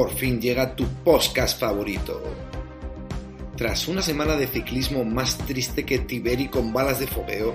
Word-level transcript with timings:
por 0.00 0.12
fin 0.12 0.40
llega 0.40 0.74
tu 0.74 0.86
podcast 1.04 1.60
favorito. 1.60 2.22
Tras 3.54 3.86
una 3.86 4.00
semana 4.00 4.34
de 4.34 4.46
ciclismo 4.46 5.04
más 5.04 5.36
triste 5.36 5.84
que 5.84 5.98
Tiberi 5.98 6.48
con 6.48 6.72
balas 6.72 7.00
de 7.00 7.06
fogueo, 7.06 7.52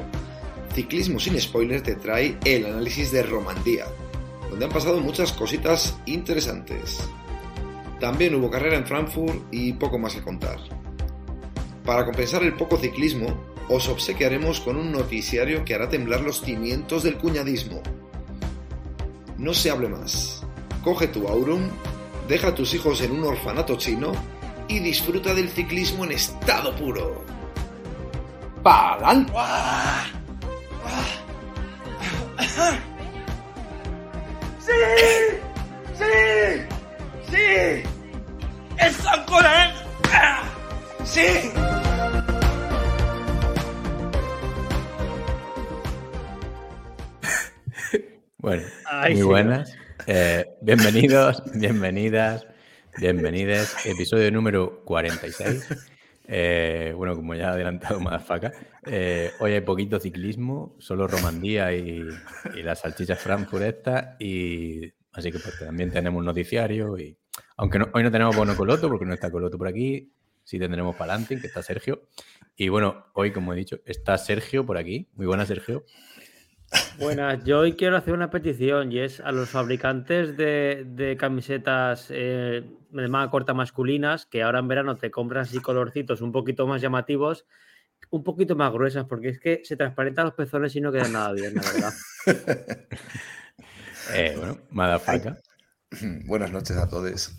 Ciclismo 0.71 1.19
sin 1.19 1.41
spoilers 1.41 1.81
te 1.81 1.95
trae 1.95 2.37
el 2.45 2.67
análisis 2.67 3.11
de 3.11 3.23
Romandía, 3.23 3.85
donde 4.47 4.63
han 4.63 4.71
pasado 4.71 5.01
muchas 5.01 5.33
cositas 5.33 5.97
interesantes. 6.05 6.99
También 7.99 8.35
hubo 8.35 8.51
carrera 8.51 8.77
en 8.77 8.85
Frankfurt 8.85 9.51
y 9.51 9.73
poco 9.73 9.97
más 9.97 10.13
que 10.13 10.21
contar. 10.21 10.59
Para 11.83 12.05
compensar 12.05 12.43
el 12.43 12.53
poco 12.53 12.77
ciclismo, 12.77 13.25
os 13.69 13.89
obsequiaremos 13.89 14.59
con 14.59 14.75
un 14.75 14.91
noticiario 14.91 15.65
que 15.65 15.73
hará 15.73 15.89
temblar 15.89 16.21
los 16.21 16.41
cimientos 16.41 17.01
del 17.01 17.17
cuñadismo. 17.17 17.81
No 19.39 19.55
se 19.55 19.71
hable 19.71 19.89
más. 19.89 20.43
Coge 20.83 21.07
tu 21.07 21.27
Aurum, 21.27 21.71
deja 22.27 22.47
a 22.49 22.55
tus 22.55 22.73
hijos 22.73 23.01
en 23.01 23.11
un 23.11 23.23
orfanato 23.23 23.77
chino 23.77 24.11
y 24.67 24.79
disfruta 24.79 25.33
del 25.33 25.49
ciclismo 25.49 26.05
en 26.05 26.13
estado 26.13 26.75
puro. 26.75 27.23
¡Palan! 28.63 29.27
¡Sí! 34.59 34.71
¡Sí! 35.93 36.05
¡Sí! 37.29 37.83
¡Es 38.79 38.95
San 38.97 39.23
Coran! 39.25 39.71
¡Sí! 41.03 41.51
Bueno, 48.37 48.63
muy 49.09 49.21
buenas. 49.23 49.75
Eh, 50.07 50.45
bienvenidos, 50.61 51.41
bienvenidas, 51.55 52.45
bienvenidas. 52.99 53.75
Episodio 53.87 54.29
número 54.29 54.83
46. 54.85 55.67
Eh, 56.27 56.93
bueno, 56.95 57.15
como 57.15 57.33
ya 57.33 57.49
ha 57.49 57.53
adelantado 57.53 57.99
Madafaca, 58.01 58.51
eh, 58.85 59.31
hoy 59.39 59.53
hay 59.53 59.61
poquito 59.61 59.99
ciclismo, 59.99 60.75
solo 60.77 61.07
Romandía 61.07 61.73
y, 61.73 62.03
las 62.63 62.81
salchichas 62.81 63.19
Frankfurt 63.19 63.63
estas, 63.63 64.19
y 64.19 64.93
así 65.13 65.31
que 65.31 65.39
pues, 65.39 65.57
también 65.59 65.91
tenemos 65.91 66.19
un 66.19 66.25
noticiario 66.25 66.97
y 66.99 67.17
aunque 67.57 67.79
hoy 67.93 68.03
no 68.03 68.11
tenemos 68.11 68.35
bono 68.35 68.55
Coloto 68.55 68.87
porque 68.87 69.05
no 69.05 69.13
está 69.13 69.31
Coloto 69.31 69.57
por 69.57 69.67
aquí, 69.67 70.11
sí 70.43 70.59
tendremos 70.59 70.95
Palantin, 70.95 71.41
que 71.41 71.47
está 71.47 71.63
Sergio. 71.63 72.03
Y 72.55 72.69
bueno, 72.69 73.07
hoy 73.13 73.31
como 73.31 73.53
he 73.53 73.55
dicho, 73.55 73.79
está 73.85 74.17
Sergio 74.17 74.65
por 74.65 74.77
aquí. 74.77 75.09
Muy 75.15 75.25
buenas, 75.25 75.47
Sergio. 75.47 75.83
Buenas, 76.97 77.43
yo 77.43 77.59
hoy 77.59 77.73
quiero 77.73 77.97
hacer 77.97 78.13
una 78.13 78.29
petición 78.29 78.91
y 78.91 78.99
es 78.99 79.19
a 79.19 79.31
los 79.31 79.49
fabricantes 79.49 80.37
de, 80.37 81.17
camisetas 81.19 82.07
eh, 82.09 82.63
de 82.89 83.07
manga 83.07 83.29
corta 83.29 83.53
masculinas 83.53 84.25
que 84.25 84.43
ahora 84.43 84.59
en 84.59 84.67
verano 84.67 84.95
te 84.97 85.11
compras 85.11 85.49
así 85.49 85.59
colorcitos 85.59 86.21
un 86.21 86.31
poquito 86.31 86.67
más 86.67 86.81
llamativos, 86.81 87.45
un 88.09 88.23
poquito 88.23 88.55
más 88.55 88.71
gruesas, 88.71 89.05
porque 89.05 89.29
es 89.29 89.39
que 89.39 89.61
se 89.63 89.75
transparentan 89.75 90.25
los 90.25 90.33
pezones 90.33 90.75
y 90.75 90.81
no 90.81 90.91
queda 90.91 91.07
nada 91.09 91.33
bien, 91.33 91.55
la 91.55 91.61
verdad. 91.61 91.93
eh, 94.13 94.35
bueno, 94.37 94.57
Madafaka. 94.71 95.37
Buenas 96.25 96.51
noches 96.51 96.77
a 96.77 96.87
todos. 96.87 97.31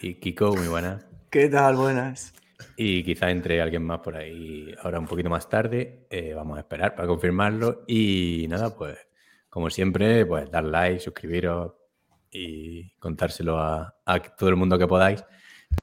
Y 0.00 0.14
Kiko, 0.14 0.54
muy 0.54 0.68
buenas. 0.68 1.04
¿Qué 1.30 1.48
tal? 1.48 1.76
Buenas. 1.76 2.32
Y 2.80 3.02
quizá 3.02 3.28
entre 3.32 3.60
alguien 3.60 3.82
más 3.82 3.98
por 3.98 4.16
ahí 4.16 4.72
ahora 4.80 5.00
un 5.00 5.06
poquito 5.08 5.28
más 5.28 5.48
tarde. 5.48 6.06
Eh, 6.10 6.32
vamos 6.32 6.58
a 6.58 6.60
esperar 6.60 6.94
para 6.94 7.08
confirmarlo. 7.08 7.82
Y 7.88 8.46
nada, 8.48 8.72
pues 8.76 8.96
como 9.48 9.68
siempre, 9.68 10.24
pues 10.24 10.48
dar 10.48 10.62
like, 10.62 11.00
suscribiros 11.00 11.72
y 12.30 12.94
contárselo 13.00 13.58
a, 13.58 13.96
todo 14.38 14.48
el 14.50 14.54
mundo 14.54 14.78
que 14.78 14.86
podáis. 14.86 15.24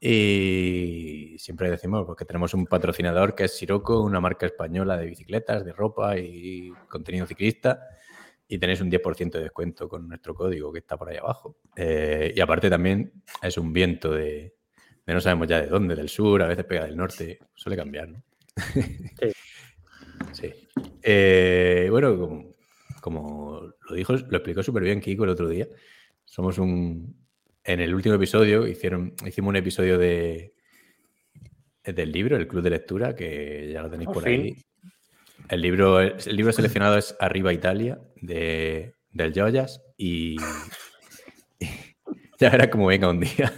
Y 0.00 1.36
siempre 1.38 1.70
decimos 1.70 2.06
porque 2.06 2.24
que 2.24 2.28
tenemos 2.28 2.54
un 2.54 2.64
patrocinador 2.64 3.34
que 3.34 3.44
es 3.44 3.54
Siroco, 3.54 4.00
una 4.00 4.18
marca 4.18 4.46
española 4.46 4.96
de 4.96 5.04
bicicletas, 5.04 5.66
de 5.66 5.74
ropa 5.74 6.16
y 6.16 6.72
contenido 6.88 7.26
ciclista. 7.26 7.78
Y 8.48 8.56
tenéis 8.56 8.80
un 8.80 8.90
10% 8.90 9.32
de 9.32 9.42
descuento 9.42 9.86
con 9.86 10.08
nuestro 10.08 10.34
código 10.34 10.72
que 10.72 10.78
está 10.78 10.96
por 10.96 11.10
ahí 11.10 11.18
abajo. 11.18 11.58
Eh, 11.76 12.32
y 12.34 12.40
aparte 12.40 12.70
también 12.70 13.12
es 13.42 13.58
un 13.58 13.74
viento 13.74 14.10
de, 14.12 14.55
no 15.14 15.20
sabemos 15.20 15.46
ya 15.46 15.60
de 15.60 15.68
dónde, 15.68 15.94
del 15.94 16.08
sur, 16.08 16.42
a 16.42 16.48
veces 16.48 16.64
pega 16.64 16.84
del 16.84 16.96
norte, 16.96 17.38
suele 17.54 17.76
cambiar, 17.76 18.08
¿no? 18.08 18.22
Sí. 18.72 19.32
sí. 20.32 20.52
Eh, 21.02 21.86
bueno, 21.90 22.54
como, 23.00 23.72
lo 23.88 23.94
dijo, 23.94 24.14
lo 24.14 24.36
explicó 24.36 24.62
súper 24.62 24.82
bien 24.82 25.00
Kiko 25.00 25.24
el 25.24 25.30
otro 25.30 25.48
día, 25.48 25.68
somos 26.24 26.58
un... 26.58 27.24
En 27.62 27.80
el 27.80 27.94
último 27.94 28.14
episodio 28.14 28.66
hicieron, 28.66 29.14
hicimos 29.26 29.48
un 29.50 29.56
episodio 29.56 29.98
de, 29.98 30.54
del 31.82 32.12
libro, 32.12 32.36
el 32.36 32.46
club 32.46 32.62
de 32.62 32.70
lectura, 32.70 33.14
que 33.14 33.70
ya 33.72 33.82
lo 33.82 33.90
tenéis 33.90 34.08
por, 34.10 34.26
ahí. 34.26 34.56
El 35.48 35.62
libro, 35.62 36.00
el 36.00 36.36
libro 36.36 36.52
seleccionado 36.52 36.96
es 36.96 37.16
Arriba 37.20 37.52
Italia, 37.52 38.00
de, 38.20 38.94
del 39.10 39.32
Joyas, 39.32 39.82
y, 39.96 40.36
y 41.58 41.66
ya 42.38 42.50
verás 42.50 42.68
cómo 42.68 42.86
venga 42.86 43.08
un 43.08 43.20
día. 43.20 43.52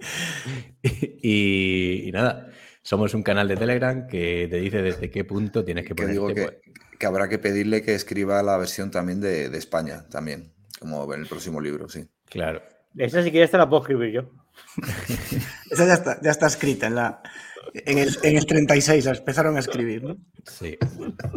y, 0.82 2.10
nada, 2.12 2.50
somos 2.82 3.14
un 3.14 3.22
canal 3.22 3.48
de 3.48 3.56
Telegram 3.56 4.06
que 4.06 4.48
te 4.50 4.56
dice 4.60 4.82
desde 4.82 5.10
qué 5.10 5.24
punto 5.24 5.64
tienes 5.64 5.86
que 5.86 5.94
poner. 5.94 6.12
Digo 6.12 6.28
que, 6.28 6.60
que, 6.98 7.06
habrá 7.06 7.28
que 7.28 7.38
pedirle 7.38 7.82
que 7.82 7.94
escriba 7.94 8.42
la 8.42 8.56
versión 8.56 8.90
también 8.90 9.20
de, 9.20 9.48
de, 9.48 9.58
España, 9.58 10.06
también, 10.08 10.52
como 10.78 11.12
en 11.14 11.20
el 11.20 11.26
próximo 11.26 11.60
libro, 11.60 11.88
sí. 11.88 12.06
Claro. 12.26 12.62
Esa 12.96 13.22
si 13.22 13.30
quieres 13.30 13.50
te 13.50 13.58
la 13.58 13.68
puedo 13.68 13.82
escribir 13.82 14.12
yo. 14.12 14.30
Esa 15.70 15.86
ya 15.86 15.94
está, 15.94 16.20
ya 16.20 16.30
está 16.30 16.46
escrita 16.46 16.86
en 16.86 16.94
la. 16.96 17.22
En 17.72 17.98
el, 17.98 18.16
en 18.22 18.36
el 18.36 18.46
36 18.46 19.04
la 19.04 19.12
empezaron 19.12 19.56
a 19.56 19.60
escribir, 19.60 20.02
¿no? 20.02 20.16
Sí. 20.44 20.76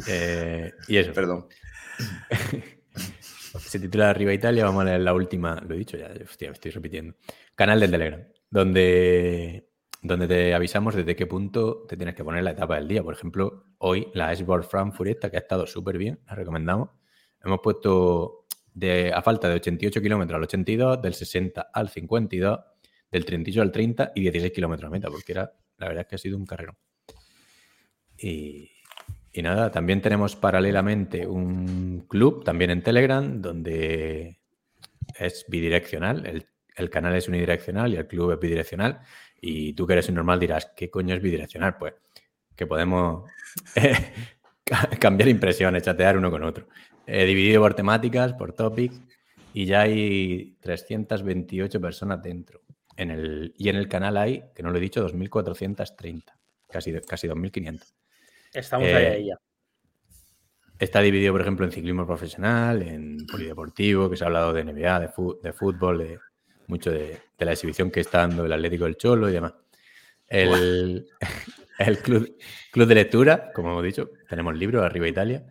Eh, 0.08 0.72
y 0.88 0.98
eso. 0.98 1.14
Perdón. 1.14 1.48
Se 3.60 3.80
titula 3.80 4.10
Arriba 4.10 4.34
Italia, 4.34 4.66
vamos 4.66 4.82
a 4.82 4.86
leer 4.86 5.02
la 5.02 5.14
última, 5.14 5.62
lo 5.68 5.76
he 5.76 5.78
dicho 5.78 5.96
ya, 5.96 6.12
hostia, 6.24 6.50
me 6.50 6.54
estoy 6.54 6.72
repitiendo. 6.72 7.16
Canal 7.56 7.80
de 7.80 7.88
Telegram, 7.88 8.24
donde, 8.54 9.68
donde 10.04 10.28
te 10.28 10.54
avisamos 10.54 10.94
desde 10.94 11.16
qué 11.16 11.26
punto 11.26 11.88
te 11.88 11.98
tienes 11.98 12.14
que 12.14 12.24
poner 12.24 12.44
la 12.44 12.52
etapa 12.52 12.76
del 12.76 12.88
día. 12.88 13.02
Por 13.02 13.16
ejemplo, 13.16 13.66
hoy 13.80 14.10
la 14.14 14.32
Sport 14.32 14.70
Frankfurt 14.70 15.10
esta, 15.10 15.32
que 15.32 15.38
ha 15.38 15.40
estado 15.40 15.66
súper 15.66 15.98
bien, 15.98 16.20
la 16.28 16.36
recomendamos. 16.36 16.92
Hemos 17.44 17.62
puesto 17.64 18.46
de, 18.72 19.12
a 19.12 19.24
falta 19.24 19.50
de 19.50 19.56
88 19.56 20.00
kilómetros 20.00 20.38
al 20.38 20.44
82, 20.44 21.02
del 21.02 21.16
60 21.16 21.70
al 21.74 21.90
52, 21.90 22.60
del 23.10 23.26
38 23.26 23.60
al 23.60 23.72
30 23.72 24.12
y 24.14 24.22
16 24.22 24.54
kilómetros 24.54 24.88
a 24.88 24.92
meta, 24.92 25.10
porque 25.10 25.32
era, 25.32 25.52
la 25.78 25.88
verdad 25.88 26.02
es 26.02 26.08
que 26.10 26.16
ha 26.16 26.20
sido 26.20 26.38
un 26.38 26.46
carrero. 26.46 26.78
Y, 28.16 28.70
y 29.32 29.42
nada, 29.42 29.72
también 29.72 30.00
tenemos 30.00 30.36
paralelamente 30.36 31.26
un 31.26 32.06
club, 32.08 32.44
también 32.44 32.70
en 32.70 32.84
Telegram, 32.84 33.42
donde 33.42 34.38
es 35.18 35.46
bidireccional. 35.50 36.28
El, 36.28 36.53
canal 36.90 37.16
es 37.16 37.28
unidireccional 37.28 37.94
y 37.94 37.98
el 37.98 38.08
club 38.08 38.32
es 38.32 38.40
bidireccional. 38.40 39.00
Y 39.42 39.74
tú 39.74 39.86
que 39.86 39.94
eres 39.94 40.10
un 40.10 40.16
normal 40.16 40.40
dirás, 40.40 40.72
¿qué 40.76 40.90
coño 40.90 41.16
es 41.16 41.22
bidireccional? 41.22 41.78
Pues 41.78 41.94
que 42.56 42.68
podemos 42.68 43.30
cambiar 45.00 45.30
impresiones, 45.30 45.84
chatear 45.84 46.18
uno 46.18 46.32
con 46.32 46.44
otro. 46.44 46.68
He 47.06 47.26
dividido 47.26 47.62
por 47.62 47.74
temáticas, 47.74 48.34
por 48.34 48.54
topics, 48.54 49.02
y 49.54 49.66
ya 49.66 49.82
hay 49.82 50.58
328 50.62 51.82
personas 51.82 52.22
dentro. 52.22 52.62
En 52.96 53.12
el, 53.12 53.54
y 53.58 53.70
en 53.70 53.76
el 53.76 53.88
canal 53.88 54.18
hay, 54.18 54.44
que 54.56 54.64
no 54.64 54.70
lo 54.70 54.78
he 54.78 54.82
dicho, 54.82 55.08
2.430, 55.08 56.24
casi, 56.70 56.94
casi 57.02 57.28
2.500. 57.28 57.94
Estamos 58.54 58.88
ahí 58.88 59.06
ahí 59.06 59.26
ya. 59.28 59.40
Está 60.80 61.02
dividido, 61.02 61.34
por 61.34 61.42
ejemplo, 61.42 61.66
en 61.66 61.72
ciclismo 61.72 62.06
profesional, 62.06 62.82
en 62.82 63.26
polideportivo, 63.26 64.10
que 64.10 64.18
se 64.18 64.24
ha 64.24 64.28
hablado 64.28 64.54
de 64.54 64.64
NBA, 64.64 65.00
de, 65.00 65.54
fútbol, 65.54 66.00
de 66.00 66.20
mucho 66.68 66.92
de, 66.92 67.20
la 67.40 67.52
exhibición 67.52 67.92
que 67.92 68.00
está 68.00 68.20
dando 68.20 68.46
el 68.46 68.54
Atlético 68.54 68.86
del 68.86 68.98
Cholo 68.98 69.30
y 69.30 69.34
demás. 69.34 69.54
El, 71.80 71.98
club, 71.98 72.38
club, 72.72 72.88
de 72.88 72.96
lectura, 72.96 73.52
como 73.52 73.72
hemos 73.72 73.84
dicho, 73.84 74.12
tenemos 74.30 74.56
libros, 74.56 74.86
Arriba 74.86 75.08
Italia. 75.08 75.44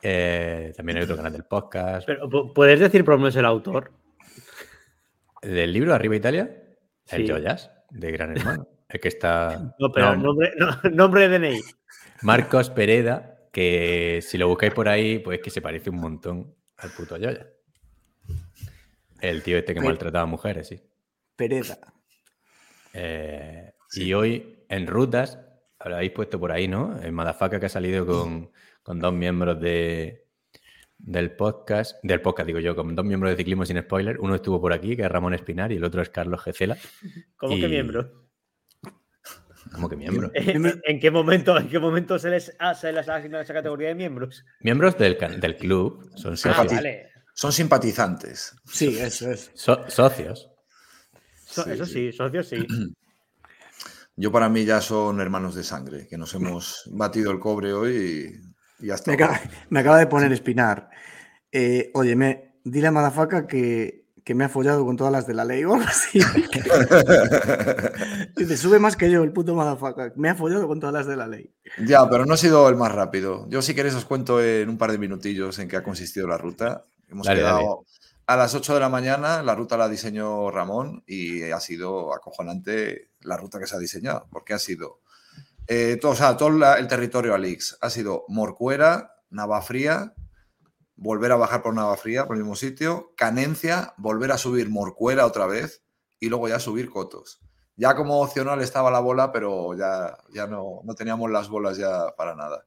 Eh, 0.00 0.72
también 0.76 0.98
hay 0.98 1.04
otro 1.04 1.16
canal 1.16 1.32
del 1.32 1.44
podcast. 1.44 2.06
Pero, 2.06 2.52
¿Puedes 2.54 2.78
decir 2.78 3.04
por 3.04 3.14
lo 3.14 3.18
menos 3.18 3.36
el 3.36 3.44
autor? 3.44 3.90
¿Del 5.42 5.72
libro 5.72 5.94
Arriba 5.94 6.16
Italia? 6.16 6.62
El 7.10 7.28
Joyas, 7.28 7.70
de 7.90 8.12
Gran 8.12 8.36
Hermano. 8.36 8.68
El 8.88 9.00
que 9.00 9.08
está. 9.08 9.74
No, 9.78 9.90
pero 9.92 10.16
nombre, 10.16 10.52
nombre 10.92 11.28
de 11.28 11.38
DNI. 11.38 11.60
Marcos 12.22 12.70
Pereda, 12.70 13.38
que 13.52 14.20
si 14.22 14.38
lo 14.38 14.48
buscáis 14.48 14.72
por 14.72 14.88
ahí, 14.88 15.18
pues 15.18 15.40
que 15.40 15.50
se 15.50 15.60
parece 15.60 15.90
un 15.90 15.96
montón 15.96 16.54
al 16.76 16.90
puto 16.90 17.16
Yoya. 17.16 17.48
El 19.20 19.42
tío 19.42 19.58
este 19.58 19.74
que 19.74 19.80
maltrataba 19.80 20.22
a 20.22 20.26
mujeres, 20.26 20.68
sí. 20.68 20.80
Pereda. 21.36 21.78
Eh, 22.94 23.72
y 23.94 24.12
hoy 24.12 24.64
en 24.68 24.86
rutas, 24.86 25.38
lo 25.84 25.94
habéis 25.96 26.12
puesto 26.12 26.38
por 26.40 26.52
ahí, 26.52 26.68
¿no? 26.68 27.00
En 27.02 27.14
Madafaka 27.14 27.60
que 27.60 27.66
ha 27.66 27.70
salido 27.70 28.06
con, 28.06 28.50
dos 29.00 29.12
miembros 29.12 29.60
de, 29.60 30.24
del 30.98 31.32
podcast, 31.32 31.98
del 32.02 32.20
podcast 32.20 32.46
digo 32.46 32.60
yo, 32.60 32.74
con 32.74 32.94
dos 32.94 33.04
miembros 33.04 33.30
de 33.32 33.36
Ciclismo 33.36 33.64
sin 33.66 33.80
Spoiler. 33.80 34.18
Uno 34.20 34.34
estuvo 34.34 34.60
por 34.60 34.72
aquí, 34.72 34.96
que 34.96 35.02
es 35.02 35.08
Ramón 35.10 35.34
Espinar, 35.34 35.70
y 35.72 35.76
el 35.76 35.84
otro 35.84 36.02
es 36.02 36.10
Carlos 36.10 36.42
Gecela. 36.42 36.76
¿Cómo 37.36 37.56
Y- 37.56 37.60
que 37.60 37.68
miembro? 37.68 38.28
¿Cómo 39.72 39.88
que 39.88 39.96
miembro? 39.96 40.30
¿En, 40.34 40.80
en 40.82 41.00
qué 41.00 41.10
momento, 41.10 41.58
en 41.58 41.68
qué 41.68 41.78
momento 41.78 42.18
se 42.18 42.30
les 42.30 42.56
ha, 42.58 42.74
se 42.74 42.90
les 42.92 43.06
ha 43.08 43.16
asignado 43.16 43.42
esa 43.42 43.52
categoría 43.52 43.88
de 43.88 43.94
miembros? 43.94 44.44
Miembros 44.60 44.96
del, 44.96 45.18
del 45.40 45.56
club, 45.56 46.10
son 46.16 46.32
Ah, 46.32 46.36
socios. 46.36 46.72
vale. 46.72 47.10
Son 47.38 47.52
simpatizantes. 47.52 48.56
Sí, 48.66 48.98
eso 48.98 49.30
es. 49.30 49.52
So- 49.54 49.88
socios. 49.88 50.50
So- 51.46 51.62
Sí, 51.62 51.70
eso 51.70 51.86
sí. 51.86 51.92
sí, 51.92 52.12
socios 52.12 52.48
sí. 52.48 52.66
Yo 54.16 54.32
para 54.32 54.48
mí 54.48 54.64
ya 54.64 54.80
son 54.80 55.20
hermanos 55.20 55.54
de 55.54 55.62
sangre, 55.62 56.08
que 56.08 56.18
nos 56.18 56.34
hemos 56.34 56.82
batido 56.90 57.30
el 57.30 57.38
cobre 57.38 57.72
hoy 57.72 58.40
y, 58.80 58.90
está. 58.90 59.12
Me 59.12 59.14
acaba, 59.14 59.40
me 59.70 59.78
acaba 59.78 59.98
de 60.00 60.08
poner 60.08 60.32
Espinar. 60.32 60.90
Eh, 61.52 61.92
oye, 61.94 62.16
me, 62.16 62.56
dile 62.64 62.88
a 62.88 62.90
Madafaka 62.90 63.46
que, 63.46 64.08
que 64.24 64.34
me 64.34 64.44
ha 64.44 64.48
follado 64.48 64.84
con 64.84 64.96
todas 64.96 65.12
las 65.12 65.28
de 65.28 65.34
la 65.34 65.44
ley 65.44 65.62
o 65.62 65.74
algo 65.74 65.86
así. 65.86 66.18
Dice, 68.36 68.56
sube 68.56 68.80
más 68.80 68.96
que 68.96 69.12
yo, 69.12 69.22
el 69.22 69.32
puto 69.32 69.54
Madafaka. 69.54 70.12
Me 70.16 70.28
ha 70.28 70.34
follado 70.34 70.66
con 70.66 70.80
todas 70.80 70.92
las 70.92 71.06
de 71.06 71.14
la 71.14 71.28
ley. 71.28 71.54
Ya, 71.86 72.10
pero 72.10 72.26
no 72.26 72.34
ha 72.34 72.36
sido 72.36 72.68
el 72.68 72.74
más 72.74 72.90
rápido. 72.90 73.46
Yo 73.48 73.62
si 73.62 73.76
queréis 73.76 73.94
os 73.94 74.04
cuento 74.04 74.42
en 74.42 74.68
un 74.68 74.76
par 74.76 74.90
de 74.90 74.98
minutillos 74.98 75.60
en 75.60 75.68
qué 75.68 75.76
ha 75.76 75.84
consistido 75.84 76.26
la 76.26 76.36
ruta. 76.36 76.84
Hemos 77.08 77.26
Dale, 77.26 77.40
quedado 77.40 77.58
dale. 77.58 77.76
a 78.26 78.36
las 78.36 78.54
8 78.54 78.74
de 78.74 78.80
la 78.80 78.88
mañana, 78.88 79.42
la 79.42 79.54
ruta 79.54 79.76
la 79.76 79.88
diseñó 79.88 80.50
Ramón 80.50 81.02
y 81.06 81.50
ha 81.50 81.60
sido 81.60 82.14
acojonante 82.14 83.10
la 83.20 83.36
ruta 83.36 83.58
que 83.58 83.66
se 83.66 83.76
ha 83.76 83.78
diseñado, 83.78 84.26
porque 84.30 84.54
ha 84.54 84.58
sido 84.58 85.00
eh, 85.66 85.98
todo, 86.00 86.12
o 86.12 86.16
sea, 86.16 86.36
todo 86.36 86.50
la- 86.50 86.74
el 86.78 86.88
territorio 86.88 87.34
Alix. 87.34 87.76
Ha 87.80 87.90
sido 87.90 88.24
Morcuera, 88.28 89.14
Navafría, 89.30 90.14
volver 90.96 91.32
a 91.32 91.36
bajar 91.36 91.62
por 91.62 91.74
Navafría, 91.74 92.26
por 92.26 92.36
el 92.36 92.42
mismo 92.42 92.56
sitio, 92.56 93.12
Canencia, 93.16 93.92
volver 93.98 94.32
a 94.32 94.38
subir 94.38 94.68
Morcuera 94.70 95.26
otra 95.26 95.46
vez 95.46 95.82
y 96.20 96.28
luego 96.28 96.48
ya 96.48 96.58
subir 96.58 96.88
Cotos. 96.90 97.40
Ya 97.76 97.94
como 97.94 98.20
opcional 98.22 98.60
estaba 98.62 98.90
la 98.90 98.98
bola, 99.00 99.30
pero 99.30 99.74
ya, 99.76 100.16
ya 100.32 100.46
no, 100.46 100.80
no 100.84 100.94
teníamos 100.94 101.30
las 101.30 101.48
bolas 101.48 101.76
ya 101.76 102.14
para 102.16 102.34
nada. 102.34 102.64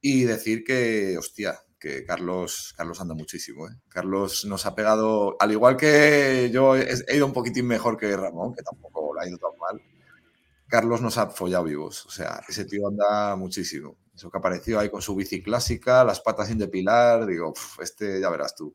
Y 0.00 0.24
decir 0.24 0.64
que, 0.64 1.16
hostia, 1.18 1.60
que 1.82 2.04
Carlos, 2.04 2.74
Carlos 2.76 3.00
anda 3.00 3.12
muchísimo. 3.14 3.66
¿eh? 3.68 3.72
Carlos 3.88 4.44
nos 4.44 4.66
ha 4.66 4.74
pegado, 4.76 5.36
al 5.40 5.50
igual 5.50 5.76
que 5.76 6.48
yo 6.52 6.76
he, 6.76 6.94
ido 7.16 7.26
un 7.26 7.32
poquitín 7.32 7.66
mejor 7.66 7.96
que 7.96 8.16
Ramón, 8.16 8.54
que 8.54 8.62
tampoco 8.62 9.12
le 9.16 9.20
ha 9.20 9.28
ido 9.28 9.36
tan 9.38 9.50
mal. 9.58 9.82
Carlos 10.68 11.02
nos 11.02 11.18
ha 11.18 11.26
follado 11.30 11.64
vivos. 11.64 12.06
O 12.06 12.10
sea, 12.10 12.40
ese 12.48 12.64
tío 12.66 12.86
anda 12.86 13.34
muchísimo. 13.34 13.96
Eso 14.14 14.30
que 14.30 14.38
apareció 14.38 14.78
ahí 14.78 14.90
con 14.90 15.02
su 15.02 15.16
bici 15.16 15.42
clásica, 15.42 16.04
las 16.04 16.20
patas 16.20 16.46
sin 16.48 16.58
depilar, 16.58 17.26
digo, 17.26 17.52
"Pf, 17.52 17.82
este 17.82 18.20
ya 18.20 18.30
verás 18.30 18.54
tú. 18.54 18.74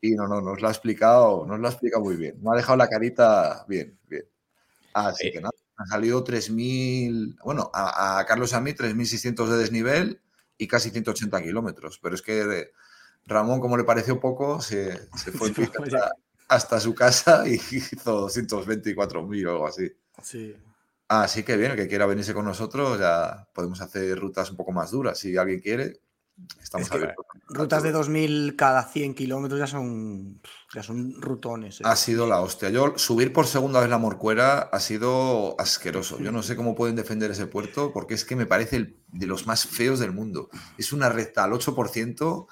Y 0.00 0.10
no, 0.12 0.28
no, 0.28 0.40
nos 0.42 0.60
lo 0.60 0.68
ha 0.68 0.70
explicado, 0.70 1.46
nos 1.46 1.58
lo 1.58 1.66
ha 1.66 1.70
explicado 1.70 2.04
muy 2.04 2.16
bien. 2.16 2.38
Me 2.42 2.50
ha 2.52 2.56
dejado 2.56 2.76
la 2.76 2.88
carita 2.88 3.64
bien, 3.66 3.98
bien. 4.08 4.24
Así 4.94 5.26
Sí. 5.26 5.32
que 5.32 5.40
nada, 5.40 5.52
han 5.76 5.86
salido 5.88 6.22
3.000, 6.24 7.36
bueno, 7.44 7.70
a, 7.74 8.18
a 8.20 8.26
Carlos 8.26 8.52
y 8.52 8.56
a 8.56 8.60
mí 8.60 8.74
3.600 8.74 9.48
de 9.50 9.56
desnivel 9.58 10.20
y 10.62 10.68
casi 10.68 10.90
180 10.90 11.42
kilómetros. 11.42 11.98
Pero 12.00 12.14
es 12.14 12.22
que 12.22 12.40
eh, 12.40 12.70
Ramón, 13.26 13.60
como 13.60 13.76
le 13.76 13.84
pareció 13.84 14.20
poco, 14.20 14.60
se, 14.60 15.08
se 15.16 15.32
fue 15.32 15.52
hasta 16.48 16.80
su 16.80 16.94
casa 16.94 17.44
y 17.48 17.54
hizo 17.54 18.28
224.000 18.28 19.46
o 19.46 19.50
algo 19.50 19.66
así. 19.66 19.90
Sí. 20.22 20.56
Así 21.08 21.42
que 21.42 21.56
bien, 21.56 21.72
el 21.72 21.76
que 21.76 21.88
quiera 21.88 22.06
venirse 22.06 22.32
con 22.32 22.44
nosotros, 22.44 22.98
ya 22.98 23.48
podemos 23.52 23.80
hacer 23.80 24.18
rutas 24.18 24.50
un 24.50 24.56
poco 24.56 24.72
más 24.72 24.92
duras. 24.92 25.18
Si 25.18 25.36
alguien 25.36 25.60
quiere, 25.60 26.00
estamos 26.62 26.86
Es 26.86 26.90
que 26.90 26.96
abiertos. 26.98 27.26
a 27.32 27.38
Rutas 27.54 27.82
de 27.82 27.90
todo. 27.90 27.98
2000 28.00 28.56
cada 28.56 28.84
100 28.84 29.14
kilómetros 29.14 29.58
ya 29.60 29.66
son, 29.66 30.40
ya 30.74 30.82
son 30.82 31.20
rutones. 31.20 31.80
¿eh? 31.80 31.84
Ha 31.86 31.96
sido 31.96 32.26
la 32.26 32.40
hostia. 32.40 32.70
Yo 32.70 32.94
subir 32.96 33.32
por 33.32 33.46
segunda 33.46 33.80
vez 33.80 33.90
la 33.90 33.98
Morcuera 33.98 34.58
ha 34.60 34.80
sido 34.80 35.54
asqueroso. 35.60 36.18
Yo 36.18 36.32
no 36.32 36.42
sé 36.42 36.56
cómo 36.56 36.74
pueden 36.74 36.96
defender 36.96 37.30
ese 37.30 37.46
puerto 37.46 37.92
porque 37.92 38.14
es 38.14 38.24
que 38.24 38.36
me 38.36 38.46
parece 38.46 38.76
el- 38.76 38.96
de 39.08 39.26
los 39.26 39.46
más 39.46 39.66
feos 39.66 39.98
del 40.00 40.12
mundo. 40.12 40.48
Es 40.78 40.92
una 40.92 41.08
recta 41.08 41.44
al 41.44 41.52
8% 41.52 42.46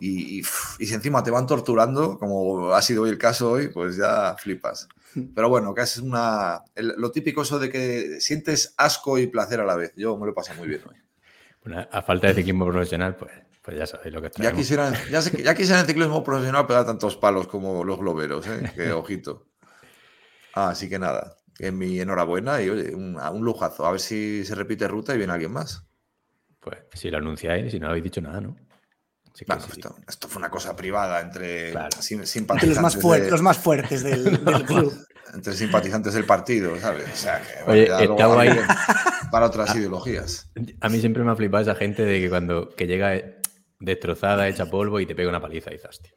y, 0.00 0.38
y, 0.38 0.42
y 0.78 0.86
si 0.86 0.94
encima 0.94 1.22
te 1.22 1.30
van 1.30 1.46
torturando, 1.46 2.18
como 2.18 2.72
ha 2.72 2.82
sido 2.82 3.02
hoy 3.02 3.10
el 3.10 3.18
caso 3.18 3.50
hoy, 3.52 3.68
pues 3.68 3.96
ya 3.96 4.34
flipas. 4.38 4.88
Pero 5.34 5.48
bueno, 5.48 5.74
que 5.74 5.82
es 5.82 5.98
una... 5.98 6.62
el- 6.74 6.94
lo 6.96 7.10
típico 7.12 7.42
eso 7.42 7.58
de 7.58 7.68
que 7.70 8.20
sientes 8.20 8.74
asco 8.78 9.18
y 9.18 9.26
placer 9.26 9.60
a 9.60 9.64
la 9.66 9.76
vez. 9.76 9.92
Yo 9.96 10.16
me 10.16 10.26
lo 10.26 10.34
pasé 10.34 10.54
muy 10.54 10.66
bien 10.68 10.80
hoy. 10.88 10.96
Bueno, 11.64 11.86
a 11.90 12.02
falta 12.02 12.28
de 12.28 12.34
ciclismo 12.34 12.66
profesional, 12.66 13.16
pues, 13.16 13.32
pues 13.62 13.76
ya 13.76 13.86
sabéis 13.86 14.14
lo 14.14 14.20
que 14.22 14.28
Ya 14.28 14.32
traemos. 14.32 14.58
quisieran, 14.60 14.94
ya, 15.10 15.20
sé 15.22 15.30
que- 15.30 15.42
ya 15.42 15.54
quisieran 15.54 15.82
el 15.82 15.86
ciclismo 15.86 16.24
profesional 16.24 16.66
pegar 16.66 16.86
tantos 16.86 17.16
palos 17.16 17.46
como 17.48 17.84
los 17.84 17.98
globeros, 17.98 18.46
¿eh? 18.46 18.72
Que 18.74 18.92
ojito. 18.92 19.46
Así 20.54 20.88
que 20.88 20.98
nada, 20.98 21.36
en 21.58 21.78
mi 21.78 22.00
enhorabuena 22.00 22.60
y 22.62 22.70
oye, 22.70 22.94
un, 22.94 23.16
un 23.20 23.44
lujazo. 23.44 23.86
A 23.86 23.90
ver 23.92 24.00
si 24.00 24.44
se 24.44 24.54
repite 24.54 24.88
ruta 24.88 25.14
y 25.14 25.18
viene 25.18 25.32
alguien 25.32 25.52
más. 25.52 25.84
Pues 26.60 26.78
si 26.94 27.10
lo 27.10 27.18
anunciáis, 27.18 27.70
si 27.72 27.78
no 27.78 27.88
habéis 27.88 28.04
dicho 28.04 28.20
nada, 28.20 28.40
¿no? 28.40 28.56
Sí. 29.32 29.44
esto, 29.48 29.96
esto 30.08 30.28
fue 30.28 30.40
una 30.40 30.50
cosa 30.50 30.74
privada 30.74 31.20
entre, 31.20 31.70
Claro. 31.70 31.88
sim- 32.02 32.22
Entre 32.22 32.66
los 32.68 32.80
más, 32.80 32.98
de- 33.00 33.30
los 33.30 33.42
más 33.42 33.58
fuertes 33.58 34.02
del, 34.02 34.24
del 34.44 34.64
club. 34.64 34.92
Entre 35.34 35.52
simpatizantes 35.52 36.14
del 36.14 36.24
partido, 36.24 36.78
¿sabes? 36.78 37.08
O 37.12 37.16
sea, 37.16 37.40
que 37.40 37.70
Oye, 37.70 38.06
luego 38.06 38.16
para 39.30 39.46
otras 39.46 39.74
ideologías. 39.76 40.50
A 40.80 40.88
mí 40.88 41.00
siempre 41.00 41.22
me 41.22 41.30
ha 41.30 41.36
flipado 41.36 41.62
esa 41.62 41.74
gente 41.74 42.04
de 42.04 42.20
que 42.20 42.28
cuando 42.28 42.68
que 42.70 42.86
llega 42.86 43.14
destrozada, 43.78 44.48
hecha 44.48 44.66
polvo 44.66 45.00
y 45.00 45.06
te 45.06 45.14
pega 45.14 45.28
una 45.28 45.40
paliza 45.40 45.70
y 45.70 45.74
dices, 45.74 45.88
hostia. 45.88 46.12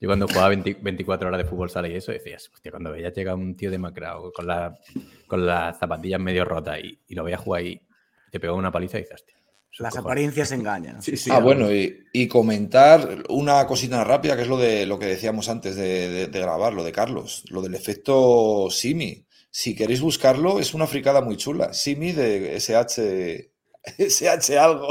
Yo 0.00 0.08
cuando 0.08 0.26
jugaba 0.26 0.48
20 0.48 0.78
24 0.80 1.28
horas 1.28 1.38
de 1.38 1.44
fútbol 1.44 1.68
sala 1.68 1.88
y 1.88 1.94
eso, 1.94 2.10
decías, 2.10 2.50
hostia, 2.52 2.70
cuando 2.70 2.90
veías 2.90 3.12
llega 3.12 3.34
un 3.34 3.54
tío 3.54 3.70
demacrado 3.70 4.32
con, 4.32 4.46
la, 4.46 4.78
con 5.26 5.46
las 5.46 5.78
zapatillas 5.78 6.20
medio 6.20 6.44
rotas 6.46 6.78
y, 6.82 6.98
y 7.06 7.14
lo 7.14 7.22
veías 7.22 7.40
jugar 7.40 7.64
y 7.64 7.82
te 8.30 8.40
pegaba 8.40 8.58
una 8.58 8.72
paliza 8.72 8.98
y 8.98 9.02
dices, 9.02 9.16
hostia. 9.16 9.39
Las 9.78 9.92
cojones". 9.94 10.04
apariencias 10.06 10.52
engañan. 10.52 11.02
Sí, 11.02 11.16
sí, 11.16 11.30
ah, 11.32 11.38
bueno, 11.40 11.72
y, 11.72 12.04
y 12.12 12.28
comentar 12.28 13.24
una 13.28 13.66
cosita 13.66 14.02
rápida, 14.04 14.36
que 14.36 14.42
es 14.42 14.48
lo 14.48 14.58
de 14.58 14.86
lo 14.86 14.98
que 14.98 15.06
decíamos 15.06 15.48
antes 15.48 15.76
de, 15.76 16.08
de- 16.08 16.26
de 16.26 16.40
grabar, 16.40 16.72
lo 16.74 16.84
de 16.84 16.92
Carlos, 16.92 17.44
lo 17.50 17.62
del 17.62 17.74
efecto 17.74 18.68
Simi. 18.70 19.26
Si 19.50 19.74
queréis 19.74 20.00
buscarlo, 20.00 20.60
es 20.60 20.74
una 20.74 20.86
fricada 20.86 21.20
muy 21.22 21.36
chula. 21.36 21.72
Simi 21.72 22.12
de 22.12 22.54
SH, 22.56 23.50
SH 23.98 24.58
algo, 24.58 24.88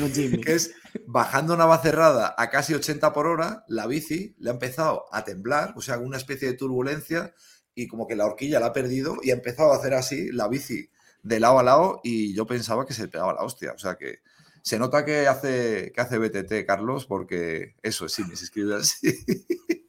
No, 0.00 0.08
Jimmy. 0.08 0.40
que 0.40 0.54
es 0.54 0.72
bajando 1.06 1.56
Navacerrada 1.56 2.34
a 2.36 2.50
casi 2.50 2.74
80 2.74 3.12
por 3.12 3.26
hora, 3.26 3.64
la 3.68 3.86
bici 3.86 4.34
le 4.38 4.50
ha 4.50 4.52
empezado 4.54 5.04
a 5.12 5.22
temblar, 5.24 5.74
o 5.76 5.80
sea, 5.80 5.98
una 5.98 6.16
especie 6.16 6.48
de 6.48 6.54
turbulencia, 6.54 7.34
y 7.74 7.86
como 7.86 8.08
que 8.08 8.16
la 8.16 8.26
horquilla 8.26 8.58
la 8.58 8.66
ha 8.66 8.72
perdido 8.72 9.16
y 9.22 9.30
ha 9.30 9.34
empezado 9.34 9.72
a 9.72 9.76
hacer 9.76 9.94
así 9.94 10.32
la 10.32 10.48
bici 10.48 10.90
de 11.22 11.40
lado 11.40 11.58
a 11.58 11.62
lado 11.62 12.00
y 12.04 12.34
yo 12.34 12.46
pensaba 12.46 12.86
que 12.86 12.94
se 12.94 13.08
pegaba 13.08 13.34
la 13.34 13.42
hostia. 13.42 13.72
O 13.72 13.78
sea 13.78 13.96
que 13.96 14.20
se 14.62 14.78
nota 14.78 15.04
que 15.04 15.26
hace, 15.26 15.92
que 15.94 16.00
hace 16.00 16.18
BTT, 16.18 16.66
Carlos, 16.66 17.06
porque 17.06 17.74
eso, 17.82 18.08
sí, 18.08 18.22
me 18.24 18.34
escribe 18.34 18.76
así. 18.76 19.24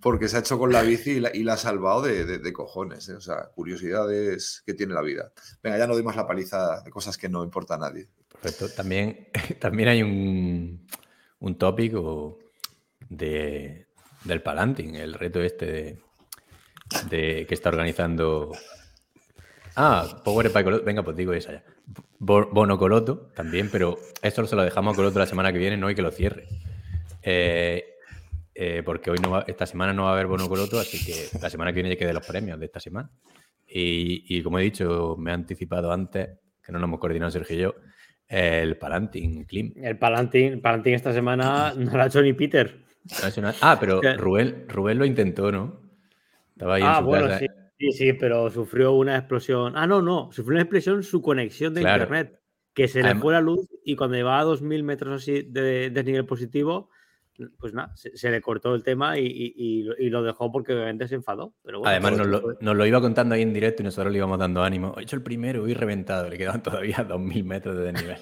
porque 0.00 0.28
se 0.28 0.36
ha 0.36 0.40
hecho 0.40 0.58
con 0.58 0.72
la 0.72 0.82
bici 0.82 1.12
y 1.12 1.20
la, 1.20 1.30
y 1.34 1.44
la 1.44 1.52
ha 1.54 1.56
salvado 1.56 2.02
de, 2.02 2.24
de- 2.38 2.52
cojones. 2.52 3.08
¿eh? 3.08 3.14
O 3.14 3.20
sea, 3.20 3.50
curiosidades 3.54 4.62
que 4.66 4.74
tiene 4.74 4.94
la 4.94 5.00
vida. 5.02 5.32
Venga, 5.62 5.78
ya 5.78 5.86
no 5.86 5.94
doy 5.94 6.02
más 6.02 6.16
la 6.16 6.26
paliza 6.26 6.80
de 6.80 6.90
cosas 6.90 7.16
que 7.16 7.28
no 7.28 7.44
importa 7.44 7.74
a 7.74 7.78
nadie. 7.78 8.08
Perfecto. 8.28 8.68
También, 8.70 9.28
también 9.60 9.88
hay 9.88 10.02
un, 10.02 10.86
un 11.38 11.58
tópico 11.58 12.38
de, 13.08 13.86
del 14.24 14.42
Palanting, 14.42 14.96
el 14.96 15.14
reto 15.14 15.40
este 15.40 16.00
de- 17.08 17.46
que 17.48 17.54
está 17.54 17.68
organizando. 17.68 18.50
Ah, 19.76 20.20
Power 20.24 20.50
by 20.50 20.64
Coloto. 20.64 20.84
Venga, 20.84 21.02
pues 21.02 21.16
digo 21.16 21.32
esa 21.32 21.52
ya. 21.52 21.64
Bo- 22.18 22.48
Bono 22.52 22.78
Coloto 22.78 23.30
también, 23.34 23.68
pero 23.70 23.98
esto 24.22 24.46
se 24.46 24.54
lo 24.56 24.62
dejamos 24.62 24.92
a 24.94 24.96
Coloto 24.96 25.18
la 25.18 25.26
semana 25.26 25.52
que 25.52 25.58
viene, 25.58 25.76
no 25.76 25.86
hay 25.88 25.94
que 25.94 26.02
lo 26.02 26.10
cierre. 26.10 26.46
Eh, 27.22 27.84
eh, 28.54 28.82
porque 28.84 29.10
hoy 29.10 29.18
no 29.22 29.30
va- 29.30 29.44
esta 29.46 29.66
semana 29.66 29.92
no 29.92 30.04
va 30.04 30.10
a 30.10 30.12
haber 30.12 30.26
Bono 30.26 30.48
Coloto, 30.48 30.78
así 30.78 31.02
que 31.04 31.38
la 31.40 31.48
semana 31.50 31.72
que 31.72 31.76
viene 31.76 31.90
ya 31.90 31.96
quede 31.98 32.12
los 32.12 32.26
premios 32.26 32.58
de 32.58 32.66
esta 32.66 32.80
semana. 32.80 33.10
Y, 33.66 34.24
y 34.36 34.42
como 34.42 34.58
he 34.58 34.62
dicho, 34.62 35.16
me 35.18 35.30
he 35.30 35.34
anticipado 35.34 35.90
antes, 35.92 36.28
que 36.62 36.72
no 36.72 36.78
nos 36.78 36.88
hemos 36.88 37.00
coordinado 37.00 37.30
Sergio 37.30 37.56
y 37.56 37.60
yo, 37.60 37.74
el 38.28 38.76
Palanting 38.76 39.44
Klim. 39.44 39.72
El 39.76 39.96
Palantín, 39.98 40.60
Palantín 40.60 40.94
esta 40.94 41.12
semana 41.12 41.72
no 41.76 41.96
lo 41.96 42.02
ha 42.02 42.06
hecho 42.06 42.20
ni 42.22 42.34
Peter. 42.34 42.84
No 43.20 43.26
ha 43.26 43.28
hecho 43.30 43.40
nada. 43.40 43.54
Ah, 43.62 43.78
pero. 43.80 44.00
Rubén, 44.18 44.66
Rubén 44.68 44.98
lo 44.98 45.04
intentó, 45.06 45.50
¿no? 45.50 45.80
Estaba 46.52 46.74
ahí 46.76 46.82
en 46.82 46.88
Ah, 46.88 46.98
su 46.98 47.04
bueno, 47.04 47.26
casa. 47.26 47.38
sí, 47.40 47.46
sí, 47.90 47.92
sí, 47.92 48.12
pero 48.12 48.50
sufrió 48.50 48.92
una 48.92 49.16
explosión. 49.16 49.74
Ah, 49.76 49.86
no, 49.86 50.00
no, 50.02 50.30
sufrió 50.32 50.54
una 50.54 50.62
explosión 50.62 51.02
su 51.02 51.20
conexión 51.22 51.74
de 51.74 51.80
Claro. 51.80 52.04
internet, 52.04 52.40
que 52.74 52.88
se 52.88 53.02
le 53.02 53.14
fue 53.16 53.32
la 53.34 53.40
luz 53.40 53.66
y 53.84 53.96
cuando 53.96 54.16
llevaba 54.16 54.40
a 54.40 54.44
2.000 54.44 54.82
metros 54.82 55.22
así 55.22 55.42
de 55.42 55.90
desnivel 55.90 56.24
positivo, 56.24 56.88
pues 57.58 57.72
nada, 57.74 57.94
se, 57.96 58.16
se 58.16 58.30
le 58.30 58.40
cortó 58.40 58.74
el 58.74 58.82
tema 58.84 59.18
y, 59.18 59.26
y- 59.26 59.88
y 59.98 60.10
lo- 60.10 60.22
dejó 60.22 60.52
porque 60.52 60.74
obviamente 60.74 61.08
se 61.08 61.14
enfadó. 61.16 61.54
Pero 61.64 61.80
bueno, 61.80 61.90
Además, 61.90 62.12
nos 62.18 62.28
pues, 62.28 62.42
lo, 62.42 62.58
nos 62.60 62.76
lo 62.76 62.86
iba 62.86 63.00
contando 63.00 63.34
ahí 63.34 63.42
en 63.42 63.52
directo 63.52 63.82
y 63.82 63.84
nosotros 63.86 64.12
le 64.12 64.18
íbamos 64.18 64.38
dando 64.38 64.62
ánimo. 64.62 64.94
He 64.98 65.02
hecho 65.02 65.16
el 65.16 65.22
primero 65.22 65.66
y 65.66 65.74
reventado. 65.74 66.28
Le 66.28 66.38
quedaban 66.38 66.62
todavía 66.62 67.04
2.000 67.08 67.44
metros 67.44 67.76
de 67.76 67.84
desnivel. 67.84 68.18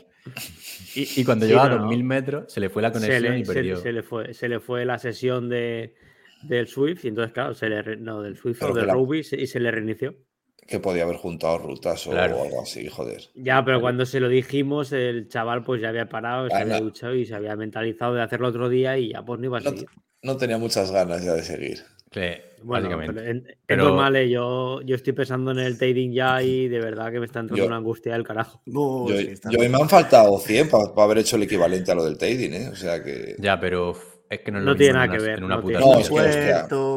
Y, 0.94 1.20
y 1.20 1.24
cuando 1.24 1.44
Sí, 1.44 1.50
llevaba 1.52 1.68
no, 1.70 1.74
no. 1.76 1.82
2000 1.82 2.04
metros, 2.04 2.52
se 2.52 2.60
le 2.60 2.70
fue 2.70 2.82
la 2.82 2.88
Se 2.92 2.94
conexión 3.00 3.32
le, 3.34 3.38
y 3.40 3.44
se- 3.44 3.52
perdió. 3.54 3.76
se 3.76 3.92
le 3.92 4.02
fue, 4.02 4.32
se 4.34 4.48
le 4.48 4.60
fue 4.60 4.84
la 4.84 4.98
sesión 4.98 5.48
de, 5.48 5.94
del 6.42 6.66
Swift 6.66 7.04
y 7.04 7.08
entonces, 7.08 7.32
claro, 7.32 7.54
se 7.54 7.68
le, 7.68 7.82
re- 7.82 7.96
no, 7.96 8.22
del 8.22 8.36
Swift 8.36 8.58
Pero 8.60 8.72
o 8.72 8.74
del 8.76 8.86
la- 8.86 8.94
Ruby 8.94 9.20
y 9.20 9.46
se 9.46 9.60
le 9.60 9.70
reinició. 9.70 10.14
Que 10.66 10.78
podía 10.78 11.02
haber 11.02 11.16
juntado 11.16 11.58
rutas 11.58 12.06
o 12.06 12.10
Claro. 12.10 12.42
algo 12.42 12.62
así, 12.62 12.86
joder. 12.86 13.22
Ya, 13.34 13.64
pero 13.64 13.80
cuando 13.80 14.06
se 14.06 14.20
lo 14.20 14.28
dijimos, 14.28 14.92
el 14.92 15.26
chaval 15.28 15.64
pues 15.64 15.80
ya 15.82 15.88
había 15.88 16.08
parado, 16.08 16.48
se 16.48 16.54
Ah, 16.54 16.60
había 16.60 16.78
no. 16.78 16.84
duchado 16.84 17.14
y 17.14 17.26
se 17.26 17.34
había 17.34 17.56
mentalizado 17.56 18.14
de 18.14 18.22
hacerlo 18.22 18.48
otro 18.48 18.68
día 18.68 18.96
y 18.96 19.12
ya 19.12 19.22
pues 19.24 19.40
no 19.40 19.46
iba 19.46 19.58
a 19.58 19.60
No, 19.62 19.70
seguir. 19.70 19.86
no 20.22 20.36
tenía 20.36 20.58
muchas 20.58 20.92
ganas 20.92 21.24
ya 21.24 21.34
de 21.34 21.42
seguir. 21.42 21.78
Que, 22.12 22.42
Bueno, 22.62 22.88
básicamente. 22.88 23.12
pero 23.20 23.30
en- 23.30 23.46
es 23.68 23.76
normal, 23.78 24.16
eh, 24.16 24.28
yo, 24.28 24.80
yo 24.82 24.96
estoy 24.96 25.12
pensando 25.12 25.52
en 25.52 25.60
el 25.60 25.78
trading 25.78 26.10
ya 26.12 26.42
y 26.42 26.68
de 26.68 26.80
verdad 26.80 27.10
que 27.12 27.20
me 27.20 27.26
está 27.26 27.40
entrando 27.40 27.62
Yo- 27.62 27.66
una 27.66 27.76
angustia 27.76 28.12
del 28.12 28.24
carajo. 28.24 28.60
Yo, 28.66 29.06
sí, 29.16 29.32
yo- 29.50 29.58
me 29.58 29.76
han 29.76 29.88
faltado 29.88 30.38
100 30.38 30.68
para 30.68 30.84
haber 31.04 31.18
hecho 31.18 31.36
el 31.36 31.44
equivalente 31.44 31.90
a 31.90 31.94
lo 31.94 32.04
del 32.04 32.18
trading, 32.18 32.50
¿eh? 32.52 32.68
O 32.68 32.74
sea 32.76 33.02
que. 33.02 33.36
Ya, 33.38 33.58
pero 33.60 33.94
es 34.30 34.40
que 34.40 34.50
no 34.52 34.58
es 34.60 34.64
No 34.64 34.76
tiene 34.76 34.92
nada 34.94 35.08
que 35.10 35.18
ver, 35.22 35.38
En 35.38 35.44
una 35.44 35.56
no 35.56 35.62
puta 35.62 35.78
tiene 35.78 35.92
No, 35.94 36.08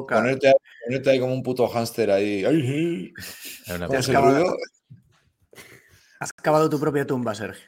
ponerte, 0.07 0.47
ahí- 0.47 0.53
ponerte 0.85 1.09
ahí 1.09 1.19
como 1.19 1.33
un 1.33 1.43
puto 1.43 1.67
hámster 1.67 2.11
ahí. 2.11 2.45
¡Ay, 2.45 3.13
una 3.75 3.87
¿Cómo 3.87 3.99
has 3.99 4.07
ruido? 4.07 4.57
Has 6.19 6.31
cavado 6.33 6.69
tu 6.69 6.79
propia 6.79 7.05
tumba, 7.05 7.35
Sergio. 7.35 7.67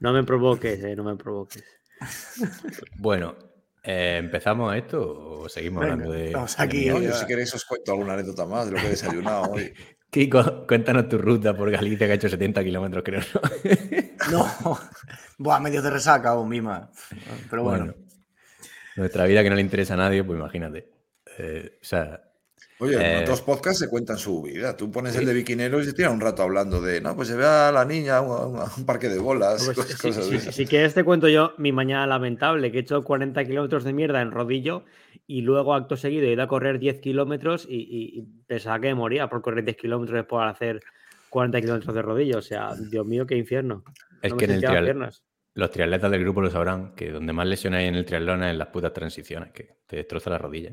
No 0.00 0.12
me 0.12 0.24
provoques, 0.24 0.82
eh, 0.84 0.94
no 0.96 1.04
me 1.04 1.16
provoques. 1.16 1.64
Bueno, 2.98 3.34
eh, 3.82 4.16
¿empezamos 4.18 4.74
esto 4.76 5.00
o 5.42 5.48
seguimos 5.48 5.80
Venga, 5.82 5.92
hablando 5.94 6.12
de. 6.14 6.32
vamos 6.32 6.56
de 6.56 6.62
aquí, 6.62 6.84
yo 6.86 7.00
ya. 7.00 7.12
si 7.14 7.26
queréis 7.26 7.54
os 7.54 7.64
cuento 7.64 7.92
alguna 7.92 8.14
anécdota 8.14 8.44
más 8.46 8.66
de 8.66 8.72
lo 8.72 8.78
que 8.78 8.86
he 8.86 8.90
desayunado 8.90 9.52
hoy. 9.52 9.72
Kiko, 10.10 10.66
cuéntanos 10.66 11.08
tu 11.08 11.18
ruta 11.18 11.56
por 11.56 11.70
Galicia 11.70 12.06
que 12.06 12.12
ha 12.12 12.16
hecho 12.16 12.28
70 12.28 12.62
kilómetros, 12.62 13.02
creo. 13.04 13.20
¿no? 13.34 13.40
No. 14.64 14.78
Buah, 15.38 15.60
medio 15.60 15.82
de 15.82 15.90
resaca 15.90 16.34
o 16.34 16.46
mima. 16.46 16.90
Pero 17.50 17.62
bueno. 17.64 17.94
Nuestra 18.96 19.24
vida 19.26 19.42
que 19.42 19.50
no 19.50 19.56
le 19.56 19.62
interesa 19.62 19.94
a 19.94 19.98
nadie, 19.98 20.22
pues 20.24 20.38
imagínate. 20.38 20.88
Eh, 21.38 21.78
o 21.80 21.84
sea, 21.84 22.20
Oye, 22.80 22.96
Eh, 22.96 23.16
en 23.18 23.22
otros 23.22 23.40
podcasts 23.40 23.78
se 23.78 23.88
cuentan 23.88 24.18
su 24.18 24.42
vida. 24.42 24.76
Tú 24.76 24.90
pones 24.90 25.14
el 25.16 25.24
de 25.26 25.32
Biquineros 25.32 25.82
y 25.84 25.86
se 25.86 25.92
tira 25.92 26.10
un 26.10 26.20
rato 26.20 26.42
hablando 26.42 26.80
de, 26.82 27.00
no, 27.00 27.14
pues 27.14 27.28
se 27.28 27.36
ve 27.36 27.44
a 27.46 27.70
la 27.70 27.84
niña 27.84 28.16
a 28.16 28.20
un, 28.20 28.56
a 28.58 28.64
un 28.76 28.84
parque 28.84 29.08
de 29.08 29.18
bolas, 29.18 29.64
Pues, 29.64 29.76
cosas, 30.00 30.00
si, 30.00 30.08
cosas 30.34 30.54
si- 30.54 30.66
quieres 30.66 30.92
te 30.92 31.04
cuento 31.04 31.28
yo 31.28 31.52
mi 31.56 31.70
mañana 31.70 32.06
lamentable, 32.06 32.72
que 32.72 32.78
he 32.78 32.80
hecho 32.80 33.02
40 33.04 33.44
kilómetros 33.44 33.84
de 33.84 33.92
mierda 33.92 34.20
en 34.22 34.32
rodillo 34.32 34.84
y 35.26 35.42
luego 35.42 35.72
acto 35.74 35.96
seguido 35.96 36.26
he 36.26 36.32
ido 36.32 36.42
a 36.42 36.48
correr 36.48 36.78
10 36.80 36.98
kilómetros 37.00 37.64
y, 37.68 37.76
y- 37.76 38.18
y 38.18 38.22
pensaba 38.46 38.80
que 38.80 38.88
me 38.88 38.94
moría 38.96 39.28
por 39.28 39.40
correr 39.40 39.64
10 39.64 39.76
kilómetros 39.76 40.16
después 40.16 40.44
de 40.44 40.50
hacer 40.50 40.80
40 41.30 41.60
kilómetros 41.60 41.94
de 41.94 42.02
rodillo. 42.02 42.38
O 42.38 42.42
sea, 42.42 42.74
Dios 42.74 43.06
mío, 43.06 43.24
qué 43.24 43.36
infierno. 43.36 43.84
es 44.20 44.32
No 44.32 44.36
que 44.36 44.46
en 44.46 44.50
el 44.50 44.58
trial- 44.60 44.84
piernas. 44.84 45.22
Los 45.54 45.70
triatletas 45.70 46.10
del 46.10 46.20
grupo 46.20 46.40
lo 46.40 46.50
sabrán, 46.50 46.94
que 46.94 47.10
donde 47.10 47.32
más 47.32 47.46
lesiones 47.46 47.80
hay 47.80 47.86
en 47.86 47.94
el 47.96 48.04
triatlón 48.04 48.42
es 48.44 48.50
en 48.50 48.58
las 48.58 48.68
putas 48.68 48.92
transiciones, 48.92 49.52
que 49.52 49.78
te 49.86 49.96
destroza 49.96 50.30
la 50.30 50.38
rodilla. 50.38 50.72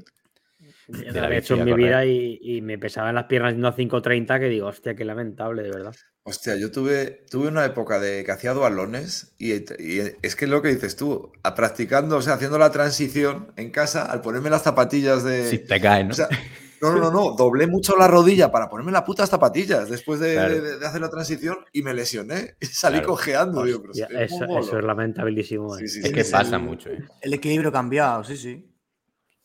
De 0.88 1.12
lo 1.14 1.22
la 1.22 1.28
había 1.28 1.40
bici 1.40 1.54
hecho 1.54 1.56
en 1.56 1.64
mi 1.64 1.72
correr. 1.72 1.86
vida 1.86 2.06
y, 2.06 2.40
y 2.42 2.62
me 2.62 2.78
pesaba 2.78 3.10
en 3.10 3.16
las 3.16 3.26
piernas 3.26 3.54
yendo 3.54 3.68
a 3.68 3.76
5.30 3.76 4.40
que 4.40 4.50
digo, 4.50 4.68
hostia, 4.68 4.96
qué 4.96 5.06
lamentable, 5.06 5.64
de 5.64 5.72
verdad. 5.72 5.96
Hostia, 6.24 6.56
yo 6.56 6.72
tuve, 6.72 7.26
tuve 7.32 7.48
una 7.48 7.66
época 7.66 8.00
de 8.00 8.24
que 8.24 8.32
hacía 8.32 8.54
dualones 8.54 9.34
y, 9.40 9.54
y 9.54 10.00
es 10.22 10.36
que 10.36 10.46
es 10.46 10.52
lo 10.52 10.62
que 10.62 10.68
dices 10.70 10.96
tú, 10.96 11.32
a 11.42 11.56
practicando, 11.56 12.18
o 12.18 12.22
sea, 12.22 12.34
haciendo 12.36 12.60
la 12.60 12.72
transición 12.72 13.52
en 13.58 13.72
casa, 13.72 14.06
al 14.06 14.22
ponerme 14.22 14.52
las 14.52 14.62
zapatillas 14.62 15.24
de... 15.24 15.46
Si 15.50 15.60
te 15.60 15.82
caes, 15.82 16.06
¿no? 16.06 16.12
O 16.12 16.14
sea, 16.16 16.30
no, 16.82 16.92
no, 16.94 17.00
no, 17.00 17.12
no, 17.12 17.32
doblé 17.36 17.68
mucho 17.68 17.96
la 17.96 18.08
rodilla 18.08 18.52
para 18.52 18.68
ponerme 18.70 18.92
las 18.92 19.04
putas 19.04 19.30
zapatillas 19.30 19.90
después 19.90 20.20
de, 20.20 20.34
Claro. 20.34 20.62
de- 20.62 20.80
de 20.80 20.86
hacer 20.86 21.00
la 21.02 21.10
transición 21.10 21.58
y 21.72 21.82
me 21.84 21.94
lesioné 21.94 22.56
y 22.60 22.66
salí 22.66 22.98
Claro. 22.98 23.10
cojeando. 23.10 23.64
digo, 23.64 23.82
pero 23.82 23.94
eres 24.10 24.32
eso, 24.32 24.78
es 24.80 24.84
lamentabilísimo. 24.84 25.76
Sí, 25.78 25.84
eh. 25.84 25.88
sí, 25.88 26.00
es 26.00 26.06
sí, 26.08 26.14
que 26.14 26.24
sí. 26.24 26.32
pasa 26.32 26.58
mucho, 26.60 26.90
¿eh? 26.90 27.04
El 27.22 27.34
equilibrio 27.34 27.72
cambiado, 27.72 28.24
sí, 28.24 28.36
sí. 28.38 28.68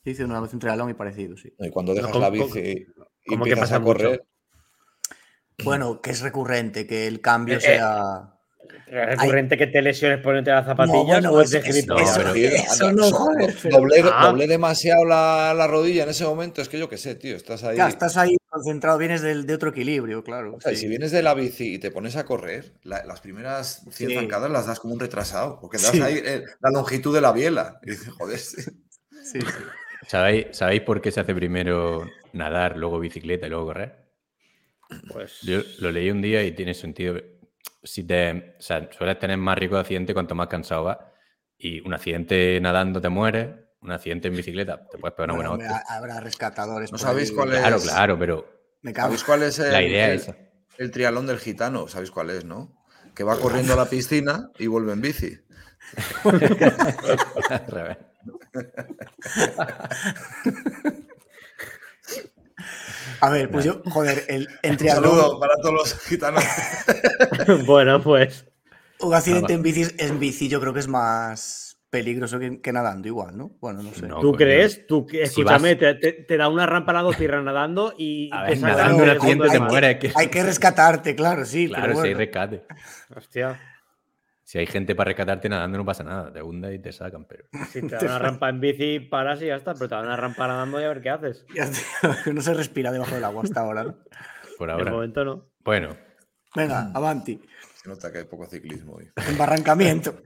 Hice 0.04 0.24
una 0.24 0.40
vez 0.40 0.52
un 0.52 0.60
triatlón 0.60 0.88
y 0.90 0.94
parecido, 0.94 1.36
sí. 1.36 1.52
Y 1.58 1.68
cuando 1.70 1.92
dejas 1.92 2.10
¿cómo- 2.12 2.24
la 2.24 2.30
cómo- 2.30 2.46
bici 2.46 2.60
y 2.60 2.84
cómo 3.28 3.44
que 3.44 3.50
empiezas 3.50 3.70
pasa 3.70 3.76
a 3.76 3.82
correr, 3.82 4.24
Bueno, 5.64 6.00
que 6.00 6.10
es 6.10 6.20
recurrente, 6.20 6.86
que 6.86 7.06
el 7.06 7.20
cambio 7.20 7.56
Eh, 7.56 7.60
sea. 7.60 8.35
¿Es 8.87 9.18
recurrente 9.20 9.56
que 9.56 9.66
te 9.66 9.82
lesiones 9.82 10.20
poniéndote 10.20 10.50
las 10.52 10.66
zapatillas 10.66 11.04
bueno, 11.06 11.32
o 11.32 11.40
es 11.40 11.46
es- 11.46 11.50
de 11.52 11.58
es- 11.58 11.64
gilipollas? 11.76 12.11
eso- 12.11 12.20
pero- 12.20 12.35
Sí, 12.35 12.44
eso 12.44 12.92
no, 12.92 13.11
joder, 13.11 13.54
doblé, 13.70 14.04
Ah. 14.12 14.26
doblé 14.26 14.46
demasiado 14.46 15.04
la, 15.04 15.52
la 15.56 15.66
rodilla 15.66 16.04
en 16.04 16.11
ese 16.11 16.25
momento. 16.25 16.61
Es 16.62 16.68
que 16.68 16.78
yo 16.78 16.88
qué 16.88 16.96
sé, 16.99 17.14
tío, 17.14 17.37
estás 17.37 17.64
ahí. 17.64 17.76
Ya 17.76 17.88
estás 17.88 18.16
ahí 18.16 18.37
concentrado, 18.49 18.96
vienes 18.99 19.23
del, 19.23 19.46
de 19.46 19.54
otro 19.54 19.70
equilibrio, 19.70 20.23
claro. 20.25 20.54
O 20.56 20.61
sea, 20.61 20.73
y 20.73 20.76
sí. 20.76 20.82
si 20.82 20.88
vienes 20.88 21.11
de 21.12 21.23
la 21.23 21.35
bici 21.35 21.75
y 21.75 21.78
te 21.78 21.90
pones 21.90 22.16
a 22.16 22.25
correr, 22.25 22.73
la- 22.85 23.04
las 23.04 23.20
primeras 23.20 23.82
100 23.90 24.11
Sí. 24.11 24.14
zancadas 24.16 24.50
las 24.50 24.66
das 24.66 24.80
como 24.80 24.94
un 24.94 25.00
retrasado, 25.00 25.58
porque 25.61 25.76
das 25.78 25.90
Sí. 25.92 26.00
ahí 26.00 26.20
eh, 26.25 26.42
la 26.61 26.70
longitud 26.70 27.14
de 27.14 27.20
la 27.20 27.32
biela. 27.32 27.80
Y 27.85 27.90
dices, 27.90 28.08
joder, 28.11 28.38
sí. 28.38 28.62
Sí, 28.62 29.40
sí. 29.40 29.46
¿Sabéis, 30.08 30.46
¿Sabéis 30.52 30.82
por 30.82 31.00
qué 31.00 31.11
se 31.11 31.20
hace 31.20 31.35
primero 31.35 32.06
nadar, 32.32 32.76
luego 32.76 33.00
bicicleta 33.00 33.46
y 33.46 33.50
luego 33.50 33.66
correr? 33.66 34.06
Pues 35.12 35.40
Yo 35.42 35.62
lo 35.80 35.90
leí 35.90 36.11
un 36.11 36.23
día 36.23 36.44
y 36.44 36.52
tiene 36.52 36.73
sentido. 36.75 37.16
Si 37.82 38.04
te, 38.04 38.54
o 38.58 38.62
sea, 38.62 38.88
sueles 38.96 39.18
tener 39.18 39.37
más 39.38 39.56
riesgo 39.58 39.76
de 39.76 39.82
accidente 39.82 40.12
cuanto 40.14 40.35
más 40.35 40.49
cansado 40.49 40.85
vas. 40.85 40.99
Y 41.58 41.80
un 41.87 41.94
accidente 41.94 42.58
nadando 42.61 43.00
te 43.00 43.08
mueres, 43.08 43.49
un 43.80 43.92
accidente 43.92 44.28
en 44.28 44.37
bicicleta 44.37 44.87
te 44.90 44.99
puedes 44.99 45.14
pegar 45.14 45.30
una 45.30 45.37
Bueno, 45.37 45.50
buena 45.56 45.75
hostia. 45.76 45.85
ha- 45.88 45.96
habrá 45.96 46.20
rescatadores. 46.20 46.92
¿No 46.92 46.99
sabéis 46.99 47.30
ahí. 47.30 47.37
cuál 47.37 47.52
es? 47.52 47.58
Claro, 47.61 47.78
claro, 47.80 48.18
pero 48.18 48.46
Me 48.82 48.92
cago. 48.92 49.06
¿Sabéis 49.08 49.25
cuál 49.25 49.42
es 49.44 49.58
el, 49.61 49.73
la 49.73 49.82
idea 49.82 50.08
el- 50.11 50.16
es 50.16 50.23
esa. 50.23 50.37
el 50.78 50.90
trialón 50.90 51.26
del 51.26 51.38
gitano? 51.38 51.88
¿Sabéis 51.88 52.11
cuál 52.11 52.30
es, 52.30 52.44
no? 52.44 52.76
Que 53.14 53.25
va 53.25 53.38
corriendo 53.38 53.73
a 53.73 53.76
la 53.76 53.87
piscina 53.88 54.50
y 54.58 54.66
vuelve 54.66 54.92
en 54.92 55.00
bici. 55.00 55.38
Al 56.25 57.66
revés. 57.68 57.96
A 63.20 63.30
ver, 63.30 63.50
pues 63.50 63.64
yo, 63.64 63.82
joder, 63.87 64.25
el, 64.28 64.49
en 64.62 64.73
Un 64.73 64.76
triatlón, 64.76 65.16
saludo 65.16 65.40
para 65.40 65.54
todos 65.56 65.75
los 65.75 65.99
gitanos. 66.00 66.44
bueno, 67.66 68.02
pues 68.02 68.46
un 69.00 69.14
accidente 69.14 69.52
Ah, 69.52 69.56
en 69.56 69.62
bici, 69.62 69.87
en 69.99 70.18
bici 70.18 70.49
yo 70.49 70.61
creo 70.61 70.73
que 70.73 70.80
es 70.80 70.88
más 70.88 71.78
peligroso 71.90 72.38
que, 72.38 72.61
que 72.61 72.73
nadando 72.73 73.08
igual, 73.08 73.37
¿no? 73.37 73.52
Bueno, 73.61 73.82
no 73.82 73.92
sé. 73.94 74.06
No, 74.06 74.20
¿tú 74.20 74.32
crees? 74.32 74.87
¿Tú, 74.87 75.06
Si 75.11 75.18
escúchame, 75.18 75.75
vas- 75.76 75.78
te, 75.78 75.94
te- 75.94 76.12
te 76.25 76.37
da 76.37 76.49
una 76.49 76.66
rampa 76.66 76.92
a 76.92 76.94
la 76.96 77.02
dos 77.02 77.16
tierras 77.16 77.42
nadando 77.44 77.94
y 77.96 78.30
A 78.32 78.42
ver, 78.42 78.58
nadando 78.61 78.94
un 78.96 79.00
del 79.08 79.11
accidente 79.16 79.49
te 79.50 79.99
que- 79.99 80.12
Hay 80.14 80.28
que 80.28 80.42
rescatarte, 80.42 81.14
claro, 81.14 81.44
sí. 81.44 81.68
Claro, 81.68 81.82
pero 81.82 81.94
bueno. 81.94 82.18
rescate. 82.18 82.62
Hostia, 83.14 83.61
Si 84.46 84.58
hay 84.58 84.66
gente 84.66 84.94
para 84.94 85.08
rescatarte 85.08 85.48
nadando, 85.48 85.76
no 85.78 85.84
pasa 85.84 86.04
nada. 86.04 86.32
Te 86.32 86.40
hundes 86.40 86.72
y 86.72 86.78
te 86.78 86.92
sacan, 86.92 87.24
pero. 87.24 87.46
si 87.72 87.82
te 87.82 87.96
da 87.96 88.00
una 88.02 88.18
rampa 88.20 88.48
en 88.48 88.60
bici, 88.60 89.00
paras 89.00 89.42
y 89.42 89.46
ya 89.46 89.56
está, 89.56 89.74
pero 89.74 89.88
te 89.88 89.96
da 89.96 90.02
una 90.02 90.16
rampa 90.16 90.46
nadando 90.46 90.80
y 90.80 90.84
a 90.84 90.88
ver 90.88 91.02
qué 91.02 91.10
haces. 91.10 91.44
Ya, 91.54 91.68
tío, 91.68 92.32
no 92.32 92.40
se 92.40 92.54
respira 92.54 92.92
debajo 92.92 93.12
del 93.16 93.24
agua 93.24 93.42
hasta 93.42 93.60
ahora. 93.60 93.82
¿no? 93.82 93.98
Por 94.56 94.68
De 94.68 94.72
ahora. 94.74 94.92
momento 94.92 95.24
no. 95.24 95.50
Bueno, 95.64 95.96
Venga, 96.54 96.92
avanti. 96.94 97.42
Se 97.74 97.88
nota 97.88 98.12
que 98.12 98.18
hay 98.18 98.24
poco 98.24 98.46
ciclismo 98.46 98.94
hoy. 98.94 99.10
Embarrancamiento. 99.28 100.22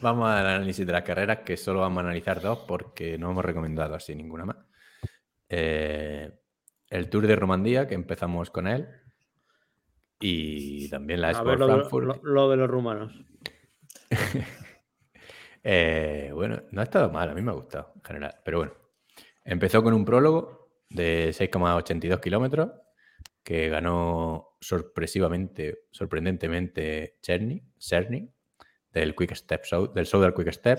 vamos 0.00 0.30
al 0.30 0.46
análisis 0.46 0.86
de 0.86 0.92
las 0.92 1.02
carreras, 1.02 1.40
que 1.44 1.58
solo 1.58 1.80
vamos 1.80 1.98
a 1.98 2.06
analizar 2.06 2.40
dos 2.40 2.60
porque 2.66 3.18
no 3.18 3.30
hemos 3.30 3.44
recomendado 3.44 3.94
así 3.94 4.14
ninguna 4.14 4.46
más. 4.46 4.56
Eh, 5.50 6.32
el 6.88 7.10
Tour 7.10 7.26
de 7.26 7.36
Romandía, 7.36 7.86
que 7.86 7.94
empezamos 7.94 8.50
con 8.50 8.66
él. 8.66 8.88
Y 10.20 10.88
también 10.90 11.20
la 11.22 11.30
Expo 11.30 11.44
ver 11.46 11.54
de 11.54 11.58
lo, 11.60 11.66
de- 11.66 11.72
Frankfurt. 11.74 12.06
lo- 12.06 12.20
lo 12.22 12.50
de 12.50 12.56
los 12.56 12.68
rumanos. 12.70 13.12
Eh, 15.62 16.30
bueno, 16.32 16.62
no 16.70 16.80
ha 16.80 16.84
estado 16.84 17.10
mal, 17.10 17.28
a 17.28 17.34
mí 17.34 17.42
me 17.42 17.50
ha 17.50 17.54
gustado 17.54 17.92
en 17.96 18.02
general. 18.02 18.34
Pero 18.44 18.58
bueno, 18.58 18.72
empezó 19.44 19.82
con 19.82 19.92
un 19.92 20.04
prólogo 20.06 20.70
de 20.88 21.32
6,82 21.34 22.18
kilómetros 22.20 22.70
que 23.42 23.68
ganó 23.68 24.56
sorpresivamente, 24.60 25.82
sorprendentemente 25.90 27.18
Cherny, 27.22 27.62
Cerny, 27.78 28.30
del 28.90 29.14
Quick 29.14 29.34
Step 29.34 29.64
Show, 29.64 29.92
del 29.92 30.06
del 30.10 30.34
Quick 30.34 30.50
Step. 30.52 30.78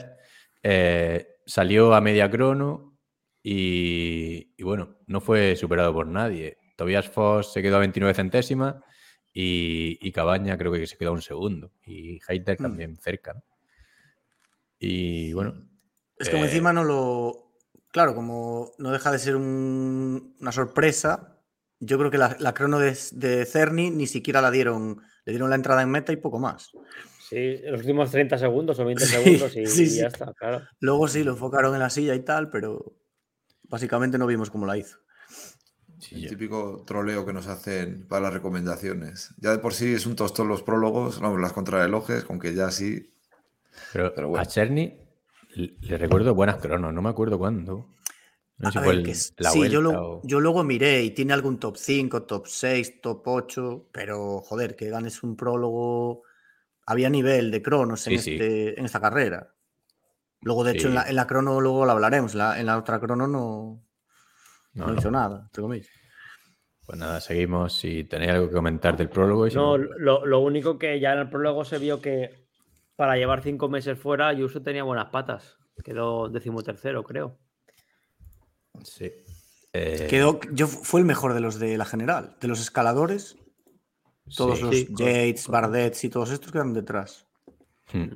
Eh, 0.64 1.28
salió 1.46 1.94
a 1.94 2.02
media 2.02 2.30
crono 2.30 2.98
y, 3.44 4.54
y 4.58 4.64
bueno, 4.64 4.98
no 5.08 5.22
fue 5.22 5.56
superado 5.56 5.94
por 5.94 6.08
nadie. 6.08 6.58
Tobias 6.76 7.08
Foss 7.08 7.54
se 7.54 7.62
quedó 7.62 7.76
a 7.78 7.82
29 7.82 8.14
centésimas 8.16 8.76
y, 9.34 9.98
y 10.02 10.12
Cabaña 10.12 10.58
creo 10.58 10.72
que 10.72 10.86
se 10.88 10.98
quedó 10.98 11.10
a 11.10 11.14
un 11.14 11.22
segundo. 11.22 11.72
Y 11.86 12.20
Heiter 12.28 12.58
Hmm. 12.60 12.64
también 12.64 12.98
cerca. 12.98 13.34
¿no? 13.34 13.44
Y 14.80 15.34
bueno, 15.34 15.68
Es 16.18 16.30
como 16.30 16.44
Eh, 16.44 16.48
encima 16.48 16.74
no 16.74 16.84
lo. 16.84 17.54
Claro, 17.92 18.16
como 18.16 18.72
no 18.78 18.92
deja 18.92 19.12
de 19.12 19.20
ser 19.20 19.36
un- 19.36 20.36
una 20.40 20.52
sorpresa, 20.52 21.38
yo 21.80 21.98
creo 21.98 22.12
que 22.12 22.18
la, 22.18 22.36
la 22.40 22.54
crono 22.54 22.80
de, 22.80 22.98
de 23.14 23.46
Cerny 23.46 23.90
ni 23.90 24.08
siquiera 24.08 24.42
la 24.42 24.52
dieron. 24.52 25.02
Le 25.26 25.34
dieron 25.34 25.50
la 25.50 25.56
entrada 25.56 25.82
en 25.84 25.90
meta 25.90 26.12
y 26.14 26.18
poco 26.18 26.40
más. 26.40 26.72
Sí, 27.20 27.58
los 27.64 27.82
últimos 27.82 28.10
30 28.12 28.38
segundos 28.38 28.80
o 28.80 28.86
20 28.86 29.06
Sí, 29.06 29.12
segundos 29.14 29.56
y, 29.58 29.66
sí, 29.68 29.84
y 29.84 29.88
sí. 29.88 29.98
ya 30.00 30.08
está, 30.08 30.34
claro. 30.34 30.68
Luego 30.80 31.08
sí 31.08 31.24
lo 31.24 31.32
enfocaron 31.32 31.74
en 31.74 31.80
la 31.80 31.90
silla 31.90 32.16
y 32.16 32.22
tal, 32.22 32.50
pero 32.50 32.96
básicamente 33.64 34.18
no 34.18 34.26
vimos 34.28 34.50
cómo 34.50 34.66
la 34.66 34.78
hizo. 34.78 34.98
Sí, 36.02 36.24
el 36.24 36.30
típico 36.30 36.84
troleo 36.86 37.26
que 37.26 37.32
nos 37.34 37.48
hacen 37.48 38.08
para 38.08 38.24
las 38.24 38.34
recomendaciones. 38.34 39.34
Ya 39.38 39.52
de 39.52 39.60
por 39.60 39.74
sí 39.74 39.94
es 39.94 40.06
un 40.06 40.16
tostón 40.16 40.48
los 40.48 40.64
prólogos, 40.64 41.20
vamos, 41.20 41.40
las 41.40 41.54
contrarrelojes, 41.54 42.24
con 42.24 42.40
que 42.40 42.54
ya 42.56 42.72
sí. 42.72 43.14
Pero, 43.94 44.14
Pero 44.16 44.30
bueno. 44.30 44.42
a 44.42 44.46
Cherny 44.46 44.98
le 45.56 45.98
recuerdo 45.98 46.34
buenas 46.34 46.58
cronos, 46.58 46.94
no 46.94 47.02
me 47.02 47.10
acuerdo 47.10 47.38
cuándo. 47.38 47.88
No 48.58 48.68
sé 48.68 48.74
si 48.74 48.78
A 48.78 48.82
fue 48.82 48.90
ver, 48.92 49.00
el- 49.00 49.06
que 49.06 49.14
la 49.38 49.50
sí, 49.52 49.70
yo, 49.70 49.82
lo- 49.82 49.92
o- 50.18 50.22
yo 50.24 50.40
luego 50.40 50.64
miré 50.64 51.04
y 51.04 51.12
tiene 51.12 51.34
algún 51.34 51.60
top 51.60 51.78
5, 51.78 52.24
top 52.24 52.48
6, 52.48 53.02
top 53.02 53.22
8, 53.28 53.88
pero 53.92 54.42
joder, 54.42 54.76
que 54.76 54.90
ganes 54.90 55.24
un 55.24 55.36
prólogo. 55.36 56.24
Había 56.86 57.10
nivel 57.10 57.52
de 57.52 57.62
cronos 57.62 58.08
en, 58.08 58.20
Sí, 58.20 58.32
este- 58.34 58.80
en 58.80 58.86
esta 58.86 59.00
carrera. 59.00 59.54
Luego, 60.42 60.64
de 60.64 60.72
hecho, 60.72 60.88
en 60.88 60.96
la, 60.96 61.04
en 61.08 61.16
la 61.16 61.28
crono 61.28 61.62
luego 61.62 61.86
lo 61.86 61.92
hablaremos. 61.92 62.34
En 62.34 62.40
la, 62.40 62.60
en 62.60 62.66
la 62.66 62.78
otra 62.78 63.00
crono 63.00 63.28
no, 63.28 63.84
No, 64.74 64.88
no 64.88 64.94
no. 64.94 65.00
hizo 65.00 65.12
nada, 65.12 65.42
entre 65.46 65.62
comillas. 65.62 65.88
Pues 66.86 66.98
nada, 66.98 67.22
seguimos. 67.22 67.74
Si 67.74 68.04
tenéis 68.06 68.32
algo 68.32 68.48
que 68.50 68.56
comentar 68.56 68.98
del 68.98 69.10
prólogo. 69.10 69.48
y 69.48 69.52
si 69.52 69.56
No, 69.56 69.78
no, 69.78 69.78
lo, 69.98 70.26
lo 70.26 70.40
único 70.40 70.78
que 70.78 71.00
ya 71.00 71.14
en 71.14 71.20
el 71.20 71.30
prólogo 71.30 71.64
se 71.64 71.78
vio 71.78 72.02
que 72.02 72.48
para 72.96 73.16
llevar 73.18 73.42
cinco 73.42 73.70
meses 73.70 73.98
fuera, 73.98 74.28
Ayuso 74.28 74.62
tenía 74.62 74.84
buenas 74.84 75.08
patas. 75.10 75.58
Quedó 75.84 76.30
decimotercero, 76.30 77.04
creo. 77.04 77.38
sí. 78.84 79.12
Eh, 79.74 80.08
Quedó, 80.10 80.40
yo, 80.52 80.68
fue 80.68 81.00
el 81.00 81.06
mejor 81.06 81.34
de 81.34 81.40
los 81.40 81.58
de 81.58 81.78
la 81.78 81.86
general. 81.86 82.36
De 82.42 82.50
los 82.50 82.60
escaladores, 82.60 83.38
todos 84.36 84.58
sí. 84.60 84.64
los 84.66 84.76
Sí, 84.76 84.88
Yates, 84.90 85.48
Bardets 85.48 86.04
y 86.04 86.10
todos 86.10 86.30
estos 86.32 86.52
quedaron 86.52 86.74
detrás. 86.74 87.26
Hmm. 87.94 88.10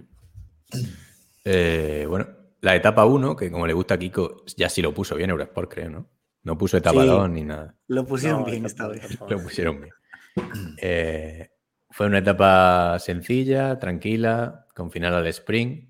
Eh, 1.46 2.06
bueno, 2.10 2.28
la 2.60 2.76
etapa 2.76 3.06
1, 3.06 3.36
que 3.38 3.50
como 3.52 3.68
le 3.68 3.74
gusta 3.74 3.94
a 3.94 3.98
Kiko, 3.98 4.44
ya 4.58 4.68
sí 4.68 4.82
lo 4.82 4.94
puso 4.94 5.16
bien 5.16 5.30
Eurosport, 5.30 5.72
creo, 5.74 5.90
¿no? 5.90 6.10
No 6.46 6.58
puso 6.58 6.78
etapa 6.78 7.02
Sí. 7.02 7.08
2 7.08 7.30
ni 7.30 7.44
nada. 7.44 7.76
Lo 7.88 8.06
pusieron 8.06 8.42
No, 8.42 8.46
bien 8.46 8.66
esta- 8.66 8.92
esta 8.94 9.08
vez. 9.08 9.20
Lo 9.30 9.42
pusieron 9.44 9.82
bien. 9.82 9.94
Eh, 10.82 11.50
fue 11.90 12.08
una 12.08 12.18
etapa 12.20 12.98
sencilla, 13.00 13.80
tranquila, 13.80 14.66
con 14.76 14.92
final 14.92 15.14
al 15.16 15.28
sprint. 15.28 15.90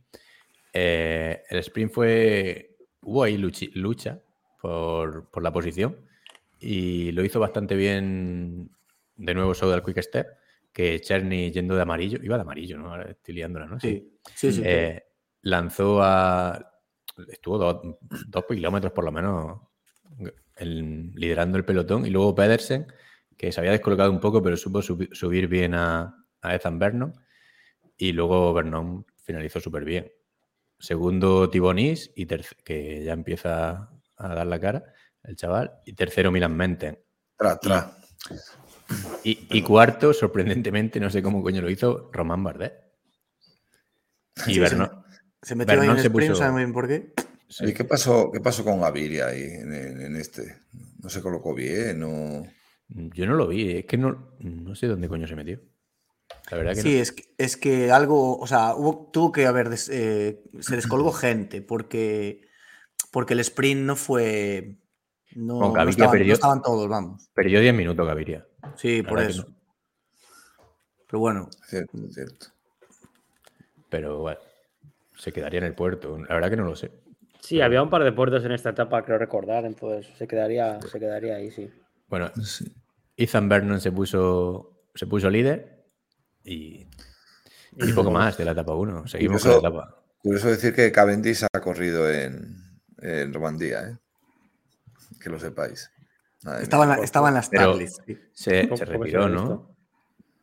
Eh, 0.74 1.42
el 1.50 1.58
sprint 1.60 1.92
fue. 1.92 2.78
Hubo 3.02 3.24
ahí 3.24 3.38
lucha 3.38 4.20
por, 4.62 5.30
por 5.30 5.44
la 5.44 5.52
posición 5.52 5.98
y 6.60 7.12
lo 7.12 7.24
hizo 7.24 7.40
bastante 7.40 7.76
bien 7.76 8.70
de 9.16 9.34
nuevo 9.34 9.54
Soud 9.54 9.74
al 9.74 9.84
Quick 9.84 10.02
Step, 10.02 10.28
que 10.74 11.00
Cherny 11.02 11.52
yendo 11.52 11.76
de 11.76 11.82
amarillo, 11.82 12.20
iba 12.24 12.36
de 12.36 12.42
amarillo, 12.42 12.78
¿no? 12.78 12.90
Ahora 12.90 13.12
estoy 13.12 13.36
liándola, 13.36 13.66
¿no? 13.68 13.80
Sí, 13.80 14.12
sí, 14.34 14.52
sí. 14.52 14.62
Eh, 14.64 15.04
lanzó 15.42 16.02
a. 16.04 16.72
Estuvo 17.30 17.58
dos, 17.58 17.82
dos 18.28 18.46
kilómetros 18.48 18.92
por 18.94 19.06
lo 19.06 19.12
menos 19.12 19.60
el- 20.56 21.12
liderando 21.16 21.58
el 21.58 21.66
pelotón. 21.66 22.06
Y 22.06 22.10
luego 22.10 22.36
Pedersen, 22.36 22.88
que 23.38 23.52
se 23.52 23.60
había 23.60 23.72
descolocado 23.72 24.12
un 24.12 24.20
poco, 24.20 24.42
pero 24.42 24.58
supo 24.58 24.80
subi- 24.82 25.14
subir 25.14 25.48
bien 25.48 25.74
a, 25.76 26.26
a 26.42 26.56
Ethan 26.56 26.80
Vernon. 26.80 27.14
Y 27.98 28.12
luego 28.12 28.54
Vernon 28.54 29.06
finalizó 29.24 29.60
súper 29.60 29.86
bien. 29.86 30.12
Segundo 30.80 31.50
Tibonis, 31.50 32.12
y 32.16 32.26
terc- 32.26 32.56
que 32.64 33.04
ya 33.04 33.14
empieza 33.14 33.90
a 34.18 34.28
dar 34.36 34.46
la 34.48 34.60
cara, 34.60 34.84
el 35.24 35.36
chaval. 35.36 35.72
Y 35.86 35.94
tercero 35.94 36.32
Milan 36.32 36.56
Menten. 36.56 37.00
Tra, 37.38 37.58
tra. 37.58 37.98
Y, 39.24 39.48
y 39.50 39.62
cuarto, 39.62 40.14
sorprendentemente, 40.14 41.00
no 41.00 41.10
sé 41.10 41.22
cómo 41.24 41.42
coño 41.42 41.62
lo 41.62 41.70
hizo, 41.70 42.10
Román 42.14 42.44
Bardet. 42.44 42.74
Y 44.48 44.54
Sí, 44.56 44.60
Vernon. 44.60 45.04
Se 45.42 45.56
metió 45.56 45.80
ahí 45.80 45.88
en 45.88 45.96
el 45.96 46.02
se 46.02 46.08
sprint, 46.08 46.30
no 46.30 46.34
puso- 46.36 46.40
sabe 46.40 46.52
muy 46.52 46.62
bien 46.64 46.74
por 46.74 46.88
qué. 46.88 47.14
Sí. 47.50 47.66
¿Y 47.66 47.74
qué 47.74 47.84
pasó, 47.84 48.32
qué 48.32 48.40
pasó 48.40 48.64
con 48.64 48.82
Gaviria 48.82 49.28
ahí 49.28 49.44
en, 49.44 50.16
este? 50.16 50.58
No 51.02 51.10
se 51.10 51.22
colocó 51.22 51.54
bien, 51.54 52.04
o... 52.04 52.46
Yo 52.90 53.26
no 53.26 53.34
lo 53.36 53.48
vi, 53.48 53.78
es 53.80 53.86
que 53.86 53.98
no, 53.98 54.32
no 54.40 54.76
sé 54.76 54.88
dónde 54.88 55.08
coño 55.10 55.28
se 55.28 55.36
metió. 55.36 55.60
La 56.52 56.58
verdad 56.58 56.74
que 56.76 56.82
Sí, 56.82 56.96
no. 56.96 57.02
es 57.02 57.12
que, 57.12 57.24
es 57.38 57.58
que 57.58 57.92
algo, 57.92 58.38
o 58.38 58.46
sea, 58.48 58.76
hubo- 58.76 59.10
tuvo 59.12 59.32
que 59.32 59.46
haber, 59.48 59.70
des- 59.70 59.90
eh, 59.90 60.44
se 60.60 60.76
descolgó 60.76 61.12
gente 61.12 61.62
porque, 61.62 62.42
porque 63.12 63.34
el 63.34 63.40
sprint 63.40 63.82
no 63.82 63.96
fue, 63.96 64.78
no, 65.36 65.60
Con 65.60 65.68
no 65.70 65.74
Gaviria 65.74 65.90
estaban, 65.92 66.08
no 66.08 66.12
perdió- 66.20 66.34
estaban 66.34 66.62
todos, 66.62 66.88
vamos. 66.88 67.30
Perdió 67.34 67.60
10 67.60 67.74
minutos 67.74 68.06
Gaviria. 68.08 68.46
Sí, 68.78 69.02
La 69.02 69.10
por 69.10 69.20
eso. 69.22 69.48
Pero 71.08 71.20
bueno, 71.20 71.50
Cierto, 71.68 71.98
cierto. 72.12 72.48
Pero 73.90 74.20
bueno, 74.20 74.40
se 75.18 75.32
quedaría 75.32 75.60
en 75.60 75.66
el 75.66 75.76
puerto. 75.76 76.18
La 76.18 76.34
verdad 76.36 76.50
que 76.50 76.58
no 76.58 76.66
lo 76.66 76.76
sé. 76.76 76.92
Sí, 77.46 77.62
había 77.62 77.82
un 77.84 77.90
par 77.90 78.04
de 78.04 78.12
puertos 78.12 78.44
en 78.44 78.52
esta 78.52 78.72
etapa, 78.72 79.04
creo 79.04 79.18
recordar, 79.18 79.66
entonces 79.66 80.12
se 80.18 80.28
quedaría, 80.28 80.80
se 80.82 81.00
quedaría 81.00 81.36
ahí, 81.36 81.52
sí. 81.52 81.70
Bueno. 82.08 82.32
Ethan 83.18 83.48
Vernon 83.48 83.80
se 83.80 83.92
puso, 83.92 84.82
se 84.94 85.08
puso 85.08 85.30
líder 85.30 85.86
y, 86.44 86.86
y 87.78 87.94
poco 87.94 88.12
más 88.12 88.38
de 88.38 88.46
la 88.46 88.52
etapa 88.52 88.74
1. 88.76 89.08
Seguimos 89.08 89.42
con 89.42 89.52
la 89.52 89.58
Curioso- 89.58 89.68
etapa. 89.80 90.02
Curioso 90.18 90.48
decir 90.50 90.74
que 90.74 90.92
Cavendish 90.92 91.44
ha 91.54 91.60
corrido 91.62 92.10
en, 92.12 92.58
en 93.00 93.34
Romandía, 93.34 93.90
¿eh? 93.90 93.98
Que 95.22 95.30
lo 95.30 95.40
sepáis. 95.40 95.92
Madre 96.44 96.64
estaba 96.64 96.84
en, 96.84 96.90
mía, 96.90 96.96
la- 96.96 96.98
por- 96.98 97.06
estaba 97.06 97.28
en 97.30 97.34
las 97.36 97.50
tablets. 97.50 98.02
Se, 98.34 98.68
¿Cómo- 98.68 98.68
se 98.68 98.68
cómo 98.68 98.78
se 98.78 98.86
retiró, 98.86 99.30
¿no? 99.30 99.76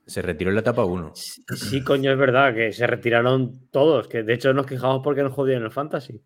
Se 0.06 0.22
retiró 0.22 0.50
en 0.50 0.54
la 0.56 0.60
etapa 0.62 0.84
1. 0.84 1.12
Sí, 1.14 1.82
coño, 1.84 2.10
es 2.12 2.18
verdad 2.18 2.54
que 2.54 2.72
se 2.72 2.86
retiraron 2.86 3.68
todos, 3.70 4.08
que 4.08 4.22
de 4.22 4.32
hecho 4.34 4.52
nos 4.54 4.66
quejamos 4.66 5.00
porque 5.04 5.22
nos 5.22 5.32
jodían 5.34 5.62
el 5.62 5.70
fantasy. 5.70 6.22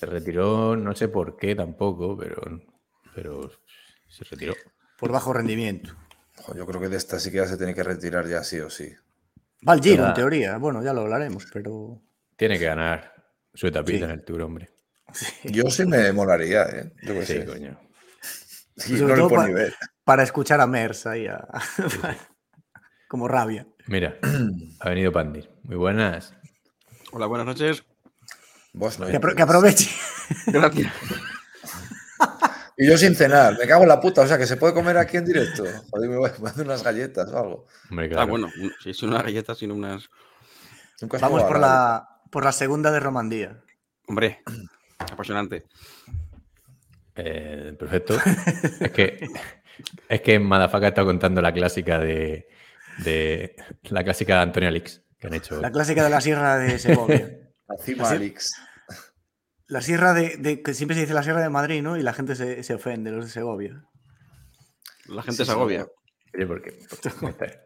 Se 0.00 0.06
retiró, 0.06 0.76
no 0.76 0.96
sé 0.96 1.08
por 1.08 1.36
qué 1.36 1.54
tampoco, 1.54 2.16
pero, 2.16 2.40
pero 3.14 3.50
se 4.08 4.24
retiró. 4.24 4.54
Por 4.98 5.12
bajo 5.12 5.30
rendimiento. 5.34 5.94
Yo 6.56 6.64
creo 6.64 6.80
que 6.80 6.88
de 6.88 6.96
esta 6.96 7.18
sí 7.20 7.30
que 7.30 7.36
ya 7.36 7.46
se 7.46 7.58
tiene 7.58 7.74
que 7.74 7.82
retirar 7.82 8.26
ya 8.26 8.42
sí 8.42 8.58
o 8.60 8.70
sí. 8.70 8.90
Va 9.68 9.74
al 9.74 9.82
Giro, 9.82 10.06
en 10.06 10.14
teoría. 10.14 10.56
Bueno, 10.56 10.82
ya 10.82 10.94
lo 10.94 11.02
hablaremos, 11.02 11.46
pero. 11.52 12.00
Tiene 12.34 12.58
que 12.58 12.64
ganar 12.64 13.12
su 13.52 13.66
etapita 13.66 13.98
Sí. 13.98 14.04
en 14.04 14.10
el 14.10 14.24
Tour, 14.24 14.40
hombre. 14.40 14.70
Yo 15.44 15.64
sí 15.68 15.84
me 15.84 16.10
molaría, 16.12 16.62
¿eh? 16.62 16.92
Yo 17.02 17.20
Sí, 17.20 17.26
sé. 17.26 17.44
coño. 17.44 17.78
Sí, 18.78 18.94
no 18.94 19.08
le 19.08 19.14
todo 19.16 19.28
pone 19.28 19.42
pa- 19.42 19.48
nivel. 19.48 19.74
Para 20.02 20.22
escuchar 20.22 20.62
a 20.62 20.66
Mers 20.66 21.06
ahí. 21.06 21.26
a- 21.26 21.46
Como 23.06 23.28
rabia. 23.28 23.66
Mira, 23.86 24.16
ha 24.80 24.88
venido 24.88 25.12
Pandir. 25.12 25.50
Muy 25.62 25.76
buenas. 25.76 26.34
Hola, 27.12 27.26
buenas 27.26 27.46
noches. 27.46 27.84
Vos 28.72 28.98
no 28.98 29.06
Que, 29.06 29.20
apro- 29.20 29.34
que 29.34 29.42
aproveche. 29.42 29.90
Gracias. 30.46 30.92
Y 32.76 32.86
yo 32.86 32.96
sin 32.96 33.14
cenar, 33.14 33.58
me 33.58 33.66
cago 33.66 33.82
en 33.82 33.88
la 33.88 34.00
puta, 34.00 34.22
o 34.22 34.26
sea, 34.26 34.38
que 34.38 34.46
se 34.46 34.56
puede 34.56 34.72
comer 34.72 34.96
aquí 34.96 35.16
en 35.18 35.24
directo. 35.26 35.64
Joder, 35.90 36.08
me 36.08 36.16
voy 36.16 36.30
a 36.30 36.48
hacer 36.48 36.64
unas 36.64 36.82
galletas 36.82 37.30
o 37.30 37.38
algo. 37.38 37.66
Hombre, 37.90 38.06
Ah, 38.06 38.08
claro. 38.10 38.28
bueno, 38.28 38.50
un- 38.60 38.72
si 38.82 38.90
es 38.90 39.02
una 39.02 39.22
galleta, 39.22 39.54
sino 39.54 39.74
unas. 39.74 40.08
Vamos 41.20 41.42
por 41.44 41.58
la- 41.58 41.66
la, 41.66 42.08
por 42.30 42.44
la 42.44 42.52
segunda 42.52 42.90
de 42.90 43.00
Romandía. 43.00 43.60
Hombre, 44.06 44.42
apasionante. 44.98 45.64
Eh, 47.16 47.74
perfecto. 47.78 48.16
es 48.80 48.90
que 48.92 49.28
es 50.08 50.20
que 50.22 50.38
Madafaka 50.38 50.88
está 50.88 51.04
contando 51.04 51.42
la 51.42 51.52
clásica 51.52 51.98
de, 51.98 52.48
de 53.04 53.56
la 53.90 54.04
clásica 54.04 54.36
de 54.36 54.40
Antonio 54.42 54.68
Alix 54.70 55.02
que 55.18 55.26
han 55.26 55.34
hecho. 55.34 55.60
La 55.60 55.70
clásica 55.70 56.02
de 56.04 56.10
la 56.10 56.20
Sierra 56.22 56.56
de 56.56 56.78
Segovia. 56.78 57.36
La 59.66 59.80
Sierra 59.80 60.12
de, 60.14 60.36
de- 60.36 60.62
que 60.62 60.74
siempre 60.74 60.94
se 60.96 61.02
dice 61.02 61.14
la 61.14 61.22
Sierra 61.22 61.40
de 61.42 61.48
Madrid, 61.48 61.82
¿no? 61.82 61.96
Y 61.96 62.02
la 62.02 62.12
gente 62.12 62.34
se, 62.34 62.62
se 62.64 62.74
ofende, 62.74 63.10
los 63.12 63.26
de 63.26 63.30
Segovia. 63.30 63.84
La 65.06 65.22
gente 65.22 65.38
Sí, 65.38 65.44
se 65.46 65.52
agobia. 65.52 65.86
Oye, 66.34 66.46
porque 66.46 66.78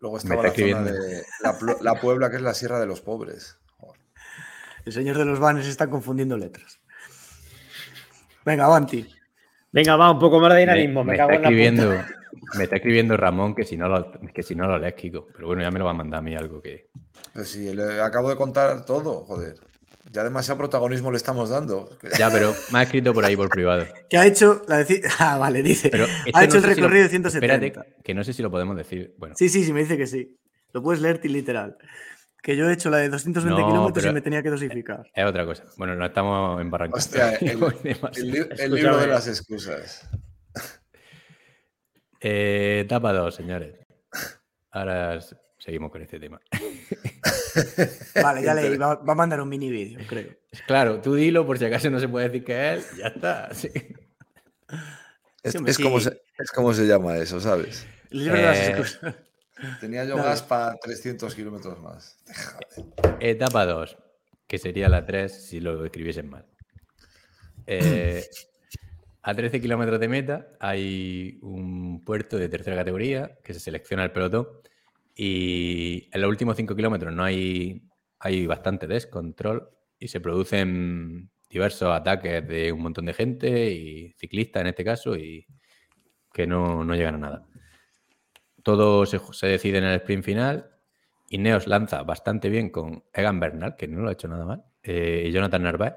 Luego 0.00 0.16
está 0.16 0.30
la 0.30 0.36
zona 0.36 0.48
escribiendo. 0.48 0.90
de 0.92 1.22
la, 1.82 1.94
Puebla, 2.00 2.30
que 2.30 2.36
es 2.36 2.42
la 2.42 2.54
Sierra 2.54 2.80
de 2.80 2.86
los 2.86 3.02
Pobres. 3.02 3.58
Joder. 3.76 4.00
El 4.86 4.92
señor 4.94 5.18
de 5.18 5.26
los 5.26 5.38
banes 5.38 5.66
está 5.66 5.88
confundiendo 5.90 6.38
letras. 6.38 6.80
Venga, 8.46 8.64
Avanti. 8.64 9.06
Venga, 9.72 9.96
va, 9.96 10.10
un 10.10 10.18
poco 10.18 10.40
más 10.40 10.52
de 10.54 10.60
dinamismo, 10.60 11.04
me, 11.04 11.12
me 11.12 11.18
cago 11.18 11.30
está 11.32 11.36
en 11.36 11.42
la 11.42 11.48
escribiendo, 11.48 11.90
puta. 11.90 12.14
me 12.56 12.64
está 12.64 12.76
escribiendo 12.76 13.16
Ramón 13.16 13.54
que 13.54 13.64
si 13.64 13.76
no 13.76 13.88
lo, 13.88 14.12
que 14.32 14.42
si 14.42 14.54
no 14.54 14.66
lo 14.66 14.78
lees, 14.78 14.94
Kiko. 14.94 15.28
Pero 15.34 15.46
bueno, 15.48 15.62
ya 15.62 15.70
me 15.70 15.78
lo 15.78 15.84
va 15.86 15.90
a 15.92 15.94
mandar 15.94 16.18
a 16.20 16.22
mí 16.22 16.34
algo 16.34 16.60
que. 16.60 16.88
Pues 17.32 17.48
sí, 17.48 17.74
le 17.74 18.00
acabo 18.00 18.28
de 18.30 18.36
contar 18.36 18.84
todo, 18.84 19.24
joder. 19.24 19.54
Ya 20.12 20.24
demasiado 20.24 20.58
protagonismo 20.58 21.10
le 21.12 21.18
estamos 21.18 21.50
dando. 21.50 21.88
Ya, 22.18 22.30
pero 22.30 22.52
me 22.72 22.80
ha 22.80 22.82
escrito 22.82 23.14
por 23.14 23.24
ahí 23.24 23.36
por 23.36 23.48
privado. 23.48 23.86
Que 24.08 24.18
ha 24.18 24.26
hecho 24.26 24.62
la 24.66 24.80
deci- 24.84 25.02
Ah, 25.20 25.38
vale, 25.38 25.62
dice. 25.62 25.88
Pero 25.88 26.04
ha 26.04 26.08
esto 26.26 26.40
hecho 26.40 26.60
no 26.60 26.68
el 26.68 26.74
si 26.74 26.80
recorrido 26.80 27.02
de 27.04 27.08
170. 27.10 27.54
Espérate, 27.54 27.94
que 28.02 28.14
no 28.14 28.24
sé 28.24 28.32
si 28.32 28.42
lo 28.42 28.50
podemos 28.50 28.76
decir. 28.76 29.14
Bueno, 29.18 29.36
Sí, 29.36 29.48
sí, 29.48 29.64
sí, 29.64 29.72
me 29.72 29.80
dice 29.80 29.96
que 29.96 30.06
sí. 30.06 30.36
Lo 30.72 30.82
puedes 30.82 31.00
leer 31.00 31.24
literal. 31.24 31.76
Que 32.42 32.56
yo 32.56 32.68
he 32.68 32.72
hecho 32.72 32.90
la 32.90 32.96
de 32.96 33.10
220 33.10 33.60
No, 33.60 33.68
kilómetros 33.68 34.06
y 34.06 34.12
me 34.12 34.20
tenía 34.22 34.42
que 34.42 34.50
dosificar. 34.50 35.02
es 35.14 35.24
otra 35.26 35.44
cosa. 35.44 35.64
Bueno, 35.76 35.94
no 35.94 36.06
estamos 36.06 36.60
embarrancando. 36.60 36.96
Hostia, 36.96 37.34
el, 37.34 37.60
libro 38.74 38.96
de 38.98 39.06
las 39.06 39.28
excusas. 39.28 40.08
Eh, 42.20 42.82
etapa 42.84 43.12
2, 43.12 43.34
señores. 43.34 43.74
Ahora 44.70 45.18
seguimos 45.58 45.90
con 45.90 46.02
este 46.02 46.20
tema. 46.20 46.40
Vale, 48.22 48.42
ya 48.42 48.54
leí. 48.54 48.76
Va, 48.76 48.94
va 48.96 49.12
a 49.12 49.16
mandar 49.16 49.40
un 49.40 49.48
mini 49.48 49.70
vídeo, 49.70 49.98
creo. 50.06 50.36
Claro, 50.66 51.00
tú 51.00 51.14
dilo 51.14 51.46
por 51.46 51.58
si 51.58 51.64
acaso 51.64 51.90
no 51.90 51.98
se 51.98 52.08
puede 52.08 52.28
decir 52.28 52.44
que 52.44 52.74
es 52.74 52.92
él. 52.92 52.98
Ya 52.98 53.06
está. 53.08 53.48
sí. 53.54 53.70
Es, 55.42 55.78
como 55.78 56.00
se, 56.00 56.22
es 56.38 56.50
como 56.52 56.74
se 56.74 56.86
llama 56.86 57.16
eso, 57.16 57.40
¿sabes? 57.40 57.86
Eh. 58.12 58.82
Tenía 59.80 60.04
yo 60.04 60.16
gas 60.16 60.42
para 60.42 60.76
300 60.76 61.34
kilómetros 61.34 61.80
más. 61.80 62.18
Etapa 63.20 63.64
2, 63.66 63.96
que 64.46 64.58
sería 64.58 64.88
la 64.88 65.06
3 65.06 65.46
si 65.46 65.60
lo 65.60 65.84
escribiesen 65.84 66.28
mal. 66.28 66.46
Eh, 67.66 68.26
a 69.22 69.34
13 69.34 69.60
kilómetros 69.60 70.00
de 70.00 70.08
meta 70.08 70.48
hay 70.60 71.38
un 71.42 72.02
puerto 72.04 72.38
de 72.38 72.48
tercera 72.48 72.76
categoría 72.76 73.38
que 73.44 73.54
se 73.54 73.60
selecciona 73.60 74.04
el 74.04 74.12
pelotón 74.12 74.48
y 75.14 76.08
en 76.12 76.20
los 76.20 76.30
últimos 76.30 76.56
5 76.56 76.74
kilómetros 76.74 77.12
no 77.12 77.24
hay, 77.24 77.82
hay 78.18 78.46
bastante 78.46 78.86
descontrol 78.86 79.70
y 79.98 80.08
se 80.08 80.20
producen 80.20 81.30
diversos 81.48 81.90
ataques 81.90 82.46
de 82.46 82.72
un 82.72 82.82
montón 82.82 83.06
de 83.06 83.12
gente 83.12 83.70
y 83.70 84.12
ciclistas 84.12 84.62
en 84.62 84.68
este 84.68 84.84
caso 84.84 85.16
y 85.16 85.46
que 86.32 86.46
no, 86.46 86.84
no 86.84 86.94
llegan 86.94 87.16
a 87.16 87.18
nada. 87.18 87.46
Todo 88.62 89.04
se, 89.04 89.20
se 89.32 89.46
decide 89.48 89.78
en 89.78 89.84
el 89.84 89.96
sprint 89.96 90.24
final 90.24 90.70
Ineos 91.30 91.68
lanza 91.68 92.02
bastante 92.02 92.48
bien 92.48 92.70
con 92.70 93.04
Egan 93.14 93.38
Bernal, 93.38 93.76
que 93.76 93.86
no 93.86 94.00
lo 94.00 94.08
ha 94.08 94.12
hecho 94.12 94.26
nada 94.26 94.44
mal, 94.44 94.64
eh, 94.82 95.26
y 95.26 95.32
Jonathan 95.32 95.62
Narváez. 95.62 95.94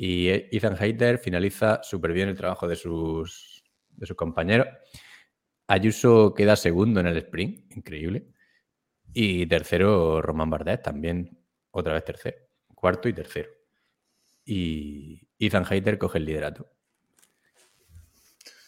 Y 0.00 0.28
eh, 0.28 0.48
Ethan 0.52 0.76
Hayter 0.78 1.18
finaliza 1.18 1.80
súper 1.82 2.12
bien 2.12 2.28
el 2.28 2.36
trabajo 2.36 2.68
de 2.68 2.76
sus, 2.76 3.64
de 3.90 4.06
sus 4.06 4.16
compañeros. 4.16 4.68
Ayuso 5.66 6.34
queda 6.34 6.54
segundo 6.54 7.00
en 7.00 7.08
el 7.08 7.16
sprint, 7.16 7.76
increíble. 7.76 8.28
Y 9.12 9.44
tercero, 9.46 10.22
Román 10.22 10.50
Bardet, 10.50 10.84
también 10.84 11.36
otra 11.72 11.94
vez 11.94 12.04
tercero. 12.04 12.36
Cuarto 12.76 13.08
y 13.08 13.12
tercero. 13.12 13.50
Y 14.44 15.28
Ethan 15.36 15.66
Hayter 15.68 15.98
coge 15.98 16.18
el 16.18 16.26
liderato. 16.26 16.70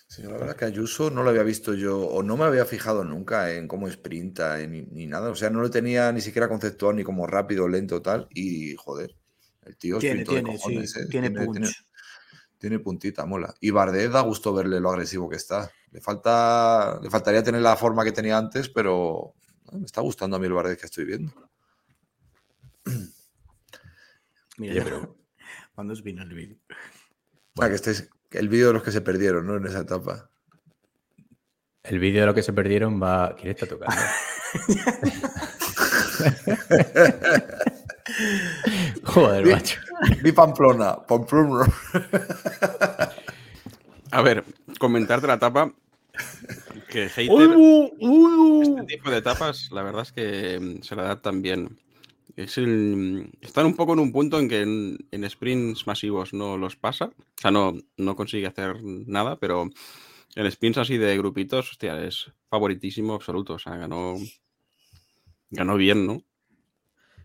Sí, 0.08 0.22
la 0.22 0.32
verdad 0.32 0.56
que 0.56 0.64
Ayuso 0.64 1.10
no 1.10 1.22
lo 1.22 1.30
había 1.30 1.44
visto 1.44 1.74
yo, 1.74 2.08
o 2.08 2.24
no 2.24 2.36
me 2.36 2.44
había 2.44 2.64
fijado 2.64 3.04
nunca 3.04 3.52
en 3.54 3.68
cómo 3.68 3.88
sprinta 3.88 4.58
ni, 4.66 4.82
ni 4.82 5.06
nada. 5.06 5.30
O 5.30 5.36
sea, 5.36 5.48
no 5.48 5.60
lo 5.60 5.70
tenía 5.70 6.10
ni 6.10 6.22
siquiera 6.22 6.48
conceptuado 6.48 6.92
ni 6.92 7.04
como 7.04 7.28
rápido, 7.28 7.68
lento, 7.68 8.02
tal. 8.02 8.26
Y 8.34 8.74
joder, 8.74 9.19
el 9.70 9.76
tío 9.76 9.98
Tiene, 9.98 10.20
de 10.20 10.24
tiene, 10.26 10.58
sí, 10.58 10.74
¿eh? 10.78 11.06
tiene 11.10 11.30
punch. 11.30 11.52
tiene, 11.52 11.70
tiene 12.58 12.78
puntita, 12.80 13.24
mola. 13.26 13.54
Y 13.60 13.70
Bardet 13.70 14.10
da 14.10 14.20
gusto 14.20 14.52
verle 14.52 14.80
lo 14.80 14.90
agresivo 14.90 15.28
que 15.28 15.36
está. 15.36 15.70
Le 15.90 16.00
falta, 16.00 16.98
le 17.02 17.08
faltaría 17.10 17.42
tener 17.42 17.62
la 17.62 17.76
forma 17.76 18.04
que 18.04 18.12
tenía 18.12 18.36
antes, 18.36 18.68
pero 18.68 19.34
no, 19.72 19.78
me 19.78 19.86
está 19.86 20.00
gustando 20.00 20.36
a 20.36 20.38
mí 20.40 20.46
el 20.46 20.52
Bardet 20.52 20.78
que 20.78 20.86
estoy 20.86 21.04
viendo. 21.04 21.32
Mira, 24.58 24.72
Oye, 24.74 24.82
pero- 24.82 25.16
¿Cuándo 25.74 25.92
os 25.94 26.02
vino 26.02 26.22
el 26.22 26.34
vídeo? 26.34 26.58
Ah, 27.58 27.68
que 27.68 27.74
este 27.76 27.92
es 27.92 28.10
el 28.32 28.48
vídeo 28.48 28.66
de 28.68 28.72
los 28.74 28.82
que 28.82 28.92
se 28.92 29.00
perdieron, 29.00 29.46
¿no? 29.46 29.56
En 29.56 29.66
esa 29.66 29.80
etapa. 29.80 30.30
El 31.82 31.98
vídeo 31.98 32.20
de 32.20 32.26
lo 32.26 32.34
que 32.34 32.42
se 32.42 32.52
perdieron 32.52 33.02
va. 33.02 33.34
¿Quién 33.36 33.50
está 33.52 33.66
tocando? 33.66 33.96
Joder, 39.04 39.44
Vi- 39.44 39.50
macho. 39.52 39.80
Vi 40.22 40.32
Pamplona, 40.32 40.96
Pamplona. 41.06 41.66
A 44.10 44.22
ver, 44.22 44.44
comentar 44.78 45.20
de 45.20 45.28
la 45.28 45.34
etapa. 45.34 45.72
Que 46.88 47.08
hater. 47.08 47.30
¡Uy, 47.56 47.92
uy! 48.00 48.68
Este 48.80 48.96
tipo 48.96 49.10
de 49.10 49.18
etapas, 49.18 49.68
la 49.70 49.82
verdad 49.82 50.02
es 50.02 50.12
que 50.12 50.58
mm, 50.60 50.82
se 50.82 50.96
la 50.96 51.02
adaptan 51.02 51.40
bien. 51.42 51.78
Es 52.36 52.58
el- 52.58 53.30
están 53.40 53.66
un 53.66 53.74
poco 53.76 53.92
en 53.92 53.98
un 54.00 54.12
punto 54.12 54.38
en 54.38 54.48
que 54.48 54.62
en, 54.62 54.98
en 55.10 55.28
sprints 55.30 55.86
masivos 55.86 56.32
no 56.32 56.56
los 56.56 56.76
pasa. 56.76 57.06
O 57.06 57.40
sea, 57.40 57.50
no, 57.50 57.74
no 57.96 58.16
consigue 58.16 58.46
hacer 58.46 58.82
nada, 58.82 59.36
pero 59.36 59.68
en 60.34 60.50
sprints 60.50 60.78
así 60.78 60.96
de 60.98 61.16
grupitos, 61.18 61.70
hostia, 61.70 62.02
es 62.04 62.32
favoritísimo 62.48 63.14
absoluto. 63.14 63.54
O 63.54 63.58
sea, 63.58 63.76
ganó, 63.76 64.16
ganó 65.50 65.76
bien, 65.76 66.06
¿no? 66.06 66.22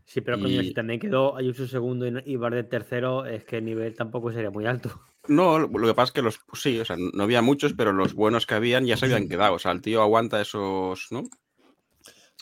Sí, 0.05 0.21
pero 0.21 0.39
coño, 0.39 0.61
Y- 0.61 0.67
si 0.67 0.73
también 0.73 0.99
quedó 0.99 1.35
Ayuso 1.35 1.67
segundo 1.67 2.07
y, 2.07 2.35
Bardet 2.35 2.69
tercero, 2.69 3.25
es 3.25 3.43
que 3.43 3.57
el 3.57 3.65
nivel 3.65 3.95
tampoco 3.95 4.31
sería 4.31 4.51
muy 4.51 4.65
alto. 4.65 5.01
No, 5.27 5.57
lo 5.57 5.87
que 5.87 5.93
pasa 5.95 6.09
es 6.09 6.11
que 6.11 6.21
los, 6.21 6.39
pues 6.45 6.61
sí, 6.61 6.79
o 6.79 6.85
sea, 6.85 6.95
no 6.97 7.23
había 7.23 7.41
muchos, 7.41 7.73
pero 7.73 7.91
los 7.91 8.13
buenos 8.13 8.45
que 8.45 8.53
habían 8.53 8.85
ya 8.85 8.95
se 8.95 9.05
habían 9.05 9.27
quedado. 9.27 9.55
O 9.55 9.59
sea, 9.59 9.71
el 9.71 9.81
tío 9.81 10.03
aguanta 10.03 10.39
esos, 10.39 11.07
¿no? 11.09 11.23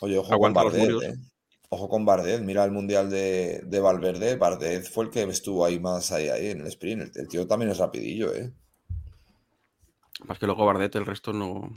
Oye, 0.02 0.18
ojo 0.18 0.32
Aguanta 0.32 0.62
con 0.62 0.72
Bardet, 0.72 1.02
eh. 1.02 1.14
Ojo 1.70 1.88
con 1.88 2.04
Bardet. 2.04 2.42
Mira 2.42 2.64
el 2.64 2.72
mundial 2.72 3.08
de, 3.08 3.62
de 3.64 3.80
Valverde. 3.80 4.36
Bardet 4.36 4.84
fue 4.86 5.04
el 5.06 5.10
que 5.10 5.22
estuvo 5.22 5.64
ahí 5.64 5.80
más 5.80 6.12
ahí, 6.12 6.28
ahí 6.28 6.48
en 6.48 6.60
el 6.60 6.66
sprint. 6.66 7.02
El, 7.02 7.22
el 7.22 7.28
tío 7.28 7.46
también 7.46 7.70
es 7.70 7.78
rapidillo, 7.78 8.34
¿eh? 8.34 8.52
Más 10.26 10.38
que 10.38 10.46
luego 10.46 10.66
Bardet, 10.66 10.94
el 10.96 11.06
resto 11.06 11.32
no. 11.32 11.72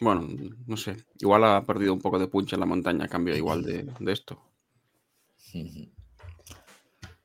Bueno, 0.00 0.28
no 0.66 0.76
sé. 0.76 0.96
Igual 1.18 1.44
ha 1.44 1.64
perdido 1.64 1.92
un 1.92 2.00
poco 2.00 2.18
de 2.18 2.28
punch 2.28 2.52
en 2.52 2.60
la 2.60 2.66
montaña 2.66 3.06
a 3.06 3.08
cambio 3.08 3.34
igual 3.34 3.62
de, 3.62 3.88
de 3.98 4.12
esto. 4.12 4.40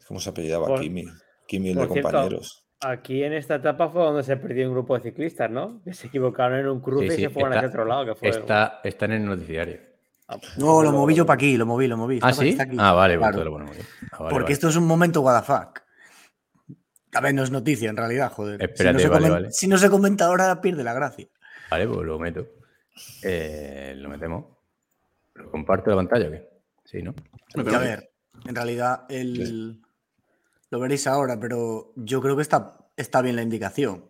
¿Cómo 0.08 0.20
se 0.20 0.30
apellidaba? 0.30 0.68
Por- 0.68 0.82
Kimi. 0.82 1.06
Kimi, 1.48 1.70
el 1.70 1.76
de 1.76 1.88
cierto, 1.88 2.02
compañeros. 2.04 2.66
Aquí 2.82 3.24
en 3.24 3.34
esta 3.34 3.56
etapa 3.56 3.90
fue 3.90 4.02
donde 4.04 4.24
se 4.24 4.38
perdió 4.38 4.68
un 4.68 4.74
grupo 4.74 4.98
de 4.98 5.04
ciclistas, 5.04 5.50
¿no? 5.52 5.82
Que 5.84 5.94
se 5.94 6.08
equivocaron 6.08 6.60
en 6.60 6.68
un 6.68 6.82
cruce 6.82 7.08
Sí, 7.10 7.14
y 7.14 7.16
sí, 7.18 7.22
se 7.24 7.30
fueron 7.30 7.54
hacia 7.54 7.68
otro 7.68 7.86
lado. 7.86 8.06
Que 8.06 8.16
fue... 8.16 8.30
Está, 8.30 8.82
está 8.84 9.06
en 9.06 9.12
el 9.14 9.26
noticiario. 9.26 9.80
Ah, 10.28 10.38
pues, 10.40 10.58
No, 10.58 10.82
lo 10.82 10.92
moví 10.92 11.14
yo 11.14 11.26
para 11.26 11.36
aquí, 11.36 11.58
lo 11.58 11.66
moví, 11.66 11.88
lo 11.88 11.98
moví. 11.98 12.20
¿Ah, 12.22 12.32
Está- 12.32 12.42
sí? 12.42 12.50
está 12.50 12.64
aquí. 12.64 12.78
Ah, 12.80 12.94
vale, 12.94 13.16
pues 13.18 13.22
Claro. 13.30 13.36
todo 13.36 13.46
lo 13.46 13.52
ponemos 13.52 13.76
aquí. 13.76 13.86
Ah, 14.12 14.18
vale, 14.20 14.30
Porque 14.32 14.44
vale. 14.44 14.54
esto 14.54 14.70
es 14.70 14.76
un 14.78 14.88
momento 14.88 15.24
fuck. 15.44 15.82
A 17.14 17.20
ver, 17.22 17.34
no 17.36 17.44
es 17.44 17.52
noticia 17.52 17.90
en 17.90 17.98
realidad, 17.98 18.32
joder. 18.32 18.62
Espérate, 18.64 19.00
si, 19.00 19.06
no 19.06 19.14
se 19.14 19.20
vale, 19.20 19.30
vale. 19.30 19.52
si 19.52 19.68
no 19.68 19.78
se 19.78 19.90
comenta 19.90 20.26
ahora, 20.26 20.62
pierde 20.62 20.84
la 20.84 20.94
gracia. 20.94 21.28
Vale, 21.70 21.88
pues 21.88 22.06
lo 22.08 22.18
meto. 22.18 22.48
Eh, 23.24 23.94
lo 23.98 24.10
metemos. 24.10 24.46
¿Lo 25.36 25.52
comparto 25.52 25.90
la 25.90 25.98
pantalla 25.98 26.28
o 26.30 26.32
qué? 26.32 26.48
Sí, 26.86 27.02
¿no? 27.04 27.14
Y 27.56 27.74
a 27.76 27.80
ver, 27.80 28.11
en 28.46 28.56
realidad 28.56 29.06
el... 29.10 29.82
lo 30.70 30.80
veréis 30.80 31.08
ahora, 31.08 31.40
pero 31.40 31.94
yo 31.96 32.22
creo 32.22 32.36
que 32.36 32.42
está, 32.42 32.78
está 32.98 33.22
bien 33.22 33.36
la 33.36 33.42
indicación. 33.44 34.06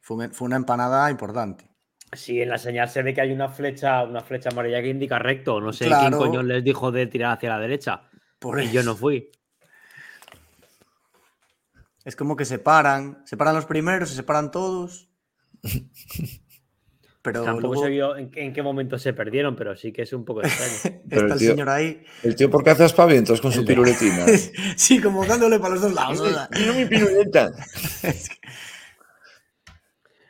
Fue, 0.00 0.16
un- 0.16 0.32
fue 0.32 0.46
una 0.46 0.56
empanada 0.56 1.10
importante. 1.10 1.68
Sí, 2.12 2.40
en 2.40 2.48
la 2.50 2.58
señal 2.58 2.88
se 2.88 3.02
ve 3.02 3.12
que 3.12 3.20
hay 3.22 3.32
una 3.32 3.48
flecha, 3.48 4.04
una 4.04 4.20
flecha 4.20 4.50
amarilla 4.50 4.80
que 4.80 4.88
indica 4.90 5.18
recto. 5.18 5.60
No 5.60 5.72
sé 5.72 5.86
Claro. 5.86 6.18
quién 6.18 6.30
coño 6.30 6.42
les 6.42 6.62
dijo 6.62 6.92
de 6.92 7.06
tirar 7.06 7.36
hacia 7.36 7.50
la 7.50 7.58
derecha. 7.58 8.08
Por 8.38 8.62
Y 8.62 8.70
yo 8.70 8.82
no 8.84 8.94
fui. 8.94 9.30
Es 12.04 12.14
como 12.16 12.36
que 12.36 12.44
separan, 12.44 13.22
separan 13.24 13.54
los 13.54 13.64
primeros, 13.66 14.10
se 14.10 14.14
separan 14.16 14.50
todos. 14.50 15.08
Pero 17.24 17.42
Tampoco 17.42 17.68
luego 17.68 17.84
se 17.84 17.90
vio 17.90 18.16
en, 18.18 18.30
en 18.34 18.52
qué 18.52 18.62
momento 18.62 18.98
se 18.98 19.14
perdieron, 19.14 19.56
pero 19.56 19.74
sí 19.78 19.92
que 19.92 20.02
es 20.02 20.12
un 20.12 20.26
poco 20.26 20.42
extraño. 20.44 21.00
El 21.10 21.18
está 21.22 21.32
el 21.34 21.40
tío- 21.40 21.50
señor 21.52 21.70
ahí. 21.70 22.04
El 22.22 22.36
tío, 22.36 22.50
¿por 22.50 22.62
qué 22.62 22.70
hace 22.70 22.84
aspavientos 22.84 23.40
con 23.40 23.50
su 23.50 23.60
El 23.60 23.66
piruletina? 23.66 24.26
sí, 24.76 25.00
como 25.00 25.24
dándole 25.24 25.58
para 25.58 25.70
los 25.74 25.82
dos 25.82 25.94
lados. 25.94 26.48
¡Mira 26.50 26.72
mi 26.74 26.84
piruleta! 26.84 27.50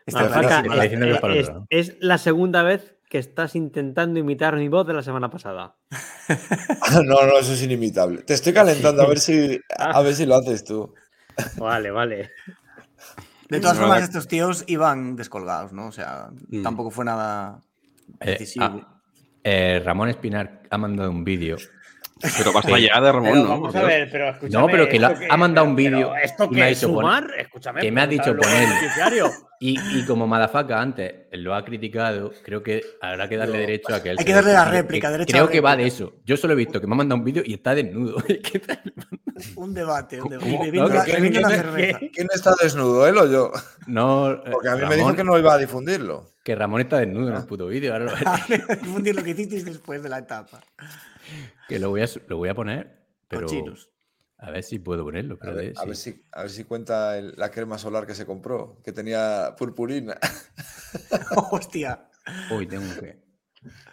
Es 0.07 0.15
es, 1.71 1.97
la 2.01 2.19
segunda 2.19 2.63
vez 2.63 2.95
que 3.09 3.17
estás 3.17 3.57
intentando 3.57 4.21
imitar 4.21 4.55
mi 4.57 4.69
voz 4.69 4.87
de 4.87 4.93
la 4.93 5.03
semana 5.03 5.31
pasada. 5.31 5.77
No, 7.05 7.25
no, 7.25 7.39
eso 7.39 7.55
es 7.55 7.63
inimitable. 7.63 8.23
Te 8.23 8.35
estoy 8.35 8.53
calentando 8.53 9.03
a 9.03 9.09
ver 9.09 9.19
si, 9.19 9.59
a 9.79 10.03
ver 10.03 10.15
si 10.15 10.27
lo 10.27 10.35
haces 10.37 10.63
tú. 10.63 10.95
Vale, 11.57 11.91
vale. 11.91 12.33
De 13.55 13.61
todas 13.61 13.77
formas, 13.79 13.97
verdad- 13.97 14.09
estos 14.11 14.29
tíos 14.29 14.65
iban 14.67 15.17
descolgados, 15.17 15.73
¿no? 15.73 15.87
O 15.89 15.93
sea, 15.93 16.29
Mm. 16.49 16.63
tampoco 16.63 16.91
fue 16.91 17.05
nada 17.05 17.61
Eh, 18.21 18.31
decisivo. 18.33 18.65
ah, 18.65 19.01
eh, 19.43 19.83
Ramón 19.85 20.09
Espinar 20.09 20.63
ha 20.71 20.79
mandado 20.79 21.11
un 21.11 21.25
vídeo. 21.25 21.57
Pero 22.39 22.53
basta 22.53 22.79
ya 22.79 23.01
de 23.01 23.13
Ramón, 23.13 23.31
Pero 23.33 23.43
¿no? 23.45 23.49
vamos 23.49 23.73
Por 23.73 23.77
a 23.77 23.81
Dios. 23.81 23.87
ver, 23.89 24.09
pero 24.11 24.29
escúchame. 24.31 24.63
No, 24.67 24.71
pero 24.71 24.89
que 24.89 24.99
la- 24.99 25.09
¿esto 25.09 25.21
qué- 25.21 25.27
ha 25.31 25.37
mandado 25.37 25.67
un 25.67 25.77
vídeo 25.77 26.15
¿Esto 26.17 26.45
y 26.51 26.55
me 26.55 26.63
ha 26.63 26.67
dicho 26.67 26.87
es 26.87 26.93
poner- 26.93 27.21
sumar? 27.23 27.31
Escúchame. 27.39 27.81
que 27.81 27.93
me 27.93 28.01
ha 28.01 28.07
dicho 28.07 28.37
poner-. 28.37 28.69
Y, 29.61 29.79
y 29.99 30.05
como 30.05 30.27
Madafaka 30.27 30.81
antes 30.81 31.15
lo 31.33 31.55
ha 31.55 31.65
criticado, 31.65 32.33
creo 32.45 32.63
que 32.63 32.83
habrá 33.01 33.29
que 33.29 33.37
darle 33.37 33.55
No. 33.55 33.61
derecho 33.61 33.95
a 33.95 34.03
que 34.03 34.11
él 34.11 34.17
Hay 34.19 34.25
que 34.25 34.33
darle 34.33 34.53
la 34.53 34.65
réplica, 34.67 35.09
Que- 35.09 35.13
derecho 35.13 35.37
a 35.37 35.39
Creo 35.41 35.49
que 35.51 35.61
va 35.61 35.77
de 35.77 35.87
eso. 35.87 36.13
Yo 36.25 36.37
solo 36.37 36.53
he 36.53 36.57
visto 36.57 36.81
que 36.81 36.87
me 36.87 36.95
ha 36.95 36.97
mandado 36.97 37.19
un 37.19 37.25
vídeo 37.25 37.43
y 37.45 37.55
está 37.55 37.75
desnudo. 37.75 38.17
Un 39.57 39.75
debate, 39.75 40.21
un 40.23 40.29
debate. 40.29 40.49
¿Cómo? 40.51 40.63
Y 40.63 40.67
bebiendo 40.67 40.89
No, 40.91 40.95
la- 40.95 41.05
que- 41.05 41.13
bebiendo 41.13 41.41
que- 41.41 41.45
una 41.47 41.55
que- 41.57 41.61
cerveza. 41.63 41.99
¿Quién 42.13 42.29
está 42.33 42.55
desnudo, 42.63 43.07
él 43.07 43.19
o 43.19 43.27
yo? 43.31 43.53
No, 43.89 44.31
eh, 44.33 44.41
Porque 44.53 44.69
a 44.69 44.77
mí 44.77 44.87
me 44.89 44.97
dijo 44.97 45.15
que 45.15 45.25
no 45.25 45.37
iba 45.39 45.55
a 45.55 45.59
difundirlo. 45.59 46.31
que 46.45 46.55
Ramón 46.55 46.83
está 46.83 46.99
desnudo 46.99 47.29
en 47.29 47.35
Ah. 47.35 47.39
el 47.39 47.47
puto 47.47 47.67
vídeo. 47.67 47.93
Ahora 47.95 48.05
lo, 48.05 48.13
Difundir 48.83 49.17
lo 49.17 49.23
que 49.25 49.31
hicisteis 49.31 49.65
después 49.65 50.03
de 50.03 50.09
la 50.11 50.19
etapa. 50.19 50.61
Que 51.69 51.79
lo 51.79 51.91
voy, 51.91 52.03
a, 52.03 52.07
lo 52.29 52.37
voy 52.37 52.49
a 52.49 52.55
poner, 52.55 53.07
pero 53.29 53.47
Cochinos. 53.47 53.91
a 54.39 54.51
ver 54.51 54.63
si 54.63 54.79
puedo 54.79 55.05
ponerlo. 55.05 55.35
A 55.37 55.39
Pero 55.41 55.55
ver, 55.55 55.65
de- 55.75 55.79
a 55.79 55.83
sí. 55.83 55.87
ver 55.87 55.97
si, 55.97 56.25
a 56.33 56.41
ver 56.43 56.51
si 56.51 56.65
cuenta 56.65 57.19
el- 57.19 57.35
la 57.37 57.51
crema 57.51 57.79
solar 57.79 58.07
que 58.07 58.15
se 58.15 58.27
compró, 58.27 58.81
que 58.85 58.93
tenía 58.93 59.55
purpurina. 59.59 60.17
Hostia. 61.51 62.09
Uy, 62.51 62.67
tengo 62.67 62.95
que. 63.01 63.23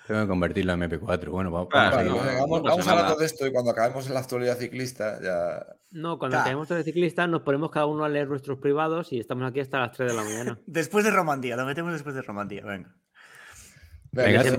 Tengo 0.06 0.22
que 0.24 0.28
convertirlo 0.28 0.74
en 0.74 0.82
MP4. 0.82 1.30
Bueno, 1.30 1.50
vamos, 1.50 1.70
Ah, 1.74 1.92
vamos 1.96 1.98
a 1.98 2.04
no, 2.04 2.10
no 2.10 2.40
vamos, 2.42 2.62
vamos 2.64 2.88
hablando 2.88 3.16
de 3.16 3.26
esto 3.26 3.48
y 3.48 3.54
cuando 3.54 3.72
acabemos 3.72 4.06
en 4.08 4.14
la 4.16 4.20
actualidad 4.20 4.58
ciclista 4.58 5.18
ya... 5.22 5.66
No, 5.92 6.20
cuando 6.20 6.36
Claro. 6.36 6.44
caemos 6.46 6.68
de 6.68 6.84
ciclistas 6.84 7.30
nos 7.30 7.44
ponemos 7.44 7.72
cada 7.72 7.86
uno 7.86 8.04
a 8.04 8.10
leer 8.10 8.28
nuestros 8.28 8.60
privados 8.60 9.14
y 9.14 9.20
estamos 9.20 9.50
aquí 9.50 9.62
hasta 9.62 9.80
las 9.80 9.92
3 9.96 10.10
de 10.12 10.16
la 10.18 10.24
mañana. 10.26 10.60
Después 10.66 11.06
de 11.06 11.12
Romandía, 11.12 11.56
lo 11.56 11.66
metemos 11.66 11.94
después 11.94 12.14
de 12.16 12.22
Romandía, 12.22 12.66
venga. 12.66 12.94
Venga, 14.12 14.44
sí. 14.44 14.50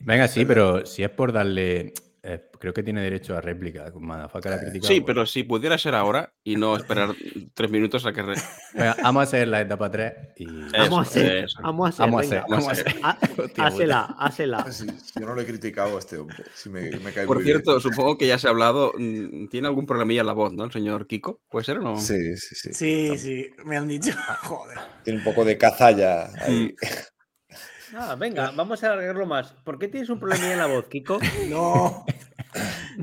Venga, 0.00 0.28
pero 0.46 0.86
si 0.86 1.02
es 1.02 1.10
por 1.10 1.32
darle. 1.32 1.92
eh, 2.22 2.50
creo 2.58 2.74
que 2.74 2.82
tiene 2.82 3.00
derecho 3.02 3.34
a 3.36 3.40
réplica. 3.40 3.84
La 3.84 4.28
criticado. 4.60 4.88
Sí, 4.92 5.00
pero 5.00 5.24
si 5.26 5.42
pudiera 5.44 5.78
ser 5.78 5.94
ahora 5.94 6.32
y 6.44 6.56
no 6.56 6.76
esperar 6.76 7.14
tres 7.54 7.70
minutos 7.70 8.04
a 8.04 8.12
que... 8.12 8.20
re- 8.22 8.34
Venga, 8.74 8.96
vamos 9.02 9.20
a 9.20 9.22
hacer 9.24 9.48
la 9.48 9.60
etapa 9.62 9.90
3 9.90 10.12
y. 10.36 10.44
Eso, 10.44 10.70
Vamos 10.76 10.98
a 10.98 11.02
hacer, 11.02 11.36
eso. 11.44 11.58
vamos 11.62 11.86
a 12.00 12.04
hacer, 12.04 12.10
Vamos 12.10 12.20
a 12.20 12.22
hacer, 12.26 12.42
vamos 12.48 12.68
a 12.68 12.72
hacer. 12.72 12.94
Ha- 13.02 13.18
Hostia 13.42 13.64
Hásela, 13.66 14.00
hásela. 14.18 14.66
Sí, 14.72 14.86
yo 15.18 15.26
no 15.26 15.34
le 15.34 15.42
he 15.42 15.46
criticado 15.46 15.96
a 15.96 15.98
este 15.98 16.18
hombre. 16.18 16.36
Sí 16.54 16.68
me, 16.68 16.82
me 16.98 17.12
cae 17.12 17.26
Por 17.26 17.36
muy 17.38 17.44
bien. 17.44 17.56
cierto, 17.62 17.80
supongo 17.80 18.18
que 18.18 18.26
ya 18.26 18.38
se 18.38 18.46
ha 18.48 18.50
hablado. 18.50 18.92
mm, 18.98 19.48
¿Tiene 19.48 19.68
algún 19.68 19.86
problemilla 19.86 20.20
en 20.20 20.26
la 20.26 20.32
voz, 20.34 20.52
no? 20.52 20.64
El 20.64 20.72
señor 20.72 21.06
Kiko. 21.06 21.40
¿Puede 21.48 21.64
ser 21.64 21.78
o 21.78 21.82
no? 21.82 21.96
Sí, 21.98 22.36
sí, 22.36 22.54
sí. 22.54 22.74
Sí, 22.74 23.18
sí, 23.18 23.50
me 23.64 23.76
han 23.78 23.88
dicho. 23.88 24.12
Joder. 24.42 24.78
Tiene 25.04 25.18
un 25.20 25.24
poco 25.24 25.44
de 25.44 25.56
cazalla 25.56 26.30
ahí. 26.42 26.74
Ah, 27.96 28.14
venga, 28.18 28.52
vamos 28.54 28.82
a 28.84 28.92
alargarlo 28.92 29.26
más. 29.26 29.52
¿Por 29.64 29.78
qué 29.78 29.88
tienes 29.88 30.10
un 30.10 30.20
problema 30.20 30.52
en 30.52 30.58
la 30.58 30.66
voz, 30.66 30.86
Kiko? 30.88 31.18
No. 31.48 32.04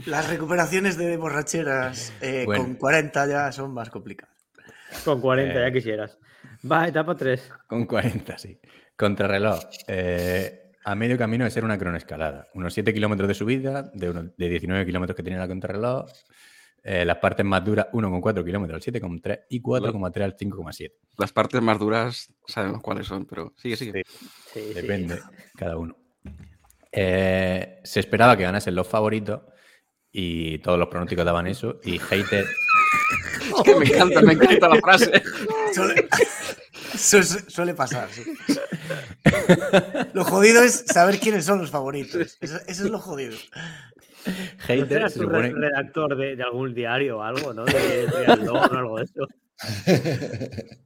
Las 0.05 0.29
recuperaciones 0.29 0.97
de 0.97 1.15
borracheras 1.17 2.13
eh, 2.21 2.43
Bueno. 2.45 2.63
con 2.63 2.75
40 2.75 3.27
ya 3.27 3.51
son 3.51 3.73
más 3.73 3.89
complicadas. 3.89 4.35
Con 5.05 5.21
40, 5.21 5.53
Eh. 5.59 5.61
ya 5.67 5.71
quisieras. 5.71 6.17
Va, 6.69 6.87
etapa 6.87 7.15
3. 7.15 7.51
Con 7.67 7.85
40, 7.85 8.37
sí. 8.37 8.59
Contrarreloj. 8.97 9.59
eh, 9.87 10.63
a 10.85 10.95
medio 10.95 11.17
camino 11.17 11.43
de 11.43 11.51
ser 11.51 11.65
una 11.65 11.77
cronoescalada. 11.77 12.47
Unos 12.53 12.73
7 12.73 12.93
kilómetros 12.93 13.27
de 13.27 13.33
subida, 13.33 13.89
de, 13.93 14.09
unos- 14.09 14.35
de 14.37 14.49
19 14.49 14.85
kilómetros 14.85 15.15
que 15.17 15.23
tiene 15.23 15.37
la 15.39 15.47
contrarreloj. 15.47 16.05
Eh, 16.83 17.03
las 17.05 17.17
partes 17.17 17.45
más 17.45 17.63
duras, 17.65 17.87
1,4 17.91 18.43
kilómetros 18.45 18.87
al 18.87 18.93
7,3 18.93 19.41
y 19.49 19.61
4,3 19.61 20.21
al 20.23 20.37
5,7. 20.37 20.91
Las 21.17 21.33
partes 21.33 21.61
más 21.61 21.79
duras 21.79 22.31
sabemos 22.47 22.81
cuáles 22.81 23.07
son, 23.07 23.25
pero 23.25 23.53
sigue, 23.57 23.75
sigue. 23.75 24.03
Sí, 24.53 24.59
sí. 24.69 24.73
Depende, 24.73 25.19
cada 25.57 25.77
uno. 25.77 25.97
Eh, 26.91 27.79
se 27.83 27.99
esperaba 27.99 28.37
que 28.37 28.43
ganasen 28.43 28.73
los 28.75 28.87
favoritos 28.87 29.41
y 30.11 30.57
todos 30.59 30.79
los 30.79 30.87
pronósticos 30.87 31.25
daban 31.25 31.47
eso. 31.47 31.79
Y 31.83 31.99
Hater, 31.99 32.45
Es 33.57 33.63
que 33.63 33.75
me 33.75 33.85
encanta, 33.85 34.21
me 34.21 34.33
encanta 34.33 34.69
la 34.69 34.75
frase. 34.77 35.11
Suele, 35.73 36.07
su- 36.95 37.49
suele 37.49 37.73
pasar, 37.73 38.09
sí. 38.09 38.23
Lo 40.13 40.23
jodido 40.23 40.63
es 40.63 40.85
saber 40.87 41.19
quiénes 41.19 41.45
son 41.45 41.59
los 41.59 41.69
favoritos. 41.69 42.37
Eso, 42.41 42.57
eso 42.67 42.85
es 42.85 42.89
lo 42.89 42.99
jodido. 42.99 43.35
¿No 44.27 44.63
Hater 44.63 45.09
se 45.09 45.19
supone. 45.19 45.51
redactor 45.53 46.15
de, 46.17 46.35
de 46.35 46.43
algún 46.43 46.73
diario 46.73 47.17
o 47.19 47.21
algo, 47.23 47.53
¿no? 47.53 47.65
De, 47.65 47.73
de 47.73 48.07
Triatlón 48.07 48.55
o 48.57 48.63
algo 48.77 48.97
de 48.97 49.03
eso. 49.03 49.27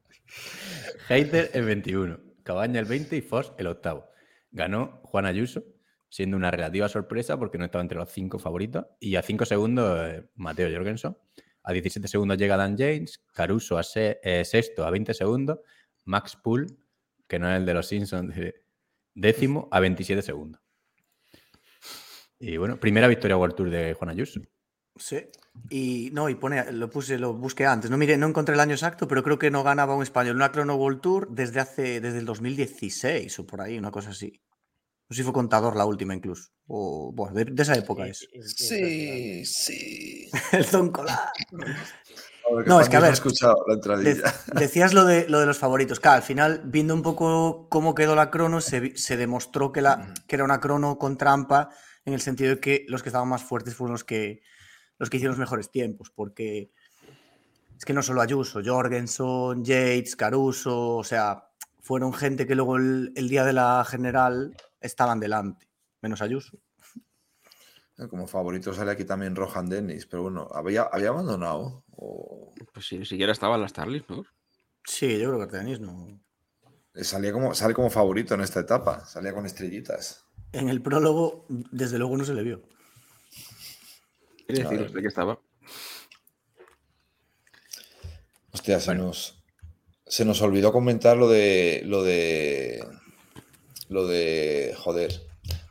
Hater 1.08 1.50
el 1.54 1.66
21, 1.66 2.20
Cabaña 2.44 2.80
el 2.80 2.86
20 2.86 3.16
y 3.18 3.22
Foss 3.22 3.54
el 3.58 3.68
octavo. 3.68 4.08
Ganó 4.52 5.02
Juan 5.04 5.26
Ayuso, 5.26 5.64
siendo 6.10 6.38
una 6.38 6.52
relativa 6.52 6.88
sorpresa 6.90 7.38
porque 7.38 7.58
no 7.58 7.66
estaba 7.66 7.82
entre 7.82 7.98
los 7.98 8.10
cinco 8.10 8.40
favoritos. 8.40 8.86
Y 9.00 9.16
a 9.16 9.22
5 9.22 9.46
segundos, 9.46 10.00
eh, 10.10 10.30
Mateo 10.36 10.70
Jorgensen. 10.74 11.18
A 11.64 11.74
17 11.74 12.08
segundos 12.08 12.38
llega 12.38 12.58
Dan 12.58 12.76
James, 12.78 13.24
Caruso 13.34 13.78
a 13.78 13.84
se- 13.84 14.20
eh, 14.24 14.44
sexto 14.46 14.84
a 14.86 14.90
20 14.90 15.14
segundos, 15.14 15.60
Max 16.06 16.36
Poole, 16.36 16.68
que 17.28 17.38
no 17.40 17.50
es 17.52 17.58
el 17.58 17.66
de 17.66 17.74
los 17.74 17.88
Simpsons, 17.88 18.36
de- 18.36 18.56
décimo 19.14 19.68
a 19.72 19.80
27 19.80 20.22
segundos. 20.22 20.62
Y 22.42 22.58
bueno, 22.58 22.80
primera 22.80 23.08
victoria 23.08 23.38
World 23.38 23.56
Tour 23.56 23.70
de 23.70 23.94
Juan 23.94 24.10
Ayuso. 24.10 24.42
Sí. 24.98 25.18
Y 25.70 26.10
no, 26.14 26.28
y 26.28 26.36
pone, 26.36 26.72
lo 26.72 26.90
puse, 26.90 27.18
lo 27.18 27.34
busqué 27.34 27.66
antes. 27.66 27.90
No 27.92 27.98
mire, 27.98 28.18
no 28.18 28.28
encontré 28.28 28.56
el 28.56 28.60
año 28.60 28.74
exacto, 28.74 29.08
pero 29.08 29.24
creo 29.24 29.38
que 29.40 29.52
no 29.52 29.64
ganaba 29.64 29.96
un 29.96 30.04
español 30.04 30.36
una 30.36 30.52
Chrono 30.52 30.76
World 30.76 31.02
Tour 31.02 31.28
desde 31.30 31.60
hace, 31.60 32.02
desde 32.02 32.20
el 32.20 32.26
2016 32.26 33.40
o 33.40 33.46
por 33.46 33.62
ahí, 33.62 33.78
una 33.78 33.92
cosa 33.92 34.10
así. 34.10 34.42
No 35.10 35.16
sé 35.16 35.22
si 35.22 35.24
fue 35.24 35.34
contador 35.34 35.76
la 35.76 35.86
última 35.86 36.16
incluso. 36.16 36.50
O 36.68 37.12
bueno, 37.14 37.36
de, 37.36 37.46
de 37.46 37.62
esa 37.64 37.76
época 37.76 38.08
es. 38.08 38.28
Sí, 38.46 39.46
sí. 39.46 40.30
El 40.52 40.66
Zoncola. 40.66 41.32
No, 42.66 42.82
es 42.82 42.90
que 42.90 42.98
a 42.98 43.00
ver, 43.00 43.12
ha 43.12 43.14
escuchado 43.14 43.56
la 43.86 43.96
De- 43.98 44.22
decías 44.56 44.94
lo 44.94 45.06
de, 45.06 45.26
lo 45.30 45.40
de 45.40 45.46
los 45.46 45.58
favoritos. 45.58 46.00
Claro, 46.02 46.18
al 46.18 46.24
final, 46.24 46.62
viendo 46.66 46.94
un 46.94 47.02
poco 47.02 47.68
cómo 47.70 47.96
quedó 47.96 48.14
la 48.16 48.30
crono, 48.30 48.60
se, 48.60 48.98
se 48.98 49.16
demostró 49.16 49.72
que, 49.72 49.82
la, 49.82 50.14
que 50.28 50.36
era 50.36 50.44
una 50.44 50.60
crono 50.60 50.98
con 50.98 51.18
trampa 51.18 51.70
en 52.06 52.14
el 52.14 52.22
sentido 52.22 52.56
de 52.56 52.60
que 52.60 52.86
los 52.88 53.04
que 53.04 53.10
estaban 53.10 53.28
más 53.28 53.44
fuertes 53.44 53.76
fueron 53.76 53.94
los 53.94 54.04
que, 54.04 54.42
los 54.98 55.10
que 55.10 55.18
hicieron 55.18 55.34
los 55.34 55.40
mejores 55.40 55.72
tiempos, 55.72 56.12
porque 56.12 56.72
es 57.78 57.86
que 57.86 57.94
no 57.94 58.02
solo 58.02 58.22
Ayuso, 58.22 58.62
Jorgensen, 58.64 59.64
Yates, 59.64 60.16
Caruso, 60.16 60.98
o 60.98 61.04
sea, 61.04 61.50
fueron 61.80 62.14
gente 62.14 62.46
que 62.46 62.56
luego 62.56 62.78
el, 62.78 63.12
el 63.16 63.30
día 63.30 63.44
de 63.46 63.54
la 63.54 63.84
general 63.88 64.56
estaban 64.80 65.20
delante, 65.20 65.70
menos 66.02 66.22
Ayuso. 66.22 66.58
Como 68.10 68.26
favorito 68.26 68.74
sale 68.74 68.92
aquí 68.92 69.06
también 69.06 69.36
Rohan 69.36 69.70
Dennis, 69.70 70.08
pero 70.08 70.24
bueno, 70.24 70.48
¿había, 70.54 70.84
había 70.84 71.10
abandonado? 71.10 71.84
O... 71.92 72.52
Pues 72.74 72.88
si 72.88 72.98
ni 72.98 73.06
siquiera 73.06 73.32
estaba 73.32 73.56
en 73.56 73.62
las 73.62 73.72
Starlist, 73.72 74.10
¿no? 74.10 74.24
Sí, 74.84 75.20
yo 75.20 75.30
creo 75.30 75.38
que 75.38 75.56
Artenis 75.56 75.80
no. 75.80 76.20
Eh, 76.94 77.04
Salía 77.04 77.32
como, 77.32 77.54
sale 77.54 77.74
como 77.74 77.90
favorito 77.90 78.34
en 78.34 78.42
esta 78.42 78.60
etapa, 78.60 79.06
salía 79.06 79.34
con 79.34 79.46
estrellitas. 79.46 80.26
En 80.54 80.70
el 80.70 80.82
prólogo, 80.82 81.46
desde 81.50 81.98
luego, 81.98 82.18
no 82.18 82.26
se 82.26 82.34
le 82.34 82.44
vio. 82.44 82.62
Quiere 84.48 84.64
decir 84.64 84.92
de 84.92 85.02
que 85.02 85.08
estaba. 85.08 85.40
Hostia, 88.52 88.80
se 88.80 88.94
nos, 88.96 89.42
se 90.06 90.26
nos 90.26 90.42
olvidó 90.42 90.72
comentar 90.74 91.16
lo 91.18 91.30
de 91.30 91.82
lo 91.86 92.04
de 92.04 92.84
lo 93.88 94.08
de 94.08 94.74
joder, 94.78 95.22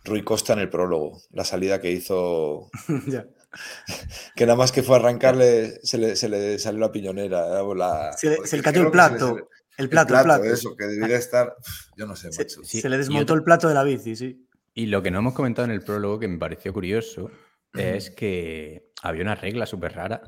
Rui 0.05 0.23
Costa 0.25 0.55
en 0.55 0.61
el 0.61 0.71
prólogo, 0.71 1.21
la 1.31 1.45
salida 1.45 1.81
que 1.81 1.90
hizo, 1.93 2.71
ya. 3.07 3.27
que 4.37 4.47
nada 4.47 4.57
más 4.57 4.73
que 4.73 4.83
fue 4.83 4.97
a 4.97 5.01
arrancarle, 5.01 5.81
se 5.83 5.99
le, 5.99 6.16
se 6.16 6.29
le 6.29 6.59
salió 6.59 6.81
la 6.81 6.93
piñonera. 6.93 7.62
la- 7.75 8.12
Se 8.16 8.31
le- 8.31 8.37
joder, 8.37 8.49
se 8.49 8.57
le 8.57 8.62
cayó 8.62 8.83
el 8.83 8.90
plato. 8.90 9.49
El 9.77 9.88
plato, 9.88 10.14
el 10.14 10.23
plato. 10.25 10.45
eso, 10.45 10.77
que 10.77 10.85
debería 10.87 11.16
estar, 11.16 11.57
yo 11.97 12.07
no 12.07 12.14
sé, 12.14 12.31
Se, 12.33 12.43
macho. 12.43 12.62
Sí, 12.64 12.81
se 12.83 12.88
le 12.90 12.99
desmontó 12.99 13.33
el 13.35 13.43
plato 13.43 13.66
de 13.66 13.73
la 13.75 13.83
bici, 13.83 14.14
sí. 14.14 14.47
Y 14.81 14.87
lo 14.87 15.03
que 15.03 15.11
no 15.11 15.19
hemos 15.19 15.35
comentado 15.35 15.66
en 15.66 15.73
el 15.73 15.83
prólogo, 15.83 16.19
que 16.19 16.27
me 16.27 16.38
pareció 16.38 16.73
curioso, 16.73 17.31
es 17.75 18.11
que 18.11 18.93
había 19.03 19.23
una 19.23 19.35
regla 19.35 19.66
súper 19.66 19.93
rara 19.93 20.23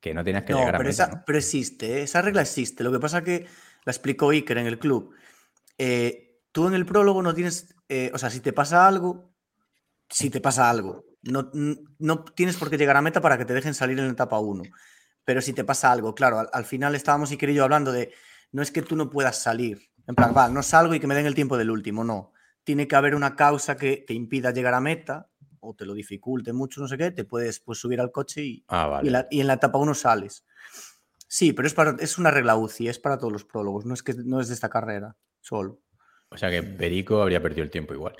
que 0.00 0.14
no 0.14 0.24
tenías 0.24 0.44
que 0.44 0.54
No, 0.54 0.60
llegar 0.60 0.76
a 0.76 0.78
pero, 0.78 0.88
meta, 0.88 1.04
esa, 1.04 1.14
¿no? 1.14 1.22
pero 1.26 1.38
existe, 1.38 1.98
¿eh? 1.98 2.02
esa 2.04 2.22
regla 2.22 2.40
existe. 2.40 2.82
Lo 2.84 2.90
que 2.90 2.98
pasa 2.98 3.22
que 3.22 3.46
la 3.84 3.92
explicó 3.92 4.30
Iker 4.30 4.56
en 4.56 4.66
el 4.66 4.78
club. 4.78 5.14
Eh, 5.76 6.40
tú 6.52 6.68
en 6.68 6.74
el 6.74 6.86
prólogo 6.86 7.22
no 7.22 7.34
tienes, 7.34 7.74
eh, 7.88 8.10
o 8.14 8.18
sea, 8.18 8.30
si 8.30 8.40
te 8.40 8.54
pasa 8.54 8.86
algo, 8.88 9.34
si 10.08 10.30
te 10.30 10.40
pasa 10.40 10.70
algo, 10.70 11.04
no, 11.22 11.50
no 11.98 12.24
tienes 12.24 12.56
por 12.56 12.70
qué 12.70 12.78
llegar 12.78 12.96
a 12.96 13.02
meta 13.02 13.20
para 13.20 13.36
que 13.36 13.44
te 13.44 13.52
dejen 13.52 13.74
salir 13.74 13.98
en 13.98 14.06
la 14.06 14.12
etapa 14.12 14.38
1. 14.38 14.62
Pero 15.24 15.42
si 15.42 15.52
te 15.52 15.64
pasa 15.64 15.92
algo, 15.92 16.14
claro, 16.14 16.38
al, 16.38 16.48
al 16.50 16.64
final 16.64 16.94
estábamos 16.94 17.30
Iker 17.30 17.50
y 17.50 17.54
yo 17.54 17.64
hablando 17.64 17.92
de, 17.92 18.12
no 18.52 18.62
es 18.62 18.70
que 18.70 18.80
tú 18.80 18.96
no 18.96 19.10
puedas 19.10 19.40
salir, 19.40 19.90
en 20.06 20.14
plan, 20.14 20.32
va, 20.34 20.48
no 20.48 20.62
salgo 20.62 20.94
y 20.94 21.00
que 21.00 21.06
me 21.06 21.14
den 21.14 21.26
el 21.26 21.34
tiempo 21.34 21.58
del 21.58 21.70
último, 21.70 22.04
no. 22.04 22.31
Tiene 22.64 22.86
que 22.86 22.96
haber 22.96 23.14
una 23.14 23.34
causa 23.36 23.76
que 23.76 24.04
te 24.06 24.14
impida 24.14 24.52
llegar 24.52 24.74
a 24.74 24.80
meta 24.80 25.28
o 25.60 25.74
te 25.74 25.86
lo 25.86 25.94
dificulte 25.94 26.52
mucho, 26.52 26.80
no 26.80 26.88
sé 26.88 26.98
qué, 26.98 27.10
te 27.10 27.24
puedes 27.24 27.60
pues, 27.60 27.78
subir 27.78 28.00
al 28.00 28.10
coche 28.10 28.42
y, 28.42 28.64
Ah, 28.68 28.86
y, 28.86 28.90
vale. 28.90 29.10
la, 29.10 29.28
y 29.30 29.40
en 29.40 29.46
la 29.46 29.54
etapa 29.54 29.78
1 29.78 29.94
sales. 29.94 30.44
Sí, 31.28 31.52
pero 31.52 31.66
es, 31.66 31.74
para, 31.74 31.96
es 31.98 32.18
una 32.18 32.30
regla 32.30 32.56
UCI, 32.56 32.88
es 32.88 32.98
para 32.98 33.16
todos 33.16 33.32
los 33.32 33.44
prólogos, 33.44 33.86
no 33.86 33.94
es, 33.94 34.02
que, 34.02 34.12
no 34.14 34.40
es 34.40 34.48
de 34.48 34.54
esta 34.54 34.68
carrera 34.68 35.16
solo. 35.40 35.80
O 36.28 36.36
sea 36.36 36.50
que 36.50 36.62
Perico 36.62 37.22
habría 37.22 37.40
perdido 37.40 37.62
el 37.62 37.70
tiempo 37.70 37.94
igual. 37.94 38.16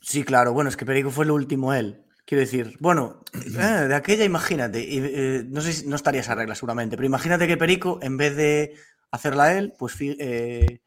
Sí, 0.00 0.24
claro, 0.24 0.52
bueno, 0.52 0.68
es 0.68 0.76
que 0.76 0.84
Perico 0.84 1.10
fue 1.10 1.24
el 1.24 1.30
último 1.30 1.72
él. 1.72 2.04
Quiero 2.26 2.40
decir, 2.40 2.76
bueno, 2.80 3.20
eh, 3.32 3.50
de 3.88 3.94
aquella 3.94 4.24
imagínate, 4.24 4.84
eh, 4.88 5.44
no 5.48 5.60
sé 5.60 5.72
si 5.72 5.86
no 5.86 5.96
estaría 5.96 6.20
esa 6.20 6.34
regla 6.34 6.54
seguramente, 6.54 6.96
pero 6.96 7.06
imagínate 7.06 7.46
que 7.46 7.56
Perico, 7.56 7.98
en 8.02 8.16
vez 8.16 8.36
de 8.36 8.74
hacerla 9.10 9.56
él, 9.56 9.72
pues 9.78 9.96
eh, 10.00 10.81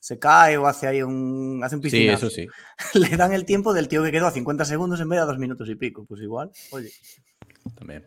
se 0.00 0.18
cae 0.18 0.56
o 0.56 0.66
hace 0.66 0.86
ahí 0.86 1.02
un, 1.02 1.60
hace 1.62 1.76
un 1.76 1.82
Sí, 1.82 2.08
eso 2.08 2.30
sí. 2.30 2.46
Le 2.94 3.16
dan 3.16 3.32
el 3.32 3.44
tiempo 3.44 3.74
del 3.74 3.88
tío 3.88 4.02
que 4.02 4.12
quedó 4.12 4.26
a 4.26 4.30
50 4.30 4.64
segundos 4.64 5.00
en 5.00 5.08
vez 5.08 5.18
de 5.18 5.22
a 5.22 5.26
dos 5.26 5.38
minutos 5.38 5.68
y 5.68 5.74
pico. 5.74 6.04
Pues 6.06 6.20
igual, 6.22 6.50
oye. 6.70 6.90
También. 7.76 8.06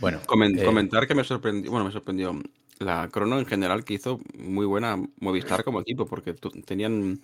Bueno, 0.00 0.20
Comen- 0.26 0.58
eh, 0.58 0.64
Comentar 0.64 1.06
que 1.06 1.14
me 1.14 1.24
sorprendió, 1.24 1.70
bueno, 1.70 1.86
me 1.86 1.92
sorprendió 1.92 2.40
la 2.78 3.08
crono 3.08 3.38
en 3.38 3.46
general 3.46 3.84
que 3.84 3.94
hizo 3.94 4.20
muy 4.38 4.64
buena 4.64 4.96
Movistar 5.20 5.64
como 5.64 5.80
equipo, 5.80 6.06
porque 6.06 6.34
tenían 6.64 7.20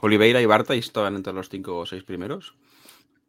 Oliveira 0.00 0.40
y 0.40 0.46
Barta 0.46 0.74
y 0.76 0.80
estaban 0.80 1.16
entre 1.16 1.32
los 1.32 1.48
cinco 1.48 1.78
o 1.78 1.86
seis 1.86 2.04
primeros. 2.04 2.54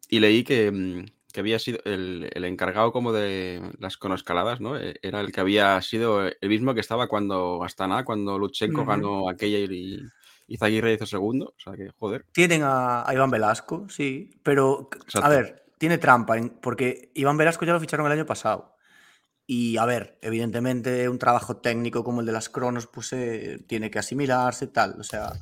Y 0.08 0.20
leí 0.20 0.44
que, 0.44 0.70
mm, 0.70 1.06
que 1.32 1.40
había 1.40 1.58
sido 1.58 1.78
el, 1.84 2.28
el 2.32 2.44
encargado 2.44 2.92
como 2.92 3.12
de 3.12 3.62
las 3.78 3.96
cronoescaladas, 3.96 4.60
¿no? 4.60 4.76
Eh, 4.78 4.98
Era 5.02 5.20
el 5.20 5.32
que 5.32 5.40
había 5.40 5.80
sido 5.82 6.26
el 6.26 6.48
mismo 6.48 6.74
que 6.74 6.80
estaba 6.80 7.08
cuando 7.08 7.62
Astana, 7.64 8.04
cuando 8.04 8.38
Lutsenko 8.38 8.82
Ujú. 8.82 8.90
ganó 8.90 9.28
aquella 9.30 9.58
y, 9.58 10.00
Izaguirre 10.50 10.92
hizo 10.94 11.06
segundo, 11.06 11.54
o 11.56 11.60
sea 11.60 11.74
que, 11.74 11.90
joder. 11.98 12.26
Tienen 12.32 12.62
a, 12.64 13.08
a 13.08 13.14
Iván 13.14 13.30
Velasco, 13.30 13.86
sí, 13.88 14.30
pero 14.42 14.90
a 15.22 15.28
ver, 15.28 15.64
tiene 15.78 15.96
trampa, 15.98 16.36
porque 16.60 17.10
Iván 17.14 17.36
Velasco 17.36 17.64
ya 17.64 17.72
lo 17.72 17.80
ficharon 17.80 18.06
el 18.06 18.12
año 18.12 18.26
pasado. 18.26 18.76
Y 19.46 19.76
a 19.78 19.84
ver, 19.84 20.18
evidentemente 20.22 21.08
un 21.08 21.18
trabajo 21.18 21.56
técnico 21.56 22.04
como 22.04 22.20
el 22.20 22.26
de 22.26 22.32
las 22.32 22.48
Cronos, 22.48 22.86
pues 22.86 23.12
eh, 23.12 23.64
tiene 23.66 23.90
que 23.90 23.98
asimilarse 23.98 24.66
tal. 24.68 24.94
O 25.00 25.02
sea, 25.02 25.32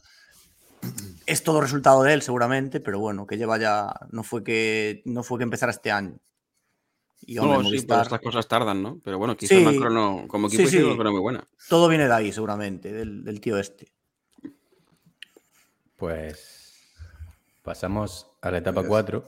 es 1.27 1.43
todo 1.43 1.61
resultado 1.61 2.03
de 2.03 2.15
él 2.15 2.23
seguramente, 2.23 2.81
pero 2.81 3.01
bueno, 3.01 3.27
que 3.27 3.37
lleva 3.37 3.59
ya, 3.59 3.93
no 4.11 4.23
fue 4.23 4.43
que, 4.43 5.03
no 5.05 5.23
fue 5.23 5.39
que 5.39 5.45
empezara 5.45 5.71
este 5.73 5.91
año. 5.91 6.19
Y 7.21 7.35
No, 7.35 7.63
sí, 7.65 7.85
pero 7.87 8.01
estas 8.03 8.21
cosas 8.21 8.49
tardan, 8.49 8.83
¿no? 8.83 9.01
Pero 9.05 9.19
bueno, 9.19 9.37
quizás 9.37 9.59
Sí. 9.59 9.65
la 9.65 9.73
crono, 9.73 10.25
como 10.29 10.47
equipo 10.47 10.63
Sí, 10.69 10.79
sí. 10.79 10.83
crono 10.83 11.11
muy 11.13 11.21
buena. 11.21 11.47
todo 11.69 11.89
viene 11.89 12.07
de 12.07 12.15
ahí 12.15 12.33
seguramente, 12.33 12.93
del, 12.93 13.25
del 13.25 13.41
tío 13.41 13.59
este. 13.59 13.93
Pues 15.99 16.95
pasamos 17.63 18.31
a 18.41 18.51
la 18.51 18.59
etapa 18.59 18.83
4. 18.85 19.25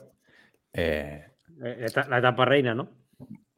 Eh, 0.72 1.26
Eh, 1.62 1.76
La 1.80 1.86
eta- 1.86 2.08
la 2.08 2.18
etapa 2.20 2.46
reina, 2.46 2.74
¿no? 2.74 2.88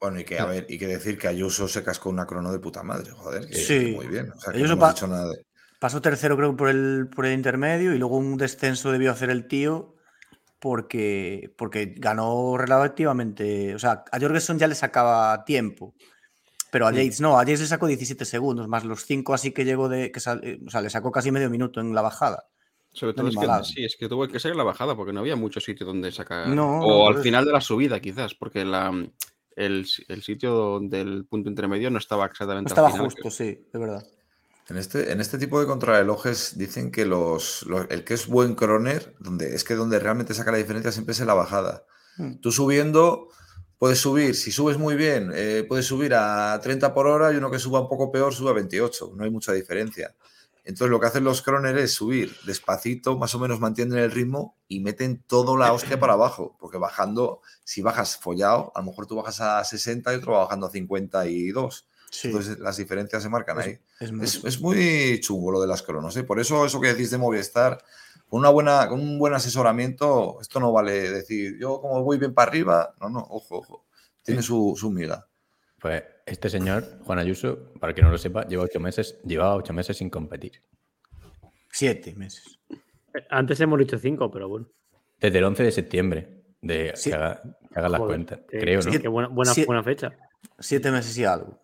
Bueno, 0.01 0.18
y 0.18 0.25
que, 0.25 0.40
a 0.40 0.44
ver, 0.46 0.66
y 0.68 0.77
que 0.77 0.88
decir 0.88 1.16
que 1.16 1.29
Ayuso 1.29 1.68
se 1.68 1.85
cascó 1.85 2.09
una 2.11 2.27
crono 2.27 2.51
de 2.51 2.59
puta 2.59 2.83
madre, 2.83 3.12
joder. 3.12 3.46
Que, 3.46 3.55
Sí. 3.55 3.92
muy 3.94 4.09
bien. 4.09 4.33
O 4.33 4.40
sea, 4.40 4.53
que 4.53 4.59
Ayuso 4.59 4.75
no 4.75 4.81
pa- 4.81 4.87
hemos 4.87 4.94
dicho 4.96 5.07
nada 5.07 5.29
de... 5.31 5.46
Pasó 5.79 6.01
tercero, 6.03 6.37
creo, 6.37 6.57
por 6.57 6.68
el, 6.68 7.09
por 7.14 7.27
el 7.27 7.35
intermedio 7.35 7.94
y 7.94 7.98
luego 7.98 8.16
un 8.16 8.37
descenso 8.37 8.90
debió 8.90 9.12
hacer 9.12 9.31
el 9.31 9.46
tío 9.46 9.94
porque, 10.59 11.55
porque 11.57 11.94
ganó 11.96 12.57
relativamente. 12.59 13.75
O 13.75 13.79
sea, 13.79 14.05
a 14.11 14.18
Jorgensen 14.18 14.59
ya 14.59 14.66
le 14.66 14.75
sacaba 14.75 15.44
tiempo, 15.44 15.94
pero 16.72 16.87
a 16.88 16.92
Yates 16.92 17.20
no. 17.20 17.38
A 17.38 17.42
Yates 17.44 17.61
le 17.61 17.66
sacó 17.66 17.87
17 17.87 18.25
segundos, 18.25 18.66
más 18.68 18.85
los 18.85 19.05
5 19.07 19.33
así 19.35 19.53
que 19.53 19.64
llegó 19.64 19.88
de. 19.88 20.11
Que 20.11 20.18
sal- 20.20 20.40
eh, 20.42 20.59
o 20.66 20.70
sea, 20.70 20.81
le 20.81 20.90
sacó 20.90 21.12
casi 21.12 21.31
medio 21.31 21.51
minuto 21.51 21.81
en 21.81 21.94
la 21.94 22.03
bajada. 22.03 22.46
Sobre 22.92 23.14
todo 23.14 23.28
es 23.28 23.37
que, 23.37 23.64
sí, 23.64 23.85
es 23.85 23.96
que 23.96 24.09
tuvo 24.09 24.28
que 24.28 24.38
ser 24.38 24.55
la 24.55 24.64
bajada 24.64 24.94
porque 24.94 25.12
no 25.12 25.20
había 25.20 25.35
mucho 25.37 25.61
sitio 25.61 25.87
donde 25.87 26.12
sacar. 26.12 26.48
No, 26.48 26.55
no, 26.55 26.81
o 26.87 27.09
al 27.09 27.14
eso. 27.14 27.22
final 27.22 27.44
de 27.46 27.52
la 27.52 27.61
subida, 27.61 28.00
quizás, 28.00 28.35
porque 28.35 28.64
la, 28.66 28.90
el, 29.57 29.87
el 30.09 30.22
sitio 30.22 30.78
del 30.81 31.24
punto 31.24 31.48
intermedio 31.48 31.90
no 31.90 31.98
estaba 31.98 32.24
No 32.26 32.31
exactamente 32.33 32.68
estaba 32.70 32.88
al 32.88 32.92
final. 32.92 33.07
justo, 33.07 33.31
sí, 33.31 33.66
de 33.72 33.78
verdad. 33.78 34.07
En 34.68 34.76
este, 34.76 35.11
en 35.11 35.20
este 35.20 35.38
tipo 35.38 35.59
de 35.61 35.66
contrarrelojes 35.66 36.57
dicen 36.57 36.90
que 36.92 37.05
los, 37.07 37.62
los- 37.64 37.87
el 37.90 38.05
que 38.05 38.14
es 38.14 38.26
buen 38.28 38.55
croner, 38.55 39.14
donde, 39.18 39.55
es 39.55 39.64
que 39.64 39.74
donde 39.74 39.98
realmente 39.98 40.35
saca 40.35 40.52
la 40.52 40.59
diferencia 40.59 40.92
siempre 40.92 41.12
es 41.12 41.20
en 41.20 41.26
la 41.26 41.35
bajada. 41.35 41.85
Mm. 42.18 42.35
Tú 42.37 42.52
subiendo, 42.52 43.28
puedes 43.78 43.98
subir, 43.98 44.35
si 44.37 44.52
subes 44.52 44.76
muy 44.78 44.94
bien, 44.96 45.33
eh, 45.35 45.64
puedes 45.66 45.87
subir 45.87 46.14
a 46.14 46.61
30 46.62 46.92
por 46.94 47.07
hora 47.07 47.33
y 47.33 47.37
uno 47.37 47.50
que 47.50 47.59
suba 47.59 47.81
un 47.81 47.88
poco 47.88 48.12
peor 48.12 48.33
sube 48.35 48.50
a 48.50 48.55
28, 48.55 49.12
no 49.16 49.24
hay 49.24 49.31
mucha 49.31 49.52
diferencia. 49.52 50.14
Entonces 50.64 50.90
lo 50.90 51.01
que 51.01 51.07
hacen 51.07 51.25
los 51.25 51.42
croners 51.42 51.81
es 51.81 51.92
subir 51.92 52.35
despacito, 52.46 53.18
más 53.18 53.35
o 53.35 53.38
menos 53.40 53.59
mantienen 53.59 53.98
el 53.98 54.11
ritmo 54.12 54.57
y 54.68 54.79
meten 54.81 55.22
toda 55.27 55.59
la 55.59 55.72
hostia 55.72 55.98
para 55.98 56.12
abajo, 56.12 56.57
porque 56.61 56.79
bajando, 56.79 57.40
si 57.64 57.83
bajas 57.83 58.16
follado, 58.16 58.70
a 58.75 58.81
lo 58.81 58.87
mejor 58.87 59.07
tú 59.07 59.16
bajas 59.16 59.40
a 59.40 59.64
60 59.64 60.12
y 60.12 60.16
otro 60.18 60.33
va 60.35 60.44
bajando 60.44 60.66
a 60.66 60.70
52. 60.70 61.88
Sí, 62.11 62.29
Entonces 62.29 62.59
las 62.59 62.77
diferencias 62.77 63.22
se 63.22 63.29
marcan 63.29 63.59
es, 63.61 63.66
ahí. 63.66 63.79
es 64.01 64.12
muy- 64.12 64.25
Es, 64.27 64.44
es 64.44 64.61
muy 64.61 65.18
chungo 65.20 65.51
lo 65.51 65.61
de 65.61 65.66
las 65.66 65.83
cronos, 65.83 66.16
¿eh? 66.16 66.22
Por 66.25 66.38
eso 66.38 66.64
eso 66.66 66.81
que 66.81 66.88
decís 66.88 67.11
de 67.11 67.18
Movistar, 67.18 67.83
con, 68.29 68.38
una 68.40 68.51
buena, 68.51 68.87
con 68.88 69.01
un 69.01 69.18
buen 69.18 69.33
asesoramiento, 69.35 70.38
esto 70.40 70.61
no 70.61 70.72
vale 70.72 71.11
decir, 71.11 71.57
yo 71.59 71.81
como 71.81 72.03
voy 72.05 72.18
bien 72.18 72.35
para 72.35 72.51
arriba, 72.51 72.94
no, 73.01 73.09
no, 73.09 73.20
ojo, 73.31 73.57
ojo, 73.59 73.87
tiene 74.22 74.42
su, 74.42 74.75
su 74.77 74.90
miga. 74.90 75.27
Pues 75.83 76.03
este 76.25 76.49
señor, 76.49 77.01
Juan 77.05 77.18
Ayuso, 77.18 77.73
para 77.81 77.92
que 77.92 78.01
no 78.03 78.11
lo 78.11 78.16
sepa, 78.16 78.47
lleva 78.47 78.62
ocho 78.62 78.79
meses, 78.81 79.18
llevaba 79.25 79.57
ocho 79.57 79.73
meses 79.73 79.97
sin 79.97 80.09
competir. 80.09 80.53
Siete 81.71 82.14
meses. 82.14 82.59
Antes 83.29 83.61
hemos 83.61 83.79
dicho 83.81 83.99
cinco, 83.99 84.31
pero 84.31 84.49
bueno. 84.49 84.68
Desde 85.21 85.38
el 85.38 85.45
11 85.45 85.64
de 85.64 85.73
septiembre, 85.73 86.45
de 86.61 86.92
Sí. 86.95 87.11
que 87.11 87.16
haga, 87.16 87.42
que 87.42 87.79
haga 87.79 87.88
las 87.88 87.99
Joder, 88.01 88.11
cuentas. 88.16 88.40
Creo, 88.49 88.81
¿no? 88.81 88.92
sí, 88.92 88.99
Qué 89.01 89.09
buena, 89.09 89.29
buena, 89.29 89.83
fecha. 89.83 90.12
Siete 90.59 90.90
meses 90.90 91.16
y 91.18 91.25
algo. 91.25 91.59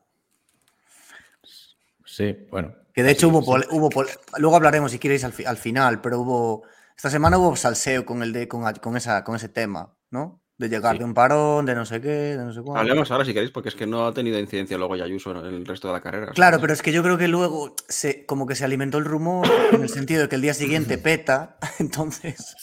Sí, 2.05 2.37
bueno. 2.51 2.75
Que 2.93 3.03
de 3.03 3.13
hecho 3.13 3.29
hubo, 3.29 3.45
pole- 3.45 3.67
hubo 3.71 3.91
pole- 3.91 4.11
luego 4.39 4.57
hablaremos 4.57 4.91
si 4.91 4.99
queréis 4.99 5.23
al, 5.25 5.33
fi- 5.33 5.45
al 5.45 5.57
final, 5.57 6.01
pero 6.01 6.21
hubo 6.21 6.65
esta 6.97 7.11
semana 7.11 7.39
hubo 7.39 7.55
salseo 7.55 8.05
con 8.05 8.23
el 8.25 8.33
de 8.33 8.49
con 8.49 8.97
esa 8.97 9.23
con 9.23 9.37
ese 9.37 9.49
tema, 9.49 9.95
¿no? 10.11 10.41
De 10.59 10.69
llegar 10.69 10.95
Sí. 10.95 10.99
de 10.99 11.05
un 11.05 11.15
parón, 11.15 11.65
de 11.67 11.75
no 11.77 11.87
sé 11.87 12.01
qué, 12.01 12.09
de 12.09 12.45
no 12.45 12.53
sé 12.53 12.61
cuánto. 12.63 12.81
Hablemos 12.81 13.09
ahora 13.13 13.25
si 13.25 13.33
queréis, 13.33 13.53
porque 13.53 13.69
es 13.69 13.77
que 13.77 13.87
no 13.87 14.07
ha 14.07 14.13
tenido 14.13 14.41
incidencia 14.41 14.77
luego 14.77 14.97
ya 14.97 15.05
Ayuso 15.05 15.31
en 15.31 15.37
el 15.55 15.65
resto 15.65 15.87
de 15.87 15.95
la 15.95 16.01
carrera. 16.01 16.33
Claro, 16.33 16.55
¿sabes? 16.57 16.61
pero 16.63 16.73
es 16.73 16.83
que 16.83 16.91
yo 16.93 17.03
creo 17.05 17.17
que 17.17 17.29
luego 17.29 17.77
se, 17.89 18.27
como 18.27 18.45
que 18.47 18.57
se 18.57 18.65
alimentó 18.65 18.99
el 18.99 19.05
rumor 19.05 19.47
en 19.73 19.83
el 19.83 19.89
sentido 19.89 20.23
de 20.23 20.29
que 20.29 20.35
el 20.35 20.43
día 20.43 20.55
siguiente 20.55 20.99
peta, 20.99 21.59
entonces 21.79 22.57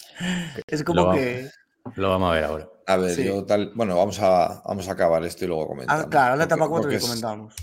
es 0.67 0.79
Lo 0.81 0.86
como 0.86 1.05
vamos- 1.05 1.15
que 1.21 1.49
Lo 1.95 2.10
vamos 2.10 2.31
a 2.31 2.36
ver 2.36 2.43
ahora. 2.43 2.67
A 2.86 2.97
ver, 2.97 3.12
Sí. 3.12 3.23
yo 3.25 3.45
tal, 3.45 3.71
bueno, 3.75 3.95
vamos 3.95 4.19
a, 4.19 4.62
vamos 4.65 4.89
a 4.89 4.91
acabar 4.91 5.23
esto 5.23 5.45
y 5.45 5.47
luego 5.47 5.65
comentamos. 5.67 6.05
ah, 6.05 6.10
claro, 6.10 6.36
la 6.36 6.43
etapa 6.43 6.67
Porque- 6.67 6.69
4 6.71 6.81
porque 6.84 6.93
que 6.95 6.97
es- 6.97 7.03
comentábamos. 7.03 7.55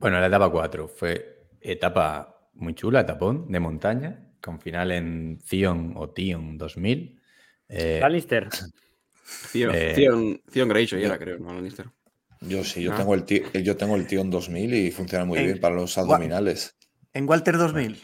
Bueno, 0.00 0.18
la 0.18 0.26
etapa 0.26 0.50
4 0.50 0.88
fue 0.88 1.46
etapa 1.60 2.36
muy 2.54 2.74
chula, 2.74 3.00
etapón 3.02 3.50
de 3.52 3.60
montaña, 3.60 4.32
con 4.42 4.58
final 4.60 4.90
en 4.90 5.38
Zion 5.46 5.94
o 5.96 6.10
Tion 6.10 6.58
2000. 6.58 7.20
Eh. 7.68 8.00
Theon, 9.52 9.74
eh, 9.74 9.92
Theon- 9.94 10.40
Theon 10.52 10.68
Greyjoy 10.68 11.04
era, 11.04 11.18
creo, 11.18 11.38
no 11.38 11.52
Lannister. 11.54 11.86
Yo 12.40 12.62
sí, 12.64 12.82
yo 12.82 12.92
Ah. 12.92 12.96
tengo 12.96 13.14
el 13.14 13.24
ti- 13.24 13.42
yo 13.62 13.76
tengo 13.76 13.96
el 13.96 14.06
Tion 14.06 14.30
2000 14.30 14.74
y 14.74 14.90
funciona 14.90 15.24
muy 15.24 15.38
En- 15.38 15.46
bien 15.46 15.60
para 15.60 15.74
los 15.74 15.96
abdominales. 15.96 16.76
En 17.12 17.28
Walter 17.28 17.56
2000. 17.56 17.98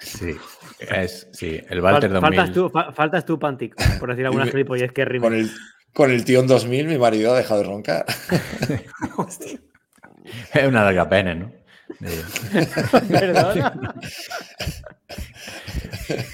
sí, 0.00 0.34
es, 0.80 1.28
sí, 1.32 1.60
el 1.70 1.80
Fal- 1.80 1.92
Walter 1.94 2.10
2000. 2.12 2.36
faltas, 2.36 2.54
tú, 2.54 2.68
fa- 2.68 2.92
faltas 2.92 3.24
tú, 3.24 3.38
Pantic, 3.38 3.74
por 3.98 4.10
decir 4.10 4.26
alguna 4.26 4.44
me- 4.44 4.50
gilipollez 4.50 4.92
que 4.92 5.04
rime. 5.06 5.22
Con 5.26 5.34
el, 5.34 5.50
con 5.94 6.10
el 6.10 6.24
Tion 6.24 6.46
2000 6.46 6.86
mi 6.86 6.98
marido 6.98 7.32
ha 7.32 7.38
dejado 7.38 7.62
de 7.62 7.66
roncar. 7.68 8.04
Es 10.54 10.66
una 10.66 10.84
larga 10.84 11.08
pena, 11.08 11.34
¿no? 11.34 11.52
¿Perdona? 13.08 13.94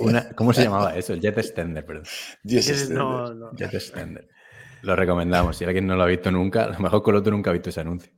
una- 0.00 0.28
¿Cómo 0.30 0.52
se 0.52 0.64
llamaba 0.64 0.96
eso? 0.96 1.12
El 1.12 1.20
Jet 1.20 1.38
Extender, 1.38 1.84
perdón. 1.84 2.04
Ese- 2.44 2.72
extender. 2.72 2.98
no, 2.98 3.34
no. 3.34 3.52
Jet 3.54 3.74
Extender. 3.74 4.28
Lo 4.82 4.96
recomendamos. 4.96 5.56
Si 5.56 5.64
alguien 5.64 5.86
no 5.86 5.94
lo 5.96 6.02
ha 6.02 6.06
visto 6.06 6.30
nunca, 6.30 6.64
a 6.64 6.68
lo 6.70 6.78
mejor 6.80 7.02
Coloto 7.02 7.30
nunca 7.30 7.50
ha 7.50 7.52
visto 7.52 7.70
ese 7.70 7.80
anuncio. 7.80 8.10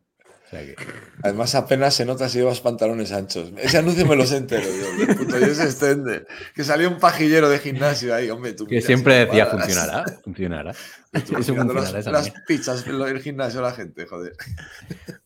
O 0.47 0.49
sea 0.57 0.61
que, 0.61 0.77
Además, 1.23 1.55
apenas 1.55 1.95
se 1.95 2.05
nota 2.05 2.29
si 2.29 2.39
llevas 2.39 2.61
pantalones 2.61 3.13
anchos. 3.13 3.51
Ese 3.59 3.79
anuncio 3.79 4.07
me 4.07 4.15
lo 4.15 4.25
sé 4.27 4.37
entero. 4.37 4.63
Yo, 4.65 5.05
el 5.05 5.17
puto 5.17 5.39
Yes 5.39 5.59
Extender. 5.61 6.27
Que 6.55 6.65
salió 6.65 6.89
un 6.89 6.99
pajillero 6.99 7.49
de 7.49 7.59
gimnasio 7.59 8.15
ahí, 8.15 8.31
hombre. 8.31 8.53
Tú 8.53 8.67
que 8.67 8.81
siempre 8.81 9.21
si 9.21 9.27
decía, 9.27 9.51
paras. 9.51 9.65
funcionará, 9.67 10.05
funcionará. 10.25 10.73
Tú 10.73 11.19
Eso 11.39 11.53
mirando 11.53 11.75
funcionará 11.75 11.81
las, 11.83 11.95
esa 11.95 12.11
las 12.13 12.31
pizzas 12.47 12.87
en 12.87 13.01
el 13.01 13.21
gimnasio 13.21 13.61
la 13.63 13.73
gente, 13.73 14.07
joder. 14.07 14.33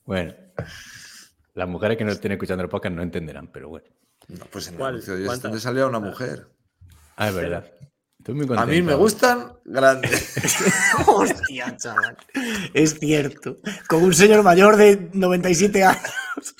Bueno, 0.04 0.34
las 1.58 1.68
mujeres 1.68 1.98
que 1.98 2.04
no 2.04 2.12
estén 2.12 2.30
escuchando 2.30 2.62
el 2.62 2.70
podcast 2.70 2.94
no 2.94 3.02
entenderán, 3.02 3.48
pero 3.48 3.68
bueno. 3.68 3.86
No, 4.28 4.44
pues 4.46 4.68
en 4.68 4.76
el 4.76 4.82
anuncio 4.82 5.16
de 5.16 5.60
salía 5.60 5.86
una 5.86 5.98
mujer. 5.98 6.46
Ah, 7.16 7.28
es 7.28 7.34
verdad. 7.34 7.64
Estoy 8.28 8.46
muy 8.46 8.58
A 8.58 8.66
mí 8.66 8.82
me 8.82 8.94
gustan 8.94 9.54
grandes. 9.64 10.34
Hostia, 11.06 11.74
chaval. 11.78 12.14
Es 12.74 12.98
cierto. 12.98 13.56
Con 13.88 14.02
un 14.04 14.12
señor 14.12 14.42
mayor 14.42 14.76
de 14.76 15.08
97 15.14 15.82
años. 15.82 16.02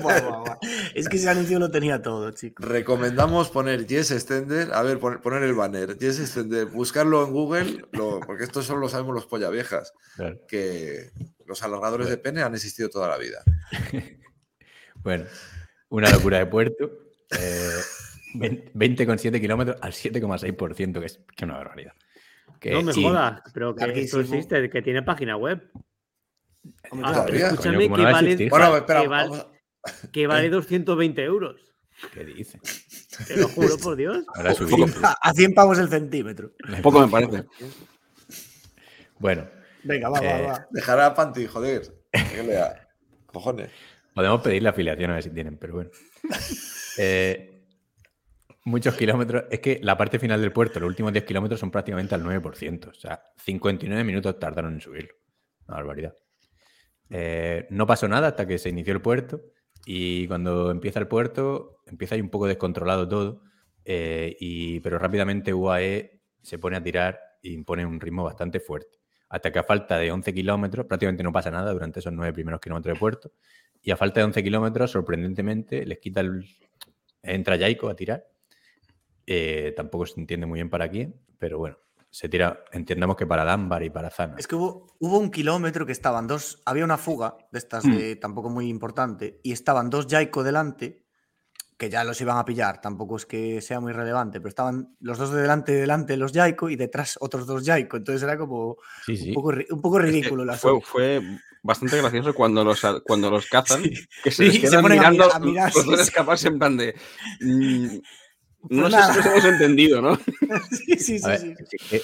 Buah, 0.00 0.20
buah, 0.20 0.38
buah. 0.38 0.58
Es 0.94 1.08
que 1.08 1.16
ese 1.16 1.28
anuncio 1.28 1.58
lo 1.58 1.68
tenía 1.70 2.00
todo, 2.00 2.30
chicos. 2.30 2.64
Recomendamos 2.64 3.50
poner 3.50 3.86
Yes 3.88 4.12
Extender. 4.12 4.72
A 4.72 4.82
ver, 4.82 5.00
poner, 5.00 5.20
poner 5.20 5.42
el 5.42 5.54
banner. 5.54 5.98
Yes 5.98 6.20
Extender. 6.20 6.66
Buscarlo 6.66 7.24
en 7.26 7.32
Google, 7.32 7.86
lo- 7.92 8.20
porque 8.20 8.44
esto 8.44 8.62
solo 8.62 8.78
lo 8.78 8.88
sabemos 8.88 9.14
los 9.16 9.26
polla 9.26 9.50
viejas. 9.50 9.92
Claro. 10.14 10.38
Que 10.46 11.10
los 11.44 11.60
alargadores 11.64 12.08
de 12.08 12.18
pene 12.18 12.42
han 12.42 12.54
existido 12.54 12.88
toda 12.88 13.08
la 13.08 13.18
vida. 13.18 13.42
Bueno, 15.02 15.26
una 15.90 16.08
locura 16.08 16.38
de 16.38 16.46
puerto. 16.46 16.90
eh, 17.32 17.78
20 17.78 18.13
20,7 18.34 19.40
kilómetros 19.40 19.76
al 19.80 19.92
7,6%, 19.92 21.00
que 21.00 21.06
es 21.06 21.16
que 21.18 21.22
es 21.36 21.42
una 21.42 21.56
barbaridad. 21.58 21.92
Que, 22.60 22.72
No 22.72 22.82
me 22.82 22.92
sí, 22.92 23.02
jodas, 23.02 23.40
pero 23.52 23.74
que 23.74 23.80
esto 23.84 23.86
Larguísimo. 24.18 24.22
existe, 24.22 24.70
que 24.70 24.82
tiene 24.82 25.02
página 25.02 25.36
web. 25.36 25.70
Hombre, 26.90 27.08
Ah, 27.08 27.26
escúchame, 27.28 27.56
coño, 27.56 27.88
¿cómo 27.88 27.96
que, 27.96 28.02
no 28.02 28.04
va 28.04 28.08
a 28.08 28.12
vale, 28.12 28.26
existir? 28.32 28.50
Bueno, 28.50 28.76
espera, 28.76 29.02
que 29.02 29.08
vale- 29.08 29.28
vamos 29.30 29.46
a- 29.46 30.10
que 30.10 30.26
vale 30.26 30.48
220 30.50 31.22
euros. 31.24 31.60
¿Qué 32.12 32.24
dice? 32.24 32.58
Te 33.28 33.36
lo 33.36 33.48
juro 33.48 33.76
por 33.78 33.96
Dios. 33.96 34.24
Ahora 34.34 34.54
subido. 34.54 34.86
poco- 34.86 35.06
A 35.06 35.12
a 35.20 35.32
100 35.34 35.54
pavos 35.54 35.78
el 35.78 35.88
centímetro. 35.88 36.52
Poco 36.82 37.00
me 37.00 37.08
parece. 37.08 37.44
Bueno, 39.18 39.46
Venga, 39.84 40.08
va, 40.08 40.20
va, 40.20 40.26
Eh, 40.38 40.42
va. 40.46 40.66
Dejar 40.70 41.00
a 41.00 41.14
Panty, 41.14 41.46
joder. 41.46 41.82
Que 42.12 42.42
lea. 42.42 42.88
Cojones. 43.26 43.70
podemos 44.14 44.40
pedir 44.42 44.62
la 44.62 44.70
afiliación 44.70 45.10
a 45.10 45.14
ver 45.14 45.22
si 45.22 45.30
tienen, 45.30 45.56
pero 45.58 45.74
bueno. 45.74 45.90
Eh, 46.96 47.53
muchos 48.64 48.96
kilómetros. 48.96 49.44
Es 49.50 49.60
que 49.60 49.78
la 49.82 49.96
parte 49.96 50.18
final 50.18 50.40
del 50.40 50.52
puerto, 50.52 50.80
los 50.80 50.88
últimos 50.88 51.12
10 51.12 51.24
kilómetros 51.24 51.60
son 51.60 51.70
prácticamente 51.70 52.14
al 52.14 52.22
9%. 52.22 52.88
O 52.88 52.94
sea, 52.94 53.22
59 53.38 54.04
minutos 54.04 54.38
tardaron 54.38 54.74
en 54.74 54.80
subirlo. 54.80 55.14
Una 55.68 55.76
barbaridad. 55.78 56.14
Eh, 57.10 57.66
no 57.70 57.86
pasó 57.86 58.08
nada 58.08 58.28
hasta 58.28 58.46
que 58.46 58.58
se 58.58 58.70
inició 58.70 58.92
el 58.94 59.02
puerto. 59.02 59.42
Y 59.86 60.26
cuando 60.28 60.70
empieza 60.70 60.98
el 60.98 61.08
puerto, 61.08 61.78
empieza 61.86 62.14
ahí 62.14 62.20
un 62.20 62.30
poco 62.30 62.46
descontrolado 62.46 63.08
todo. 63.08 63.42
eh, 63.84 64.36
y, 64.40 64.80
pero 64.80 64.98
rápidamente 64.98 65.52
UAE 65.52 66.22
se 66.42 66.58
pone 66.58 66.76
a 66.76 66.82
tirar 66.82 67.20
y 67.42 67.52
impone 67.52 67.84
un 67.84 68.00
ritmo 68.00 68.24
bastante 68.24 68.60
fuerte. 68.60 68.98
Hasta 69.28 69.52
que 69.52 69.58
a 69.58 69.62
falta 69.64 69.98
de 69.98 70.10
11 70.10 70.32
kilómetros, 70.32 70.86
prácticamente 70.86 71.22
no 71.22 71.32
pasa 71.32 71.50
nada 71.50 71.72
durante 71.72 72.00
esos 72.00 72.12
nueve 72.12 72.32
primeros 72.32 72.60
kilómetros 72.60 72.94
de 72.94 72.98
puerto. 73.00 73.32
Y 73.82 73.90
a 73.90 73.96
falta 73.96 74.20
de 74.20 74.24
11 74.24 74.42
kilómetros, 74.42 74.90
sorprendentemente, 74.90 75.84
les 75.84 75.98
quita 75.98 76.20
el. 76.20 76.46
Entra 77.22 77.58
Jaico 77.58 77.88
a 77.88 77.96
tirar. 77.96 78.24
Eh, 79.26 79.72
tampoco 79.76 80.06
se 80.06 80.20
entiende 80.20 80.46
muy 80.46 80.58
bien 80.58 80.70
para 80.70 80.88
quién, 80.88 81.14
pero 81.38 81.58
bueno, 81.58 81.78
se 82.10 82.28
tira, 82.28 82.64
entendemos 82.72 83.16
que 83.16 83.26
para 83.26 83.50
Dunbar 83.50 83.82
y 83.82 83.90
para 83.90 84.10
Zana. 84.10 84.36
Es 84.38 84.46
que 84.46 84.54
hubo, 84.54 84.94
hubo 85.00 85.18
un 85.18 85.30
kilómetro 85.30 85.86
que 85.86 85.92
estaban 85.92 86.26
dos, 86.26 86.62
había 86.66 86.84
una 86.84 86.98
fuga 86.98 87.36
de 87.50 87.58
estas 87.58 87.84
de, 87.84 88.16
tampoco 88.16 88.50
muy 88.50 88.68
importante, 88.68 89.40
y 89.42 89.52
estaban 89.52 89.90
dos 89.90 90.06
Jaico 90.08 90.42
delante, 90.44 91.02
que 91.76 91.90
ya 91.90 92.04
los 92.04 92.20
iban 92.20 92.36
a 92.38 92.44
pillar, 92.44 92.80
tampoco 92.80 93.16
es 93.16 93.26
que 93.26 93.60
sea 93.60 93.80
muy 93.80 93.92
relevante, 93.92 94.38
pero 94.40 94.48
estaban 94.48 94.96
los 95.00 95.18
dos 95.18 95.32
de 95.32 95.42
delante, 95.42 95.72
delante 95.72 96.16
los 96.16 96.32
Jaico 96.32 96.70
y 96.70 96.76
detrás 96.76 97.16
otros 97.20 97.46
dos 97.46 97.64
Jaico, 97.66 97.96
entonces 97.96 98.22
era 98.22 98.38
como 98.38 98.76
Sí, 99.04 99.16
sí. 99.16 99.28
un, 99.30 99.34
poco, 99.34 99.52
ri- 99.52 99.66
un 99.70 99.80
poco 99.80 99.98
Es 99.98 100.04
que 100.04 100.10
ridículo 100.12 100.44
la 100.44 100.54
fue, 100.54 100.80
fue 100.82 101.20
bastante 101.64 101.96
gracioso 101.96 102.32
cuando 102.32 102.62
los, 102.62 102.80
cuando 103.04 103.28
los 103.28 103.46
cazan, 103.48 103.82
Sí. 103.82 103.92
que 104.22 104.30
se 104.30 104.36
Sí, 104.36 104.44
les 104.44 104.54
se 104.54 104.60
quedan 104.70 104.82
ponen 104.82 104.98
a 104.98 105.10
mirando 105.10 105.24
mirar- 105.24 105.36
a 105.36 105.40
mirar, 105.40 105.74
los 105.74 105.82
sí, 105.82 105.90
dos 105.90 105.98
sí. 106.00 106.02
escaparse 106.04 106.46
en 106.48 106.58
plan 106.60 106.76
de... 106.76 106.94
mm, 107.40 107.86
no 108.70 108.82
Pues 108.88 108.94
sé 108.94 109.02
si 109.12 109.16
nos 109.18 109.26
hemos 109.26 109.44
entendido, 109.44 110.00
¿no? 110.02 110.16
sí, 110.70 110.96
sí, 110.98 111.18
sí, 111.18 111.26
ver, 111.26 111.38
sí. 111.40 111.76
que 111.90 112.02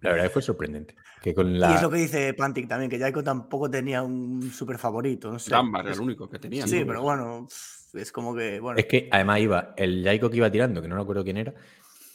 la 0.00 0.10
verdad 0.10 0.24
que 0.26 0.30
fue 0.30 0.42
sorprendente. 0.42 0.94
Que 1.20 1.34
con 1.34 1.50
Y 1.50 1.54
es 1.54 1.60
la, 1.60 1.82
lo 1.82 1.90
que 1.90 1.96
dice 1.98 2.32
Pantic 2.34 2.68
también, 2.68 2.88
que 2.90 2.98
Jaico 2.98 3.24
tampoco 3.24 3.68
tenía 3.68 4.02
un 4.02 4.50
super 4.52 4.78
favorito, 4.78 5.32
no 5.32 5.38
sé. 5.38 5.54
Dunbar 5.54 5.84
era 5.84 5.94
el 5.94 6.00
único 6.00 6.28
que 6.28 6.38
tenía. 6.38 6.66
Sí, 6.66 6.80
¿no? 6.80 6.86
pero 6.86 7.02
bueno, 7.02 7.48
es 7.94 8.12
como 8.12 8.34
que, 8.36 8.60
bueno, 8.60 8.78
Es 8.78 8.86
que 8.86 9.08
además 9.10 9.40
iba 9.40 9.74
el 9.76 10.04
Jaico 10.04 10.30
que 10.30 10.36
iba 10.36 10.50
tirando, 10.50 10.80
que 10.80 10.86
no 10.88 10.94
me 10.94 11.02
acuerdo 11.02 11.24
quién 11.24 11.36
era, 11.38 11.52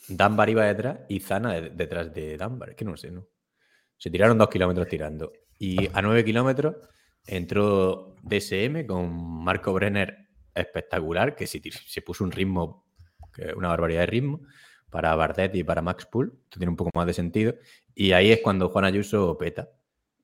Dunbar 0.08 0.48
iba 0.48 0.64
detrás 0.64 1.00
y 1.10 1.20
Zana 1.20 1.52
de- 1.54 1.70
detrás 1.70 2.12
de 2.14 2.38
Dunbar. 2.38 2.70
Es 2.70 2.76
que 2.76 2.84
no 2.86 2.96
sé, 2.96 3.10
¿no? 3.10 3.26
Se 3.98 4.10
tiraron 4.10 4.38
dos 4.38 4.48
kilómetros 4.48 4.88
tirando. 4.88 5.32
Y 5.58 5.86
a 5.92 6.00
nueve 6.02 6.24
kilómetros 6.24 6.76
entró 7.26 8.16
DSM 8.22 8.86
con 8.86 9.42
Marco 9.44 9.72
Brenner 9.72 10.28
espectacular, 10.54 11.34
que 11.36 11.46
se, 11.46 11.60
se 11.70 12.02
puso 12.02 12.24
un 12.24 12.32
ritmo, 12.32 12.83
que 13.34 13.52
una 13.54 13.68
barbaridad 13.68 14.00
de 14.00 14.06
ritmo, 14.06 14.40
para 14.90 15.14
Bardet 15.16 15.54
y 15.56 15.64
para 15.64 15.82
Max 15.82 16.06
Pool. 16.06 16.38
Esto 16.44 16.58
tiene 16.60 16.70
un 16.70 16.76
poco 16.76 16.90
más 16.94 17.06
de 17.06 17.12
sentido. 17.12 17.54
Y 17.94 18.12
ahí 18.12 18.30
es 18.30 18.40
cuando 18.40 18.68
Juan 18.68 18.84
Ayuso 18.84 19.36
peta 19.36 19.68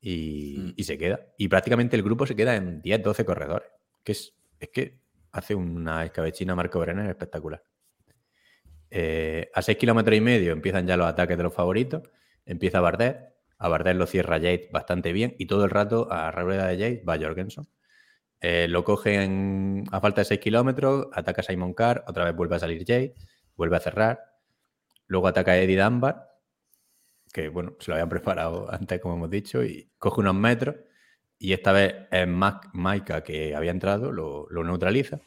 y, 0.01 0.57
Mm. 0.59 0.73
y 0.77 0.85
se 0.85 0.97
queda. 0.97 1.27
Y 1.37 1.49
prácticamente 1.49 1.97
el 1.97 2.03
grupo 2.03 2.25
se 2.27 2.37
queda 2.37 2.55
en 2.57 2.81
10, 2.81 3.03
12 3.03 3.25
corredores. 3.25 3.69
Que 4.05 4.13
es, 4.13 4.33
es 4.61 4.69
que 4.69 5.01
hace 5.33 5.55
una 5.57 6.05
escabechina 6.05 6.55
Marco 6.55 6.79
Brenner 6.79 7.11
espectacular. 7.11 7.65
Eh, 8.91 9.51
a 9.55 9.63
6 9.63 9.77
kilómetros 9.79 10.17
y 10.17 10.21
medio 10.21 10.53
empiezan 10.53 10.87
ya 10.87 10.97
los 10.97 11.07
ataques 11.07 11.37
de 11.37 11.43
los 11.43 11.55
favoritos. 11.55 12.03
Empieza 12.47 12.81
Bardet. 12.81 13.19
A 13.59 13.69
Bardet 13.69 13.97
lo 13.97 14.07
cierra 14.07 14.39
Yates 14.39 14.71
bastante 14.71 15.13
bien. 15.13 15.35
Y 15.39 15.47
todo 15.47 15.65
el 15.65 15.71
rato 15.71 16.11
a 16.11 16.23
la 16.23 16.31
rueda 16.31 16.67
de 16.69 16.77
Yates 16.79 17.03
va 17.09 17.19
Jorgensen. 17.19 17.65
Eh, 18.41 18.69
lo 18.69 18.85
cogen 18.85 19.85
a 19.93 20.01
falta 20.01 20.23
de 20.23 20.25
6 20.27 20.41
kilómetros. 20.41 21.09
Ataca 21.13 21.43
Simon 21.43 21.75
Carr. 21.75 22.05
Otra 22.07 22.25
vez 22.25 22.35
vuelve 22.35 22.57
a 22.57 22.59
salir 22.59 22.85
Yates. 22.85 23.13
Vuelve 23.57 23.77
a 23.77 23.81
cerrar. 23.81 24.21
Luego 25.07 25.29
ataca 25.29 25.57
Eddie 25.57 25.83
Dunbar. 25.83 26.29
Que 27.33 27.49
bueno, 27.49 27.77
se 27.79 27.91
lo 27.91 27.95
habían 27.95 28.09
preparado 28.09 28.69
antes, 28.73 29.01
como 29.01 29.15
hemos 29.15 29.31
dicho. 29.31 29.63
Y 29.65 29.91
coge 29.99 30.21
unos 30.21 30.35
metros. 30.35 30.77
Y 31.39 31.53
esta 31.53 31.73
vez 31.73 31.95
es 32.11 32.27
Maika 32.29 33.23
que 33.23 33.55
había 33.55 33.71
entrado. 33.71 34.13
Lo, 34.13 34.49
neutraliza. 34.65 35.21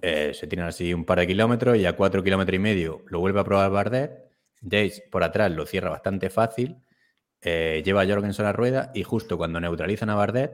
Eh, 0.00 0.34
se 0.34 0.46
tiran 0.48 0.66
así 0.66 0.92
un 0.92 1.04
par 1.04 1.20
de 1.20 1.28
kilómetros 1.28 1.76
y 1.78 1.86
a 1.86 1.94
cuatro 1.94 2.24
kilómetros 2.24 2.56
y 2.56 2.58
medio 2.58 3.04
lo 3.06 3.20
vuelve 3.20 3.40
a 3.40 3.44
probar 3.44 3.70
Bardet. 3.70 4.30
Jace 4.62 5.04
por 5.10 5.22
atrás 5.22 5.50
lo 5.52 5.64
cierra 5.66 5.90
bastante 5.90 6.28
fácil. 6.30 6.82
eh, 7.40 7.82
lleva 7.84 8.02
a 8.02 8.06
Jorgensen 8.06 8.46
a 8.46 8.52
rueda 8.52 8.92
y 8.94 9.02
justo 9.04 9.36
cuando 9.38 9.60
neutralizan 9.60 10.10
a 10.10 10.14
Bardet, 10.14 10.52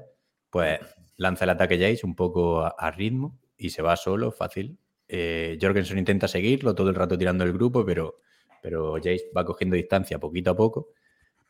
pues 0.51 0.80
lanza 1.16 1.44
el 1.44 1.51
ataque 1.51 1.78
Jace 1.78 2.07
un 2.07 2.14
poco 2.14 2.61
a, 2.62 2.68
a 2.78 2.90
ritmo 2.90 3.38
y 3.57 3.70
se 3.70 3.82
va 3.82 3.96
solo, 3.96 4.30
fácil. 4.32 4.78
Eh, 5.09 5.59
Jorgensen 5.61 5.99
intenta 5.99 6.28
seguirlo 6.28 6.74
todo 6.74 6.90
el 6.90 6.94
rato 6.94 7.16
tirando 7.18 7.44
el 7.44 7.53
grupo, 7.53 7.84
pero, 7.84 8.20
pero 8.62 8.94
Jace 8.96 9.30
va 9.36 9.44
cogiendo 9.44 9.76
distancia 9.76 10.18
poquito 10.18 10.51
a 10.51 10.57
poco. 10.57 10.90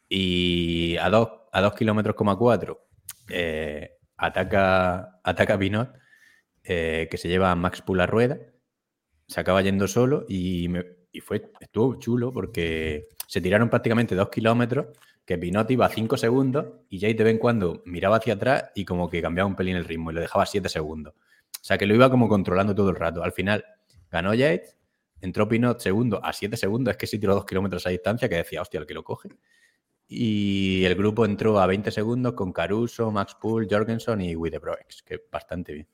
Y 0.09 0.97
a 0.99 1.11
dos, 1.11 1.29
a 1.53 1.61
dos 1.61 1.75
kilómetros, 1.75 2.17
coma 2.17 2.37
cuatro, 2.37 2.87
eh, 3.29 3.99
ataca, 4.17 5.21
ataca 5.23 5.55
a 5.55 5.59
Pinot 5.59 5.91
eh, 6.65 7.09
que 7.11 7.17
se 7.19 7.29
lleva 7.29 7.51
a 7.51 7.55
Max 7.57 7.83
Pool 7.83 8.01
a 8.01 8.07
rueda, 8.07 8.39
se 9.27 9.41
acaba 9.41 9.61
yendo 9.63 9.87
solo 9.87 10.25
y, 10.29 10.69
me- 10.69 10.85
y 11.13 11.21
fue, 11.21 11.51
estuvo 11.61 11.99
chulo 11.99 12.33
porque 12.33 13.09
se 13.27 13.41
tiraron 13.41 13.69
prácticamente 13.69 14.15
dos 14.15 14.31
kilómetros, 14.31 14.87
que 15.29 15.37
Pinot 15.37 15.71
iba 15.71 15.85
a 15.85 15.91
cinco 15.91 16.17
segundos 16.17 16.65
y 16.89 17.01
Jay 17.01 17.13
de 17.13 17.23
vez 17.23 17.35
en 17.35 17.39
cuando 17.39 17.83
miraba 17.85 18.17
hacia 18.17 18.33
atrás 18.33 18.71
y 18.75 18.87
como 18.87 19.11
que 19.11 19.21
cambiaba 19.21 19.47
un 19.47 19.57
pelín 19.57 19.77
el 19.77 19.85
ritmo 19.85 20.11
y 20.11 20.15
lo 20.15 20.23
dejaba 20.23 20.45
a 20.45 20.47
siete 20.47 20.71
segundos. 20.71 21.13
O 21.13 21.65
sea 21.65 21.77
que 21.77 21.85
lo 21.85 21.95
iba 21.95 22.09
como 22.09 22.31
controlando 22.31 22.75
todo 22.75 22.89
el 22.89 22.97
rato. 22.97 23.23
Al 23.23 23.33
final 23.33 23.63
ganó 24.11 24.33
Yates, 24.33 24.79
entró 25.21 25.47
Pinot 25.47 25.81
segundo 25.81 26.25
a 26.25 26.33
siete 26.33 26.57
segundos, 26.57 26.93
es 26.93 26.97
que 26.97 27.07
se 27.07 27.19
tiró 27.19 27.35
dos 27.35 27.45
kilómetros 27.45 27.87
a 27.87 27.91
distancia 27.91 28.27
que 28.27 28.37
decía, 28.37 28.63
hostia, 28.63 28.81
el 28.81 28.87
que 28.87 28.95
lo 28.95 29.05
coge. 29.05 29.29
Y 30.09 30.83
el 30.87 30.95
grupo 30.95 31.27
entró 31.27 31.61
a 31.61 31.67
20 31.67 31.91
segundos 31.91 32.33
con 32.33 32.51
Caruso, 32.51 33.11
Max 33.11 33.37
Pool, 33.39 33.69
Jorgensen 33.71 34.23
y 34.23 34.35
Widebroex, 34.35 35.03
que 35.03 35.21
bastante 35.31 35.75
bien 35.75 35.89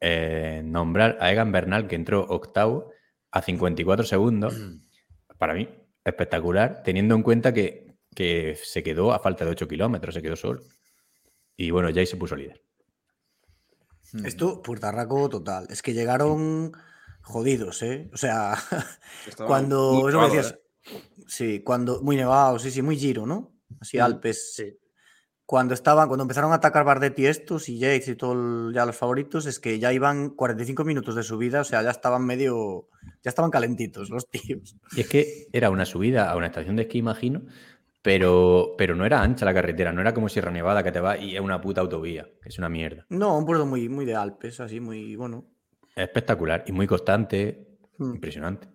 eh, 0.00 0.62
nombrar 0.64 1.18
a 1.20 1.30
Egan 1.30 1.52
Bernal, 1.52 1.86
que 1.86 1.96
entró 1.96 2.22
octavo 2.22 2.92
a 3.30 3.42
54 3.42 4.06
segundos. 4.06 4.58
Para 5.36 5.52
mí, 5.52 5.68
espectacular, 6.02 6.82
teniendo 6.82 7.14
en 7.14 7.22
cuenta 7.22 7.52
que, 7.52 7.91
que 8.14 8.58
se 8.62 8.82
quedó 8.82 9.12
a 9.12 9.18
falta 9.20 9.44
de 9.44 9.50
8 9.52 9.68
kilómetros, 9.68 10.14
se 10.14 10.22
quedó 10.22 10.36
solo. 10.36 10.62
Y 11.56 11.70
bueno, 11.70 11.88
Jay 11.92 12.06
se 12.06 12.16
puso 12.16 12.36
líder. 12.36 12.62
Mm. 14.12 14.26
Esto, 14.26 14.62
puertarraco 14.62 15.28
total. 15.28 15.66
Es 15.70 15.82
que 15.82 15.94
llegaron 15.94 16.72
jodidos, 17.22 17.82
¿eh? 17.82 18.10
O 18.12 18.16
sea, 18.16 18.54
Estaba 19.26 19.48
cuando. 19.48 19.92
muy 19.94 20.10
Eso 20.10 20.18
que 20.20 20.26
nevado, 20.26 20.34
decías. 20.34 20.58
Sí, 21.26 21.60
cuando. 21.60 22.02
Muy 22.02 22.16
nevado, 22.16 22.58
sí, 22.58 22.70
sí, 22.70 22.82
muy 22.82 22.96
giro, 22.96 23.26
¿no? 23.26 23.54
Así, 23.80 23.98
Mm, 23.98 24.02
Alpes. 24.02 24.54
sí. 24.54 24.78
Cuando 25.44 25.74
estaban, 25.74 26.08
cuando 26.08 26.22
empezaron 26.22 26.52
a 26.52 26.56
atacar 26.56 26.84
Bardet 26.84 27.18
y 27.18 27.26
estos 27.26 27.68
y 27.68 27.78
Yates 27.78 28.08
y 28.08 28.14
todo 28.16 28.32
el- 28.68 28.72
ya 28.74 28.86
los 28.86 28.96
favoritos, 28.96 29.44
es 29.46 29.58
que 29.58 29.78
ya 29.78 29.92
iban 29.92 30.30
45 30.30 30.84
minutos 30.84 31.14
de 31.14 31.22
subida, 31.22 31.60
o 31.60 31.64
sea, 31.64 31.82
ya 31.82 31.90
estaban 31.90 32.24
medio. 32.24 32.88
Ya 33.22 33.28
estaban 33.28 33.50
calentitos 33.50 34.08
los 34.08 34.28
tíos. 34.30 34.76
Y 34.96 35.00
es 35.02 35.08
que 35.08 35.48
era 35.52 35.68
una 35.70 35.84
subida 35.84 36.30
a 36.30 36.36
una 36.36 36.46
estación 36.46 36.76
de 36.76 36.82
esquí, 36.82 36.98
imagino, 36.98 37.42
pero, 38.02 38.74
pero 38.76 38.94
no 38.96 39.06
era 39.06 39.22
ancha 39.22 39.44
la 39.44 39.54
carretera, 39.54 39.92
no 39.92 40.00
era 40.00 40.12
como 40.12 40.28
Sierra 40.28 40.50
Nevada 40.50 40.82
que 40.82 40.92
te 40.92 41.00
va 41.00 41.16
y 41.16 41.34
es 41.36 41.40
una 41.40 41.60
puta 41.60 41.80
autovía, 41.80 42.28
que 42.42 42.48
es 42.48 42.58
una 42.58 42.68
mierda. 42.68 43.06
No, 43.08 43.38
un 43.38 43.46
puerto 43.46 43.64
muy, 43.64 43.88
muy 43.88 44.04
de 44.04 44.14
Alpes, 44.16 44.58
así, 44.60 44.80
muy 44.80 45.14
bueno. 45.16 45.44
Es 45.94 46.04
espectacular 46.04 46.64
y 46.66 46.72
muy 46.72 46.86
constante, 46.86 47.68
Mm. 47.98 48.14
impresionante. 48.14 48.68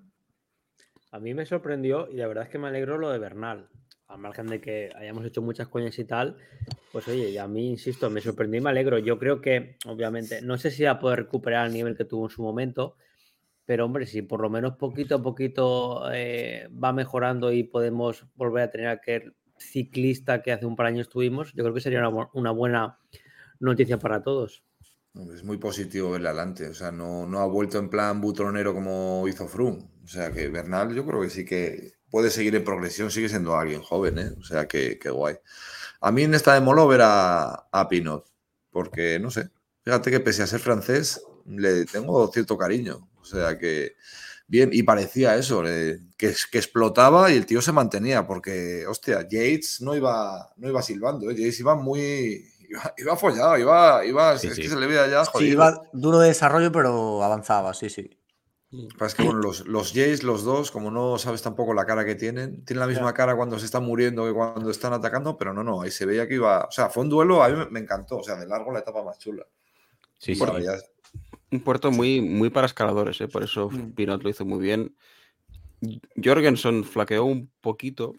A 1.11 1.19
mí 1.19 1.33
me 1.33 1.45
sorprendió 1.45 2.07
y 2.09 2.15
la 2.17 2.27
verdad 2.27 2.43
es 2.45 2.49
que 2.49 2.59
me 2.59 2.67
alegro 2.67 2.97
lo 2.97 3.09
de 3.09 3.17
Bernal. 3.17 3.67
Al 4.07 4.19
margen 4.19 4.47
de 4.47 4.61
que 4.61 4.89
hayamos 4.95 5.25
hecho 5.25 5.41
muchas 5.41 5.67
coñas 5.67 5.97
y 5.99 6.05
tal, 6.05 6.37
pues 6.93 7.07
oye, 7.09 7.29
y 7.31 7.37
a 7.37 7.47
mí, 7.47 7.71
insisto, 7.71 8.09
me 8.09 8.21
sorprendió 8.21 8.61
y 8.61 8.63
me 8.63 8.69
alegro. 8.69 8.99
Yo 8.99 9.17
creo 9.19 9.41
que, 9.41 9.77
obviamente, 9.85 10.41
no 10.41 10.57
sé 10.57 10.71
si 10.71 10.83
va 10.83 10.91
a 10.91 10.99
poder 10.99 11.19
recuperar 11.19 11.67
el 11.67 11.73
nivel 11.73 11.97
que 11.97 12.05
tuvo 12.05 12.25
en 12.27 12.29
su 12.29 12.41
momento, 12.41 12.95
pero 13.67 13.85
hombre, 13.85 14.07
si 14.07 14.23
por 14.23 14.41
lo 14.41 14.49
menos 14.49 14.77
poquito 14.77 15.15
a 15.15 15.21
poquito 15.21 16.09
eh, 16.11 16.67
va 16.83 16.91
mejorando 16.93 17.51
y 17.51 17.63
podemos 17.63 18.25
volver 18.35 18.63
a 18.63 18.71
tener 18.71 18.87
aquel 18.87 19.35
ciclista 19.59 20.41
que 20.41 20.51
hace 20.53 20.65
un 20.65 20.75
par 20.75 20.87
de 20.87 20.93
años 20.93 21.09
tuvimos, 21.09 21.53
yo 21.53 21.63
creo 21.63 21.73
que 21.75 21.81
sería 21.81 21.99
una, 21.99 22.09
bu- 22.09 22.29
una 22.33 22.51
buena 22.51 22.97
noticia 23.59 23.99
para 23.99 24.23
todos. 24.23 24.63
Es 25.33 25.43
muy 25.43 25.57
positivo 25.57 26.11
verle 26.11 26.29
adelante. 26.29 26.67
O 26.69 26.73
sea, 26.73 26.91
no, 26.91 27.25
no 27.25 27.39
ha 27.39 27.47
vuelto 27.47 27.79
en 27.79 27.89
plan 27.89 28.21
butronero 28.21 28.73
como 28.73 29.27
hizo 29.27 29.47
Froome. 29.47 29.89
O 30.03 30.07
sea, 30.07 30.31
que 30.31 30.47
Bernal 30.47 30.93
yo 30.95 31.05
creo 31.05 31.21
que 31.21 31.29
sí 31.29 31.43
que 31.43 31.93
puede 32.09 32.29
seguir 32.29 32.55
en 32.55 32.63
progresión, 32.63 33.11
sigue 33.11 33.27
siendo 33.27 33.55
alguien 33.57 33.81
joven, 33.81 34.19
¿eh? 34.19 34.29
O 34.39 34.43
sea, 34.43 34.67
que, 34.67 34.97
que 34.99 35.09
guay. 35.09 35.35
A 36.01 36.11
mí 36.11 36.23
en 36.23 36.35
esta 36.35 36.53
de 36.53 36.61
Molo 36.61 36.87
ver 36.87 37.01
a, 37.03 37.67
a 37.71 37.87
Pinot, 37.89 38.25
porque 38.71 39.19
no 39.19 39.31
sé, 39.31 39.49
fíjate 39.83 40.11
que 40.11 40.19
pese 40.19 40.43
a 40.43 40.47
ser 40.47 40.59
francés, 40.59 41.21
le 41.47 41.85
tengo 41.85 42.27
cierto 42.31 42.57
cariño. 42.57 43.09
O 43.33 43.35
sea, 43.37 43.57
que 43.57 43.95
bien, 44.47 44.69
y 44.73 44.83
parecía 44.83 45.35
eso, 45.35 45.61
le- 45.63 45.99
que, 46.17 46.33
que 46.51 46.57
explotaba 46.57 47.31
y 47.31 47.37
el 47.37 47.45
tío 47.45 47.61
se 47.61 47.71
mantenía, 47.71 48.25
porque, 48.25 48.85
hostia, 48.87 49.21
Yates 49.23 49.81
no 49.81 49.95
iba, 49.95 50.51
no 50.57 50.67
iba 50.69 50.81
silbando, 50.81 51.29
¿eh? 51.29 51.35
Yates 51.35 51.59
iba 51.59 51.75
muy. 51.75 52.45
Iba, 52.69 52.93
iba 52.97 53.15
follado, 53.15 53.57
iba. 53.57 54.05
iba 54.05 54.37
Sí, 54.37 54.47
es 54.47 54.55
sí. 54.55 54.61
que 54.63 54.69
se 54.69 54.75
le 54.77 54.87
veía 54.87 55.07
ya 55.07 55.23
Sí, 55.25 55.31
jodido. 55.33 55.51
iba 55.53 55.81
duro 55.93 56.19
de 56.19 56.27
desarrollo, 56.29 56.71
pero 56.71 57.23
avanzaba, 57.23 57.73
sí, 57.73 57.89
sí. 57.89 58.09
Pasa 58.97 59.15
que 59.15 59.23
bueno, 59.23 59.39
los, 59.39 59.65
los 59.65 59.93
Jays, 59.93 60.23
los 60.23 60.43
dos, 60.43 60.71
como 60.71 60.91
no 60.91 61.17
sabes 61.17 61.41
tampoco 61.41 61.73
la 61.73 61.85
cara 61.85 62.03
que 62.03 62.15
tienen, 62.15 62.65
tienen 62.65 62.81
la 62.81 62.87
misma 62.87 63.13
cara 63.13 63.37
cuando 63.37 63.57
se 63.57 63.65
están 63.65 63.85
muriendo 63.85 64.25
que 64.25 64.33
cuando 64.33 64.69
están 64.69 64.91
atacando, 64.91 65.37
pero 65.37 65.53
no, 65.53 65.63
no, 65.63 65.81
ahí 65.81 65.89
se 65.91 66.05
veía 66.05 66.27
que 66.27 66.33
iba. 66.35 66.65
O 66.65 66.71
sea, 66.71 66.89
fue 66.89 67.03
un 67.03 67.09
duelo, 67.09 67.41
a 67.41 67.47
mí 67.47 67.65
me, 67.71 67.79
encantó. 67.79 68.17
O 68.17 68.23
sea, 68.23 68.35
de 68.35 68.45
largo 68.45 68.73
la 68.73 68.79
etapa 68.79 69.01
más 69.05 69.17
chula. 69.19 69.45
Sí, 70.19 70.33
sí. 70.35 70.39
Bueno, 70.39 70.59
ya- 70.59 70.77
Un 71.51 71.59
puerto 71.61 71.91
muy, 71.91 72.21
muy 72.21 72.49
para 72.49 72.67
escaladores, 72.67 73.19
¿eh? 73.21 73.27
por 73.27 73.43
eso 73.43 73.69
Mm. 73.69 73.91
Pinot 73.93 74.23
lo 74.23 74.29
hizo 74.29 74.45
muy 74.45 74.59
bien. 74.59 74.95
Jorgensen 76.21 76.83
flaqueó 76.83 77.25
un 77.25 77.49
poquito. 77.61 78.13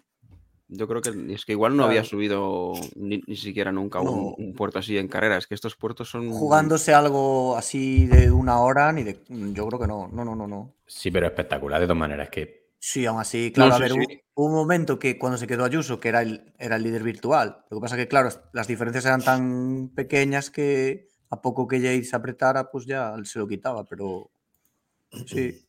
Yo 0.71 0.87
creo 0.87 1.01
que 1.01 1.33
es 1.33 1.47
que 1.47 1.53
igual 1.53 1.77
no 1.77 1.85
había 1.85 2.05
subido 2.05 2.75
ni, 2.95 3.23
ni 3.27 3.37
siquiera 3.37 3.73
nunca 3.73 4.01
un, 4.01 4.07
No. 4.07 4.35
un 4.37 4.55
puerto 4.55 4.79
así 4.79 4.99
en 4.99 5.09
carrera. 5.09 5.39
Es 5.39 5.47
que 5.47 5.55
estos 5.55 5.77
puertos 5.77 6.11
son. 6.11 6.31
Jugándose 6.31 6.93
algo 6.93 7.57
así 7.57 8.07
de 8.07 8.31
una 8.31 8.61
hora, 8.61 8.93
ni 8.93 9.03
de. 9.03 9.19
Yo 9.29 9.67
creo 9.67 9.81
que 9.81 9.87
no. 9.87 10.09
No, 10.13 10.25
no, 10.27 10.37
no, 10.37 10.47
no. 10.47 10.75
Sí, 10.87 11.11
pero 11.11 11.27
espectacular 11.27 11.81
de 11.81 11.87
todas 11.87 11.99
maneras. 11.99 12.27
Es 12.27 12.31
que 12.31 12.69
Sí, 12.81 13.07
aún 13.07 13.19
así, 13.21 13.51
claro, 13.51 13.73
a 13.75 13.77
sí, 13.79 13.83
ver, 13.83 13.91
sí. 13.93 13.99
hubo, 13.99 14.07
hubo 14.35 14.47
un 14.47 14.55
momento 14.55 14.99
que 15.01 15.19
cuando 15.19 15.37
se 15.37 15.49
quedó 15.49 15.65
Ayuso, 15.65 15.99
que 15.99 16.11
era 16.11 16.23
el, 16.23 16.53
era 16.59 16.77
el 16.77 16.85
líder 16.85 17.03
virtual. 17.03 17.65
Lo 17.71 17.79
que 17.79 17.81
pasa 17.81 17.97
que, 17.97 18.07
claro, 18.07 18.29
las 18.53 18.69
diferencias 18.69 19.05
eran 19.05 19.21
tan 19.23 19.89
pequeñas 19.97 20.51
que 20.51 21.09
a 21.31 21.41
poco 21.43 21.67
que 21.69 21.81
Yates 21.81 22.15
apretara, 22.15 22.71
pues 22.71 22.87
ya 22.87 23.15
se 23.25 23.39
lo 23.39 23.47
quitaba, 23.49 23.85
pero 23.85 24.31
sí. 25.27 25.65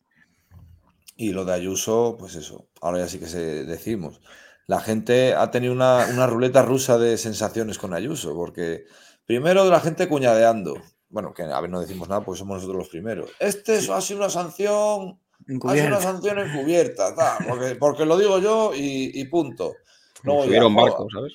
Y 1.16 1.32
lo 1.32 1.44
de 1.44 1.52
Ayuso, 1.52 2.16
pues 2.18 2.34
eso, 2.34 2.68
ahora 2.80 2.98
ya 2.98 3.08
sí 3.08 3.18
que 3.18 3.26
se 3.26 3.64
decimos. 3.64 4.20
La 4.66 4.80
gente 4.80 5.34
ha 5.34 5.50
tenido 5.50 5.72
una, 5.72 6.06
una 6.12 6.26
ruleta 6.26 6.62
rusa 6.62 6.96
de 6.96 7.18
sensaciones 7.18 7.76
con 7.78 7.92
Ayuso, 7.92 8.34
porque 8.34 8.84
primero 9.26 9.64
de 9.64 9.70
la 9.70 9.80
gente 9.80 10.08
cuñadeando. 10.08 10.80
Bueno, 11.08 11.34
que 11.34 11.42
a 11.42 11.60
ver, 11.60 11.68
no 11.70 11.80
decimos 11.80 12.08
nada, 12.08 12.24
pues 12.24 12.38
somos 12.38 12.56
nosotros 12.56 12.78
los 12.78 12.88
primeros. 12.88 13.30
Este 13.40 13.76
eso 13.76 13.94
ha 13.94 14.00
sido 14.00 14.20
una 14.20 14.30
sanción, 14.30 15.18
ha 15.64 15.74
sido 15.76 15.88
una 15.88 15.98
Encubierta. 15.98 16.00
sanción 16.00 16.38
encubierta, 16.38 17.14
tal, 17.14 17.44
porque, 17.48 17.74
porque 17.74 18.04
lo 18.06 18.16
digo 18.16 18.38
yo 18.38 18.72
y, 18.74 19.10
y 19.20 19.24
punto. 19.26 19.74
Ya, 20.22 20.42
subieron 20.44 20.74
joda. 20.74 20.84
barcos, 20.84 21.12
¿sabes? 21.12 21.32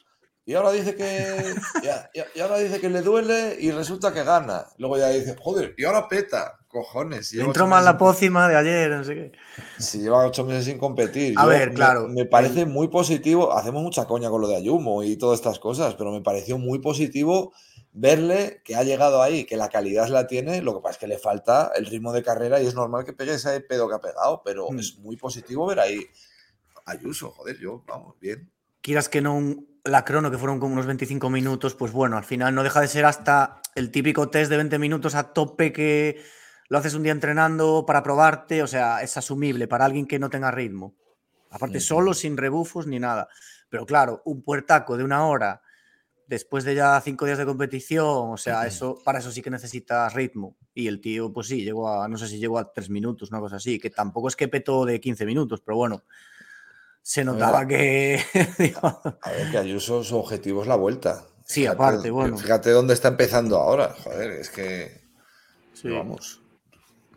Y 0.47 0.53
ahora 0.53 0.71
dice 0.71 0.95
que. 0.95 1.55
ya- 1.83 2.09
y 2.33 2.39
ahora 2.39 2.57
dice 2.59 2.79
que 2.79 2.89
le 2.89 3.01
duele 3.01 3.57
y 3.59 3.71
resulta 3.71 4.13
que 4.13 4.23
gana. 4.23 4.65
Luego 4.77 4.97
ya 4.97 5.09
dice, 5.09 5.35
joder, 5.39 5.73
y 5.77 5.83
ahora 5.85 6.07
peta. 6.07 6.59
Cojones. 6.67 7.29
si 7.29 7.39
entró 7.39 7.67
mal 7.67 7.85
la 7.85 7.97
pócima 7.97 8.49
de 8.49 8.57
ayer, 8.57 8.91
no 8.91 9.01
sé 9.05 9.15
qué. 9.15 9.31
si 9.79 9.99
lleva 9.99 10.25
ocho 10.25 10.43
meses 10.43 10.65
sin 10.65 10.77
competir. 10.77 11.33
A 11.39 11.43
Yo- 11.43 11.47
ver, 11.49 11.69
me- 11.69 11.75
claro, 11.75 12.09
Me, 12.09 12.25
parece 12.25 12.65
muy 12.65 12.89
positivo. 12.89 13.53
Hacemos 13.53 13.81
mucha 13.81 14.03
coña 14.05 14.29
con 14.29 14.41
lo 14.41 14.49
de 14.49 14.57
Ayumo 14.57 15.01
y 15.01 15.15
todas 15.15 15.39
estas 15.39 15.57
cosas, 15.57 15.95
pero 15.95 16.11
me 16.11 16.19
pareció 16.21 16.57
muy 16.57 16.79
positivo 16.79 17.53
verle 17.93 18.61
que 18.65 18.75
ha 18.75 18.83
llegado 18.83 19.21
ahí, 19.21 19.45
que 19.45 19.55
la 19.55 19.69
calidad 19.69 20.09
la 20.09 20.27
tiene. 20.27 20.61
Lo 20.61 20.75
que 20.75 20.81
pasa 20.81 20.91
es 20.95 20.97
que 20.97 21.07
le 21.07 21.17
falta 21.17 21.71
el 21.77 21.85
ritmo 21.85 22.11
de 22.11 22.23
carrera 22.23 22.61
y 22.61 22.67
es 22.67 22.75
normal 22.75 23.05
que 23.05 23.13
pegue 23.13 23.35
ese 23.35 23.61
pedo 23.61 23.87
que 23.87 23.95
ha 23.95 23.99
pegado, 24.01 24.41
pero 24.43 24.69
Mm. 24.69 24.79
es 24.79 24.97
muy 24.99 25.15
positivo 25.15 25.65
ver 25.65 25.79
ahí. 25.79 26.05
Ayuso, 26.85 27.31
joder, 27.31 27.57
yo, 27.57 27.83
vamos, 27.87 28.15
bien. 28.19 28.51
Quieras 28.81 29.07
que 29.07 29.21
no, 29.21 29.35
un- 29.37 29.65
la 29.85 30.03
crono, 30.03 30.31
que 30.31 30.37
fueron 30.37 30.59
como 30.59 30.73
unos 30.73 30.87
25 30.87 31.29
minutos, 31.29 31.75
pues 31.75 31.91
bueno, 31.91 32.17
al 32.17 32.23
final 32.23 32.53
no 32.53 32.63
deja 32.63 32.81
de 32.81 32.87
ser 32.87 33.05
hasta 33.05 33.61
el 33.75 33.91
típico 33.91 34.29
test 34.29 34.49
de 34.49 34.57
20 34.57 34.79
minutos 34.79 35.13
a 35.15 35.31
tope 35.31 35.71
que 35.71 36.23
lo 36.69 36.79
haces 36.79 36.95
un 36.95 37.03
día 37.03 37.11
entrenando 37.11 37.85
para 37.85 38.01
probarte, 38.01 38.63
o 38.63 38.67
sea, 38.67 39.03
es 39.03 39.15
asumible 39.15 39.67
para 39.67 39.85
alguien 39.85 40.07
que 40.07 40.17
no 40.17 40.29
tenga 40.29 40.49
ritmo. 40.49 40.95
Aparte, 41.51 41.79
solo, 41.79 42.13
sin 42.13 42.35
rebufos 42.35 42.87
ni 42.87 42.99
nada. 42.99 43.29
Pero 43.69 43.85
claro, 43.85 44.21
un 44.25 44.41
puertaco 44.41 44.97
de 44.97 45.03
una 45.03 45.25
hora 45.27 45.61
después 46.27 46.63
de 46.63 46.73
ya 46.75 46.99
cinco 47.01 47.25
días 47.25 47.37
de 47.37 47.45
competición, 47.45 48.31
o 48.31 48.37
sea, 48.37 48.65
eso, 48.65 48.99
para 49.05 49.19
eso 49.19 49.31
sí 49.31 49.41
que 49.41 49.51
necesitas 49.51 50.13
ritmo. 50.13 50.57
Y 50.73 50.87
el 50.87 50.99
tío, 50.99 51.31
pues 51.31 51.47
sí, 51.47 51.63
llegó 51.63 51.89
a, 51.89 52.07
no 52.07 52.17
sé 52.17 52.27
si 52.27 52.39
llegó 52.39 52.57
a 52.57 52.73
tres 52.73 52.89
minutos, 52.89 53.29
una 53.29 53.39
cosa 53.39 53.57
así, 53.57 53.79
que 53.79 53.91
tampoco 53.91 54.27
es 54.27 54.35
que 54.35 54.47
petó 54.47 54.85
de 54.85 54.99
15 54.99 55.25
minutos, 55.25 55.61
pero 55.61 55.77
bueno, 55.77 56.03
se 57.05 57.23
notaba 57.23 57.67
que... 57.67 58.19
A 58.81 59.29
ver, 59.29 59.51
que 59.51 59.57
Ayuso 59.59 60.03
su 60.03 60.17
objetivo 60.17 60.63
es 60.63 60.67
la 60.67 60.75
vuelta. 60.75 61.27
Sí, 61.43 61.67
aparte, 61.67 62.09
bueno. 62.09 62.35
Fíjate 62.35 62.71
dónde 62.71 62.95
está 62.95 63.09
empezando 63.09 63.57
ahora. 63.57 63.93
Joder, 64.03 64.31
es 64.31 64.49
que. 64.49 65.03
Sí. 65.73 65.89
Vamos. 65.89 66.41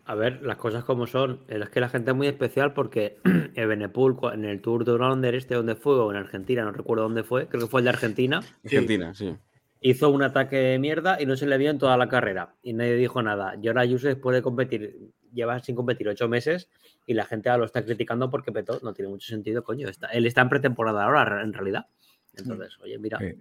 A 0.05 0.13
ver, 0.13 0.43
las 0.43 0.57
cosas 0.57 0.83
como 0.83 1.07
son. 1.07 1.39
Es 1.47 1.69
que 1.69 1.79
la 1.79 1.89
gente 1.89 2.11
es 2.11 2.17
muy 2.17 2.27
especial 2.27 2.75
porque 2.75 3.17
Ebenepul, 3.55 4.15
en 4.31 4.45
el 4.45 4.61
Tour 4.61 4.85
de 4.85 4.95
Rounder 4.95 5.33
este 5.33 5.55
donde 5.55 5.73
fue, 5.73 5.95
o 5.95 6.11
en 6.11 6.17
Argentina, 6.17 6.63
no 6.63 6.71
recuerdo 6.71 7.05
dónde 7.05 7.23
fue, 7.23 7.47
creo 7.47 7.61
que 7.61 7.67
fue 7.67 7.81
el 7.81 7.85
de 7.85 7.89
Argentina, 7.89 8.43
Argentina, 8.63 9.15
sí. 9.15 9.35
hizo 9.81 10.11
un 10.11 10.21
ataque 10.21 10.57
de 10.57 10.77
mierda 10.77 11.19
y 11.19 11.25
no 11.25 11.35
se 11.35 11.47
le 11.47 11.57
vio 11.57 11.71
en 11.71 11.79
toda 11.79 11.97
la 11.97 12.09
carrera. 12.09 12.53
Y 12.61 12.73
nadie 12.73 12.93
dijo 12.93 13.23
nada. 13.23 13.55
Y 13.59 13.67
ahora 13.67 13.81
Ayuso 13.81 14.07
después 14.07 14.35
de 14.35 14.43
competir, 14.43 15.11
lleva 15.33 15.57
sin 15.59 15.75
competir 15.75 16.07
ocho 16.07 16.29
meses 16.29 16.69
y 17.09 17.15
la 17.15 17.25
gente 17.25 17.49
ahora 17.49 17.59
lo 17.61 17.65
está 17.65 17.83
criticando 17.83 18.29
porque 18.29 18.51
petó. 18.51 18.79
No 18.83 18.93
tiene 18.93 19.09
mucho 19.09 19.27
sentido, 19.27 19.63
coño. 19.63 19.89
Está, 19.89 20.07
él 20.09 20.25
está 20.27 20.41
en 20.41 20.49
pretemporada 20.49 21.03
ahora, 21.05 21.41
en 21.41 21.53
realidad. 21.53 21.87
Entonces, 22.35 22.77
oye, 22.83 22.97
mira. 22.99 23.17
Sí. 23.19 23.33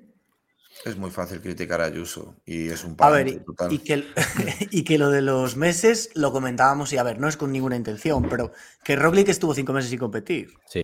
Es 0.84 0.96
muy 0.96 1.10
fácil 1.10 1.40
criticar 1.40 1.80
a 1.80 1.84
Ayuso 1.86 2.36
y 2.46 2.68
es 2.68 2.84
un 2.84 2.94
A 2.98 3.10
ver, 3.10 3.26
y, 3.28 3.40
y 3.70 3.78
que, 3.80 4.04
y 4.70 4.84
que 4.84 4.96
lo 4.96 5.10
de 5.10 5.22
los 5.22 5.56
meses 5.56 6.10
lo 6.14 6.30
comentábamos 6.32 6.92
y 6.92 6.96
a 6.98 7.02
ver, 7.02 7.18
no 7.18 7.26
es 7.28 7.36
con 7.36 7.50
ninguna 7.52 7.74
intención, 7.76 8.28
pero 8.28 8.52
que 8.84 8.94
Roglic 8.96 9.28
estuvo 9.28 9.54
cinco 9.54 9.72
meses 9.72 9.90
sin 9.90 9.98
competir. 9.98 10.50
Sí. 10.66 10.82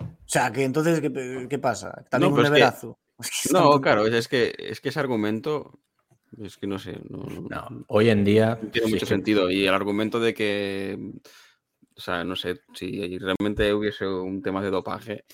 O 0.00 0.06
sea, 0.30 0.52
que 0.52 0.62
entonces, 0.64 1.00
¿qué, 1.00 1.46
qué 1.48 1.58
pasa? 1.58 2.04
También 2.10 2.30
No, 2.32 2.36
un 2.36 2.42
pero 2.42 2.46
es 2.46 2.50
que- 2.50 2.58
neverazo. 2.60 2.98
No, 3.52 3.80
claro, 3.80 4.06
es 4.06 4.28
que, 4.28 4.54
es 4.56 4.80
que 4.80 4.88
ese 4.90 5.00
argumento. 5.00 5.78
Es 6.40 6.56
que 6.56 6.66
no 6.66 6.78
sé. 6.78 7.00
No, 7.08 7.26
No, 7.50 7.84
hoy 7.88 8.10
en 8.10 8.22
día. 8.24 8.58
no 8.62 8.68
tiene 8.70 8.86
sí, 8.88 8.92
mucho 8.94 9.06
sentido. 9.06 9.50
Y 9.50 9.66
el 9.66 9.74
argumento 9.74 10.20
de 10.20 10.34
que. 10.34 10.98
O 11.98 12.00
sea, 12.00 12.22
no 12.24 12.36
sé, 12.36 12.60
si 12.74 13.18
realmente 13.18 13.74
hubiese 13.74 14.06
un 14.06 14.40
tema 14.40 14.62
de 14.62 14.70
dopaje, 14.70 15.24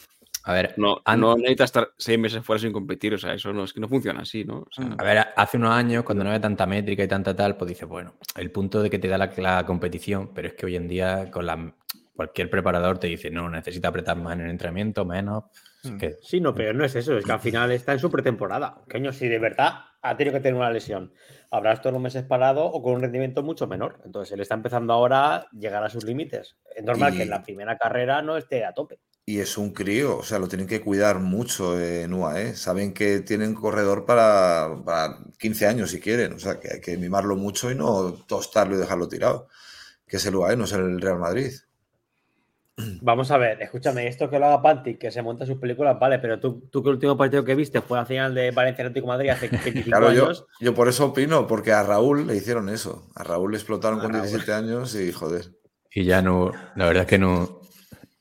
A 0.47 0.53
ver, 0.53 0.75
no, 0.77 1.01
an- 1.07 1.21
no 1.21 1.37
necesitas 1.37 1.67
estar 1.69 1.89
seis 1.97 2.19
meses 2.19 2.45
fuera 2.45 2.59
sin 2.61 2.73
competir. 2.73 3.15
O 3.15 3.19
sea, 3.19 3.33
eso 3.35 3.53
no 3.53 3.65
es 3.65 3.73
que 3.73 3.81
no 3.81 3.89
funciona 3.89 4.21
así, 4.23 4.45
¿no? 4.45 4.59
O 4.59 4.69
sea. 4.71 4.95
A 4.99 5.03
ver, 5.05 5.27
hace 5.37 5.57
unos 5.57 5.71
años, 5.71 6.05
cuando 6.05 6.23
no 6.25 6.31
había 6.31 6.41
tanta 6.41 6.67
métrica 6.67 7.03
y 7.05 7.09
tanta 7.09 7.35
tal, 7.35 7.57
pues 7.57 7.69
dices, 7.71 7.89
bueno, 7.89 8.15
el 8.37 8.51
punto 8.51 8.83
de 8.83 8.91
que 8.91 8.99
te 8.99 9.09
da 9.09 9.17
la, 9.17 9.31
la 9.39 9.65
competición, 9.65 10.33
pero 10.35 10.49
es 10.49 10.55
que 10.55 10.67
hoy 10.67 10.77
en 10.77 10.87
día 10.89 11.31
con 11.31 11.47
la, 11.47 11.75
cualquier 12.15 12.51
preparador 12.51 12.99
te 12.99 13.07
dice, 13.07 13.31
no, 13.31 13.49
necesita 13.49 13.89
apretar 13.89 14.17
más 14.19 14.35
en 14.35 14.43
el 14.43 14.51
entrenamiento, 14.51 15.05
menos. 15.07 15.45
Mm. 15.83 15.97
que, 15.99 16.17
Sí, 16.23 16.41
no, 16.41 16.55
pero 16.55 16.73
no 16.75 16.85
es 16.85 16.95
eso, 16.95 17.17
es 17.17 17.25
que 17.25 17.33
al 17.33 17.41
final 17.41 17.71
está 17.73 17.93
en 17.93 17.99
su 17.99 18.11
pretemporada. 18.11 18.83
Coño, 18.91 19.13
si 19.13 19.29
de 19.29 19.39
verdad 19.39 19.85
ha 20.03 20.17
tenido 20.17 20.35
que 20.35 20.41
tener 20.41 20.57
una 20.59 20.71
lesión, 20.71 21.13
habrá 21.57 21.73
estos 21.73 21.91
unos 21.91 22.03
meses 22.03 22.25
parado 22.25 22.65
o 22.65 22.83
con 22.83 22.95
un 22.95 23.01
rendimiento 23.03 23.43
mucho 23.43 23.67
menor. 23.67 24.01
Entonces 24.05 24.33
él 24.33 24.41
está 24.41 24.55
empezando 24.55 24.93
ahora 24.93 25.37
a 25.37 25.47
llegar 25.53 25.85
a 25.85 25.89
sus 25.91 26.05
límites. 26.05 26.57
Es 26.75 26.85
normal 26.85 27.15
Y- 27.15 27.17
que 27.19 27.23
en 27.23 27.31
la 27.31 27.43
primera 27.43 27.79
carrera 27.79 28.23
no 28.23 28.37
esté 28.37 28.65
a 28.65 28.73
tope. 28.73 28.99
Y 29.27 29.39
es 29.41 29.57
un 29.57 29.73
crío, 29.73 30.19
o 30.19 30.23
sea, 30.23 30.39
lo 30.39 30.49
tienen 30.49 30.67
que 30.67 30.83
cuidar 30.83 31.19
mucho 31.19 31.81
en 31.81 32.13
UAE. 32.13 32.55
Saben 32.57 32.93
que 32.93 33.21
tienen 33.21 33.55
corredor 33.55 34.05
para, 34.05 34.69
para 34.85 35.19
15 35.39 35.67
años 35.67 35.91
si 35.93 36.01
quieren, 36.01 36.35
o 36.35 36.39
sea, 36.39 36.61
que 36.61 36.75
hay 36.75 36.81
que 36.81 36.99
mimarlo 36.99 37.35
mucho 37.37 37.71
y 37.71 37.75
no 37.75 38.13
tostarlo 38.27 38.75
y 38.77 38.79
dejarlo 38.79 39.09
tirado. 39.09 39.49
Que 40.07 40.19
es 40.19 40.27
el 40.27 40.37
UAE, 40.37 40.57
no 40.59 40.65
es 40.65 40.73
el 40.73 41.01
Real 41.01 41.19
Madrid. 41.19 41.53
Vamos 43.03 43.31
a 43.31 43.39
ver, 43.39 43.63
escúchame, 43.63 44.09
esto 44.09 44.29
que 44.29 44.39
lo 44.39 44.47
haga 44.47 44.61
Pantic, 44.63 44.99
que 44.99 45.11
se 45.13 45.23
monta 45.23 45.47
sus 45.47 45.59
películas, 45.59 45.97
vale, 45.99 46.19
pero 46.19 46.41
tú, 46.41 46.69
tú 46.73 46.83
que 46.83 46.89
el 46.89 46.97
último 46.97 47.17
partido 47.17 47.45
que 47.45 47.55
viste 47.55 47.81
fue 47.81 47.97
la 47.99 48.05
final 48.05 48.35
de 48.35 48.51
Valencia 48.51 48.85
Atlético 48.85 49.07
Madrid 49.07 49.29
hace 49.31 49.49
25 49.65 49.85
Claro, 49.85 50.13
yo, 50.13 50.25
años. 50.25 50.47
yo 50.59 50.75
por 50.75 50.89
eso 50.89 51.07
opino, 51.07 51.47
porque 51.47 51.73
a 51.73 51.85
Raúl 51.85 52.27
le 52.27 52.35
hicieron 52.37 52.69
eso. 52.69 53.09
A 53.15 53.23
Raúl 53.23 53.53
le 53.53 53.59
explotaron 53.59 54.01
A 54.01 54.03
con 54.03 54.13
Raúl. 54.13 54.23
17 54.27 54.53
años 54.53 54.95
y 54.97 55.13
joder. 55.13 55.53
y 55.93 56.05
ya 56.05 56.21
no, 56.21 56.51
la 56.75 56.87
verdad 56.87 57.03
es 57.05 57.09
que 57.09 57.19
no, 57.19 57.61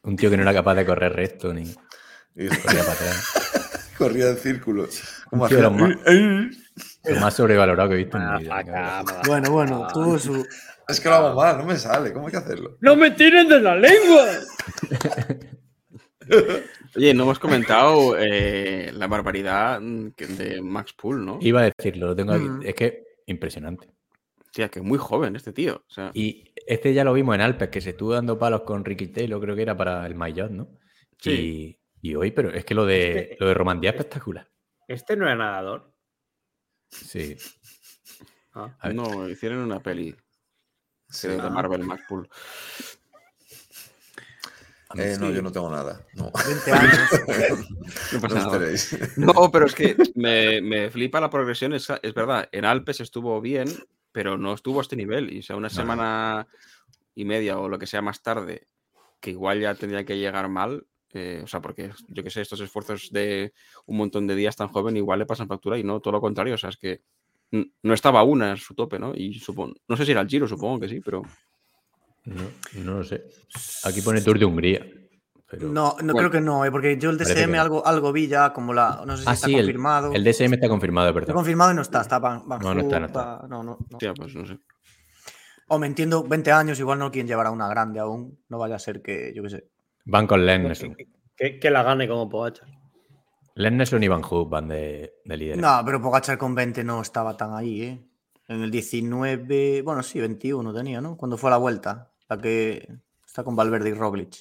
un 0.03 0.15
tío 0.17 0.29
que 0.29 0.37
no 0.37 0.43
era 0.43 0.53
capaz 0.53 0.75
de 0.75 0.85
correr 0.85 1.13
recto 1.13 1.51
ni 1.53 1.63
Y 2.35 2.47
corría 2.47 2.81
para 2.81 2.93
atrás. 2.93 3.93
corría 3.97 4.29
en 4.29 4.37
círculos. 4.37 5.01
¿Cómo 5.31 5.43
Un 5.43 5.49
tío 5.49 5.57
de 5.57 5.63
los 5.63 5.73
hacía? 5.73 5.87
más, 5.87 6.57
lo 7.05 7.19
más 7.21 7.33
sobrevalorado 7.33 7.89
que 7.89 7.95
he 7.95 7.97
visto 7.99 8.17
en 8.17 8.33
mi 8.35 8.43
vida. 8.43 9.03
Bueno, 9.25 9.49
bueno, 9.51 9.87
tuvo 9.91 10.19
su. 10.19 10.45
Es 10.87 10.99
que 10.99 11.09
lo 11.09 11.15
hago 11.15 11.35
mal, 11.35 11.57
no 11.57 11.65
me 11.65 11.77
sale. 11.77 12.11
¿Cómo 12.13 12.27
hay 12.27 12.31
que 12.31 12.37
hacerlo? 12.37 12.77
¡No 12.81 12.95
me 12.95 13.11
tiren 13.11 13.47
de 13.47 13.59
la 13.59 13.75
lengua! 13.75 14.25
Oye, 16.95 17.13
no 17.13 17.23
hemos 17.23 17.39
comentado 17.39 18.17
eh, 18.17 18.91
la 18.93 19.07
barbaridad 19.07 19.81
mm, 19.81 20.11
de 20.37 20.61
Max 20.61 20.93
Pool, 20.93 21.25
¿no? 21.25 21.39
Iba 21.41 21.61
a 21.61 21.71
decirlo, 21.75 22.07
lo 22.07 22.15
tengo 22.15 22.33
aquí. 22.33 22.45
Mm. 22.45 22.61
Es 22.63 22.75
que 22.75 23.03
impresionante. 23.25 23.89
Tía, 24.51 24.69
que 24.69 24.81
muy 24.81 24.97
joven 24.99 25.35
este 25.35 25.51
tío. 25.51 25.83
O 25.87 25.91
sea, 25.91 26.11
Y 26.13 26.53
este 26.67 26.93
ya 26.93 27.03
lo 27.03 27.13
vimos 27.13 27.35
en 27.35 27.41
Alpes, 27.41 27.69
que 27.69 27.81
se 27.81 27.91
estuvo 27.91 28.13
dando 28.13 28.37
palos 28.37 28.61
con 28.61 28.85
Ricky 28.85 29.07
Taylor, 29.07 29.41
creo 29.41 29.55
que 29.55 29.63
era 29.63 29.75
para 29.75 30.05
el 30.05 30.15
Maillot, 30.15 30.51
¿no? 30.51 30.77
Sí. 31.19 31.77
Y, 32.01 32.09
y 32.11 32.15
hoy, 32.15 32.31
pero 32.31 32.51
es 32.53 32.63
que 32.63 32.75
lo 32.75 32.85
de, 32.85 33.19
Este- 33.19 33.37
lo 33.39 33.47
de 33.47 33.53
Romandía 33.53 33.89
es 33.89 33.95
espectacular. 33.95 34.49
Este 34.87 35.15
no 35.15 35.25
era 35.25 35.35
nadador. 35.35 35.91
Sí. 36.89 37.35
Ah. 38.53 38.75
A 38.79 38.87
ver. 38.89 38.95
no, 38.95 39.27
hicieron 39.27 39.59
una 39.59 39.79
peli 39.81 40.15
Sí. 41.13 41.27
de 41.27 41.49
Marvel 41.49 41.83
Max 41.83 42.03
Pool. 42.07 42.27
A 44.89 44.95
mí 44.95 45.03
Eh, 45.03 45.17
no, 45.19 45.31
yo 45.31 45.41
no 45.41 45.51
tengo 45.51 45.69
nada. 45.69 46.05
No, 46.13 46.31
20 46.45 46.71
años. 46.71 47.09
No 47.27 47.57
no 48.13 48.21
pasa 48.21 48.35
nada. 48.35 48.45
esperéis. 48.69 49.17
No, 49.17 49.51
pero 49.51 49.65
es 49.65 49.73
que 49.75 49.95
me, 50.15 50.61
me 50.61 50.89
flipa 50.91 51.19
la 51.21 51.29
progresión. 51.29 51.73
Es, 51.73 51.87
es 52.01 52.13
verdad, 52.13 52.47
en 52.51 52.65
Alpes 52.65 52.99
estuvo 52.99 53.39
bien, 53.41 53.67
pero 54.11 54.37
no 54.37 54.53
estuvo 54.53 54.79
a 54.79 54.81
este 54.83 54.95
nivel. 54.95 55.33
Y 55.33 55.39
o 55.39 55.43
sea, 55.43 55.55
una 55.55 55.69
semana 55.69 56.47
y 57.15 57.25
media 57.25 57.57
o 57.59 57.69
lo 57.69 57.79
que 57.79 57.87
sea 57.87 58.01
más 58.01 58.21
tarde, 58.21 58.67
que 59.19 59.31
igual 59.31 59.59
ya 59.61 59.73
tendría 59.75 60.05
que 60.05 60.17
llegar 60.17 60.47
mal. 60.49 60.85
eh, 61.13 61.41
o 61.43 61.47
sea, 61.47 61.61
porque 61.61 61.91
yo 62.07 62.23
que 62.23 62.29
sé, 62.29 62.41
estos 62.41 62.59
esfuerzos 62.59 63.09
de 63.11 63.53
un 63.85 63.97
montón 63.97 64.27
de 64.27 64.35
días 64.35 64.55
tan 64.55 64.67
joven 64.69 64.97
igual 64.97 65.19
le 65.19 65.25
pasan 65.25 65.47
factura 65.47 65.77
y 65.77 65.83
no 65.83 65.99
todo 66.01 66.11
lo 66.13 66.21
contrario. 66.21 66.55
O 66.55 66.57
sea, 66.57 66.69
es 66.69 66.77
que 66.77 67.01
no 67.83 67.93
estaba 67.93 68.23
una 68.23 68.51
en 68.51 68.57
su 68.57 68.73
tope, 68.73 68.97
¿no? 68.99 69.13
Y 69.15 69.33
supongo, 69.39 69.73
no 69.87 69.95
sé 69.97 70.05
si 70.05 70.11
era 70.11 70.21
el 70.21 70.27
Giro, 70.27 70.47
supongo 70.47 70.79
que 70.79 70.89
sí, 70.89 70.99
pero 71.01 71.21
No, 72.25 72.43
no 72.83 72.93
lo 72.99 73.03
sé. 73.03 73.23
Aquí 73.85 74.01
pone 74.01 74.21
Tour 74.21 74.39
de 74.39 74.45
Hungría. 74.45 74.85
Pero... 75.49 75.67
No, 75.67 75.95
no 76.01 76.13
Bueno, 76.13 76.15
creo 76.17 76.31
que 76.31 76.41
no, 76.41 76.65
eh, 76.65 76.71
porque 76.71 76.97
yo 76.97 77.11
el 77.11 77.17
DSM 77.17 77.51
que 77.51 77.57
algo, 77.59 77.85
algo 77.85 78.11
vi 78.11 78.27
ya 78.27 78.51
como 78.53 78.73
la. 78.73 79.03
No 79.05 79.15
sé 79.17 79.23
si 79.23 79.29
Ah, 79.29 79.33
está 79.33 79.47
sí, 79.47 79.53
el, 79.53 79.59
confirmado. 79.65 80.11
el 80.13 80.23
DSM 80.23 80.53
está 80.53 80.67
confirmado, 80.67 81.09
Está 81.09 81.19
perdón. 81.19 81.35
confirmado 81.35 81.71
y 81.71 81.75
no 81.75 81.81
está. 81.83 82.01
Está 82.01 82.17
Van, 82.19 82.47
Van 82.47 82.59
No, 82.61 82.73
no 82.73 82.81
está, 82.81 82.99
no 82.99 83.05
está. 83.05 83.41
no, 83.47 83.61
no, 83.63 83.63
no. 83.63 83.87
hostia, 83.91 84.13
pues 84.15 84.33
no 84.35 84.45
sé. 84.47 84.57
O 85.67 85.77
me 85.77 85.85
entiendo, 85.87 86.23
20 86.23 86.51
años, 86.51 86.79
igual 86.79 86.97
no 86.99 87.11
quieren 87.11 87.27
llevar 87.27 87.45
a 87.47 87.51
una 87.51 87.67
grande 87.67 87.99
aún. 87.99 88.39
No 88.49 88.57
vaya 88.57 88.75
a 88.75 88.79
ser 88.79 89.01
que, 89.01 89.31
yo 89.35 89.43
qué 89.43 89.49
sé. 89.49 89.67
Van 90.05 90.25
con 90.27 90.45
Lenneson. 90.45 90.95
Que, 91.35 91.59
que 91.59 91.69
la 91.69 91.83
gane 91.83 92.07
como 92.07 92.27
Pogacar. 92.29 92.67
Lenneson 93.55 94.01
y 94.03 94.07
Van 94.07 94.21
Hook 94.21 94.49
van 94.49 94.67
de, 94.67 95.13
de 95.25 95.37
líderes. 95.37 95.61
No, 95.61 95.81
pero 95.85 96.01
Pogachar 96.01 96.37
con 96.37 96.55
20 96.55 96.83
no 96.83 97.01
estaba 97.01 97.37
tan 97.37 97.53
ahí, 97.53 97.81
¿eh? 97.83 97.99
En 98.47 98.61
el 98.61 98.71
19, 98.71 99.81
bueno, 99.83 100.03
sí, 100.03 100.19
21 100.19 100.73
tenía, 100.73 100.99
¿no? 101.01 101.15
Cuando 101.15 101.37
fue 101.37 101.49
a 101.49 101.51
la 101.51 101.57
vuelta, 101.57 102.11
la 102.29 102.37
que 102.39 102.87
está 103.25 103.43
con 103.43 103.55
Valverde 103.55 103.89
y 103.89 103.93
Roglic. 103.93 104.33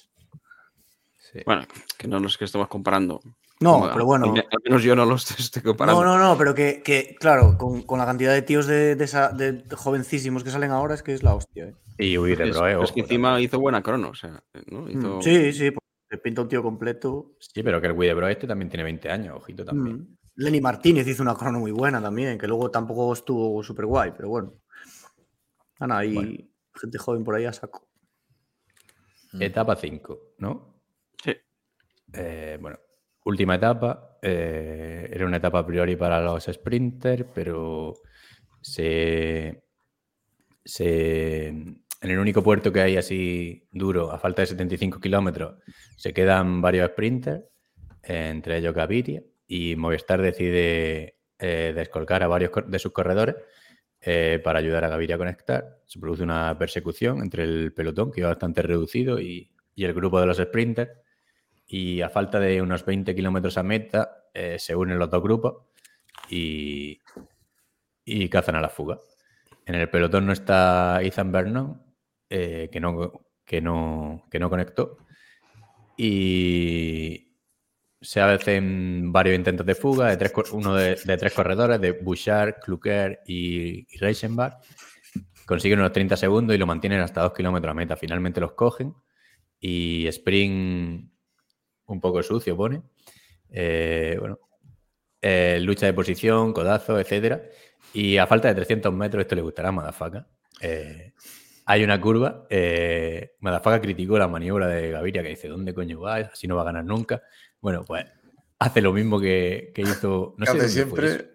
Sí. 1.17 1.39
Bueno, 1.45 1.63
que 1.97 2.07
no 2.07 2.19
nos 2.19 2.37
que 2.37 2.45
estemos 2.45 2.67
comparando. 2.67 3.21
No, 3.59 3.73
Como- 3.79 3.93
pero 3.93 4.05
bueno. 4.05 4.25
Al 4.35 4.59
menos 4.65 4.83
yo 4.83 4.95
no 4.95 5.05
los 5.05 5.29
estoy 5.39 5.61
comparando. 5.61 6.03
No, 6.03 6.17
no, 6.17 6.23
no, 6.23 6.37
pero 6.37 6.53
que, 6.53 6.81
que, 6.83 7.15
claro, 7.19 7.57
con, 7.57 7.83
con 7.83 7.97
la 7.97 8.05
cantidad 8.05 8.33
de 8.33 8.41
tíos 8.41 8.67
de, 8.67 8.95
de 8.95 9.05
esa- 9.05 9.29
de 9.31 9.63
jovencísimos 9.75 10.43
que 10.43 10.49
salen 10.51 10.71
ahora 10.71 10.95
es 10.95 11.03
que 11.03 11.13
es 11.13 11.23
la 11.23 11.33
hostia, 11.35 11.65
¿eh? 11.69 11.75
Y 11.97 12.17
huir 12.17 12.39
de 12.39 12.49
Es, 12.49 12.57
Broe, 12.57 12.83
es 12.83 12.91
que 12.91 13.01
encima 13.01 13.29
también. 13.29 13.45
hizo 13.47 13.59
buena 13.59 13.81
crono, 13.83 14.09
o 14.09 14.15
sea, 14.15 14.43
¿no? 14.67 14.81
Mm, 14.81 14.89
Hizo- 14.89 15.21
Sí, 15.21 15.53
sí, 15.53 15.71
pues, 15.71 15.79
te 16.13 16.19
pinta 16.19 16.43
un 16.43 16.47
tío 16.47 16.61
completo. 16.61 17.37
Sí, 17.39 17.63
pero 17.63 17.81
que 17.81 17.87
el 17.87 17.93
de 18.27 18.31
este 18.33 18.45
también 18.45 18.69
tiene 18.69 18.83
20 18.83 19.09
años, 19.09 19.35
ojito 19.37 19.65
también. 19.65 19.97
Mm. 19.97 20.17
Lenny 20.35 20.61
Martínez 20.61 21.07
hizo 21.07 21.23
una 21.23 21.33
crono 21.33 21.59
muy 21.59 21.71
buena 21.71 21.99
también, 21.99 22.37
que 22.37 22.45
luego 22.47 22.69
tampoco 22.69 23.13
estuvo 23.13 23.63
súper 23.63 23.87
guay, 23.87 24.11
pero 24.15 24.29
bueno. 24.29 24.53
Ana, 25.79 25.97
hay 25.97 26.13
Bueno. 26.13 26.37
gente 26.75 26.97
joven 26.99 27.23
por 27.23 27.33
ahí 27.33 27.45
a 27.45 27.53
saco. 27.53 27.87
Etapa 29.39 29.75
5, 29.75 30.35
¿no? 30.37 30.83
Sí. 31.23 31.33
Eh, 32.13 32.59
bueno, 32.61 32.77
última 33.25 33.55
etapa. 33.55 34.19
eh, 34.21 35.09
era 35.11 35.25
una 35.25 35.37
etapa 35.37 35.59
a 35.59 35.65
priori 35.65 35.95
para 35.95 36.21
los 36.21 36.43
sprinters, 36.45 37.25
pero 37.33 37.93
se, 38.61 39.63
se- 40.63 41.81
en 42.03 42.11
el 42.11 42.19
único 42.19 42.43
puerto 42.43 42.73
que 42.73 42.81
hay 42.81 42.97
así 42.97 43.65
duro, 43.71 44.11
a 44.11 44.19
falta 44.19 44.41
de 44.41 44.47
75 44.47 44.99
kilómetros, 44.99 45.55
se 45.95 46.13
quedan 46.13 46.61
varios 46.61 46.89
sprinters, 46.91 47.45
entre 48.03 48.57
ellos 48.57 48.75
Gaviria, 48.75 49.23
y 49.47 49.77
Movistar 49.77 50.21
decide 50.21 51.15
eh, 51.39 51.71
descolcar 51.73 52.21
a 52.21 52.27
varios 52.27 52.51
de 52.67 52.77
sus 52.77 52.91
corredores 52.91 53.35
eh, 54.01 54.41
para 54.43 54.59
ayudar 54.59 54.83
a 54.83 54.89
Gaviria 54.89 55.15
a 55.15 55.17
conectar. 55.17 55.79
Se 55.85 55.97
produce 55.97 56.23
una 56.23 56.57
persecución 56.59 57.21
entre 57.21 57.43
el 57.43 57.73
pelotón, 57.73 58.11
que 58.11 58.19
iba 58.19 58.29
bastante 58.29 58.61
reducido, 58.61 59.21
y, 59.21 59.49
y 59.73 59.85
el 59.85 59.93
grupo 59.93 60.19
de 60.19 60.25
los 60.25 60.37
sprinters. 60.37 60.91
Y 61.65 62.01
a 62.01 62.09
falta 62.09 62.37
de 62.37 62.61
unos 62.61 62.83
20 62.83 63.15
kilómetros 63.15 63.57
a 63.57 63.63
meta, 63.63 64.25
eh, 64.33 64.59
se 64.59 64.75
unen 64.75 64.99
los 64.99 65.09
dos 65.09 65.23
grupos 65.23 65.67
y, 66.29 66.99
y 68.03 68.27
cazan 68.27 68.55
a 68.55 68.61
la 68.61 68.67
fuga. 68.67 68.99
En 69.65 69.75
el 69.75 69.89
pelotón 69.89 70.25
no 70.25 70.33
está 70.33 70.99
Ethan 71.01 71.31
Vernon, 71.31 71.92
eh, 72.35 72.67
que, 72.71 72.79
no, 72.79 73.11
que, 73.45 73.61
no, 73.61 74.25
que 74.31 74.39
no 74.39 74.49
conectó. 74.49 74.97
Y 75.95 77.37
se 78.01 78.21
hacen 78.21 79.11
varios 79.11 79.35
intentos 79.35 79.67
de 79.67 79.75
fuga, 79.75 80.09
de 80.09 80.17
tres, 80.17 80.33
uno 80.51 80.73
de, 80.73 80.95
tres 80.95 81.31
corredores, 81.31 81.79
de 81.79 81.91
Bouchard, 81.91 82.55
Kluker 82.55 83.19
y, 83.27 83.85
Reichenbach. 83.99 84.55
Consiguen 85.45 85.77
unos 85.77 85.91
30 85.91 86.17
segundos 86.17 86.55
y 86.55 86.57
lo 86.57 86.65
mantienen 86.65 87.01
hasta 87.01 87.21
2 87.21 87.33
kilómetros 87.33 87.69
a 87.69 87.75
meta. 87.75 87.95
Finalmente 87.95 88.41
los 88.41 88.53
cogen 88.53 88.95
y 89.59 90.07
Spring 90.07 91.07
un 91.85 92.01
poco 92.01 92.23
sucio 92.23 92.57
pone. 92.57 92.81
Eh, 93.51 94.17
bueno, 94.19 94.39
eh, 95.21 95.59
lucha 95.61 95.85
de 95.85 95.93
posición, 95.93 96.51
codazo, 96.51 96.99
etcétera. 96.99 97.43
Y 97.93 98.17
a 98.17 98.25
falta 98.25 98.47
de 98.47 98.55
300 98.55 98.91
metros, 98.91 99.21
esto 99.21 99.35
le 99.35 99.43
gustará 99.43 99.69
a 99.69 99.71
Madafaka. 99.71 100.27
Hay 101.65 101.83
una 101.83 101.99
curva. 102.01 102.45
Eh, 102.49 103.35
Madafaka 103.39 103.81
criticó 103.81 104.17
la 104.17 104.27
maniobra 104.27 104.67
de 104.67 104.91
Gaviria 104.91 105.23
que 105.23 105.29
dice: 105.29 105.47
¿Dónde 105.47 105.73
coño 105.73 105.99
vas? 105.99 106.29
Así 106.33 106.47
no 106.47 106.55
va 106.55 106.61
a 106.63 106.65
ganar 106.65 106.85
nunca. 106.85 107.21
Bueno, 107.61 107.83
pues 107.85 108.05
hace 108.59 108.81
lo 108.81 108.93
mismo 108.93 109.19
que, 109.19 109.71
que 109.73 109.81
hizo. 109.81 110.35
No 110.37 110.45
sé 110.45 110.51
hace 110.57 110.69
siempre. 110.69 111.31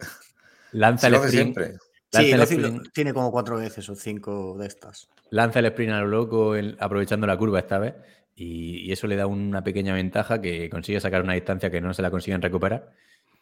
Lanza 0.72 1.07
el 1.09 1.14
sprint. 1.14 1.33
siempre. 1.35 1.64
Lanza 2.11 2.20
Sí, 2.22 2.31
el 2.31 2.37
lo 2.37 2.43
hace- 2.43 2.55
sprint. 2.55 2.76
lo- 2.85 2.91
tiene 2.93 3.12
como 3.14 3.31
cuatro 3.31 3.57
veces 3.59 3.89
o 3.89 3.95
cinco 3.95 4.57
de 4.59 4.66
estas. 4.66 5.09
lanza 5.31 5.59
el 5.59 5.66
sprint 5.66 5.93
a 5.93 6.01
lo 6.01 6.07
loco 6.09 6.55
aprovechando 6.79 7.26
la 7.26 7.37
curva 7.37 7.59
esta 7.59 7.79
vez 7.79 7.95
y, 8.35 8.89
y 8.89 8.93
eso 8.93 9.07
le 9.07 9.16
da 9.16 9.26
una 9.26 9.62
pequeña 9.62 9.93
ventaja 9.95 10.41
que 10.41 10.70
consigue 10.70 11.01
sacar 11.01 11.22
una 11.22 11.35
distancia 11.35 11.70
que 11.70 11.81
no 11.83 11.93
se 11.93 12.01
la 12.03 12.11
consiguen 12.11 12.41
recuperar 12.41 12.91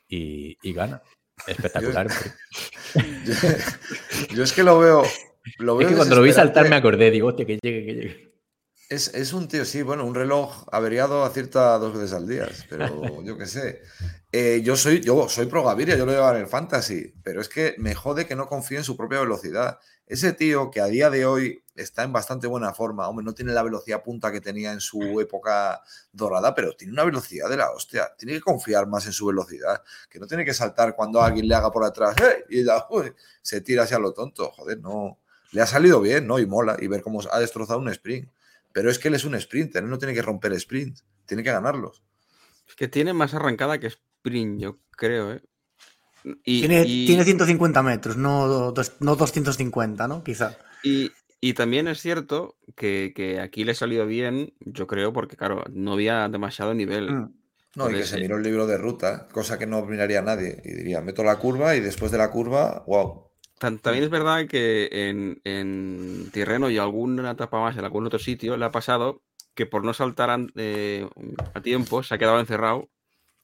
y, 0.09 0.57
y 0.63 0.73
gana. 0.73 1.01
Espectacular. 1.47 2.09
Yo, 2.95 3.33
yo 4.37 4.43
es 4.45 4.53
que 4.53 4.63
lo 4.63 4.79
veo. 4.79 5.03
Lo 5.59 5.81
es 5.81 5.89
que 5.89 5.95
cuando 5.95 6.17
lo 6.17 6.23
vi 6.23 6.33
saltar 6.33 6.69
me 6.69 6.77
acordé, 6.77 7.11
digo, 7.11 7.29
hostia, 7.29 7.47
que 7.47 7.59
llegue, 7.63 7.87
que 7.87 7.95
llegue. 7.95 8.37
Es, 8.89 9.13
es 9.15 9.33
un 9.33 9.49
tío, 9.49 9.65
sí, 9.65 9.83
bueno, 9.83 10.05
un 10.05 10.15
reloj 10.15 10.65
averiado 10.71 11.25
acierta 11.25 11.77
dos 11.79 11.95
veces 11.95 12.13
al 12.13 12.29
día, 12.29 12.49
pero 12.71 12.87
yo 13.25 13.37
qué 13.37 13.47
sé. 13.47 13.83
Eh, 14.31 14.61
yo 14.63 14.77
soy, 14.77 15.01
yo 15.01 15.29
soy 15.29 15.47
pro 15.47 15.65
Gaviria, 15.65 15.97
yo 15.97 16.07
lo 16.07 16.13
llevo 16.13 16.31
en 16.31 16.43
el 16.43 16.47
fantasy, 16.47 17.15
pero 17.23 17.41
es 17.41 17.49
que 17.49 17.75
me 17.79 17.95
jode 17.95 18.27
que 18.27 18.37
no 18.37 18.47
confíe 18.47 18.79
en 18.79 18.85
su 18.85 18.97
propia 18.97 19.21
velocidad. 19.21 19.79
Ese 20.07 20.33
tío 20.35 20.71
que 20.71 20.81
a 20.81 20.87
día 20.87 21.11
de 21.11 21.27
hoy 21.27 21.65
está 21.75 22.05
en 22.05 22.13
bastante 22.13 22.47
buena 22.47 22.73
forma, 22.73 23.09
hombre, 23.09 23.25
no 23.25 23.35
tiene 23.35 23.53
la 23.53 23.65
velocidad 23.65 24.05
punta 24.05 24.31
que 24.31 24.41
tenía 24.41 24.73
en 24.73 24.81
su 24.81 25.21
época 25.21 25.83
dorada, 26.13 26.55
pero 26.55 26.77
tiene 26.77 26.93
una 26.93 27.05
velocidad 27.05 27.49
de 27.49 27.57
la 27.57 27.73
hostia. 27.73 28.15
Tiene 28.17 28.35
que 28.35 28.41
confiar 28.41 28.87
más 28.87 29.07
en 29.07 29.13
su 29.13 29.27
velocidad, 29.27 29.83
que 30.09 30.21
no 30.21 30.27
tiene 30.29 30.45
que 30.45 30.55
saltar 30.55 30.95
cuando 30.95 31.21
alguien 31.21 31.49
le 31.49 31.55
haga 31.57 31.73
por 31.73 31.83
atrás 31.83 32.15
¡eh! 32.23 32.45
y 32.51 32.65
ya, 32.65 32.87
uy, 32.91 33.13
se 33.43 33.63
tira 33.63 33.83
hacia 33.83 33.99
lo 33.99 34.13
tonto. 34.13 34.51
Joder, 34.53 34.79
no. 34.79 35.19
Le 35.53 35.61
ha 35.63 35.67
salido 35.67 36.01
bien, 36.01 36.27
¿no? 36.27 36.39
Y 36.39 36.47
mola, 36.47 36.77
y 36.81 36.87
ver 36.89 37.03
cómo 37.03 37.21
ha 37.31 37.39
destrozado 37.41 37.79
un 37.81 37.89
sprint. 37.89 38.29
Pero 38.73 38.91
es 38.91 38.99
que 38.99 39.09
él 39.09 39.15
es 39.15 39.25
un 39.25 39.41
sprinter, 39.41 39.83
él 39.85 39.89
no 39.91 39.99
tiene 39.99 40.13
que 40.15 40.23
romper 40.23 40.53
sprint, 40.55 40.99
tiene 41.25 41.43
que 41.43 41.51
ganarlos. 41.53 42.03
Es 42.69 42.75
que 42.75 42.89
tiene 42.89 43.13
más 43.13 43.33
arrancada 43.35 43.79
que 43.79 43.87
sprint, 43.87 44.61
yo 44.61 44.79
creo, 44.91 45.33
¿eh? 45.33 45.43
Y, 46.45 46.61
Tiene, 46.61 46.83
y- 46.87 47.07
tiene 47.07 47.25
150 47.25 47.83
metros, 47.83 48.17
no, 48.17 48.73
dos- 48.73 48.95
no 49.01 49.15
250, 49.17 50.09
¿no? 50.09 50.25
Quizá. 50.25 50.59
y- 50.83 51.13
y 51.41 51.53
también 51.55 51.87
es 51.87 52.01
cierto 52.01 52.57
que, 52.75 53.13
que 53.15 53.39
aquí 53.41 53.63
le 53.63 53.73
ha 53.73 53.75
salido 53.75 54.07
bien, 54.07 54.55
yo 54.61 54.87
creo, 54.87 55.13
porque 55.13 55.37
claro, 55.37 55.63
no 55.71 55.93
había 55.93 56.29
demasiado 56.29 56.75
nivel. 56.75 57.11
Mm. 57.13 57.35
No, 57.77 57.91
y 57.91 57.95
que 57.95 58.05
se 58.05 58.17
eh, 58.17 58.21
miró 58.23 58.39
el 58.39 58.43
libro 58.43 58.67
de 58.67 58.79
ruta, 58.79 59.29
cosa 59.31 59.59
que 59.59 59.67
no 59.67 59.85
miraría 59.85 60.23
nadie. 60.23 60.61
Y 60.65 60.73
diría, 60.75 61.03
meto 61.03 61.23
la 61.23 61.37
curva 61.39 61.77
y 61.77 61.81
después 61.81 62.11
de 62.11 62.19
la 62.19 62.31
curva, 62.31 62.83
wow. 62.87 63.26
También 63.59 64.05
es 64.05 64.11
verdad 64.11 64.47
que 64.47 64.89
en, 64.93 65.41
en 65.45 66.31
Tirreno 66.31 66.69
y 66.69 66.77
alguna 66.77 67.31
etapa 67.31 67.59
más 67.61 67.77
en 67.77 67.85
algún 67.85 68.07
otro 68.07 68.19
sitio 68.19 68.57
le 68.57 68.67
ha 68.67 68.71
pasado 68.71 69.23
que 69.55 69.65
por 69.65 69.83
no 69.83 69.95
saltar 69.95 70.39
eh, 70.57 71.09
a 71.55 71.61
tiempo 71.63 72.03
se 72.03 72.15
ha 72.15 72.19
quedado 72.19 72.39
encerrado 72.39 72.91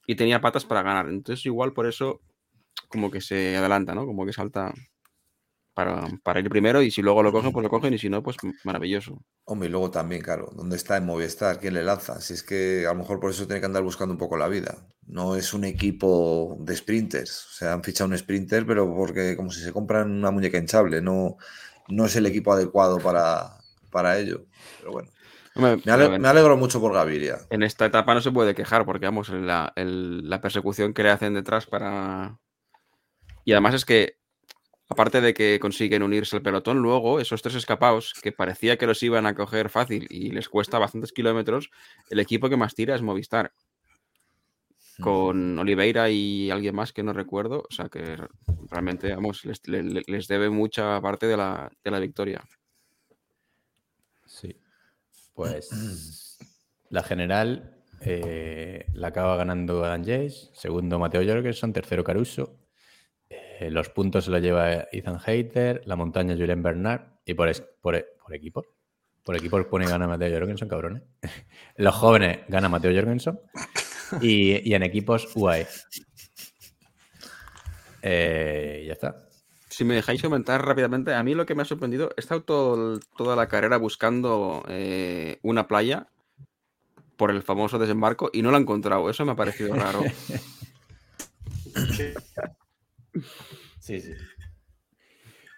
y 0.07 0.15
tenía 0.17 0.43
patas 0.43 0.67
para 0.67 0.83
ganar. 0.83 1.09
Entonces 1.09 1.47
igual 1.47 1.73
por 1.73 1.87
eso 1.87 2.21
como 2.89 3.11
que 3.11 3.23
se 3.23 3.57
adelanta, 3.57 3.95
¿no? 3.95 4.05
Como 4.05 4.27
que 4.27 4.35
salta 4.35 4.75
para, 5.75 6.05
para 6.23 6.41
ir 6.41 6.49
primero 6.49 6.83
y 6.83 6.91
si 6.91 7.03
luego 7.03 7.23
lo 7.23 7.33
cogen, 7.33 7.53
pues 7.53 7.62
lo 7.64 7.70
cogen 7.70 7.95
y 7.95 7.99
si 7.99 8.09
no, 8.09 8.23
pues 8.23 8.37
maravilloso. 8.64 9.23
Hombre, 9.45 9.68
y 9.68 9.73
luego 9.73 9.91
también, 9.91 10.23
claro, 10.23 10.51
¿dónde 10.55 10.77
está 10.77 10.97
en 10.97 11.07
Movistar? 11.07 11.59
¿Quién 11.59 11.75
le 11.75 11.83
lanza? 11.83 12.20
Si 12.20 12.35
es 12.35 12.43
que 12.43 12.87
a 12.87 12.93
lo 12.93 12.99
mejor 13.01 13.18
por 13.20 13.31
eso 13.31 13.47
tiene 13.47 13.61
que 13.61 13.66
andar 13.66 13.83
buscando 13.83 14.12
un 14.12 14.18
poco 14.18 14.37
la 14.37 14.49
vida. 14.49 14.87
No 15.07 15.35
es 15.37 15.53
un 15.53 15.64
equipo 15.64 16.57
de 16.61 16.77
sprinters. 16.77 17.47
O 17.47 17.53
sea, 17.55 17.73
han 17.73 17.83
fichado 17.83 18.09
un 18.09 18.16
sprinter, 18.16 18.64
pero 18.64 18.95
porque 18.95 19.37
como 19.37 19.51
si 19.51 19.61
se 19.61 19.73
compran 19.73 20.11
una 20.12 20.31
muñeca 20.31 20.59
hinchable. 20.59 21.03
No, 21.03 21.37
no 21.89 22.05
es 22.07 22.14
el 22.16 22.27
equipo 22.27 22.53
adecuado 22.53 22.99
para, 23.01 23.59
para 23.91 24.16
ello. 24.18 24.47
Pero 24.79 24.93
bueno. 24.93 25.11
Hombre, 25.55 25.83
Me, 25.85 25.93
ale- 25.93 26.07
pero 26.09 26.23
me 26.23 26.29
alegro 26.29 26.57
mucho 26.57 26.81
por 26.81 26.95
Gaviria. 26.95 27.39
en 27.51 27.62
esta 27.62 27.85
etapa 27.87 28.14
no 28.14 28.20
se 28.23 28.31
puede 28.31 28.55
quejar 28.55 28.87
porque, 28.87 29.07
vamos, 29.07 29.29
la, 29.29 29.73
el- 29.77 30.29
la 30.31 30.41
persecución 30.41 30.95
que 30.95 31.03
le 31.03 31.11
hacen 31.11 31.35
detrás 31.35 31.66
para... 31.66 32.39
Y 33.45 33.53
además 33.53 33.75
es 33.75 33.85
que, 33.85 34.18
aparte 34.93 35.20
de 35.20 35.34
que 35.34 35.59
consiguen 35.61 36.03
unirse 36.03 36.36
al 36.36 36.43
pelotón, 36.43 36.78
luego 36.78 37.18
esos 37.20 37.43
tres 37.43 37.57
escapados, 37.57 38.14
que 38.22 38.30
parecía 38.32 38.76
que 38.78 38.86
los 38.86 39.03
iban 39.03 39.26
a 39.26 39.34
coger 39.34 39.68
fácil 39.68 40.07
y 40.09 40.30
les 40.30 40.49
cuesta 40.49 40.78
bastantes 40.78 41.12
kilómetros, 41.12 41.70
el 42.11 42.20
equipo 42.20 42.49
que 42.49 42.57
más 42.57 42.74
tira 42.74 42.95
es 42.95 43.03
Movistar. 43.03 43.53
Con 45.01 45.59
Oliveira 45.59 46.11
y 46.11 46.51
alguien 46.51 46.74
más 46.74 46.93
que 46.93 47.03
no 47.03 47.12
recuerdo. 47.12 47.64
O 47.68 47.74
sea 47.74 47.88
que 47.88 48.18
realmente, 48.70 49.12
vamos, 49.14 49.45
les, 49.45 49.66
le- 49.66 49.82
le- 49.82 50.03
les 50.07 50.28
debe 50.28 50.51
mucha 50.51 51.01
parte 51.01 51.26
de 51.26 51.36
la, 51.36 51.72
de 51.82 51.90
la 51.90 51.99
victoria. 51.99 52.45
Sí. 54.26 54.55
Pues 55.34 56.38
la 56.90 57.03
general 57.03 57.74
eh, 58.03 58.84
la 58.93 59.09
acaba 59.09 59.36
ganando 59.36 59.82
Adam 59.84 60.03
Jace, 60.05 60.51
segundo 60.53 60.99
Mateo 60.99 61.22
Jorgensen, 61.26 61.72
tercero 61.72 62.05
Caruso. 62.05 62.59
Eh, 63.61 63.70
los 63.70 63.88
puntos 63.90 64.24
se 64.24 64.30
los 64.30 64.40
lleva 64.40 64.86
Ethan 64.92 65.18
Hayter, 65.24 65.82
la 65.86 65.96
montaña 65.96 66.34
Julian 66.34 66.62
Bernard 66.62 67.03
y 67.24 67.34
por, 67.34 67.48
es- 67.48 67.61
por, 67.80 68.05
por 68.22 68.34
equipo. 68.34 68.64
Por 69.24 69.36
equipo 69.36 69.62
pone 69.68 69.86
gana 69.86 70.09
Mateo 70.09 70.36
Jorgensen, 70.36 70.68
cabrones. 70.68 71.03
Los 71.76 71.94
jóvenes 71.94 72.40
gana 72.48 72.68
Mateo 72.68 72.92
Jorgensen 72.92 73.38
y, 74.20 74.68
y 74.68 74.74
en 74.74 74.82
equipos 74.82 75.28
UAE. 75.36 75.66
Eh, 78.03 78.84
ya 78.86 78.92
está. 78.94 79.28
Si 79.68 79.84
me 79.84 79.94
dejáis 79.94 80.20
comentar 80.20 80.64
rápidamente, 80.66 81.14
a 81.14 81.22
mí 81.22 81.34
lo 81.34 81.46
que 81.46 81.55
me 81.55 81.62
ha 81.62 81.64
sorprendido, 81.64 82.11
he 82.16 82.20
estado 82.20 82.42
todo 82.42 82.98
toda 83.16 83.36
la 83.36 83.46
carrera 83.48 83.76
buscando 83.76 84.64
eh, 84.68 85.38
una 85.42 85.68
playa 85.68 86.09
por 87.16 87.30
el 87.30 87.42
famoso 87.42 87.78
desembarco 87.78 88.28
y 88.32 88.42
no 88.42 88.50
la 88.50 88.59
he 88.59 88.61
encontrado. 88.61 89.09
Eso 89.09 89.24
me 89.24 89.32
ha 89.32 89.36
parecido 89.36 89.72
raro. 89.74 90.03
Sí, 93.81 94.01
sí. 94.01 94.13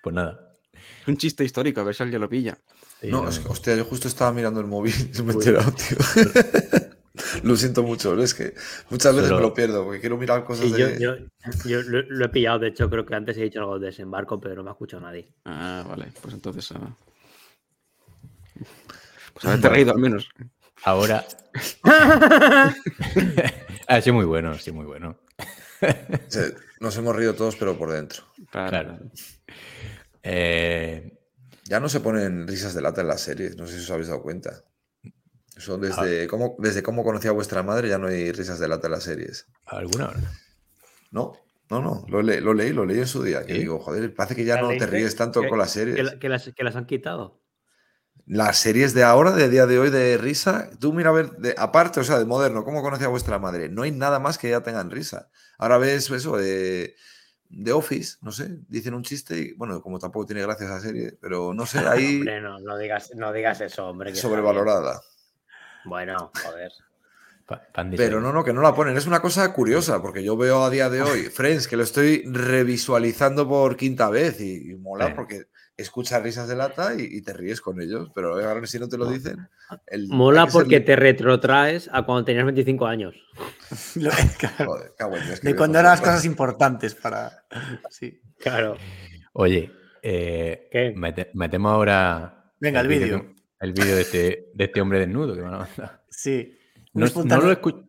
Pues 0.03 0.15
nada. 0.15 0.53
Es 0.73 1.09
un 1.09 1.17
chiste 1.17 1.45
histórico, 1.45 1.81
a 1.81 1.85
ver 1.85 1.95
si 1.95 2.03
alguien 2.03 2.21
lo 2.21 2.29
pilla. 2.29 2.59
Sí, 3.01 3.09
No, 3.11 3.23
no, 3.23 3.29
es 3.29 3.39
que, 3.39 3.49
hostia, 3.49 3.77
yo 3.77 3.85
justo 3.85 4.09
estaba 4.09 4.33
mirando 4.33 4.61
el 4.61 4.67
móvil 4.67 4.95
y 5.13 5.19
no 5.19 5.25
me 5.25 5.33
he 5.33 5.35
enterado, 5.37 5.73
tío. 5.73 5.97
lo 7.43 7.57
siento 7.57 7.83
mucho, 7.83 8.21
es 8.23 8.35
que 8.35 8.55
muchas 8.91 9.15
veces 9.15 9.31
me 9.31 9.41
lo 9.41 9.55
pierdo 9.55 9.85
porque 9.85 10.01
quiero 10.01 10.17
mirar 10.19 10.45
cosas 10.45 10.67
Sí, 10.67 10.73
yo, 10.73 10.89
de... 10.89 10.99
yo, 10.99 11.17
yo 11.65 11.83
lo, 11.83 12.03
lo 12.03 12.25
he 12.25 12.29
pillado, 12.29 12.59
de 12.59 12.69
hecho, 12.69 12.91
creo 12.91 13.07
que 13.07 13.15
antes 13.15 13.37
he 13.37 13.43
dicho 13.43 13.61
algo 13.61 13.79
de 13.79 13.87
desembarco, 13.87 14.41
pero 14.41 14.57
no 14.57 14.65
me 14.65 14.71
ha 14.71 14.73
escuchado 14.73 15.03
nadie. 15.03 15.29
Ah, 15.45 15.85
vale, 15.89 16.09
pues 16.21 16.35
entonces. 16.35 16.73
ah. 16.73 16.97
Pues 19.35 19.47
haberte 19.47 19.69
reído 19.69 19.91
al 19.93 19.99
menos. 19.99 20.29
Ahora. 20.85 21.25
ha 23.89 24.01
sido 24.01 24.15
muy 24.15 24.25
bueno, 24.25 24.57
sí, 24.59 24.71
muy 24.71 24.87
bueno. 24.87 25.19
Nos 26.85 26.97
hemos 26.99 27.17
reído 27.17 27.35
todos, 27.35 27.57
pero 27.57 27.79
por 27.79 27.91
dentro. 27.91 28.25
Claro. 28.51 28.69
Claro. 28.71 28.99
Eh, 30.23 31.19
Ya 31.67 31.81
no 31.81 31.89
se 31.89 32.01
ponen 32.01 32.47
risas 32.47 32.75
de 32.75 32.83
lata 32.83 33.01
en 33.01 33.09
las 33.09 33.23
series, 33.23 33.57
no 33.57 33.67
sé 33.67 33.73
si 33.79 33.85
os 33.85 33.91
habéis 33.91 34.09
dado 34.09 34.23
cuenta. 34.23 34.63
Eso 35.57 35.79
desde, 35.79 36.27
cómo, 36.27 36.57
desde 36.59 36.83
cómo 36.83 37.03
conocí 37.05 37.27
a 37.29 37.33
vuestra 37.33 37.63
madre 37.63 37.89
ya 37.89 37.97
no 37.97 38.09
hay 38.09 38.33
risas 38.33 38.59
de 38.59 38.69
lata 38.69 38.89
en 38.89 38.91
las 38.93 39.05
series. 39.05 39.47
¿Alguna 39.67 40.09
hora? 40.11 40.21
No, 41.11 41.33
no, 41.71 41.81
no, 41.81 42.05
lo, 42.09 42.21
le- 42.23 42.41
lo 42.43 42.53
leí, 42.53 42.73
lo 42.75 42.85
leí 42.85 42.99
en 42.99 43.07
su 43.07 43.23
día. 43.23 43.47
Que 43.47 43.55
¿Sí? 43.55 43.61
digo, 43.61 43.79
joder, 43.81 44.13
parece 44.15 44.35
que 44.37 44.45
ya 44.45 44.57
¿La 44.57 44.63
no 44.63 44.69
te 44.77 44.87
ríes 44.87 45.17
tanto 45.17 45.41
¿Que- 45.41 45.49
con 45.49 45.59
las 45.59 45.71
series. 45.71 45.97
Que 46.19 46.29
las, 46.29 46.51
que 46.53 46.65
las 46.65 46.77
han 46.77 46.85
quitado. 46.87 47.41
Las 48.27 48.57
series 48.59 48.95
de 48.95 49.03
ahora, 49.03 49.33
de 49.33 49.49
día 49.51 49.67
de 49.67 49.79
hoy, 49.79 49.91
de 49.91 50.17
risa, 50.17 50.71
tú 50.81 50.93
mira 50.95 51.11
a 51.11 51.13
ver, 51.13 51.31
de, 51.33 51.55
aparte, 51.59 52.01
o 52.01 52.05
sea, 52.05 52.19
de 52.19 52.25
moderno, 52.25 52.65
¿cómo 52.65 52.83
conocí 52.83 53.05
a 53.05 53.09
vuestra 53.09 53.39
madre? 53.39 53.69
No 53.69 53.83
hay 53.83 53.91
nada 53.91 54.19
más 54.19 54.39
que 54.39 54.49
ya 54.49 54.63
tengan 54.63 54.91
risa. 54.91 55.29
Ahora 55.59 55.77
ves 55.77 56.11
eso 56.11 56.37
de, 56.39 56.95
de 57.51 57.73
Office, 57.73 58.17
no 58.23 58.33
sé, 58.33 58.57
dicen 58.69 58.95
un 58.95 59.03
chiste 59.03 59.37
y, 59.39 59.53
bueno, 59.53 59.83
como 59.83 59.99
tampoco 59.99 60.25
tiene 60.27 60.41
gracia 60.43 60.65
esa 60.67 60.81
serie, 60.81 61.19
pero 61.21 61.53
no 61.53 61.67
sé, 61.67 61.79
ahí 61.87 62.17
Hombre, 62.19 62.41
no, 62.41 62.59
no 62.61 62.79
digas, 62.79 63.11
no 63.15 63.31
digas 63.33 63.61
eso, 63.61 63.89
hombre. 63.89 64.13
que 64.13 64.17
sobrevalorada. 64.19 65.03
Bueno, 65.85 66.31
joder. 66.43 66.73
Pero 67.97 68.23
no, 68.23 68.33
no, 68.33 68.43
que 68.43 68.55
no 68.55 68.63
la 68.63 68.75
ponen. 68.75 68.97
Es 68.97 69.07
una 69.07 69.21
cosa 69.21 69.53
curiosa, 69.53 70.01
porque 70.01 70.25
yo 70.25 70.35
veo 70.35 70.65
a 70.65 70.71
día 70.71 70.89
de 70.89 71.03
hoy 71.03 71.25
Friends, 71.31 71.69
que 71.69 71.77
lo 71.77 71.83
estoy 71.83 72.25
revisualizando 72.27 73.47
por 73.47 73.77
quinta 73.77 74.09
vez 74.09 74.41
y, 74.41 74.71
y 74.71 74.75
mola 74.77 75.09
Sí. 75.09 75.13
porque 75.15 75.47
escuchas 75.77 76.23
risas 76.23 76.49
de 76.49 76.57
lata 76.57 76.95
y, 76.95 77.03
y 77.05 77.23
te 77.23 77.33
ríes 77.33 77.61
con 77.61 77.81
ellos. 77.81 78.11
Pero 78.15 78.35
ahora 78.35 78.67
si 78.67 78.79
no 78.79 78.89
te 78.89 78.97
lo 78.99 79.07
dicen. 79.11 79.49
el- 79.87 80.09
Mola 80.09 80.47
porque 80.47 80.81
te 80.81 80.97
retrotraes 80.97 81.89
a 81.93 82.03
cuando 82.03 82.25
tenías 82.25 82.45
25 82.45 82.87
años. 82.87 83.15
Joder, 83.95 84.93
cago 84.97 85.17
en 85.17 85.27
Dios, 85.27 85.41
qué 85.41 85.49
de 85.49 85.57
cuando 85.57 85.79
eran 85.79 85.93
las 85.93 86.01
cosas 86.01 86.25
importantes 86.25 86.95
para. 86.95 87.45
Sí. 87.91 88.21
Claro. 88.39 88.77
Oye, 89.33 89.71
eh, 90.03 90.69
¿Qué? 90.71 90.93
mete- 90.97 91.31
metemos 91.35 91.73
ahora. 91.73 92.53
Venga, 92.61 92.81
el 92.81 92.89
vídeo. 92.89 93.23
que- 93.23 93.35
El 93.61 93.73
vídeo 93.73 93.97
de 93.97 94.03
este, 94.03 94.51
de 94.55 94.65
este 94.65 94.81
hombre 94.81 94.99
desnudo 95.01 95.35
que 95.35 95.41
me 95.41 95.49
ha 95.49 95.51
mandado. 95.53 96.01
Sí. 96.11 96.57
No 96.93 97.07
lo 97.41 97.51
escucho. 97.53 97.89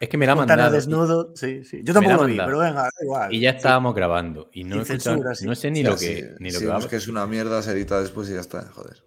Es 0.00 0.08
que 0.08 0.16
me 0.18 0.26
la 0.26 0.32
ha 0.32 0.34
espontáneo 0.34 0.64
mandado. 0.64 0.76
desnudo. 0.76 1.32
Sí, 1.34 1.64
sí. 1.64 1.80
Yo 1.82 1.94
tampoco 1.94 2.14
ha 2.14 2.18
lo 2.18 2.24
vi, 2.26 2.36
pero 2.36 2.58
venga, 2.58 2.82
da 2.82 2.90
igual. 3.02 3.34
Y 3.34 3.40
ya 3.40 3.52
Sí. 3.52 3.56
estábamos 3.58 3.94
grabando. 3.94 4.50
Y 4.52 4.64
no, 4.64 4.82
he 4.82 4.84
censura, 4.84 5.34
sí. 5.34 5.46
no 5.46 5.54
sé 5.54 5.70
ni 5.70 5.82
lo 5.82 5.96
que, 5.96 6.34
ni 6.38 6.50
lo 6.50 6.58
que 6.60 6.66
va 6.66 6.74
vemos 6.74 6.86
que 6.88 6.96
es 6.96 7.08
una 7.08 7.26
mierda, 7.26 7.62
se 7.62 7.72
edita 7.72 8.00
después 8.00 8.28
y 8.30 8.34
ya 8.34 8.40
está, 8.40 8.62
joder. 8.72 9.02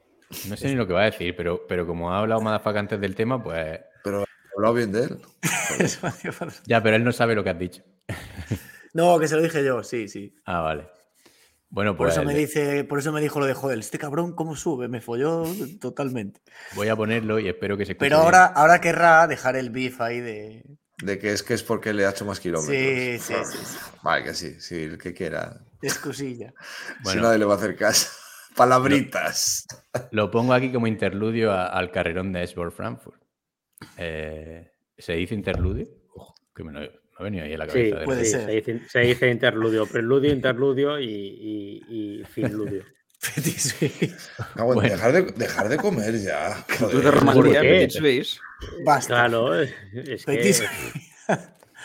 No 0.47 0.55
sé 0.57 0.67
ni 0.67 0.75
lo 0.75 0.85
que 0.87 0.93
va 0.93 1.01
a 1.01 1.05
decir, 1.05 1.35
pero, 1.35 1.65
pero 1.67 1.85
como 1.87 2.11
ha 2.13 2.19
hablado 2.19 2.41
Madafaka 2.41 2.79
antes 2.79 2.99
del 3.01 3.15
tema, 3.15 3.41
pues. 3.43 3.79
Pero 4.03 4.21
he 4.21 4.25
hablado 4.55 4.73
bien 4.73 4.91
de 4.91 5.03
él. 5.03 5.17
Ya, 6.65 6.81
pero 6.83 6.95
él 6.95 7.03
no 7.03 7.11
sabe 7.11 7.35
lo 7.35 7.43
que 7.43 7.49
has 7.51 7.59
dicho. 7.59 7.83
No, 8.91 9.19
que 9.19 9.27
se 9.27 9.35
lo 9.35 9.43
dije 9.43 9.63
yo, 9.63 9.83
sí, 9.83 10.07
sí. 10.07 10.33
Ah, 10.45 10.61
vale. 10.61 10.89
Bueno, 11.69 11.95
Por 11.95 12.07
pues 12.07 12.17
eso 12.17 12.25
me 12.25 12.33
dice, 12.33 12.83
por 12.83 12.97
eso 12.97 13.11
me 13.11 13.21
dijo 13.21 13.39
lo 13.39 13.45
de 13.45 13.53
joder, 13.53 13.77
este 13.77 13.99
cabrón 13.99 14.33
cómo 14.33 14.55
sube, 14.55 14.87
me 14.87 14.99
folló 14.99 15.43
totalmente. 15.79 16.41
voy 16.75 16.87
a 16.87 16.95
ponerlo 16.95 17.37
y 17.37 17.47
espero 17.47 17.77
que 17.77 17.85
se. 17.85 17.93
Pero 17.93 18.15
bien. 18.17 18.25
ahora, 18.25 18.45
ahora 18.47 18.81
querrá 18.81 19.27
dejar 19.27 19.55
el 19.55 19.69
beef 19.69 20.01
ahí 20.01 20.19
de. 20.21 20.63
De 21.01 21.17
que 21.17 21.31
es 21.31 21.43
que 21.43 21.53
es 21.53 21.63
porque 21.63 21.93
le 21.93 22.05
ha 22.05 22.09
hecho 22.09 22.25
más 22.25 22.39
kilómetros. 22.39 22.75
Sí, 22.75 23.17
sí, 23.19 23.33
sí, 23.51 23.57
sí. 23.65 23.77
Vale, 24.03 24.23
que 24.25 24.33
sí, 24.33 24.55
sí, 24.59 24.83
el 24.83 24.97
que 24.97 25.13
quiera. 25.13 25.61
Excusilla. 25.81 26.53
Si 26.97 27.03
Bueno. 27.03 27.21
nadie 27.23 27.37
le 27.39 27.45
va 27.45 27.53
a 27.53 27.57
hacer 27.57 27.75
caso. 27.75 28.09
Palabritas. 28.55 29.65
Lo 30.11 30.29
pongo 30.29 30.53
aquí 30.53 30.71
como 30.71 30.87
interludio 30.87 31.51
a- 31.51 31.67
al 31.67 31.91
carrerón 31.91 32.33
de 32.33 32.43
Esbor 32.43 32.71
Frankfurt. 32.71 33.21
Eh, 33.97 34.71
¿Se 34.97 35.13
dice 35.13 35.33
interludio? 35.35 35.87
Ojo, 36.13 36.35
que 36.53 36.63
me, 36.63 36.73
lo- 36.73 36.79
me 36.81 36.89
ha 37.17 37.23
venido 37.23 37.45
ahí 37.45 37.53
a 37.53 37.57
la 37.57 37.65
Sí, 37.65 37.71
cabeza. 37.71 37.99
de 37.99 38.05
puede 38.05 38.25
sí, 38.25 38.31
repente. 38.37 38.51
ser. 38.63 38.63
Se, 38.63 38.71
dice, 38.73 38.89
se 38.89 38.99
dice 38.99 39.29
interludio, 39.31 39.85
preludio, 39.85 40.33
interludio 40.33 40.99
y, 40.99 41.05
y, 41.07 42.19
y 42.21 42.23
finludio. 42.25 42.83
Petit 43.22 43.57
suisse. 43.59 44.32
Bueno. 44.55 44.82
dejar, 44.82 45.11
de, 45.11 45.22
dejar 45.24 45.67
de 45.70 45.78
comer 45.78 46.17
ya. 46.22 46.65
Tú. 46.78 47.01
Romandía, 47.01 47.61
qué? 47.61 47.70
Petit 47.70 47.91
Suisse. 47.99 48.39
Basta. 48.86 49.13
Claro, 49.15 49.59
es, 49.61 49.74
es 49.93 50.26
que. 50.26 50.32
Petit 50.38 50.53
Suisse. 50.55 50.70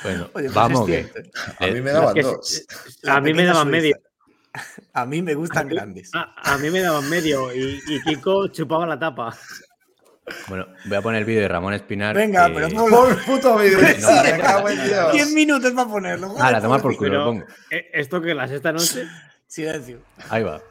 Bueno, 0.03 0.25
Oye, 0.35 0.45
pues 0.45 0.55
vamos, 0.55 0.87
que. 0.87 1.11
A 1.59 1.67
mí 1.67 1.81
me 1.81 1.91
daban 1.91 2.15
que 2.15 2.23
dos. 2.23 2.65
A 3.07 3.21
mí 3.21 3.35
me 3.35 3.45
daban 3.45 3.69
medio. 3.71 3.97
A 4.93 5.05
mí 5.07 5.23
me 5.23 5.35
gustan 5.35 5.69
grandes. 5.69 6.11
A, 6.15 6.55
a 6.55 6.59
mí 6.59 6.71
me 6.71 6.81
daban 6.81 7.09
medio 7.11 7.53
y, 7.53 7.81
y 7.89 8.01
Kiko 8.03 8.49
chupaba 8.49 8.87
la 8.87 8.99
tapa. 8.99 9.37
Bueno, 10.49 10.67
voy 10.87 10.97
a 10.97 11.03
poner 11.03 11.19
el 11.21 11.25
vídeo 11.27 11.43
de 11.43 11.49
Ramón 11.49 11.75
Espinar. 11.75 12.15
Venga, 12.15 12.47
que- 12.47 12.55
pero 12.55 12.69
no 12.71 12.87
Por 12.87 13.25
puto 13.25 13.59
vídeo. 13.59 13.79
No, 14.01 14.23
me 14.23 14.39
cago 14.39 14.69
en 14.69 14.85
Dios. 14.85 15.13
10 15.13 15.33
minutos 15.33 15.73
para 15.73 15.89
ponerlo. 15.91 16.35
Ah, 16.39 16.51
la 16.53 16.61
tomar 16.63 16.81
por 16.81 16.97
culo, 16.97 17.11
Pero- 17.11 17.19
lo 17.19 17.27
pongo. 17.27 17.47
Eh, 17.71 17.91
¿Esto 17.93 18.21
que 18.23 18.35
las 18.35 18.51
esta 18.53 18.73
noche? 18.73 19.07
Silencio. 19.47 20.01
Ahí 20.31 20.43
va. 20.45 20.63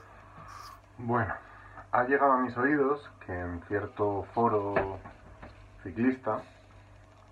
Bueno, 0.97 1.33
ha 1.91 2.03
llegado 2.03 2.33
a 2.33 2.37
mis 2.37 2.55
oídos 2.55 3.09
que 3.25 3.37
en 3.37 3.61
cierto 3.67 4.25
foro 4.33 4.99
ciclista 5.81 6.41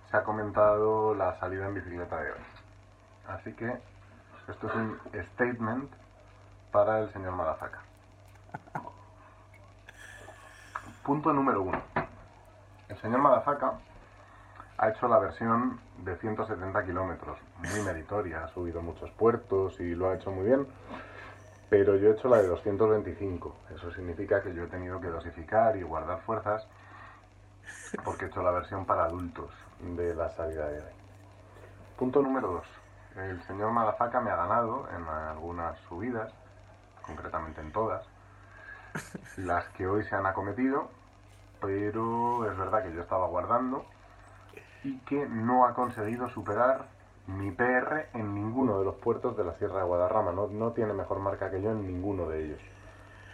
se 0.09 0.17
ha 0.17 0.23
comentado 0.23 1.13
la 1.13 1.39
salida 1.39 1.67
en 1.67 1.75
bicicleta 1.75 2.19
de 2.19 2.31
hoy. 2.31 2.39
Así 3.27 3.53
que 3.53 3.71
esto 4.47 4.67
es 4.67 4.75
un 4.75 4.99
statement 5.33 5.91
para 6.71 6.99
el 6.99 7.13
señor 7.13 7.33
Madafaka. 7.33 7.79
Punto 11.03 11.31
número 11.31 11.61
uno. 11.61 11.81
El 12.89 12.97
señor 12.97 13.21
Madafaka 13.21 13.73
ha 14.77 14.89
hecho 14.89 15.07
la 15.07 15.19
versión 15.19 15.79
de 15.99 16.17
170 16.17 16.83
kilómetros, 16.85 17.37
muy 17.57 17.81
meritoria, 17.83 18.43
ha 18.43 18.47
subido 18.49 18.81
muchos 18.81 19.11
puertos 19.11 19.79
y 19.79 19.93
lo 19.93 20.09
ha 20.09 20.15
hecho 20.15 20.31
muy 20.31 20.45
bien. 20.45 20.67
Pero 21.71 21.95
yo 21.95 22.09
he 22.09 22.11
hecho 22.11 22.27
la 22.27 22.41
de 22.41 22.47
225. 22.47 23.55
Eso 23.73 23.93
significa 23.93 24.43
que 24.43 24.53
yo 24.53 24.65
he 24.65 24.67
tenido 24.67 24.99
que 24.99 25.07
dosificar 25.07 25.77
y 25.77 25.83
guardar 25.83 26.19
fuerzas 26.23 26.67
porque 28.03 28.25
he 28.25 28.27
hecho 28.27 28.43
la 28.43 28.51
versión 28.51 28.85
para 28.85 29.05
adultos 29.05 29.49
de 29.79 30.13
la 30.13 30.29
salida 30.31 30.67
de 30.67 30.79
hoy. 30.79 30.93
Punto 31.97 32.21
número 32.21 32.61
2. 33.15 33.25
El 33.25 33.41
señor 33.43 33.71
Madafaka 33.71 34.19
me 34.19 34.31
ha 34.31 34.35
ganado 34.35 34.85
en 34.93 35.07
algunas 35.07 35.79
subidas, 35.87 36.33
concretamente 37.03 37.61
en 37.61 37.71
todas, 37.71 38.05
las 39.37 39.63
que 39.69 39.87
hoy 39.87 40.03
se 40.03 40.13
han 40.13 40.25
acometido, 40.25 40.89
pero 41.61 42.51
es 42.51 42.57
verdad 42.57 42.83
que 42.83 42.93
yo 42.93 43.01
estaba 43.01 43.27
guardando 43.27 43.85
y 44.83 44.97
que 45.05 45.25
no 45.25 45.65
ha 45.65 45.73
conseguido 45.73 46.27
superar 46.31 46.87
mi 47.27 47.51
PR 47.51 48.09
en 48.13 48.33
ninguno 48.33 48.79
de 48.79 48.85
los 48.85 48.95
puertos 48.95 49.37
de 49.37 49.43
la 49.43 49.53
Sierra 49.53 49.79
de 49.79 49.85
Guadarrama. 49.85 50.31
No, 50.31 50.47
no 50.47 50.71
tiene 50.71 50.93
mejor 50.93 51.19
marca 51.19 51.49
que 51.51 51.61
yo 51.61 51.71
en 51.71 51.85
ninguno 51.85 52.27
de 52.27 52.45
ellos 52.45 52.61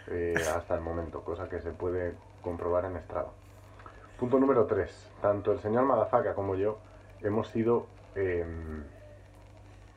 eh, 0.08 0.34
hasta 0.54 0.74
el 0.74 0.80
momento, 0.80 1.22
cosa 1.22 1.48
que 1.48 1.60
se 1.60 1.70
puede 1.70 2.14
comprobar 2.42 2.84
en 2.84 2.98
Strava. 3.02 3.30
Punto 4.18 4.38
número 4.38 4.66
3. 4.66 5.10
Tanto 5.20 5.52
el 5.52 5.60
señor 5.60 5.84
Madafaka 5.84 6.34
como 6.34 6.54
yo 6.54 6.78
hemos 7.20 7.48
sido 7.48 7.86
em, 8.14 8.84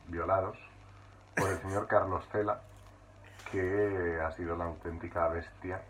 violados 0.07 0.57
por 1.35 1.49
el 1.49 1.57
señor 1.59 1.87
Carlos 1.87 2.27
Cela, 2.31 2.61
que 3.51 4.19
ha 4.21 4.31
sido 4.31 4.55
la 4.55 4.65
auténtica 4.65 5.27
bestia 5.29 5.81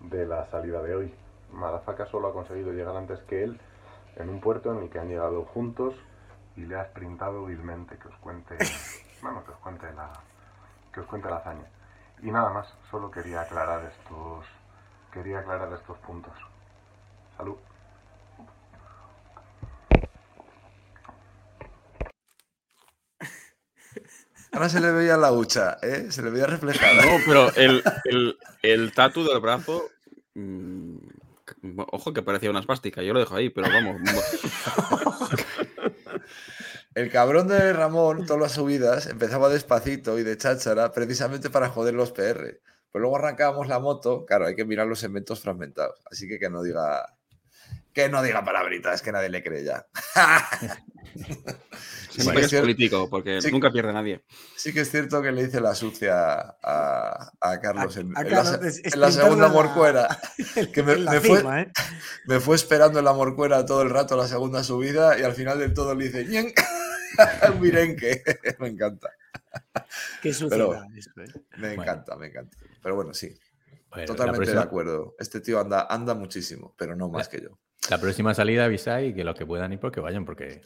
de 0.00 0.26
la 0.26 0.46
salida 0.46 0.82
de 0.82 0.94
hoy. 0.94 1.14
Madafaka 1.52 2.06
solo 2.06 2.28
ha 2.28 2.32
conseguido 2.32 2.72
llegar 2.72 2.96
antes 2.96 3.20
que 3.20 3.44
él 3.44 3.60
en 4.16 4.30
un 4.30 4.40
puerto 4.40 4.72
en 4.72 4.82
el 4.82 4.90
que 4.90 4.98
han 4.98 5.08
llegado 5.08 5.44
juntos 5.44 5.94
y 6.56 6.60
le 6.62 6.76
ha 6.76 6.84
sprintado 6.86 7.44
vilmente. 7.44 7.98
Que 7.98 8.08
os 8.08 8.16
cuente, 8.16 8.56
bueno, 9.22 9.44
que 9.44 9.52
os 9.52 9.58
cuente 9.58 9.86
la, 9.92 10.12
que 10.92 11.00
os 11.00 11.06
cuente 11.06 11.28
la 11.28 11.36
hazaña. 11.36 11.66
Y 12.22 12.30
nada 12.30 12.50
más, 12.50 12.66
solo 12.90 13.10
quería 13.10 13.42
aclarar 13.42 13.84
estos, 13.84 14.46
quería 15.12 15.40
aclarar 15.40 15.72
estos 15.72 15.98
puntos. 15.98 16.32
Salud. 17.36 17.56
Ahora 24.52 24.70
se 24.70 24.80
le 24.80 24.90
veía 24.90 25.18
la 25.18 25.32
hucha, 25.32 25.76
¿eh? 25.82 26.10
Se 26.10 26.22
le 26.22 26.30
veía 26.30 26.46
reflejada. 26.46 27.04
No, 27.04 27.18
pero 27.26 27.54
el, 27.56 27.82
el, 28.04 28.38
el 28.62 28.92
tatu 28.92 29.22
del 29.22 29.40
brazo. 29.40 29.90
mm, 30.34 30.96
ojo 31.92 32.14
que 32.14 32.22
parecía 32.22 32.48
una 32.50 32.60
espástica. 32.60 33.02
Yo 33.02 33.12
lo 33.12 33.20
dejo 33.20 33.36
ahí, 33.36 33.50
pero 33.50 33.68
vamos. 33.68 34.00
El 36.96 37.10
cabrón 37.10 37.46
de 37.46 37.74
Ramón, 37.74 38.24
todas 38.24 38.40
las 38.40 38.52
subidas, 38.52 39.06
empezaba 39.06 39.50
despacito 39.50 40.18
y 40.18 40.22
de 40.22 40.38
cháchara, 40.38 40.92
precisamente 40.92 41.50
para 41.50 41.68
joder 41.68 41.92
los 41.92 42.10
PR. 42.10 42.62
Pero 42.90 43.02
luego 43.02 43.18
arrancábamos 43.18 43.68
la 43.68 43.78
moto, 43.78 44.24
claro, 44.24 44.46
hay 44.46 44.54
que 44.56 44.64
mirar 44.64 44.86
los 44.86 45.00
segmentos 45.00 45.40
fragmentados. 45.40 46.00
Así 46.10 46.26
que 46.26 46.38
que 46.38 46.48
no 46.48 46.62
diga. 46.62 47.15
Que 47.96 48.10
no 48.10 48.22
diga 48.22 48.44
palabritas, 48.44 49.00
que 49.00 49.10
nadie 49.10 49.30
le 49.30 49.42
cree 49.42 49.64
ya. 49.64 49.86
Que 52.14 52.20
es 52.22 52.52
es 52.52 52.60
político, 52.60 53.08
porque 53.08 53.40
sí. 53.40 53.50
nunca 53.50 53.70
pierde 53.70 53.92
nadie. 53.92 54.22
Sí 54.56 54.72
que 54.74 54.80
es 54.80 54.90
cierto 54.90 55.22
que 55.22 55.32
le 55.32 55.42
hice 55.44 55.60
la 55.62 55.74
sucia 55.74 56.38
a, 56.62 57.30
a 57.40 57.60
Carlos 57.60 57.96
A- 57.96 58.00
en, 58.00 58.16
a 58.16 58.20
en 58.20 58.28
Carlos, 58.28 58.52
la, 58.52 58.58
se- 58.58 58.68
es- 58.68 58.94
en 58.94 59.00
la 59.00 59.08
espintarlo 59.08 59.12
segunda 59.12 59.48
la- 59.48 59.52
morcuera. 59.54 60.18
Que 60.74 60.82
me, 60.82 61.20
fue, 61.22 61.40
¿eh? 61.60 61.72
me 62.26 62.40
fue 62.40 62.56
esperando 62.56 62.98
en 62.98 63.06
la 63.06 63.12
morcuera 63.14 63.64
todo 63.64 63.80
el 63.82 63.88
rato 63.90 64.14
la 64.16 64.28
segunda 64.28 64.62
subida 64.62 65.18
y 65.18 65.22
al 65.22 65.32
final 65.32 65.58
del 65.58 65.72
todo 65.72 65.94
le 65.94 66.06
hice 66.06 66.24
"Ñen". 66.26 66.52
un 67.54 67.60
virenque. 67.62 68.22
me 68.58 68.68
encanta, 68.68 69.10
Qué 70.22 70.34
suciedad 70.34 70.84
eso, 70.94 71.10
¿eh? 71.18 71.26
me 71.56 71.68
Bueno. 71.68 71.82
encanta, 71.82 72.16
me 72.16 72.26
encanta. 72.26 72.56
Pero 72.82 72.94
bueno, 72.94 73.14
sí, 73.14 73.34
totalmente 74.06 74.36
próxima- 74.36 74.60
de 74.60 74.66
acuerdo. 74.66 75.14
Este 75.18 75.40
tío 75.40 75.60
anda, 75.60 75.86
anda 75.88 76.14
muchísimo, 76.14 76.74
pero 76.76 76.94
no 76.94 77.08
más 77.08 77.28
que 77.28 77.40
yo. 77.40 77.58
La 77.90 77.98
próxima 78.00 78.34
salida 78.34 78.64
avisáis 78.64 79.14
que 79.14 79.24
los 79.24 79.34
que 79.36 79.46
puedan 79.46 79.72
ir, 79.72 79.80
pues 79.80 79.92
que 79.92 80.00
vayan, 80.00 80.24
porque. 80.24 80.62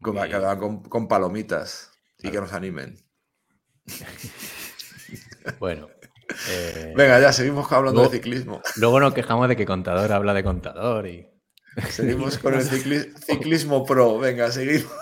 Con, 0.00 0.14
muy- 0.16 0.28
que 0.28 0.38
con, 0.58 0.82
con 0.84 1.08
palomitas 1.08 1.90
y 2.18 2.30
que 2.30 2.40
nos 2.40 2.52
animen. 2.52 2.96
Bueno. 5.58 5.88
eh, 6.48 6.92
Venga, 6.96 7.18
ya 7.20 7.32
seguimos 7.32 7.70
hablando 7.72 8.00
luego- 8.02 8.10
de 8.12 8.18
ciclismo. 8.18 8.62
Luego 8.76 9.00
nos 9.00 9.14
quejamos 9.14 9.48
de 9.48 9.56
que 9.56 9.66
Contador 9.66 10.12
habla 10.12 10.34
de 10.34 10.44
Contador 10.44 11.06
y. 11.08 11.26
Seguimos 11.90 12.38
con 12.38 12.54
el 12.54 12.60
cicli- 12.62 13.12
ciclismo 13.26 13.84
pro. 13.84 14.18
Venga, 14.18 14.50
seguimos. 14.50 14.92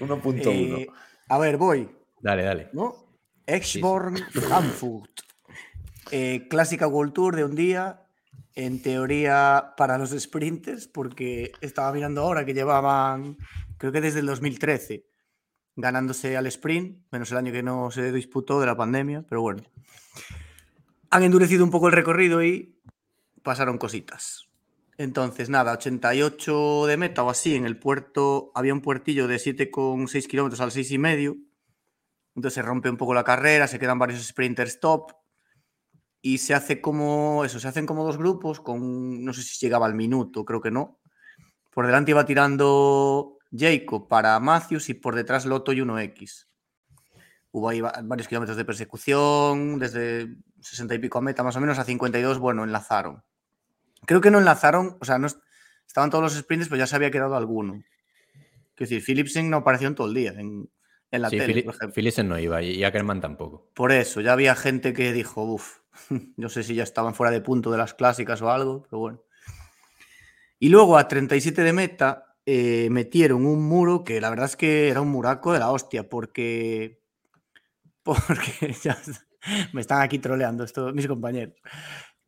1.1. 0.00 0.78
Eh, 0.80 0.86
a 1.28 1.38
ver, 1.38 1.56
voy. 1.56 1.90
Dale, 2.20 2.42
dale. 2.42 2.70
¿no? 2.72 2.94
Exborn 3.46 4.16
Frankfurt. 4.30 5.10
Eh, 6.10 6.46
clásica 6.48 6.86
World 6.86 7.12
Tour 7.12 7.36
de 7.36 7.44
un 7.44 7.54
día. 7.54 8.03
En 8.54 8.82
teoría 8.82 9.74
para 9.76 9.98
los 9.98 10.10
sprinters, 10.10 10.86
porque 10.86 11.52
estaba 11.60 11.92
mirando 11.92 12.22
ahora 12.22 12.44
que 12.44 12.54
llevaban, 12.54 13.36
creo 13.78 13.90
que 13.90 14.00
desde 14.00 14.20
el 14.20 14.26
2013, 14.26 15.06
ganándose 15.76 16.36
al 16.36 16.46
sprint, 16.46 16.98
menos 17.10 17.32
el 17.32 17.38
año 17.38 17.52
que 17.52 17.62
no 17.62 17.90
se 17.90 18.12
disputó 18.12 18.60
de 18.60 18.66
la 18.66 18.76
pandemia, 18.76 19.24
pero 19.28 19.40
bueno. 19.40 19.62
Han 21.10 21.22
endurecido 21.22 21.64
un 21.64 21.70
poco 21.70 21.88
el 21.88 21.92
recorrido 21.92 22.42
y 22.42 22.80
pasaron 23.42 23.78
cositas. 23.78 24.48
Entonces, 24.96 25.50
nada, 25.50 25.72
88 25.72 26.86
de 26.86 26.96
meta 26.96 27.24
o 27.24 27.30
así, 27.30 27.56
en 27.56 27.66
el 27.66 27.78
puerto 27.78 28.52
había 28.54 28.72
un 28.72 28.80
puertillo 28.80 29.26
de 29.26 29.36
7,6 29.36 30.26
kilómetros 30.28 30.60
al 30.60 30.70
6,5. 30.70 31.36
Entonces 32.36 32.54
se 32.54 32.62
rompe 32.62 32.90
un 32.90 32.96
poco 32.96 33.14
la 33.14 33.24
carrera, 33.24 33.66
se 33.66 33.78
quedan 33.78 33.98
varios 33.98 34.24
sprinters 34.24 34.80
top 34.80 35.12
y 36.26 36.38
se 36.38 36.54
hace 36.54 36.80
como 36.80 37.44
eso, 37.44 37.60
se 37.60 37.68
hacen 37.68 37.84
como 37.84 38.02
dos 38.02 38.16
grupos 38.16 38.58
con, 38.58 39.22
no 39.22 39.34
sé 39.34 39.42
si 39.42 39.58
llegaba 39.64 39.84
al 39.84 39.94
minuto, 39.94 40.42
creo 40.46 40.62
que 40.62 40.70
no. 40.70 40.98
Por 41.70 41.84
delante 41.84 42.12
iba 42.12 42.24
tirando 42.24 43.36
Jacob 43.54 44.08
para 44.08 44.40
Matthews 44.40 44.88
y 44.88 44.94
por 44.94 45.14
detrás 45.14 45.44
Loto 45.44 45.74
y 45.74 45.80
1X. 45.82 46.48
Hubo 47.52 47.68
ahí 47.68 47.82
va- 47.82 47.92
varios 48.04 48.26
kilómetros 48.26 48.56
de 48.56 48.64
persecución, 48.64 49.78
desde 49.78 50.34
60 50.60 50.94
y 50.94 50.98
pico 50.98 51.18
a 51.18 51.20
meta 51.20 51.42
más 51.42 51.56
o 51.56 51.60
menos 51.60 51.78
a 51.78 51.84
52, 51.84 52.38
bueno, 52.38 52.64
enlazaron. 52.64 53.22
Creo 54.06 54.22
que 54.22 54.30
no 54.30 54.38
enlazaron, 54.38 54.96
o 55.00 55.04
sea, 55.04 55.18
no 55.18 55.26
es- 55.26 55.38
estaban 55.86 56.08
todos 56.08 56.24
los 56.24 56.32
sprints, 56.34 56.68
pero 56.68 56.78
ya 56.78 56.86
se 56.86 56.96
había 56.96 57.10
quedado 57.10 57.36
alguno. 57.36 57.82
Quiero 58.74 58.88
decir, 58.88 59.02
Philipsen 59.02 59.50
no 59.50 59.58
apareció 59.58 59.88
en 59.88 59.94
todo 59.94 60.06
el 60.08 60.14
día 60.14 60.30
en, 60.32 60.70
en 61.10 61.22
la 61.22 61.28
Sí, 61.28 61.36
tele, 61.36 61.52
Phili- 61.54 61.64
por 61.66 61.74
ejemplo. 61.74 61.94
Philipsen 61.94 62.28
no 62.30 62.38
iba 62.38 62.62
y 62.62 62.70
y 62.70 62.84
Ackerman 62.84 63.20
tampoco. 63.20 63.68
Por 63.74 63.92
eso, 63.92 64.22
ya 64.22 64.32
había 64.32 64.54
gente 64.56 64.94
que 64.94 65.12
dijo, 65.12 65.44
uff, 65.44 65.80
no 66.36 66.48
sé 66.48 66.62
si 66.62 66.74
ya 66.74 66.82
estaban 66.82 67.14
fuera 67.14 67.30
de 67.30 67.40
punto 67.40 67.70
de 67.70 67.78
las 67.78 67.94
clásicas 67.94 68.40
o 68.42 68.50
algo, 68.50 68.82
pero 68.82 68.98
bueno. 68.98 69.22
Y 70.58 70.68
luego 70.68 70.96
a 70.96 71.08
37 71.08 71.62
de 71.62 71.72
meta 71.72 72.36
eh, 72.46 72.88
metieron 72.90 73.46
un 73.46 73.66
muro 73.66 74.04
que 74.04 74.20
la 74.20 74.30
verdad 74.30 74.46
es 74.46 74.56
que 74.56 74.88
era 74.88 75.00
un 75.00 75.08
muraco 75.08 75.52
de 75.52 75.58
la 75.58 75.70
hostia, 75.70 76.08
porque. 76.08 77.02
Porque 78.04 78.76
ya 78.82 78.98
me 79.72 79.80
están 79.80 80.02
aquí 80.02 80.18
troleando 80.18 80.66
mis 80.92 81.06
compañeros. 81.06 81.54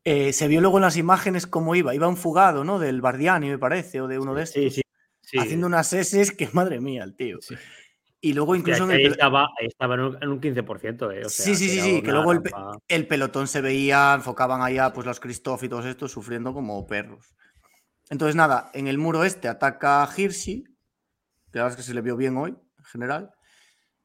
Eh, 0.03 0.33
se 0.33 0.49
vio 0.49 0.63
luego 0.63 0.79
en 0.79 0.85
las 0.85 0.97
imágenes 0.97 1.47
cómo 1.47 1.75
iba. 1.75 1.95
Iba 1.95 2.09
un 2.09 2.17
fugado, 2.17 2.65
¿no? 2.65 2.79
Del 2.79 3.03
Bardiani, 3.03 3.51
me 3.51 3.59
parece, 3.59 4.01
o 4.01 4.09
de 4.09 4.19
uno 4.19 4.35
de 4.35 4.45
estos. 4.45 4.63
Sí, 4.63 4.71
sí. 4.71 4.83
sí. 5.21 5.39
Haciendo 5.39 5.67
unas 5.67 5.93
S 5.93 6.35
que 6.35 6.49
madre 6.55 6.81
mía, 6.81 7.05
el 7.05 7.15
tío. 7.15 7.43
Sí. 7.43 7.57
Y 8.21 8.33
luego 8.33 8.57
incluso 8.57 8.85
en 8.85 8.93
el 8.93 8.97
ahí 8.97 9.05
estaba, 9.07 9.49
ahí 9.61 9.67
estaba 9.67 9.95
en, 9.95 10.01
un, 10.01 10.23
en 10.23 10.29
un 10.29 10.41
15%. 10.41 11.13
Eh, 11.13 11.27
o 11.27 11.29
sea, 11.29 11.45
Sí, 11.45 11.55
sí, 11.55 11.69
sí, 11.69 11.81
sí, 11.81 12.03
que 12.03 12.13
luego 12.13 12.33
el 12.89 13.07
pelotón 13.07 13.47
se 13.47 13.61
veía, 13.61 14.15
enfocaban 14.15 14.63
allá 14.63 14.93
pues 14.93 15.07
los 15.07 15.21
Christoph 15.21 15.63
y 15.65 15.69
todos 15.69 15.85
estos 15.85 16.13
sufriendo 16.13 16.55
como 16.55 16.87
perros. 16.87 17.35
Entonces, 18.09 18.37
nada, 18.37 18.71
en 18.73 18.87
el 18.87 18.99
muro 18.99 19.25
este 19.25 19.49
ataca 19.49 20.03
a 20.03 20.15
que 20.15 20.29
la 21.53 21.63
verdad 21.63 21.71
es 21.71 21.77
que 21.77 21.83
se 21.83 21.95
le 21.95 22.03
vio 22.03 22.17
bien 22.17 22.37
hoy, 22.37 22.51
en 22.51 22.85
general. 22.85 23.31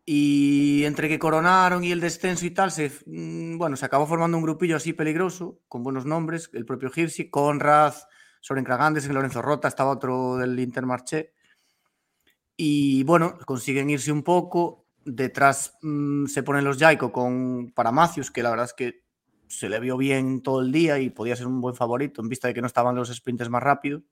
Y 0.06 0.84
entre 0.86 1.08
que 1.08 1.20
coronaron 1.20 1.84
y 1.84 1.92
el 1.92 2.00
descenso 2.00 2.46
y 2.46 2.52
tal, 2.52 2.72
se, 2.72 2.92
mm, 3.06 3.58
bueno, 3.58 3.76
se 3.76 3.86
acabó 3.86 4.08
formando 4.08 4.38
un 4.38 4.44
grupillo 4.44 4.76
así 4.76 4.94
peligroso, 4.94 5.60
con 5.68 5.84
buenos 5.84 6.06
nombres, 6.06 6.50
el 6.54 6.66
propio 6.66 6.92
Hirschi, 6.94 7.30
Conrad, 7.30 7.94
Soren 8.40 8.64
Kragandes, 8.64 9.08
Lorenzo 9.08 9.42
Rota, 9.42 9.68
estaba 9.68 9.92
otro 9.92 10.38
del 10.38 10.60
Intermarché. 10.60 11.34
Y 12.64 13.04
bueno, 13.06 13.40
consiguen 13.48 13.90
irse 13.90 14.12
un 14.12 14.22
poco. 14.22 14.86
Detrás 15.04 15.80
mm, 15.82 16.28
se 16.28 16.44
ponen 16.44 16.64
los 16.64 16.78
Jaiko 16.78 17.12
con 17.12 17.72
para 17.74 17.92
que 18.32 18.44
la 18.44 18.52
verdad 18.52 18.68
es 18.68 18.74
que 18.74 19.02
se 19.48 19.68
le 19.68 19.80
vio 19.80 19.98
bien 19.98 20.44
todo 20.44 20.62
el 20.62 20.72
día 20.72 21.00
y 21.00 21.10
podía 21.10 21.36
ser 21.36 21.48
un 21.48 21.60
buen 21.60 21.74
favorito 21.74 22.22
en 22.22 22.30
vista 22.30 22.48
de 22.48 22.54
que 22.54 22.62
no 22.62 22.68
estaban 22.68 22.94
los 22.94 23.12
sprinters 23.12 23.50
más 23.50 23.64
rápidos. 23.64 24.04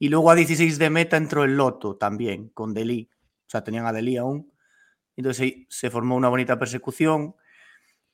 Y 0.00 0.08
luego 0.08 0.32
a 0.32 0.34
16 0.34 0.80
de 0.80 0.90
meta 0.90 1.16
entró 1.16 1.44
el 1.44 1.56
Loto 1.56 1.94
también, 1.94 2.48
con 2.48 2.74
Deli. 2.74 3.08
O 3.46 3.50
sea, 3.50 3.62
tenían 3.62 3.86
a 3.86 3.92
Deli 3.92 4.16
aún. 4.16 4.52
Entonces 5.14 5.52
se 5.68 5.90
formó 5.90 6.16
una 6.16 6.28
bonita 6.28 6.58
persecución. 6.58 7.36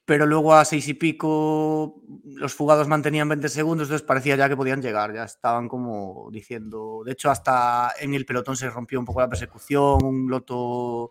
Pero 0.06 0.26
luego 0.26 0.54
a 0.54 0.64
seis 0.64 0.86
y 0.88 0.94
pico 0.94 2.02
los 2.26 2.52
fugados 2.52 2.88
mantenían 2.88 3.28
20 3.28 3.48
segundos, 3.48 3.88
entonces 3.88 4.06
parecía 4.06 4.36
ya 4.36 4.48
que 4.48 4.56
podían 4.56 4.82
llegar. 4.82 5.14
Ya 5.14 5.24
estaban 5.24 5.68
como 5.68 6.28
diciendo. 6.30 7.02
De 7.04 7.12
hecho, 7.12 7.30
hasta 7.30 7.92
en 7.98 8.12
el 8.14 8.26
pelotón 8.26 8.56
se 8.56 8.68
rompió 8.68 8.98
un 8.98 9.06
poco 9.06 9.20
la 9.20 9.28
persecución. 9.28 10.04
Un 10.04 10.28
Loto 10.28 11.10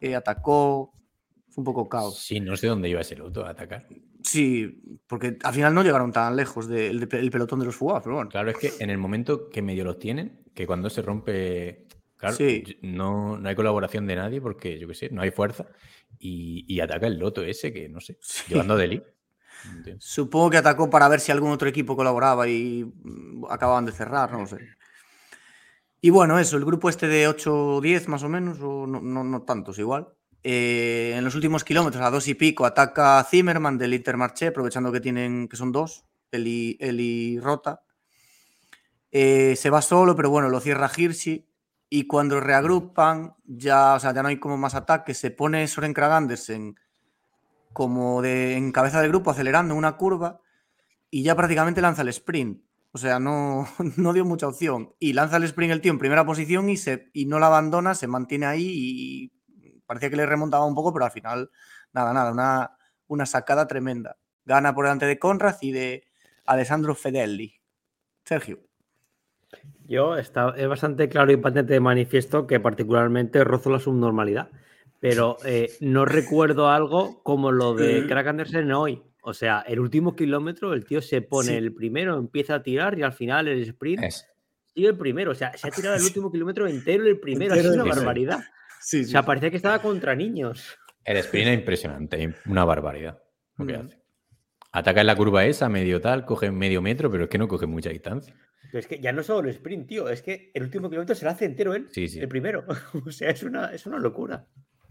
eh, 0.00 0.16
atacó. 0.16 0.92
Fue 1.48 1.62
un 1.62 1.64
poco 1.66 1.88
caos. 1.88 2.18
Sí, 2.18 2.40
no 2.40 2.56
sé 2.56 2.66
dónde 2.66 2.88
iba 2.88 3.00
ese 3.00 3.16
auto 3.20 3.46
a 3.46 3.50
atacar. 3.50 3.86
Sí, 4.24 4.82
porque 5.06 5.38
al 5.42 5.54
final 5.54 5.72
no 5.74 5.82
llegaron 5.82 6.10
tan 6.10 6.34
lejos 6.34 6.66
del 6.66 7.06
del 7.08 7.30
pelotón 7.30 7.60
de 7.60 7.66
los 7.66 7.76
fugados, 7.76 8.02
pero 8.02 8.16
bueno. 8.16 8.30
Claro, 8.30 8.50
es 8.50 8.56
que 8.56 8.72
en 8.80 8.90
el 8.90 8.98
momento 8.98 9.48
que 9.50 9.62
medio 9.62 9.84
los 9.84 9.98
tienen, 9.98 10.42
que 10.54 10.66
cuando 10.66 10.90
se 10.90 11.02
rompe. 11.02 11.86
Claro, 12.24 12.36
Sí. 12.36 12.78
no, 12.82 13.38
no 13.38 13.48
hay 13.48 13.54
colaboración 13.54 14.06
de 14.06 14.16
nadie 14.16 14.40
porque, 14.40 14.78
yo 14.78 14.88
qué 14.88 14.94
sé, 14.94 15.08
no 15.10 15.22
hay 15.22 15.30
fuerza. 15.30 15.66
Y, 16.18 16.64
y 16.68 16.80
ataca 16.80 17.06
el 17.06 17.18
loto 17.18 17.42
ese, 17.42 17.72
que 17.72 17.88
no 17.88 18.00
sé, 18.00 18.18
Sí. 18.22 18.44
llevando 18.48 18.74
a 18.74 18.82
entiendo. 18.84 20.00
Supongo 20.00 20.50
que 20.50 20.56
atacó 20.58 20.90
para 20.90 21.08
ver 21.08 21.20
si 21.20 21.32
algún 21.32 21.50
otro 21.50 21.68
equipo 21.68 21.96
colaboraba 21.96 22.46
y 22.48 22.84
mm, 22.84 23.46
acababan 23.50 23.84
de 23.86 23.92
cerrar, 23.92 24.30
no 24.32 24.40
lo 24.40 24.46
sé. 24.46 24.58
Y 26.00 26.10
bueno, 26.10 26.38
eso, 26.38 26.56
el 26.58 26.64
grupo 26.66 26.90
este 26.90 27.08
de 27.08 27.28
8 27.28 27.76
o 27.76 27.80
10 27.80 28.08
más 28.08 28.22
o 28.22 28.28
menos, 28.28 28.58
o 28.60 28.86
no, 28.86 29.00
no, 29.00 29.24
no 29.24 29.42
tantos 29.42 29.78
igual. 29.78 30.08
eh, 30.42 31.14
en 31.16 31.24
los 31.24 31.34
últimos 31.34 31.64
kilómetros, 31.64 32.04
a 32.04 32.10
dos 32.10 32.28
y 32.28 32.34
pico, 32.34 32.66
ataca 32.66 33.24
Zimmerman 33.24 33.78
del 33.78 33.94
Intermarché, 33.94 34.48
aprovechando 34.48 34.92
que 34.92 35.00
tienen, 35.00 35.48
que 35.48 35.56
son 35.56 35.72
dos, 35.72 36.04
él 36.30 36.46
y 37.00 37.38
Rota. 37.40 37.80
Eh, 39.10 39.54
se 39.56 39.70
va 39.70 39.80
solo, 39.80 40.14
pero 40.16 40.28
bueno, 40.28 40.48
lo 40.50 40.60
cierra 40.60 40.90
Hirschi. 40.94 41.46
Y 41.96 42.08
cuando 42.08 42.40
reagrupan, 42.40 43.36
ya, 43.44 43.94
o 43.94 44.00
sea, 44.00 44.12
ya 44.12 44.20
no 44.20 44.28
hay 44.28 44.40
como 44.40 44.56
más 44.56 44.74
ataques. 44.74 45.16
Se 45.16 45.30
pone 45.30 45.68
Soren 45.68 45.94
Kragandersen 45.94 46.74
como 47.72 48.20
de, 48.20 48.56
en 48.56 48.72
cabeza 48.72 49.00
del 49.00 49.10
grupo, 49.10 49.30
acelerando 49.30 49.74
en 49.74 49.78
una 49.78 49.96
curva. 49.96 50.40
Y 51.08 51.22
ya 51.22 51.36
prácticamente 51.36 51.80
lanza 51.80 52.02
el 52.02 52.08
sprint. 52.08 52.64
O 52.90 52.98
sea, 52.98 53.20
no, 53.20 53.68
no 53.96 54.12
dio 54.12 54.24
mucha 54.24 54.48
opción. 54.48 54.92
Y 54.98 55.12
lanza 55.12 55.36
el 55.36 55.44
sprint 55.44 55.72
el 55.72 55.80
tío 55.80 55.92
en 55.92 56.00
primera 56.00 56.26
posición 56.26 56.68
y, 56.68 56.76
se, 56.76 57.10
y 57.12 57.26
no 57.26 57.38
la 57.38 57.46
abandona, 57.46 57.94
se 57.94 58.08
mantiene 58.08 58.46
ahí 58.46 58.66
y 58.68 59.32
parecía 59.86 60.10
que 60.10 60.16
le 60.16 60.26
remontaba 60.26 60.66
un 60.66 60.74
poco, 60.74 60.92
pero 60.92 61.04
al 61.04 61.12
final 61.12 61.48
Nada, 61.92 62.12
nada, 62.12 62.32
una, 62.32 62.76
una 63.06 63.24
sacada 63.24 63.68
tremenda. 63.68 64.16
Gana 64.44 64.74
por 64.74 64.86
delante 64.86 65.06
de 65.06 65.20
Conrad 65.20 65.58
y 65.60 65.70
de 65.70 66.08
Alessandro 66.44 66.96
Fedelli. 66.96 67.60
Sergio. 68.24 68.58
Yo 69.86 70.16
está, 70.16 70.54
es 70.56 70.66
bastante 70.68 71.08
claro 71.08 71.32
y 71.32 71.36
patente 71.36 71.74
de 71.74 71.80
manifiesto 71.80 72.46
que 72.46 72.58
particularmente 72.60 73.44
rozo 73.44 73.70
la 73.70 73.78
subnormalidad, 73.78 74.48
pero 75.00 75.36
eh, 75.44 75.70
no 75.80 76.04
recuerdo 76.04 76.68
algo 76.70 77.22
como 77.22 77.52
lo 77.52 77.74
de 77.74 78.06
Crack 78.06 78.26
Andersen 78.28 78.72
hoy. 78.72 79.02
O 79.22 79.32
sea, 79.32 79.60
el 79.66 79.80
último 79.80 80.14
kilómetro 80.14 80.74
el 80.74 80.84
tío 80.84 81.00
se 81.00 81.22
pone 81.22 81.48
Sí. 81.48 81.54
el 81.54 81.72
primero, 81.74 82.16
empieza 82.18 82.56
a 82.56 82.62
tirar 82.62 82.98
y 82.98 83.02
al 83.02 83.12
final 83.12 83.48
el 83.48 83.62
sprint 83.62 84.02
Es- 84.04 84.26
sigue 84.74 84.88
el 84.88 84.96
primero. 84.98 85.30
O 85.30 85.34
sea, 85.34 85.56
se 85.56 85.66
ha 85.66 85.70
tirado 85.70 85.96
el 85.96 86.02
último 86.04 86.30
kilómetro 86.30 86.66
entero 86.66 87.06
el 87.06 87.18
primero. 87.18 87.54
Entero 87.54 87.72
es 87.74 87.80
una 87.80 87.84
barbaridad. 87.94 88.40
Sí, 88.80 89.00
O 89.02 89.04
sea, 89.06 89.22
parecía 89.22 89.50
que 89.50 89.56
estaba 89.56 89.78
contra 89.80 90.14
niños. 90.14 90.76
El 91.04 91.16
sprint 91.18 91.48
es 91.48 91.58
impresionante, 91.58 92.34
una 92.46 92.64
barbaridad 92.64 93.18
lo 93.56 93.66
que 93.66 93.78
Mm. 93.78 93.86
hace. 93.86 94.02
Ataca 94.72 95.00
en 95.02 95.06
la 95.06 95.14
curva 95.16 95.44
esa, 95.46 95.68
medio 95.68 96.00
tal, 96.00 96.24
coge 96.24 96.50
medio 96.50 96.82
metro, 96.82 97.10
pero 97.10 97.24
es 97.24 97.30
que 97.30 97.38
no 97.38 97.46
coge 97.48 97.66
mucha 97.66 97.90
distancia. 97.90 98.34
Pero 98.74 98.80
es 98.80 98.86
que 98.88 98.98
ya 98.98 99.12
no 99.12 99.22
solo 99.22 99.48
el 99.48 99.54
sprint, 99.54 99.86
tío, 99.86 100.08
es 100.08 100.20
que 100.20 100.50
el 100.52 100.64
último 100.64 100.90
kilómetro 100.90 101.14
se 101.14 101.24
lo 101.24 101.30
hace 101.30 101.44
entero 101.44 101.74
él, 101.74 101.86
Sí, 101.92 102.08
sí. 102.08 102.18
el 102.18 102.26
primero. 102.26 102.64
o 103.06 103.12
sea, 103.12 103.30
es 103.30 103.44
una, 103.44 103.66
es 103.72 103.86
una 103.86 104.00
locura. 104.00 104.46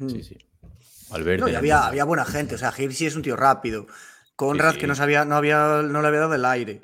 Sí, 0.07 0.23
sí. 0.23 0.37
Valverde. 1.11 1.39
No, 1.41 1.49
y 1.49 1.55
había, 1.55 1.85
había 1.85 2.05
buena 2.05 2.23
gente. 2.23 2.55
O 2.55 2.57
sea, 2.57 2.71
Hirsi 2.77 3.07
es 3.07 3.17
un 3.17 3.23
tío 3.23 3.35
rápido. 3.35 3.85
Conrad, 4.37 4.75
sí. 4.75 4.79
que 4.79 4.87
no, 4.87 4.95
sabía, 4.95 5.25
no, 5.25 5.35
había, 5.35 5.81
no 5.83 6.01
le 6.01 6.07
había 6.07 6.21
dado 6.21 6.33
el 6.35 6.45
aire. 6.45 6.79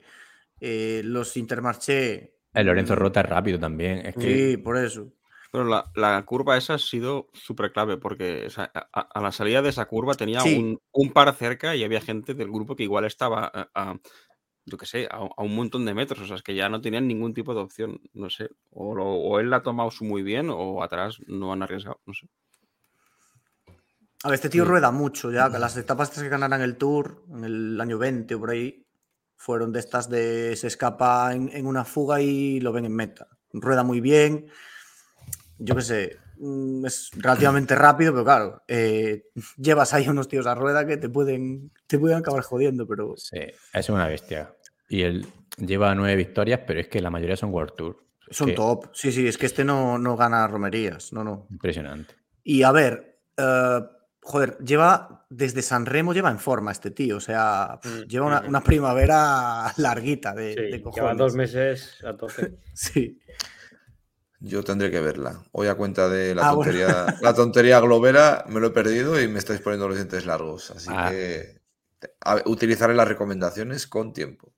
Eh, 0.59 1.01
los 1.05 1.37
Intermarché. 1.37 2.35
El 2.53 2.65
Lorenzo 2.67 2.95
Rota 2.97 3.21
es 3.21 3.27
rápido 3.29 3.57
también. 3.59 4.05
Es 4.05 4.15
que 4.15 4.49
Sí, 4.51 4.57
por 4.57 4.75
eso. 4.75 5.07
Pero 5.53 5.63
la, 5.63 5.89
la 5.95 6.21
curva 6.25 6.57
esa 6.57 6.73
ha 6.73 6.79
sido 6.79 7.29
súper 7.33 7.71
clave 7.71 7.95
porque 7.95 8.43
o 8.47 8.49
sea, 8.49 8.69
a, 8.73 8.89
a- 8.91 9.07
a 9.13 9.21
la 9.21 9.31
salida 9.31 9.61
de 9.61 9.69
esa 9.69 9.85
curva 9.85 10.15
tenía 10.15 10.41
Sí. 10.41 10.57
un, 10.59 10.79
un 10.91 11.13
par 11.13 11.33
cerca 11.33 11.77
y 11.77 11.83
había 11.85 12.01
gente 12.01 12.33
del 12.33 12.51
grupo 12.51 12.75
que 12.75 12.83
igual 12.83 13.05
estaba 13.05 13.45
a, 13.53 13.69
a- 13.73 13.97
yo 14.65 14.77
qué 14.77 14.85
sé, 14.85 15.07
a, 15.09 15.17
a 15.35 15.43
un 15.43 15.55
montón 15.55 15.85
de 15.85 15.93
metros. 15.93 16.19
O 16.21 16.25
sea, 16.27 16.35
es 16.35 16.43
que 16.43 16.55
ya 16.55 16.69
no 16.69 16.81
tenían 16.81 17.07
ningún 17.07 17.33
tipo 17.33 17.53
de 17.53 17.61
opción. 17.61 17.99
No 18.13 18.29
sé. 18.29 18.49
O, 18.71 18.93
lo- 18.95 19.05
o 19.05 19.39
él 19.39 19.49
la 19.49 19.57
ha 19.57 19.63
tomado 19.63 19.89
muy 20.01 20.21
bien 20.23 20.49
o 20.49 20.83
atrás 20.83 21.17
no 21.27 21.51
han 21.53 21.63
arriesgado. 21.63 21.99
No 22.05 22.13
sé. 22.13 22.27
A 24.23 24.29
ver, 24.29 24.35
este 24.35 24.49
tío 24.49 24.63
Sí. 24.65 24.69
rueda 24.69 24.91
mucho 24.91 25.31
ya. 25.31 25.49
que 25.51 25.59
Las 25.59 25.77
etapas 25.77 26.09
que 26.09 26.27
ganaran 26.29 26.61
el 26.61 26.77
Tour 26.77 27.23
en 27.29 27.45
el 27.45 27.79
año 27.81 27.97
20 27.97 28.35
o 28.35 28.39
por 28.39 28.49
ahí 28.51 28.85
fueron 29.37 29.71
de 29.71 29.79
estas 29.79 30.09
de 30.09 30.55
se 30.57 30.67
escapa 30.67 31.33
en, 31.33 31.49
en 31.53 31.65
una 31.65 31.85
fuga 31.85 32.21
y 32.21 32.59
lo 32.59 32.73
ven 32.73 32.85
en 32.85 32.93
meta. 32.95 33.27
Rueda 33.53 33.83
muy 33.83 34.01
bien. 34.01 34.47
Yo 35.57 35.75
qué 35.75 35.81
sé, 35.81 36.17
mm, 36.28 36.28
es 36.85 37.11
relativamente 37.17 37.75
rápido, 37.75 38.13
pero 38.13 38.23
claro, 38.23 38.63
eh, 38.67 39.25
llevas 39.57 39.93
ahí 39.93 40.07
unos 40.07 40.27
tíos 40.27 40.47
a 40.47 40.55
rueda 40.55 40.85
que 40.85 40.97
te 40.97 41.09
pueden, 41.09 41.71
te 41.87 41.99
pueden 41.99 42.17
acabar 42.17 42.41
jodiendo, 42.43 42.87
pero 42.87 43.15
sí, 43.17 43.39
es 43.73 43.89
una 43.89 44.07
bestia. 44.07 44.53
Y 44.87 45.01
él 45.01 45.27
lleva 45.57 45.93
nueve 45.95 46.15
victorias, 46.15 46.61
pero 46.65 46.79
es 46.79 46.87
que 46.87 47.01
la 47.01 47.09
mayoría 47.09 47.35
son 47.35 47.53
World 47.53 47.73
Tour. 47.75 48.05
Es 48.29 48.37
son 48.37 48.47
que 48.47 48.53
top. 48.53 48.87
Sí, 48.93 49.11
sí, 49.11 49.27
es 49.27 49.37
que 49.37 49.45
este 49.47 49.63
no, 49.63 49.97
no 49.97 50.15
gana 50.15 50.47
romerías, 50.47 51.11
no, 51.13 51.23
no. 51.23 51.47
Impresionante. 51.49 52.15
Y 52.43 52.63
a 52.63 52.71
ver, 52.71 53.19
eh, 53.37 53.79
joder, 54.21 54.57
lleva 54.59 55.25
desde 55.29 55.61
San 55.61 55.85
Remo 55.85 56.13
lleva 56.13 56.31
en 56.31 56.39
forma 56.39 56.71
este 56.71 56.89
tío, 56.91 57.17
o 57.17 57.19
sea, 57.19 57.79
Mm, 57.83 58.07
lleva 58.07 58.25
una, 58.25 58.41
mm. 58.41 58.47
una 58.47 58.63
primavera 58.63 59.71
larguita 59.77 60.33
de, 60.33 60.53
Sí, 60.53 60.61
de 60.61 60.69
lleva 60.69 60.83
cojones. 60.83 61.17
dos 61.17 61.35
meses 61.35 62.03
a 62.03 62.15
tope. 62.15 62.57
Sí. 62.73 63.19
Yo 64.39 64.63
tendré 64.63 64.89
que 64.89 65.01
verla. 65.01 65.43
Hoy 65.51 65.67
a 65.67 65.75
cuenta 65.75 66.07
de 66.09 66.33
la 66.33 66.47
Ah, 66.49 66.53
bueno. 66.53 66.71
tontería, 66.71 67.05
la 67.21 67.33
tontería 67.33 67.79
globera 67.81 68.45
me 68.47 68.59
lo 68.59 68.67
he 68.67 68.71
perdido 68.71 69.21
y 69.21 69.27
me 69.27 69.39
estáis 69.39 69.59
poniendo 69.61 69.87
los 69.87 69.97
dientes 69.97 70.25
largos. 70.25 70.71
Así 70.71 70.87
Ah. 70.91 71.09
que 71.11 71.59
a 72.21 72.41
utilizaré 72.45 72.93
las 72.93 73.07
recomendaciones 73.07 73.85
con 73.87 74.13
tiempo. 74.13 74.53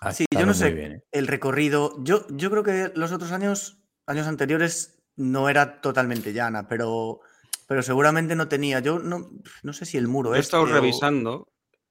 Ha 0.00 0.12
Sí, 0.12 0.24
yo 0.30 0.38
estado 0.38 0.46
no 0.46 0.54
sé 0.54 0.70
bien, 0.70 0.92
¿eh? 0.92 1.02
el 1.10 1.26
recorrido. 1.26 1.96
Yo, 2.04 2.24
yo 2.30 2.50
creo 2.50 2.62
que 2.62 2.92
los 2.94 3.10
otros 3.10 3.32
años, 3.32 3.82
años 4.06 4.28
anteriores, 4.28 5.00
no 5.16 5.48
era 5.48 5.80
totalmente 5.80 6.32
llana, 6.32 6.68
pero, 6.68 7.18
pero 7.66 7.82
seguramente 7.82 8.36
no 8.36 8.46
tenía. 8.46 8.78
Yo 8.78 9.00
no, 9.00 9.32
no 9.64 9.72
sé 9.72 9.84
si 9.84 9.96
el 9.96 10.06
muro 10.06 10.30
Yo 10.30 10.36
he 10.36 10.38
estado 10.38 10.62
este 10.64 10.78
o- 10.78 10.80
revisando 10.80 11.48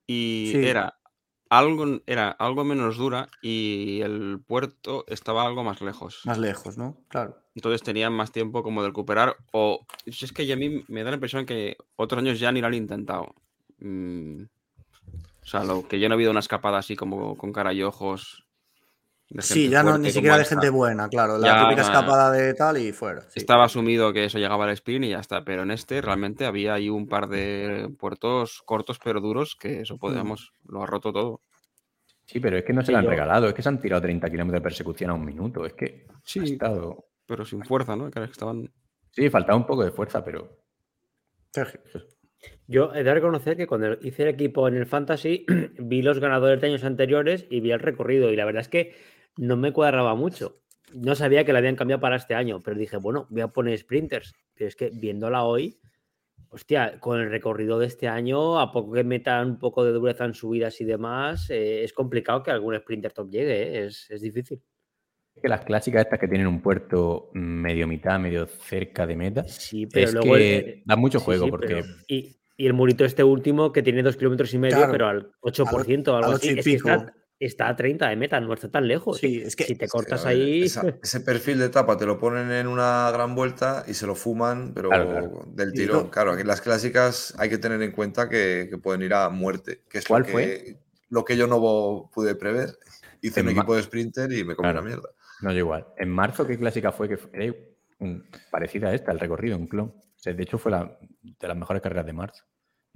y 0.08 0.52
Sí. 0.54 0.66
era 0.66 0.97
algo, 1.50 2.02
era 2.06 2.30
algo 2.32 2.64
menos 2.64 2.98
dura 2.98 3.30
y 3.42 4.02
el 4.02 4.40
puerto 4.46 5.06
estaba 5.08 5.44
algo 5.44 5.64
más 5.64 5.82
lejos. 5.82 6.22
más 6.26 6.38
lejos, 6.38 6.78
¿no? 6.78 6.98
Claro. 7.08 7.38
Entonces 7.56 7.82
tenían 7.82 8.14
más 8.14 8.32
tiempo 8.32 8.64
como 8.64 8.82
de 8.82 8.90
recuperar. 8.90 9.36
O 9.52 9.86
si 10.06 10.26
es 10.26 10.32
que 10.32 10.46
ya 10.46 10.56
a 10.56 10.58
mí 10.58 10.84
me 10.88 11.04
da 11.04 11.12
la 11.12 11.16
impresión 11.16 11.46
que 11.46 11.78
otros 11.96 12.20
años 12.20 12.40
ya 12.40 12.52
ni 12.52 12.62
lo 12.62 12.68
han 12.68 12.74
intentado. 12.74 13.36
Mm, 13.80 14.44
o 15.44 15.46
sea, 15.46 15.64
lo 15.64 15.88
que 15.88 16.00
yo 16.00 16.10
no 16.10 16.16
he 16.16 16.18
habido 16.18 16.32
una 16.32 16.42
escapada 16.42 16.78
así 16.78 16.96
como 16.96 17.38
con 17.38 17.54
cara 17.54 17.74
y 17.74 17.84
ojos. 17.84 18.47
Sí, 19.40 19.68
ya 19.70 19.84
no, 19.84 19.98
ni 19.98 20.10
siquiera 20.10 20.38
de 20.38 20.44
esta. 20.44 20.56
gente 20.56 20.70
buena, 20.70 21.10
claro. 21.10 21.38
La 21.38 21.48
Ya, 21.48 21.64
típica 21.66 21.82
escapada 21.82 22.32
de 22.32 22.54
tal 22.54 22.78
y 22.78 22.94
fuera. 22.94 23.22
sí. 23.24 23.40
Estaba 23.40 23.66
asumido 23.66 24.14
que 24.14 24.24
eso 24.26 24.38
llegaba 24.40 24.64
al 24.66 24.72
sprint 24.72 25.06
y 25.06 25.10
ya 25.10 25.20
está. 25.20 25.44
Pero 25.44 25.64
en 25.64 25.72
este 25.72 26.02
realmente 26.02 26.46
había 26.46 26.74
ahí 26.76 26.88
un 26.90 27.08
par 27.10 27.28
de 27.28 27.90
puertos 28.00 28.62
cortos 28.66 29.00
pero 29.04 29.20
duros 29.20 29.58
que 29.60 29.82
eso 29.82 29.98
podemos, 29.98 30.54
lo 30.66 30.82
ha 30.82 30.86
roto 30.86 31.12
todo. 31.12 31.42
Sí, 32.26 32.40
pero 32.40 32.58
es 32.58 32.64
que 32.64 32.72
no 32.74 32.82
se 32.82 32.88
Sí, 32.88 32.92
lo 32.94 32.98
han 33.00 33.04
yo- 33.04 33.10
regalado, 33.10 33.48
es 33.48 33.54
que 33.54 33.62
se 33.62 33.70
han 33.70 33.80
tirado 33.82 34.02
30 34.02 34.30
kilómetros 34.30 34.62
de 34.62 34.64
persecución 34.64 35.10
a 35.10 35.14
un 35.14 35.26
minuto. 35.26 35.66
Es 35.66 35.74
que 35.74 36.06
Sí. 36.24 36.40
ha 36.40 36.44
estado. 36.44 37.06
Pero 37.26 37.44
sin 37.44 37.64
fuerza, 37.66 37.96
¿no? 37.98 38.10
Que 38.10 38.24
estaban. 38.24 38.72
Sí, 39.12 39.30
faltaba 39.30 39.58
un 39.58 39.66
poco 39.66 39.84
de 39.84 39.92
fuerza, 39.92 40.24
pero. 40.24 40.58
Yo 42.68 42.94
he 42.94 43.04
de 43.04 43.14
reconocer 43.14 43.58
que 43.58 43.66
cuando 43.68 43.94
hice 44.02 44.24
el 44.24 44.30
equipo 44.30 44.68
en 44.68 44.76
el 44.78 44.86
Fantasy, 44.86 45.46
vi 45.80 46.02
los 46.02 46.20
ganadores 46.20 46.62
de 46.62 46.68
años 46.68 46.84
anteriores 46.84 47.46
y 47.50 47.62
vi 47.62 47.72
el 47.72 47.80
recorrido. 47.80 48.32
Y 48.32 48.36
la 48.36 48.46
verdad 48.46 48.62
es 48.62 48.68
que 48.70 48.96
no 49.38 49.58
me 49.58 49.72
cuadraba 49.72 50.16
mucho. 50.16 50.62
No 50.94 51.16
sabía 51.16 51.44
que 51.44 51.52
la 51.54 51.60
habían 51.60 51.76
cambiado 51.76 52.00
para 52.00 52.16
este 52.16 52.34
año, 52.34 52.62
pero 52.62 52.78
dije, 52.78 52.98
bueno, 52.98 53.28
voy 53.30 53.42
a 53.42 53.48
poner 53.50 53.78
sprinters. 53.78 54.34
Pero 54.54 54.68
es 54.70 54.76
que 54.76 54.90
viéndola 54.90 55.44
hoy, 55.44 55.80
hostia, 56.50 57.00
con 57.00 57.20
el 57.20 57.30
recorrido 57.30 57.78
de 57.78 57.88
este 57.88 58.08
año, 58.08 58.60
a 58.60 58.72
poco 58.72 58.94
que 58.94 59.04
metan 59.04 59.48
un 59.52 59.60
poco 59.60 59.84
de 59.84 59.92
dureza 59.92 60.26
en 60.26 60.34
subidas 60.34 60.80
y 60.82 60.86
demás, 60.86 61.50
eh, 61.50 61.84
es 61.84 61.92
complicado 61.94 62.42
que 62.42 62.52
algún 62.52 62.76
sprinter 62.78 63.12
top 63.12 63.30
llegue, 63.30 63.62
¿eh? 63.64 63.86
es, 63.86 64.10
es 64.10 64.22
difícil. 64.22 64.62
Es 65.36 65.42
que 65.42 65.50
las 65.50 65.66
clásicas 65.66 66.02
estas 66.06 66.20
que 66.20 66.28
tienen 66.28 66.48
un 66.48 66.62
puerto 66.62 67.30
medio 67.34 67.86
mitad, 67.88 68.18
medio 68.20 68.48
cerca 68.48 69.06
de 69.06 69.16
meta, 69.16 69.44
Sí, 69.44 69.86
pero 69.86 70.08
es 70.08 70.14
luego. 70.14 70.34
que 70.36 70.58
eh, 70.58 70.84
da 70.86 70.96
mucho 70.96 71.20
juego 71.20 71.46
sí, 71.46 71.52
porque 71.52 71.68
pero- 71.76 71.86
y, 72.08 72.38
y 72.56 72.66
el 72.66 72.74
murito 72.74 73.06
este 73.06 73.24
último 73.24 73.72
que 73.72 73.84
tiene 73.84 74.02
dos 74.02 74.16
kilómetros 74.18 74.52
y 74.54 74.58
medio, 74.58 74.78
Claro, 74.78 74.92
pero 74.92 75.08
al 75.08 75.32
8% 75.42 76.08
o 76.08 76.16
al 76.16 76.24
algo 76.24 76.38
ocho 76.38 76.50
así. 76.50 76.58
es 76.60 76.66
que 76.66 76.74
está. 76.76 77.14
Está 77.40 77.70
a 77.70 77.76
30 77.76 78.10
de 78.10 78.16
meta, 78.16 78.40
no 78.40 78.54
está 78.54 78.70
tan 78.70 78.88
lejos. 78.88 79.18
Sí, 79.18 79.42
es 79.46 79.56
que- 79.56 79.66
si 79.66 79.76
te 79.76 79.86
Es 79.86 79.92
que, 79.92 79.96
cortas 79.98 80.26
ver, 80.26 80.34
ahí. 80.36 80.64
esa- 80.64 80.82
ese 81.04 81.20
perfil 81.22 81.60
de 81.60 81.66
etapa 81.66 81.98
te 81.98 82.06
lo 82.06 82.18
ponen 82.18 82.52
en 82.52 82.68
una 82.68 83.10
gran 83.12 83.36
vuelta 83.36 83.84
y 83.88 83.94
se 83.94 84.08
lo 84.08 84.16
fuman, 84.16 84.74
pero 84.74 84.90
Claro, 84.90 85.10
claro. 85.10 85.44
del 85.48 85.74
tirón. 85.74 86.10
Claro, 86.10 86.32
aquí 86.32 86.42
en 86.42 86.48
las 86.48 86.62
clásicas 86.62 87.34
hay 87.38 87.50
que 87.50 87.58
tener 87.58 87.82
en 87.82 87.92
cuenta 87.92 88.28
que, 88.30 88.68
que 88.70 88.78
pueden 88.78 89.02
ir 89.04 89.14
a 89.14 89.30
muerte, 89.30 89.84
que 89.90 90.00
es 90.00 90.06
¿Cuál 90.08 90.22
lo 90.24 90.26
que, 90.26 90.32
fue? 90.32 90.78
lo 91.10 91.26
que 91.26 91.38
yo 91.38 91.48
no 91.48 92.10
pude 92.14 92.36
prever. 92.36 92.78
Hice 93.22 93.42
un 93.42 93.50
En 93.50 93.58
equipo 93.58 93.76
de 93.76 93.84
sprinter 93.84 94.32
y 94.32 94.44
me 94.44 94.56
comí 94.56 94.66
Claro. 94.70 94.82
una 94.82 94.88
mierda. 94.90 95.10
no 95.42 95.52
yo 95.52 95.60
igual. 95.60 95.88
En 95.98 96.10
marzo, 96.10 96.46
¿qué 96.48 96.58
clásica 96.58 96.92
fue? 96.92 97.08
Que 97.10 97.18
fue 97.18 97.74
un- 98.00 98.26
parecida 98.52 98.90
a 98.90 98.94
esta, 98.96 99.12
el 99.12 99.20
recorrido, 99.20 99.58
un 99.58 99.68
clon. 99.68 99.88
O 99.90 100.20
sea, 100.20 100.34
de 100.34 100.42
hecho, 100.44 100.58
fue 100.58 100.72
la, 100.72 100.98
de 101.22 101.48
las 101.48 101.56
mejores 101.58 101.82
carreras 101.82 102.06
de 102.08 102.14
marzo. 102.14 102.44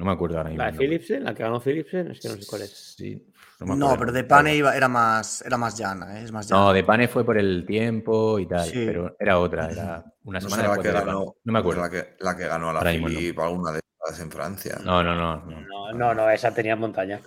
No 0.02 0.08
me 0.08 0.14
acuerdo 0.14 0.38
ahora 0.38 0.50
mismo. 0.50 0.64
La 0.66 0.72
de. 0.72 0.78
Philipsen, 0.80 1.24
la 1.24 1.36
que 1.36 1.44
ganó 1.44 1.60
Philipsen, 1.62 2.10
es 2.10 2.20
que 2.20 2.28
no 2.30 2.36
sé 2.36 2.46
cuál 2.48 2.64
es. 2.64 2.96
Sí, 2.98 3.24
no, 3.60 3.68
me 3.68 3.76
No, 3.76 3.86
acuerdo. 3.86 4.00
pero 4.00 4.12
de 4.14 4.24
Pane 4.24 4.56
iba, 4.56 4.76
era, 4.76 4.88
más, 4.88 5.44
era 5.44 5.58
más 5.58 5.78
llana, 5.78 6.20
¿eh? 6.20 6.24
es 6.24 6.32
más 6.32 6.50
llana. 6.50 6.64
No, 6.64 6.74
de 6.74 6.84
Pane 6.84 7.08
fue 7.08 7.24
por 7.24 7.38
el 7.38 7.64
tiempo 7.68 8.40
y 8.40 8.48
tal, 8.48 8.66
Sí. 8.68 8.84
pero 8.84 9.16
era 9.20 9.38
otra, 9.38 9.70
era 9.70 10.04
una 10.24 10.40
No 10.40 10.50
semana 10.50 10.64
después 10.70 10.82
que 10.82 10.88
de 10.88 11.06
ganó, 11.06 11.36
No 11.44 11.54
me 11.54 11.60
acuerdo. 11.60 11.82
La 11.82 11.90
que, 11.92 12.16
la 12.20 12.36
que 12.36 12.48
ganó 12.48 12.70
a 12.72 12.74
la 12.74 12.80
Ahora 12.80 12.92
mismo 12.94 13.10
no. 13.10 13.44
Alguna 13.44 13.72
de 13.74 13.82
estas 14.04 14.20
en 14.22 14.32
Francia. 14.32 14.80
No, 14.84 15.04
no, 15.04 15.14
no. 15.16 15.46
no. 15.46 15.62
No, 15.62 15.94
no, 15.94 16.14
no, 16.16 16.30
esa 16.32 16.52
tenía 16.52 16.76
montaña. 16.76 17.20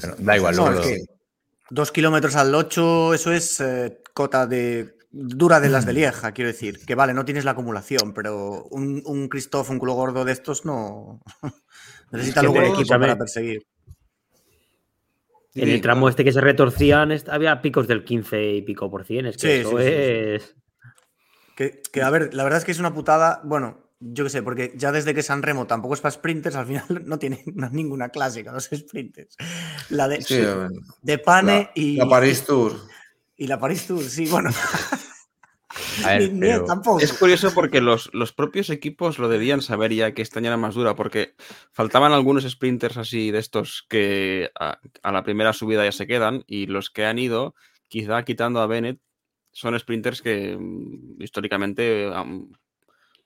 Pero 0.00 0.14
da 0.18 0.36
igual, 0.38 0.56
luego 0.56 0.80
es 0.80 0.86
que 0.86 1.04
dos 1.68 1.92
kilómetros 1.92 2.34
al 2.36 2.54
8, 2.54 3.12
eso 3.12 3.32
es 3.32 3.60
eh, 3.60 4.00
cota 4.14 4.46
de 4.46 4.96
dura 5.10 5.60
de 5.60 5.68
las 5.68 5.84
de 5.84 5.92
Lieja, 5.92 6.32
quiero 6.32 6.48
decir. 6.50 6.82
Que 6.86 6.94
vale, 6.94 7.12
no 7.12 7.26
tienes 7.26 7.44
la 7.44 7.50
acumulación, 7.50 8.14
pero 8.14 8.64
un, 8.70 9.02
un 9.04 9.28
Christoph, 9.28 9.68
un 9.68 9.78
culo 9.78 9.92
gordo 9.92 10.24
de 10.24 10.32
estos, 10.32 10.64
no. 10.64 11.20
Necesita 12.12 12.40
que 12.40 12.46
luego 12.46 12.58
un 12.58 12.64
equipo 12.64 12.80
escúchame. 12.82 13.06
para 13.06 13.18
perseguir. 13.18 13.62
En 15.54 15.68
el 15.68 15.80
tramo 15.82 16.08
este 16.08 16.24
que 16.24 16.32
se 16.32 16.40
retorcían 16.40 17.12
había 17.28 17.60
picos 17.60 17.86
del 17.86 18.04
15 18.04 18.52
y 18.54 18.62
pico 18.62 18.90
por 18.90 19.04
cien. 19.04 19.26
Es 19.26 19.36
que 19.36 19.40
Sí, 19.40 19.60
eso 19.60 19.70
sí, 19.70 19.76
sí, 19.76 19.82
sí. 19.82 19.92
es. 19.96 20.56
Que, 21.56 21.82
que, 21.92 22.02
a 22.02 22.08
ver, 22.08 22.32
la 22.32 22.44
verdad 22.44 22.58
es 22.58 22.64
que 22.64 22.72
es 22.72 22.78
una 22.78 22.94
putada. 22.94 23.42
Bueno, 23.44 23.90
yo 24.00 24.24
qué 24.24 24.30
sé, 24.30 24.42
porque 24.42 24.72
ya 24.76 24.90
desde 24.92 25.14
que 25.14 25.22
San 25.22 25.42
Remo 25.42 25.66
tampoco 25.66 25.92
es 25.94 26.00
para 26.00 26.12
sprinters, 26.12 26.56
al 26.56 26.66
final 26.66 26.84
no 27.04 27.18
tiene 27.18 27.44
ninguna 27.70 28.08
clásica 28.08 28.50
los 28.52 28.64
sprinters. 28.74 29.36
La 29.90 30.08
de, 30.08 30.22
Sí, 30.22 30.40
de 31.02 31.18
Pane 31.18 31.52
la, 31.64 31.70
y. 31.74 31.96
la 31.96 32.08
Paris 32.08 32.44
Tour. 32.46 32.72
Y 33.36 33.46
la 33.46 33.58
Paris 33.58 33.86
Tour, 33.86 34.02
sí, 34.04 34.26
bueno. 34.26 34.50
A 36.04 36.08
ver, 36.18 36.32
Ni- 36.32 36.40
ni 36.40 36.46
él 36.48 36.52
pero- 36.54 36.64
tampoco. 36.64 37.00
Es 37.00 37.12
curioso 37.12 37.52
porque 37.54 37.80
los, 37.80 38.10
los 38.12 38.32
propios 38.32 38.68
equipos 38.70 39.18
lo 39.18 39.28
debían 39.28 39.62
saber 39.62 39.92
ya 39.94 40.12
que 40.12 40.22
esta 40.22 40.38
año 40.38 40.48
era 40.48 40.56
más 40.56 40.74
dura, 40.74 40.94
porque 40.94 41.34
faltaban 41.72 42.12
algunos 42.12 42.44
sprinters 42.48 42.96
así 42.96 43.30
de 43.30 43.38
estos 43.38 43.84
que 43.88 44.50
a, 44.58 44.78
a 45.02 45.12
la 45.12 45.22
primera 45.22 45.52
subida 45.52 45.84
ya 45.84 45.92
se 45.92 46.06
quedan 46.06 46.44
y 46.46 46.66
los 46.66 46.90
que 46.90 47.04
han 47.06 47.18
ido, 47.18 47.54
quizá 47.88 48.22
quitando 48.24 48.60
a 48.60 48.66
Bennett, 48.66 49.00
son 49.50 49.78
sprinters 49.78 50.22
que 50.22 50.56
mm, 50.58 51.20
históricamente 51.22 52.10
am, 52.14 52.50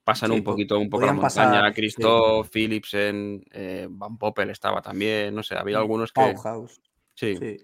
pasan 0.04 0.30
Sí, 0.30 0.36
un 0.36 0.44
po- 0.44 0.52
poquito 0.52 0.78
un 0.78 0.88
poco 0.88 1.02
la 1.06 1.12
podían 1.12 1.22
pasar, 1.22 1.46
montaña. 1.48 1.68
sí. 1.68 1.74
Christoph, 1.74 2.48
Philipsen, 2.50 3.44
eh, 3.52 3.86
Van 3.90 4.18
Poppel 4.18 4.50
estaba 4.50 4.80
también, 4.82 5.34
no 5.34 5.42
sé, 5.42 5.56
había 5.56 5.78
algunos 5.78 6.12
que, 6.12 6.20
Bauhaus. 6.20 6.80
sí, 7.14 7.36
Sí. 7.36 7.56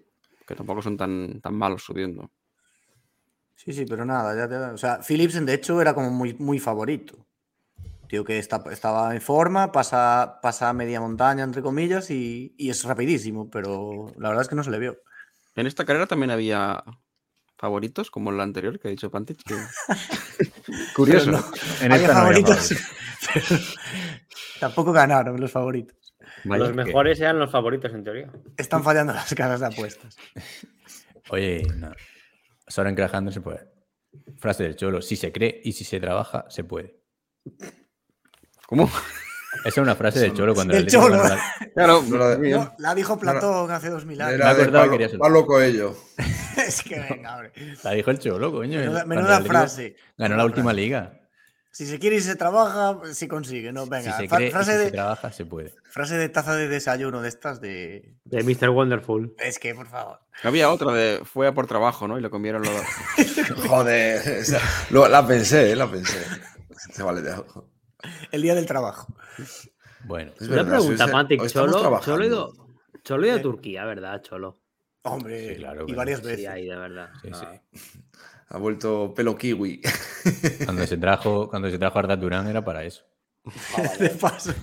que 0.47 0.55
tampoco 0.55 0.83
son 0.83 0.97
tan, 0.97 1.41
tan 1.41 1.55
malos 1.55 1.85
subiendo. 1.85 2.31
Sí, 3.65 3.73
sí, 3.73 3.85
pero 3.87 4.05
nada, 4.05 4.35
ya 4.37 4.49
te- 4.49 4.57
o 4.57 4.77
sea, 4.79 5.01
Philipsen 5.03 5.47
de 5.47 5.55
hecho 5.55 5.81
era 5.81 5.95
como 5.95 6.11
muy, 6.11 6.35
muy 6.35 6.59
favorito. 6.59 7.27
Tío 8.09 8.25
que 8.25 8.39
está, 8.39 8.63
estaba 8.71 9.15
en 9.15 9.21
forma, 9.23 9.71
pasa, 9.73 10.39
pasa 10.43 10.73
media 10.73 11.01
montaña, 11.01 11.45
entre 11.45 11.63
comillas, 11.63 12.11
y, 12.11 12.55
y 12.59 12.71
es 12.71 12.83
rapidísimo, 12.85 13.49
pero 13.51 14.13
la 14.19 14.29
verdad 14.29 14.43
es 14.43 14.49
que 14.49 14.57
no 14.57 14.65
se 14.65 14.71
le 14.71 14.79
vio. 14.81 14.99
En 15.55 15.67
esta 15.67 15.85
carrera 15.85 16.07
también 16.07 16.31
había 16.31 16.83
favoritos, 17.57 18.11
como 18.11 18.31
en 18.31 18.37
la 18.39 18.43
anterior 18.43 18.79
que 18.81 18.89
ha 18.89 18.91
dicho 18.91 19.11
Pantich. 19.11 19.43
que- 19.45 19.55
Curioso. 20.97 21.31
No, 21.31 21.39
En 21.39 21.43
esta 21.43 21.89
no 21.89 21.95
había 21.95 22.09
favoritos, 22.09 22.75
pero 23.33 23.61
tampoco 24.61 24.93
ganaron 24.93 25.41
los 25.41 25.53
favoritos. 25.53 26.15
Vaya, 26.45 26.65
Los 26.65 26.69
que- 26.71 26.85
mejores 26.85 27.21
eran 27.21 27.39
los 27.39 27.51
favoritos, 27.51 27.93
en 27.95 28.03
teoría. 28.05 28.31
Están 28.57 28.83
fallando 28.83 29.13
las 29.13 29.33
casas 29.35 29.61
de 29.61 29.67
apuestas. 29.67 30.17
Oye, 31.31 31.63
no. 31.77 31.93
Soren 32.73 32.95
Krajando 32.95 33.31
se 33.31 33.41
puede. 33.43 33.69
Frase 34.39 34.63
del 34.65 34.77
Cholo. 34.77 35.03
Si 35.03 35.17
se 35.17 35.31
cree 35.31 35.61
y 35.63 35.73
si 35.73 35.85
se 35.85 36.01
trabaja, 36.01 36.47
se 36.49 36.65
puede. 36.65 36.97
¿Cómo? 38.67 38.91
Esa 39.65 39.69
es 39.69 39.79
una 39.79 39.95
frase 39.95 40.21
del 40.21 40.33
Cholo 40.33 40.55
cuando 40.55 40.75
el 40.75 40.87
Cholo. 40.87 41.17
la- 41.17 41.39
Claro, 41.75 42.03
No 42.09 42.17
la-. 42.17 42.73
No, 42.79 42.95
dijo 42.95 43.19
Platón 43.19 43.71
hace 43.71 43.91
dos 43.91 44.07
mil 44.07 44.21
años. 44.23 44.33
Me 44.33 44.37
Era 44.37 44.55
de 44.55 44.63
acordaba 44.63 44.85
que 44.85 44.91
Pablo, 44.91 45.07
quería 45.07 45.19
Pablo 45.19 45.47
Coelho. 45.47 45.97
es 46.57 46.83
que 46.83 46.99
venga, 46.99 47.35
hombre. 47.37 47.53
La 47.85 47.91
dijo 47.93 48.11
el 48.11 48.19
Cholo, 48.19 48.51
coño. 48.51 48.79
Menuda, 48.79 49.05
menuda 49.05 49.41
frase. 49.43 49.97
Ganó 50.17 50.37
la 50.37 50.45
última 50.47 50.71
frase. 50.71 50.77
liga. 50.81 51.19
Si 51.73 51.87
se 51.87 51.99
quiere 51.99 52.17
y 52.17 52.21
se 52.21 52.37
trabaja, 52.37 53.01
se 53.15 53.27
consigue. 53.29 53.73
No, 53.73 53.85
Si 53.85 53.91
venga. 53.91 54.17
se 54.19 54.25
y 54.27 54.29
frase, 54.29 54.51
si 54.51 54.65
se 54.65 54.79
de, 54.85 54.91
trabaja, 54.91 55.33
se 55.33 55.47
puede. 55.47 55.75
frase 55.91 56.17
de 56.17 56.29
taza 56.29 56.55
de 56.55 56.69
desayuno 56.69 57.23
de 57.23 57.29
estas 57.31 57.61
de. 57.63 58.15
De 58.25 58.43
Mr. 58.45 58.69
Wonderful. 58.69 59.35
Es 59.39 59.59
que, 59.59 59.75
por 59.75 59.89
favor. 59.89 60.21
Había 60.43 60.71
otra 60.71 60.93
de 60.93 61.23
fue 61.25 61.47
a 61.49 61.55
por 61.55 61.67
trabajo, 61.67 62.07
¿no? 62.07 62.19
Y 62.19 62.21
lo 62.21 62.31
comieron 62.31 62.63
los. 62.63 62.75
Joder, 63.69 64.41
o 64.41 64.45
sea, 64.45 64.61
lo- 64.91 65.09
la 65.09 65.27
pensé, 65.27 65.73
eh, 65.73 65.77
la 65.77 65.91
pensé. 65.91 66.19
Se 66.93 67.03
vale 67.03 67.23
de 67.23 67.33
algo. 67.33 67.71
El 68.31 68.43
día 68.43 68.55
del 68.55 68.67
trabajo. 68.67 69.07
Bueno, 70.05 70.33
Es 70.39 70.49
Una 70.49 70.57
verdad, 70.57 70.71
pregunta, 70.79 71.05
hoy 71.39 71.47
estamos 71.47 71.73
Cholo. 71.83 72.01
Cholo, 72.01 72.25
ido, 72.27 72.53
Cholo 73.05 73.27
ido 73.27 73.37
a. 73.37 73.43
Turquía, 73.43 73.85
¿verdad, 73.85 74.21
Cholo? 74.23 74.61
Hombre, 75.05 75.49
Sí, 75.51 75.55
claro, 75.57 75.85
y 75.89 75.95
varias 75.95 76.21
Sí, 76.21 76.27
veces. 76.27 76.49
ahí, 76.49 76.67
de 76.67 76.77
verdad. 76.77 77.11
sí, 77.23 77.31
sí. 77.33 77.81
Ah. 78.53 78.57
Ha 78.57 78.59
vuelto 78.59 79.15
pelo 79.15 79.37
kiwi. 79.37 79.81
Cuando 80.65 80.87
se 80.87 80.97
trajo, 80.99 81.49
cuando 81.49 81.71
se 81.71 81.79
trajo 81.79 81.99
Arda 81.99 82.21
Turán 82.21 82.47
era 82.49 82.65
para 82.65 82.85
eso. 82.85 83.05
de 83.99 84.11
paso. 84.11 84.55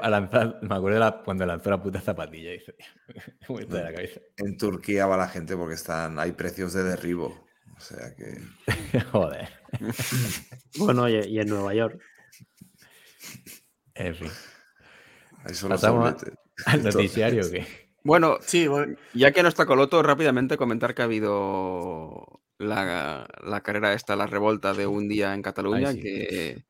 A 0.00 0.10
lanzar, 0.10 0.58
me 0.62 0.74
acuerdo 0.74 0.98
de 0.98 1.00
la- 1.00 1.22
cuando 1.24 1.46
lanzó 1.46 1.70
la 1.70 1.82
puta 1.82 2.00
zapatilla. 2.00 2.50
Dice, 2.52 2.74
de 3.68 3.82
la 3.82 3.92
cabeza. 3.92 4.20
En 4.36 4.56
Turquía 4.56 5.06
va 5.06 5.16
la 5.16 5.28
gente 5.28 5.56
porque 5.56 5.74
están, 5.74 6.18
hay 6.18 6.32
precios 6.32 6.72
de 6.72 6.84
derribo. 6.84 7.46
O 7.76 7.80
sea 7.80 8.14
que. 8.14 9.00
Joder. 9.12 9.48
Bueno, 10.78 11.08
y, 11.08 11.14
y 11.16 11.40
en 11.40 11.48
Nueva 11.48 11.74
York. 11.74 12.00
En 13.94 14.14
fin. 14.14 14.30
Ahí 15.44 15.54
son 15.54 15.70
los 15.70 15.80
Pasamos 15.80 16.14
al 16.66 16.82
noticiario 16.84 17.50
que. 17.50 17.83
Bueno, 18.04 18.36
Sí, 18.42 18.68
bueno, 18.68 18.96
ya 19.14 19.32
que 19.32 19.42
no 19.42 19.48
está 19.48 19.64
Coloto, 19.66 20.02
rápidamente 20.02 20.56
comentar 20.58 20.94
que 20.94 21.02
ha 21.02 21.06
habido 21.06 22.40
la, 22.58 23.26
la 23.42 23.62
carrera 23.62 23.94
esta, 23.94 24.14
la 24.14 24.26
revolta 24.26 24.74
de 24.74 24.86
un 24.86 25.08
día 25.08 25.34
en 25.34 25.42
Cataluña, 25.42 25.88
Ay, 25.88 25.94
sí. 25.96 26.02
que, 26.02 26.64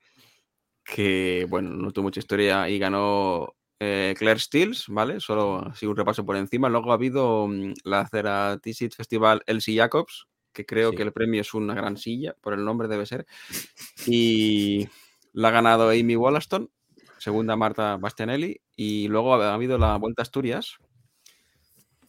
que, 0.84 1.46
bueno, 1.48 1.70
no 1.70 1.90
tuvo 1.92 2.04
mucha 2.04 2.20
historia 2.20 2.68
y 2.68 2.78
ganó 2.78 3.54
eh, 3.80 4.14
Claire 4.16 4.38
Stills, 4.40 4.86
¿vale? 4.88 5.18
Solo 5.20 5.66
así 5.66 5.86
un 5.86 5.96
repaso 5.96 6.24
por 6.24 6.36
encima. 6.36 6.68
Luego 6.68 6.92
ha 6.92 6.94
habido 6.94 7.48
mm, 7.48 7.74
la 7.84 8.06
Ceratisit 8.08 8.94
Festival 8.94 9.42
Elsie 9.46 9.76
Jacobs, 9.76 10.28
que 10.52 10.64
creo 10.64 10.90
Sí. 10.90 10.96
que 10.96 11.02
el 11.02 11.12
premio 11.12 11.40
es 11.40 11.52
una 11.52 11.74
gran 11.74 11.96
silla, 11.96 12.36
por 12.40 12.54
el 12.54 12.64
nombre 12.64 12.86
debe 12.86 13.06
ser. 13.06 13.26
Y 14.06 14.88
la 15.32 15.48
ha 15.48 15.50
ganado 15.50 15.90
Amy 15.90 16.14
Wollaston, 16.16 16.70
segunda 17.18 17.56
Marta 17.56 17.96
Bastianelli, 17.96 18.60
y 18.76 19.08
luego 19.08 19.34
ha 19.34 19.52
habido 19.54 19.78
la 19.78 19.96
Vuelta 19.96 20.22
a 20.22 20.24
Asturias, 20.24 20.76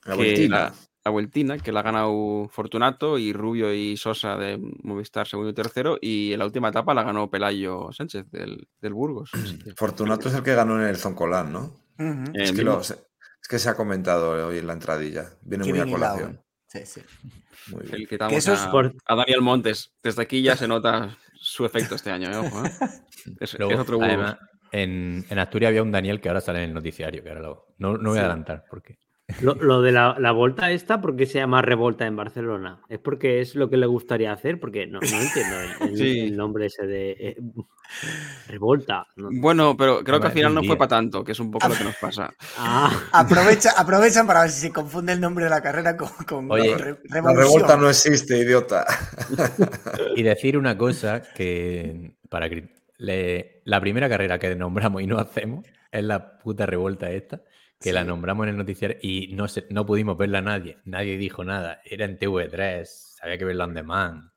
La 0.06 0.16
vueltina. 0.16 0.58
la, 0.60 0.74
la 1.06 1.12
vueltina, 1.12 1.58
que 1.60 1.72
la 1.72 1.82
ha 1.82 1.84
ganado 1.84 2.48
Fortunato 2.50 3.18
y 3.18 3.34
Rubio 3.34 3.74
y 3.74 3.98
Sosa 3.98 4.38
de 4.38 4.58
Movistar 4.84 5.28
segundo 5.28 5.52
y 5.52 5.54
tercero, 5.54 5.98
y 6.02 6.34
en 6.34 6.40
la 6.40 6.46
última 6.46 6.70
etapa 6.70 6.94
la 6.94 7.04
ganó 7.04 7.30
Pelayo 7.30 7.92
Sánchez 7.92 8.30
del, 8.32 8.68
del 8.82 8.94
Burgos. 8.94 9.32
Fortunato 9.76 10.30
es 10.30 10.36
el 10.36 10.44
que 10.44 10.56
ganó 10.56 10.82
en 10.82 10.88
el 10.88 10.96
Zoncolán, 10.98 11.52
¿no? 11.52 11.76
ujú, 12.00 12.32
eh, 12.34 12.44
es, 12.44 12.52
que 12.52 12.64
lo- 12.64 12.80
es 12.82 12.96
que 13.50 13.60
se 13.60 13.70
ha 13.70 13.76
comentado 13.76 14.48
hoy 14.48 14.58
en 14.60 14.68
la 14.68 14.74
entradilla. 14.74 15.26
Viene 15.44 15.64
qué 15.66 15.72
muy 15.72 15.80
a 15.80 15.86
colación. 15.86 16.42
Sí, 16.68 16.80
sí. 16.86 17.02
Muy 17.72 17.82
bien. 17.82 17.92
felicitamos 17.92 18.32
que 18.32 18.38
eso 18.38 18.54
es 18.54 18.60
a, 18.62 18.72
por- 18.72 18.94
a 19.06 19.16
Daniel 19.16 19.42
Montes. 19.42 19.94
Desde 20.04 20.22
aquí 20.22 20.42
ya 20.42 20.56
se 20.58 20.68
nota 20.68 21.18
su 21.36 21.66
efecto 21.66 21.96
este 21.96 22.12
año, 22.12 22.30
¿eh? 22.32 22.38
Ojo, 22.38 22.66
¿eh? 22.66 22.72
Es, 23.40 23.58
Luego, 23.58 23.74
es 23.74 23.80
otro 23.80 23.98
Burgos. 23.98 24.14
además, 24.14 24.38
en, 24.72 25.26
en 25.30 25.40
Asturias 25.40 25.70
había 25.70 25.82
un 25.84 25.92
Daniel 25.92 26.20
que 26.22 26.28
ahora 26.30 26.42
sale 26.42 26.60
en 26.60 26.66
el 26.70 26.74
noticiario, 26.76 27.24
que 27.24 27.30
ahora 27.30 27.42
lo- 27.42 27.68
no, 27.80 27.98
no 27.98 28.10
voy 28.10 28.18
a 28.20 28.22
Sí. 28.22 28.26
adelantar 28.26 28.66
porque. 28.70 28.98
Lo, 29.42 29.56
lo 29.56 29.82
de 29.82 29.92
la, 29.92 30.16
la 30.20 30.32
volta 30.32 30.72
esta, 30.72 31.02
¿por 31.02 31.16
qué 31.16 31.26
se 31.26 31.40
llama 31.40 31.62
revolta 31.64 32.06
en 32.06 32.16
Barcelona? 32.16 32.82
¿Es 32.90 33.00
porque 33.00 33.42
es 33.42 33.56
lo 33.56 33.70
que 33.72 33.78
le 33.78 33.88
gustaría 33.88 34.32
hacer? 34.32 34.60
Porque 34.60 34.86
no, 34.86 35.00
no 35.00 35.06
entiendo 35.22 35.56
el, 35.82 35.90
el- 35.90 35.98
Sí. 35.98 36.20
el 36.20 36.38
nombre 36.38 36.68
ese 36.68 36.86
de 36.86 37.12
eh, 37.20 37.38
revolta. 38.48 39.08
¿no? 39.16 39.30
Bueno, 39.32 39.76
pero 39.76 40.04
creo 40.04 40.20
que 40.20 40.28
al 40.28 40.34
final 40.34 40.54
no 40.54 40.64
fue 40.64 40.78
para 40.78 40.90
tanto, 40.90 41.24
que 41.24 41.32
es 41.32 41.40
un 41.40 41.50
poco 41.50 41.68
lo 41.68 41.74
que 41.76 41.84
nos 41.84 41.96
pasa. 41.96 42.32
Ah, 42.58 42.92
Aprovecha, 43.12 43.72
aprovechan 43.78 44.28
para 44.28 44.42
ver 44.42 44.52
si 44.52 44.62
se 44.62 44.72
confunde 44.72 45.14
el 45.14 45.20
nombre 45.22 45.46
de 45.46 45.50
la 45.50 45.62
carrera 45.62 45.98
con, 45.98 46.10
con 46.28 46.52
Oye, 46.52 46.78
re- 46.78 47.00
La 47.06 47.34
revuelta 47.34 47.76
no 47.78 47.90
existe, 47.90 48.38
idiota. 48.38 48.86
Y 50.16 50.24
decir 50.24 50.58
una 50.58 50.78
cosa 50.78 51.22
que 51.22 52.16
para 52.30 52.48
le- 52.98 53.62
la 53.66 53.82
primera 53.82 54.08
carrera 54.08 54.38
que 54.40 54.56
nombramos 54.56 55.02
y 55.02 55.08
no 55.08 55.18
hacemos 55.18 55.66
es 55.92 56.04
la 56.04 56.38
puta 56.40 56.66
revuelta 56.66 57.10
esta, 57.12 57.42
que 57.80 57.94
la 57.94 58.04
nombramos 58.04 58.46
en 58.46 58.50
el 58.52 58.58
noticiario 58.58 58.98
y 59.02 59.34
no, 59.34 59.48
se, 59.48 59.66
no 59.70 59.86
pudimos 59.86 60.18
verla 60.18 60.42
nadie. 60.42 60.78
Nadie 60.86 61.18
dijo 61.18 61.44
nada. 61.44 61.82
Era 61.86 62.06
en 62.06 62.18
TV3, 62.18 62.88
había 63.22 63.38
que 63.38 63.46
verla 63.46 63.66
on 63.66 63.74
demand, 63.74 64.30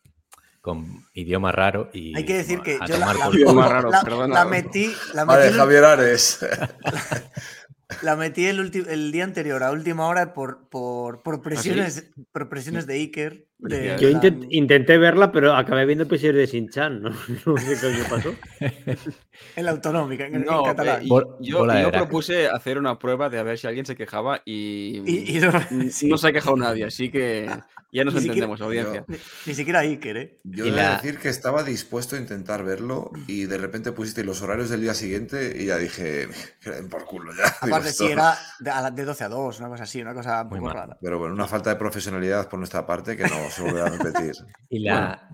con 0.60 1.06
idioma 1.14 1.52
raro 1.52 1.88
y. 1.92 2.16
Hay 2.16 2.24
que 2.24 2.36
decir 2.38 2.60
que 2.60 2.78
a 2.80 2.86
yo 2.86 2.98
la, 2.98 3.06
la- 3.14 4.26
la- 4.28 4.44
metí, 4.44 4.92
la 5.14 5.24
metí, 5.24 5.54
Javier 5.56 5.84
Ares. 5.84 6.38
la 8.02 8.16
metí 8.16 8.44
el, 8.46 8.60
ulti- 8.60 8.86
el 8.86 9.12
día 9.12 9.24
anterior, 9.24 9.62
a 9.62 9.70
última 9.70 10.06
hora, 10.06 10.34
por, 10.34 10.68
por, 10.68 11.22
por 11.22 11.40
presiones, 11.42 12.10
por 12.32 12.48
presiones 12.48 12.86
de 12.86 12.94
Iker. 12.94 13.46
de- 13.58 13.68
Felicidades. 13.70 14.00
yo 14.00 14.08
la- 14.10 14.20
intent- 14.20 14.46
intenté 14.50 14.98
verla, 14.98 15.32
pero 15.32 15.54
acabé 15.54 15.86
viendo 15.86 16.02
el 16.04 16.08
episodio 16.08 16.34
de 16.34 16.46
Sinchan. 16.46 17.00
No, 17.02 17.10
no 17.46 17.56
sé 17.56 17.76
qué 17.80 17.98
me 17.98 18.04
pasó. 18.04 18.34
en 19.56 19.64
la 19.64 19.70
autonómica, 19.70 20.26
en, 20.26 20.34
en 20.36 20.44
No, 20.44 20.62
catalán. 20.62 21.00
eh, 21.00 21.04
y 21.06 21.08
Bol- 21.08 21.36
yo, 21.40 21.66
propuse 21.90 22.46
hacer 22.48 22.78
una 22.78 22.98
prueba 22.98 23.30
de 23.30 23.38
a 23.38 23.42
ver 23.42 23.58
si 23.58 23.66
alguien 23.66 23.86
se 23.86 23.96
quejaba 23.96 24.42
y, 24.44 25.02
Y- 25.06 25.36
y 25.36 25.40
no- 25.40 25.52
mm, 25.70 25.88
sí. 25.90 26.08
no 26.08 26.18
se 26.18 26.28
ha 26.28 26.32
quejado 26.32 26.56
nadie, 26.56 26.84
así 26.84 27.10
que 27.10 27.48
ya 27.92 28.04
nos 28.04 28.14
Ni 28.14 28.20
siquiera- 28.20 28.46
entendemos, 28.46 28.60
audiencia. 28.60 29.04
Ni, 29.08 29.16
ni 29.46 29.54
siquiera 29.54 29.78
Iker, 29.80 30.16
¿eh? 30.16 30.38
Yo 30.44 30.66
Y 30.66 30.68
he 30.68 30.72
la- 30.72 30.90
de 30.90 30.94
decir 30.96 31.18
que 31.18 31.28
estaba 31.28 31.62
dispuesto 31.62 32.16
a 32.16 32.18
intentar 32.18 32.62
verlo 32.64 33.10
y 33.26 33.44
de 33.46 33.58
repente 33.58 33.92
pusiste 33.92 34.24
los 34.24 34.42
horarios 34.42 34.68
del 34.70 34.80
día 34.82 34.94
siguiente 34.94 35.54
y 35.58 35.66
ya 35.66 35.76
dije, 35.78 36.28
que 36.60 36.70
den 36.70 36.88
por 36.88 37.04
culo 37.06 37.32
ya. 37.34 37.44
Aparte, 37.60 37.90
si 37.92 38.06
era 38.06 38.36
de, 38.60 38.70
a 38.70 38.80
la- 38.82 38.90
de 38.90 39.04
12 39.04 39.24
a 39.24 39.28
2, 39.28 39.60
una 39.60 39.68
cosa 39.68 39.84
así, 39.84 40.00
una 40.02 40.14
cosa 40.14 40.42
un 40.42 40.48
Muy 40.48 40.58
poco 40.58 40.68
mal. 40.68 40.76
rara. 40.76 40.98
Pero 41.00 41.18
bueno, 41.18 41.34
una 41.34 41.46
falta 41.46 41.70
de 41.70 41.76
profesionalidad 41.76 42.48
por 42.48 42.58
nuestra 42.58 42.86
parte 42.86 43.16
que 43.16 43.24
no 43.24 43.50
se 43.50 43.62
volverá 43.62 43.86
a 43.86 43.90
repetir. 43.90 44.32
Y 44.70 44.80
la, 44.80 45.28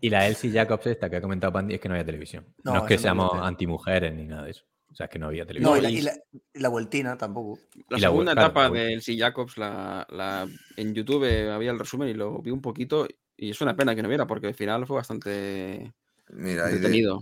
y 0.00 0.10
la 0.10 0.26
Elsie 0.26 0.52
Jacobs 0.52 0.86
esta 0.86 1.08
que 1.10 1.16
ha 1.16 1.20
comentado 1.20 1.52
Pandy 1.52 1.74
es 1.74 1.80
que 1.80 1.88
no 1.88 1.94
había 1.94 2.04
televisión. 2.04 2.44
No, 2.62 2.74
No, 2.74 2.78
es 2.80 2.84
que 2.86 2.98
seamos 2.98 3.32
antimujeres 3.34 4.14
ni 4.14 4.26
nada 4.26 4.44
de 4.44 4.50
eso. 4.50 4.64
O 4.98 5.00
sea, 5.00 5.04
es 5.04 5.10
que 5.12 5.18
no 5.20 5.28
había 5.28 5.46
televisión. 5.46 5.74
No, 5.74 5.78
y 5.78 5.80
la, 5.80 5.90
y- 5.90 6.00
la- 6.02 6.16
y 6.52 6.58
la 6.58 6.68
vueltina 6.70 7.16
tampoco. 7.16 7.60
La 7.88 7.98
Y 7.98 8.00
la 8.00 8.08
segunda 8.08 8.32
vuelta, 8.32 8.46
etapa 8.46 8.62
la 8.64 8.68
vuelta. 8.70 8.86
del 8.88 9.02
C. 9.02 9.16
Jacobs, 9.16 9.56
la, 9.56 10.04
la- 10.10 10.48
en 10.76 10.92
YouTube 10.92 11.24
había 11.52 11.70
el 11.70 11.78
resumen 11.78 12.08
y 12.08 12.14
lo 12.14 12.42
vi 12.42 12.50
un 12.50 12.60
poquito 12.60 13.06
y 13.36 13.50
es 13.50 13.60
una 13.60 13.76
pena 13.76 13.94
que 13.94 14.02
no 14.02 14.08
viera 14.08 14.26
porque 14.26 14.48
al 14.48 14.54
final 14.54 14.88
fue 14.88 14.96
bastante 14.96 15.92
Mira, 16.30 16.72
y 16.72 16.78
de, 16.80 17.16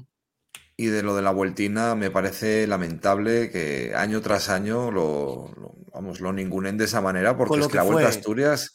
y 0.78 0.86
de 0.86 1.03
lo 1.03 1.15
de 1.15 1.20
la 1.20 1.32
vueltina 1.32 1.94
me 1.94 2.11
parece 2.11 2.66
lamentable 2.66 3.51
que 3.51 3.93
año 3.94 4.23
tras 4.23 4.48
año 4.48 4.90
lo, 4.90 5.53
lo- 5.55 5.74
vamos, 5.93 6.20
lo 6.20 6.32
ningunen 6.32 6.78
de 6.78 6.86
esa 6.86 7.03
manera 7.03 7.36
porque 7.36 7.57
es 7.61 7.66
que 7.66 7.73
que 7.73 7.77
la 7.77 7.82
Vuelta 7.82 8.07
a. 8.07 8.09
Asturias, 8.09 8.74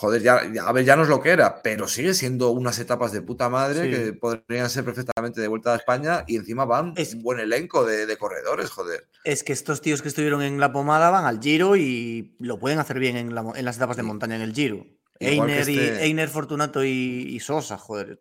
joder, 0.00 0.22
ya, 0.22 0.50
ya- 0.50 0.64
a 0.64 0.72
ver, 0.72 0.84
ya 0.86 0.96
no 0.96 1.02
es 1.02 1.08
lo 1.10 1.20
que 1.20 1.28
era, 1.30 1.60
pero 1.62 1.86
sigue 1.86 2.14
siendo 2.14 2.50
unas 2.50 2.78
etapas 2.78 3.12
de 3.12 3.20
puta 3.20 3.50
madre 3.50 3.84
Sí. 3.84 3.90
que 3.90 4.12
podrían 4.14 4.70
ser 4.70 4.82
perfectamente 4.84 5.42
de 5.42 5.48
vuelta 5.48 5.74
a 5.74 5.76
España 5.76 6.24
y 6.26 6.36
encima 6.36 6.64
van 6.64 6.94
Es- 6.96 7.14
un 7.14 7.22
buen 7.22 7.38
elenco 7.38 7.84
de, 7.84 8.06
de 8.06 8.16
corredores, 8.16 8.70
joder. 8.70 9.06
Es 9.24 9.44
que 9.44 9.52
estos 9.52 9.82
tíos 9.82 10.00
que 10.00 10.08
estuvieron 10.08 10.40
en 10.42 10.58
la 10.58 10.72
pomada 10.72 11.10
van 11.10 11.26
al 11.26 11.38
Giro 11.40 11.76
y 11.76 12.34
lo 12.40 12.58
pueden 12.58 12.78
hacer 12.78 12.98
bien 12.98 13.16
en, 13.18 13.34
la 13.34 13.42
mo- 13.42 13.54
en 13.54 13.64
las 13.66 13.76
etapas 13.76 13.98
de 13.98 14.02
montaña 14.02 14.36
en 14.36 14.42
el 14.42 14.54
Giro. 14.54 14.86
Einer, 15.18 15.68
y, 15.68 15.78
este- 15.78 16.06
Einer, 16.06 16.28
Fortunato 16.30 16.82
y, 16.82 16.88
y 17.28 17.40
Sosa, 17.40 17.76
joder. 17.76 18.20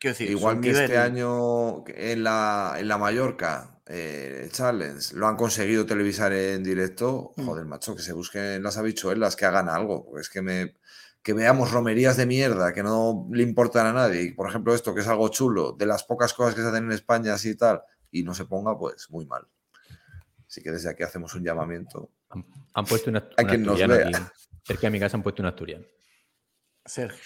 Quiero 0.00 0.14
decir, 0.14 0.30
Igual 0.30 0.60
que 0.62 0.68
nivel. 0.68 0.84
este 0.84 0.96
año 0.96 1.84
en 1.88 2.24
la, 2.24 2.76
en 2.78 2.88
la 2.88 2.96
Mallorca 2.96 3.74
eh, 3.90 4.48
Challenge 4.52 5.14
lo 5.16 5.26
han 5.26 5.36
conseguido 5.36 5.84
televisar 5.86 6.32
en 6.32 6.62
directo, 6.62 7.32
Mm. 7.36 7.46
joder, 7.46 7.64
macho, 7.64 7.96
que 7.96 8.02
se 8.02 8.12
busquen 8.12 8.62
las 8.62 8.76
habichuelas, 8.78 9.34
que 9.36 9.44
hagan 9.46 9.68
algo. 9.68 10.18
Es 10.20 10.28
que 10.30 10.40
me 10.42 10.74
que 11.22 11.32
veamos 11.32 11.70
romerías 11.72 12.16
de 12.16 12.26
mierda 12.26 12.72
que 12.72 12.82
no 12.82 13.28
le 13.32 13.42
importan 13.42 13.86
a 13.86 13.92
nadie. 13.92 14.22
Y, 14.22 14.32
por 14.32 14.48
ejemplo, 14.48 14.74
esto 14.74 14.94
que 14.94 15.00
es 15.02 15.08
algo 15.08 15.28
chulo, 15.28 15.72
de 15.72 15.86
las 15.86 16.04
pocas 16.04 16.32
cosas 16.32 16.54
que 16.54 16.62
se 16.62 16.68
hacen 16.68 16.84
en 16.84 16.92
España 16.92 17.34
así 17.34 17.50
y 17.50 17.56
tal, 17.56 17.82
y 18.10 18.22
no 18.22 18.34
se 18.34 18.44
ponga, 18.46 18.78
pues 18.78 19.10
muy 19.10 19.26
mal. 19.26 19.42
Así 20.46 20.62
que 20.62 20.70
desde 20.70 20.88
aquí 20.90 21.02
hacemos 21.02 21.34
un 21.34 21.44
llamamiento. 21.44 22.10
Han, 22.30 22.46
han 22.74 22.84
puesto 22.86 23.10
una, 23.10 23.28
Hay 23.36 23.44
un 23.44 23.48
quien 23.50 23.62
nos 23.64 23.78
vea. 23.86 24.08
aquí. 24.08 24.18
Cerca 24.64 24.82
de 24.86 24.90
mi 24.90 25.00
casa 25.00 25.16
han 25.16 25.22
puesto 25.22 25.42
un 25.42 25.48
asturiano. 25.48 25.84
Sergio. 26.84 27.18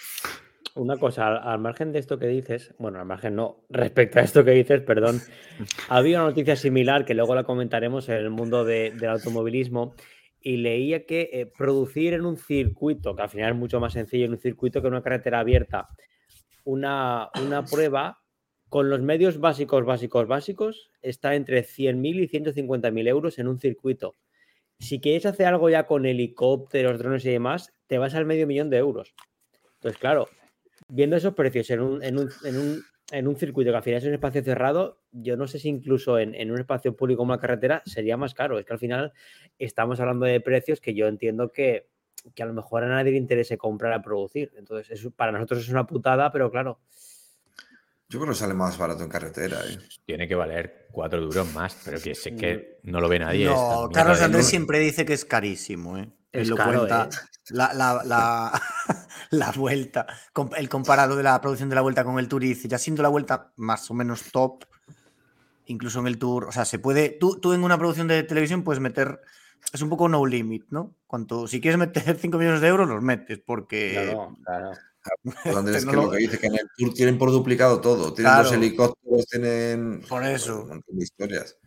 Una 0.75 0.97
cosa, 0.97 1.27
al, 1.27 1.37
al 1.47 1.59
margen 1.59 1.91
de 1.91 1.99
esto 1.99 2.17
que 2.17 2.25
dices, 2.27 2.73
bueno, 2.79 2.99
al 2.99 3.05
margen 3.05 3.35
no, 3.35 3.63
respecto 3.69 4.19
a 4.19 4.23
esto 4.23 4.43
que 4.43 4.51
dices, 4.51 4.81
perdón, 4.81 5.21
había 5.89 6.17
una 6.19 6.29
noticia 6.29 6.55
similar 6.55 7.05
que 7.05 7.13
luego 7.13 7.35
la 7.35 7.43
comentaremos 7.43 8.09
en 8.09 8.15
el 8.15 8.29
mundo 8.31 8.65
de- 8.65 8.91
del 8.91 9.09
automovilismo 9.11 9.93
y 10.43 10.57
leía 10.57 11.05
que 11.05 11.29
eh, 11.31 11.45
producir 11.45 12.13
en 12.13 12.25
un 12.25 12.37
circuito, 12.37 13.15
que 13.15 13.21
al 13.21 13.29
final 13.29 13.53
es 13.53 13.57
mucho 13.57 13.79
más 13.79 13.93
sencillo 13.93 14.25
en 14.25 14.33
un 14.33 14.39
circuito 14.39 14.81
que 14.81 14.87
en 14.87 14.93
una 14.93 15.01
carretera 15.01 15.39
abierta, 15.39 15.87
una, 16.65 17.29
una 17.41 17.63
prueba 17.63 18.19
con 18.67 18.89
los 18.89 19.01
medios 19.01 19.39
básicos, 19.39 19.85
básicos, 19.85 20.27
básicos, 20.27 20.91
está 21.01 21.35
entre 21.35 21.63
100.000 21.63 22.23
y 22.23 22.27
150.000 22.27 23.07
euros 23.07 23.39
en 23.39 23.47
un 23.47 23.59
circuito. 23.59 24.15
Si 24.79 24.99
quieres 24.99 25.25
hacer 25.25 25.47
algo 25.47 25.69
ya 25.69 25.87
con 25.87 26.05
helicópteros, 26.05 26.99
drones 26.99 27.25
y 27.25 27.29
demás, 27.29 27.73
te 27.87 27.97
vas 27.97 28.15
al 28.15 28.25
medio 28.25 28.47
millón 28.47 28.69
de 28.69 28.77
euros. 28.77 29.13
Entonces, 29.75 29.99
claro, 29.99 30.27
viendo 30.89 31.15
esos 31.15 31.35
precios 31.35 31.69
en 31.69 31.81
un, 31.81 32.03
en 32.03 32.17
un, 32.17 32.29
en 32.43 32.57
un, 32.57 32.83
en 33.11 33.27
un 33.27 33.35
circuito 33.35 33.71
que 33.71 33.77
al 33.77 33.83
final 33.83 33.97
es 33.99 34.05
un 34.05 34.13
espacio 34.13 34.43
cerrado, 34.43 35.01
yo 35.11 35.37
no 35.37 35.47
sé 35.47 35.59
si 35.59 35.69
incluso 35.69 36.17
en, 36.17 36.33
en 36.35 36.51
un 36.51 36.59
espacio 36.59 36.95
público 36.95 37.19
como 37.19 37.33
la 37.33 37.39
carretera 37.39 37.83
sería 37.85 38.17
más 38.17 38.33
caro. 38.33 38.57
Es 38.59 38.65
que 38.65 38.73
al 38.73 38.79
final 38.79 39.13
estamos 39.59 39.99
hablando 39.99 40.25
de 40.25 40.39
precios 40.39 40.79
que 40.79 40.93
yo 40.93 41.07
entiendo 41.07 41.51
que, 41.51 41.89
que 42.33 42.43
a 42.43 42.45
lo 42.45 42.53
mejor 42.53 42.83
a 42.83 42.87
nadie 42.87 43.11
le 43.11 43.17
interese 43.17 43.57
comprar 43.57 43.93
a 43.93 44.01
producir. 44.01 44.51
Entonces, 44.57 44.89
eso 44.91 45.11
para 45.11 45.31
nosotros 45.31 45.59
es 45.61 45.69
una 45.69 45.85
putada, 45.85 46.31
pero 46.31 46.49
claro, 46.49 46.79
Yo 48.09 48.19
creo 48.19 48.31
que 48.31 48.39
sale 48.39 48.53
más 48.53 48.77
barato 48.77 49.03
en 49.03 49.09
carretera. 49.09 49.59
¿eh? 49.65 49.77
Tiene 50.05 50.27
que 50.27 50.35
valer 50.35 50.87
cuatro 50.91 51.19
duros 51.21 51.51
más, 51.53 51.81
pero 51.83 51.99
que 51.99 52.15
sé 52.15 52.35
que 52.35 52.79
no 52.83 53.01
lo 53.01 53.09
ve 53.09 53.19
nadie. 53.19 53.45
No, 53.45 53.89
Carlos 53.91 54.21
Andrés 54.21 54.47
siempre 54.47 54.79
dice 54.79 55.05
que 55.05 55.13
es 55.13 55.25
carísimo, 55.25 55.97
¿eh? 55.97 56.07
Es 56.33 56.49
lo 56.49 56.55
caro, 56.57 56.79
cuenta. 56.79 57.09
¿eh? 57.11 57.15
La, 57.49 57.73
la, 57.73 58.01
la, 58.03 58.51
la 59.31 59.51
vuelta, 59.51 60.07
el 60.57 60.69
comparado 60.69 61.15
de 61.15 61.23
la 61.23 61.39
producción 61.41 61.69
de 61.69 61.75
la 61.75 61.81
vuelta 61.81 62.03
con 62.03 62.17
el 62.19 62.27
Tour 62.27 62.43
y 62.43 62.49
dice, 62.49 62.67
ya 62.67 62.77
siendo 62.77 63.03
la 63.03 63.09
vuelta 63.09 63.51
más 63.57 63.89
o 63.91 63.93
menos 63.93 64.23
top, 64.31 64.63
incluso 65.65 65.99
en 65.99 66.07
el 66.07 66.17
Tour, 66.17 66.45
o 66.45 66.51
sea, 66.51 66.65
se 66.65 66.79
puede, 66.79 67.09
tú, 67.09 67.39
tú 67.39 67.53
en 67.53 67.63
una 67.63 67.77
producción 67.77 68.07
de 68.07 68.23
televisión 68.23 68.63
puedes 68.63 68.79
meter, 68.81 69.19
es 69.71 69.81
un 69.81 69.89
poco 69.89 70.09
no 70.09 70.25
limit, 70.25 70.65
¿no? 70.69 70.95
Cuanto, 71.07 71.47
si 71.47 71.61
quieres 71.61 71.77
meter 71.77 72.17
5 72.19 72.37
millones 72.37 72.61
de 72.61 72.67
euros, 72.67 72.87
los 72.89 73.01
metes, 73.01 73.39
porque... 73.45 73.91
claro, 73.93 74.37
claro. 74.43 74.71
Andrés, 75.57 75.85
que 75.85 75.91
lo 75.91 76.09
que 76.09 76.17
dice 76.17 76.39
que 76.39 76.47
en 76.47 76.53
el 76.55 76.69
Tour 76.77 76.93
tienen 76.93 77.17
por 77.17 77.29
duplicado 77.29 77.81
todo. 77.81 78.13
Tienen 78.13 78.33
Claro. 78.33 78.53
helicópteros, 78.53 79.25
tienen 79.27 80.01
Por 80.07 80.23
eso. 80.25 80.65
de 80.87 81.03
historias. 81.03 81.57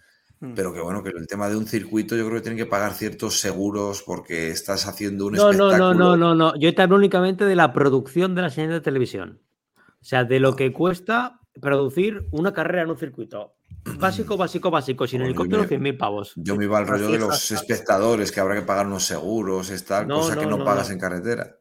Mm. 0.41 0.53
Pero 0.55 0.73
que 0.75 0.81
bueno, 0.81 1.03
que 1.03 1.11
el 1.11 1.27
tema 1.27 1.49
de 1.49 1.57
un 1.57 1.67
circuito 1.67 2.15
yo 2.17 2.25
creo 2.27 2.37
que 2.37 2.43
tienen 2.43 2.59
que 2.59 2.67
pagar 2.67 2.93
ciertos 2.93 3.41
seguros 3.41 4.03
porque 4.03 4.51
estás 4.51 4.87
haciendo 4.87 5.27
un 5.27 5.33
No, 5.35 5.45
no, 5.45 5.51
espectáculo. 5.71 5.95
no, 5.95 6.17
no, 6.17 6.17
no, 6.17 6.35
no. 6.53 6.57
Yo 6.61 6.75
te 6.75 6.83
hablo 6.83 6.97
únicamente 6.97 7.45
de 7.47 7.57
la 7.57 7.73
producción 7.73 8.35
de 8.35 8.43
la 8.43 8.51
señal 8.51 8.71
de 8.73 8.81
televisión. 8.83 9.41
O 9.79 10.05
sea, 10.09 10.25
de 10.25 10.39
lo 10.39 10.55
que 10.55 10.73
cuesta 10.73 11.41
producir 11.61 12.27
una 12.33 12.53
carrera 12.53 12.83
en 12.83 12.91
un 12.91 12.99
circuito. 12.99 13.55
Básico, 13.99 14.37
básico, 14.37 14.71
básico. 14.71 15.07
Sin 15.07 15.23
helicóptero, 15.23 15.63
me- 15.63 15.69
100.000 15.69 15.97
pavos. 15.97 16.33
Yo 16.37 16.55
me 16.57 16.65
iba 16.65 16.77
al 16.77 16.87
rollo 16.87 17.09
de 17.09 17.19
los 17.19 17.51
espectadores, 17.51 18.31
que 18.31 18.41
habrá 18.41 18.55
que 18.57 18.63
pagar 18.63 18.87
unos 18.87 19.05
seguros, 19.05 19.71
esta 19.71 20.05
No, 20.05 20.17
cosa 20.17 20.37
que 20.37 20.45
no, 20.47 20.63
pagas 20.65 20.91
en 20.91 20.99
carretera. 20.99 21.57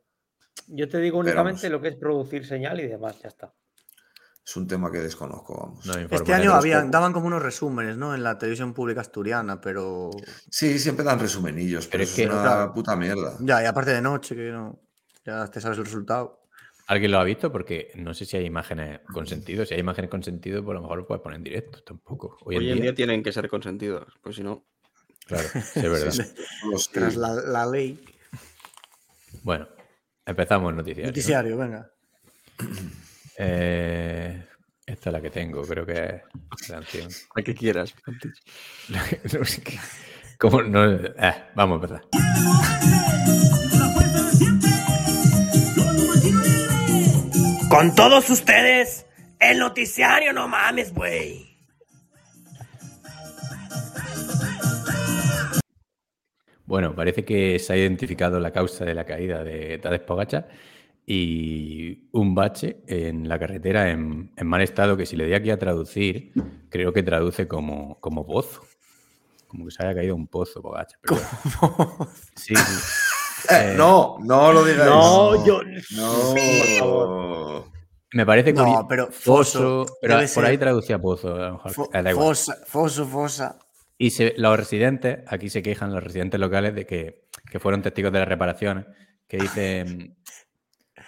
Yo 0.68 0.89
te 0.89 0.99
digo 0.99 1.19
únicamente 1.19 1.69
lo 1.69 1.80
que 1.81 1.89
es 1.89 1.95
producir 1.95 2.45
señal 2.45 2.80
y 2.80 2.88
demás, 2.88 3.19
ya 3.22 3.30
está. 3.30 3.53
Es 4.45 4.55
un 4.57 4.67
tema 4.67 4.91
que 4.91 4.99
desconozco, 4.99 5.57
vamos. 5.59 5.85
No 5.88 5.93
Este 6.15 6.34
año 6.34 6.53
habían, 6.53 6.91
daban 6.91 7.13
como 7.13 7.26
unos 7.27 7.41
resúmenes, 7.41 7.97
¿no? 7.97 8.13
En 8.13 8.22
la 8.22 8.38
televisión 8.38 8.73
pública 8.76 9.01
asturiana, 9.01 9.59
pero... 9.59 10.11
Sí, 10.51 10.77
siempre 10.77 11.03
dan 11.03 11.19
resumenillos, 11.19 11.88
pero, 11.88 11.91
Pero 11.91 12.03
es 12.03 12.15
que- 12.15 12.23
es 12.26 12.30
una 12.30 12.41
Claro. 12.43 12.73
puta 12.73 12.95
mierda. 12.95 13.38
Ya, 13.39 13.63
y 13.63 13.65
aparte 13.65 13.91
de 13.91 14.01
noche, 14.01 14.35
que 14.35 14.51
no... 14.51 14.80
Ya 15.26 15.47
te 15.47 15.59
sabes 15.59 15.80
el 15.80 15.85
resultado. 15.85 16.41
¿Alguien 16.85 17.11
lo 17.11 17.17
ha 17.19 17.23
visto? 17.23 17.51
Porque 17.51 17.91
no 17.95 18.13
sé 18.13 18.26
si 18.26 18.38
hay 18.38 18.45
imágenes 18.45 18.99
con 19.11 19.26
sentido. 19.26 19.65
Si 19.65 19.73
hay 19.73 19.80
imágenes 19.80 20.11
con 20.11 20.22
sentido, 20.22 20.63
pues 20.63 20.73
a 20.73 20.76
lo 20.76 20.81
mejor 20.84 20.99
lo 20.99 21.07
puedes 21.07 21.23
poner 21.23 21.38
en 21.38 21.43
directo. 21.43 21.81
Tampoco. 21.81 22.38
Hoy, 22.45 22.57
Hoy 22.57 22.72
en 22.72 22.81
día 22.81 22.93
tienen 22.93 23.23
que 23.23 23.31
ser 23.31 23.49
consentidos, 23.49 24.05
pues 24.22 24.35
si 24.35 24.43
no. 24.43 24.63
Claro, 25.26 25.47
sí, 25.51 25.80
es 25.80 25.89
verdad. 25.89 26.13
Tras 26.91 27.15
la, 27.15 27.34
la 27.34 27.65
ley. 27.65 27.99
Bueno, 29.41 29.67
empezamos 30.23 30.69
el 30.69 30.76
noticiario. 30.76 31.05
¿no? 31.05 31.09
Noticiario, 31.09 31.57
venga. 31.57 31.91
Eh, 33.37 34.43
esta 34.85 35.09
es 35.09 35.13
la 35.13 35.21
que 35.21 35.29
tengo, 35.29 35.61
creo 35.63 35.85
que 35.85 35.93
es 35.93 36.69
la 36.69 36.75
canción. 36.75 37.09
La 37.35 37.43
que 37.43 37.55
quieras. 37.55 37.93
Eh, 40.37 41.33
vamos 41.55 41.81
a 41.81 41.85
empezar. 41.85 42.01
Con 47.69 47.95
todos 47.95 48.29
ustedes, 48.29 49.05
el 49.39 49.59
noticiario, 49.59 50.33
no 50.33 50.49
mames, 50.49 50.93
güey. 50.93 51.57
Bueno, 56.65 56.93
parece 56.95 57.23
que 57.23 57.57
se 57.59 57.73
ha 57.73 57.77
identificado 57.77 58.39
la 58.39 58.51
causa 58.51 58.83
de 58.85 58.93
la 58.93 59.05
caída 59.05 59.43
de 59.43 59.77
Tadej 59.77 60.05
Pogacar 60.05 60.49
y 61.06 62.07
un 62.11 62.34
bache 62.36 62.77
en 62.88 63.27
la 63.30 63.38
carretera 63.40 63.91
en, 63.91 64.32
en 64.36 64.48
mal 64.48 64.61
estado 64.61 64.98
que 64.98 65.06
si 65.06 65.15
le 65.15 65.26
di 65.26 65.34
aquí 65.34 65.52
a 65.52 65.60
traducir, 65.60 66.32
creo 66.69 66.94
que 66.94 67.03
traduce 67.03 67.48
como, 67.48 67.99
como 67.99 68.26
pozo. 68.26 68.61
Como 69.48 69.65
que 69.65 69.72
se 69.72 69.84
haya 69.84 69.94
caído 69.95 70.15
un 70.15 70.27
pozo, 70.27 70.61
Pogacar. 70.61 70.98
pero. 71.02 71.18
Sí, 72.36 72.56
sí. 72.56 72.56
Eh, 73.48 73.73
Eh, 73.73 73.76
no, 73.77 74.18
no 74.23 74.52
lo 74.52 74.65
digáis. 74.65 74.90
No, 74.90 75.45
yo. 75.45 75.61
No. 75.95 77.65
Me 78.14 78.26
parece 78.26 78.53
No, 78.53 78.64
curioso. 78.64 78.88
pero 78.88 79.06
Foso, 79.11 79.86
foso, 79.86 79.98
pero 80.02 80.18
por 80.34 80.45
ahí 80.45 80.57
traducía 80.57 80.98
pozo, 80.99 81.36
a 81.36 81.40
lo 81.49 81.52
mejor. 81.53 81.72
Fo- 81.73 81.90
Eh, 81.94 82.02
da 82.02 82.10
igual. 82.11 82.27
fosa, 82.30 82.57
foso, 82.65 83.06
fosa. 83.06 83.60
Y 83.99 84.10
se- 84.10 84.34
los 84.38 84.57
residentes, 84.57 85.19
aquí 85.27 85.49
se 85.49 85.61
quejan 85.61 85.94
los 85.94 86.03
residentes 86.03 86.40
locales 86.40 86.73
de 86.73 86.86
que, 86.88 87.27
que 87.52 87.60
fueron 87.60 87.84
testigos 87.84 88.11
de 88.14 88.19
las 88.19 88.27
reparaciones, 88.27 88.86
que 89.27 89.38
dicen 89.38 90.18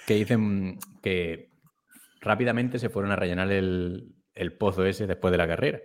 que 0.08 0.16
dicen 0.16 0.80
que 1.04 1.50
rápidamente 2.22 2.80
se 2.80 2.90
fueron 2.90 3.12
a 3.12 3.18
rellenar 3.18 3.52
el, 3.52 4.16
el 4.34 4.54
pozo 4.58 4.86
ese 4.86 5.06
después 5.06 5.34
de 5.34 5.38
la 5.38 5.48
carrera, 5.48 5.80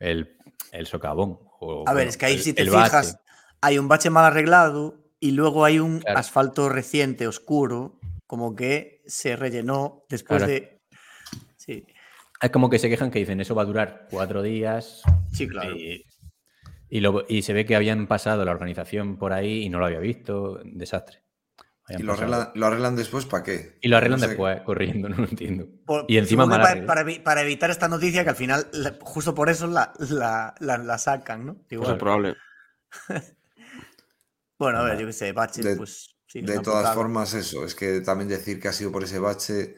el, 0.00 0.36
el 0.72 0.86
socavón. 0.86 1.38
o, 1.60 1.84
A 1.86 1.92
ver, 1.92 2.00
bueno, 2.00 2.08
es 2.10 2.16
que 2.16 2.26
ahí 2.26 2.34
el- 2.34 2.40
si 2.42 2.52
te 2.52 2.64
bache. 2.68 2.84
fijas, 2.84 3.20
hay 3.60 3.78
un 3.78 3.86
bache 3.86 4.10
mal 4.10 4.24
arreglado 4.24 5.04
y 5.20 5.30
luego 5.30 5.64
hay 5.64 5.78
un 5.78 6.00
Claro. 6.00 6.18
asfalto 6.18 6.68
reciente, 6.68 7.26
oscuro, 7.28 8.00
como 8.26 8.54
que 8.56 9.02
se 9.06 9.36
rellenó 9.36 10.04
después 10.08 10.38
Claro. 10.42 10.52
de... 10.52 10.80
Sí, 11.56 11.86
Es 12.40 12.50
como 12.50 12.68
que 12.70 12.78
se 12.80 12.88
quejan 12.88 13.10
que 13.12 13.20
dicen 13.20 13.40
eso 13.40 13.54
va 13.54 13.62
a 13.62 13.66
durar 13.66 14.06
cuatro 14.10 14.42
días. 14.42 15.02
sí, 15.32 15.46
claro. 15.48 15.74
Y, 15.76 16.04
y 16.90 17.00
lo- 17.00 17.24
y 17.28 17.42
se 17.42 17.52
ve 17.52 17.64
que 17.64 17.76
habían 17.76 18.08
pasado 18.08 18.44
la 18.44 18.50
organización 18.50 19.18
por 19.18 19.32
ahí 19.32 19.62
y 19.64 19.68
no 19.68 19.78
lo 19.78 19.86
había 19.86 20.00
visto. 20.00 20.60
Desastre. 20.64 21.22
¿Y 21.88 22.02
lo 22.02 22.12
arreglan, 22.12 22.50
lo 22.54 22.66
arreglan 22.66 22.96
después 22.96 23.24
para 23.26 23.42
qué? 23.42 23.78
Y 23.80 23.88
lo 23.88 23.96
arreglan 23.96 24.20
No 24.20 24.24
sé. 24.24 24.28
después, 24.28 24.60
corriendo, 24.62 25.08
no 25.08 25.16
lo 25.16 25.24
entiendo. 25.24 25.66
Por- 25.86 26.04
y 26.08 26.18
encima 26.18 26.44
mal 26.46 26.60
para, 26.86 27.02
evi- 27.02 27.22
para 27.22 27.42
evitar 27.42 27.70
esta 27.70 27.88
noticia 27.88 28.24
que 28.24 28.30
al 28.30 28.36
final, 28.36 28.68
la- 28.72 28.96
justo 29.00 29.34
por 29.34 29.48
eso 29.48 29.66
la, 29.66 29.92
la- 29.98 30.54
la- 30.60 30.78
la 30.78 30.98
sacan, 30.98 31.46
¿no? 31.46 31.54
Pues 31.54 31.72
Igual. 31.72 31.92
es 31.92 31.98
probable. 31.98 32.36
Bueno, 34.58 34.78
a 34.78 34.84
ver, 34.84 34.98
yo 34.98 35.06
qué 35.06 35.12
sé, 35.12 35.32
bache, 35.32 35.62
De- 35.62 35.76
pues 35.76 36.16
sí. 36.26 36.40
De 36.40 36.54
todas 36.54 36.64
putada. 36.80 36.94
formas, 36.94 37.32
eso, 37.34 37.64
es 37.64 37.74
que 37.74 38.00
también 38.00 38.28
decir 38.28 38.60
que 38.60 38.68
ha 38.68 38.72
sido 38.72 38.90
por 38.90 39.04
ese 39.04 39.18
bache. 39.18 39.76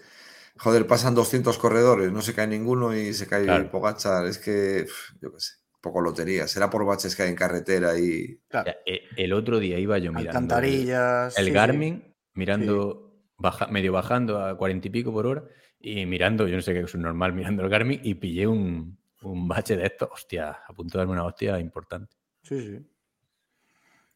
Joder, 0.58 0.86
pasan 0.86 1.14
200 1.14 1.58
corredores, 1.58 2.10
no 2.12 2.22
se 2.22 2.34
cae 2.34 2.46
ninguno 2.46 2.94
y 2.94 3.12
se 3.14 3.26
cae 3.26 3.44
Claro. 3.44 3.70
Pogachar. 3.70 4.26
Es 4.26 4.38
que, 4.38 4.86
yo 5.20 5.32
qué 5.32 5.40
sé, 5.40 5.52
poco 5.80 6.00
lotería. 6.00 6.46
Será 6.46 6.68
por 6.70 6.84
baches 6.84 7.14
que 7.16 7.22
hay 7.22 7.30
en 7.30 7.36
carretera 7.36 7.98
y. 7.98 8.40
Claro. 8.48 8.70
Eh, 8.86 9.02
El 9.16 9.32
otro 9.32 9.58
día 9.58 9.78
iba 9.78 9.98
yo 9.98 10.12
mirando 10.12 10.22
el- 10.22 10.28
Alcantarillas. 10.28 11.38
el, 11.38 11.46
sí. 11.46 11.52
Garmin, 11.52 12.14
mirando 12.34 13.24
baja, 13.36 13.66
medio 13.68 13.92
bajando 13.92 14.44
a 14.44 14.56
cuarenta 14.56 14.88
y 14.88 14.90
pico 14.90 15.12
por 15.12 15.26
hora 15.26 15.44
y 15.78 16.04
mirando, 16.06 16.46
yo 16.46 16.56
no 16.56 16.62
sé 16.62 16.74
qué 16.74 16.80
es 16.80 16.94
un 16.94 17.02
normal, 17.02 17.32
mirando 17.32 17.62
el 17.62 17.70
Garmin 17.70 18.00
y 18.04 18.14
pillé 18.14 18.46
un, 18.46 18.98
un 19.22 19.48
bache 19.48 19.76
de 19.76 19.86
esto, 19.86 20.10
hostia, 20.12 20.50
a 20.68 20.72
punto 20.74 20.98
de 20.98 21.02
darme 21.02 21.14
una 21.14 21.24
hostia 21.24 21.58
importante. 21.58 22.14
Sí, 22.42 22.60
sí. 22.60 22.86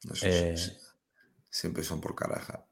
No 0.07 0.15
sé, 0.15 0.53
Eh, 0.53 0.57
sí, 0.59 0.73
Siempre 1.49 1.82
son 1.82 2.01
por 2.01 2.15
caraja. 2.15 2.66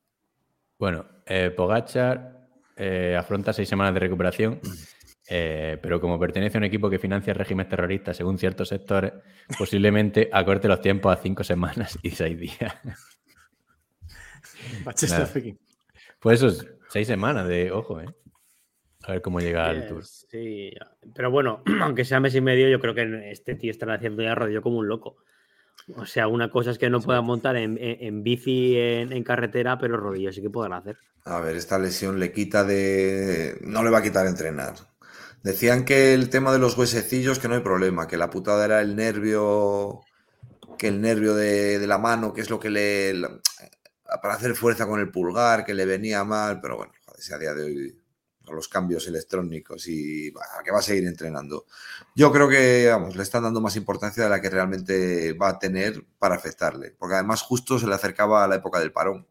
Bueno, 0.79 1.07
eh, 1.25 1.51
Pogachar 1.57 2.49
eh, 2.77 3.17
afronta 3.19 3.53
seis 3.55 3.69
semanas 3.69 3.95
de 3.95 4.01
recuperación, 4.01 4.61
eh, 5.35 5.79
pero 5.81 5.99
como 5.99 6.21
pertenece 6.21 6.59
a 6.59 6.61
un 6.61 6.65
equipo 6.65 6.91
que 6.91 6.99
financia 6.99 7.33
regímenes 7.33 7.71
terroristas 7.71 8.19
según 8.19 8.37
ciertos 8.37 8.69
sectores, 8.69 9.15
posiblemente 9.59 10.29
acorte 10.33 10.69
los 10.69 10.83
tiempos 10.83 11.17
a 11.17 11.23
cinco 11.23 11.43
semanas 11.43 11.99
y 12.03 12.11
seis 12.11 12.39
días. 12.39 12.75
Pues 16.21 16.43
eso, 16.43 16.49
es 16.49 16.67
seis 16.89 17.07
semanas 17.07 17.49
de 17.49 17.71
ojo, 17.73 18.01
¿eh? 18.01 18.07
A 19.05 19.13
ver 19.13 19.23
cómo 19.23 19.41
llega 19.41 19.67
al 19.67 19.89
tour. 19.89 20.05
Sí, 20.05 20.73
pero 21.15 21.31
bueno, 21.31 21.63
aunque 21.81 22.05
sea 22.05 22.21
mes 22.21 22.35
y 22.35 22.41
medio, 22.41 22.69
yo 22.69 22.81
creo 22.81 22.95
que 22.95 23.31
este 23.31 23.55
tío 23.57 23.71
está 23.71 23.93
haciendo 23.93 24.23
ya 24.23 24.35
rodillo 24.35 24.63
como 24.63 24.79
un 24.79 24.89
loco. 24.89 25.17
O 25.97 26.07
sea, 26.07 26.29
una 26.29 26.49
cosa 26.51 26.71
es 26.71 26.79
que 26.79 26.91
no 26.91 27.01
pueda 27.01 27.21
montar 27.23 27.57
en, 27.57 27.77
en- 27.79 27.97
en 28.01 28.23
bici 28.23 28.77
en, 28.77 29.13
en 29.13 29.25
carretera, 29.25 29.79
pero 29.79 29.97
rodillo 29.97 30.33
sí 30.33 30.41
que 30.41 30.51
podrá 30.51 30.77
hacer. 30.77 30.97
A 31.25 31.41
ver, 31.41 31.57
esta 31.57 31.79
lesión 31.79 32.21
le 32.21 32.33
quita 32.33 32.63
de. 32.63 33.59
No 33.63 33.83
le 33.83 33.91
va 33.91 33.99
a 33.99 34.03
quitar 34.03 34.27
entrenar. 34.27 34.75
Decían 35.43 35.85
que 35.85 36.15
el 36.15 36.31
tema 36.31 36.53
de 36.53 36.59
los 36.59 36.77
huesecillos, 36.79 37.39
que 37.39 37.49
no 37.49 37.55
hay 37.55 37.61
problema, 37.61 38.07
que 38.07 38.17
la 38.17 38.31
putada 38.31 38.65
era 38.65 38.81
el 38.81 38.95
nervio. 38.95 40.01
Que 40.79 40.89
el 40.89 41.01
nervio 41.01 41.35
de, 41.35 41.79
de 41.79 41.87
la 41.87 41.99
mano, 41.99 42.33
que 42.33 42.41
es 42.41 42.51
lo 42.51 42.61
que 42.61 42.71
le. 42.71 43.15
para 44.23 44.35
hacer 44.35 44.55
fuerza 44.55 44.87
con 44.87 45.01
el 45.01 45.11
pulgar, 45.11 45.65
que 45.65 45.75
le 45.75 45.85
venía 45.85 46.25
mal, 46.25 46.61
pero 46.61 46.77
bueno, 46.77 46.93
joder, 47.05 47.35
a 47.35 47.39
día 47.39 47.55
de 47.55 47.65
hoy. 47.65 47.99
Con 48.45 48.57
los 48.57 48.67
cambios 48.67 49.07
electrónicos 49.07 49.87
y 49.87 50.31
bah, 50.31 50.43
que 50.65 50.73
va 50.73 50.81
a 50.81 50.83
seguir 50.83 51.07
entrenando. 51.07 51.67
Yo 52.17 52.33
creo 52.33 52.49
que, 52.49 52.89
vamos, 52.91 53.15
le 53.15 53.23
están 53.23 53.45
dando 53.45 53.61
más 53.61 53.77
importancia 53.77 54.25
de 54.25 54.31
la 54.31 54.41
que 54.41 54.51
realmente 54.51 55.33
va 55.35 55.51
a 55.51 55.59
tener 55.61 56.05
para 56.19 56.35
afectarle. 56.35 56.91
Porque 56.99 57.15
además 57.15 57.43
justo 57.43 57.79
se 57.79 57.87
le 57.87 57.95
acercaba 57.95 58.43
a 58.43 58.49
la 58.49 58.57
época 58.57 58.81
del 58.81 58.91
parón 58.91 59.29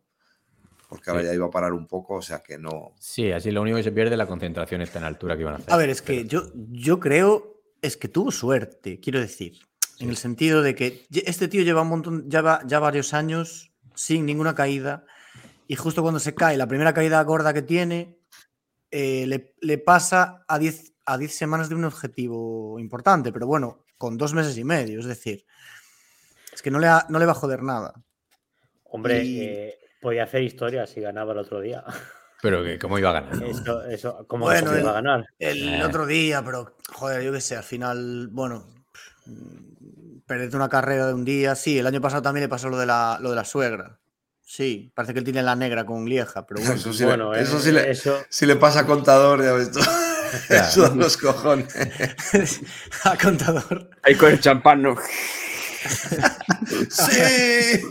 porque 0.91 1.09
ahora 1.09 1.21
Sí. 1.23 1.29
ya 1.29 1.33
iba 1.35 1.45
a 1.45 1.49
parar 1.49 1.71
un 1.71 1.87
poco, 1.87 2.15
o 2.15 2.21
sea 2.21 2.43
que 2.43 2.57
no. 2.57 2.93
Sí, 2.99 3.31
así 3.31 3.49
lo 3.49 3.61
único 3.61 3.77
que 3.77 3.83
se 3.83 3.93
pierde 3.93 4.11
es 4.11 4.17
la 4.17 4.27
concentración 4.27 4.81
esta 4.81 4.99
en 4.99 5.05
altura 5.05 5.35
que 5.37 5.41
iban 5.43 5.53
a 5.53 5.57
hacer. 5.59 5.73
A 5.73 5.77
ver, 5.77 5.89
es 5.89 6.01
que 6.01 6.25
yo, 6.25 6.43
yo 6.53 6.99
creo, 6.99 7.61
es 7.81 7.95
que 7.95 8.09
tuvo 8.09 8.29
suerte, 8.29 8.99
quiero 8.99 9.21
decir, 9.21 9.57
en 9.99 10.09
el 10.09 10.17
sentido 10.17 10.61
de 10.61 10.75
que 10.75 11.05
este 11.25 11.47
tío 11.47 11.63
lleva 11.63 11.83
un 11.83 11.87
montón, 11.87 12.29
ya, 12.29 12.41
va- 12.41 12.61
ya 12.67 12.79
varios 12.79 13.13
años 13.13 13.71
sin 13.95 14.25
ninguna 14.25 14.53
caída 14.53 15.05
y 15.65 15.75
justo 15.77 16.01
cuando 16.01 16.19
se 16.19 16.35
cae, 16.35 16.57
la 16.57 16.67
primera 16.67 16.93
caída 16.93 17.23
gorda 17.23 17.53
que 17.53 17.61
tiene, 17.61 18.17
eh, 18.91 19.25
le, 19.27 19.55
le 19.61 19.77
pasa 19.77 20.43
a 20.47 20.59
10 20.59 20.91
a 21.05 21.17
10 21.17 21.33
semanas 21.33 21.69
de 21.69 21.75
un 21.75 21.85
objetivo 21.85 22.77
importante, 22.79 23.31
pero 23.31 23.47
bueno, 23.47 23.85
con 23.97 24.17
dos 24.17 24.33
meses 24.33 24.57
y 24.57 24.63
medio, 24.65 24.99
es 24.99 25.05
decir, 25.05 25.45
es 26.53 26.61
que 26.61 26.69
no 26.69 26.79
le, 26.79 26.87
ha- 26.87 27.05
no 27.09 27.17
le 27.17 27.25
va 27.25 27.31
a 27.31 27.35
joder 27.35 27.63
nada. 27.63 27.93
Hombre, 28.83 29.23
Y- 29.23 29.39
eh, 29.41 29.79
podía 30.01 30.23
hacer 30.23 30.41
historia 30.43 30.85
si 30.87 30.99
ganaba 31.01 31.31
el 31.33 31.39
otro 31.39 31.61
día. 31.61 31.83
Pero 32.41 32.63
que, 32.63 32.79
¿cómo 32.79 32.97
iba 32.97 33.11
a 33.11 33.21
ganar? 33.21 33.43
Eso, 33.43 33.83
eso, 33.85 34.25
¿cómo, 34.27 34.45
Bueno, 34.45 34.67
cómo 34.71 34.79
iba 34.79 34.89
a 34.95 34.97
el- 34.97 35.03
ganar? 35.03 35.25
El 35.37 35.75
Eh. 35.75 35.83
otro 35.85 36.05
día, 36.07 36.43
pero 36.43 36.75
joder, 36.91 37.21
yo 37.21 37.31
qué 37.31 37.39
sé, 37.39 37.55
al 37.55 37.63
final, 37.63 38.27
bueno, 38.31 38.67
perderte 40.25 40.55
una 40.55 40.67
carrera 40.69 41.05
de 41.07 41.13
un 41.13 41.23
día, 41.23 41.53
sí, 41.55 41.77
el 41.77 41.85
año 41.87 42.01
pasado 42.01 42.23
también 42.23 42.43
le 42.43 42.49
pasó 42.49 42.67
lo 42.69 42.77
de 42.79 42.87
la, 42.87 43.19
lo 43.21 43.29
de 43.29 43.35
la 43.35 43.45
suegra. 43.45 43.99
Sí, 44.43 44.91
parece 44.95 45.13
que 45.13 45.19
él 45.19 45.25
tiene 45.25 45.43
la 45.43 45.55
negra 45.55 45.85
con 45.85 46.03
Lieja, 46.05 46.45
pero 46.47 46.59
bueno. 46.61 46.75
Eso 46.75 46.91
sí, 46.91 47.05
bueno, 47.05 47.31
le, 47.31 47.41
eso 47.41 47.57
eh, 47.57 47.61
sí 47.61 47.71
le, 47.71 47.91
eso, 47.91 48.17
si 48.29 48.45
le 48.45 48.55
pasa 48.57 48.81
a 48.81 48.85
contador, 48.85 49.41
ya 49.43 49.53
ves 49.53 49.71
tú. 49.71 49.79
Eso 50.49 50.83
da 50.87 50.95
los 50.95 51.17
cojones. 51.17 51.67
a 53.03 53.17
contador. 53.17 53.89
Ahí 54.01 54.15
con 54.15 54.31
el 54.31 54.39
champán, 54.39 54.81
¿no? 54.81 54.95
¡Sí! 56.89 57.81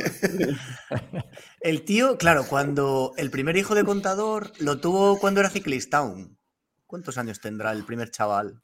El 1.60 1.82
tío, 1.84 2.16
claro, 2.16 2.44
cuando 2.48 3.12
el 3.16 3.30
primer 3.30 3.56
hijo 3.56 3.74
de 3.74 3.84
contador 3.84 4.52
lo 4.60 4.80
tuvo 4.80 5.18
cuando 5.18 5.40
era 5.40 5.50
ciclista 5.50 5.98
aún. 5.98 6.38
¿Cuántos 6.86 7.18
años 7.18 7.40
tendrá 7.40 7.72
el 7.72 7.84
primer 7.84 8.10
chaval? 8.10 8.62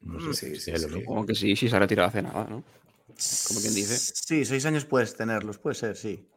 No 0.00 0.20
sé, 0.20 0.32
Sí, 0.34 0.54
sí, 0.56 0.60
sí, 0.60 0.60
sí. 0.76 0.82
lo 0.82 0.88
mismo. 0.88 1.00
Supongo 1.00 1.26
que 1.26 1.34
sí, 1.34 1.54
sí 1.56 1.68
se 1.68 1.76
ha 1.76 1.78
retirado 1.78 2.08
hace 2.08 2.22
nada, 2.22 2.44
¿no? 2.44 2.64
Como 3.46 3.60
quien 3.60 3.74
dice. 3.74 3.96
Sí, 3.98 4.44
seis 4.44 4.64
años 4.66 4.84
puedes 4.84 5.16
tenerlos, 5.16 5.58
puede 5.58 5.74
ser, 5.74 5.96
sí. 5.96 6.28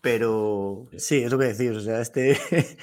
Pero 0.00 0.86
sí, 0.96 1.22
es 1.22 1.32
lo 1.32 1.38
que 1.38 1.46
decís. 1.52 1.70
O 1.76 1.80
sea, 1.80 2.00
este. 2.00 2.38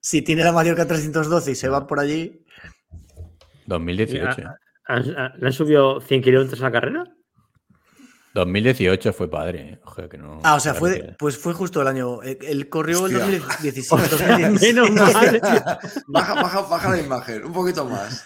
si 0.00 0.22
tiene 0.22 0.44
la 0.44 0.52
Mallorca 0.52 0.86
312 0.86 1.52
y 1.52 1.54
se 1.54 1.68
va 1.68 1.86
por 1.86 1.98
allí. 2.00 2.44
2018. 3.66 4.40
¿eh? 4.42 4.44
¿han- 4.86 5.16
han- 5.16 5.32
¿Le 5.40 5.46
han 5.46 5.52
subido 5.52 6.00
100 6.00 6.22
kilómetros 6.22 6.60
a 6.60 6.64
la 6.64 6.72
carrera? 6.72 7.04
2018 8.34 9.12
fue 9.12 9.30
padre. 9.30 9.60
¿eh? 9.72 9.80
Ojo, 9.84 10.08
que 10.08 10.16
no. 10.18 10.40
Ah, 10.44 10.54
o 10.54 10.60
sea, 10.60 10.74
fue, 10.74 11.14
pues 11.18 11.36
fue 11.36 11.52
justo 11.52 11.82
el 11.82 11.88
año. 11.88 12.22
eh, 12.22 12.38
Él 12.42 12.68
corrió 12.68 13.06
el 13.06 13.16
Hostia. 13.16 13.40
2017. 13.40 14.08
2017. 14.08 14.60
Menos 14.72 14.90
mal. 15.14 15.40
Baja, 16.06 16.34
baja, 16.34 16.60
baja 16.62 16.90
la 16.90 16.98
imagen, 17.00 17.44
un 17.44 17.52
poquito 17.52 17.84
más. 17.86 18.24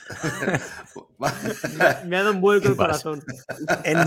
Me 2.07 2.17
ha 2.17 2.21
dado 2.23 2.33
un 2.33 2.41
vuelco 2.41 2.69
el 2.69 2.77
corazón. 2.77 3.23
En, 3.85 3.99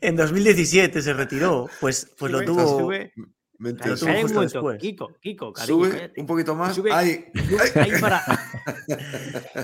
en 0.00 0.16
2017 0.16 1.00
se 1.02 1.12
retiró. 1.12 1.68
Pues, 1.80 2.10
pues 2.18 2.32
lo 2.32 2.38
Sube, 2.38 2.46
tuvo. 2.46 2.80
sube. 2.80 3.12
Mentira. 3.58 3.90
Lo 3.90 3.96
tuvo 3.96 4.08
justo 4.22 4.34
momento. 4.34 4.40
después. 4.40 4.78
Kiko, 4.80 5.08
Kiko, 5.20 5.52
cariño, 5.52 5.74
Sube 5.84 5.90
cállate. 5.90 6.20
un 6.20 6.26
poquito 6.26 6.54
más. 6.56 6.74
Sube. 6.74 6.90
Sube 6.90 7.80
ahí 7.80 8.00
para. 8.00 8.24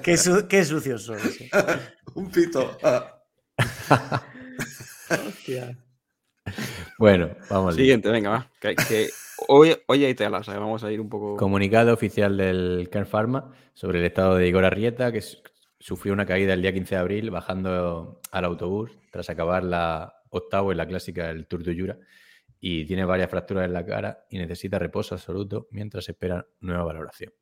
Qué, 0.02 0.16
su- 0.16 0.46
qué 0.46 0.64
sucios 0.64 1.02
son. 1.02 1.18
sí. 1.18 1.50
Un 2.14 2.30
pito. 2.30 2.78
Hostia. 5.10 5.76
Bueno, 6.98 7.30
vamos. 7.50 7.74
Siguiente, 7.74 8.10
venga, 8.10 8.30
va. 8.30 8.50
Que, 8.60 8.74
que 8.74 9.08
hoy, 9.48 9.76
hoy 9.86 10.04
hay 10.04 10.14
telas, 10.14 10.46
¿sabes? 10.46 10.60
vamos 10.60 10.82
a 10.84 10.90
ir 10.90 11.00
un 11.00 11.08
poco. 11.08 11.36
Comunicado 11.36 11.92
oficial 11.92 12.36
del 12.36 12.88
Kern 12.90 13.06
Pharma 13.06 13.52
sobre 13.74 14.00
el 14.00 14.06
estado 14.06 14.36
de 14.36 14.48
Igor 14.48 14.64
Arrieta, 14.64 15.12
que 15.12 15.22
sufrió 15.78 16.12
una 16.12 16.26
caída 16.26 16.54
el 16.54 16.62
día 16.62 16.72
15 16.72 16.94
de 16.94 17.00
abril 17.00 17.30
bajando 17.30 18.20
al 18.30 18.44
autobús 18.44 18.90
tras 19.10 19.30
acabar 19.30 19.62
la 19.62 20.22
octavo 20.30 20.72
en 20.72 20.78
la 20.78 20.86
clásica 20.86 21.28
del 21.28 21.46
Tour 21.46 21.62
de 21.62 21.78
Jura 21.78 21.98
y 22.60 22.84
tiene 22.86 23.04
varias 23.04 23.30
fracturas 23.30 23.64
en 23.64 23.72
la 23.72 23.86
cara 23.86 24.26
y 24.30 24.38
necesita 24.38 24.78
reposo 24.78 25.14
absoluto 25.14 25.68
mientras 25.70 26.08
espera 26.08 26.46
nueva 26.60 26.84
valoración. 26.84 27.32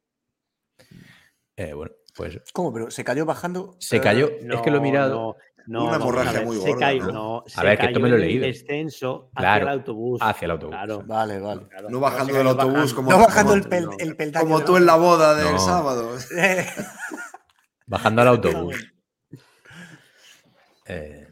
Eh, 1.57 1.73
bueno, 1.73 1.93
pues 2.15 2.41
¿Cómo? 2.53 2.73
Pero 2.73 2.91
se 2.91 3.03
cayó 3.03 3.25
bajando. 3.25 3.77
se 3.79 4.01
cayó. 4.01 4.29
es 4.29 4.61
que 4.61 4.71
lo 4.71 4.79
he 4.79 4.81
mirado 4.81 5.15
No, 5.15 5.37
no, 5.67 5.83
Una 5.85 5.91
no, 5.99 6.05
hemorragia 6.05 6.31
a 6.31 6.35
ver, 6.35 6.45
muy 6.47 6.57
se 6.57 6.69
gorda, 6.71 6.81
cayó, 6.87 7.07
¿no? 7.07 7.13
no, 7.13 7.39
A 7.47 7.49
se 7.49 7.63
ver, 7.63 7.79
que 7.79 7.87
esto 7.87 8.01
me 8.01 8.09
lo 8.09 8.17
he 8.17 8.19
leído. 8.21 8.47
descenso 8.47 9.31
hacia 9.35 9.41
Claro, 9.41 9.63
el 9.67 9.73
autobús. 9.73 10.21
hacia 10.23 10.45
el 10.47 10.51
autobús. 10.53 10.75
Claro, 10.77 11.03
Vale, 11.07 11.39
vale. 11.41 11.69
claro. 11.69 11.91
No 11.91 12.01
bajando 12.01 12.33
del 12.35 12.47
autobús 12.47 12.73
bajando. 12.75 12.95
como, 12.97 13.11
No 13.11 13.19
bajando 13.19 13.53
como- 13.53 13.63
el, 13.65 13.69
pel- 13.71 13.85
no. 13.87 13.97
el 13.99 14.17
peldaño. 14.17 14.45
como 14.47 14.65
tú 14.65 14.77
en 14.77 14.87
la 14.87 14.97
boda 14.97 15.35
del 15.35 15.53
No. 15.53 15.59
sábado. 15.59 16.17
Bajando 17.87 18.23
al 18.23 18.29
autobús. 18.29 18.93
Eh, 20.87 21.29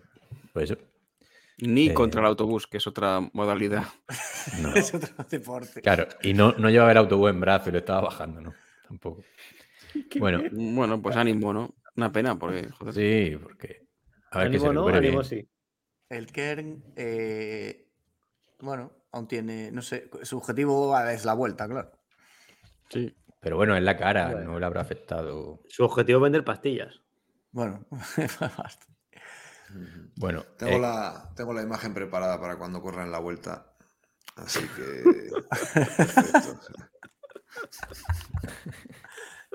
pues 0.52 0.70
eso. 0.70 0.80
Ni 1.58 1.88
Eh, 1.88 1.94
contra 1.94 2.20
el 2.20 2.26
autobús, 2.26 2.66
que 2.66 2.78
es 2.78 2.86
otra 2.86 3.20
modalidad. 3.32 3.84
No. 4.60 4.74
es 4.74 4.92
otro 4.94 5.10
deporte. 5.30 5.80
Claro, 5.80 6.08
y 6.22 6.34
no, 6.34 6.52
no 6.58 6.68
llevaba 6.70 6.90
el 6.92 6.98
autobús 6.98 7.30
en 7.30 7.40
brazo 7.40 7.68
y 7.68 7.72
lo 7.72 7.78
estaba 7.78 8.00
bajando, 8.02 8.40
¿no? 8.40 8.54
Tampoco. 8.88 9.22
Bueno, 10.18 10.42
Bueno, 10.50 11.00
pues 11.00 11.14
ánimo, 11.16 11.52
¿no? 11.52 11.72
Una 11.96 12.10
pena, 12.10 12.36
porque, 12.36 12.68
joder. 12.70 12.94
sí, 12.94 13.36
porque. 13.40 13.83
A 14.34 14.38
ver 14.40 14.50
que 14.50 14.58
se 14.58 14.66
Ánimo, 14.66 14.72
¿no? 14.72 14.86
recupere 14.86 14.98
Ánimo, 15.08 15.22
bien. 15.22 15.42
sí. 15.42 15.48
El 16.08 16.30
Kern, 16.32 16.84
eh, 16.96 17.88
bueno, 18.60 18.92
aún 19.12 19.26
tiene, 19.26 19.70
no 19.72 19.82
sé, 19.82 20.10
su 20.22 20.36
objetivo 20.38 20.96
es 21.00 21.24
la 21.24 21.34
vuelta, 21.34 21.66
claro. 21.68 21.90
Sí. 22.90 23.14
Pero 23.40 23.56
bueno, 23.56 23.76
en 23.76 23.84
la 23.84 23.96
cara, 23.96 24.30
Bueno. 24.32 24.52
no 24.52 24.58
le 24.60 24.66
habrá 24.66 24.80
afectado. 24.82 25.60
Su 25.68 25.84
objetivo 25.84 26.18
es 26.18 26.22
vender 26.22 26.44
pastillas. 26.44 27.00
Bueno. 27.52 27.86
Bueno, 30.16 30.44
Tengo, 30.56 30.72
eh, 30.76 30.78
la, 30.78 31.32
tengo 31.34 31.52
la 31.52 31.62
imagen 31.62 31.94
preparada 31.94 32.40
para 32.40 32.56
cuando 32.58 32.80
corran 32.80 33.10
la 33.10 33.18
vuelta. 33.18 33.74
Así 34.36 34.60
que. 34.60 35.30
perfecto. 35.50 36.60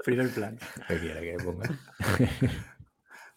primer 0.04 0.30
plan. 0.32 0.60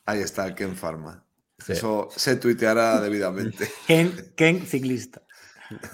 Ahí 0.07 0.21
está 0.21 0.47
el 0.47 0.55
Ken 0.57 0.75
Pharma. 0.75 1.25
Sí. 1.65 1.73
Eso 1.73 2.09
se 2.15 2.37
tuiteará 2.37 3.01
debidamente. 3.01 3.69
Ken, 3.87 4.13
Ken 4.37 4.67
ciclista. 4.67 5.23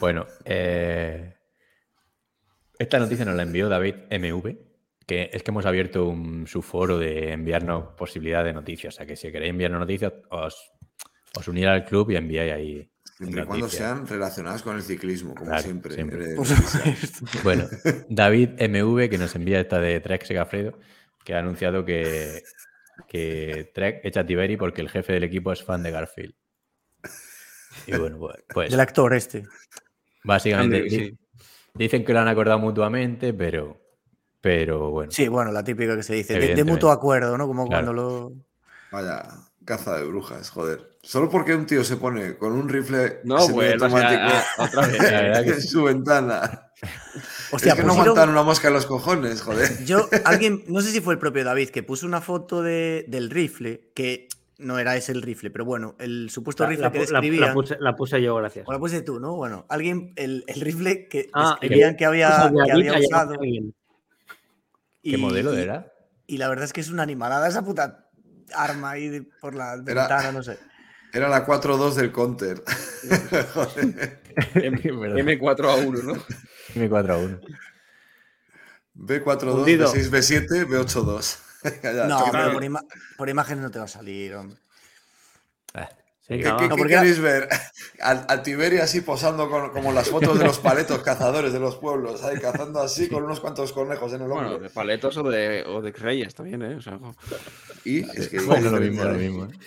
Bueno, 0.00 0.26
eh, 0.44 1.34
esta 2.78 2.98
noticia 2.98 3.24
nos 3.24 3.34
la 3.36 3.42
envió 3.42 3.68
David 3.68 3.94
MV, 4.10 4.56
que 5.06 5.30
es 5.32 5.42
que 5.42 5.50
hemos 5.50 5.66
abierto 5.66 6.06
un 6.06 6.46
subforo 6.46 6.98
de 6.98 7.32
enviarnos 7.32 7.94
posibilidad 7.96 8.44
de 8.44 8.52
noticias. 8.52 8.94
O 8.94 8.96
sea 8.96 9.06
que 9.06 9.16
si 9.16 9.30
queréis 9.32 9.50
enviarnos 9.50 9.80
noticias, 9.80 10.12
os, 10.30 10.72
os 11.36 11.48
unir 11.48 11.68
al 11.68 11.84
club 11.84 12.10
y 12.10 12.16
enviáis 12.16 12.52
ahí. 12.52 12.90
Siempre 13.16 13.42
y 13.42 13.46
cuando 13.46 13.68
sean 13.68 14.06
relacionadas 14.06 14.62
con 14.62 14.76
el 14.76 14.82
ciclismo, 14.82 15.34
como 15.34 15.46
Claro, 15.50 15.62
siempre. 15.64 15.94
siempre. 15.94 16.32
eh, 16.32 16.36
Por 16.36 16.46
Patricia. 16.46 16.80
supuesto. 17.06 17.26
Bueno, 17.42 17.68
David 18.08 18.50
MV, 18.60 19.08
que 19.10 19.18
nos 19.18 19.34
envía 19.34 19.60
esta 19.60 19.80
de 19.80 19.98
Trek 20.00 20.24
Segafredo, 20.24 20.78
que 21.24 21.34
ha 21.34 21.40
anunciado 21.40 21.84
que, 21.84 22.42
que 23.08 23.70
Trek 23.74 24.00
echa 24.04 24.20
a 24.20 24.26
Tiberi 24.26 24.56
porque 24.56 24.80
el 24.82 24.90
jefe 24.90 25.14
del 25.14 25.24
equipo 25.24 25.50
es 25.52 25.64
fan 25.64 25.82
de 25.82 25.90
Garfield. 25.90 26.34
Y 27.86 27.96
bueno, 27.96 28.18
pues, 28.18 28.36
pues, 28.52 28.70
Del 28.70 28.80
actor 28.80 29.14
este. 29.14 29.44
básicamente 30.24 30.76
Andy, 30.78 30.88
di- 30.88 30.98
sí. 31.10 31.18
dicen 31.74 32.04
que 32.04 32.12
lo 32.12 32.20
han 32.20 32.28
acordado 32.28 32.58
mutuamente, 32.58 33.32
pero, 33.32 33.80
pero 34.40 34.90
bueno. 34.90 35.10
Sí, 35.12 35.28
bueno, 35.28 35.52
la 35.52 35.64
típica 35.64 35.96
que 35.96 36.02
se 36.02 36.14
dice. 36.14 36.38
De, 36.38 36.54
de 36.54 36.64
mutuo 36.64 36.90
acuerdo, 36.90 37.38
¿no? 37.38 37.46
Como 37.46 37.66
Claro. 37.66 37.86
cuando 37.86 38.02
lo. 38.02 38.32
Vaya, 38.90 39.22
caza 39.64 39.96
de 39.96 40.04
brujas, 40.04 40.50
joder. 40.50 40.96
Solo 41.02 41.30
porque 41.30 41.54
un 41.54 41.64
tío 41.66 41.84
se 41.84 41.96
pone 41.96 42.36
con 42.36 42.52
un 42.52 42.68
rifle 42.68 43.20
No, 43.24 43.38
semiautomático 43.40 44.10
vuelvas 44.10 44.58
a- 44.58 44.62
a- 44.62 44.64
otra 44.66 44.86
vez. 44.86 45.46
En 45.56 45.62
su 45.62 45.84
ventana. 45.84 46.67
Hostia, 47.52 47.72
es 47.72 47.76
que 47.78 47.82
no 47.82 47.88
pusieron- 47.88 47.98
aguantan 48.10 48.28
una 48.30 48.42
mosca 48.42 48.68
en 48.68 48.74
los 48.74 48.86
cojones, 48.86 49.42
joder. 49.42 49.84
Yo, 49.84 50.08
alguien, 50.24 50.64
no 50.68 50.80
sé 50.80 50.90
si 50.92 51.00
fue 51.00 51.14
el 51.14 51.18
propio 51.20 51.44
David, 51.44 51.70
que 51.70 51.82
puso 51.82 52.06
una 52.06 52.20
foto 52.20 52.62
de, 52.62 53.04
del 53.08 53.30
rifle, 53.30 53.90
que 53.94 54.28
no 54.58 54.78
era 54.78 54.96
ese 54.96 55.12
el 55.12 55.22
rifle, 55.22 55.50
pero 55.50 55.64
bueno, 55.64 55.94
el 55.98 56.30
supuesto 56.30 56.64
La, 56.64 56.68
rifle 56.70 56.84
la 56.84 56.92
que 56.92 56.98
pu- 57.00 57.06
la- 57.06 57.12
la 57.12 57.20
describían. 57.20 57.54
puse, 57.54 57.76
la 57.80 57.96
puse 57.96 58.22
yo, 58.22 58.34
gracias. 58.36 58.66
O 58.68 58.72
la 58.72 58.78
puse 58.78 59.02
tú, 59.02 59.18
¿no? 59.20 59.34
Bueno, 59.36 59.66
alguien, 59.68 60.12
el, 60.16 60.44
el 60.46 60.60
rifle 60.60 61.08
que 61.08 61.28
Ah, 61.32 61.56
describían 61.60 61.96
que 61.96 62.04
había, 62.04 62.50
que 62.66 62.72
había 62.72 62.98
usado. 62.98 63.34
¿Qué 65.02 65.16
modelo 65.16 65.54
y- 65.56 65.60
era? 65.62 65.92
Y 66.26 66.36
la 66.38 66.48
verdad 66.48 66.64
es 66.66 66.72
que 66.72 66.80
es 66.80 66.90
una 66.90 67.02
animalada 67.04 67.48
esa 67.48 67.62
puta 67.64 68.08
arma 68.54 68.90
ahí 68.90 69.08
de- 69.08 69.22
por 69.22 69.54
la 69.54 69.76
ventana, 69.76 70.32
no 70.32 70.42
sé. 70.42 70.58
Era 71.14 71.28
la 71.30 71.46
4-2 71.46 71.94
del 71.94 72.12
counter. 72.12 72.62
joder. 73.54 74.20
M- 74.54 74.80
Verdad. 75.00 75.16
M4 75.18 75.64
a 75.70 75.74
1, 75.76 76.02
¿no? 76.02 76.14
M4 76.74 77.10
a 77.10 77.16
1. 77.16 77.40
B4-2, 78.96 79.54
Hundido. 79.54 79.92
B6-B7, 79.92 80.66
B8-2. 80.66 81.38
Ya, 81.82 82.06
No, 82.06 82.24
pero 82.30 82.52
por, 82.52 82.62
ima- 82.62 82.84
por 83.16 83.28
imágenes 83.28 83.64
no 83.64 83.70
te 83.70 83.78
va 83.80 83.86
a 83.86 83.88
salir, 83.88 84.32
hombre. 84.36 84.56
¿Qué, 85.74 86.34
Venga, 86.36 86.56
qué-. 86.56 86.62
No, 86.68 86.68
qué 86.68 86.68
porque- 86.68 86.94
queréis 86.94 87.18
ver? 87.20 87.48
Al, 88.00 88.24
al 88.28 88.42
Tiberi 88.42 88.78
así 88.78 89.00
posando 89.00 89.50
con, 89.50 89.70
como 89.70 89.92
las 89.92 90.08
fotos 90.08 90.38
de 90.38 90.44
los 90.44 90.58
paletos 90.60 91.02
cazadores 91.02 91.52
de 91.52 91.58
los 91.58 91.76
pueblos, 91.76 92.22
ahí 92.22 92.38
cazando 92.38 92.80
así 92.80 93.08
con 93.08 93.24
unos 93.24 93.40
cuantos 93.40 93.72
conejos 93.72 94.12
en 94.12 94.22
el 94.22 94.30
hombro. 94.30 94.50
Bueno, 94.50 94.58
de 94.60 94.70
paletos 94.70 95.16
o 95.16 95.22
de, 95.24 95.64
o 95.66 95.82
de 95.82 95.90
reyes 95.90 96.32
también, 96.34 96.62
¿eh? 96.62 96.76
O 96.76 96.80
sea, 96.80 96.98
y 97.84 98.00
es 98.16 98.28
que 98.28 98.38
Bueno, 98.40 98.70
lo 98.70 98.78
mismo, 98.80 99.02
lo 99.04 99.14
mismo. 99.14 99.44
¿eh? 99.46 99.58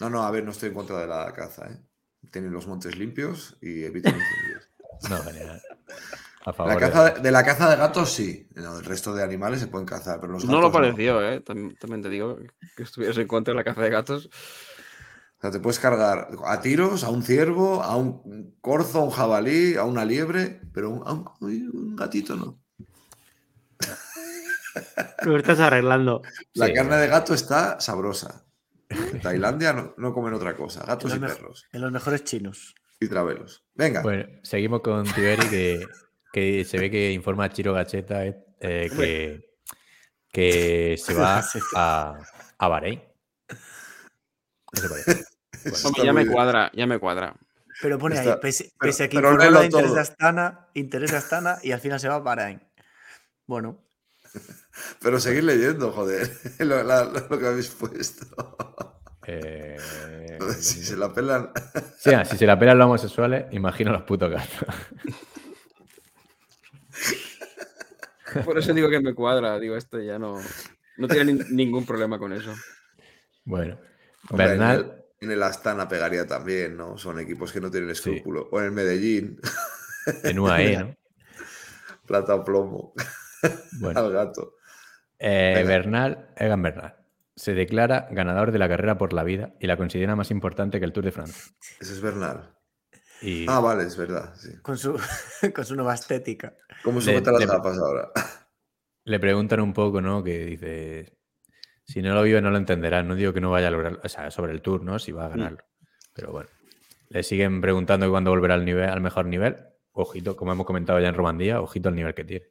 No, 0.00 0.08
no, 0.08 0.22
a 0.24 0.30
ver, 0.30 0.42
no 0.44 0.52
estoy 0.52 0.68
en 0.70 0.74
contra 0.74 1.00
de 1.00 1.06
la 1.06 1.32
caza, 1.34 1.66
¿eh? 1.66 1.76
Tienen 2.30 2.52
los 2.52 2.66
montes 2.66 2.96
limpios 2.98 3.56
y 3.60 3.84
evitan 3.84 4.14
incendios. 4.14 4.68
No, 5.08 5.16
genial. 5.22 5.62
A 6.44 6.52
favor 6.52 6.72
La 6.72 6.74
de- 6.74 6.80
caza 6.92 7.10
de, 7.10 7.20
de 7.20 7.30
la 7.30 7.44
caza 7.44 7.70
de 7.70 7.76
gatos 7.76 8.10
sí, 8.12 8.48
No, 8.56 8.78
el 8.78 8.84
resto 8.84 9.14
de 9.14 9.22
animales 9.22 9.60
se 9.60 9.68
pueden 9.68 9.86
cazar, 9.86 10.18
pero 10.20 10.32
los 10.32 10.44
no 10.44 10.60
lo 10.60 10.72
pareció, 10.72 11.22
¿eh? 11.22 11.40
Tam- 11.44 11.78
También 11.78 12.02
te 12.02 12.08
digo 12.08 12.36
que 12.76 12.82
estuvieras 12.82 13.16
en 13.18 13.28
contra 13.28 13.52
de 13.52 13.56
la 13.58 13.64
caza 13.64 13.82
de 13.82 13.90
gatos. 13.90 14.26
O 14.26 15.40
sea, 15.40 15.52
te 15.52 15.60
puedes 15.60 15.78
cargar 15.78 16.30
a 16.44 16.60
tiros 16.60 17.04
a 17.04 17.10
un 17.10 17.22
ciervo, 17.22 17.80
a 17.82 17.94
un 17.96 18.56
corzo, 18.60 18.98
a 18.98 19.04
un 19.04 19.10
jabalí, 19.10 19.76
a 19.76 19.84
una 19.84 20.04
liebre, 20.04 20.62
pero 20.74 20.90
un- 20.90 21.06
a 21.06 21.12
un, 21.12 21.94
gatito 21.94 22.34
no. 22.34 22.58
Lo 25.22 25.36
estás 25.36 25.60
arreglando. 25.60 26.22
La 26.54 26.66
Sí. 26.66 26.74
carne 26.74 26.96
de 26.96 27.06
gato 27.08 27.34
está 27.34 27.78
sabrosa. 27.80 28.44
En 28.88 29.20
Tailandia 29.22 29.72
no, 29.72 29.94
no 29.96 30.12
comen 30.14 30.34
otra 30.34 30.56
cosa, 30.56 30.84
gatos 30.84 31.14
y 31.14 31.18
perros 31.18 31.66
en 31.72 31.80
los 31.82 31.92
mejores 31.92 32.24
chinos. 32.24 32.74
y 33.00 33.08
travelos. 33.08 33.64
Venga, 33.74 34.02
Bueno, 34.02 34.26
seguimos 34.42 34.80
con 34.80 35.04
Tiberi, 35.12 35.46
que, 35.48 35.86
que 36.32 36.64
se 36.64 36.78
ve 36.78 36.90
que 36.90 37.12
informa 37.12 37.44
a 37.44 37.50
Chiro 37.50 37.72
Gacheta 37.74 38.24
eh, 38.26 38.42
eh, 38.60 38.90
que, 38.96 39.40
que 40.32 40.96
se 40.96 41.14
va 41.14 41.42
a, 41.76 42.18
a 42.58 42.68
Bahrein. 42.68 43.02
Eso 44.72 44.88
parece. 44.88 45.24
Está 45.64 46.04
ya 46.04 46.12
me 46.12 46.22
bien. 46.22 46.32
cuadra, 46.32 46.70
ya 46.74 46.86
me 46.86 46.98
cuadra. 46.98 47.34
Pero 47.80 47.98
pone 47.98 48.16
Está- 48.16 48.34
ahí, 48.34 48.38
pese, 48.40 48.72
pero- 48.78 48.90
pese 48.90 49.04
a 49.04 49.08
que 49.08 49.20
de 49.20 50.00
Astana, 50.00 50.68
interés 50.74 51.10
de 51.12 51.16
Astana 51.16 51.58
y 51.62 51.72
al 51.72 51.80
final 51.80 52.00
se 52.00 52.08
va 52.08 52.16
a 52.16 52.20
Bahrein. 52.20 52.60
Bueno, 53.46 53.84
Pero 55.00 55.18
seguid 55.20 55.42
leyendo, 55.42 55.92
joder, 55.92 56.30
lo, 56.60 56.82
la- 56.82 57.04
lo 57.04 57.38
que 57.38 57.46
habéis 57.46 57.68
puesto. 57.68 58.26
Eh, 59.26 59.76
si 60.58 60.82
se 60.82 60.96
la 60.96 61.12
pelan. 61.12 61.50
sí, 61.98 62.12
ah, 62.14 62.24
si 62.24 62.36
se 62.38 62.46
la 62.46 62.58
pelan 62.58 62.78
los 62.78 62.86
homosexuales, 62.86 63.46
imagino 63.52 63.92
los 63.92 64.02
putos 64.02 64.30
gatos. 64.30 64.74
Por 68.44 68.58
eso 68.58 68.72
digo 68.74 68.90
que 68.90 69.00
me 69.00 69.14
cuadra. 69.14 69.58
Digo, 69.58 69.76
este 69.76 70.04
ya 70.04 70.18
no, 70.18 70.38
no 70.96 71.08
tiene 71.08 71.32
ni- 71.32 71.44
ningún 71.50 71.86
problema 71.86 72.18
con 72.18 72.32
eso. 72.32 72.54
Bueno, 73.44 73.78
Hombre, 74.30 74.44
en, 74.44 74.50
Bernal, 74.52 75.02
el, 75.20 75.26
en 75.26 75.30
el 75.32 75.42
Astana 75.42 75.88
pegaría 75.88 76.26
también, 76.26 76.76
¿no? 76.76 76.98
Son 76.98 77.18
equipos 77.18 77.52
que 77.52 77.60
no 77.60 77.70
tienen 77.70 77.90
escrúpulo. 77.90 78.48
O 78.52 78.58
en 78.60 78.66
el 78.66 78.72
Medellín, 78.72 79.40
en 80.24 80.38
UAE, 80.38 80.76
¿no? 80.78 80.94
plata 82.06 82.34
o 82.34 82.44
plomo 82.44 82.94
Bueno, 83.80 84.00
al 84.00 84.12
gato. 84.12 84.56
Eh. 85.18 85.64
Bernal, 85.66 86.30
Egan 86.36 86.62
Bernal, 86.62 86.96
se 87.36 87.54
declara 87.54 88.08
ganador 88.10 88.52
de 88.52 88.58
la 88.58 88.68
carrera 88.68 88.98
por 88.98 89.12
la 89.12 89.24
vida 89.24 89.54
y 89.60 89.66
la 89.66 89.76
considera 89.76 90.16
más 90.16 90.30
importante 90.30 90.78
que 90.78 90.84
el 90.84 90.92
Tour 90.92 91.04
de 91.04 91.12
Francia. 91.12 91.42
Ese 91.80 91.92
es 91.92 92.00
Bernal. 92.00 92.54
Y 93.20 93.46
Ah, 93.48 93.60
vale, 93.60 93.84
es 93.84 93.96
verdad. 93.96 94.32
Sí. 94.36 94.50
con 94.62 94.78
su, 94.78 94.96
con 95.54 95.64
su 95.64 95.74
nueva 95.74 95.94
estética. 95.94 96.54
¿Cómo 96.84 96.98
Le- 97.00 97.04
sujeta 97.04 97.32
las 97.32 97.46
gafas 97.46 97.78
ahora? 97.78 98.10
le 99.04 99.18
preguntan 99.20 99.60
un 99.60 99.72
poco, 99.72 100.00
¿no? 100.00 100.22
Que 100.22 100.44
dice, 100.44 101.18
si 101.84 102.02
no 102.02 102.14
lo 102.14 102.22
vive 102.22 102.40
no 102.42 102.50
lo 102.50 102.58
entenderás. 102.58 103.04
No 103.04 103.14
digo 103.14 103.32
que 103.32 103.40
no 103.40 103.50
vaya 103.50 103.68
a 103.68 103.70
lograr, 103.70 103.98
o 104.04 104.08
sea, 104.08 104.30
sobre 104.30 104.52
el 104.52 104.60
Tour, 104.62 104.82
¿no? 104.84 104.98
Si 104.98 105.12
va 105.12 105.26
a 105.26 105.28
ganarlo. 105.30 105.64
Pero 106.14 106.30
bueno, 106.32 106.48
le 107.08 107.22
siguen 107.22 107.60
preguntando 107.60 108.08
cuándo 108.10 108.30
volverá 108.30 108.54
al, 108.54 108.64
nivel, 108.64 108.88
al 108.88 109.00
mejor 109.00 109.26
nivel. 109.26 109.56
Ojito, 109.92 110.36
como 110.36 110.52
hemos 110.52 110.66
comentado 110.66 111.00
ya 111.00 111.08
en 111.08 111.14
Romandía, 111.14 111.60
ojito 111.60 111.88
al 111.88 111.94
nivel 111.96 112.14
que 112.14 112.24
tiene. 112.24 112.46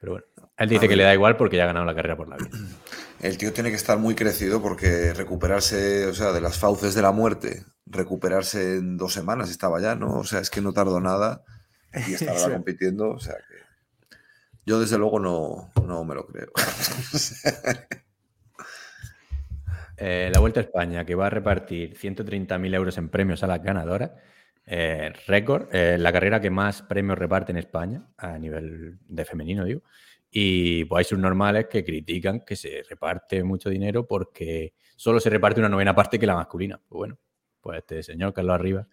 Pero 0.00 0.12
bueno, 0.12 0.26
él 0.56 0.68
dice 0.68 0.88
que 0.88 0.96
le 0.96 1.04
da 1.04 1.14
igual 1.14 1.36
porque 1.36 1.56
ya 1.56 1.64
ha 1.64 1.66
ganado 1.66 1.84
la 1.84 1.94
carrera 1.94 2.16
por 2.16 2.28
la 2.28 2.36
vida. 2.36 2.50
El 3.20 3.36
tío 3.36 3.52
tiene 3.52 3.68
que 3.68 3.76
estar 3.76 3.98
muy 3.98 4.14
crecido 4.14 4.62
porque 4.62 5.12
recuperarse, 5.12 6.06
o 6.06 6.14
sea, 6.14 6.32
de 6.32 6.40
las 6.40 6.58
fauces 6.58 6.94
de 6.94 7.02
la 7.02 7.12
muerte, 7.12 7.64
recuperarse 7.84 8.76
en 8.76 8.96
dos 8.96 9.12
semanas 9.12 9.50
estaba 9.50 9.78
ya, 9.78 9.94
¿no? 9.94 10.14
O 10.14 10.24
sea, 10.24 10.40
es 10.40 10.48
que 10.48 10.62
no 10.62 10.72
tardó 10.72 11.00
nada 11.00 11.44
y 11.92 12.14
Eso. 12.14 12.24
compitiendo, 12.50 13.10
o 13.10 13.20
sea 13.20 13.34
que 13.34 13.60
yo 14.64 14.80
desde 14.80 14.98
luego 14.98 15.18
no, 15.18 15.70
no 15.86 16.04
me 16.04 16.14
lo 16.14 16.26
creo. 16.26 16.50
Eh, 20.02 20.30
la 20.32 20.40
Vuelta 20.40 20.60
a 20.60 20.62
España, 20.62 21.04
que 21.04 21.14
va 21.14 21.26
a 21.26 21.30
repartir 21.30 21.94
130.000 21.94 22.74
euros 22.74 22.96
en 22.96 23.10
premios 23.10 23.42
a 23.42 23.46
las 23.46 23.62
ganadoras. 23.62 24.12
Eh, 24.72 25.12
récord, 25.26 25.68
eh, 25.74 25.98
la 25.98 26.12
carrera 26.12 26.40
que 26.40 26.48
más 26.48 26.82
premios 26.82 27.18
reparte 27.18 27.50
en 27.50 27.58
España, 27.58 28.06
a 28.16 28.38
nivel 28.38 28.98
de 29.08 29.24
femenino, 29.24 29.64
digo. 29.64 29.82
Y 30.30 30.84
pues 30.84 31.00
hay 31.00 31.04
subnormales 31.10 31.66
que 31.66 31.84
critican 31.84 32.42
que 32.42 32.54
se 32.54 32.84
reparte 32.88 33.42
mucho 33.42 33.68
dinero 33.68 34.06
porque 34.06 34.74
solo 34.94 35.18
se 35.18 35.28
reparte 35.28 35.58
una 35.58 35.68
novena 35.68 35.92
parte 35.92 36.20
que 36.20 36.26
la 36.26 36.36
masculina. 36.36 36.80
Pues 36.88 36.98
bueno, 36.98 37.18
pues 37.60 37.78
este 37.78 38.04
señor 38.04 38.32
Carlos 38.32 38.54
Arriba, 38.54 38.86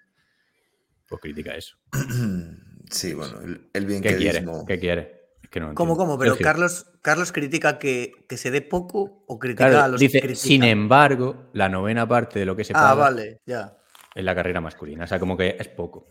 pues 1.08 1.22
critica 1.22 1.56
eso. 1.56 1.78
Sí, 2.90 3.14
bueno, 3.14 3.42
el, 3.42 3.70
el 3.74 3.86
bien 3.86 4.02
¿Qué 4.02 4.16
quiere? 4.16 4.46
¿Qué 4.66 4.80
quiere? 4.80 5.18
Es 5.44 5.50
que 5.50 5.60
no 5.60 5.76
¿Cómo, 5.76 5.98
cómo? 5.98 6.18
Pero. 6.18 6.38
Carlos, 6.38 6.86
Carlos 7.02 7.34
critica 7.34 7.80
que, 7.80 8.14
que 8.30 8.38
se 8.38 8.50
dé 8.50 8.62
poco 8.62 9.26
o 9.28 9.38
critica 9.38 9.66
a 9.66 9.70
Claro, 9.70 9.92
los 9.92 10.00
dice, 10.00 10.22
que 10.22 10.36
sin 10.36 10.64
embargo, 10.64 11.50
la 11.52 11.68
novena 11.68 12.08
parte 12.08 12.40
de 12.40 12.46
lo 12.46 12.56
que 12.56 12.64
se 12.64 12.72
Ah, 12.72 12.80
paga 12.80 12.96
vale, 12.96 13.42
ya. 13.46 13.78
Es 14.18 14.24
la 14.24 14.36
carrera 14.36 14.60
masculina. 14.60 15.04
O 15.04 15.08
sea, 15.08 15.20
como 15.20 15.38
que 15.38 15.56
es 15.60 15.68
poco. 15.68 16.08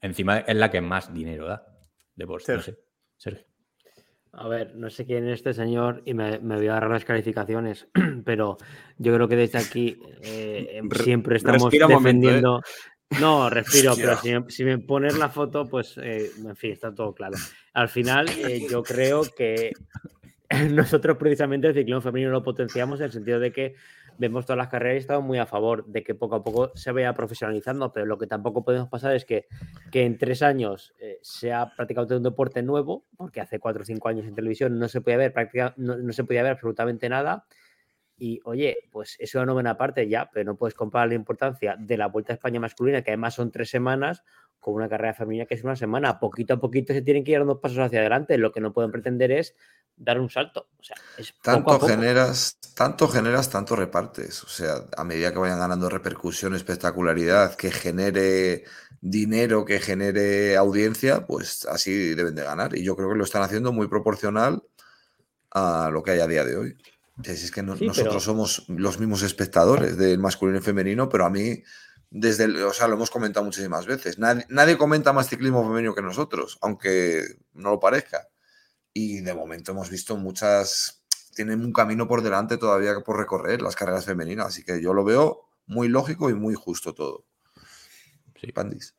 Encima 0.00 0.38
es 0.38 0.56
la 0.56 0.70
que 0.70 0.80
más 0.80 1.12
dinero 1.12 1.46
da. 1.46 1.66
De 2.14 2.26
por 2.26 2.42
sí. 2.42 2.52
No 2.52 2.62
sé. 2.62 2.78
Sergio. 3.16 3.44
A 4.32 4.46
ver, 4.46 4.76
no 4.76 4.88
sé 4.90 5.04
quién 5.04 5.26
es 5.26 5.34
este 5.34 5.52
señor 5.52 6.02
y 6.04 6.14
me, 6.14 6.38
me 6.38 6.54
voy 6.56 6.68
a 6.68 6.72
agarrar 6.72 6.92
las 6.92 7.04
calificaciones, 7.04 7.88
pero 8.24 8.56
yo 8.96 9.12
creo 9.12 9.26
que 9.26 9.34
desde 9.34 9.58
aquí 9.58 10.00
eh, 10.22 10.70
em, 10.74 10.88
Re- 10.88 11.02
siempre 11.02 11.36
estamos 11.36 11.64
respira 11.64 11.86
un 11.88 11.92
momento, 11.94 12.28
¿eh? 12.28 12.32
defendiendo. 12.34 12.62
No, 13.20 13.50
respiro, 13.50 13.94
pero 13.96 14.16
si 14.18 14.32
me, 14.32 14.48
si 14.50 14.64
me 14.64 14.78
pones 14.78 15.18
la 15.18 15.28
foto, 15.28 15.68
pues 15.68 15.98
eh, 16.00 16.30
en 16.46 16.54
fin, 16.54 16.70
está 16.70 16.94
todo 16.94 17.12
claro. 17.12 17.36
Al 17.72 17.88
final, 17.88 18.28
eh, 18.28 18.64
yo 18.70 18.84
creo 18.84 19.22
que 19.24 19.72
nosotros 20.70 21.16
precisamente 21.16 21.66
el 21.66 21.74
ciclismo 21.74 22.00
femenino 22.00 22.30
lo 22.30 22.44
potenciamos 22.44 23.00
en 23.00 23.06
el 23.06 23.12
sentido 23.12 23.40
de 23.40 23.50
que 23.52 23.74
vemos 24.20 24.44
todas 24.46 24.58
las 24.58 24.68
carreras 24.68 24.96
y 24.96 24.98
estamos 24.98 25.24
muy 25.24 25.38
a 25.38 25.46
favor 25.46 25.86
de 25.86 26.02
que 26.04 26.14
poco 26.14 26.36
a 26.36 26.44
poco 26.44 26.70
se 26.76 26.92
vaya 26.92 27.12
profesionalizando, 27.14 27.92
pero 27.92 28.06
lo 28.06 28.18
que 28.18 28.26
tampoco 28.26 28.62
podemos 28.64 28.88
pasar 28.88 29.14
es 29.14 29.24
que, 29.24 29.46
que 29.90 30.04
en 30.04 30.18
tres 30.18 30.42
años 30.42 30.94
eh, 31.00 31.18
sea 31.22 31.72
prácticamente 31.74 32.16
un 32.16 32.22
deporte 32.22 32.62
nuevo, 32.62 33.06
porque 33.16 33.40
hace 33.40 33.58
cuatro 33.58 33.82
o 33.82 33.84
cinco 33.84 34.08
años 34.08 34.26
en 34.26 34.34
televisión 34.34 34.78
no 34.78 34.88
se 34.88 35.00
podía 35.00 35.16
ver, 35.16 35.32
práctica- 35.32 35.74
no, 35.76 35.96
no 35.96 36.12
se 36.12 36.24
podía 36.24 36.42
ver 36.42 36.52
absolutamente 36.52 37.08
nada, 37.08 37.46
Y 38.22 38.40
oye, 38.44 38.76
pues 38.92 39.16
eso 39.18 39.38
es 39.38 39.42
una 39.42 39.46
novena 39.46 39.78
parte 39.78 40.06
ya, 40.06 40.28
pero 40.30 40.44
no 40.44 40.56
puedes 40.56 40.74
comparar 40.74 41.08
la 41.08 41.14
importancia 41.14 41.76
de 41.78 41.96
la 41.96 42.06
Vuelta 42.08 42.32
a 42.32 42.36
España 42.36 42.60
masculina, 42.60 43.00
que 43.02 43.10
además 43.12 43.34
son 43.34 43.50
tres 43.50 43.70
semanas, 43.70 44.22
con 44.58 44.74
una 44.74 44.90
carrera 44.90 45.14
femenina 45.14 45.46
que 45.46 45.54
es 45.54 45.64
una 45.64 45.74
semana. 45.74 46.20
Poquito 46.20 46.52
a 46.54 46.60
poquito 46.60 46.92
se 46.92 47.00
tienen 47.00 47.24
que 47.24 47.32
ir 47.32 47.38
dando 47.38 47.60
pasos 47.62 47.78
hacia 47.78 48.00
adelante. 48.00 48.36
Lo 48.36 48.52
que 48.52 48.60
no 48.60 48.74
pueden 48.74 48.90
pretender 48.92 49.32
es 49.32 49.56
dar 50.02 50.18
un 50.18 50.30
salto. 50.30 50.66
O 50.78 50.82
sea, 50.82 50.96
es 51.18 51.30
poco 51.32 51.50
a 51.50 51.54
Tanto 51.54 51.70
poco. 51.74 51.88
generas, 51.88 52.56
tanto 52.74 53.06
generas, 53.06 53.50
tanto 53.50 53.76
repartes. 53.76 54.42
O 54.44 54.48
sea, 54.48 54.76
a 54.96 55.04
medida 55.04 55.30
que 55.32 55.38
vayan 55.38 55.58
ganando 55.58 55.88
repercusión, 55.90 56.54
espectacularidad, 56.54 57.54
que 57.54 57.70
genere 57.70 58.64
dinero, 59.02 59.64
que 59.66 59.78
genere 59.78 60.56
audiencia, 60.56 61.26
pues 61.26 61.66
así 61.66 62.14
deben 62.14 62.34
de 62.34 62.42
ganar. 62.44 62.74
Y 62.76 62.82
yo 62.82 62.96
creo 62.96 63.10
que 63.10 63.16
lo 63.18 63.24
están 63.24 63.42
haciendo 63.42 63.72
muy 63.72 63.88
proporcional 63.88 64.62
a 65.52 65.90
lo 65.92 66.02
que 66.02 66.12
hay 66.12 66.20
a 66.20 66.26
día 66.26 66.44
de 66.44 66.56
hoy. 66.56 66.76
Si 67.22 67.32
es 67.32 67.50
que 67.50 67.62
no- 67.62 67.76
Sí, 67.76 67.86
nosotros 67.86 68.14
pero- 68.14 68.20
somos 68.20 68.64
los 68.68 68.98
mismos 68.98 69.22
espectadores 69.22 69.98
del 69.98 70.18
masculino 70.18 70.58
y 70.58 70.62
femenino, 70.62 71.08
pero 71.10 71.26
a 71.26 71.30
mí, 71.30 71.62
desde 72.10 72.44
el- 72.44 72.62
o 72.62 72.72
sea, 72.72 72.88
lo 72.88 72.94
hemos 72.94 73.10
comentado 73.10 73.44
muchísimas 73.44 73.84
veces. 73.84 74.18
Nadie, 74.18 74.46
nadie 74.48 74.78
comenta 74.78 75.12
más 75.12 75.28
ciclismo 75.28 75.62
femenino 75.62 75.94
que 75.94 76.00
nosotros, 76.02 76.56
aunque 76.62 77.22
no 77.52 77.70
lo 77.72 77.80
parezca. 77.80 78.28
Y 78.92 79.20
de 79.20 79.34
momento 79.34 79.72
hemos 79.72 79.90
visto 79.90 80.16
muchas, 80.16 81.02
tienen 81.34 81.64
un 81.64 81.72
camino 81.72 82.08
por 82.08 82.22
delante 82.22 82.58
todavía 82.58 83.00
por 83.04 83.18
recorrer 83.18 83.62
las 83.62 83.76
carreras 83.76 84.04
femeninas, 84.04 84.46
así 84.46 84.64
que 84.64 84.82
yo 84.82 84.92
lo 84.92 85.04
veo 85.04 85.48
muy 85.66 85.88
lógico 85.88 86.30
y 86.30 86.34
muy 86.34 86.54
justo 86.54 86.94
todo. 86.94 87.24
Sí. 88.40 88.52
Pandis. 88.52 88.94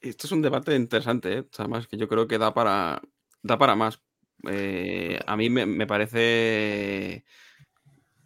Esto 0.00 0.26
es 0.26 0.32
un 0.32 0.42
debate 0.42 0.74
interesante, 0.74 1.38
¿eh? 1.38 1.48
Además 1.58 1.86
que 1.86 1.96
yo 1.96 2.08
creo 2.08 2.26
que 2.26 2.38
da 2.38 2.54
para, 2.54 3.02
da 3.42 3.58
para 3.58 3.74
más. 3.76 4.00
Eh, 4.48 5.20
a 5.26 5.36
mí 5.36 5.50
me, 5.50 5.66
me 5.66 5.86
parece 5.86 7.24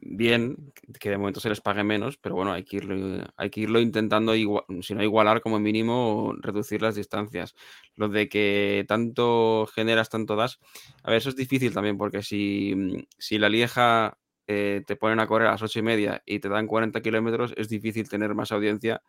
bien 0.09 0.73
que 1.01 1.11
de 1.11 1.19
momento 1.19 1.41
se 1.41 1.49
les 1.49 1.61
pague 1.61 1.83
menos, 1.85 2.16
pero 2.16 2.35
bueno, 2.35 2.53
hay 2.53 2.65
que 2.65 2.77
irlo, 2.77 3.24
hay 3.37 3.51
que 3.51 3.61
irlo 3.61 3.81
intentando, 3.81 4.35
igua- 4.35 4.65
si 4.83 4.95
no 4.95 5.03
igualar, 5.03 5.41
como 5.41 5.59
mínimo 5.59 6.35
reducir 6.41 6.83
las 6.83 6.95
distancias. 6.95 7.55
Lo 7.95 8.09
de 8.09 8.28
que 8.28 8.85
tanto 8.89 9.66
generas, 9.74 10.09
tanto 10.11 10.37
das, 10.37 10.59
a 11.03 11.11
ver, 11.11 11.19
eso 11.19 11.28
es 11.31 11.37
difícil 11.37 11.73
también, 11.74 11.99
porque 11.99 12.23
si, 12.23 13.07
si 13.19 13.39
la 13.39 13.49
Lieja 13.49 14.19
eh, 14.47 14.83
te 14.87 14.95
ponen 14.97 15.19
a 15.20 15.27
correr 15.27 15.49
a 15.49 15.53
las 15.53 15.62
ocho 15.62 15.81
y 15.81 15.83
media 15.83 16.23
y 16.24 16.39
te 16.39 16.49
dan 16.49 16.66
40 16.66 17.01
kilómetros, 17.01 17.53
es 17.57 17.69
difícil 17.69 18.09
tener 18.09 18.35
más 18.35 18.53
audiencia 18.53 19.03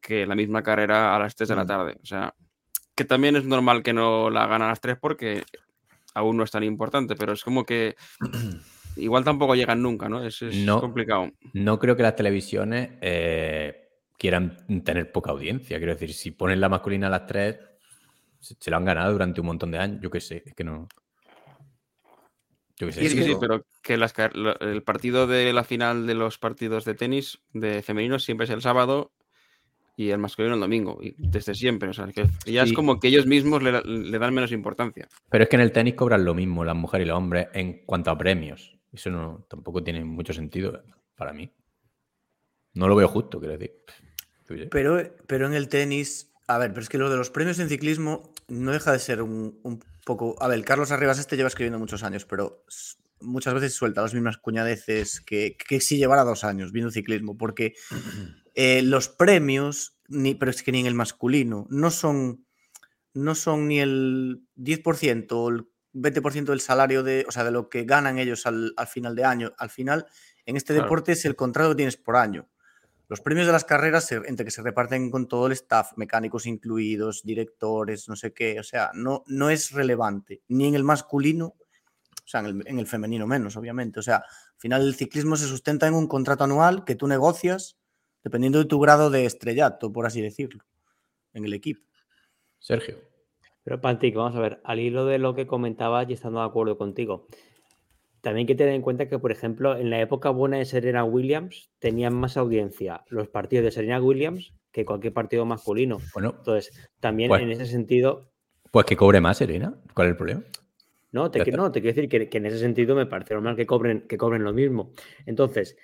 que 0.00 0.26
la 0.26 0.34
misma 0.34 0.62
carrera 0.62 1.14
a 1.14 1.18
las 1.18 1.36
3 1.36 1.48
de 1.48 1.56
la 1.56 1.64
Mm. 1.64 1.68
tarde. 1.68 1.98
O 2.02 2.06
sea, 2.06 2.34
que 2.94 3.04
también 3.04 3.36
es 3.36 3.44
normal 3.44 3.82
que 3.82 3.92
no 3.92 4.30
la 4.30 4.44
hagan 4.44 4.62
a 4.62 4.68
las 4.68 4.80
3 4.80 4.96
porque 5.00 5.44
aún 6.14 6.36
no 6.36 6.44
es 6.44 6.50
tan 6.50 6.64
importante, 6.64 7.14
pero 7.14 7.32
es 7.32 7.44
como 7.44 7.64
que 7.64 7.94
igual 8.96 9.24
tampoco 9.24 9.54
llegan 9.54 9.82
nunca, 9.82 10.08
¿no? 10.08 10.24
Es, 10.24 10.42
es 10.42 10.56
No. 10.56 10.80
complicado. 10.80 11.30
No 11.52 11.78
creo 11.78 11.96
que 11.96 12.02
las 12.02 12.16
televisiones 12.16 12.90
eh, 13.00 13.88
quieran 14.18 14.56
tener 14.84 15.12
poca 15.12 15.30
audiencia. 15.30 15.78
Quiero 15.78 15.92
decir, 15.94 16.12
si 16.12 16.30
ponen 16.30 16.60
la 16.60 16.68
masculina 16.68 17.06
a 17.06 17.10
las 17.10 17.26
3, 17.26 17.58
se, 18.40 18.54
se 18.58 18.70
lo 18.70 18.76
han 18.76 18.84
ganado 18.84 19.12
durante 19.12 19.40
un 19.40 19.46
montón 19.48 19.70
de 19.70 19.78
años. 19.78 20.00
Yo 20.02 20.10
qué 20.10 20.20
sé, 20.20 20.42
es 20.46 20.54
que 20.54 20.64
no. 20.64 20.88
Yo 22.78 22.86
qué 22.88 22.92
sé. 22.92 23.08
Sí, 23.08 23.16
que- 23.16 23.22
sí, 23.24 23.34
pero 23.40 23.64
que 23.82 23.96
las 23.96 24.12
el 24.60 24.82
partido 24.82 25.26
de 25.26 25.52
la 25.52 25.64
final 25.64 26.06
de 26.06 26.14
los 26.14 26.38
partidos 26.38 26.84
de 26.84 26.94
tenis 26.94 27.38
de 27.52 27.82
femenino 27.82 28.18
siempre 28.18 28.44
es 28.44 28.50
el 28.50 28.60
sábado 28.60 29.12
y 29.98 30.10
el 30.10 30.18
masculino 30.18 30.54
el 30.56 30.60
domingo, 30.60 30.98
y 31.00 31.14
desde 31.16 31.54
siempre. 31.54 31.88
O 31.88 31.94
sea, 31.94 32.06
que 32.08 32.26
ya 32.44 32.64
es 32.64 32.68
Sí. 32.68 32.74
como 32.74 33.00
que 33.00 33.08
ellos 33.08 33.24
mismos 33.26 33.62
le, 33.62 33.80
le 33.82 34.18
dan 34.18 34.34
menos 34.34 34.52
importancia. 34.52 35.08
Pero 35.30 35.44
es 35.44 35.48
que 35.48 35.56
en 35.56 35.62
el 35.62 35.72
tenis 35.72 35.94
cobran 35.94 36.22
lo 36.26 36.34
mismo 36.34 36.66
las 36.66 36.76
mujeres 36.76 37.06
y 37.06 37.08
los 37.08 37.16
hombres 37.16 37.48
en 37.54 37.82
cuanto 37.86 38.10
a 38.10 38.18
premios. 38.18 38.75
Eso 38.92 39.10
no, 39.10 39.46
tampoco 39.48 39.82
tiene 39.82 40.04
mucho 40.04 40.32
sentido 40.32 40.82
para 41.14 41.32
mí. 41.32 41.52
No 42.74 42.88
lo 42.88 42.96
veo 42.96 43.08
justo, 43.08 43.38
quiero 43.38 43.56
decir. 43.56 43.74
Pero, 44.70 45.02
pero 45.26 45.46
en 45.46 45.54
el 45.54 45.68
tenis, 45.68 46.32
a 46.46 46.58
ver, 46.58 46.70
pero 46.70 46.82
es 46.82 46.88
que 46.88 46.98
lo 46.98 47.10
de 47.10 47.16
los 47.16 47.30
premios 47.30 47.58
en 47.58 47.68
ciclismo 47.68 48.32
no 48.48 48.72
deja 48.72 48.92
de 48.92 48.98
ser 48.98 49.22
un, 49.22 49.58
un 49.62 49.80
poco. 50.04 50.36
A 50.40 50.48
ver, 50.48 50.64
Carlos 50.64 50.92
Arribas 50.92 51.18
este 51.18 51.36
lleva 51.36 51.48
escribiendo 51.48 51.78
muchos 51.78 52.02
años, 52.02 52.24
pero 52.24 52.64
muchas 53.20 53.54
veces 53.54 53.74
suelta 53.74 54.02
las 54.02 54.14
mismas 54.14 54.38
cuñadeces 54.38 55.20
que, 55.20 55.56
que 55.56 55.80
si 55.80 55.96
llevara 55.96 56.24
dos 56.24 56.44
años 56.44 56.72
viendo 56.72 56.90
ciclismo, 56.90 57.36
porque 57.36 57.74
eh, 58.54 58.82
los 58.82 59.08
premios, 59.08 59.98
ni, 60.08 60.34
pero 60.34 60.50
es 60.50 60.62
que 60.62 60.72
ni 60.72 60.80
en 60.80 60.86
el 60.86 60.94
masculino, 60.94 61.66
no 61.70 61.90
son, 61.90 62.46
no 63.14 63.34
son 63.34 63.68
ni 63.68 63.80
el 63.80 64.42
10% 64.56 65.26
o 65.32 65.48
el 65.48 65.66
20% 65.96 66.44
del 66.52 66.60
salario 66.60 67.02
de, 67.02 67.24
o 67.28 67.32
sea, 67.32 67.44
de 67.44 67.50
lo 67.50 67.68
que 67.68 67.84
ganan 67.84 68.18
ellos 68.18 68.46
al, 68.46 68.72
al 68.76 68.86
final 68.86 69.14
de 69.16 69.24
año. 69.24 69.52
Al 69.58 69.70
final, 69.70 70.06
en 70.44 70.56
este 70.56 70.72
Claro. 70.74 70.84
deporte 70.84 71.12
es 71.12 71.24
el 71.24 71.34
contrato 71.36 71.70
que 71.70 71.76
tienes 71.76 71.96
por 71.96 72.16
año. 72.16 72.48
Los 73.08 73.20
premios 73.20 73.46
de 73.46 73.52
las 73.52 73.64
carreras, 73.64 74.04
se- 74.04 74.20
entre 74.26 74.44
que 74.44 74.50
se 74.50 74.62
reparten 74.62 75.10
con 75.10 75.28
todo 75.28 75.46
el 75.46 75.52
staff, 75.52 75.92
mecánicos 75.96 76.44
incluidos, 76.46 77.22
directores, 77.22 78.08
no 78.08 78.16
sé 78.16 78.32
qué, 78.32 78.58
o 78.58 78.64
sea, 78.64 78.90
no, 78.94 79.22
no 79.26 79.48
es 79.50 79.70
relevante, 79.70 80.42
ni 80.48 80.66
en 80.66 80.74
el 80.74 80.82
masculino, 80.84 81.46
o 81.56 82.28
sea, 82.28 82.40
en 82.40 82.46
el, 82.46 82.62
en 82.66 82.78
el 82.80 82.86
femenino 82.88 83.26
menos, 83.26 83.56
obviamente. 83.56 84.00
O 84.00 84.02
sea, 84.02 84.16
al 84.16 84.58
final 84.58 84.82
el 84.82 84.94
ciclismo 84.96 85.36
se 85.36 85.46
sustenta 85.46 85.86
en 85.86 85.94
un 85.94 86.08
contrato 86.08 86.42
anual 86.44 86.84
que 86.84 86.96
tú 86.96 87.06
negocias 87.06 87.76
dependiendo 88.24 88.58
de 88.58 88.64
tu 88.64 88.80
grado 88.80 89.08
de 89.08 89.24
estrellato, 89.24 89.92
por 89.92 90.04
así 90.04 90.20
decirlo, 90.20 90.64
en 91.32 91.44
el 91.44 91.54
equipo. 91.54 91.82
Sergio. 92.58 92.98
Pero 93.66 93.80
Pantic, 93.80 94.14
vamos 94.14 94.36
a 94.36 94.40
ver, 94.40 94.60
al 94.62 94.78
hilo 94.78 95.06
de 95.06 95.18
lo 95.18 95.34
que 95.34 95.48
comentabas 95.48 96.08
y 96.08 96.12
estando 96.12 96.38
de 96.38 96.46
acuerdo 96.46 96.78
contigo, 96.78 97.26
también 98.20 98.44
hay 98.44 98.46
que 98.46 98.54
tener 98.54 98.74
en 98.74 98.80
cuenta 98.80 99.08
que, 99.08 99.18
por 99.18 99.32
ejemplo, 99.32 99.76
en 99.76 99.90
la 99.90 100.00
época 100.00 100.30
buena 100.30 100.58
de 100.58 100.64
Serena 100.64 101.02
Williams 101.02 101.68
tenían 101.80 102.14
más 102.14 102.36
audiencia 102.36 103.02
los 103.08 103.26
partidos 103.26 103.64
de 103.64 103.72
Serena 103.72 104.00
Williams 104.00 104.52
que 104.70 104.84
cualquier 104.84 105.12
partido 105.12 105.44
masculino. 105.46 105.98
Bueno, 106.14 106.36
Entonces, 106.38 106.88
también 107.00 107.28
Pues- 107.28 107.42
en 107.42 107.50
ese 107.50 107.66
sentido, 107.66 108.30
pues 108.70 108.86
que 108.86 108.96
cobre 108.96 109.20
más, 109.20 109.38
Serena. 109.38 109.74
¿Cuál 109.94 110.06
es 110.06 110.10
el 110.12 110.16
problema? 110.16 110.42
no, 111.10 111.32
te, 111.32 111.38
no, 111.50 111.72
te 111.72 111.80
quiero 111.80 111.96
decir 111.96 112.08
que, 112.08 112.28
que 112.28 112.38
en 112.38 112.46
ese 112.46 112.60
sentido 112.60 112.94
me 112.94 113.06
parece 113.06 113.34
normal 113.34 113.56
que 113.56 113.66
cobren, 113.66 114.02
que 114.02 114.16
cobren 114.16 114.44
lo 114.44 114.52
mismo. 114.52 114.92
Entonces, 115.24 115.76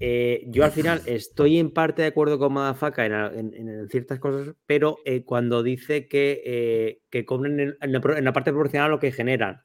eh, 0.00 0.44
yo 0.48 0.64
al 0.64 0.72
final 0.72 1.02
estoy 1.06 1.58
en 1.58 1.70
parte 1.72 2.02
de 2.02 2.08
acuerdo 2.08 2.38
con 2.38 2.52
Madafaka 2.52 3.06
en, 3.06 3.12
en- 3.54 3.68
en 3.68 3.88
ciertas 3.88 4.18
cosas, 4.18 4.54
pero 4.66 4.98
eh, 5.04 5.24
cuando 5.24 5.62
dice 5.62 6.08
que, 6.08 6.42
eh, 6.44 7.00
que 7.10 7.24
cobren 7.24 7.60
en, 7.60 7.76
en 7.80 7.92
la, 8.24 8.32
parte 8.32 8.52
proporcional 8.52 8.90
lo 8.90 8.98
que 8.98 9.12
generan. 9.12 9.62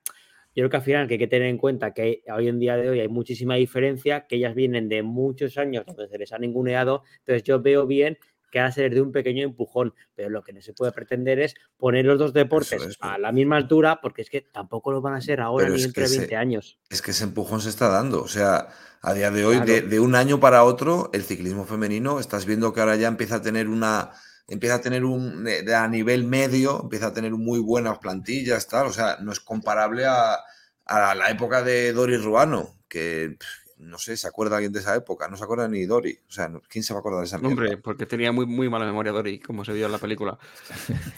Yo 0.53 0.63
creo 0.63 0.69
que 0.69 0.77
al 0.77 0.83
final 0.83 1.07
que 1.07 1.13
hay 1.13 1.19
que 1.19 1.27
tener 1.27 1.47
en 1.47 1.57
cuenta 1.57 1.93
que 1.93 2.23
hoy 2.33 2.47
en 2.49 2.59
día 2.59 2.75
de 2.75 2.89
hoy 2.89 2.99
hay 2.99 3.07
muchísima 3.07 3.55
diferencia, 3.55 4.27
que 4.27 4.35
ellas 4.35 4.53
vienen 4.53 4.89
de 4.89 5.01
muchos 5.01 5.57
años 5.57 5.85
donde 5.85 6.09
se 6.09 6.17
les 6.17 6.33
ha 6.33 6.39
ninguneado, 6.39 7.03
entonces 7.19 7.43
yo 7.43 7.61
veo 7.61 7.87
bien 7.87 8.17
que 8.51 8.59
ha 8.59 8.65
de 8.65 8.71
ser 8.73 8.93
de 8.93 9.01
un 9.01 9.11
pequeño 9.11 9.43
empujón, 9.45 9.93
pero 10.13 10.29
lo 10.29 10.43
que 10.43 10.53
no 10.53 10.61
se 10.61 10.73
puede 10.73 10.91
pretender 10.91 11.39
es 11.39 11.55
poner 11.77 12.05
los 12.05 12.19
dos 12.19 12.33
deportes 12.33 12.83
es, 12.83 12.97
a 12.99 13.17
la 13.17 13.31
misma 13.31 13.55
altura, 13.57 13.99
porque 14.01 14.21
es 14.21 14.29
que 14.29 14.41
tampoco 14.41 14.91
lo 14.91 15.01
van 15.01 15.15
a 15.15 15.21
ser 15.21 15.41
ahora 15.41 15.69
ni 15.69 15.81
entre 15.81 16.03
que 16.03 16.09
se- 16.09 16.17
20 16.19 16.35
años. 16.35 16.77
Es 16.89 17.01
que 17.01 17.11
ese 17.11 17.23
empujón 17.23 17.61
se 17.61 17.69
está 17.69 17.87
dando. 17.87 18.21
O 18.21 18.27
sea, 18.27 18.67
a 19.01 19.13
día 19.13 19.31
de 19.31 19.45
hoy, 19.45 19.55
Claro. 19.55 19.71
de, 19.71 19.81
de 19.81 19.99
un 19.99 20.13
año 20.15 20.39
para 20.39 20.63
otro, 20.65 21.09
el 21.13 21.23
ciclismo 21.23 21.65
femenino, 21.65 22.19
estás 22.19 22.45
viendo 22.45 22.73
que 22.73 22.81
ahora 22.81 22.97
ya 22.97 23.07
empieza 23.07 23.37
a 23.37 23.41
tener 23.41 23.67
una. 23.67 24.11
Empieza 24.47 24.75
a 24.75 24.81
tener 24.81 25.05
un. 25.05 25.45
de 25.45 25.73
a 25.75 25.87
nivel 25.87 26.25
medio, 26.25 26.81
empieza 26.83 27.07
a 27.07 27.13
tener 27.13 27.31
muy 27.31 27.59
buenas 27.59 27.99
plantillas, 27.99 28.67
tal. 28.67 28.87
O 28.87 28.91
sea, 28.93 29.17
no 29.21 29.31
es 29.31 29.39
comparable 29.39 30.05
a, 30.05 30.37
a 30.85 31.15
la 31.15 31.29
época 31.29 31.63
de 31.63 31.93
Dori 31.93 32.17
Ruano, 32.17 32.75
que 32.89 33.37
no 33.81 33.97
sé, 33.97 34.15
¿se 34.17 34.27
acuerda 34.27 34.55
alguien 34.57 34.71
de 34.71 34.79
esa 34.79 34.95
época? 34.95 35.27
No 35.27 35.35
se 35.37 35.43
acuerda 35.43 35.67
ni 35.67 35.85
Dori. 35.85 36.17
O 36.27 36.31
sea, 36.31 36.51
¿quién 36.69 36.83
se 36.83 36.93
va 36.93 36.99
a 36.99 37.01
acordar 37.01 37.19
de 37.21 37.25
esa 37.27 37.37
Hombre, 37.37 37.67
mierda? 37.67 37.81
porque 37.83 38.05
tenía 38.05 38.31
muy, 38.31 38.45
muy 38.45 38.69
mala 38.69 38.85
memoria 38.85 39.11
Dori, 39.11 39.39
como 39.39 39.65
se 39.65 39.73
vio 39.73 39.85
en 39.87 39.91
la 39.91 39.97
película. 39.97 40.37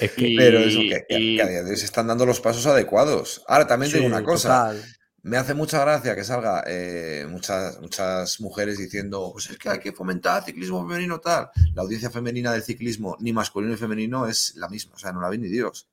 Es 0.00 0.12
que 0.12 0.28
Y- 0.28 0.36
Pero 0.36 0.58
eso, 0.60 0.78
que, 0.80 1.04
que- 1.08 1.18
y- 1.18 1.36
que 1.36 1.42
a 1.42 1.48
día 1.48 1.62
de 1.64 1.70
hoy 1.70 1.76
se 1.76 1.84
están 1.84 2.06
dando 2.06 2.24
los 2.24 2.40
pasos 2.40 2.64
adecuados. 2.66 3.42
Ahora, 3.48 3.66
también 3.66 3.90
digo 3.92 4.04
Sí, 4.04 4.08
una 4.08 4.22
cosa. 4.22 4.48
total. 4.70 4.84
Me 5.22 5.36
hace 5.36 5.52
mucha 5.52 5.80
gracia 5.80 6.14
que 6.14 6.24
salga 6.24 6.62
eh, 6.66 7.26
muchas, 7.28 7.78
muchas 7.80 8.40
mujeres 8.40 8.78
diciendo, 8.78 9.30
pues 9.34 9.50
es 9.50 9.58
que 9.58 9.68
hay 9.68 9.78
que 9.80 9.92
fomentar 9.92 10.44
ciclismo 10.44 10.86
femenino 10.88 11.18
tal. 11.20 11.50
La 11.74 11.82
audiencia 11.82 12.08
femenina 12.08 12.52
del 12.52 12.62
ciclismo, 12.62 13.16
ni 13.20 13.32
masculino 13.32 13.72
ni 13.72 13.78
femenino, 13.78 14.26
es 14.28 14.54
la 14.56 14.68
misma. 14.70 14.94
O 14.94 14.98
sea, 14.98 15.12
no 15.12 15.20
la 15.20 15.28
ve 15.28 15.36
ni 15.36 15.48
Dios. 15.48 15.88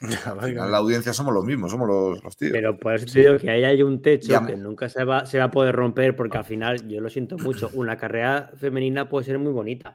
Final 0.40 0.70
la 0.70 0.78
audiencia 0.78 1.12
somos 1.12 1.34
los 1.34 1.44
mismos, 1.44 1.70
somos 1.70 1.86
los, 1.88 2.24
los 2.24 2.36
tíos. 2.36 2.52
Pero 2.52 2.78
por 2.78 2.94
eso 2.94 3.06
te 3.06 3.20
digo 3.20 3.38
que 3.38 3.50
ahí 3.50 3.64
hay 3.64 3.82
un 3.82 4.00
techo 4.00 4.28
Ya. 4.32 4.46
que 4.46 4.56
nunca 4.56 4.88
se 4.88 5.04
va, 5.04 5.26
se 5.26 5.38
va 5.38 5.44
a 5.44 5.50
poder 5.50 5.74
romper, 5.74 6.16
porque 6.16 6.38
al 6.38 6.44
final, 6.44 6.88
yo 6.88 7.00
lo 7.00 7.10
siento 7.10 7.36
mucho, 7.38 7.70
una 7.74 7.96
carrera 7.96 8.50
femenina 8.56 9.08
puede 9.08 9.26
ser 9.26 9.38
muy 9.38 9.52
bonita, 9.52 9.94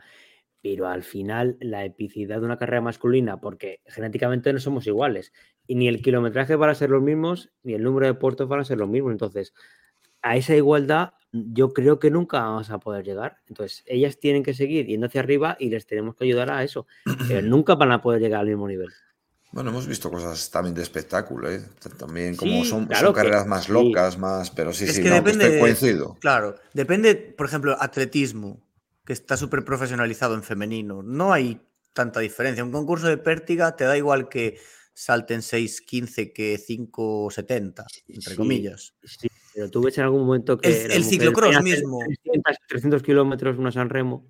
pero 0.62 0.88
al 0.88 1.04
final 1.04 1.58
la 1.60 1.86
epicidad 1.86 2.40
de 2.40 2.46
una 2.46 2.58
carrera 2.58 2.82
masculina, 2.82 3.40
porque 3.42 3.82
genéticamente 3.86 4.52
no 4.54 4.60
somos 4.60 4.86
iguales, 4.88 5.34
y 5.68 5.76
ni 5.76 5.88
el 5.88 6.02
kilometraje 6.02 6.56
van 6.56 6.70
a 6.70 6.76
ser 6.76 6.90
los 6.92 7.02
mismos, 7.02 7.52
ni 7.64 7.74
el 7.74 7.84
número 7.84 8.06
de 8.08 8.14
puertos 8.14 8.48
van 8.48 8.60
a 8.60 8.64
ser 8.66 8.78
los 8.78 8.90
mismos. 8.90 9.12
Entonces, 9.12 9.54
a 10.22 10.38
esa 10.38 10.56
igualdad 10.56 11.14
yo 11.32 11.74
creo 11.74 12.00
que 12.00 12.10
nunca 12.12 12.40
vamos 12.40 12.70
a 12.70 12.80
poder 12.80 13.04
llegar. 13.04 13.38
Entonces, 13.48 13.84
ellas 13.88 14.20
tienen 14.20 14.42
que 14.44 14.54
seguir 14.54 14.86
yendo 14.86 15.08
hacia 15.08 15.22
arriba 15.22 15.58
y 15.60 15.70
les 15.70 15.86
tenemos 15.86 16.16
que 16.16 16.24
ayudar 16.26 16.50
a 16.52 16.64
eso, 16.64 16.88
pero 17.28 17.42
nunca 17.48 17.76
van 17.76 17.92
a 17.92 18.02
poder 18.02 18.22
llegar 18.22 18.40
al 18.42 18.48
mismo 18.48 18.68
nivel. 18.68 18.90
Bueno, 19.56 19.70
hemos 19.70 19.88
visto 19.88 20.12
cosas 20.12 20.52
también 20.52 20.76
de 20.76 20.82
espectáculo, 20.82 21.50
¿eh? 21.50 21.64
También 21.98 22.36
como 22.36 22.62
Sí, 22.66 22.70
son, 22.70 22.88
claro 22.88 23.06
son 23.08 23.14
que 23.14 23.22
carreras 23.22 23.48
más 23.48 23.68
sí. 23.68 23.72
locas, 23.72 24.18
más. 24.18 24.52
Pero 24.52 24.74
sí, 24.74 24.84
Es 24.84 24.98
sí, 24.98 25.02
que 25.02 25.10
no, 25.10 25.24
pues 25.24 25.38
depende. 25.38 25.60
coincido. 25.62 26.18
Claro, 26.20 26.56
depende, 26.74 27.16
por 27.16 27.48
ejemplo, 27.48 27.78
atletismo, 27.80 28.68
que 29.06 29.14
está 29.14 29.38
súper 29.38 29.64
profesionalizado 29.64 30.36
en 30.36 30.44
femenino. 30.44 31.04
No 31.04 31.32
hay 31.32 31.62
tanta 31.94 32.20
diferencia. 32.20 32.66
Un 32.66 32.74
concurso 32.74 33.08
de 33.08 33.18
pértiga 33.18 33.78
te 33.78 33.86
da 33.86 33.96
igual 33.96 34.28
que 34.28 34.60
salten 34.94 35.40
6.15 35.42 36.34
que 36.34 36.58
5.70, 36.60 37.86
entre 38.10 38.32
Sí, 38.32 38.36
comillas. 38.36 38.94
Sí, 39.06 39.30
pero 39.54 39.72
tú 39.72 39.84
ves 39.84 39.98
en 39.98 40.04
algún 40.04 40.26
momento 40.26 40.58
que. 40.58 40.68
El- 40.84 40.92
el 40.92 41.04
ciclocross 41.06 41.64
mismo. 41.64 42.00
300, 42.24 42.58
300 42.68 43.04
kilómetros 43.04 43.58
una 43.58 43.72
San 43.72 43.90
Remo. 43.90 44.28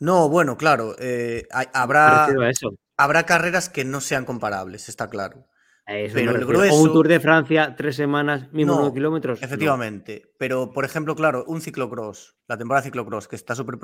No, 0.00 0.30
bueno, 0.30 0.56
claro, 0.56 0.96
eh, 0.98 1.46
habrá, 1.74 2.24
a 2.24 2.48
eso. 2.50 2.74
Habrá 2.96 3.24
carreras 3.24 3.68
que 3.68 3.84
no 3.84 4.00
sean 4.00 4.24
comparables, 4.24 4.88
está 4.88 5.08
claro. 5.08 5.46
Eso 5.86 6.14
Pero 6.14 6.32
el 6.32 6.36
refiero. 6.38 6.58
O 6.58 6.62
grueso- 6.62 6.82
un 6.82 6.92
Tour 6.92 7.06
de 7.08 7.20
Francia, 7.20 7.74
tres 7.76 7.94
semanas, 7.94 8.52
mismo 8.52 8.72
No, 8.74 8.80
9 8.80 8.94
kilómetros. 8.94 9.40
no. 9.40 9.46
Efectivamente, 9.46 10.32
pero 10.38 10.72
por 10.72 10.84
ejemplo, 10.84 11.14
claro, 11.14 11.44
un 11.46 11.60
ciclocross, 11.60 12.36
la 12.48 12.58
temporada 12.58 12.82
ciclocross, 12.82 13.28
que 13.28 13.36
está 13.36 13.54
súper 13.54 13.78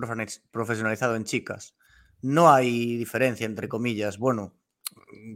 profesionalizado 0.51 1.14
en 1.14 1.24
chicas, 1.24 1.76
no 2.22 2.51
hay 2.52 2.97
diferencia, 2.97 3.47
entre 3.47 3.68
comillas. 3.68 4.18
Bueno, 4.18 4.56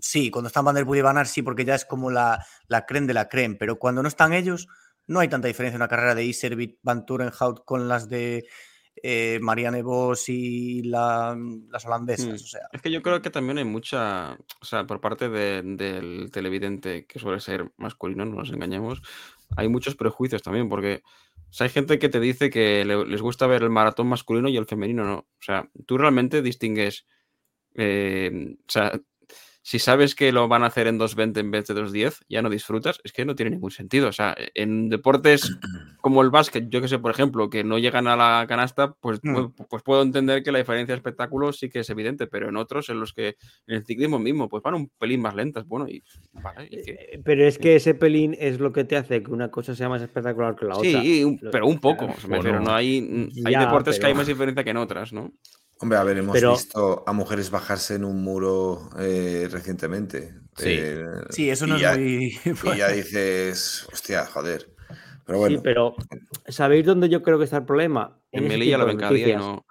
sí, 0.01 0.31
cuando 0.31 0.49
están 0.49 0.65
Van 0.65 0.75
der 0.75 0.85
Poel 0.87 0.99
y 0.99 1.03
Van 1.03 1.19
Aert 1.19 1.29
sí, 1.29 1.43
porque 1.43 1.65
ya 1.65 1.75
es 1.77 1.85
como 1.85 2.11
la, 2.11 2.45
la 2.67 2.85
creme 2.85 3.07
de 3.07 3.15
la 3.15 3.29
creme, 3.29 3.55
pero 3.55 3.79
cuando 3.79 4.03
no 4.03 4.09
están 4.09 4.33
ellos, 4.33 4.67
no 5.07 5.21
hay 5.21 5.29
tanta 5.29 5.47
diferencia 5.47 5.77
en 5.77 5.83
una 5.83 5.89
carrera 5.89 6.17
de 6.17 6.25
Iservit, 6.25 6.79
Van 6.83 7.07
Turenhout 7.07 7.65
con 7.65 7.87
las 7.87 8.09
de 8.09 8.45
eh, 9.03 9.39
Marianne 9.43 9.83
Vos 9.83 10.29
y 10.29 10.83
la- 10.83 11.37
las 11.71 11.85
holandesas. 11.87 12.27
Mm. 12.29 12.35
O 12.35 12.39
sea, 12.39 12.61
Es 12.73 12.83
que 12.83 12.91
yo 12.91 13.03
creo 13.03 13.21
que 13.23 13.31
también 13.31 13.59
hay 13.59 13.65
mucha, 13.65 14.39
o 14.61 14.65
sea, 14.65 14.87
por 14.87 15.01
parte 15.01 15.29
de- 15.29 15.63
del 15.63 16.31
televidente 16.31 17.07
que 17.07 17.19
suele 17.19 17.41
ser 17.41 17.71
masculino, 17.77 18.25
no 18.25 18.37
nos 18.37 18.51
engañemos, 18.51 19.03
hay 19.57 19.69
muchos 19.69 19.95
prejuicios 19.97 20.43
también, 20.43 20.69
porque 20.69 21.03
o 21.49 21.53
sea, 21.53 21.67
hay 21.67 21.71
gente 21.73 21.99
que 21.99 22.09
te 22.09 22.19
dice 22.21 22.51
que 22.51 22.85
le- 22.85 23.07
les 23.07 23.23
gusta 23.23 23.47
ver 23.47 23.63
el 23.63 23.71
maratón 23.71 24.09
masculino 24.09 24.49
y 24.49 24.57
el 24.57 24.67
femenino 24.67 25.05
no. 25.05 25.19
O 25.19 25.27
sea, 25.41 25.71
tú 25.87 25.97
realmente 25.97 26.43
distingues, 26.43 27.07
eh, 27.75 28.57
o 28.59 28.71
sea, 28.71 29.01
si 29.69 29.81
sabes 29.81 30.15
que 30.15 30.31
lo 30.31 30.47
van 30.47 30.63
a 30.63 30.67
hacer 30.67 30.87
en 30.87 30.97
2.20 30.97 31.41
en 31.41 31.51
vez 31.51 31.67
de 31.67 31.75
2.10, 31.75 32.21
ya 32.29 32.41
no 32.41 32.49
disfrutas, 32.51 33.01
es 33.03 33.13
que 33.13 33.25
no 33.25 33.35
tiene 33.35 33.51
ningún 33.51 33.73
sentido. 33.73 34.07
O 34.07 34.13
sea, 34.13 34.37
en 34.55 34.89
deportes 34.89 35.41
como 36.01 36.23
el 36.23 36.31
básquet, 36.31 36.69
yo 36.69 36.81
que 36.81 36.87
sé, 36.87 37.01
por 37.01 37.11
ejemplo, 37.11 37.51
que 37.51 37.65
no 37.65 37.77
llegan 37.77 38.07
a 38.07 38.15
la 38.15 38.47
canasta, 38.47 38.93
pues, 38.93 39.19
Mm. 39.25 39.35
pu- 39.37 39.67
pues 39.69 39.83
puedo 39.83 40.03
entender 40.03 40.45
que 40.45 40.53
la 40.53 40.59
diferencia 40.61 40.95
de 40.95 40.99
espectáculo 40.99 41.53
sí 41.53 41.69
que 41.69 41.81
es 41.81 41.91
evidente, 41.91 42.29
pero 42.29 42.49
en 42.49 42.57
otros, 42.57 42.89
en 42.91 43.01
los 43.01 43.13
que 43.13 43.35
en 43.67 43.75
el 43.75 43.85
ciclismo 43.85 44.21
mismo, 44.21 44.49
pues 44.49 44.63
van 44.63 44.75
un 44.75 44.89
pelín 45.01 45.21
más 45.21 45.35
lentas, 45.35 45.67
bueno, 45.67 45.89
y, 45.89 46.01
vale, 46.35 46.69
y 46.71 46.83
que- 46.83 46.93
Eh, 46.93 47.21
Pero 47.25 47.45
es 47.45 47.59
que 47.59 47.75
ese 47.75 47.95
pelín 47.95 48.37
es 48.39 48.61
lo 48.61 48.73
que 48.73 48.85
te 48.85 48.97
hace 48.97 49.21
que 49.25 49.33
una 49.33 49.51
cosa 49.51 49.75
sea 49.75 49.89
más 49.89 50.01
espectacular 50.01 50.55
que 50.55 50.67
la 50.67 50.77
otra. 50.77 50.89
Sí, 51.03 51.25
un- 51.25 51.41
pero 51.51 51.67
un 51.67 51.81
poco, 51.81 52.05
claro. 52.07 52.15
o 52.17 52.21
sea, 52.21 52.31
me 52.31 52.37
refiero, 52.37 52.61
no. 52.61 52.73
hay, 52.73 53.31
hay 53.45 53.53
Ya, 53.53 53.65
deportes 53.65 53.99
que 53.99 54.07
hay 54.07 54.15
más 54.15 54.29
diferencia 54.29 54.63
que 54.63 54.71
en 54.71 54.77
otras, 54.77 55.13
¿no? 55.13 55.33
Hombre, 55.79 55.99
a 55.99 56.05
ver, 56.05 56.17
hemos 56.19 56.35
Pero- 56.35 56.53
visto 56.53 57.05
a 57.07 57.13
mujeres 57.13 57.51
bajarse 57.51 57.97
en 57.97 58.05
un 58.05 58.23
muro 58.23 58.89
eh, 58.99 59.47
recientemente. 59.51 60.35
Sí. 60.57 60.69
Eh, 60.79 61.05
sí, 61.31 61.51
eso 61.51 61.67
no 61.67 61.77
ya- 61.79 61.93
es 61.93 61.99
muy... 61.99 62.39
Y 62.75 62.79
ya 62.79 62.89
dices, 62.89 63.87
hostia, 63.93 64.25
joder. 64.27 64.71
Pero 65.27 65.39
Sí, 65.39 65.41
bueno, 65.41 65.61
pero 65.63 65.95
¿sabéis 66.49 66.87
dónde 66.87 67.09
yo 67.09 67.23
creo 67.23 67.37
que 67.39 67.45
está 67.45 67.57
el 67.59 67.65
problema? 67.67 68.19
En 68.31 68.45
ese 68.45 68.49
Melilla 68.49 68.79
lo 68.79 68.85
de 68.87 68.93
ven 68.93 68.99
cada 69.01 69.13
día 69.13 69.37
no. 69.39 69.67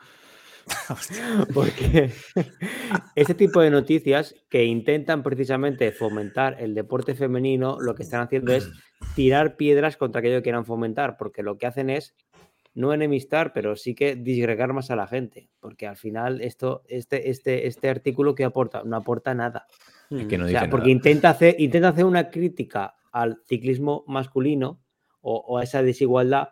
Porque 1.54 2.12
este 3.16 3.34
tipo 3.36 3.62
de 3.62 3.70
noticias 3.70 4.36
que 4.50 4.66
intentan 4.66 5.24
precisamente 5.24 5.92
fomentar 5.92 6.58
el 6.60 6.74
deporte 6.76 7.16
femenino, 7.16 7.78
lo 7.80 7.96
que 7.96 8.04
están 8.04 8.22
haciendo 8.22 8.54
es 8.54 8.70
tirar 9.16 9.56
piedras 9.56 9.98
contra 9.98 10.20
aquello 10.20 10.38
que 10.38 10.44
quieran 10.44 10.66
fomentar, 10.66 11.18
porque 11.18 11.44
lo 11.44 11.58
que 11.58 11.68
hacen 11.68 11.90
es 11.90 12.16
no 12.76 12.94
enemistar, 12.94 13.52
pero 13.54 13.76
sí 13.76 13.96
que 13.96 14.16
disgregar 14.16 14.72
más 14.74 14.92
a 14.92 14.96
la 14.96 15.08
gente, 15.08 15.50
porque 15.60 15.88
al 15.88 15.96
final 15.98 16.42
esto, 16.42 16.84
este, 16.88 17.30
este, 17.30 17.68
este 17.68 17.90
artículo 17.90 18.36
que 18.36 18.44
aporta, 18.44 18.84
no 18.86 18.96
aporta 18.98 19.34
nada. 19.34 19.66
Es 20.12 20.28
que 20.28 20.38
no 20.38 20.44
O 20.44 20.48
dice 20.48 20.60
sea, 20.60 20.70
porque 20.70 20.88
nada. 20.90 20.92
intenta 20.92 21.30
hacer, 21.30 21.56
intenta 21.58 21.88
hacer 21.90 22.06
una 22.06 22.30
crítica 22.30 22.96
al 23.12 23.42
ciclismo 23.48 24.04
masculino 24.08 24.82
o, 25.22 25.38
o 25.38 25.58
a 25.58 25.64
esa 25.64 25.82
desigualdad 25.82 26.50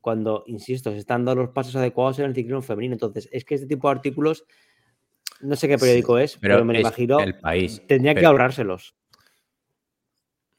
cuando, 0.00 0.44
insisto, 0.46 0.90
se 0.90 0.98
están 0.98 1.24
dando 1.24 1.42
los 1.42 1.50
pasos 1.52 1.76
adecuados 1.76 2.18
en 2.18 2.24
el 2.26 2.34
ciclismo 2.34 2.62
femenino. 2.62 2.94
Entonces, 2.94 3.28
es 3.32 3.44
que 3.44 3.54
este 3.54 3.66
tipo 3.66 3.88
de 3.88 3.92
artículos, 3.96 4.44
no 5.40 5.54
sé 5.56 5.68
qué 5.68 5.78
periódico 5.78 6.18
es, 6.18 6.36
pero, 6.38 6.54
Pero 6.56 6.64
me 6.64 6.74
es 6.74 6.80
imagino, 6.80 7.20
el 7.20 7.38
país. 7.38 7.80
tendría 7.86 8.14
que 8.14 8.26
ahorrárselos. 8.26 8.96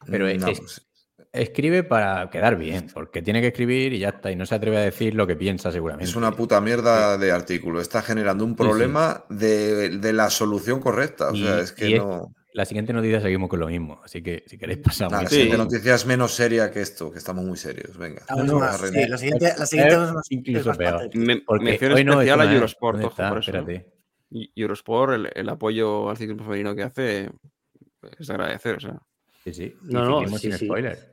Pero 0.10 0.28
es- 0.28 0.40
no, 0.42 0.48
es- 0.48 0.60
pues, 0.60 0.88
Escribe 1.34 1.84
para 1.84 2.30
quedar 2.30 2.58
bien, 2.58 2.88
porque 2.94 3.22
tiene 3.22 3.40
que 3.40 3.48
escribir 3.48 3.94
y 3.94 4.00
ya 4.00 4.10
está, 4.10 4.32
y 4.32 4.36
no 4.36 4.46
se 4.46 4.54
atreve 4.56 4.78
a 4.78 4.82
decir 4.82 5.16
lo 5.16 5.26
que 5.26 5.38
piensa 5.38 5.72
seguramente. 5.72 6.10
es 6.10 6.16
una 6.18 6.32
puta 6.34 6.60
mierda 6.60 7.18
de 7.18 7.32
artículo. 7.32 7.80
Está 7.80 8.02
generando 8.02 8.44
un 8.44 8.52
sí. 8.52 8.56
problema 8.58 9.24
de, 9.30 9.90
de 9.98 10.14
la 10.14 10.30
solución 10.30 10.82
correcta. 10.82 11.30
O 11.30 11.36
sea, 11.36 11.62
es 11.62 11.72
que 11.72 11.96
es- 11.96 12.02
no. 12.02 12.34
La 12.54 12.66
siguiente 12.66 12.92
noticia 12.92 13.22
seguimos 13.22 13.50
con 13.50 13.62
lo 13.62 13.68
mismo, 13.68 14.02
así 14.04 14.22
que 14.22 14.44
si 14.46 14.58
queréis 14.58 14.80
pasamos. 14.80 15.14
Nada, 15.14 15.24
la 15.24 15.30
Sí. 15.30 15.36
siguiente 15.36 15.58
noticia 15.58 15.96
es 15.96 16.06
menos 16.06 16.34
seria 16.34 16.70
que 16.70 16.82
esto, 16.82 17.10
que 17.10 17.18
estamos 17.20 17.46
muy 17.46 17.56
serios. 17.56 17.98
Venga. 17.98 18.24
No, 18.30 18.60
sí, 18.78 19.08
la 19.08 19.18
siguiente, 19.18 19.54
la 19.58 19.66
siguiente 19.66 19.94
es 19.96 20.12
más, 20.12 20.32
incluso 20.32 20.72
es 20.72 20.78
peor. 20.78 21.10
Me, 21.16 21.42
mención 21.62 21.94
hoy 21.94 22.04
no, 22.04 22.12
especial 22.22 22.28
esto 22.28 22.34
a 22.34 22.36
no 22.36 22.44
es. 22.44 22.56
Eurosport, 22.56 22.96
¿Dónde 22.98 23.06
ojo, 23.06 23.14
está? 23.14 23.30
por 23.30 23.40
eso. 23.40 23.92
Eurosport, 24.54 25.14
el, 25.14 25.30
el 25.34 25.48
apoyo 25.48 26.10
al 26.10 26.18
ciclismo 26.18 26.44
femenino 26.44 26.76
que 26.76 26.84
hace, 26.84 27.30
es 28.20 28.28
de 28.28 28.34
agradecer, 28.34 28.76
o 28.76 28.80
sea, 28.82 29.00
Sí, 29.46 29.54
sí. 29.54 29.74
No, 29.84 30.22
no, 30.22 30.28
sí, 30.28 30.38
sin 30.38 30.54
sí. 30.58 30.66
spoiler. 30.66 31.11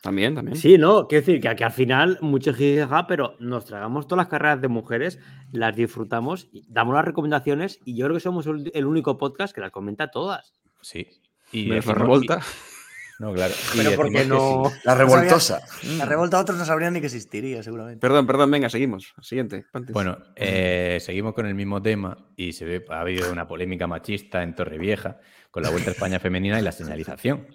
También, 0.00 0.34
también. 0.34 0.56
Sí, 0.56 0.78
no, 0.78 1.06
quiero 1.06 1.26
decir 1.26 1.40
que, 1.40 1.54
que 1.56 1.64
al 1.64 1.72
final 1.72 2.18
mucho 2.20 2.52
jijaja, 2.54 3.06
pero 3.06 3.36
nos 3.38 3.64
tragamos 3.66 4.06
todas 4.06 4.24
las 4.24 4.28
carreras 4.30 4.60
de 4.60 4.68
mujeres, 4.68 5.18
las 5.52 5.76
disfrutamos, 5.76 6.48
damos 6.68 6.94
las 6.94 7.04
recomendaciones 7.04 7.80
y 7.84 7.96
yo 7.96 8.06
creo 8.06 8.16
que 8.16 8.20
somos 8.20 8.46
el 8.46 8.86
único 8.86 9.18
podcast 9.18 9.54
que 9.54 9.60
las 9.60 9.70
comenta 9.70 10.10
todas. 10.10 10.54
Sí. 10.80 11.06
Y 11.52 11.68
decimos- 11.68 11.98
revolta. 11.98 12.40
y- 12.40 13.22
No, 13.22 13.34
claro. 13.34 13.52
Pero 13.76 13.96
¿por 13.96 14.06
qué 14.10 14.18
decimos 14.20 14.38
que 14.62 14.68
no? 14.68 14.70
sí. 14.70 14.80
La 14.84 14.94
revoltosa. 14.94 15.60
La 15.98 16.06
revolta 16.06 16.40
otros 16.40 16.56
no 16.56 16.64
sabrían 16.64 16.94
ni 16.94 17.00
que 17.00 17.06
existiría, 17.06 17.62
seguramente. 17.62 18.00
Perdón, 18.00 18.26
perdón, 18.26 18.50
venga, 18.50 18.70
seguimos. 18.70 19.12
Siguiente. 19.20 19.66
Bueno, 19.92 20.16
eh, 20.36 20.96
seguimos 21.02 21.34
con 21.34 21.44
el 21.44 21.54
mismo 21.54 21.82
tema 21.82 22.16
y 22.34 22.54
se 22.54 22.64
ve, 22.64 22.84
ha 22.88 23.00
habido 23.00 23.30
una 23.30 23.46
polémica 23.46 23.86
machista 23.86 24.42
en 24.42 24.54
Torrevieja 24.54 25.18
con 25.50 25.62
la 25.62 25.68
Vuelta 25.68 25.90
a 25.90 25.92
España 25.92 26.18
femenina 26.18 26.58
y 26.58 26.62
la 26.62 26.72
señalización, 26.72 27.46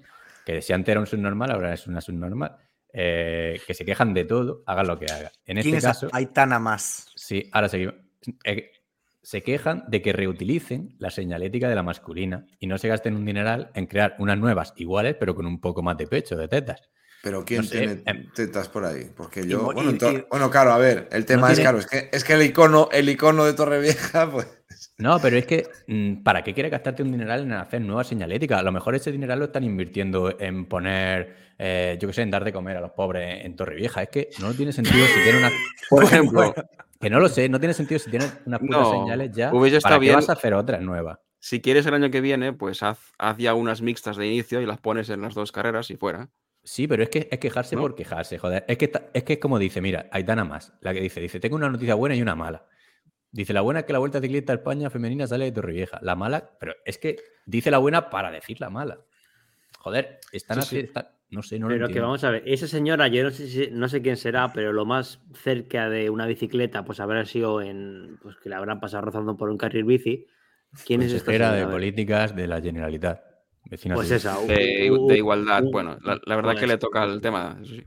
que 0.46 0.62
si 0.62 0.74
antes 0.74 0.92
era 0.92 1.00
un 1.00 1.08
subnormal, 1.08 1.52
ahora 1.52 1.74
es 1.74 1.88
una 1.88 2.02
subnormal. 2.02 2.56
Eh, 2.98 3.60
que 3.68 3.74
se 3.74 3.84
quejan 3.84 4.14
de 4.14 4.24
todo, 4.24 4.64
hagan 4.66 4.88
lo 4.88 4.98
que 4.98 5.08
hagan. 5.12 5.32
En 5.46 5.58
¿Quién 5.58 5.76
este 5.76 5.78
es 5.78 5.84
caso, 5.84 6.10
Aitana 6.14 6.60
más? 6.60 7.12
sí, 7.16 7.50
ahora 7.52 7.68
seguimos. 7.68 7.96
Eh, 8.46 8.72
se 9.22 9.42
quejan 9.44 9.84
de 9.88 10.02
que 10.02 10.14
reutilicen 10.14 10.96
la 11.00 11.10
señalética 11.10 11.68
de 11.68 11.76
la 11.76 11.84
masculina 11.84 12.46
y 12.60 12.68
no 12.68 12.78
se 12.78 12.88
gasten 12.88 13.16
un 13.16 13.26
dineral 13.26 13.72
en 13.74 13.88
crear 13.88 14.16
unas 14.20 14.38
nuevas 14.38 14.74
iguales, 14.78 15.16
pero 15.20 15.36
con 15.36 15.48
un 15.48 15.60
poco 15.60 15.82
más 15.82 15.98
de 15.98 16.08
pecho, 16.08 16.38
de 16.38 16.48
tetas. 16.48 16.90
Pero 17.26 17.44
¿quién 17.44 17.62
No 17.62 17.68
sé, 17.68 17.78
tiene 17.80 18.04
em. 18.06 18.30
tetas 18.36 18.70
por 18.70 18.86
ahí? 18.86 19.10
Porque 19.18 19.48
yo. 19.48 19.64
bueno, 19.74 19.90
y- 19.90 19.98
to- 19.98 20.12
y- 20.12 20.24
bueno, 20.30 20.52
claro, 20.52 20.74
a 20.74 20.78
ver, 20.78 21.10
el 21.12 21.26
tema 21.26 21.48
es 21.50 21.56
tiene- 21.56 21.64
claro, 21.64 21.80
es 21.80 21.88
que, 21.88 22.08
es 22.14 22.24
que 22.24 22.34
el 22.34 22.44
icono, 22.44 22.88
el 22.92 23.10
icono 23.10 23.46
de 23.46 23.54
Torrevieja, 23.54 24.30
pues. 24.32 24.48
No, 25.00 25.20
pero 25.20 25.36
es 25.36 25.48
que, 25.48 25.68
mm, 25.88 26.22
¿para 26.22 26.44
qué 26.44 26.54
quieres 26.54 26.72
gastarte 26.72 27.02
un 27.02 27.12
dineral 27.12 27.42
en 27.42 27.54
hacer 27.54 27.82
nuevas 27.82 28.06
señaléticas? 28.06 28.60
A 28.60 28.64
lo 28.64 28.72
mejor 28.72 28.94
ese 28.94 29.12
dineral 29.12 29.40
lo 29.40 29.46
están 29.46 29.64
invirtiendo 29.64 30.40
en 30.40 30.68
poner, 30.68 31.36
eh, 31.58 31.98
yo 32.00 32.08
qué 32.08 32.14
sé, 32.14 32.22
en 32.22 32.30
dar 32.30 32.44
de 32.46 32.54
comer 32.54 32.78
a 32.78 32.82
los 32.82 32.92
pobres 32.92 33.44
en 33.44 33.56
Torrevieja. 33.56 34.04
Es 34.04 34.10
que 34.10 34.30
no 34.40 34.54
tiene 34.54 34.72
sentido 34.72 35.04
si 35.08 35.24
tienen 35.24 35.38
una. 35.38 35.52
Por 35.90 36.04
ejemplo, 36.04 36.54
Que 37.02 37.10
no 37.10 37.20
lo 37.20 37.28
sé, 37.28 37.50
no 37.50 37.60
tiene 37.60 37.74
sentido 37.74 37.98
si 38.00 38.12
tienen 38.12 38.30
unas 38.46 38.60
putas 38.60 38.80
No, 38.82 38.92
señales 38.92 39.32
ya. 39.34 39.52
hubiese 39.52 39.82
¿Para 39.82 39.96
qué 39.96 40.02
bien- 40.02 40.16
vas 40.16 40.30
a 40.30 40.34
hacer 40.34 40.54
otras 40.54 40.80
nuevas? 40.82 41.18
si 41.40 41.60
quieres 41.62 41.86
el 41.86 41.94
año 41.94 42.10
que 42.10 42.22
viene, 42.22 42.54
pues 42.54 42.82
haz, 42.82 42.98
haz 43.20 43.38
ya 43.38 43.54
unas 43.54 43.82
mixtas 43.84 44.18
de 44.18 44.26
inicio 44.28 44.62
y 44.62 44.66
las 44.66 44.80
pones 44.80 45.10
en 45.10 45.22
las 45.22 45.36
dos 45.36 45.52
carreras 45.52 45.92
y 45.92 45.96
fuera. 45.98 46.30
Sí, 46.66 46.88
pero 46.88 47.04
es 47.04 47.10
que 47.10 47.28
es 47.32 47.40
quejarse 47.40 47.76
¿No? 47.76 47.84
por 47.84 47.94
quejarse, 47.96 48.40
joder. 48.40 48.66
Es 48.68 48.78
que, 48.80 48.92
es 49.14 49.24
que 49.24 49.34
es 49.34 49.40
como 49.40 49.60
dice, 49.60 49.82
mira, 49.82 50.10
Aitana 50.12 50.44
más, 50.44 50.74
la 50.82 50.94
que 50.96 51.00
dice, 51.00 51.22
dice, 51.22 51.40
tengo 51.40 51.56
una 51.56 51.70
noticia 51.70 51.94
buena 51.94 52.16
y 52.16 52.22
una 52.24 52.36
mala. 52.36 52.66
Dice, 53.32 53.54
la 53.54 53.62
buena 53.62 53.82
es 53.82 53.86
que 53.86 53.94
la 53.94 54.00
Vuelta 54.00 54.20
Ciclista 54.20 54.52
a 54.54 54.56
España 54.56 54.90
femenina 54.90 55.28
sale 55.28 55.46
de 55.46 55.52
Torrevieja. 55.52 56.00
La 56.02 56.16
mala, 56.16 56.52
pero 56.60 56.74
es 56.84 56.98
que 56.98 57.18
dice 57.46 57.70
la 57.70 57.78
buena 57.78 58.10
para 58.10 58.32
decir 58.32 58.60
la 58.60 58.70
mala. 58.70 58.98
Joder, 59.78 60.20
están 60.32 60.62
Sí, 60.64 60.68
sí. 60.70 60.76
así, 60.78 60.86
están- 60.88 61.08
no 61.30 61.44
sé, 61.44 61.60
no 61.60 61.68
lo 61.70 61.76
Pero 61.76 61.88
que 61.90 62.00
vamos 62.00 62.24
a 62.24 62.32
ver, 62.32 62.44
esa 62.48 62.68
señora, 62.68 63.08
yo 63.10 63.24
no 63.24 63.30
sé, 63.32 63.48
si- 63.48 63.70
no 63.72 63.88
sé 63.90 64.02
quién 64.02 64.18
será, 64.18 64.52
pero 64.54 64.74
lo 64.74 64.86
más 64.86 65.20
cerca 65.34 65.90
de 65.90 66.10
una 66.10 66.26
bicicleta, 66.26 66.84
pues 66.86 67.00
habrá 67.00 67.26
sido 67.26 67.62
en, 67.62 68.18
pues 68.24 68.38
que 68.38 68.50
la 68.50 68.58
habrán 68.58 68.80
pasado 68.80 69.02
rozando 69.06 69.38
por 69.38 69.50
un 69.50 69.58
carril 69.58 69.84
bici. 69.84 70.26
¿Quién 70.86 71.02
es 71.04 71.14
esta 71.14 71.32
señora? 71.32 71.54
de 71.54 71.68
políticas 71.68 72.36
de 72.36 72.48
la 72.48 72.62
Generalitat. 72.62 73.22
Pues 73.70 73.82
suya. 73.82 74.16
esa. 74.16 74.40
De, 74.42 74.92
de 75.08 75.18
igualdad, 75.18 75.64
bueno, 75.72 75.98
la, 76.04 76.20
la 76.26 76.36
verdad 76.36 76.52
pues, 76.52 76.62
que 76.62 76.68
le 76.68 76.78
toca 76.78 77.04
el 77.04 77.22
tema. 77.22 77.58
eso 77.62 77.74
sí. 77.76 77.84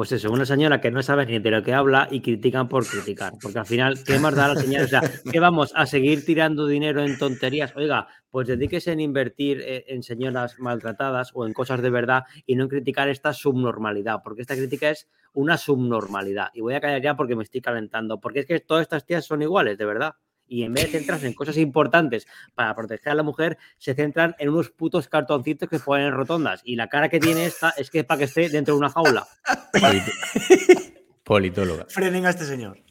Pues 0.00 0.12
eso, 0.12 0.30
una 0.30 0.46
señora 0.46 0.80
que 0.80 0.90
no 0.90 1.02
sabe 1.02 1.26
ni 1.26 1.40
de 1.40 1.50
lo 1.50 1.62
que 1.64 1.74
habla 1.74 2.08
y 2.10 2.20
critican 2.20 2.68
por 2.68 2.86
criticar. 2.86 3.32
Porque 3.42 3.58
al 3.58 3.66
final, 3.66 4.02
¿qué 4.04 4.18
más 4.20 4.34
da 4.36 4.54
la 4.54 4.56
señora? 4.60 4.84
O 4.84 4.88
sea, 4.88 5.02
¿qué 5.30 5.40
vamos 5.40 5.72
a 5.74 5.84
seguir 5.84 6.24
tirando 6.24 6.66
dinero 6.66 7.02
en 7.02 7.18
tonterías? 7.18 7.74
Oiga, 7.76 8.06
pues 8.30 8.46
dedíquese 8.46 8.92
en 8.92 9.00
invertir 9.00 9.60
eh, 9.60 9.84
en 9.88 10.02
señoras 10.04 10.58
maltratadas 10.58 11.32
o 11.34 11.44
en 11.44 11.52
cosas 11.52 11.82
de 11.82 11.90
verdad 11.90 12.22
y 12.46 12.54
no 12.54 12.62
en 12.62 12.68
criticar 12.68 13.08
esta 13.08 13.32
subnormalidad, 13.32 14.20
porque 14.22 14.42
esta 14.42 14.54
crítica 14.54 14.90
es 14.90 15.08
una 15.32 15.58
subnormalidad. 15.58 16.48
Y 16.54 16.60
voy 16.60 16.74
a 16.74 16.80
callar 16.80 17.02
ya 17.02 17.16
porque 17.16 17.34
me 17.34 17.42
estoy 17.42 17.60
calentando, 17.60 18.20
porque 18.20 18.40
es 18.40 18.46
que 18.46 18.60
todas 18.60 18.82
estas 18.82 19.04
tías 19.04 19.26
son 19.26 19.42
iguales, 19.42 19.76
de 19.76 19.84
verdad. 19.84 20.14
Y 20.50 20.64
en 20.64 20.74
vez 20.74 20.86
de 20.86 20.98
centrarse 20.98 21.28
en 21.28 21.32
cosas 21.32 21.56
importantes 21.58 22.26
para 22.56 22.74
proteger 22.74 23.12
a 23.12 23.14
la 23.14 23.22
mujer, 23.22 23.56
se 23.78 23.94
centran 23.94 24.34
en 24.40 24.48
unos 24.48 24.70
putos 24.70 25.06
cartoncitos 25.06 25.68
que 25.68 25.78
ponen 25.78 26.08
en 26.08 26.12
rotondas. 26.12 26.60
Y 26.64 26.74
la 26.74 26.88
cara 26.88 27.08
que 27.08 27.20
tiene 27.20 27.46
esta 27.46 27.70
es 27.70 27.88
que 27.88 28.00
es 28.00 28.04
para 28.04 28.18
que 28.18 28.24
esté 28.24 28.48
dentro 28.48 28.74
de 28.74 28.80
una 28.80 28.90
jaula. 28.90 29.28
Politóloga. 31.22 31.86
Frenen 31.88 32.26
a 32.26 32.30
este 32.30 32.44
señor. 32.44 32.82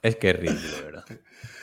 Es 0.00 0.14
que 0.14 0.30
es 0.30 0.36
ridículo, 0.38 0.76
de 0.76 0.82
verdad. 0.82 0.93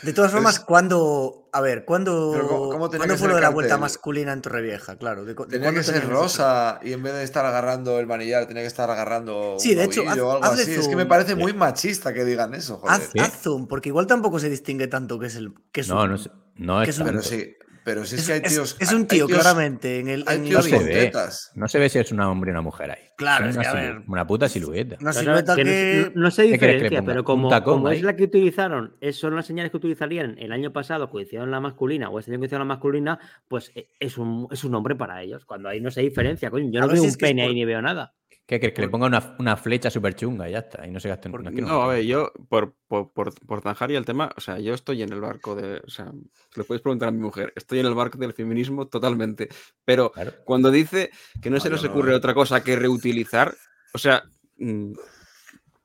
De 0.04 0.14
todas 0.14 0.32
formas, 0.32 0.60
¿cuándo. 0.60 1.48
A 1.54 1.62
ver, 1.62 1.84
¿cuándo, 1.86 2.32
Pero 2.34 2.48
¿cómo- 2.48 2.70
cómo 2.70 2.90
tenía 2.90 3.00
¿cuándo 3.06 3.18
fue 3.18 3.28
lo 3.28 3.36
de 3.36 3.42
la 3.42 3.50
vuelta 3.50 3.78
masculina 3.78 4.32
en 4.34 4.42
Torrevieja? 4.42 4.96
Claro. 4.98 5.26
¿de 5.26 5.36
cu- 5.36 5.46
de 5.46 5.58
Tenía 5.60 5.74
que 5.74 5.84
ser 5.84 6.08
rosa 6.08 6.80
y 6.82 6.94
en 6.94 7.04
vez 7.04 7.14
de 7.14 7.24
estar 7.24 7.46
agarrando 7.46 8.00
el 8.00 8.08
manillar, 8.08 8.46
tenía 8.48 8.64
que 8.64 8.68
estar 8.68 8.90
agarrando 8.90 9.58
Sí, 9.60 9.72
un 9.72 9.78
de 9.78 9.84
hecho, 9.84 10.04
o 10.04 10.10
algo 10.10 10.44
hazle 10.44 10.64
así. 10.64 10.74
Es 10.76 10.88
que 10.88 10.96
me 10.96 11.06
parece 11.06 11.36
muy 11.36 11.54
machista 11.54 12.14
que 12.14 12.24
digan 12.26 12.54
eso, 12.54 12.78
joder. 12.78 13.02
Haz, 13.20 13.42
zoom, 13.42 13.68
porque 13.68 13.90
igual 13.90 14.08
tampoco 14.08 14.40
se 14.40 14.50
distingue 14.50 14.88
tanto 14.88 15.20
que 15.20 15.28
es 15.28 15.36
el. 15.36 15.54
Que 15.72 15.82
es 15.82 15.90
No, 15.90 16.04
un- 16.04 16.10
no, 16.10 16.16
es- 16.16 16.30
no 16.56 16.84
que 16.84 16.90
es 16.90 17.00
un- 17.00 17.06
Pero 17.08 17.22
sí, 17.22 17.54
pero 17.84 18.06
si 18.06 18.16
es, 18.16 18.22
es, 18.22 18.28
que 18.28 18.34
hay 18.34 18.42
es- 18.46 18.52
tíos. 18.54 18.78
es 18.80 18.92
un 18.94 19.06
tío, 19.08 19.26
hay 19.26 19.28
tíos- 19.28 19.42
claramente. 19.42 20.00
En 20.00 20.08
el, 20.08 20.24
hay 20.28 20.38
en 20.38 20.44
la 20.44 20.50
tíos 20.62 20.72
No 20.72 20.78
se 20.80 20.84
ve. 20.86 21.12
No 21.56 21.68
se 21.68 21.80
ve 21.80 21.90
si 21.90 22.00
es 22.00 22.12
un 22.12 22.22
hombre 22.22 22.52
o 22.52 22.54
una 22.54 22.62
mujer 22.62 22.92
ahí. 22.92 23.04
Claro, 23.22 23.46
Es 23.48 23.56
una, 23.56 23.62
que, 23.64 23.68
a 23.70 23.72
silu- 23.72 23.76
ver. 23.98 24.02
una 24.08 24.28
puta 24.28 24.50
silueta. 24.50 24.98
Una 25.00 25.14
silueta 25.14 25.56
que 25.56 25.64
no- 25.64 25.70
que. 25.70 26.12
no, 26.16 26.22
no 26.24 26.32
se 26.32 26.42
¿Qué 26.44 26.58
quieres 26.58 26.60
que 26.60 26.66
diferencia, 26.90 27.04
pero 27.06 27.20
¿Un 27.20 27.26
como, 27.26 27.90
es 27.90 27.98
ahí? 27.98 28.02
la 28.04 28.16
que 28.16 28.24
utilizaron, 28.24 28.96
es- 29.00 29.16
son 29.16 29.36
las 29.36 29.46
señales 29.46 29.70
que 29.72 29.78
utilizarían 29.78 30.36
el 30.40 30.52
año 30.52 30.74
pasado 30.74 31.10
cuando 31.10 31.28
hicieron 31.28 31.52
la 31.52 31.60
masculina 31.60 32.10
o 32.10 32.18
este 32.20 32.32
año 32.32 32.40
que 32.40 32.46
hicieron 32.48 32.68
la 32.68 32.74
masculina, 32.74 33.20
pues 33.48 33.72
eh, 33.76 33.88
es 34.00 34.18
un, 34.18 34.48
es 34.52 34.64
un 34.64 34.72
nombre 34.72 34.96
para 34.96 35.22
ellos. 35.22 35.46
Cuando 35.46 35.70
ahí 35.70 35.80
no 35.80 35.92
se 35.92 36.02
diferencia, 36.02 36.50
coño. 36.50 36.72
Yo 36.72 36.80
A 36.80 36.82
no 36.82 36.88
veo 36.94 37.02
si 37.02 37.08
un 37.10 37.14
que 37.16 37.26
pene 37.28 37.44
ahí 37.44 37.54
ni 37.54 37.64
veo 37.66 37.82
nada. 37.82 38.14
¿Qué 38.52 38.60
quieres? 38.60 38.76
Que 38.76 38.82
le 38.82 38.90
ponga 38.90 39.08
una, 39.08 39.36
una 39.40 39.56
flecha 39.56 39.90
súper 39.90 40.14
chunga 40.14 40.50
y 40.50 40.52
ya 40.52 40.60
está. 40.60 40.86
Y 40.86 40.92
no 40.92 41.00
se 41.00 41.08
gasten. 41.08 41.32
Por- 41.32 41.42
no, 41.42 41.52
no- 41.52 41.82
a 41.84 41.88
ver, 41.88 42.04
yo, 42.04 42.34
por, 42.50 42.76
por, 42.88 43.14
por, 43.14 43.34
por 43.46 43.62
zanjar 43.62 43.92
y 43.92 43.96
el 43.96 44.04
tema, 44.04 44.30
o 44.36 44.42
sea, 44.42 44.60
yo 44.60 44.74
estoy 44.74 45.02
en 45.04 45.14
el 45.14 45.22
barco 45.22 45.56
de. 45.56 45.78
O 45.86 45.90
sea, 45.90 46.12
le 46.56 46.64
podéis 46.66 46.82
preguntar 46.82 47.08
a 47.08 47.12
mi 47.12 47.20
mujer, 47.20 47.54
estoy 47.56 47.80
en 47.80 47.86
el 47.86 47.94
barco 47.96 48.18
del 48.18 48.34
feminismo 48.34 48.88
totalmente. 48.90 49.48
Pero 49.86 50.12
Claro. 50.12 50.34
cuando 50.44 50.70
dice 50.70 51.12
que 51.42 51.50
no 51.50 51.56
No, 51.56 51.62
se 51.62 51.70
yo 51.70 51.76
les 51.76 51.84
no, 51.86 51.92
ocurre 51.92 52.12
eh. 52.12 52.16
otra 52.16 52.34
cosa 52.34 52.62
que 52.62 52.76
reutilizar, 52.76 53.56
o 53.94 53.98
sea, 53.98 54.24
mm, 54.58 54.92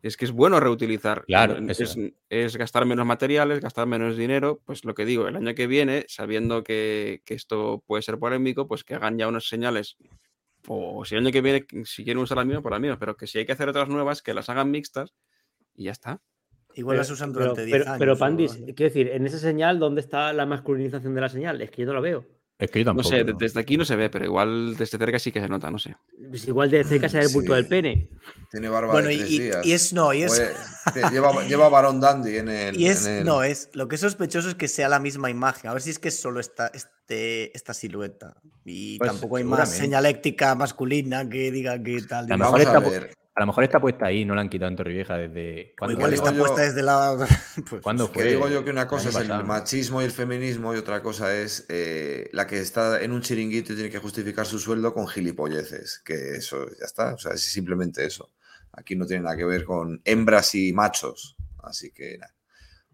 es 0.02 0.16
que 0.16 0.24
es 0.24 0.32
bueno 0.32 0.58
reutilizar. 0.58 1.24
Claro, 1.24 1.58
es, 1.68 1.96
es 2.30 2.56
gastar 2.56 2.84
menos 2.84 3.06
materiales, 3.06 3.60
gastar 3.60 3.86
menos 3.86 4.16
dinero. 4.16 4.60
Pues 4.64 4.84
lo 4.84 4.92
que 4.94 5.04
digo, 5.04 5.28
el 5.28 5.36
año 5.36 5.54
que 5.54 5.68
viene, 5.68 6.04
sabiendo 6.08 6.64
que, 6.64 7.22
que 7.24 7.34
esto 7.34 7.84
puede 7.86 8.02
ser 8.02 8.18
polémico, 8.18 8.66
pues 8.66 8.82
que 8.82 8.96
hagan 8.96 9.18
ya 9.18 9.28
unas 9.28 9.48
señales. 9.48 9.96
O 10.68 11.04
si 11.04 11.14
el 11.14 11.24
año 11.24 11.32
que 11.32 11.40
viene, 11.40 11.66
si 11.84 12.04
quieren 12.04 12.22
usar 12.22 12.38
la 12.38 12.44
misma, 12.44 12.62
por 12.62 12.72
la 12.72 12.78
misma. 12.78 12.98
Pero 12.98 13.16
que 13.16 13.26
si 13.26 13.38
hay 13.38 13.46
que 13.46 13.52
hacer 13.52 13.68
otras 13.68 13.88
nuevas, 13.88 14.22
que 14.22 14.34
las 14.34 14.48
hagan 14.48 14.70
mixtas 14.70 15.14
y 15.74 15.84
ya 15.84 15.92
está. 15.92 16.20
Igual 16.74 16.98
las 16.98 17.10
usan 17.10 17.32
durante 17.32 17.64
10 17.64 17.72
pero, 17.78 17.90
años. 17.90 17.98
pero 17.98 18.18
Pandis, 18.18 18.52
quiero 18.56 18.74
decir, 18.76 19.08
en 19.08 19.26
esa 19.26 19.38
señal, 19.38 19.78
¿dónde 19.78 20.02
está 20.02 20.32
la 20.32 20.44
masculinización 20.44 21.14
de 21.14 21.20
la 21.22 21.28
señal? 21.28 21.62
Es 21.62 21.70
que 21.70 21.82
yo 21.82 21.86
no 21.86 21.94
la 21.94 22.00
veo. 22.00 22.26
Es 22.58 22.70
que 22.70 22.82
yo 22.82 22.94
No 22.94 23.02
sé, 23.02 23.22
desde 23.38 23.60
aquí 23.60 23.76
no 23.76 23.84
se 23.84 23.96
ve, 23.96 24.08
pero 24.08 24.24
igual 24.24 24.76
desde 24.76 24.96
cerca 24.98 25.18
sí 25.18 25.30
que 25.30 25.40
se 25.42 25.48
nota, 25.48 25.70
no 25.70 25.78
sé. 25.78 25.94
Pues 26.30 26.48
igual 26.48 26.70
de 26.70 26.84
cerca 26.84 27.06
se 27.08 27.18
ve 27.18 27.24
el 27.26 27.32
bulto 27.32 27.52
Sí. 27.52 27.56
del 27.56 27.66
pene. 27.66 28.08
Tiene 28.50 28.68
barba 28.70 28.92
Bueno, 28.92 29.08
de 29.08 29.14
y, 29.14 29.18
tres 29.18 29.30
y- 29.30 29.38
días. 29.40 29.66
y 29.66 29.72
es. 29.72 29.92
No, 29.92 30.14
y 30.14 30.22
es. 30.22 30.42
Pues, 30.94 31.12
lleva, 31.12 31.44
lleva 31.46 31.68
varón 31.68 32.00
dandy 32.00 32.38
en 32.38 32.48
el. 32.48 32.80
Y 32.80 32.88
es, 32.88 33.04
en 33.06 33.16
el- 33.18 33.24
no, 33.26 33.42
es 33.42 33.68
lo 33.74 33.88
que 33.88 33.96
es 33.96 34.00
sospechoso 34.00 34.48
es 34.48 34.54
que 34.54 34.68
sea 34.68 34.88
la 34.88 34.98
misma 35.00 35.28
imagen. 35.28 35.68
A 35.68 35.74
ver 35.74 35.82
si 35.82 35.90
es 35.90 35.98
que 35.98 36.08
es 36.08 36.18
solo 36.18 36.40
esta, 36.40 36.68
este, 36.68 37.54
esta 37.54 37.74
silueta. 37.74 38.36
Y 38.64 38.96
Pues, 38.98 39.10
tampoco 39.10 39.36
hay 39.36 39.44
más 39.44 39.70
señaléctica 39.70 40.54
masculina 40.54 41.28
que 41.28 41.50
diga 41.50 41.82
que 41.82 42.00
tal. 42.02 42.24
A 42.24 42.36
lo 42.36 42.42
Vamos 42.44 42.58
mejor 42.58 42.74
a 42.74 42.78
está 42.78 42.88
pu- 42.88 42.90
ver. 42.90 43.14
A 43.36 43.40
lo 43.40 43.46
mejor 43.48 43.64
está 43.64 43.78
puesta 43.78 44.06
ahí, 44.06 44.24
no 44.24 44.34
la 44.34 44.40
han 44.40 44.48
quitado 44.48 44.70
en 44.70 44.76
Torrevieja 44.76 45.18
desde. 45.18 45.74
¿Cuándo 45.78 45.94
igual 45.94 46.14
está 46.14 46.32
yo- 46.32 46.38
puesta 46.38 46.62
desde 46.62 46.82
la. 46.82 47.16
pues, 47.70 47.82
¿Cuándo 47.82 48.10
Que 48.10 48.20
fue? 48.20 48.30
digo 48.30 48.48
yo 48.48 48.64
que 48.64 48.70
una 48.70 48.88
cosa 48.88 49.10
es 49.10 49.16
el 49.16 49.44
machismo 49.44 50.00
y 50.00 50.06
el 50.06 50.10
feminismo 50.10 50.74
y 50.74 50.78
otra 50.78 51.02
cosa 51.02 51.34
es 51.36 51.66
eh, 51.68 52.30
la 52.32 52.46
que 52.46 52.58
está 52.58 53.02
en 53.02 53.12
un 53.12 53.20
chiringuito 53.20 53.72
y 53.74 53.76
tiene 53.76 53.90
que 53.90 53.98
justificar 53.98 54.46
su 54.46 54.58
sueldo 54.58 54.94
con 54.94 55.06
gilipolleces. 55.06 56.00
Que 56.02 56.36
eso 56.36 56.66
ya 56.80 56.86
está. 56.86 57.12
O 57.14 57.18
sea, 57.18 57.32
es 57.34 57.42
simplemente 57.42 58.06
eso. 58.06 58.32
Aquí 58.72 58.96
no 58.96 59.04
tiene 59.06 59.22
nada 59.24 59.36
que 59.36 59.44
ver 59.44 59.64
con 59.64 60.00
hembras 60.06 60.54
y 60.54 60.72
machos. 60.72 61.36
Así 61.62 61.90
que 61.92 62.16
nada. 62.16 62.34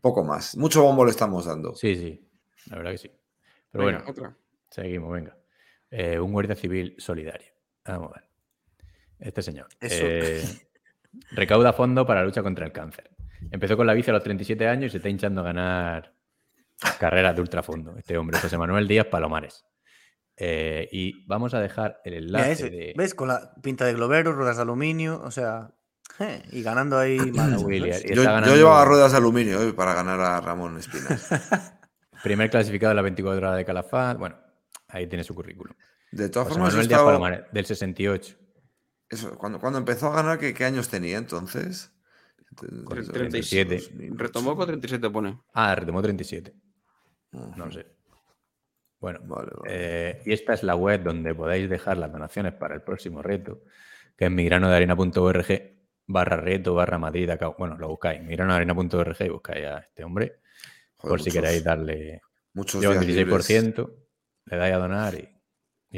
Poco 0.00 0.24
más. 0.24 0.56
Mucho 0.56 0.82
bombo 0.82 1.04
le 1.04 1.12
estamos 1.12 1.44
dando. 1.46 1.76
Sí, 1.76 1.94
sí. 1.94 2.28
La 2.66 2.78
verdad 2.78 2.90
que 2.90 2.98
sí. 2.98 3.10
Pero 3.70 3.84
Venga, 3.86 3.98
bueno, 3.98 4.10
otra. 4.10 4.36
seguimos, 4.70 5.12
venga. 5.12 5.36
Eh, 5.88 6.18
un 6.18 6.32
guardia 6.32 6.56
civil 6.56 6.96
solidario. 6.98 7.52
Vamos 7.84 8.10
a 8.12 8.20
ver. 8.20 8.31
Este 9.22 9.42
señor. 9.42 9.68
Eso. 9.80 10.04
eh, 10.06 10.42
recauda 11.30 11.72
fondos 11.72 12.06
para 12.06 12.20
la 12.20 12.26
lucha 12.26 12.42
contra 12.42 12.66
el 12.66 12.72
cáncer. 12.72 13.10
Empezó 13.50 13.76
con 13.76 13.86
la 13.86 13.94
bici 13.94 14.10
a 14.10 14.14
los 14.14 14.22
37 14.22 14.66
años 14.68 14.86
y 14.86 14.90
se 14.90 14.96
está 14.98 15.08
hinchando 15.08 15.40
a 15.40 15.44
ganar 15.44 16.14
carreras 16.98 17.34
de 17.34 17.40
ultrafondo. 17.40 17.96
Este 17.96 18.16
hombre, 18.16 18.38
José 18.38 18.58
Manuel 18.58 18.88
Díaz 18.88 19.06
Palomares. 19.06 19.64
Eh, 20.36 20.88
y 20.90 21.24
vamos 21.26 21.54
a 21.54 21.60
dejar 21.60 22.00
el 22.04 22.14
enlace 22.14 22.52
ese, 22.52 22.70
de 22.70 22.94
¿Ves? 22.96 23.14
Con 23.14 23.28
la 23.28 23.54
pinta 23.62 23.84
de 23.84 23.94
globero, 23.94 24.32
ruedas 24.32 24.56
de 24.56 24.62
aluminio, 24.62 25.20
o 25.22 25.30
sea. 25.30 25.70
eh, 26.18 26.42
y 26.50 26.62
ganando 26.62 26.98
ahí. 26.98 27.18
Y 27.68 28.14
Yo, 28.14 28.54
llevaba 28.56 28.84
ruedas 28.84 29.12
de 29.12 29.18
aluminio 29.18 29.62
eh, 29.62 29.72
para 29.72 29.94
ganar 29.94 30.20
a 30.20 30.40
Ramón 30.40 30.78
Espinas. 30.78 31.28
Primer 32.22 32.50
clasificado 32.50 32.92
en 32.92 32.96
la 32.96 33.02
24 33.02 33.38
horas 33.38 33.56
de 33.56 33.64
Calafat. 33.64 34.18
Bueno, 34.18 34.36
ahí 34.88 35.06
tiene 35.06 35.24
su 35.24 35.34
currículum. 35.34 35.74
De 36.12 36.28
todas 36.28 36.48
José 36.48 36.58
formas, 36.58 36.72
Manuel 36.74 36.86
he 36.86 36.88
Díaz 36.88 37.02
Palomares, 37.02 37.40
del 37.52 37.66
68. 37.66 38.36
Eso, 39.12 39.36
cuando, 39.38 39.60
cuando 39.60 39.78
empezó 39.78 40.08
a 40.08 40.16
ganar, 40.16 40.38
¿qué, 40.38 40.52
qué 40.54 40.64
años 40.64 40.88
tenía 40.88 41.18
entonces? 41.18 41.92
Con 42.84 42.98
Eso, 42.98 43.12
37. 43.12 43.76
2008. 43.76 44.14
Retomó 44.18 44.56
con 44.56 44.66
37 44.66 45.08
pone. 45.10 45.38
Ah, 45.54 45.74
retomó 45.74 46.02
37. 46.02 46.54
Ujú. 47.32 47.52
No 47.56 47.66
lo 47.66 47.72
sé. 47.72 47.86
Bueno, 49.00 49.20
Vale, 49.24 49.50
vale. 49.54 49.62
eh, 49.68 50.22
y 50.26 50.32
esta 50.32 50.52
es 50.54 50.62
la 50.62 50.76
web 50.76 51.02
donde 51.02 51.34
podéis 51.34 51.68
dejar 51.68 51.96
las 51.96 52.12
donaciones 52.12 52.52
para 52.54 52.74
el 52.74 52.82
próximo 52.82 53.20
reto, 53.22 53.62
que 54.16 54.26
es 54.26 54.30
migranodearena.org 54.30 55.46
barra 56.06 56.36
reto 56.36 56.74
barra 56.74 56.98
Madrid. 56.98 57.28
acá- 57.30 57.48
Bueno, 57.58 57.76
lo 57.78 57.88
buscáis, 57.88 58.22
migranodearena.org 58.22 59.16
y 59.20 59.28
buscáis 59.28 59.66
a 59.66 59.78
este 59.78 60.04
hombre 60.04 60.40
Joder, 60.96 61.08
por 61.08 61.22
si 61.22 61.30
queréis 61.32 61.64
darle. 61.64 62.20
Muchos 62.54 62.80
Lleva 62.82 62.94
un 62.94 63.00
días, 63.00 63.16
libres, 63.16 63.48
16%, 63.48 63.90
le 64.44 64.56
dais 64.56 64.74
a 64.74 64.78
donar 64.78 65.14
y, 65.14 65.28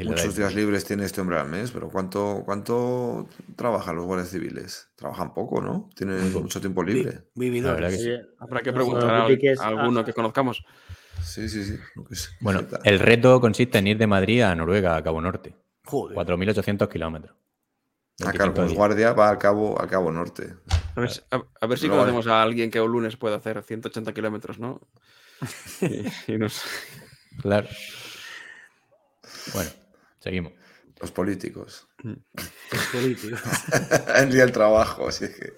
muchos 0.03 0.35
días 0.35 0.53
libres 0.53 0.83
tiene 0.85 1.05
este 1.05 1.21
hombre 1.21 1.39
al 1.39 1.47
mes, 1.47 1.71
pero 1.71 1.89
¿cuánto, 1.89 2.41
cuánto 2.45 3.27
trabajan 3.55 3.95
los 3.95 4.05
guardias 4.05 4.29
civiles? 4.29 4.89
Trabajan 4.95 5.33
poco, 5.33 5.61
¿no? 5.61 5.89
Tienen 5.95 6.33
mucho 6.33 6.59
tiempo 6.59 6.83
Vi- 6.83 6.93
libre. 6.93 7.21
Que 7.89 7.97
sí. 7.97 8.09
Oye, 8.09 8.21
Habrá 8.39 8.61
que 8.61 8.73
preguntar 8.73 9.05
no 9.07 9.13
a, 9.13 9.67
alguno 9.67 9.99
a- 10.01 10.05
que 10.05 10.13
conozcamos. 10.13 10.65
Sí, 11.23 11.47
sí, 11.47 11.63
sí. 11.63 11.77
Bueno, 12.41 12.65
el 12.83 12.99
reto 12.99 13.39
consiste 13.39 13.77
en 13.77 13.87
ir 13.87 13.97
de 13.97 14.05
Madrid 14.07 14.41
a 14.41 14.53
Noruega, 14.53 14.97
a 14.97 15.03
Cabo 15.03 15.21
Norte. 15.21 15.55
Joder. 15.85 16.15
4.800 16.17 16.89
kilómetros. 16.89 17.33
Ah, 18.25 18.31
claro, 18.31 18.53
25 18.53 18.53
pues 18.67 18.73
guardia 18.73 19.13
va 19.13 19.29
al 19.29 19.37
cabo, 19.37 19.79
al 19.79 19.87
cabo 19.89 20.09
norte. 20.11 20.55
A 20.95 20.99
ver, 21.01 21.09
si- 21.11 21.21
a- 21.31 21.43
a 21.61 21.67
ver 21.67 21.77
si 21.77 21.85
Pero 21.87 21.97
vale. 21.97 22.11
conocemos 22.11 22.27
a 22.27 22.41
alguien 22.41 22.71
que 22.71 22.79
un 22.81 22.91
lunes 22.91 23.17
pueda 23.17 23.35
hacer 23.37 23.61
180 23.61 24.13
kilómetros, 24.13 24.57
¿no? 24.59 24.81
Y, 26.27 26.33
y 26.33 26.37
nos- 26.37 26.61
Claro. 27.41 27.67
Bueno, 29.53 29.69
seguimos. 30.25 30.51
Los 30.99 31.11
políticos. 31.11 31.87
políticos. 32.91 33.39
en 34.17 34.29
día 34.31 34.43
el 34.43 34.51
trabajo, 34.51 35.07
así 35.07 35.27
que. 35.27 35.53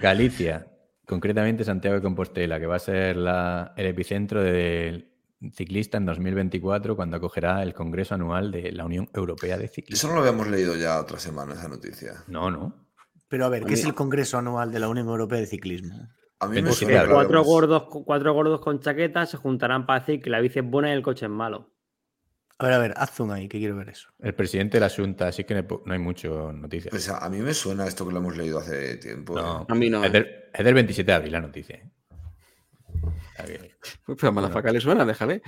Galicia, 0.00 0.66
concretamente 1.06 1.64
Santiago 1.64 1.96
de 1.96 2.02
Compostela, 2.02 2.58
que 2.60 2.66
va 2.66 2.76
a 2.76 2.80
ser 2.80 3.16
la- 3.16 3.72
el 3.76 3.86
epicentro 3.86 4.42
del 4.42 5.08
ciclista 5.52 5.98
en 5.98 6.06
2024 6.06 6.94
cuando 6.94 7.16
acogerá 7.16 7.62
el 7.64 7.74
Congreso 7.74 8.14
Anual 8.14 8.52
de 8.52 8.70
la 8.72 8.84
Unión 8.84 9.08
Europea 9.12 9.58
de 9.58 9.64
Eso 9.64 9.74
Ciclismo. 9.74 10.10
no 10.10 10.14
lo 10.16 10.20
habíamos 10.22 10.46
leído 10.48 10.76
ya 10.76 11.00
otra 11.00 11.18
semana, 11.18 11.54
esa 11.54 11.68
noticia. 11.68 12.22
No, 12.28 12.50
no. 12.50 12.86
Pero 13.28 13.46
a 13.46 13.48
ver, 13.48 13.64
A 13.64 13.66
¿qué 13.66 13.74
es 13.74 13.84
el 13.84 13.94
Congreso 13.94 14.38
Anual 14.38 14.70
de 14.70 14.78
la 14.78 14.88
Unión 14.88 15.08
Europea 15.08 15.40
de 15.40 15.46
Ciclismo? 15.46 16.08
A 16.38 16.46
mí 16.46 16.56
me 16.56 16.62
27 16.62 16.92
suena 16.96 17.12
cuatro, 17.12 17.42
gordos, 17.42 17.84
cuatro 18.04 18.32
gordos 18.32 18.60
con 18.60 18.78
chaquetas 18.80 19.30
se 19.30 19.36
juntarán 19.36 19.86
para 19.86 20.00
decir 20.00 20.20
que 20.22 20.30
la 20.30 20.38
bici 20.40 20.60
es 20.60 20.64
buena 20.64 20.90
y 20.90 20.92
el 20.92 21.02
coche 21.02 21.26
es 21.26 21.30
malo. 21.32 21.71
A 22.62 22.66
ver, 22.66 22.74
a 22.74 22.78
ver, 22.78 22.94
haz 22.96 23.10
zoom 23.10 23.32
ahí, 23.32 23.48
que 23.48 23.58
quiero 23.58 23.74
ver 23.74 23.88
eso. 23.88 24.08
El 24.20 24.34
presidente 24.36 24.76
de 24.76 24.82
la 24.82 24.88
Junta, 24.88 25.26
así 25.26 25.42
que 25.42 25.54
no 25.84 25.92
hay 25.92 25.98
mucho 25.98 26.52
noticias. 26.52 26.90
Pues 26.90 27.08
a, 27.08 27.18
a 27.18 27.28
mí 27.28 27.38
me 27.38 27.54
suena 27.54 27.88
esto 27.88 28.06
que 28.06 28.12
lo 28.12 28.20
hemos 28.20 28.36
leído 28.36 28.60
hace 28.60 28.98
tiempo. 28.98 29.34
No, 29.34 29.62
¿eh? 29.62 29.66
A 29.68 29.74
mí 29.74 29.90
no. 29.90 30.04
Es 30.04 30.12
del, 30.12 30.28
es 30.54 30.64
del 30.64 30.74
27 30.74 31.10
de 31.10 31.12
abril 31.16 31.32
la 31.32 31.40
noticia. 31.40 31.74
¿eh? 31.76 31.90
Está 33.32 33.46
bien. 33.46 33.62
Uy, 34.06 34.14
Pero 34.14 34.28
a 34.28 34.30
Malafaca 34.30 34.70
le 34.70 34.80
suena, 34.80 35.04
déjale. 35.04 35.42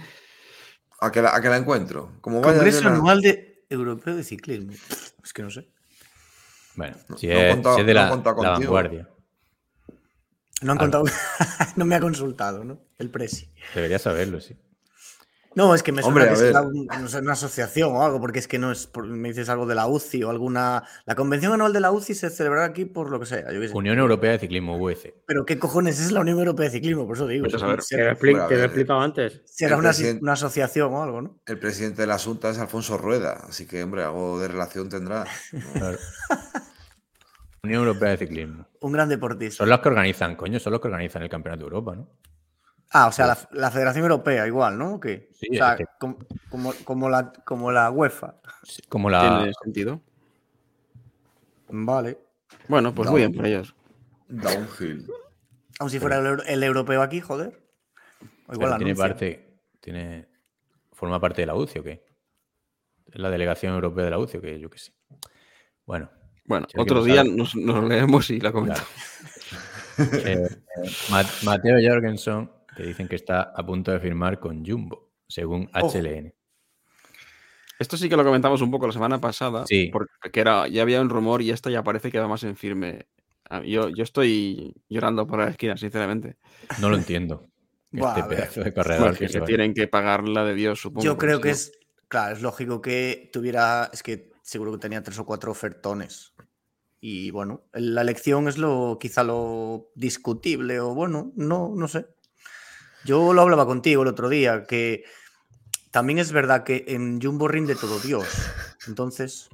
A 1.00 1.12
que 1.12 1.22
la, 1.22 1.36
a 1.36 1.40
que 1.40 1.48
la 1.48 1.56
encuentro. 1.56 2.18
Como 2.20 2.40
vaya 2.40 2.54
Congreso 2.54 2.78
de 2.78 2.84
la- 2.84 2.90
Anual 2.96 3.20
de 3.20 3.64
Europeo 3.70 4.16
de 4.16 4.24
Ciclismo. 4.24 4.72
Es 5.22 5.32
que 5.32 5.42
no 5.42 5.50
sé. 5.50 5.68
Bueno, 6.74 6.96
si, 7.16 7.28
no 7.28 7.32
he 7.34 7.48
es, 7.50 7.54
contado- 7.54 7.74
si 7.76 7.80
es 7.82 7.86
de 7.86 7.94
la, 7.94 8.10
vanguardia, 8.10 9.08
No 10.62 10.72
han 10.72 10.78
contado. 10.78 11.04
no 11.76 11.84
me 11.84 11.94
ha 11.94 12.00
consultado, 12.00 12.64
¿no? 12.64 12.80
El 12.98 13.10
presi. 13.10 13.52
debería 13.72 14.00
saberlo, 14.00 14.40
sí. 14.40 14.56
No, 15.56 15.72
es 15.74 15.82
que 15.84 15.92
me 15.92 16.02
suena 16.02 16.08
Hombre, 16.22 16.24
que 16.26 16.32
a 16.32 16.36
será 16.36 16.60
ver. 16.62 16.70
un- 16.72 16.86
no 16.86 17.08
sé, 17.08 17.18
una 17.20 17.32
asociación 17.34 17.94
o 17.94 18.02
algo, 18.02 18.20
porque 18.20 18.40
es 18.40 18.48
que 18.48 18.58
no 18.58 18.72
es. 18.72 18.90
me 19.04 19.28
dices 19.28 19.48
algo 19.48 19.66
de 19.66 19.74
la 19.76 19.86
UCI 19.86 20.24
o 20.24 20.30
alguna. 20.30 20.82
La 21.06 21.14
convención 21.14 21.52
anual 21.52 21.72
de 21.72 21.78
la 21.80 21.92
UCI 21.92 22.14
se 22.14 22.30
celebrará 22.30 22.64
aquí 22.66 22.84
por 22.84 23.08
lo 23.10 23.20
que 23.20 23.26
sea. 23.26 23.52
Yo 23.52 23.60
qué 23.60 23.68
sé. 23.68 23.74
Unión 23.74 23.98
Europea 23.98 24.32
de 24.32 24.38
Ciclismo, 24.40 24.76
UEC. 24.76 25.14
Pero 25.26 25.46
¿qué 25.46 25.58
cojones 25.58 26.00
es 26.00 26.10
la 26.10 26.20
Unión 26.20 26.38
Europea 26.40 26.64
de 26.66 26.70
Ciclismo? 26.72 27.06
Por 27.06 27.16
eso 27.16 27.26
digo. 27.28 27.46
A. 27.46 27.48
Te 27.48 27.56
lo, 27.62 28.46
te 28.48 28.56
lo 28.56 28.62
he 28.62 28.64
explicado 28.64 29.00
antes. 29.00 29.42
será 29.44 29.76
una, 29.76 29.92
una 30.20 30.32
asociación 30.32 30.92
o 30.92 31.02
algo, 31.02 31.22
¿no? 31.22 31.40
El 31.46 31.58
presidente 31.60 32.02
de 32.02 32.08
la 32.08 32.18
Junta 32.18 32.50
es 32.50 32.58
Alfonso 32.58 32.98
Rueda, 32.98 33.44
así 33.48 33.66
que, 33.66 33.82
hombre, 33.84 34.02
algo 34.02 34.40
de 34.40 34.48
relación 34.48 34.88
tendrá. 34.88 35.24
Claro. 35.74 35.98
Unión 37.62 37.80
Europea 37.86 38.10
de 38.10 38.16
Ciclismo. 38.18 38.66
Un 38.80 38.92
gran 38.92 39.08
deportista. 39.08 39.58
Son 39.58 39.68
los 39.70 39.80
que 39.80 39.88
organizan, 39.88 40.36
coño, 40.36 40.58
son 40.58 40.72
los 40.72 40.80
que 40.82 40.88
organizan 40.88 41.22
el 41.22 41.30
Campeonato 41.30 41.60
de 41.60 41.64
Europa, 41.64 41.94
¿no? 41.96 42.10
Ah, 42.96 43.08
o 43.08 43.12
sea, 43.12 43.26
la, 43.26 43.38
la 43.50 43.70
Federación 43.72 44.04
Europea 44.04 44.46
igual, 44.46 44.78
¿no? 44.78 44.94
¿O 44.94 45.00
qué? 45.00 45.28
Sí, 45.32 45.48
o 45.50 45.54
sea, 45.54 45.72
es 45.72 45.78
que- 45.78 45.84
como, 45.98 46.16
como, 46.48 46.72
como 46.84 47.08
la, 47.10 47.32
como 47.44 47.72
la 47.72 47.90
UEFA. 47.90 48.36
Sí, 48.62 48.82
Como 48.88 49.10
la. 49.10 49.20
Tiene 49.40 49.52
sentido. 49.64 50.00
Vale. 51.68 52.18
Bueno, 52.68 52.94
pues 52.94 53.10
muy 53.10 53.20
bien 53.20 53.34
por 53.34 53.46
ellos. 53.46 53.74
Downhill. 54.28 55.06
Aun 55.80 55.90
si 55.90 55.98
fuera 55.98 56.18
el, 56.18 56.26
euro- 56.26 56.42
el 56.44 56.62
europeo 56.62 57.02
aquí, 57.02 57.20
joder. 57.20 57.60
O 58.46 58.54
igual 58.54 58.76
tiene 58.78 58.94
parte. 58.94 59.58
Tiene. 59.80 60.28
Forma 60.92 61.20
parte 61.20 61.42
de 61.42 61.46
la 61.46 61.56
UCI, 61.56 61.78
¿o 61.80 61.82
qué? 61.82 62.04
Es 63.12 63.18
la 63.20 63.28
delegación 63.30 63.74
europea 63.74 64.04
de 64.04 64.10
la 64.12 64.18
UCI, 64.18 64.38
¿o 64.38 64.40
qué? 64.40 64.60
Yo 64.60 64.70
qué 64.70 64.78
sé. 64.78 64.92
Bueno. 65.84 66.08
Bueno, 66.46 66.66
Si 66.70 66.78
otro 66.78 67.02
día 67.02 67.24
nos, 67.24 67.54
leemos 67.56 68.30
y 68.30 68.40
la 68.40 68.52
comentamos. 68.52 68.86
Eh, 69.96 70.48
Ma- 71.08 71.22
Mateo 71.44 71.76
Jorgensen, 71.80 72.50
que 72.76 72.82
dicen 72.82 73.08
que 73.08 73.16
está 73.16 73.42
a 73.54 73.64
punto 73.64 73.90
de 73.90 74.00
firmar 74.00 74.38
con 74.40 74.64
Jumbo, 74.64 75.10
según. 75.28 75.68
HLN. 75.72 76.32
Esto 77.78 77.96
sí 77.96 78.08
que 78.08 78.16
lo 78.16 78.24
comentamos 78.24 78.62
un 78.62 78.70
poco 78.70 78.86
la 78.86 78.92
semana 78.92 79.20
pasada, 79.20 79.64
Sí. 79.66 79.90
porque 79.92 80.40
era, 80.40 80.68
ya 80.68 80.82
había 80.82 81.00
un 81.00 81.10
rumor 81.10 81.42
y 81.42 81.50
esta 81.50 81.70
ya 81.70 81.82
parece 81.82 82.10
que 82.10 82.20
va 82.20 82.28
más 82.28 82.44
en 82.44 82.56
firme. 82.56 83.06
Ah, 83.50 83.62
Yo, 83.62 83.88
yo 83.88 84.04
estoy 84.04 84.74
llorando 84.88 85.26
por 85.26 85.40
la 85.40 85.48
esquina, 85.48 85.76
sinceramente. 85.76 86.36
No 86.80 86.88
lo 86.88 86.96
entiendo. 86.96 87.48
Buah, 87.90 88.16
este 88.18 88.28
pedazo 88.28 88.64
de 88.64 88.72
corredor 88.74 89.16
que 89.16 89.28
se 89.28 89.40
tienen 89.42 89.74
que 89.74 89.86
pagar 89.86 90.28
la 90.28 90.44
de 90.44 90.54
Dios, 90.54 90.80
supongo. 90.80 91.04
Yo 91.04 91.16
creo 91.18 91.40
que 91.40 91.50
es. 91.50 91.72
Claro, 92.08 92.34
es 92.34 92.42
lógico 92.42 92.80
que 92.80 93.28
tuviera. 93.32 93.90
Es 93.92 94.02
que 94.02 94.30
seguro 94.42 94.72
que 94.72 94.78
tenía 94.78 95.02
tres 95.02 95.18
o 95.18 95.24
cuatro 95.26 95.50
ofertones. 95.52 96.32
Y 97.00 97.30
bueno, 97.30 97.64
la 97.72 98.00
elección 98.00 98.48
es 98.48 98.56
lo 98.56 98.98
quizá 99.00 99.22
lo 99.24 99.90
discutible, 99.94 100.80
o 100.80 100.94
bueno, 100.94 101.32
no, 101.36 101.72
no 101.76 101.86
sé. 101.86 102.06
Yo 103.04 103.32
lo 103.32 103.42
hablaba 103.42 103.66
contigo 103.66 104.02
el 104.02 104.08
otro 104.08 104.28
día, 104.28 104.64
que 104.64 105.04
también 105.90 106.18
es 106.18 106.32
verdad 106.32 106.64
que 106.64 106.84
en 106.88 107.20
Jumbo 107.20 107.48
rinde 107.48 107.74
todo 107.74 107.98
Dios. 108.00 108.26
Entonces. 108.88 109.48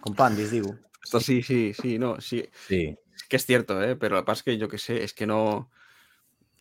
Con 0.00 0.14
Pandis, 0.14 0.50
digo. 0.50 0.76
Esto 1.02 1.20
sí, 1.20 1.42
sí, 1.42 1.72
sí, 1.74 1.98
no, 1.98 2.20
sí. 2.20 2.48
Sí, 2.66 2.96
Es 3.16 3.22
que 3.28 3.36
es 3.36 3.46
cierto, 3.46 3.82
¿eh? 3.82 3.96
pero 3.96 4.16
lo 4.16 4.22
que 4.22 4.26
pasa 4.26 4.40
es 4.40 4.44
que 4.44 4.58
yo 4.58 4.68
que 4.68 4.78
sé, 4.78 5.02
es 5.02 5.14
que 5.14 5.26
no. 5.26 5.70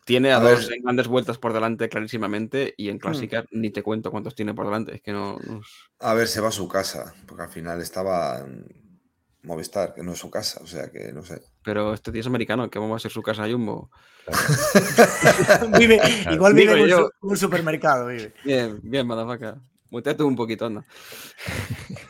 Tiene 0.06 0.32
a, 0.32 0.38
A 0.38 0.40
dos 0.40 0.68
ver. 0.70 0.78
en 0.78 0.84
grandes 0.84 1.08
vueltas 1.08 1.38
por 1.38 1.52
delante 1.52 1.90
clarísimamente 1.90 2.74
y 2.78 2.88
Hmm. 2.88 2.92
en 2.92 3.00
clásicas 3.00 3.46
ni 3.52 3.72
te 3.72 3.84
cuento 3.84 4.10
cuántos 4.10 4.36
tiene 4.36 4.54
por 4.54 4.66
delante. 4.66 4.96
Es 4.96 5.02
que 5.02 5.12
no. 5.12 5.38
no 5.46 5.60
es- 5.60 5.68
A 6.00 6.14
ver, 6.14 6.28
se 6.28 6.40
va 6.40 6.48
a 6.48 6.52
su 6.52 6.68
casa, 6.70 7.14
porque 7.26 7.44
al 7.44 7.50
final 7.50 7.82
estaba 7.82 8.46
Movistar, 9.44 9.94
que 9.94 10.04
no 10.04 10.12
es 10.14 10.20
su 10.20 10.30
casa, 10.30 10.60
o 10.64 10.68
sea 10.68 10.90
que 10.92 11.12
no 11.14 11.24
sé. 11.24 11.42
Pero 11.64 11.94
este 11.94 12.12
tío 12.12 12.22
es 12.22 12.28
americano, 12.28 12.70
¿cómo 12.72 12.90
va 12.90 12.98
a 12.98 13.00
ser 13.00 13.12
su 13.12 13.22
casa 13.22 13.48
Jumbo? 13.50 13.90
Vive, 15.80 16.00
igual 16.32 16.54
vive 16.54 16.72
en 16.74 16.78
Digo 16.78 16.84
un, 16.84 16.90
yo. 16.90 17.10
su- 17.22 17.28
un 17.28 17.38
supermercado. 17.38 18.08
Vive. 18.08 18.34
Bien, 18.44 18.80
bien, 18.84 19.08
madafaca. 19.08 19.58
Muteate 19.90 20.24
un 20.24 20.36
poquito, 20.36 20.66
anda. 20.66 20.84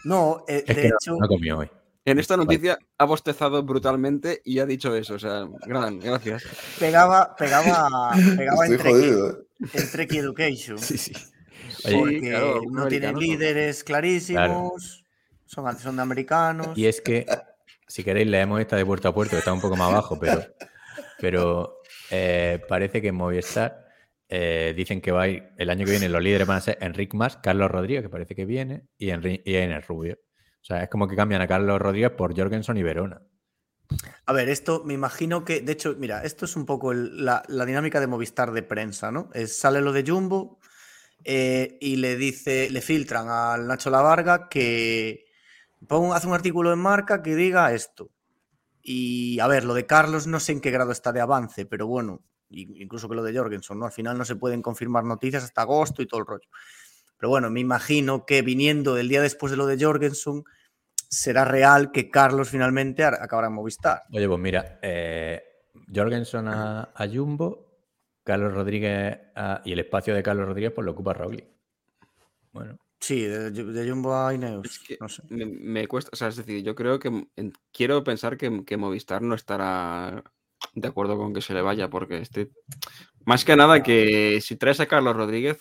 No, 0.04 0.44
eh, 0.48 0.64
es 0.66 0.76
de 0.76 0.82
que 0.82 0.90
no, 0.90 0.96
hecho. 1.00 1.16
no 1.20 1.28
comió 1.28 1.58
hoy. 1.60 1.70
En 2.06 2.20
esta 2.20 2.36
Vale. 2.38 2.46
noticia 2.46 2.80
ha 2.98 3.06
bostezado 3.06 3.62
brutalmente 3.64 4.42
y 4.46 4.60
ha 4.60 4.66
dicho 4.66 4.96
eso. 4.96 5.16
O 5.16 5.20
sea, 5.20 5.46
gran, 5.66 6.00
gracias. 6.00 6.44
pegaba, 6.80 7.36
pegaba, 7.36 8.14
pegaba 8.38 8.66
Estoy 8.66 8.78
entre, 8.78 8.92
jodido, 8.92 9.30
¿eh? 9.32 9.68
en 9.74 9.92
Trek 9.92 10.14
y 10.14 10.18
Education. 10.20 10.78
sí. 10.80 11.12
Oye, 11.86 11.98
porque 12.00 12.20
claro, 12.30 12.62
no 12.72 12.90
¿no? 12.90 13.20
líderes 13.20 13.84
clarísimos, 13.84 15.04
son, 15.48 15.78
son 15.80 15.96
de 15.96 16.02
americanos. 16.02 16.78
Y 16.78 16.86
es 16.86 17.02
que, 17.02 17.26
si 17.88 18.04
queréis, 18.04 18.28
leemos 18.28 18.60
esta 18.60 18.76
de 18.76 18.86
puerto 18.86 19.08
a 19.08 19.14
puerto, 19.14 19.32
que 19.32 19.40
está 19.40 19.54
un 19.54 19.62
poco 19.62 19.76
más 19.76 19.90
abajo, 19.92 20.20
pero, 20.20 20.44
pero 21.20 21.80
eh, 22.12 22.62
parece 22.68 23.02
que 23.02 23.08
en 23.10 23.16
Movistar 23.16 23.86
eh, 24.30 24.74
dicen 24.76 25.02
que 25.02 25.12
va 25.12 25.24
a 25.24 25.28
ir 25.30 25.44
el 25.58 25.70
año 25.70 25.86
que 25.86 25.92
viene 25.92 26.10
los 26.10 26.22
líderes 26.22 26.46
van 26.48 26.58
a 26.58 26.62
ser 26.62 26.78
Enric 26.82 27.14
Mas, 27.14 27.38
Carlos 27.38 27.72
Rodríguez, 27.72 28.04
que 28.04 28.10
parece 28.10 28.36
que 28.36 28.46
viene, 28.46 28.88
y, 28.98 29.10
Enri 29.10 29.42
y 29.46 29.56
Ener 29.56 29.86
Rubio. 29.88 30.18
O 30.62 30.66
sea, 30.68 30.84
es 30.84 30.90
como 30.90 31.08
que 31.08 31.16
cambian 31.16 31.42
a 31.42 31.48
Carlos 31.48 31.80
Rodríguez 31.80 32.12
por 32.12 32.38
Jorgensen 32.38 32.78
y 32.78 32.84
Verona. 32.84 33.22
A 34.26 34.34
ver, 34.34 34.50
esto 34.50 34.84
me 34.84 34.94
imagino 34.94 35.46
que, 35.46 35.62
de 35.62 35.72
hecho, 35.72 35.96
mira, 35.98 36.24
esto 36.24 36.44
es 36.44 36.58
un 36.58 36.66
poco 36.66 36.92
el- 36.92 37.24
la, 37.24 37.42
la 37.48 37.66
dinámica 37.66 38.02
de 38.02 38.08
Movistar 38.08 38.52
de 38.52 38.64
prensa, 38.64 39.12
¿no? 39.12 39.30
Es, 39.34 39.58
sale 39.58 39.80
lo 39.80 39.94
de 39.94 40.04
Jumbo 40.06 40.60
eh, 41.24 41.78
y 41.80 41.96
le 41.96 42.18
dice, 42.18 42.70
le 42.70 42.82
filtran 42.82 43.30
al 43.30 43.66
Nacho 43.66 43.90
Lavarga 43.90 44.50
que 44.50 45.27
pon- 45.88 46.14
hace 46.16 46.28
un 46.28 46.34
artículo 46.34 46.72
en 46.74 46.80
marca 46.80 47.22
que 47.22 47.36
diga 47.36 47.72
esto. 47.74 48.10
Y 48.82 49.40
a 49.40 49.48
ver, 49.48 49.66
lo 49.66 49.74
de 49.74 49.86
Carlos 49.86 50.28
no 50.28 50.40
sé 50.40 50.54
en 50.54 50.62
qué 50.62 50.72
grado 50.72 50.92
está 50.92 51.12
de 51.12 51.20
avance, 51.20 51.66
pero 51.66 51.88
bueno, 51.88 52.22
incluso 52.50 53.10
que 53.10 53.16
lo 53.16 53.24
de 53.24 53.38
Jorgensen, 53.38 53.78
¿no? 53.80 53.86
Al 53.86 53.92
final 53.92 54.18
no 54.18 54.24
se 54.24 54.38
pueden 54.38 54.62
confirmar 54.62 55.04
noticias 55.04 55.44
hasta 55.44 55.62
agosto 55.64 56.02
y 56.02 56.08
todo 56.08 56.22
el 56.22 56.26
rollo. 56.26 56.48
Pero 57.18 57.30
bueno, 57.30 57.50
me 57.50 57.60
imagino 57.60 58.26
que 58.26 58.42
viniendo 58.44 58.96
del 58.96 59.10
día 59.10 59.22
después 59.22 59.52
de 59.52 59.58
lo 59.58 59.66
de 59.66 59.84
Jorgensen, 59.84 60.44
será 61.10 61.44
real 61.46 61.92
que 61.92 62.10
Carlos 62.10 62.50
finalmente 62.50 63.04
ar- 63.04 63.22
acabará 63.22 63.48
en 63.48 63.54
Movistar. 63.56 64.04
Oye, 64.14 64.28
pues 64.28 64.40
mira, 64.40 64.80
eh, 64.82 65.42
Jorgensen 65.94 66.48
a, 66.48 66.90
Jumbo, 67.12 67.68
Carlos 68.24 68.54
Rodríguez 68.54 69.20
y 69.66 69.74
el 69.74 69.80
espacio 69.80 70.14
de 70.14 70.24
Carlos 70.24 70.48
Rodríguez 70.48 70.72
pues 70.74 70.86
lo 70.86 70.92
ocupa 70.92 71.14
Roglic. 71.14 71.46
Bueno, 72.52 72.78
Sí, 73.00 73.22
de, 73.22 73.52
de 73.52 73.90
Jumbo 73.90 74.16
a 74.16 74.34
Ineos. 74.34 74.66
Es 74.66 74.80
que 74.80 74.98
no 75.00 75.08
sé. 75.08 75.22
me, 75.30 75.46
me 75.46 75.88
cuesta, 75.88 76.10
o 76.14 76.16
sea, 76.16 76.30
es 76.30 76.36
decir, 76.36 76.64
yo 76.64 76.76
creo 76.76 77.00
que 77.00 77.28
en- 77.36 77.54
quiero 77.72 78.04
pensar 78.04 78.38
que, 78.38 78.64
que 78.66 78.78
Movistar 78.78 79.22
no 79.22 79.36
estará 79.36 80.24
de 80.74 80.88
acuerdo 80.88 81.18
con 81.18 81.34
que 81.34 81.42
se 81.42 81.54
le 81.54 81.62
vaya, 81.62 81.90
porque 81.90 82.18
este, 82.18 82.50
más 83.26 83.46
que 83.46 83.56
nada 83.56 83.84
que 83.84 84.40
si 84.42 84.56
traes 84.56 84.80
a 84.80 84.88
Carlos 84.88 85.16
Rodríguez, 85.16 85.60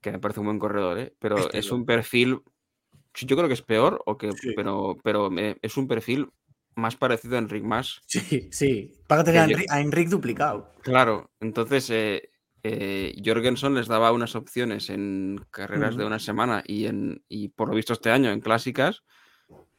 que 0.00 0.12
me 0.12 0.18
parece 0.20 0.40
un 0.40 0.46
buen 0.46 0.58
corredor, 0.58 0.98
¿eh? 0.98 1.14
pero 1.18 1.36
Este 1.38 1.58
es 1.58 1.70
un 1.72 1.84
perfil, 1.84 2.40
yo 3.14 3.36
creo 3.36 3.48
que 3.48 3.54
es 3.54 3.62
peor, 3.62 4.02
o 4.06 4.16
que, 4.16 4.30
Sí. 4.32 4.52
pero, 4.54 4.96
pero 5.02 5.30
me- 5.30 5.56
es 5.62 5.76
un 5.76 5.88
perfil 5.88 6.28
más 6.76 6.94
parecido 6.96 7.36
a 7.36 7.38
Enric 7.38 7.64
Mas. 7.64 8.00
Sí, 8.06 8.48
sí. 8.52 8.92
Tener 9.08 9.38
a, 9.38 9.46
Que 9.46 9.52
yo- 9.52 9.58
Enri- 9.58 9.66
a 9.70 9.80
Enric 9.80 10.08
duplicado. 10.08 10.72
Claro, 10.82 11.30
entonces 11.40 11.88
eh, 11.90 12.30
eh, 12.66 13.14
Jorgensen 13.22 13.74
les 13.74 13.88
daba 13.88 14.10
unas 14.10 14.34
opciones 14.34 14.88
en 14.88 15.44
carreras 15.50 15.96
de 15.96 16.06
una 16.06 16.18
semana 16.18 16.62
y, 16.66 16.86
en, 16.86 17.22
y 17.28 17.48
por 17.48 17.68
lo 17.68 17.74
visto 17.74 17.92
este 17.92 18.10
año 18.10 18.30
en 18.30 18.40
clásicas, 18.40 19.04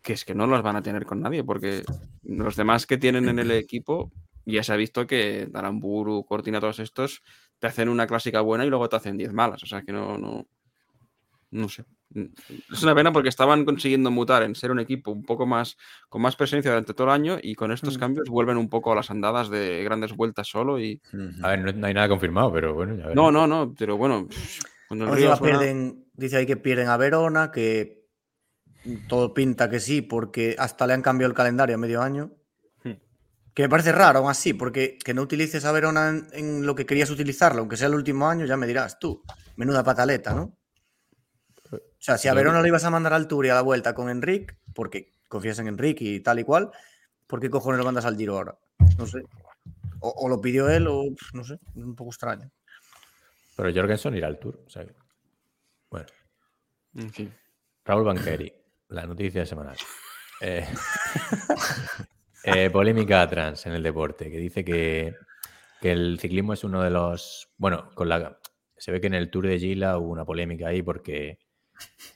que 0.04 0.14
es 0.14 0.24
que 0.24 0.36
no 0.36 0.46
las 0.46 0.62
van 0.62 0.76
a 0.76 0.84
tener 0.84 1.04
con 1.04 1.20
nadie, 1.20 1.44
porque 1.44 1.84
los 2.22 2.56
demás 2.56 2.86
que 2.86 3.00
tienen 3.00 3.28
en 3.28 3.40
el 3.40 3.50
equipo 3.50 4.12
ya 4.46 4.64
se 4.64 4.72
ha 4.72 4.76
visto 4.76 5.08
que 5.08 5.48
Daramburu, 5.50 6.26
Cortina, 6.26 6.60
todos 6.60 6.78
estos 6.78 7.24
te 7.58 7.66
hacen 7.66 7.90
una 7.90 8.06
clásica 8.06 8.42
buena 8.42 8.66
y 8.66 8.70
luego 8.70 8.88
te 8.88 8.98
hacen 8.98 9.18
10 9.18 9.34
malas, 9.34 9.64
o 9.64 9.66
sea 9.66 9.82
que 9.82 9.92
no, 9.92 10.20
no, 10.20 10.46
no 11.50 11.70
sé. 11.70 11.86
Es 12.72 12.82
una 12.84 12.96
pena 12.96 13.12
porque 13.12 13.30
estaban 13.30 13.66
consiguiendo 13.66 14.10
mutar 14.10 14.44
en 14.44 14.56
ser 14.56 14.72
un 14.72 14.80
equipo 14.80 15.12
un 15.12 15.24
poco 15.24 15.46
más 15.46 15.76
con 16.10 16.22
más 16.22 16.36
presencia 16.36 16.72
durante 16.72 16.94
todo 16.94 17.08
el 17.08 17.14
año 17.14 17.38
y 17.42 17.56
con 17.56 17.72
estos 17.72 17.98
Mm. 17.98 18.00
cambios 18.00 18.30
vuelven 18.30 18.58
un 18.58 18.70
poco 18.70 18.92
a 18.92 18.96
las 18.96 19.12
andadas 19.12 19.50
de 19.50 19.84
grandes 19.84 20.14
vueltas 20.16 20.48
solo 20.48 20.80
y 20.80 21.02
a 21.44 21.50
ver, 21.50 21.60
no, 21.60 21.72
no 21.74 21.88
hay 21.88 21.94
nada 21.94 22.08
confirmado, 22.08 22.52
pero 22.54 22.74
bueno, 22.74 22.96
ya 22.96 23.14
no, 23.14 23.32
no, 23.32 23.46
no, 23.48 23.74
pero 23.78 23.98
bueno, 23.98 24.28
cuando 24.88 25.06
el 25.06 25.12
río 25.12 25.32
Encima 25.32 25.36
suena- 25.38 25.60
pierden, 25.60 26.06
dice 26.14 26.38
ahí 26.38 26.46
que 26.46 26.58
pierden 26.58 26.88
a 26.88 26.98
Verona, 26.98 27.52
que 27.52 28.06
todo 29.08 29.34
pinta 29.34 29.70
que 29.70 29.80
sí, 29.80 30.02
porque 30.02 30.56
hasta 30.60 30.86
le 30.88 30.94
han 30.94 31.02
cambiado 31.02 31.32
el 31.32 31.36
calendario 31.36 31.76
a 31.76 31.80
medio 31.80 32.02
año. 32.02 32.32
Hmm. 32.84 32.92
Que 33.54 33.64
me 33.64 33.70
parece 33.70 33.92
raro 33.92 34.20
aún 34.20 34.30
así, 34.30 34.54
porque 34.54 34.98
que 35.04 35.14
no 35.14 35.24
utilices 35.24 35.66
a 35.66 35.72
Verona 35.72 36.10
en, 36.10 36.28
en 36.34 36.66
lo 36.68 36.76
que 36.76 36.86
querías 36.86 37.10
utilizarlo, 37.10 37.62
aunque 37.62 37.78
sea 37.78 37.88
el 37.88 37.96
último 37.96 38.28
año, 38.30 38.46
ya 38.46 38.58
me 38.58 38.68
dirás 38.68 39.00
tú. 39.00 39.24
Menuda 39.56 39.84
pataleta, 39.84 40.34
¿no? 40.36 40.56
O 42.06 42.08
sea, 42.08 42.20
si 42.20 42.28
a 42.28 42.36
Verona 42.36 42.62
le 42.62 42.68
ibas 42.68 42.84
a 42.84 42.92
mandar 42.92 43.14
al 43.14 43.28
Tour 43.28 43.48
y 43.48 43.50
a 43.50 43.56
la 43.56 43.64
vuelta 43.64 43.96
con 43.96 44.12
Enric, 44.12 44.56
porque 44.76 45.12
confías 45.28 45.58
en 45.58 45.68
Enric 45.68 46.02
y 46.02 46.20
tal 46.20 46.38
y 46.38 46.44
cual, 46.44 46.70
¿por 47.26 47.40
qué 47.40 47.50
cojones 47.50 47.80
lo 47.80 47.84
mandas 47.84 48.06
al 48.06 48.16
Giro 48.16 48.38
ahora? 48.38 48.56
No 49.00 49.08
sé. 49.08 49.24
O, 50.02 50.10
o 50.10 50.30
lo 50.30 50.40
pidió 50.40 50.70
él, 50.70 50.86
o 50.86 51.06
no 51.34 51.44
sé, 51.44 51.56
es 51.56 51.84
un 51.84 51.96
poco 51.96 52.12
extraño. 52.12 52.52
Pero 53.56 53.74
Jorgensen 53.74 54.16
irá 54.16 54.28
al 54.28 54.38
Tour. 54.38 54.62
o 54.68 54.70
sea 54.70 54.86
Bueno, 55.90 56.06
En 56.96 57.12
fin. 57.12 57.34
Raúl 57.84 58.04
Banqueri. 58.04 58.54
la 58.90 59.08
noticia 59.08 59.44
semanal. 59.44 59.78
Eh, 60.42 60.64
eh, 62.44 62.70
polémica 62.70 63.28
trans 63.28 63.66
en 63.66 63.74
el 63.74 63.82
deporte, 63.82 64.30
que 64.30 64.38
dice 64.38 64.64
que, 64.64 65.16
que 65.82 65.92
el 65.92 66.20
ciclismo 66.20 66.54
es 66.54 66.64
uno 66.64 66.84
de 66.84 66.92
los. 66.92 67.50
Bueno, 67.58 67.90
con 67.96 68.10
la, 68.10 68.38
se 68.78 68.92
ve 68.92 69.02
que 69.02 69.08
en 69.08 69.16
el 69.16 69.32
Tour 69.32 69.48
de 69.48 69.58
Gila 69.58 69.98
hubo 69.98 70.12
una 70.12 70.24
polémica 70.24 70.68
ahí 70.68 70.84
porque 70.84 71.40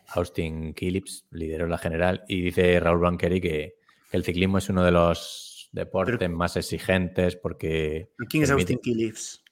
Austin 0.10 0.73
Phillips 0.73 1.26
lideró 1.31 1.68
la 1.68 1.77
general 1.77 2.23
y 2.27 2.41
dice 2.41 2.80
Raúl 2.80 2.99
Banqueri 3.02 3.40
que, 3.41 3.76
que 4.10 4.18
el 4.18 4.23
ciclismo 4.23 4.57
es 4.57 4.69
uno 4.69 4.84
de 4.84 4.91
los 4.91 5.69
deportes 5.72 6.30
más 6.30 6.57
exigentes 6.57 7.36
porque. 7.36 8.11
¿Y 8.19 8.26
¿Quién 8.27 8.44
es 8.44 8.49
permite- 8.49 8.73
Austin 8.73 8.80
Phillips? 8.81 9.44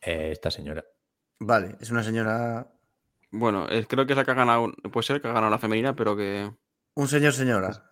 eh, 0.00 0.30
esta 0.32 0.50
señora. 0.50 0.84
Vale, 1.38 1.76
es 1.80 1.90
una 1.90 2.02
señora. 2.02 2.68
Bueno, 3.30 3.68
es- 3.68 3.86
creo 3.86 4.06
que 4.06 4.12
es 4.12 4.16
la 4.16 4.24
que 4.24 4.30
ha 4.30 4.34
ganado, 4.34 4.72
puede 4.92 5.04
ser 5.06 5.20
que 5.20 5.28
ha 5.28 5.32
ganado 5.32 5.50
la 5.50 5.58
femenina, 5.58 5.94
pero 5.96 6.16
que... 6.16 6.50
Un 6.94 7.08
señor, 7.08 7.32
señora. 7.32 7.84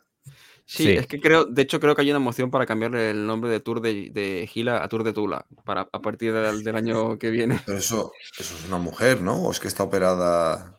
Sí, 0.64 0.84
Sí. 0.84 0.90
es 0.92 1.06
que 1.08 1.20
creo, 1.20 1.44
de 1.44 1.62
hecho 1.62 1.80
creo 1.80 1.96
que 1.96 2.02
hay 2.02 2.10
una 2.10 2.20
moción 2.20 2.50
para 2.50 2.66
cambiarle 2.66 3.10
el 3.10 3.26
nombre 3.26 3.50
de 3.50 3.58
Tour 3.58 3.80
de, 3.80 4.10
de 4.10 4.46
Gila 4.46 4.82
a 4.84 4.88
Tour 4.88 5.02
de 5.02 5.12
Tula, 5.12 5.44
para, 5.64 5.88
a 5.92 6.00
partir 6.00 6.32
del, 6.32 6.62
del 6.62 6.76
año 6.76 7.18
que 7.18 7.30
viene. 7.30 7.60
Pero 7.66 7.78
eso, 7.78 8.12
eso 8.38 8.54
es 8.56 8.64
una 8.68 8.78
mujer, 8.78 9.20
¿no? 9.20 9.42
¿O 9.42 9.50
es 9.50 9.58
que 9.58 9.66
está 9.66 9.82
operada? 9.82 10.78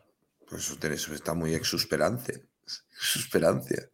Pues 0.54 0.78
eso, 0.92 1.16
está 1.16 1.34
muy 1.34 1.56
exusperante. 1.56 2.46
Exusperancia. 2.92 3.90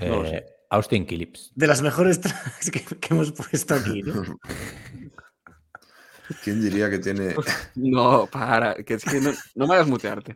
No 0.00 0.26
Eh. 0.26 0.44
Austin 0.70 1.06
Phillips. 1.06 1.52
De 1.54 1.68
las 1.68 1.80
mejores 1.80 2.20
trans 2.20 2.70
que, 2.72 2.82
que 2.82 3.14
hemos 3.14 3.30
puesto 3.32 3.74
aquí, 3.74 4.02
¿no? 4.02 4.40
¿Quién 6.44 6.60
diría 6.60 6.90
que 6.90 6.98
tiene. 6.98 7.36
No, 7.76 8.26
para, 8.26 8.74
que 8.74 8.94
es 8.94 9.04
que 9.04 9.20
no, 9.20 9.32
no 9.54 9.66
me 9.68 9.74
hagas 9.74 9.86
mutearte. 9.86 10.34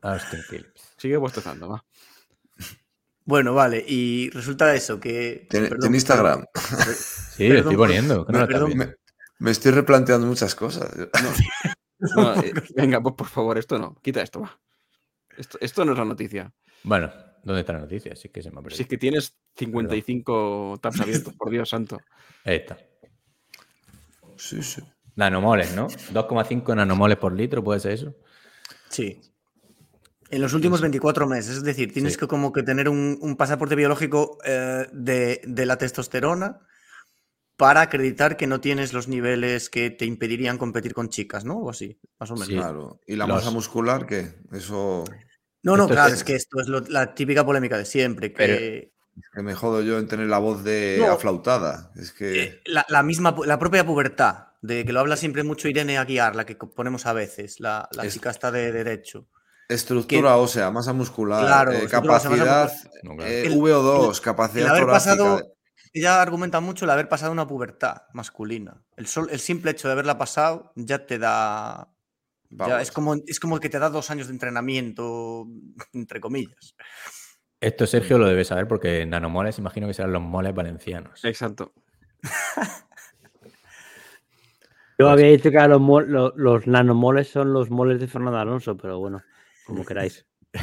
Austin 0.00 0.42
Phillips. 0.48 0.94
Sigue 0.96 1.16
bostezando, 1.16 1.68
va. 1.68 1.84
Bueno, 3.24 3.54
vale, 3.54 3.84
y 3.86 4.30
resulta 4.30 4.74
eso, 4.74 4.98
que... 4.98 5.46
Tiene, 5.48 5.68
perdón, 5.68 5.82
tiene 5.82 5.96
Instagram. 5.96 6.44
Sí, 7.36 7.48
lo 7.48 7.60
estoy 7.60 7.76
poniendo. 7.76 8.26
no 8.28 8.68
me 9.38 9.50
estoy 9.50 9.72
replanteando 9.72 10.26
muchas 10.26 10.56
cosas. 10.56 10.90
No, 10.96 11.06
eh, 12.44 12.52
venga, 12.74 13.00
pues 13.00 13.14
por 13.14 13.26
favor, 13.28 13.58
esto 13.58 13.78
no. 13.78 13.94
Quita 14.02 14.22
esto, 14.22 14.40
va. 14.40 14.60
Esto, 15.36 15.58
esto 15.60 15.84
no 15.84 15.92
es 15.92 15.98
la 15.98 16.04
noticia. 16.04 16.52
Bueno, 16.84 17.12
¿dónde 17.42 17.60
está 17.60 17.72
la 17.72 17.80
noticia? 17.80 18.14
Sí 18.16 18.28
que 18.28 18.42
se 18.42 18.50
me 18.50 18.60
ha 18.60 18.70
Si 18.70 18.82
es 18.82 18.88
que 18.88 18.98
tienes 18.98 19.34
55 19.56 20.78
tabs 20.82 21.00
abiertos, 21.00 21.34
por 21.34 21.50
Dios 21.50 21.68
santo. 21.68 21.98
Ahí 22.44 22.56
está. 22.56 22.78
Sí, 24.36 24.62
sí. 24.62 24.82
Nanomoles, 25.14 25.74
¿no? 25.76 25.88
2,5 25.88 26.74
nanomoles 26.74 27.18
por 27.18 27.32
litro, 27.32 27.62
¿puede 27.62 27.80
ser 27.80 27.92
eso? 27.92 28.14
Sí. 28.88 29.20
En 30.30 30.40
los 30.40 30.54
últimos 30.54 30.80
24 30.80 31.26
meses, 31.26 31.58
es 31.58 31.62
decir, 31.62 31.92
tienes 31.92 32.14
Sí. 32.14 32.18
que 32.20 32.26
como 32.26 32.52
que 32.52 32.62
tener 32.62 32.88
un, 32.88 33.18
un 33.20 33.36
pasaporte 33.36 33.74
biológico 33.76 34.38
eh, 34.44 34.86
de, 34.92 35.42
de 35.44 35.66
la 35.66 35.76
testosterona 35.76 36.60
para 37.56 37.82
acreditar 37.82 38.36
que 38.36 38.46
no 38.46 38.60
tienes 38.60 38.92
los 38.92 39.08
niveles 39.08 39.68
que 39.70 39.90
te 39.90 40.04
impedirían 40.04 40.58
competir 40.58 40.94
con 40.94 41.08
chicas, 41.08 41.44
¿no? 41.44 41.58
O 41.58 41.70
así, 41.70 41.98
más 42.18 42.30
o 42.30 42.34
menos. 42.34 42.48
Sí. 42.48 42.54
Claro. 42.54 43.00
¿Y 43.06 43.16
la 43.16 43.26
Los- 43.26 43.36
masa 43.36 43.50
muscular 43.50 44.06
qué? 44.06 44.34
Eso. 44.52 45.04
No, 45.62 45.76
no, 45.76 45.84
Esto 45.84 45.94
es- 45.94 45.96
claro, 46.00 46.14
es 46.14 46.24
que 46.24 46.34
esto 46.34 46.60
es 46.60 46.66
lo- 46.68 46.80
la 46.80 47.14
típica 47.14 47.44
polémica 47.44 47.78
de 47.78 47.84
siempre, 47.84 48.32
que 48.32 48.90
Que 49.34 49.42
me 49.42 49.54
jodo 49.54 49.82
yo 49.82 49.98
en 49.98 50.08
tener 50.08 50.26
la 50.28 50.38
voz 50.38 50.64
de 50.64 50.96
No. 50.98 51.12
aflautada. 51.12 51.92
Es 51.96 52.12
que. 52.12 52.42
eh, 52.42 52.60
la, 52.64 52.84
la 52.88 53.02
misma, 53.02 53.36
la 53.44 53.58
propia 53.58 53.84
pubertad, 53.84 54.46
de 54.62 54.84
que 54.86 54.92
lo 54.94 55.00
habla 55.00 55.16
siempre 55.16 55.42
mucho 55.44 55.68
Irene 55.68 55.98
Aguiar, 55.98 56.34
la 56.34 56.46
que 56.46 56.54
ponemos 56.56 57.04
a 57.04 57.12
veces, 57.12 57.60
la, 57.60 57.88
la 57.92 58.06
Es- 58.06 58.14
chica 58.14 58.30
está 58.30 58.50
de 58.50 58.72
derecho. 58.72 59.28
Estructura 59.68 60.36
ósea, 60.36 60.70
masa 60.70 60.92
muscular, 60.92 61.44
Claro, 61.46 61.72
eh, 61.72 61.82
masa 61.84 61.88
capacidad, 62.00 62.64
muscular. 62.64 62.70
Claro. 63.02 63.22
eh, 63.30 63.46
El- 63.46 63.52
VO2, 63.54 64.16
El 64.16 64.22
capacidad 64.22 64.68
haber 64.70 64.82
torácica. 64.84 65.16
pasado, 65.16 65.51
ella 65.92 66.22
argumenta 66.22 66.60
mucho 66.60 66.84
el 66.84 66.90
haber 66.90 67.08
pasado 67.08 67.32
una 67.32 67.46
pubertad 67.46 68.02
masculina. 68.12 68.82
El, 68.96 69.06
sol- 69.06 69.28
el 69.30 69.40
simple 69.40 69.70
hecho 69.72 69.88
de 69.88 69.92
haberla 69.92 70.18
pasado 70.18 70.72
ya 70.76 71.04
te 71.06 71.18
da. 71.18 71.88
ya 72.50 72.80
es, 72.80 72.90
como, 72.90 73.14
es 73.26 73.38
como 73.40 73.60
que 73.60 73.68
te 73.68 73.78
da 73.78 73.90
dos 73.90 74.10
años 74.10 74.26
de 74.28 74.32
entrenamiento, 74.32 75.46
entre 75.92 76.20
comillas. 76.20 76.74
Esto 77.60 77.86
Sergio 77.86 78.18
lo 78.18 78.26
debe 78.26 78.44
saber 78.44 78.66
porque 78.66 79.06
nanomoles 79.06 79.58
imagino 79.58 79.86
que 79.86 79.94
serán 79.94 80.12
los 80.12 80.22
moles 80.22 80.54
valencianos. 80.54 81.24
Exacto. 81.24 81.72
Yo 84.98 85.08
había 85.08 85.26
dicho 85.28 85.50
que 85.50 85.68
los, 85.68 85.80
mol- 85.80 86.06
lo- 86.06 86.32
los 86.36 86.66
nanomoles 86.66 87.28
son 87.28 87.52
los 87.52 87.70
moles 87.70 87.98
de 88.00 88.06
Fernando 88.08 88.38
Alonso, 88.38 88.76
pero 88.76 88.98
bueno, 88.98 89.22
como 89.66 89.84
queráis. 89.84 90.26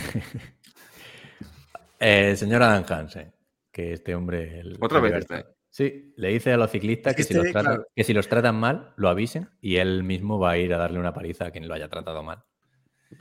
Eh, 2.01 2.34
señor 2.38 2.64
Adam 2.64 2.85
Hansen, 2.88 3.34
que 3.72 3.94
este 3.94 4.16
hombre... 4.16 4.60
el- 4.60 4.78
Otra 4.82 4.98
el 4.98 5.04
vez 5.04 5.12
libertad. 5.14 5.38
este. 5.40 5.60
Sí, 5.72 6.14
le 6.18 6.30
dice 6.30 6.52
a 6.52 6.58
los 6.58 6.72
ciclistas 6.72 7.12
Es 7.12 7.18
que, 7.18 7.22
que 7.24 7.28
si 7.28 7.34
los 7.36 7.46
este, 7.46 7.54
tratan, 7.54 7.76
claro. 7.76 7.88
que 7.96 8.04
si 8.04 8.14
los 8.14 8.28
tratan 8.28 8.56
mal, 8.56 8.94
lo 8.98 9.08
avisen 9.10 9.50
y 9.62 9.76
él 9.76 10.04
mismo 10.04 10.40
va 10.40 10.52
a 10.52 10.58
ir 10.58 10.74
a 10.74 10.78
darle 10.80 11.00
una 11.00 11.14
paliza 11.14 11.46
a 11.46 11.52
quien 11.52 11.68
lo 11.68 11.74
haya 11.76 11.88
tratado 11.90 12.24
mal. 12.24 12.44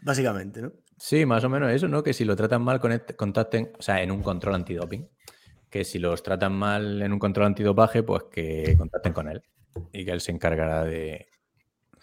Básicamente, 0.02 0.62
¿no? 0.62 0.72
Sí, 0.96 1.24
más 1.26 1.44
o 1.44 1.48
menos 1.48 1.70
eso, 1.72 1.88
¿no? 1.88 2.02
Que 2.02 2.12
si 2.12 2.24
lo 2.24 2.36
tratan 2.36 2.62
mal, 2.62 2.80
conect- 2.80 3.16
contacten, 3.16 3.72
o 3.78 3.82
sea, 3.82 4.02
en 4.02 4.10
un 4.10 4.22
control 4.22 4.54
antidoping. 4.56 5.08
Que 5.70 5.84
si 5.84 5.98
los 5.98 6.22
tratan 6.22 6.54
mal 6.54 7.02
en 7.02 7.12
un 7.12 7.18
control 7.18 7.46
antidopaje, 7.46 8.02
pues 8.02 8.24
que 8.32 8.74
contacten 8.78 9.12
con 9.12 9.28
él. 9.28 9.42
Y 9.92 10.04
que 10.04 10.10
él 10.12 10.20
se 10.20 10.32
encargará 10.32 10.84
de. 10.84 11.26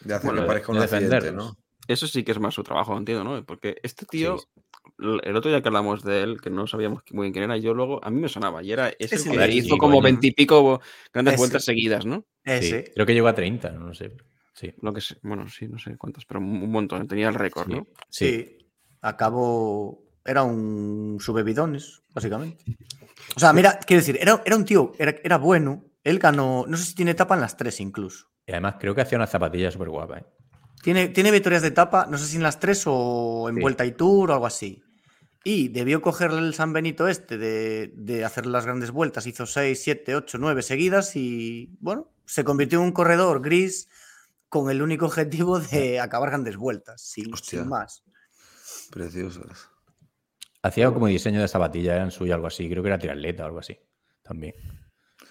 De 0.02 0.14
hacer 0.14 0.28
Bueno, 0.28 0.38
que 0.38 0.42
de- 0.44 0.48
parezca 0.48 0.72
un 0.72 0.78
de 0.78 0.84
accidente. 0.84 1.32
¿no? 1.32 1.58
Eso 1.88 2.08
sí 2.08 2.24
que 2.24 2.32
es 2.32 2.40
más 2.40 2.54
su 2.54 2.64
trabajo, 2.64 2.96
entiendo, 2.98 3.24
¿no? 3.24 3.44
Porque 3.46 3.78
este 3.84 4.06
tío, 4.06 4.38
Sí. 4.38 4.46
El 4.98 5.36
otro 5.36 5.50
día 5.52 5.62
que 5.62 5.68
hablamos 5.68 6.04
de 6.04 6.24
él, 6.24 6.42
que 6.42 6.50
no 6.50 6.68
sabíamos 6.68 7.04
muy 7.12 7.26
bien 7.26 7.34
quién 7.34 7.44
era, 7.46 7.58
yo 7.58 7.74
luego, 7.74 8.04
a 8.04 8.10
mí 8.10 8.20
me 8.20 8.30
sonaba, 8.30 8.64
y 8.64 8.72
era 8.72 8.90
ese 9.00 9.16
Ese 9.16 9.30
que 9.30 9.52
hizo 9.52 9.78
como 9.78 10.02
veintipico 10.02 10.82
grandes 11.14 11.34
Ese. 11.34 11.42
vueltas 11.42 11.66
seguidas, 11.66 12.06
¿no? 12.06 12.26
Sí, 12.46 12.84
creo 12.94 13.06
que 13.06 13.14
llegó 13.14 13.28
a 13.28 13.36
30, 13.36 13.72
no 13.72 13.94
sé. 13.94 14.12
Sí, 14.54 14.74
Lo 14.82 14.94
que 14.94 15.02
sé, 15.02 15.18
bueno, 15.22 15.50
sí, 15.50 15.68
no 15.68 15.78
sé 15.78 15.98
cuántos, 15.98 16.26
pero 16.26 16.40
un 16.40 16.64
un 16.64 16.72
montón, 16.72 17.08
tenía 17.08 17.28
el 17.28 17.36
récord, 17.36 17.68
sí, 17.68 17.74
¿no? 17.74 17.88
sí. 18.10 18.28
Sí. 18.28 18.58
Acabó. 19.02 20.04
Era 20.28 20.42
un 20.44 21.18
subebidones, 21.20 22.02
básicamente. 22.12 22.64
O 23.36 23.40
sea, 23.40 23.54
mira, 23.54 23.78
quiero 23.86 24.02
decir, 24.02 24.18
era, 24.20 24.42
era 24.44 24.56
un 24.56 24.66
tío, 24.66 24.94
era, 24.98 25.14
era 25.24 25.38
bueno. 25.38 25.84
Él 26.04 26.18
ganó, 26.18 26.66
no 26.68 26.78
sé 26.78 26.86
si 26.86 26.96
tiene 26.96 27.12
etapa 27.12 27.36
en 27.36 27.42
las 27.42 27.56
tres 27.58 27.80
incluso. 27.80 28.28
Y 28.48 28.52
además 28.52 28.76
creo 28.80 28.96
que 28.96 29.02
hacía 29.02 29.18
una 29.20 29.28
zapatilla 29.28 29.70
súper 29.70 29.90
guapa, 29.90 30.18
¿eh? 30.20 30.26
Tiene, 30.86 31.08
tiene 31.08 31.32
victorias 31.32 31.64
de 31.64 31.70
etapa, 31.70 32.06
no 32.08 32.16
sé 32.20 32.28
si 32.28 32.36
en 32.38 32.44
las 32.44 32.60
tres 32.60 32.84
o 32.86 33.48
en 33.50 33.56
Sí. 33.56 33.62
Vuelta 33.62 33.86
y 33.88 33.92
Tour 33.94 34.30
o 34.30 34.34
algo 34.36 34.46
así. 34.46 34.84
Y 35.44 35.70
debió 35.70 36.00
cogerle 36.00 36.38
el 36.40 36.54
San 36.54 36.74
Benito 36.74 37.08
este 37.08 37.40
de, 37.40 37.92
de 37.96 38.24
hacer 38.24 38.46
las 38.46 38.66
grandes 38.66 38.92
vueltas. 38.92 39.26
Hizo 39.26 39.48
6, 39.48 39.82
7, 39.82 40.16
8, 40.16 40.38
9 40.40 40.62
seguidas 40.62 41.16
y, 41.16 41.76
bueno, 41.80 42.12
se 42.28 42.44
convirtió 42.44 42.78
en 42.80 42.86
un 42.86 42.92
corredor 42.92 43.42
gris 43.42 43.90
con 44.48 44.70
el 44.70 44.84
único 44.84 45.08
objetivo 45.08 45.60
de 45.60 46.00
acabar 46.00 46.30
grandes 46.30 46.56
vueltas, 46.56 47.02
sin, 47.02 47.32
más. 47.68 48.04
Preciosos. 48.92 49.70
Hacía 50.62 50.92
como 50.92 51.08
diseño 51.08 51.42
de 51.42 51.48
zapatilla, 51.48 51.96
eran 51.96 52.12
suyo, 52.12 52.36
algo 52.36 52.46
así. 52.48 52.70
Creo 52.70 52.84
que 52.84 52.90
era 52.90 53.00
triatleta 53.00 53.44
o 53.44 53.48
algo 53.48 53.60
así. 53.60 53.76
También. 54.22 54.54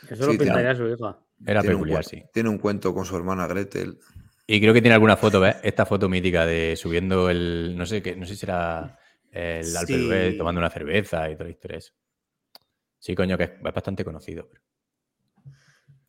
Eso 0.09 0.15
Sí, 0.17 0.21
lo 0.21 0.27
tiene- 0.31 0.39
pintaría 0.45 0.75
su 0.77 0.89
hija. 0.89 1.19
Era 1.47 1.61
un, 1.61 1.67
peculiar, 1.67 2.05
sí. 2.05 2.23
tiene 2.33 2.49
un 2.49 2.59
cuento 2.59 2.93
con 2.93 3.05
su 3.05 3.17
hermana 3.17 3.47
Gretel. 3.47 3.99
Y 4.47 4.61
creo 4.61 4.75
que 4.75 4.83
tiene 4.83 4.95
alguna 4.95 5.17
foto, 5.17 5.41
¿ves? 5.41 5.57
Esta 5.63 5.87
foto 5.87 6.09
mítica 6.09 6.45
de 6.45 6.77
subiendo 6.77 7.31
el. 7.31 7.75
No 7.77 7.87
sé 7.87 8.03
qué, 8.03 8.15
no 8.15 8.27
sé 8.27 8.37
si 8.37 8.45
era 8.45 8.99
el 9.33 9.75
Alpe 9.77 9.95
Sí. 9.95 10.07
d'Huez 10.07 10.37
tomando 10.39 10.59
una 10.61 10.71
cerveza 10.71 11.29
y 11.31 11.35
toda 11.35 11.45
la 11.45 11.51
historia. 11.51 11.79
Sí, 12.99 13.15
coño, 13.15 13.37
que 13.39 13.45
es, 13.45 13.51
es 13.51 13.63
bastante 13.75 14.05
conocido. 14.05 14.47
pero- 14.49 14.63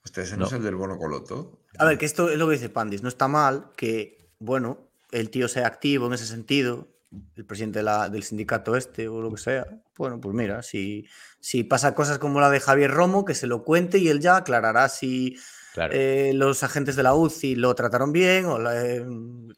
Este 0.04 0.22
ese 0.22 0.34
no, 0.34 0.42
No. 0.42 0.46
es 0.48 0.54
el 0.54 0.64
del 0.64 0.76
bono 0.76 0.98
coloto. 0.98 1.62
A 1.80 1.86
ver, 1.86 1.98
que 1.98 2.06
esto 2.06 2.30
es 2.30 2.38
lo 2.38 2.48
que 2.48 2.54
dice 2.54 2.70
Pandis. 2.70 3.02
No 3.02 3.10
está 3.10 3.28
mal 3.28 3.72
que, 3.76 4.30
bueno, 4.40 4.90
el 5.12 5.30
tío 5.30 5.48
sea 5.48 5.66
activo 5.68 6.08
en 6.08 6.14
ese 6.14 6.26
sentido, 6.28 6.90
el 7.36 7.46
presidente 7.46 7.80
de 7.80 7.84
la- 7.84 8.10
del 8.10 8.24
sindicato 8.24 8.76
este 8.76 9.08
o 9.08 9.22
lo 9.22 9.32
que 9.32 9.38
sea. 9.42 9.66
Bueno, 9.98 10.20
pues 10.22 10.36
mira, 10.36 10.62
si, 10.62 11.08
si 11.40 11.64
pasa 11.64 11.96
cosas 11.96 12.20
como 12.20 12.40
la 12.42 12.50
de 12.50 12.60
Javier 12.60 12.92
Romo, 12.92 13.24
que 13.26 13.34
se 13.34 13.48
lo 13.48 13.64
cuente 13.64 13.98
y 13.98 14.10
él 14.10 14.20
ya 14.20 14.38
aclarará 14.38 14.90
si 14.90 15.38
Claro. 15.76 15.94
eh, 15.94 16.32
los 16.34 16.64
agentes 16.64 16.96
de 16.96 17.04
la 17.04 17.14
UCI 17.14 17.56
lo 17.56 17.76
trataron 17.76 18.12
bien 18.12 18.46
o 18.46 18.58
la- 18.58 18.82
eh, 18.84 19.06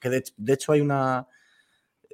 que 0.02 0.10
de, 0.10 0.24
de 0.36 0.54
hecho 0.54 0.72
hay 0.74 0.82
una 0.82 1.26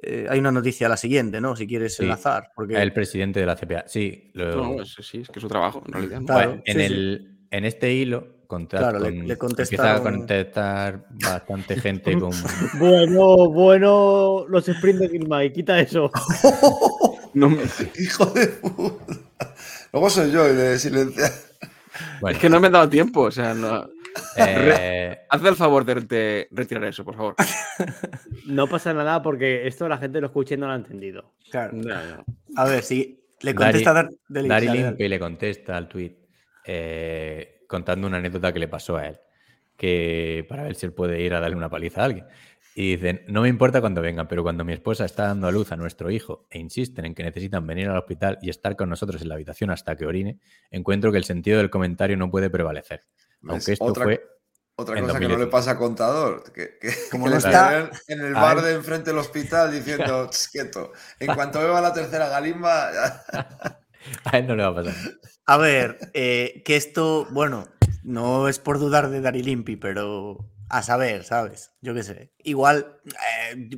eh, 0.06 0.26
hay 0.28 0.38
una 0.38 0.52
noticia 0.52 0.86
a 0.86 0.90
la 0.90 0.98
siguiente, 0.98 1.40
¿no? 1.40 1.56
Si 1.56 1.66
quieres 1.66 1.96
Sí. 1.96 2.02
enlazar. 2.02 2.50
Porque 2.54 2.74
el 2.80 2.92
presidente 2.92 3.40
de 3.40 3.46
la 3.46 3.56
CPA. 3.56 3.84
Sí, 3.88 4.30
lo- 4.34 4.56
No, 4.76 4.82
es- 4.82 4.94
sí, 5.00 5.22
es 5.22 5.28
que 5.30 5.38
es 5.38 5.40
su 5.42 5.48
trabajo, 5.48 5.82
en 5.86 5.92
realidad. 5.94 6.20
¿no? 6.20 6.26
Claro, 6.26 6.52
en, 6.52 6.62
sí, 6.66 6.72
sí. 6.72 6.92
el, 6.92 7.38
en 7.50 7.64
este 7.64 7.92
hilo 7.94 8.44
contra- 8.46 8.80
Claro, 8.80 8.98
le- 8.98 9.16
con- 9.16 9.26
le 9.26 9.62
empieza 9.62 9.94
a 9.96 10.02
contestar 10.02 11.06
bastante 11.22 11.76
gente 11.80 12.12
con. 12.20 12.32
Bueno, 12.78 13.48
bueno, 13.50 14.44
los 14.48 14.66
sprints 14.66 15.00
de 15.00 15.08
Gilmay, 15.08 15.50
quita 15.52 15.80
eso. 15.80 16.10
No 17.34 17.48
me- 17.50 17.62
¡Hijo 17.98 18.26
de 18.26 18.46
puta! 18.46 19.16
Luego 19.92 20.08
soy 20.10 20.30
yo 20.30 20.46
el 20.46 20.56
de 20.56 20.78
silenciar. 20.78 21.32
Bueno, 22.20 22.36
es 22.36 22.40
que 22.40 22.48
no 22.48 22.60
me 22.60 22.68
he 22.68 22.70
dado 22.70 22.88
tiempo, 22.88 23.22
o 23.22 23.30
sea, 23.30 23.54
no- 23.54 23.88
Eh, 24.36 25.18
Haz 25.28 25.44
el 25.44 25.56
favor 25.56 25.84
de, 25.84 25.94
de 26.02 26.48
retirar 26.50 26.84
eso, 26.84 27.04
por 27.04 27.16
favor. 27.16 27.34
No 28.46 28.66
pasa 28.68 28.92
nada 28.94 29.22
porque 29.22 29.66
esto 29.66 29.88
la 29.88 29.98
gente 29.98 30.20
lo 30.20 30.26
escucha 30.28 30.54
y 30.54 30.56
no 30.58 30.66
lo 30.66 30.72
ha 30.72 30.76
entendido. 30.76 31.32
Claro. 31.50 31.72
No, 31.74 31.94
no. 31.94 32.24
A 32.56 32.64
ver, 32.66 32.82
si 32.82 33.20
le 33.40 33.54
contesta 33.54 33.92
Dari- 34.28 34.48
Dari. 34.48 34.68
Limpe 34.68 35.08
le 35.08 35.18
contesta 35.18 35.76
al 35.76 35.88
tweet 35.88 36.14
contando 37.66 38.06
una 38.06 38.18
anécdota 38.18 38.52
que 38.52 38.58
le 38.58 38.68
pasó 38.68 38.96
a 38.96 39.08
él, 39.08 39.18
que 39.76 40.46
para 40.48 40.62
ver 40.62 40.74
si 40.76 40.86
él 40.86 40.92
puede 40.92 41.20
ir 41.20 41.34
a 41.34 41.40
darle 41.40 41.56
una 41.56 41.68
paliza 41.70 42.02
a 42.02 42.04
alguien. 42.04 42.26
Y 42.76 42.96
dicen, 42.96 43.22
no 43.28 43.42
me 43.42 43.48
importa 43.48 43.80
cuando 43.80 44.00
vengan, 44.02 44.26
pero 44.26 44.42
cuando 44.42 44.64
mi 44.64 44.72
esposa 44.72 45.04
está 45.04 45.28
dando 45.28 45.46
a 45.46 45.52
luz 45.52 45.70
a 45.70 45.76
nuestro 45.76 46.10
hijo 46.10 46.46
e 46.50 46.58
insisten 46.58 47.04
en 47.04 47.14
que 47.14 47.22
necesitan 47.22 47.64
venir 47.66 47.88
al 47.88 47.96
hospital 47.98 48.38
y 48.42 48.50
estar 48.50 48.74
con 48.74 48.88
nosotros 48.88 49.22
en 49.22 49.28
la 49.28 49.36
habitación 49.36 49.70
hasta 49.70 49.94
que 49.96 50.06
orine, 50.06 50.38
encuentro 50.72 51.12
que 51.12 51.18
el 51.18 51.24
sentido 51.24 51.58
del 51.58 51.70
comentario 51.70 52.16
no 52.16 52.30
puede 52.32 52.50
prevalecer. 52.50 53.02
Aunque 53.48 53.72
esto 53.72 53.84
Otra- 53.84 54.04
fue... 54.04 54.26
Otra 54.76 54.98
En 54.98 55.04
cosa 55.06 55.18
que 55.20 55.26
no 55.26 55.34
2010. 55.34 55.38
le 55.38 55.46
pasa 55.52 55.70
a 55.72 55.78
Contador, 55.78 56.52
que, 56.52 56.78
que, 56.80 56.92
Como 57.12 57.24
que 57.26 57.30
no 57.30 57.36
le 57.36 57.38
está- 57.38 57.90
en 58.08 58.20
el 58.20 58.34
bar 58.34 58.60
de 58.60 58.72
enfrente 58.74 59.10
del 59.10 59.18
hospital 59.20 59.70
diciendo, 59.72 60.28
"Ch, 60.30 60.48
quieto, 60.50 60.92
en 61.20 61.32
cuanto 61.34 61.60
beba 61.60 61.80
la 61.80 61.92
tercera 61.92 62.28
galimba, 62.28 62.90
A 64.24 64.36
él 64.38 64.46
no 64.46 64.56
le 64.56 64.62
va 64.64 64.68
a 64.70 64.74
pasar. 64.74 64.94
A 65.46 65.56
ver, 65.58 65.98
eh, 66.12 66.62
que 66.64 66.76
esto, 66.76 67.26
bueno, 67.30 67.68
no 68.02 68.48
es 68.48 68.58
por 68.58 68.78
dudar 68.78 69.08
de 69.10 69.20
Dari 69.22 69.42
Limpi, 69.42 69.76
pero 69.76 70.50
a 70.68 70.82
saber, 70.82 71.24
¿sabes? 71.24 71.70
Yo 71.80 71.94
qué 71.94 72.02
sé. 72.02 72.32
Igual, 72.38 73.00
eh, 73.06 73.70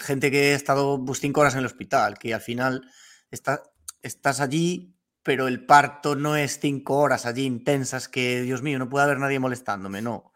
gente 0.00 0.30
que 0.30 0.52
ha 0.52 0.56
estado 0.56 1.02
pues, 1.04 1.18
cinco 1.20 1.40
horas 1.42 1.54
en 1.54 1.60
el 1.60 1.66
hospital, 1.66 2.16
que 2.18 2.32
al 2.32 2.40
final 2.40 2.82
está, 3.30 3.62
estás 4.02 4.40
allí, 4.40 4.93
pero 5.24 5.48
el 5.48 5.64
parto 5.64 6.14
no 6.14 6.36
es 6.36 6.60
cinco 6.60 6.98
horas 6.98 7.26
allí 7.26 7.44
intensas 7.44 8.08
que, 8.08 8.42
Dios 8.42 8.62
mío, 8.62 8.78
no 8.78 8.88
puede 8.88 9.06
haber 9.06 9.18
nadie 9.18 9.40
molestándome, 9.40 10.02
no. 10.02 10.32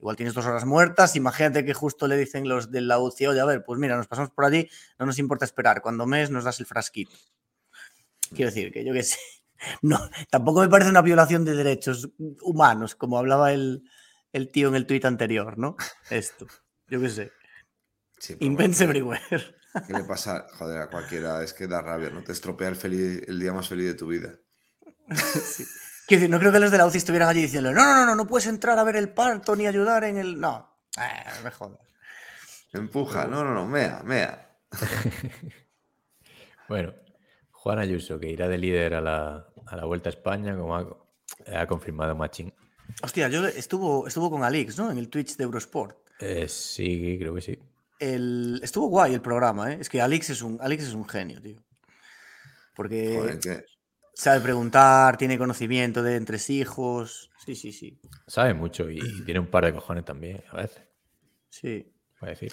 Igual 0.00 0.16
tienes 0.16 0.34
dos 0.34 0.46
horas 0.46 0.64
muertas, 0.64 1.14
imagínate 1.14 1.64
que 1.64 1.74
justo 1.74 2.08
le 2.08 2.16
dicen 2.16 2.48
los 2.48 2.70
de 2.70 2.80
la 2.80 2.98
UCI, 2.98 3.28
oye, 3.28 3.40
a 3.40 3.44
ver, 3.44 3.62
pues 3.64 3.78
mira, 3.78 3.96
nos 3.96 4.08
pasamos 4.08 4.30
por 4.30 4.46
allí, 4.46 4.68
no 4.98 5.06
nos 5.06 5.18
importa 5.18 5.44
esperar, 5.44 5.82
cuando 5.82 6.06
mes 6.06 6.30
nos 6.30 6.44
das 6.44 6.58
el 6.58 6.66
frasquito. 6.66 7.14
Quiero 8.30 8.50
decir 8.50 8.72
que 8.72 8.84
yo 8.84 8.92
qué 8.92 9.04
sé. 9.04 9.18
No, 9.80 10.10
tampoco 10.28 10.60
me 10.60 10.68
parece 10.68 10.90
una 10.90 11.00
violación 11.00 11.44
de 11.46 11.54
derechos 11.54 12.10
humanos, 12.42 12.96
como 12.96 13.16
hablaba 13.16 13.52
el, 13.52 13.88
el 14.32 14.50
tío 14.50 14.68
en 14.68 14.74
el 14.74 14.84
tuit 14.84 15.06
anterior, 15.06 15.56
¿no? 15.56 15.76
Esto, 16.10 16.46
yo 16.88 17.00
qué 17.00 17.08
sé. 17.08 17.32
Sí, 18.18 18.34
pero 18.34 18.44
Invents 18.46 18.78
bueno, 18.78 18.90
everywhere. 18.90 19.54
¿Qué 19.86 19.92
le 19.92 20.04
pasa? 20.04 20.46
Joder, 20.58 20.82
a 20.82 20.88
cualquiera 20.88 21.42
es 21.42 21.52
que 21.52 21.66
da 21.66 21.82
rabia, 21.82 22.10
¿no? 22.10 22.22
Te 22.22 22.32
estropea 22.32 22.68
el, 22.68 22.76
feliz, 22.76 23.22
el 23.26 23.40
día 23.40 23.52
más 23.52 23.68
feliz 23.68 23.86
de 23.86 23.94
tu 23.94 24.06
vida. 24.06 24.30
Sí. 25.14 25.64
Quiero 26.06 26.20
decir, 26.20 26.30
no 26.30 26.38
creo 26.38 26.52
que 26.52 26.60
los 26.60 26.70
de 26.70 26.76
la 26.76 26.86
UCI 26.86 26.98
estuvieran 26.98 27.30
allí 27.30 27.40
diciendo, 27.40 27.72
no, 27.72 27.82
no, 27.82 27.94
no, 27.94 28.06
no, 28.06 28.14
no 28.14 28.26
puedes 28.26 28.46
entrar 28.46 28.78
a 28.78 28.84
ver 28.84 28.96
el 28.96 29.08
parto 29.08 29.56
ni 29.56 29.66
ayudar 29.66 30.04
en 30.04 30.18
el. 30.18 30.38
No, 30.38 30.78
Eh, 30.98 31.30
me 31.42 31.50
jodas. 31.50 31.78
Empuja, 32.74 33.26
no, 33.26 33.42
no, 33.42 33.54
no, 33.54 33.66
mea, 33.66 34.02
mea. 34.04 34.50
Bueno, 36.68 36.94
Juan 37.50 37.78
Ayuso, 37.78 38.18
que 38.18 38.30
irá 38.30 38.48
de 38.48 38.58
líder 38.58 38.94
a 38.94 39.00
la, 39.00 39.46
a 39.66 39.76
la 39.76 39.84
Vuelta 39.84 40.08
a 40.08 40.12
España, 40.12 40.56
como 40.56 40.76
ha, 40.76 40.86
ha 41.54 41.66
confirmado 41.66 42.14
Machín. 42.14 42.52
Hostia, 43.02 43.28
yo 43.28 43.46
estuvo, 43.46 44.06
estuvo 44.06 44.30
con 44.30 44.44
Alix, 44.44 44.78
¿no? 44.78 44.90
En 44.90 44.98
el 44.98 45.08
Twitch 45.08 45.36
de 45.36 45.44
Eurosport. 45.44 45.96
Eh, 46.20 46.48
sí, 46.48 47.16
creo 47.18 47.34
que 47.34 47.40
sí. 47.40 47.58
El, 48.12 48.60
estuvo 48.62 48.88
guay 48.88 49.14
el 49.14 49.20
programa, 49.20 49.72
¿eh? 49.72 49.78
Es 49.80 49.88
que 49.88 50.00
Alix 50.02 50.30
es 50.30 50.42
un, 50.42 50.58
Alix 50.60 50.84
es 50.84 50.94
un 50.94 51.08
genio, 51.08 51.40
tío. 51.40 51.62
Porque 52.74 53.16
Joder, 53.18 53.38
que- 53.38 53.64
sabe 54.14 54.40
preguntar, 54.40 55.16
tiene 55.16 55.38
conocimiento 55.38 56.02
de 56.02 56.16
entresijos. 56.16 57.30
Sí, 57.44 57.54
sí, 57.54 57.72
sí. 57.72 57.98
Sabe 58.26 58.54
mucho 58.54 58.90
y 58.90 58.98
tiene 59.24 59.40
un 59.40 59.50
par 59.50 59.64
de 59.64 59.72
cojones 59.74 60.04
también, 60.04 60.42
a 60.50 60.56
veces, 60.56 60.82
Sí. 61.50 61.92
voy 62.20 62.28
a 62.28 62.30
decir. 62.30 62.52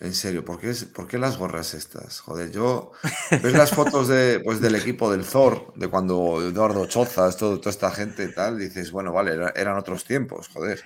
En 0.00 0.14
serio, 0.14 0.44
¿por 0.44 0.58
qué, 0.60 0.70
es- 0.70 0.84
por 0.84 1.06
qué 1.06 1.16
las 1.18 1.36
gorras 1.38 1.74
estas? 1.74 2.18
Joder, 2.20 2.50
yo. 2.50 2.90
¿Ves 3.30 3.52
las 3.52 3.70
fotos 3.70 4.08
de, 4.08 4.40
pues, 4.44 4.60
del 4.60 4.74
equipo 4.74 5.10
del 5.12 5.24
Thor, 5.24 5.72
de 5.76 5.86
cuando 5.88 6.40
Eduardo 6.42 6.86
Chozas, 6.86 7.36
todo, 7.36 7.58
toda 7.60 7.70
esta 7.70 7.90
gente 7.92 8.24
y 8.24 8.34
tal? 8.34 8.58
Dices, 8.58 8.90
bueno, 8.90 9.12
vale, 9.12 9.34
era- 9.34 9.52
eran 9.54 9.76
otros 9.76 10.04
tiempos, 10.04 10.48
joder. 10.48 10.82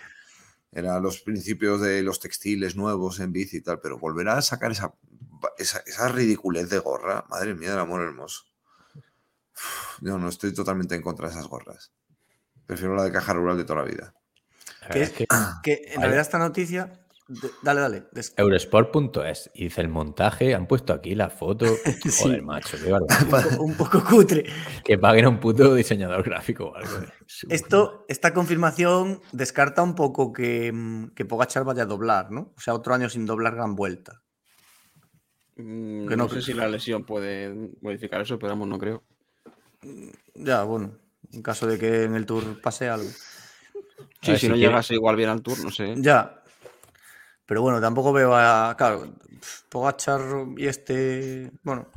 Eran 0.77 1.03
los 1.03 1.23
principios 1.23 1.81
de 1.81 2.03
los 2.03 2.21
textiles 2.21 2.77
nuevos 2.77 3.19
en 3.21 3.33
bici 3.33 3.57
y 3.57 3.61
tal, 3.63 3.81
pero 3.81 3.99
volver 3.99 4.29
a 4.29 4.43
sacar 4.43 4.73
esa, 4.73 4.93
esa, 5.57 5.79
esa 5.87 6.09
ridiculez 6.09 6.69
de 6.69 6.79
gorra, 6.81 7.25
madre 7.31 7.55
mía 7.55 7.71
del 7.71 7.79
amor 7.79 8.03
hermoso. 8.03 8.45
Uf, 9.55 10.03
Yo 10.03 10.19
no 10.19 10.29
estoy 10.29 10.53
totalmente 10.53 10.95
en 10.95 11.01
contra 11.01 11.29
de 11.29 11.33
esas 11.33 11.49
gorras. 11.49 11.93
Prefiero 12.67 12.95
la 12.95 13.05
de 13.05 13.11
caja 13.13 13.33
rural 13.33 13.57
de 13.57 13.65
toda 13.65 13.85
la 13.85 13.89
vida. 13.89 14.15
Que, 14.93 15.11
que 15.11 15.27
que 15.63 15.83
en 15.95 16.03
realidad 16.03 16.21
esta 16.21 16.39
noticia. 16.39 17.06
De- 17.29 17.51
dale, 17.63 17.81
dale. 17.81 18.05
Eurosport.es 18.37 19.51
y 19.55 19.65
dice 19.65 19.81
el 19.81 19.89
montaje, 19.89 20.55
han 20.55 20.67
puesto 20.67 20.93
aquí 20.93 21.15
la 21.15 21.31
foto. 21.31 21.67
Sí. 22.05 22.23
Joder, 22.23 22.43
macho, 22.43 22.77
qué 22.83 22.91
barbaridad. 22.93 23.59
un 23.61 23.75
poco 23.77 24.03
cutre. 24.05 24.45
que 24.85 24.97
paguen 24.99 25.25
a 25.25 25.29
un 25.29 25.41
puto 25.41 25.75
diseñador 25.75 26.23
gráfico 26.23 26.67
o 26.67 26.75
algo. 26.77 26.91
Esto, 27.51 28.05
esta 28.09 28.33
confirmación 28.33 29.21
descarta 29.33 29.83
un 29.83 29.95
poco 29.95 30.33
que, 30.33 30.71
mm, 30.73 31.09
que 31.15 31.25
Pogachar 31.25 31.65
vaya 31.65 31.83
a 31.83 31.87
doblar, 31.87 32.31
¿no? 32.31 32.53
O 32.57 32.61
sea, 32.61 32.75
otro 32.75 32.95
año 32.95 33.09
sin 33.09 33.27
doblar 33.27 33.55
gran 33.57 33.75
vuelta. 33.75 34.23
Mm, 35.57 36.07
Que 36.09 36.17
no, 36.17 36.25
no 36.25 36.29
sé 36.29 36.43
si 36.43 36.53
la 36.55 36.69
lesión 36.69 37.05
puede 37.05 37.53
modificar 37.81 38.21
eso, 38.21 38.39
pero 38.39 38.51
vamos, 38.53 38.69
no 38.69 38.79
creo. 38.79 39.03
Ya, 40.35 40.63
bueno, 40.65 40.93
en 41.33 41.43
caso 41.43 41.67
de 41.67 41.79
que 41.79 42.05
en 42.05 42.15
el 42.15 42.27
Tour 42.27 42.61
pase 42.61 42.89
algo. 42.89 43.09
Sí, 44.23 44.33
si 44.33 44.39
si 44.39 44.49
no 44.49 44.55
quiere- 44.55 44.69
llegase 44.69 44.95
igual 44.95 45.17
bien 45.17 45.29
al 45.31 45.43
tour, 45.43 45.59
no 45.63 45.71
sé. 45.71 45.95
Ya. 45.99 46.43
Pero 47.47 47.63
bueno, 47.63 47.81
tampoco 47.81 48.13
veo 48.13 48.35
a. 48.35 48.75
Claro, 48.77 49.07
Pogachar 49.71 50.21
y 50.57 50.67
este. 50.67 51.51
Bueno, 51.63 51.89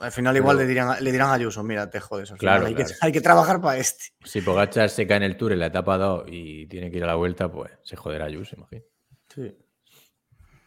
al 0.00 0.10
final 0.12 0.36
igual 0.36 0.56
Pero- 0.56 0.66
le 0.66 0.72
dirán, 0.74 0.88
a- 0.88 1.00
le 1.00 1.12
dirán 1.12 1.28
a 1.28 1.34
Ayuso, 1.34 1.62
mira, 1.62 1.88
te 1.88 2.00
jodes. 2.00 2.32
al 2.32 2.38
Claro, 2.38 2.66
final 2.66 2.78
hay, 2.80 2.84
que, 2.84 2.92
hay 3.00 3.12
que 3.12 3.20
trabajar 3.20 3.60
para 3.60 3.78
este. 3.78 4.06
Si 4.24 4.40
Pogachar 4.40 4.90
se 4.90 5.06
cae 5.06 5.18
en 5.18 5.22
el 5.22 5.36
tour 5.36 5.52
en 5.52 5.60
la 5.60 5.66
etapa 5.66 5.96
2 5.98 6.24
y 6.28 6.66
tiene 6.66 6.90
que 6.90 6.96
ir 6.96 7.04
a 7.04 7.08
la 7.08 7.14
vuelta, 7.14 7.50
pues 7.50 7.70
se 7.84 7.96
joderá 7.96 8.24
Ayuso, 8.26 8.56
imagino. 8.56 8.82
Sí. 9.28 9.56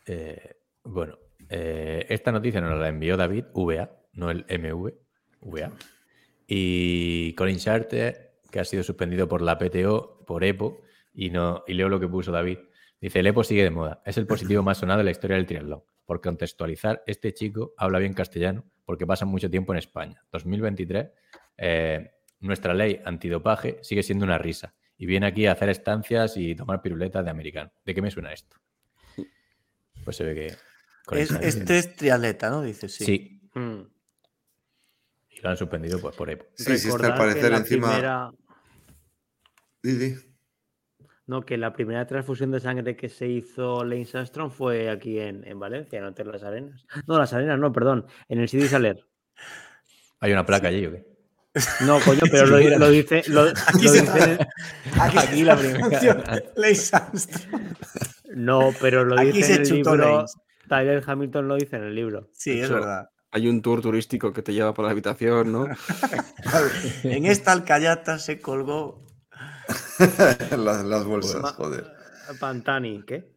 Eh, 0.08 0.56
bueno, 0.84 1.18
eh, 1.50 2.06
esta 2.10 2.32
noticia 2.32 2.62
nos 2.62 2.80
la 2.80 2.88
envió 2.88 3.18
David, 3.18 3.46
VA, 3.54 3.90
no 4.14 4.30
el 4.32 4.46
MV, 4.48 4.94
VA. 5.42 5.72
Y 6.48 7.34
Colin 7.34 7.58
Charter, 7.58 8.38
que 8.52 8.60
ha 8.60 8.66
sido 8.66 8.84
suspendido 8.84 9.28
por 9.28 9.42
la 9.42 9.58
PTO, 9.58 10.24
por 10.26 10.44
EPO, 10.44 10.80
y, 11.14 11.30
no, 11.32 11.64
y 11.68 11.74
leo 11.74 11.90
lo 11.90 12.00
que 12.00 12.08
puso 12.08 12.32
David. 12.32 12.60
Dice, 13.02 13.20
el 13.20 13.28
EPO 13.28 13.44
sigue 13.44 13.64
de 13.64 13.70
moda. 13.70 14.02
Es 14.06 14.18
el 14.18 14.26
positivo 14.28 14.64
más 14.64 14.78
sonado 14.78 15.00
de 15.00 15.04
la 15.04 15.12
historia 15.12 15.36
del 15.38 15.46
triatlón. 15.46 15.84
Por 16.06 16.22
contextualizar, 16.22 17.04
este 17.08 17.34
chico 17.34 17.74
habla 17.78 18.00
bien 18.00 18.14
castellano 18.14 18.64
porque 18.86 19.06
pasa 19.08 19.26
mucho 19.26 19.50
tiempo 19.50 19.74
en 19.74 19.80
España. 19.80 20.24
2023, 20.32 21.08
eh, 21.58 22.12
nuestra 22.40 22.74
ley 22.74 23.02
antidopaje 23.04 23.80
sigue 23.82 24.04
siendo 24.04 24.26
una 24.26 24.38
risa. 24.38 24.74
Y 24.98 25.06
viene 25.08 25.26
aquí 25.28 25.46
a 25.46 25.52
hacer 25.52 25.70
estancias 25.70 26.38
y 26.38 26.56
tomar 26.56 26.82
piruletas 26.82 27.24
de 27.26 27.32
americano. 27.32 27.72
¿De 27.84 27.94
qué 27.94 28.02
me 28.02 28.12
suena 28.12 28.32
esto? 28.32 28.56
Pues 30.04 30.16
se 30.16 30.24
ve 30.24 30.36
que... 30.36 30.46
Es- 31.18 31.32
este 31.32 31.78
es 31.80 31.96
triatleta, 31.96 32.50
¿no? 32.50 32.62
Dice, 32.62 32.88
sí. 32.88 33.04
Sí. 33.06 33.42
Mm. 33.56 33.82
Y 35.32 35.42
lo 35.42 35.50
han 35.50 35.58
suspendido 35.58 36.00
pues 36.00 36.16
por 36.16 36.30
EPO. 36.30 36.46
Sí, 36.56 36.78
sí, 36.78 36.88
está 36.88 37.08
al 37.08 37.16
parecer 37.18 37.52
encima. 37.54 37.90
primera- 37.90 38.32
Di, 39.84 39.92
di. 39.98 40.16
No, 41.28 41.42
que 41.42 41.58
la 41.58 41.74
primera 41.74 42.06
transfusión 42.06 42.52
de 42.52 42.60
sangre 42.60 42.96
que 42.96 43.10
se 43.10 43.28
hizo 43.28 43.84
Lance 43.84 44.18
Armstrong 44.18 44.52
fue 44.52 44.90
aquí 44.90 45.20
en, 45.20 45.46
en 45.48 45.60
Valencia, 45.60 46.00
no 46.02 46.14
en 46.16 46.32
las 46.32 46.44
arenas. 46.44 46.86
No, 47.08 47.18
las 47.18 47.34
arenas, 47.34 47.58
no, 47.58 47.72
perdón, 47.74 48.06
en 48.30 48.40
el 48.40 48.48
City 48.48 48.68
Saler. 48.68 49.08
¿Hay 50.20 50.32
una 50.32 50.46
placa 50.46 50.68
allí 50.68 50.86
o 50.86 50.92
qué? 50.92 51.06
No, 51.86 52.00
coño, 52.02 52.22
pero 52.30 52.46
lo, 52.46 52.60
lo 52.78 52.90
dice. 52.90 53.24
Lo, 53.28 53.44
Aquí 53.44 53.84
lo 53.86 53.90
se 53.90 54.02
dice 54.02 54.24
en 54.24 55.02
Aquí, 55.02 55.18
Aquí 55.18 55.44
la 55.44 55.56
primera. 55.58 56.44
Lance 56.56 56.96
Armstrong. 56.96 57.64
no, 58.36 58.72
pero 58.80 59.04
lo 59.04 59.20
Aquí 59.20 59.32
dice 59.32 59.48
se 59.48 59.54
en 59.56 59.62
el 59.62 59.68
chutó 59.68 59.96
libro. 59.96 60.18
Lance. 60.18 60.38
Tyler 60.68 61.04
Hamilton 61.06 61.48
lo 61.48 61.56
dice 61.56 61.76
en 61.78 61.84
el 61.84 61.96
libro. 61.96 62.30
Sí, 62.34 62.60
es 62.60 62.70
verdad. 62.70 63.10
Hay 63.32 63.48
un 63.48 63.62
tour 63.62 63.82
turístico 63.82 64.32
que 64.32 64.42
te 64.42 64.54
lleva 64.54 64.74
por 64.74 64.86
la 64.86 64.92
habitación, 64.92 65.52
¿no? 65.52 65.68
En 67.04 67.26
esta 67.26 67.52
alcayata 67.52 68.18
se 68.20 68.40
colgó. 68.40 69.05
las, 70.58 70.84
las 70.86 71.06
bolsas, 71.06 71.42
Ma- 71.42 71.54
joder. 71.54 71.92
Pantani, 72.40 73.04
¿qué? 73.04 73.36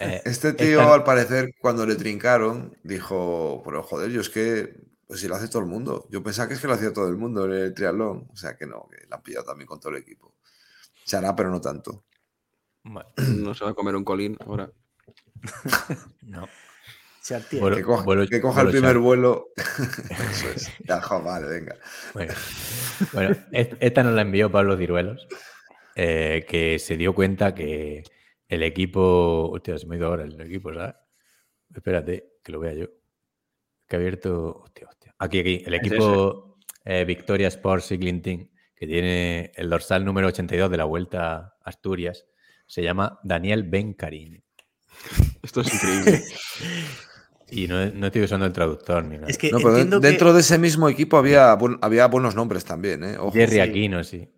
Eh, 0.00 0.22
Este 0.24 0.52
tío, 0.52 0.80
esta- 0.80 0.94
al 0.94 1.04
parecer, 1.04 1.54
cuando 1.60 1.86
le 1.86 1.96
trincaron, 1.96 2.76
dijo, 2.82 3.62
pero 3.64 3.82
joder, 3.82 4.10
yo 4.10 4.20
es 4.20 4.30
que, 4.30 4.74
pues 5.06 5.20
si 5.20 5.28
lo 5.28 5.34
hace 5.36 5.48
todo 5.48 5.60
el 5.62 5.68
mundo. 5.68 6.06
Yo 6.10 6.22
pensaba 6.22 6.48
que 6.48 6.54
es 6.54 6.60
que 6.60 6.66
lo 6.66 6.74
hacía 6.74 6.92
todo 6.92 7.08
el 7.08 7.16
mundo 7.16 7.44
en 7.46 7.52
el 7.52 7.74
triatlón. 7.74 8.28
O 8.32 8.36
sea 8.36 8.56
que 8.56 8.66
no, 8.66 8.88
que 8.90 9.06
la 9.08 9.16
han 9.16 9.22
pillado 9.22 9.44
también 9.44 9.66
con 9.66 9.80
todo 9.80 9.92
el 9.92 9.98
equipo. 9.98 10.34
Se 11.04 11.16
hará, 11.16 11.34
pero 11.36 11.50
no 11.50 11.60
tanto. 11.60 12.04
Bueno, 12.84 13.08
No 13.38 13.54
se 13.54 13.64
va 13.64 13.70
a 13.70 13.74
comer 13.74 13.96
un 13.96 14.04
colín 14.04 14.36
ahora. 14.46 14.70
no. 16.22 16.46
Que 17.76 17.82
coja, 17.82 18.04
vuelo- 18.04 18.28
que 18.28 18.40
coja 18.40 18.60
el 18.62 18.68
primer 18.70 18.98
vuelo. 18.98 19.46
Eso 20.30 20.48
es. 20.54 20.70
Ya, 20.86 21.00
jo, 21.00 21.22
vale, 21.22 21.46
venga. 21.48 21.76
Bueno, 22.12 22.34
Bueno, 23.12 23.36
es- 23.52 23.70
esta 23.80 24.02
nos 24.02 24.12
la 24.14 24.22
envió 24.22 24.50
Pablo 24.52 24.76
Ciruelos. 24.76 25.26
eh, 25.96 26.44
que 26.48 26.78
se 26.78 26.96
dio 26.96 27.14
cuenta 27.14 27.54
que 27.54 28.02
el 28.48 28.62
equipo. 28.62 29.50
Hostia, 29.52 29.78
se 29.78 29.86
me 29.86 29.94
ha 29.94 29.98
ido 29.98 30.08
ahora 30.08 30.24
el 30.24 30.40
equipo, 30.40 30.72
¿sabes? 30.74 30.94
Espérate, 31.74 32.32
que 32.42 32.52
lo 32.52 32.60
vea 32.60 32.74
yo. 32.74 32.86
Que 33.88 33.96
ha 33.96 33.98
abierto. 33.98 34.62
Hostia, 34.64 34.88
hostia. 34.88 35.14
Aquí, 35.18 35.38
aquí. 35.40 35.62
El 35.64 35.74
equipo 35.74 36.58
eh, 36.84 37.04
Victoria 37.04 37.48
Sports 37.48 37.88
Cycling 37.88 38.20
Team, 38.22 38.50
que 38.76 38.86
tiene 38.86 39.50
el 39.54 39.70
dorsal 39.70 40.04
número 40.04 40.28
82 40.28 40.70
de 40.70 40.76
la 40.76 40.84
Vuelta 40.84 41.36
a 41.36 41.54
Asturias, 41.64 42.26
se 42.66 42.82
llama 42.82 43.18
Daniel 43.22 43.62
Ben 43.64 43.94
Cariño. 43.94 44.42
Esto 45.42 45.60
es 45.62 45.72
increíble. 45.74 46.22
Y 47.50 47.68
no, 47.68 47.84
no 47.86 48.06
estoy 48.06 48.22
usando 48.22 48.46
el 48.46 48.52
traductor 48.52 49.04
ni 49.04 49.16
nada. 49.16 49.28
Es 49.28 49.38
que 49.38 49.50
No, 49.50 49.58
pero 49.58 49.74
que- 49.74 49.84
dentro 50.06 50.32
de 50.32 50.40
ese 50.40 50.58
mismo 50.58 50.88
equipo 50.88 51.16
había, 51.18 51.54
buen- 51.54 51.78
había 51.82 52.06
buenos 52.06 52.34
nombres 52.34 52.64
también, 52.64 53.04
¿eh? 53.04 53.16
Ojo. 53.18 53.32
Jerry. 53.32 53.60
Aquino, 53.60 54.02
sí. 54.02 54.28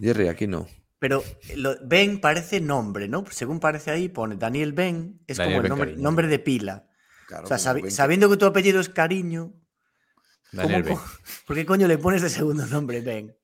Jerry, 0.00 0.28
aquí 0.28 0.46
no. 0.46 0.66
Pero 0.98 1.22
lo- 1.54 1.76
Ben 1.84 2.20
parece 2.20 2.60
nombre, 2.60 3.06
¿no? 3.08 3.24
Según 3.30 3.60
parece 3.60 3.90
ahí, 3.90 4.08
pone 4.08 4.36
Daniel 4.36 4.72
Ben, 4.72 5.20
es 5.26 5.36
Daniel 5.36 5.68
como 5.68 5.84
el 5.84 5.90
Ben 5.90 6.02
nombre, 6.02 6.26
de 6.28 6.38
pila. 6.38 6.86
Claro, 7.28 7.44
o 7.44 7.46
sea, 7.46 7.58
sabi- 7.58 7.90
sabiendo 7.90 8.30
que 8.30 8.36
tu 8.36 8.46
apellido 8.46 8.80
es 8.80 8.88
Cariño, 8.88 9.52
Daniel 10.52 10.84
¿cómo 10.84 10.96
Ben. 10.96 11.04
¿por 11.46 11.56
qué 11.56 11.66
coño 11.66 11.86
le 11.88 11.98
pones 11.98 12.22
de 12.22 12.30
segundo 12.30 12.64
nombre 12.66 13.00
Ben? 13.02 13.36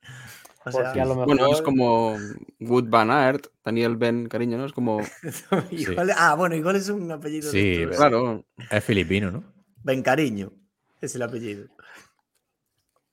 O 0.64 0.70
sea, 0.70 0.84
Porque 0.84 1.01
a 1.01 1.05
lo 1.05 1.10
mejor. 1.16 1.26
Bueno, 1.26 1.52
es 1.52 1.62
como 1.62 2.16
Wood 2.60 2.89
Van 2.89 3.10
Aert, 3.10 3.48
Daniel 3.64 3.97
Ben, 3.97 4.28
cariño, 4.28 4.59
¿no? 4.59 4.66
Es 4.66 4.72
como. 4.72 5.01
igual- 5.70 6.12
ah, 6.16 6.34
bueno, 6.36 6.55
igual 6.55 6.76
es 6.76 6.89
un 6.89 7.10
apellido. 7.10 7.51
de 7.51 7.60
Sí, 7.60 7.82
estos. 7.82 7.97
Claro. 7.97 8.44
Es 8.70 8.84
filipino, 8.84 9.30
¿no? 9.30 9.44
Ben 9.82 10.02
Cariño 10.02 10.52
es 11.01 11.14
el 11.16 11.22
apellido. 11.22 11.66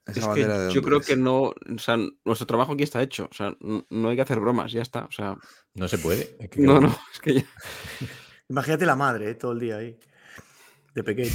Es 0.05 0.25
que 0.27 0.45
de 0.45 0.71
yo 0.73 0.81
creo 0.81 1.01
que 1.01 1.15
no. 1.15 1.41
O 1.43 1.77
sea, 1.77 1.97
nuestro 2.25 2.47
trabajo 2.47 2.73
aquí 2.73 2.83
está 2.83 3.01
hecho. 3.01 3.27
O 3.31 3.33
sea, 3.33 3.55
no 3.59 4.09
hay 4.09 4.15
que 4.15 4.21
hacer 4.23 4.39
bromas, 4.39 4.71
ya 4.71 4.81
está. 4.81 5.05
O 5.05 5.11
sea, 5.11 5.37
No 5.75 5.87
se 5.87 5.97
puede. 5.99 6.35
es 6.39 6.49
que 6.49 6.61
no, 6.61 6.79
no. 6.79 6.95
Es 7.13 7.19
que 7.19 7.33
ya. 7.35 7.43
Imagínate 8.49 8.85
la 8.87 8.95
madre, 8.95 9.29
¿eh? 9.31 9.35
todo 9.35 9.51
el 9.51 9.59
día 9.59 9.77
ahí, 9.77 9.97
de 10.95 11.03
pequeño. 11.03 11.31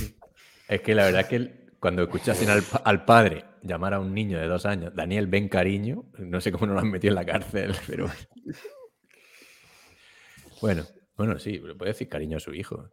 Es 0.67 0.81
que 0.81 0.95
la 0.95 1.05
verdad 1.05 1.21
es 1.21 1.27
que 1.29 1.67
cuando 1.79 2.03
escuchasen 2.03 2.49
al, 2.51 2.65
al 2.85 3.05
padre 3.05 3.45
llamar 3.65 3.95
a 3.95 4.01
un 4.01 4.15
niño 4.15 4.39
de 4.39 4.47
dos 4.47 4.67
años, 4.67 4.95
Daniel 4.95 5.27
Ben 5.27 5.49
Cariño, 5.49 6.05
no 6.19 6.41
sé 6.41 6.53
cómo 6.53 6.67
no 6.67 6.75
lo 6.75 6.81
han 6.81 6.91
metido 6.91 7.11
en 7.13 7.17
la 7.17 7.25
cárcel, 7.27 7.75
pero. 7.87 8.07
Bueno, 10.61 10.85
bueno, 11.17 11.39
sí, 11.39 11.59
pero 11.61 11.77
puede 11.77 11.93
decir 11.93 12.09
cariño 12.09 12.37
a 12.37 12.41
su 12.41 12.55
hijo. 12.55 12.89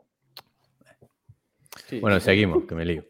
Sí, 1.87 1.99
Bueno, 1.99 2.19
seguimos, 2.19 2.65
que 2.65 2.75
me 2.75 2.85
lío. 2.85 3.05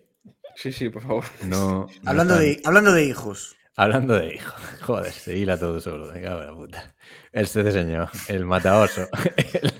sí, 0.56 0.72
sí, 0.72 0.90
por 0.90 1.02
favor. 1.02 1.24
No, 1.46 1.88
no 1.88 1.88
Hablando, 2.10 2.36
están- 2.40 2.46
de, 2.62 2.62
hablando 2.68 2.92
de 2.94 3.06
hijos. 3.06 3.56
Hablando 3.76 4.16
de 4.20 4.36
hijos. 4.36 4.62
Joder, 4.82 5.12
se 5.12 5.36
hila 5.38 5.58
todo 5.58 5.80
solo. 5.80 6.12
Me 6.14 6.22
cago 6.22 6.42
en 6.42 6.48
la 6.48 6.54
puta. 6.54 6.96
Este 7.32 7.72
señor, 7.72 8.10
el 8.28 8.46
mataoso. 8.46 9.08
El, 9.54 9.72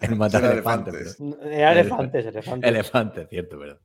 el 0.00 0.16
mata 0.16 0.38
elefantes. 0.52 1.18
El- 1.20 1.34
elefantes, 1.60 2.26
elefantes. 2.26 2.68
Elefante, 2.70 3.26
cierto, 3.26 3.58
perdón. 3.58 3.80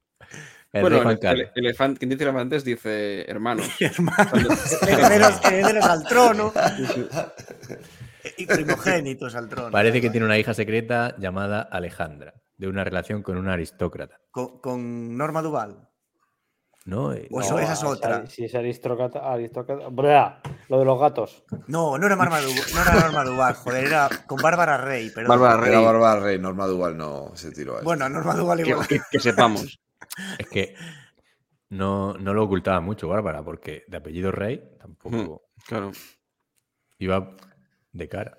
El 0.74 0.82
bueno, 0.82 0.96
rey 0.98 1.04
Juan 1.04 1.14
el, 1.14 1.20
Carlos. 1.20 1.48
el- 1.56 1.66
elefante, 1.66 2.00
quien 2.00 2.10
dice 2.10 2.24
elefantes 2.24 2.64
dice 2.64 3.30
hermanos. 3.30 3.68
Hermanos, 3.80 4.82
herederos, 4.82 5.40
herederos 5.46 5.86
al 5.86 6.04
trono 6.08 6.52
y 8.38 8.46
primogénitos 8.46 9.36
al 9.36 9.50
trono. 9.50 9.72
Parece 9.72 10.02
que 10.02 10.10
tiene 10.10 10.26
una 10.26 10.38
hija 10.38 10.54
secreta 10.54 11.16
llamada 11.18 11.62
Alejandra, 11.62 12.34
de 12.58 12.68
una 12.68 12.84
relación 12.84 13.22
con 13.22 13.38
un 13.38 13.50
aristócrata. 13.50 14.18
con, 14.32 14.60
con 14.60 15.18
Norma 15.18 15.42
Duval. 15.42 15.90
¿No? 16.86 17.14
Eh, 17.14 17.30
O 17.32 17.40
eso- 17.40 17.60
esa 17.60 17.74
es 17.74 17.84
otra. 17.84 18.26
Si 18.28 18.44
es 18.44 18.54
aristócrata. 18.56 19.20
aristócrata 19.32 19.88
bra, 19.90 20.42
lo 20.68 20.80
de 20.80 20.86
los 20.86 21.00
gatos. 21.00 21.44
No, 21.68 21.98
no 21.98 22.06
era 22.08 22.16
Norma 22.18 22.42
Duval, 22.42 22.62
no 22.76 22.82
era 22.82 22.94
Norma 23.00 23.24
Duval, 23.24 23.54
joder, 23.54 23.86
era 23.86 24.10
con 24.28 24.42
Bárbara 24.42 24.78
Rey. 24.78 25.10
Pero 25.16 25.30
Bárbara 25.30 25.56
Rey. 25.58 25.70
Era 25.72 25.80
Bárbara 25.80 26.20
Rey, 26.20 26.40
Norma 26.40 26.66
Duval 26.68 26.98
no 26.98 27.32
se 27.36 27.52
tiró 27.52 27.74
a 27.76 27.78
eso. 27.78 27.86
Bueno, 27.86 28.10
Norma 28.10 28.36
Duval 28.36 28.64
Que, 28.64 28.70
igual. 28.72 28.88
que- 28.88 29.00
que 29.10 29.20
sepamos. 29.20 29.80
Es 30.38 30.48
que 30.48 30.76
no, 31.70 32.14
no 32.14 32.34
lo 32.34 32.44
ocultaba 32.44 32.80
mucho 32.82 33.08
Bárbara, 33.08 33.44
porque 33.44 33.84
de 33.88 33.98
apellido 33.98 34.32
Rey 34.32 34.62
tampoco 34.80 35.50
Claro. 35.68 35.92
iba 37.00 37.36
de 37.92 38.10
cara. 38.10 38.38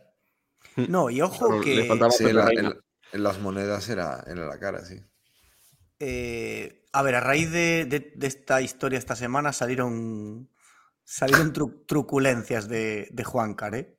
No, 0.76 1.10
y 1.10 1.20
ojo 1.20 1.60
que 1.60 1.84
faltaba- 1.84 2.10
Sí, 2.10 2.24
en, 2.24 2.36
la- 2.36 2.50
en- 2.50 2.74
en 3.12 3.22
las 3.22 3.38
monedas 3.40 3.88
era, 3.88 4.24
era 4.26 4.46
la 4.46 4.58
cara, 4.58 4.84
sí. 4.84 5.00
eh, 6.00 6.84
a 6.92 7.02
ver, 7.02 7.14
a 7.16 7.20
raíz 7.20 7.50
de, 7.50 7.84
de- 7.86 8.12
de 8.14 8.26
esta 8.26 8.60
historia 8.60 8.98
esta 8.98 9.16
semana 9.16 9.52
salieron 9.52 10.50
salieron 11.06 11.52
tru- 11.52 11.84
truculencias 11.86 12.66
de, 12.68 13.08
de 13.10 13.24
Juancar, 13.24 13.74
¿eh? 13.74 13.98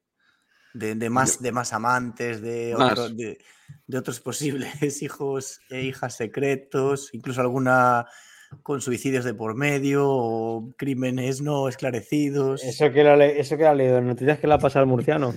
De, 0.75 0.93
de 0.93 1.09
más, 1.09 1.41
de 1.41 1.51
más 1.53 1.71
amantes, 1.73 2.41
de, 2.41 2.75
Más. 2.77 2.91
otro- 2.91 3.09
de, 3.09 3.37
de 3.87 3.97
otros 3.97 4.19
posibles 4.19 4.67
hijos 5.01 5.59
e 5.69 5.83
hijas 5.83 6.15
secretos, 6.15 7.09
incluso 7.13 7.39
alguna 7.41 8.05
con 8.61 8.81
suicidios 8.81 9.25
de 9.25 9.33
por 9.33 9.55
medio 9.55 10.05
o 10.07 10.73
crímenes 10.77 11.41
no 11.41 11.67
esclarecidos. 11.69 12.63
Eso 12.63 12.91
que, 12.91 13.03
le- 13.03 13.39
eso 13.39 13.57
que 13.57 13.65
ha 13.65 13.73
leído 13.73 13.97
en 13.99 14.07
noticias 14.07 14.37
que 14.39 14.47
le 14.47 14.53
ha 14.53 14.57
pasado 14.59 14.83
al 14.83 14.87
murciano. 14.89 15.33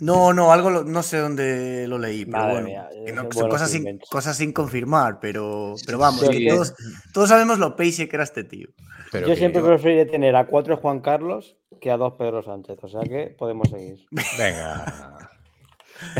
No, 0.00 0.32
no, 0.32 0.52
algo 0.52 0.70
lo- 0.70 0.84
no 0.84 1.02
sé 1.02 1.16
dónde 1.18 1.88
lo 1.88 1.98
leí, 1.98 2.24
pero 2.24 2.38
Madre 2.38 2.52
bueno, 2.52 2.68
mía, 2.68 2.88
que 3.04 3.12
no- 3.12 3.32
son 3.32 3.48
cosas 3.48 3.70
sin, 3.70 3.98
cosas 4.10 4.36
sin 4.36 4.52
confirmar, 4.52 5.18
pero, 5.20 5.74
pero 5.86 5.98
vamos, 5.98 6.20
Sí, 6.20 6.28
que 6.44 6.48
todos, 6.50 6.74
todos 7.12 7.28
sabemos 7.30 7.58
lo 7.58 7.74
payse 7.74 8.08
que 8.08 8.14
era 8.16 8.22
este 8.24 8.44
tío. 8.44 8.68
Pero 9.10 9.26
Yo 9.26 9.32
que- 9.34 9.38
siempre 9.40 9.60
preferiré 9.62 10.06
tener 10.06 10.36
a 10.36 10.46
cuatro 10.46 10.76
Juan 10.76 11.00
Carlos 11.00 11.56
que 11.78 11.90
a 11.90 11.96
dos 11.96 12.14
Pedro 12.18 12.42
Sánchez. 12.42 12.78
O 12.82 12.88
sea 12.88 13.00
que 13.02 13.34
podemos 13.38 13.68
seguir. 13.70 14.06
Venga. 14.38 15.30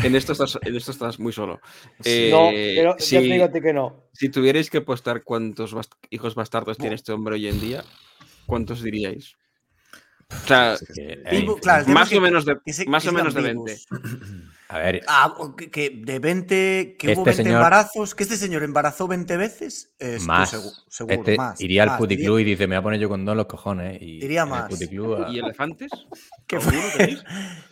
En 0.03 0.13
esto 0.13 0.33
estás, 0.33 0.59
en 0.61 0.75
esto 0.75 0.91
estás 0.91 1.19
muy 1.21 1.31
solo. 1.31 1.53
no, 1.53 1.61
Eh, 2.03 2.73
pero 2.75 2.95
si, 2.99 3.15
ya 3.15 3.21
te 3.21 3.25
digo 3.27 3.45
a 3.45 3.49
ti 3.51 3.61
que 3.61 3.71
no. 3.71 4.03
si 4.11 4.27
tuvierais 4.27 4.69
que 4.69 4.79
apostar 4.79 5.23
cuántos 5.23 5.73
bast- 5.73 5.95
hijos 6.09 6.35
bastardos 6.35 6.77
tiene 6.77 6.95
este 6.95 7.13
hombre 7.13 7.35
hoy 7.35 7.47
en 7.47 7.61
día, 7.61 7.85
¿cuántos 8.45 8.83
diríais? 8.83 9.37
O 10.29 10.47
sea, 10.47 10.75
eh, 10.97 11.45
claro, 11.61 11.87
más 11.87 12.11
o 12.11 12.19
menos 12.19 12.43
de, 12.43 12.57
que 12.65 12.73
se- 12.73 12.87
más 12.87 13.07
o 13.07 13.13
menos 13.13 13.33
de 13.33 13.39
sigan 13.41 13.55
20. 13.63 13.81
A 14.71 14.77
ver, 14.77 15.01
Ah, 15.07 15.35
que, 15.57 15.71
que 15.71 15.89
de 16.05 16.19
20, 16.19 16.95
que 16.97 17.07
hubo 17.07 17.11
Este 17.21 17.23
20 17.31 17.43
señor- 17.43 17.55
embarazos, 17.57 18.13
que 18.15 18.23
este 18.23 18.37
señor 18.37 18.61
embarazó 18.63 19.07
20 19.07 19.35
veces. 19.35 19.91
Más. 20.25 20.53
segu- 20.53 20.83
seguro, 20.87 21.15
Este 21.15 21.35
más, 21.37 21.59
iría 21.59 21.83
al 21.83 21.89
más, 21.89 21.97
puticlub 21.97 22.37
diría- 22.37 22.47
y 22.47 22.51
dice, 22.51 22.67
me 22.67 22.75
voy 22.75 22.79
a 22.79 22.83
poner 22.83 22.99
yo 22.99 23.09
con 23.09 23.25
dos 23.25 23.35
los 23.35 23.47
cojones. 23.47 23.97
Y 24.01 24.23
el 24.23 24.45
más. 24.47 24.69
puticlub 24.69 25.23
a- 25.23 25.29
¿Y 25.31 25.39
elefantes? 25.39 25.89
Que 26.47 26.55
¿Alguno 26.57 26.77
fue-? 26.79 27.17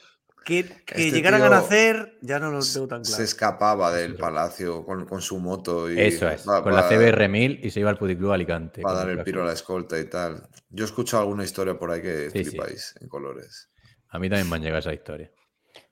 Que, 0.47 0.63
que 0.63 1.07
Este 1.07 1.11
llegaran 1.11 1.41
a 1.41 1.49
nacer, 1.49 2.17
ya 2.21 2.39
no 2.39 2.49
lo 2.51 2.59
tengo 2.61 2.87
tan 2.87 3.03
Se 3.03 3.11
claro. 3.11 3.23
escapaba 3.25 3.91
del 3.91 4.15
palacio 4.15 4.85
con, 4.85 5.05
con 5.05 5.21
su 5.21 5.39
moto 5.39 5.91
y 5.91 5.99
Eso 5.99 6.29
es, 6.29 6.47
va- 6.47 6.63
con 6.63 6.71
va- 6.71 6.83
la 6.83 6.87
CBR 6.87 7.27
1000 7.27 7.59
y 7.65 7.69
se 7.69 7.81
iba 7.81 7.89
al 7.89 7.97
puticlub 7.97 8.31
a 8.31 8.35
Alicante. 8.35 8.81
para 8.81 8.99
dar 8.99 9.09
el 9.09 9.23
piro 9.25 9.43
a 9.43 9.45
la 9.47 9.51
escolta 9.51 9.99
y 9.99 10.05
tal. 10.05 10.47
Yo 10.69 10.85
he 10.85 10.87
escuchado 10.87 11.23
alguna 11.23 11.43
historia 11.43 11.77
por 11.77 11.91
ahí 11.91 12.01
que 12.01 12.29
Sí, 12.31 12.45
sí. 12.45 12.51
flipáis 12.51 12.95
en 13.01 13.09
colores. 13.09 13.69
A 14.07 14.19
mí 14.19 14.29
también 14.29 14.49
me 14.49 14.55
han 14.55 14.61
llegado 14.61 14.79
esa 14.79 14.93
historia. 14.93 15.29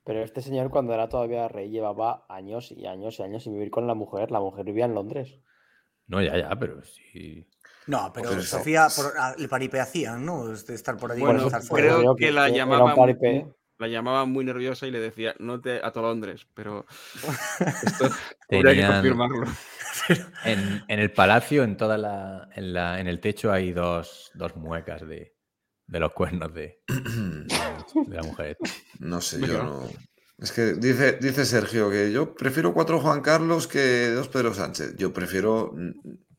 Pero 0.06 0.22
este 0.24 0.42
señor, 0.42 0.70
cuando 0.70 0.94
era 0.94 1.10
todavía 1.10 1.48
rey, 1.48 1.70
llevaba 1.70 2.26
años 2.30 2.72
y 2.72 2.86
años 2.86 3.20
y 3.20 3.24
años 3.24 3.44
sin 3.44 3.54
vivir 3.54 3.72
con 3.72 3.88
la 3.88 3.96
mujer. 3.96 4.32
La 4.32 4.40
mujer 4.40 4.64
vivía 4.66 4.86
en 4.86 4.94
Londres. 4.94 5.40
No, 6.08 6.22
ya, 6.22 6.38
ya, 6.38 6.50
pero 6.60 6.82
sí. 6.84 7.48
No, 7.88 8.12
pero 8.14 8.30
eso- 8.32 8.58
Sofía 8.60 8.88
por, 8.96 9.14
ah, 9.18 9.34
le 9.38 9.48
paripeación, 9.48 10.26
¿no? 10.26 10.48
De 10.48 10.74
estar 10.76 10.96
por 10.98 11.12
allí 11.12 11.22
Bueno, 11.22 11.46
estar 11.46 11.62
Por 11.62 11.70
fuera. 11.70 11.96
creo 11.98 12.16
que 12.16 12.32
la 12.32 12.50
llamaba, 12.50 12.96
paripé. 12.96 13.48
la 13.80 13.88
llamaba 13.88 14.26
muy 14.26 14.46
nerviosa 14.46 14.86
y 14.88 14.92
le 14.92 15.00
decía, 15.00 15.36
no 15.40 15.60
te 15.60 15.78
ato 15.84 16.00
a 16.00 16.04
Londres, 16.04 16.48
pero 16.54 16.86
esto 17.84 18.06
habría 18.06 18.72
que 18.72 18.82
Tenían- 18.82 18.94
confirmarlo. 18.94 19.48
En, 20.46 20.84
en 20.88 21.00
el 21.00 21.12
palacio, 21.12 21.64
en 21.64 21.78
toda 21.78 21.98
la 21.98 22.50
en, 22.56 22.74
la, 22.74 23.00
en 23.00 23.08
el 23.08 23.20
techo, 23.20 23.52
hay 23.52 23.72
dos, 23.72 24.30
dos 24.36 24.56
muecas 24.56 25.08
de, 25.08 25.35
de 25.88 26.00
los 26.00 26.12
cuernos 26.14 26.54
de, 26.54 26.80
de 26.88 28.16
la 28.16 28.24
mujer. 28.24 28.58
No 29.00 29.22
sé, 29.22 29.40
yo 29.42 29.64
no. 29.64 29.84
Es 30.38 30.52
que 30.52 30.74
dice, 30.74 31.14
dice 31.22 31.46
Sergio 31.46 31.90
que 31.90 32.12
yo 32.12 32.34
prefiero 32.34 32.74
cuatro 32.74 33.00
Juan 33.00 33.22
Carlos 33.22 33.68
que 33.68 34.10
dos 34.10 34.28
Pedro 34.30 34.54
Sánchez. 34.54 34.96
Yo 34.98 35.14
prefiero 35.14 35.74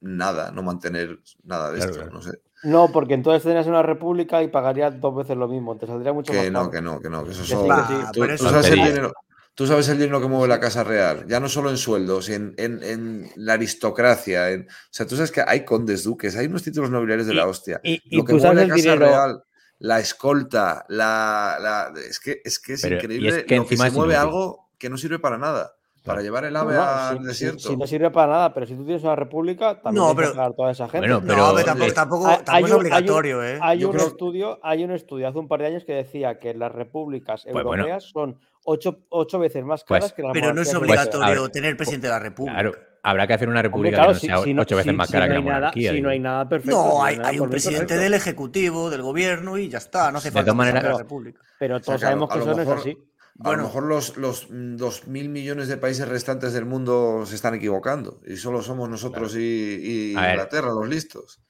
nada, 0.01 0.51
no 0.53 0.63
mantener 0.63 1.19
nada 1.45 1.71
de 1.71 1.77
Claro, 1.79 1.91
esto. 1.93 2.03
claro. 2.05 2.17
No 2.17 2.23
sé. 2.23 2.41
No, 2.65 2.91
porque 2.93 3.15
entonces 3.15 3.43
tendrías 3.43 3.67
una 3.67 3.83
república 3.83 4.43
y 4.43 4.49
pagarías 4.49 5.01
dos 5.01 5.15
veces 5.17 5.37
lo 5.37 5.47
mismo. 5.49 5.77
Te 5.77 5.87
saldría 5.87 6.13
mucho 6.13 6.33
Que 6.33 6.51
más 6.51 6.53
no, 6.53 6.59
caro. 6.59 6.71
que 6.73 6.81
no, 6.83 7.01
que 7.01 7.11
no, 7.11 7.25
que 7.25 7.31
eso 7.31 7.45
son. 7.45 7.63
sí, 7.67 7.69
que 8.15 8.37
sí. 8.37 8.39
Tú, 8.39 8.45
sabes 8.49 8.67
el 8.71 8.75
dinero, 8.77 9.13
tú 9.57 9.67
sabes 9.67 9.89
el 9.89 9.99
dinero 9.99 10.21
que 10.21 10.29
mueve 10.29 10.47
la 10.47 10.61
Casa 10.61 10.85
Real, 10.85 11.27
ya 11.27 11.41
no 11.41 11.49
solo 11.49 11.71
en 11.71 11.77
sueldos, 11.79 12.29
en, 12.29 12.55
en, 12.59 12.81
en 12.85 13.31
la 13.37 13.55
aristocracia. 13.55 14.51
En, 14.51 14.63
o 14.63 14.67
sea, 14.91 15.07
tú 15.07 15.17
sabes 15.17 15.33
que 15.33 15.43
hay 15.45 15.65
condes, 15.65 16.05
duques, 16.05 16.37
hay 16.37 16.47
unos 16.47 16.63
títulos 16.63 16.91
nobiliarios 16.91 17.27
de 17.27 17.35
la 17.35 17.47
hostia. 17.49 17.81
Y, 17.83 18.01
y 18.05 18.17
Lo 18.19 18.25
que 18.25 18.35
tú 18.35 18.39
mueve 18.39 18.55
la 18.63 18.69
Casa 18.69 18.77
dinero. 18.77 19.07
Real, 19.07 19.43
la 19.81 19.99
escolta, 20.01 20.85
la, 20.89 21.57
la- 21.61 21.93
es 22.09 22.21
que 22.21 22.41
es, 22.45 22.59
que 22.61 22.75
es 22.75 22.83
Pero- 22.83 22.97
increíble 22.97 23.29
es 23.31 23.45
que 23.45 23.57
lo 23.57 23.67
que 23.67 23.77
se 23.77 23.91
mueve 23.91 24.15
algo 24.17 24.69
que 24.79 24.89
no 24.89 24.97
sirve 24.97 25.19
para 25.19 25.37
nada. 25.39 25.73
para 26.05 26.23
llevar 26.23 26.45
el 26.45 26.55
ave 26.55 26.75
no, 26.75 26.83
al 26.83 27.17
si- 27.17 27.23
si- 27.23 27.27
desierto. 27.29 27.59
Si, 27.71 27.77
no 27.77 27.85
sirve 27.89 28.11
para 28.13 28.31
nada, 28.33 28.55
pero 28.55 28.65
si 28.65 28.75
tú 28.77 28.85
tienes 28.85 29.03
una 29.03 29.17
república, 29.17 29.81
también 29.83 30.05
No, 30.05 30.11
que 30.11 30.17
pero- 30.23 30.35
pagar 30.37 30.53
toda 30.55 30.71
esa 30.71 30.85
gente. 30.89 30.99
Bueno, 31.09 31.21
no, 31.21 31.27
pero- 31.27 31.53
pero 31.55 31.65
tampoco, 31.65 31.93
tampoco, 31.93 32.27
Hay- 32.29 32.37
tampoco 32.45 32.53
hay 32.57 32.63
es 32.65 32.71
un- 32.71 32.71
hay 32.71 32.73
un- 32.73 32.81
obligatorio, 32.81 33.43
¿eh? 33.45 33.59
Hay 33.61 33.85
un, 33.85 33.91
creo- 33.93 34.07
estudio, 34.07 34.61
hay 34.63 34.85
un 34.85 34.93
estudio 34.93 35.27
hace 35.29 35.39
un 35.39 35.49
par 35.49 35.61
de 35.63 35.67
años 35.67 35.85
que 35.85 35.95
decía 35.95 36.39
que 36.39 36.55
las 36.55 36.71
repúblicas 36.71 37.43
Pues 37.43 37.53
bueno. 37.65 37.71
europeas 37.83 38.05
son 38.05 38.39
ocho, 38.67 39.01
ocho 39.09 39.39
veces 39.39 39.65
más 39.65 39.85
Pues- 39.85 40.01
caras 40.01 40.13
que 40.13 40.23
las 40.23 40.33
Pero 40.33 40.53
no 40.53 40.61
es 40.61 40.69
monarquías 40.69 40.77
obligatorio 41.07 41.29
europeas. 41.35 41.53
tener 41.53 41.77
presidente 41.77 42.07
de 42.07 42.13
la 42.13 42.19
República. 42.19 42.53
Claro, 42.61 42.75
habrá 43.03 43.27
que 43.27 43.33
hacer 43.35 43.49
una 43.49 43.59
Hombre, 43.61 43.69
república 43.69 43.97
claro, 43.97 44.09
que 44.09 44.15
no 44.15 44.21
sea 44.37 44.45
si 44.45 44.59
ocho 44.59 44.77
veces 44.77 44.91
si- 44.93 44.97
más 44.97 45.07
si 45.09 45.13
cara 45.13 45.27
no 45.27 45.31
que 45.33 45.35
la 45.39 45.45
nada- 45.45 45.55
monarquía. 45.61 45.93
Si 45.93 46.01
no 46.03 46.09
hay 46.11 46.19
nada 46.21 46.49
perfecto. 46.49 46.77
No, 46.77 46.89
no 46.89 47.05
hay, 47.05 47.17
nada 47.17 47.29
hay 47.31 47.41
un 47.41 47.51
presidente 47.51 47.81
perfecto. 47.87 48.03
del 48.03 48.15
Ejecutivo, 48.15 48.91
del 48.91 49.03
Gobierno 49.03 49.59
y 49.59 49.69
ya 49.69 49.79
está. 49.79 50.11
No 50.13 50.19
hace 50.19 50.29
De 50.29 50.33
falta 50.33 50.53
de 50.53 50.73
la 50.73 50.99
República. 50.99 51.41
Pero 51.59 51.77
O 51.77 51.79
sea, 51.79 51.85
todos 51.85 52.01
que 52.01 52.07
a 52.07 52.11
lo- 52.11 52.27
sabemos 52.29 52.31
que 52.33 52.39
eso 52.39 52.57
no 52.57 52.63
es 52.63 52.81
así. 52.81 52.99
A 53.39 53.43
Bueno. 53.49 53.63
lo 53.63 53.69
mejor 53.69 53.83
los, 53.85 54.17
los 54.17 54.47
dos 54.51 55.07
mil 55.09 55.29
millones 55.29 55.69
de 55.69 55.77
países 55.77 56.09
restantes 56.09 56.55
del 56.55 56.65
mundo 56.65 57.25
se 57.27 57.35
están 57.35 57.55
equivocando 57.55 58.21
y 58.27 58.37
solo 58.37 58.63
somos 58.63 58.89
nosotros 58.89 59.35
y. 59.37 60.13
Inglaterra 60.13 60.69
los 60.73 60.89
listos. 60.89 61.41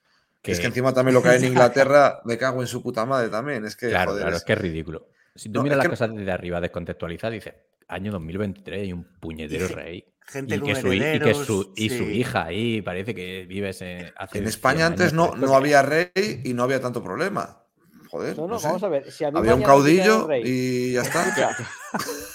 Que- 0.41 0.51
Es 0.51 0.59
que 0.59 0.67
encima 0.67 0.93
también 0.93 1.15
lo 1.15 1.23
que 1.23 1.29
hay 1.29 1.37
en 1.37 1.45
Inglaterra 1.85 2.19
me 2.25 2.37
cago 2.37 2.61
en 2.61 2.67
su 2.67 2.83
puta 2.83 3.05
madre 3.05 3.29
también. 3.29 3.65
Es 3.65 3.75
que, 3.77 3.89
Claro, 3.89 4.11
joder, 4.11 4.23
claro, 4.23 4.35
es- 4.35 4.41
es 4.41 4.45
que 4.45 4.53
es 4.53 4.59
ridículo. 4.59 5.07
Si 5.37 5.49
tú 5.49 5.59
No, 5.59 5.63
miras 5.63 5.77
las 5.77 5.85
que- 5.85 5.89
cosas 5.91 6.13
desde 6.15 6.31
arriba 6.31 6.59
descontextualizadas, 6.61 7.33
dices, 7.33 7.53
año 7.87 8.11
2023 8.11 8.87
y 8.87 8.93
un 8.93 9.03
puñetero 9.19 9.67
rey. 9.69 10.03
gente 10.25 10.55
y 10.55 10.59
con 10.59 10.67
que, 10.67 10.75
su, 10.75 10.93
y, 10.93 10.99
que 10.99 11.33
su, 11.33 11.73
y 11.77 11.89
su 11.89 12.03
hija 12.03 12.43
ahí 12.45 12.81
parece 12.81 13.15
que 13.15 13.45
vives 13.47 13.81
en, 13.81 14.11
hace 14.17 14.39
en 14.39 14.43
100 14.43 14.47
España 14.47 14.85
antes 14.87 15.13
no, 15.13 15.35
no 15.35 15.55
había 15.55 15.81
rey 15.83 16.09
y 16.43 16.53
no 16.53 16.63
había 16.63 16.81
tanto 16.81 17.01
problema. 17.01 17.63
Joder, 18.09 18.35
No, 18.37 18.43
no, 18.47 18.53
no 18.55 18.59
sé. 18.59 18.67
vamos 18.67 18.83
a 18.83 18.89
ver. 18.89 19.11
Si 19.11 19.23
a 19.23 19.31
mí 19.31 19.37
Había 19.39 19.55
un 19.55 19.63
caudillo 19.63 20.27
rey- 20.27 20.43
y 20.45 20.93
ya 20.93 21.01
está. 21.01 21.23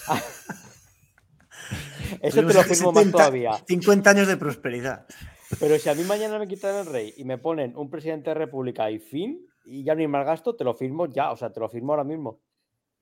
Eso 2.20 2.36
te 2.46 2.54
lo 2.54 2.62
firmo 2.62 2.92
más 2.92 3.04
70 3.04 3.10
todavía. 3.18 3.52
50 3.66 4.10
años 4.10 4.28
de 4.28 4.36
prosperidad. 4.36 5.06
Pero 5.58 5.78
si 5.78 5.88
a 5.88 5.94
mí 5.94 6.02
mañana 6.04 6.38
me 6.38 6.46
quitan 6.48 6.74
el 6.76 6.86
rey 6.86 7.12
y 7.16 7.24
me 7.24 7.38
ponen 7.38 7.76
un 7.76 7.90
presidente 7.90 8.30
de 8.30 8.34
república 8.34 8.90
y 8.90 8.98
fin, 8.98 9.46
y 9.64 9.84
ya 9.84 9.94
no 9.94 10.00
hay 10.00 10.08
más 10.08 10.24
gasto, 10.26 10.54
te 10.56 10.64
lo 10.64 10.74
firmo 10.74 11.06
ya. 11.06 11.30
O 11.32 11.36
sea, 11.36 11.52
te 11.52 11.60
lo 11.60 11.68
firmo 11.68 11.92
ahora 11.92 12.04
mismo. 12.04 12.40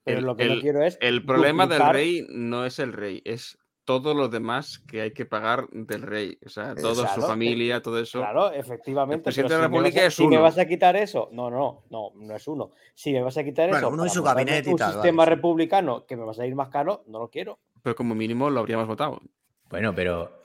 Pero 0.04 0.18
El- 0.20 0.24
lo 0.24 0.36
que 0.36 0.46
no 0.46 0.52
el- 0.54 0.60
quiero 0.60 0.82
es. 0.82 0.98
El 1.00 1.24
problema 1.24 1.66
del 1.66 1.88
rey 1.92 2.26
no 2.30 2.64
es 2.64 2.78
el 2.78 2.92
rey, 2.92 3.20
es 3.24 3.58
todo 3.84 4.14
lo 4.14 4.28
demás 4.28 4.78
que 4.86 5.00
hay 5.00 5.12
que 5.12 5.24
pagar 5.26 5.66
del 5.72 6.02
rey. 6.02 6.38
O 6.46 6.48
sea, 6.48 6.74
toda 6.76 7.04
Claro, 7.06 7.20
su 7.20 7.26
familia, 7.26 7.82
todo 7.82 7.98
eso. 7.98 8.20
Claro, 8.20 8.52
efectivamente. 8.52 9.24
presidente 9.24 9.48
pero 9.54 9.58
de 9.58 9.62
la 9.62 9.66
si 9.66 9.70
me 9.72 9.78
vas 9.78 9.84
República 9.84 10.00
a- 10.00 10.06
es 10.06 10.14
Si 10.14 10.22
me 10.22 10.28
uno. 10.36 10.42
vas 10.42 10.58
a 10.58 10.66
quitar 10.66 10.96
eso, 10.96 11.28
no, 11.32 11.50
no, 11.50 11.82
no, 11.90 12.10
no 12.14 12.36
es 12.36 12.46
uno. 12.46 12.70
Si 12.94 13.12
me 13.12 13.22
vas 13.22 13.36
a 13.36 13.42
quitar 13.44 13.68
Bueno, 13.68 13.88
eso, 13.88 13.94
uno 13.94 14.06
y 14.06 14.10
su 14.10 14.22
gabinete 14.22 14.68
y 14.70 14.72
un 14.72 14.78
tal, 14.78 14.88
vale, 14.90 15.02
sistema 15.02 15.24
republicano 15.24 16.06
que 16.06 16.16
me 16.16 16.24
va 16.24 16.30
a 16.30 16.34
salir 16.34 16.54
más 16.54 16.68
caro, 16.68 17.02
no 17.08 17.18
lo 17.18 17.28
quiero. 17.30 17.58
Pero 17.82 17.96
como 17.96 18.14
mínimo 18.14 18.48
lo 18.48 18.60
habríamos 18.60 18.86
votado. 18.86 19.20
Bueno, 19.68 19.94
pero, 19.94 20.42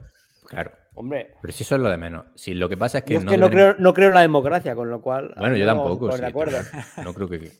claro, 0.48 0.72
Hombre, 0.98 1.34
pero 1.42 1.52
si 1.54 1.64
eso 1.64 1.76
es 1.76 1.82
lo 1.82 1.90
de 1.90 1.98
menos. 1.98 2.26
Si 2.36 2.54
lo 2.54 2.70
que 2.70 2.78
pasa 2.78 3.00
es 3.00 3.04
que 3.04 3.14
yo 3.14 3.20
es 3.20 3.26
no 3.26 3.32
que 3.32 3.38
no 3.38 3.50
creo, 3.50 3.76
no 3.78 3.94
creo 3.94 4.08
en 4.08 4.16
la 4.16 4.22
democracia, 4.22 4.76
con 4.76 4.90
lo 4.90 5.02
cual. 5.02 5.34
Bueno, 5.38 5.56
yo 5.58 5.66
tampoco. 5.66 6.12
sí, 6.14 6.22
de 6.22 6.28
acuerdo. 6.28 6.58
no 7.04 7.14
creo 7.14 7.28
que. 7.28 7.52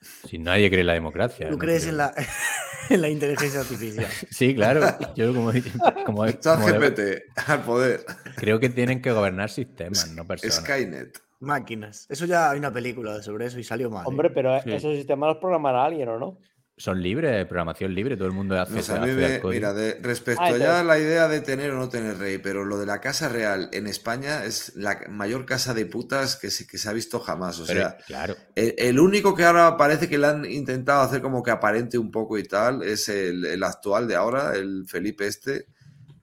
Si 0.00 0.38
nadie 0.38 0.68
cree 0.68 0.80
en 0.82 0.86
la 0.88 0.92
democracia. 0.94 1.46
Tú 1.48 1.52
no 1.54 1.58
crees 1.58 1.82
creo. 1.82 1.92
en 1.92 1.96
la, 1.98 2.14
en 2.90 3.00
la 3.02 3.08
inteligencia 3.08 3.60
artificial. 3.60 4.06
Sí, 4.30 4.54
claro. 4.54 4.80
Yo 5.16 5.34
como, 5.34 5.50
como, 5.52 6.04
como- 6.04 6.30
ChatGPT 6.30 7.00
al 7.48 7.62
poder. 7.62 8.04
creo 8.36 8.60
que 8.60 8.68
tienen 8.68 9.00
que 9.02 9.12
gobernar 9.12 9.50
sistemas, 9.50 10.10
no 10.12 10.26
personas. 10.26 10.56
Skynet. 10.56 11.18
Máquinas. 11.40 12.06
Eso 12.08 12.24
ya 12.24 12.50
hay 12.50 12.58
una 12.58 12.72
película 12.72 13.20
sobre 13.22 13.46
eso 13.46 13.58
y 13.58 13.64
salió 13.64 13.90
mal. 13.90 14.02
¿eh? 14.04 14.08
Hombre, 14.08 14.30
pero 14.30 14.58
Sí. 14.62 14.72
esos 14.72 14.94
sistemas 14.96 15.28
los 15.28 15.36
programará 15.38 15.84
alguien, 15.84 16.08
¿o 16.08 16.18
no? 16.18 16.38
Son 16.78 17.02
libres, 17.02 17.46
programación 17.46 17.94
libre, 17.94 18.18
todo 18.18 18.28
el 18.28 18.34
mundo 18.34 18.60
hace, 18.60 18.74
No 18.74 18.82
sé, 18.82 18.92
a 18.92 18.96
mí 18.96 19.04
hace 19.04 19.14
me- 19.14 19.34
el 19.36 19.40
código. 19.40 19.54
mira, 19.54 19.72
de- 19.72 19.98
respecto 20.02 20.42
Ah, 20.44 20.58
ya 20.58 20.80
a 20.80 20.84
la 20.84 20.98
idea 20.98 21.26
de 21.26 21.40
tener 21.40 21.70
o 21.70 21.76
no 21.78 21.88
tener 21.88 22.18
rey, 22.18 22.36
pero 22.36 22.66
lo 22.66 22.76
de 22.78 22.84
la 22.84 23.00
casa 23.00 23.30
real 23.30 23.70
en 23.72 23.86
España 23.86 24.44
es 24.44 24.76
la 24.76 25.00
mayor 25.08 25.46
casa 25.46 25.72
de 25.72 25.86
putas 25.86 26.36
que 26.36 26.50
se, 26.50 26.66
que 26.66 26.76
se 26.76 26.90
ha 26.90 26.92
visto 26.92 27.18
jamás. 27.18 27.58
O 27.60 27.66
Pero, 27.66 27.80
sea, 27.80 27.96
claro, 28.06 28.36
el, 28.54 28.74
el 28.76 29.00
único 29.00 29.34
que 29.34 29.44
ahora 29.44 29.78
parece 29.78 30.06
que 30.06 30.18
le 30.18 30.26
han 30.26 30.44
intentado 30.44 31.00
hacer 31.00 31.22
como 31.22 31.42
que 31.42 31.50
aparente 31.50 31.96
un 31.96 32.10
poco 32.10 32.36
y 32.36 32.42
tal 32.44 32.82
es 32.82 33.08
el, 33.08 33.46
el 33.46 33.62
actual 33.62 34.06
de 34.06 34.16
ahora, 34.16 34.54
el 34.54 34.84
Felipe 34.86 35.26
este, 35.26 35.68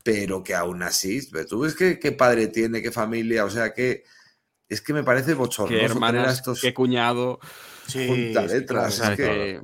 pero 0.03 0.43
que 0.43 0.53
aún 0.53 0.84
así, 0.84 1.27
tú 1.49 1.61
ves 1.61 1.73
que, 1.73 1.97
qué 1.97 2.11
padre 2.11 2.47
tiene, 2.49 2.84
qué 2.84 2.91
familia, 2.91 3.45
o 3.45 3.49
sea 3.49 3.73
que 3.73 4.03
es 4.69 4.81
que 4.81 4.93
me 4.93 5.03
parece 5.03 5.34
bochornoso 5.34 5.69
Qué 5.71 5.77
tener 5.77 5.89
a 5.89 5.93
hermanas, 5.93 6.34
estos 6.38 6.61
qué 6.61 6.75
cuñado. 6.75 7.39
Sí, 7.88 8.05
junta 8.07 8.47
sí, 8.47 8.53
letras, 8.53 8.93
o 8.93 8.97
sea, 8.97 9.11
es 9.13 9.17
que- 9.17 9.23
que 9.23 9.61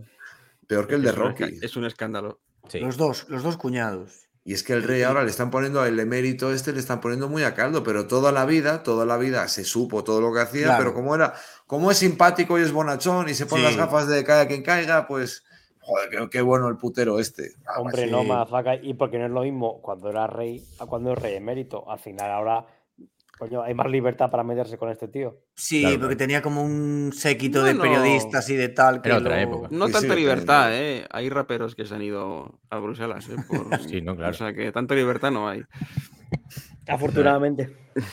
peor 0.70 0.88
que 0.88 0.96
el 0.96 1.02
de 1.02 1.10
es 1.10 1.18
un 1.18 1.24
esca- 1.24 1.28
Rocky. 1.46 1.60
Es 1.66 1.76
un 1.76 1.86
escándalo. 1.86 2.40
sí. 2.70 2.80
Los 2.80 2.96
dos, 2.98 3.26
los 3.28 3.42
dos 3.44 3.58
cuñados. 3.58 4.28
Y 4.46 4.54
es 4.54 4.64
que 4.64 4.74
el 4.74 4.84
rey 4.84 5.02
ahora 5.04 5.24
le 5.24 5.30
están 5.32 5.50
poniendo, 5.52 5.84
el 5.86 6.00
emérito 6.00 6.52
este 6.54 6.72
le 6.72 6.80
están 6.80 7.02
poniendo 7.02 7.28
muy 7.28 7.44
a 7.44 7.54
caldo, 7.56 7.84
pero 7.84 8.08
toda 8.08 8.32
la 8.32 8.46
vida, 8.46 8.84
toda 8.84 9.06
la 9.06 9.18
vida 9.18 9.48
se 9.48 9.64
supo 9.66 10.04
todo 10.04 10.22
lo 10.22 10.32
que 10.34 10.40
hacía, 10.42 10.66
Claro. 10.68 10.78
pero 10.80 10.94
como 10.94 11.14
era, 11.16 11.34
como 11.68 11.92
es 11.92 11.98
simpático 11.98 12.58
y 12.58 12.62
es 12.62 12.72
bonachón 12.72 13.28
y 13.30 13.34
se 13.34 13.46
pone 13.48 13.62
Sí. 13.64 13.68
las 13.68 13.78
gafas 13.78 14.08
de 14.08 14.24
caiga 14.24 14.48
quien 14.48 14.64
caiga, 14.64 15.08
pues, 15.08 15.44
joder, 15.82 16.10
qué, 16.10 16.30
qué 16.32 16.42
bueno 16.42 16.68
el 16.70 16.78
putero 16.78 17.20
este. 17.20 17.52
Hombre, 17.78 18.06
sí. 18.06 18.12
no, 18.12 18.24
mazaca. 18.24 18.76
Y 18.76 18.94
porque 18.94 19.20
no 19.20 19.26
es 19.26 19.32
lo 19.32 19.42
mismo 19.42 19.82
cuando 19.82 20.10
era 20.10 20.26
rey 20.28 20.64
a 20.80 20.86
cuando 20.86 21.14
es 21.14 21.20
rey 21.20 21.36
emérito. 21.36 21.90
Al 21.92 22.00
final, 22.00 22.32
ahora, 22.32 22.66
coño, 23.40 23.64
hay 23.64 23.74
más 23.74 23.88
libertad 23.90 24.30
para 24.30 24.44
meterse 24.44 24.78
con 24.78 24.90
este 24.92 25.08
tío. 25.08 25.40
Sí, 25.56 25.82
Claro, 25.82 25.96
porque 25.96 26.16
claro. 26.16 26.18
tenía 26.18 26.42
como 26.42 26.62
un 26.62 27.12
séquito 27.16 27.64
de 27.64 27.74
periodistas 27.74 28.48
y 28.50 28.56
de 28.56 28.70
tal. 28.70 29.02
Que 29.02 29.10
Era 29.10 29.18
otra 29.20 29.36
lo- 29.38 29.42
época. 29.42 29.68
No 29.72 29.88
Sí, 29.88 29.94
tanta 29.94 30.14
sí, 30.14 30.20
libertad. 30.20 30.70
¿eh? 30.76 31.06
Hay 31.10 31.30
raperos 31.30 31.74
que 31.74 31.86
se 31.86 31.96
han 31.96 32.02
ido 32.04 32.60
a 32.70 32.78
Bruselas, 32.80 33.28
¿eh? 33.30 33.36
Por- 33.48 33.80
Sí, 33.90 34.02
no, 34.02 34.16
claro. 34.16 34.32
O 34.32 34.34
sea 34.36 34.54
que 34.54 34.72
tanta 34.72 34.94
libertad 34.94 35.32
no 35.32 35.48
hay. 35.50 35.64
Afortunadamente. 36.88 37.76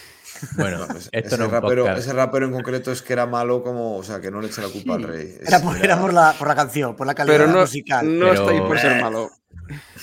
Bueno, 0.59 0.81
No, 0.81 0.87
pues, 0.89 1.09
esto 1.13 1.29
ese, 1.29 1.39
no 1.39 1.45
es 1.45 1.49
un 1.49 1.55
rapero, 1.55 1.91
ese 1.97 2.13
rapero 2.13 2.45
en 2.45 2.53
concreto 2.53 2.93
es 2.93 3.01
que 3.01 3.15
era 3.15 3.25
malo 3.25 3.63
como, 3.63 3.97
o 3.97 4.03
sea, 4.03 4.21
que 4.21 4.31
no 4.31 4.43
le 4.43 4.49
eche 4.49 4.61
la 4.61 4.69
culpa 4.69 4.97
al 4.97 5.05
rey. 5.05 5.35
Es- 5.41 5.49
Era, 5.49 5.61
por, 5.61 5.77
era 5.83 5.99
por 5.99 6.13
la, 6.13 6.35
por 6.39 6.47
la 6.47 6.55
canción, 6.55 6.95
por 6.95 7.07
la 7.07 7.15
calidad 7.15 7.39
Pero 7.39 7.51
no, 7.51 7.61
musical. 7.61 8.05
no 8.19 8.27
Pero- 8.29 8.33
está 8.43 8.51
ahí 8.53 8.61
por 8.61 8.79
ser 8.79 9.01
malo. 9.01 9.31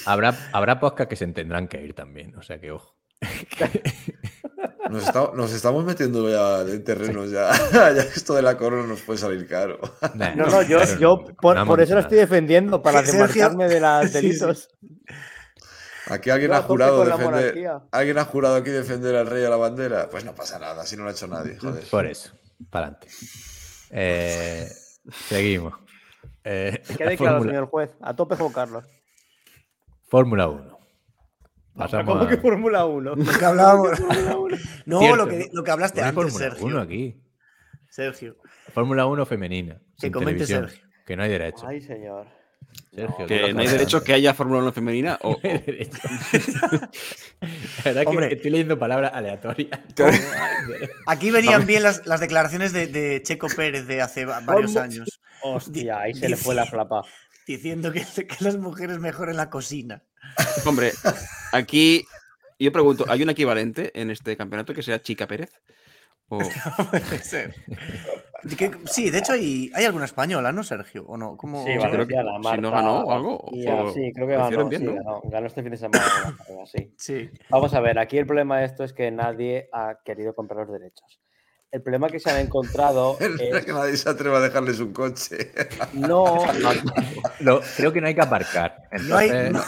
Habrá, 0.08 0.36
habrá 0.52 0.80
podcast 0.80 1.08
que 1.08 1.16
se 1.18 1.28
tendrán 1.28 1.68
que 1.68 1.84
ir 1.84 1.94
también, 1.94 2.36
o 2.36 2.42
sea 2.42 2.60
que 2.60 2.72
ojo. 2.72 2.96
Nos, 4.90 5.04
está- 5.04 5.32
nos 5.34 5.52
estamos 5.54 5.86
metiendo 5.86 6.30
ya 6.30 6.62
en 6.72 6.84
terrenos, 6.84 7.32
ya, 7.32 7.50
ya 7.72 8.02
esto 8.02 8.34
de 8.36 8.42
la 8.42 8.58
corona 8.58 8.86
nos 8.88 9.02
puede 9.02 9.20
salir 9.20 9.48
caro. 9.48 9.80
No, 10.16 10.36
no, 10.48 10.62
yo, 10.64 10.80
yo 11.00 11.16
por, 11.42 11.56
no 11.56 11.66
por 11.66 11.80
eso 11.82 11.94
lo 11.96 12.02
estoy 12.02 12.18
defendiendo, 12.18 12.82
para 12.82 13.02
desmarcarme 13.04 13.68
de 13.68 13.80
los 13.80 14.02
Sí, 14.02 14.08
sí. 14.10 14.14
delitos. 14.14 14.70
Aquí 16.10 16.30
alguien 16.30 16.52
Yo 16.52 16.58
ha 16.58 16.62
jurado 16.64 17.06
defender. 17.06 17.56
¿Alguien 17.92 18.18
ha 18.18 18.26
jurado 18.26 18.56
aquí 18.58 18.72
defender 18.72 19.16
al 19.16 19.28
rey 19.28 19.46
a 19.46 19.50
la 19.50 19.56
bandera? 19.56 20.10
Pues 20.10 20.26
no 20.26 20.36
pasa 20.36 20.60
nada, 20.60 20.86
si 20.86 20.98
no 20.98 21.04
lo 21.04 21.10
ha 21.10 21.14
hecho 21.14 21.28
nadie, 21.28 21.58
joder. 21.58 21.86
Por 21.90 22.06
eso, 22.06 22.34
para 22.70 22.88
adelante. 22.88 23.08
Eh, 23.90 24.68
seguimos. 25.30 25.74
Eh, 26.44 26.82
claro, 26.98 27.18
Fórmula- 27.18 27.42
señor 27.52 27.68
juez. 27.70 27.92
A 28.02 28.14
tope 28.16 28.36
Juan 28.36 28.52
Carlos. 28.52 28.84
Fórmula 30.10 30.50
1. 30.50 30.73
Pasamos 31.76 32.06
¿Cómo 32.14 32.26
a- 32.26 32.30
que 32.30 32.38
Fórmula 32.38 32.86
1? 32.86 33.16
Lo 33.16 33.26
que 33.40 33.46
hablábamos. 33.46 34.00
No, 34.86 35.00
Cierto, 35.00 35.16
lo, 35.16 35.28
que, 35.28 35.40
¿no? 35.40 35.46
lo 35.54 35.64
que 35.64 35.72
hablaste 35.72 36.02
Pone 36.02 36.10
antes, 36.10 36.24
Fórmula 36.34 36.50
Sergio. 36.50 36.66
1 36.68 36.82
aquí. 36.82 37.16
Sergio. 37.90 38.38
Fórmula 38.74 39.06
1 39.06 39.26
femenina. 39.26 39.80
sin 39.98 40.12
comente 40.12 40.46
televisión, 40.46 40.70
Sergio. 40.70 40.88
Que 41.06 41.16
no 41.16 41.24
hay 41.24 41.30
derecho. 41.30 41.66
Ay, 41.68 41.82
señor. 41.82 42.28
Sergio, 42.94 43.26
Que 43.28 43.54
no 43.54 43.62
hay 43.62 43.68
derecho 43.68 44.04
que 44.04 44.14
haya 44.14 44.34
Fórmula 44.34 44.60
1 44.62 44.72
femenina 44.74 45.20
o, 45.24 45.32
No 45.32 45.50
hay 45.50 45.60
derecho. 45.60 45.98
La 46.72 46.80
verdad 47.86 48.04
Hombre. 48.08 48.30
que 48.30 48.36
estoy 48.36 48.52
leyendo 48.52 48.78
palabras 48.80 49.12
aleatorias. 49.14 49.80
Aquí 51.08 51.32
venían 51.32 51.66
bien 51.66 51.84
las, 51.84 52.06
las 52.06 52.20
declaraciones 52.20 52.74
de, 52.74 52.88
de 52.88 53.22
Checo 53.24 53.48
Pérez 53.56 53.88
de 53.88 54.02
hace 54.02 54.26
va- 54.26 54.40
varios 54.42 54.76
años, 54.76 55.20
Hostia, 55.44 56.00
ahí 56.00 56.14
se 56.14 56.30
le 56.30 56.36
fue 56.38 56.56
la 56.56 56.66
flapa. 56.66 57.02
diciendo 57.48 57.92
que, 57.92 58.02
que 58.02 58.36
las 58.44 58.58
mujeres 58.58 59.00
mejoren 59.00 59.38
la 59.38 59.50
cocina. 59.50 60.04
Hombre, 60.66 60.92
aquí 61.52 62.06
yo 62.60 62.72
pregunto, 62.72 63.06
¿hay 63.10 63.24
un 63.24 63.30
equivalente 63.30 63.92
en 64.00 64.10
este 64.12 64.36
campeonato 64.38 64.74
que 64.74 64.84
sea 64.84 65.02
Chica 65.02 65.28
Pérez? 65.28 65.52
O- 66.30 66.40
Puede 66.90 67.20
ser. 67.20 67.54
Que- 68.58 68.72
sí, 68.86 69.10
de 69.10 69.20
hecho 69.20 69.34
hay, 69.34 69.72
hay 69.74 69.86
alguna 69.86 70.06
española, 70.06 70.52
¿no, 70.52 70.64
Sergio? 70.64 71.06
¿O 71.08 71.16
no? 71.18 71.38
¿Cómo- 71.38 71.64
Sí, 71.66 71.72
creo 71.78 72.08
que 72.08 72.16
Valenciana, 72.16 72.32
si 72.38 72.40
Marta. 72.44 72.62
no 72.62 72.72
ganó 72.72 73.00
o 73.02 73.12
algo, 73.12 73.38
o 73.38 73.52
sí, 73.94 74.12
creo 74.14 74.28
que 74.28 74.34
ganó, 74.36 74.68
bien, 74.68 74.82
sí, 74.82 74.88
¿no? 74.88 74.96
ganó. 74.96 75.22
Ganó 75.26 75.48
este 75.48 75.62
fin 75.62 75.72
de 75.72 75.78
semana. 75.78 76.04
Sí. 76.98 77.30
Vamos 77.50 77.74
a 77.74 77.80
ver, 77.80 78.00
aquí 78.00 78.18
el 78.18 78.26
problema 78.26 78.60
de 78.60 78.66
esto 78.66 78.84
es 78.84 78.92
que 78.94 79.12
nadie 79.12 79.70
ha 79.72 79.98
querido 80.04 80.34
comprar 80.36 80.66
los 80.68 80.72
derechos. 80.78 81.22
El 81.74 81.82
problema 81.82 82.08
que 82.08 82.20
se 82.20 82.30
han 82.30 82.38
encontrado 82.38 83.18
es... 83.20 83.66
que 83.66 83.74
nadie 83.74 83.98
se 83.98 84.08
atreva 84.08 84.38
a 84.38 84.42
dejarles 84.42 84.80
un 84.80 84.94
coche. 84.94 85.52
No, 85.94 87.60
creo 87.76 87.92
que 87.92 88.00
no 88.00 88.08
hay 88.08 88.14
que 88.16 88.22
aparcar. 88.22 88.78
No 89.04 89.18
hay- 89.18 89.50
no. 89.52 89.64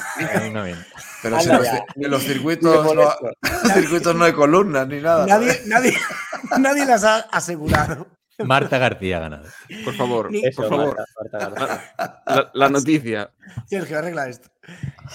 Pero 1.24 1.40
si 1.40 1.50
en 1.50 2.12
los, 2.12 2.24
en 2.24 2.30
circuitos, 2.30 2.86
no, 2.86 2.94
los 2.94 3.18
circuitos 3.74 4.16
no 4.16 4.24
hay 4.26 4.34
columnas 4.34 4.88
ni 4.88 5.02
nada. 5.02 5.26
Nadie, 5.26 5.60
nadie, 5.66 5.94
nadie 6.60 6.86
las 6.86 7.04
ha 7.04 7.20
asegurado. 7.22 8.08
Marta 8.38 8.78
García 8.78 9.18
ha 9.18 9.22
ganado. 9.22 9.48
Por 9.84 9.96
favor, 9.96 10.30
Ni- 10.32 10.46
Eso, 10.46 10.62
por 10.62 10.70
favor. 10.70 10.98
Marta, 10.98 11.50
Marta 11.50 11.66
García. 11.66 11.94
La, 12.28 12.52
la 12.54 12.70
noticia. 12.70 13.32
Sergio, 13.68 13.98
arregla 13.98 14.28
esto. 14.30 14.50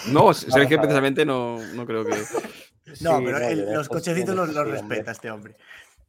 No, 0.09 0.33
Sergio 0.35 0.79
precisamente 0.81 1.25
no, 1.25 1.59
no 1.75 1.87
creo 1.87 2.05
que. 2.05 2.17
No, 3.03 3.19
Sí, 3.19 3.25
pero 3.25 3.39
el- 3.39 3.73
los 3.75 3.89
cochecitos 3.89 4.35
los, 4.35 4.53
respeta 4.67 5.12
este 5.12 5.31
hombre. 5.31 5.55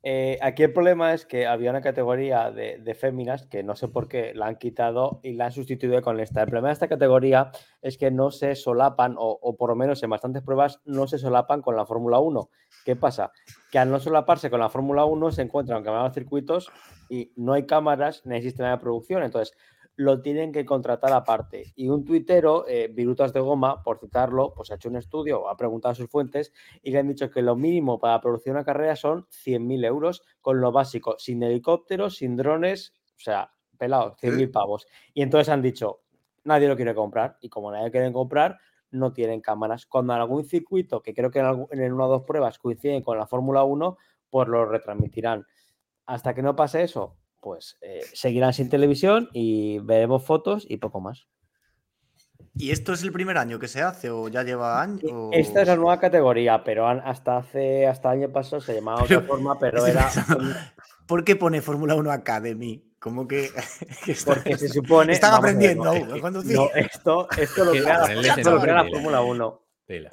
Eh, 0.03 0.39
aquí 0.41 0.63
el 0.63 0.73
problema 0.73 1.13
es 1.13 1.25
que 1.25 1.45
había 1.45 1.69
una 1.69 1.81
categoría 1.81 2.49
de, 2.49 2.79
de 2.79 2.95
féminas 2.95 3.45
que 3.45 3.61
no 3.61 3.75
sé 3.75 3.87
por 3.87 4.07
qué 4.07 4.33
la 4.33 4.47
han 4.47 4.55
quitado 4.55 5.19
y 5.21 5.33
la 5.33 5.45
han 5.45 5.51
sustituido 5.51 6.01
con 6.01 6.19
esta. 6.19 6.41
El 6.41 6.47
problema 6.47 6.69
de 6.69 6.73
esta 6.73 6.87
categoría 6.87 7.51
es 7.81 7.97
que 7.97 8.09
no 8.09 8.31
se 8.31 8.55
solapan, 8.55 9.15
o, 9.17 9.55
por 9.57 9.69
lo 9.69 9.75
menos 9.75 10.01
en 10.01 10.09
bastantes 10.09 10.41
pruebas, 10.41 10.81
no 10.85 11.07
se 11.07 11.19
solapan 11.19 11.61
con 11.61 11.75
la 11.75 11.85
Fórmula 11.85 12.19
1. 12.19 12.49
¿Qué 12.83 12.95
pasa? 12.95 13.31
Que 13.71 13.77
al 13.77 13.91
no 13.91 13.99
solaparse 13.99 14.49
con 14.49 14.59
la 14.59 14.69
Fórmula 14.69 15.05
1 15.05 15.31
se 15.31 15.43
encuentran 15.43 15.83
cambiando 15.83 16.13
circuitos 16.13 16.71
y 17.09 17.31
no 17.35 17.53
hay 17.53 17.67
cámaras 17.67 18.25
ni 18.25 18.35
hay 18.35 18.41
sistema 18.41 18.71
de 18.71 18.77
producción. 18.77 19.21
Entonces, 19.21 19.55
lo 19.95 20.21
tienen 20.21 20.51
que 20.51 20.65
contratar 20.65 21.11
aparte. 21.13 21.73
Y 21.75 21.89
un 21.89 22.05
tuitero, 22.05 22.65
eh, 22.67 22.89
Virutas 22.91 23.33
de 23.33 23.39
Goma, 23.39 23.83
por 23.83 23.99
citarlo, 23.99 24.53
pues 24.55 24.71
ha 24.71 24.75
hecho 24.75 24.89
un 24.89 24.95
estudio, 24.95 25.47
ha 25.49 25.57
preguntado 25.57 25.91
a 25.91 25.95
sus 25.95 26.09
fuentes 26.09 26.53
y 26.81 26.91
le 26.91 26.99
han 26.99 27.07
dicho 27.07 27.29
que 27.29 27.41
lo 27.41 27.55
mínimo 27.55 27.99
para 27.99 28.19
producir 28.21 28.51
una 28.53 28.63
carrera 28.65 28.95
son 28.95 29.27
100.000 29.29 29.83
euros 29.85 30.23
con 30.41 30.59
lo 30.61 30.71
básico, 30.71 31.15
sin 31.19 31.43
helicópteros, 31.43 32.15
sin 32.17 32.35
drones, 32.35 32.93
o 33.15 33.19
sea, 33.19 33.51
pelado, 33.77 34.15
100.000 34.19 34.49
pavos. 34.51 34.87
Y 35.13 35.21
entonces 35.21 35.49
han 35.49 35.61
dicho, 35.61 36.01
nadie 36.43 36.67
lo 36.67 36.75
quiere 36.75 36.95
comprar 36.95 37.37
y 37.41 37.49
como 37.49 37.71
nadie 37.71 37.91
quiere 37.91 38.11
comprar, 38.11 38.59
no 38.91 39.13
tienen 39.13 39.41
cámaras. 39.41 39.85
Cuando 39.85 40.13
en 40.13 40.19
algún 40.21 40.43
circuito, 40.45 41.01
que 41.01 41.13
creo 41.13 41.31
que 41.31 41.39
en, 41.39 41.45
algún- 41.45 41.67
en 41.71 41.93
una 41.93 42.05
o 42.05 42.09
dos 42.09 42.23
pruebas 42.23 42.57
coinciden 42.59 43.01
con 43.03 43.17
la 43.17 43.27
Fórmula 43.27 43.63
1, 43.63 43.97
pues 44.29 44.47
lo 44.47 44.65
retransmitirán. 44.65 45.45
Hasta 46.05 46.33
que 46.35 46.41
no 46.43 46.55
pase 46.55 46.83
eso, 46.83 47.17
pues 47.41 47.77
eh, 47.81 48.01
seguirán 48.13 48.53
sin 48.53 48.69
televisión 48.69 49.29
y 49.33 49.79
veremos 49.79 50.23
fotos 50.23 50.65
y 50.69 50.77
poco 50.77 51.01
más. 51.01 51.27
¿Y 52.55 52.71
esto 52.71 52.91
es 52.93 53.01
el 53.03 53.11
primer 53.11 53.37
año 53.37 53.59
que 53.59 53.67
se 53.67 53.81
hace 53.81 54.09
o 54.09 54.27
ya 54.27 54.43
lleva 54.43 54.81
años? 54.81 55.01
o- 55.11 55.29
Esta 55.31 55.61
es 55.61 55.67
la 55.67 55.75
nueva 55.77 55.99
categoría, 55.99 56.63
pero 56.63 56.87
hasta 56.87 57.37
hace 57.37 57.87
hasta 57.87 58.13
el 58.13 58.23
año 58.23 58.33
pasado 58.33 58.61
se 58.61 58.75
llamaba 58.75 59.03
Pero- 59.07 59.19
otra 59.19 59.27
forma, 59.29 59.59
pero 59.59 59.85
era 59.85 60.09
¿Por 61.07 61.23
qué 61.23 61.35
pone 61.35 61.61
Fórmula 61.61 61.95
1 61.95 62.11
Academy? 62.11 62.83
Como 62.99 63.27
que, 63.27 63.49
que 64.05 64.11
está- 64.11 64.33
porque 64.35 64.57
se 64.57 64.69
supone 64.69 65.13
están 65.13 65.31
vamos 65.31 65.49
a 65.49 65.53
ver, 65.53 65.55
aprendiendo 65.77 66.15
no, 66.15 66.21
conducir. 66.21 66.55
no, 66.57 66.69
esto, 66.75 67.27
esto 67.37 67.65
lo 67.65 67.71
Que 67.71 67.79
crea 67.83 67.93
la, 67.95 68.01
ponerle 68.01 68.27
ese 68.29 68.41
esto 68.41 68.51
lo 68.51 68.61
crea 68.61 68.73
la 68.75 68.83
nombre, 68.83 68.99
Fórmula 69.01 69.21
1. 69.21 69.61
Tela. 69.85 70.11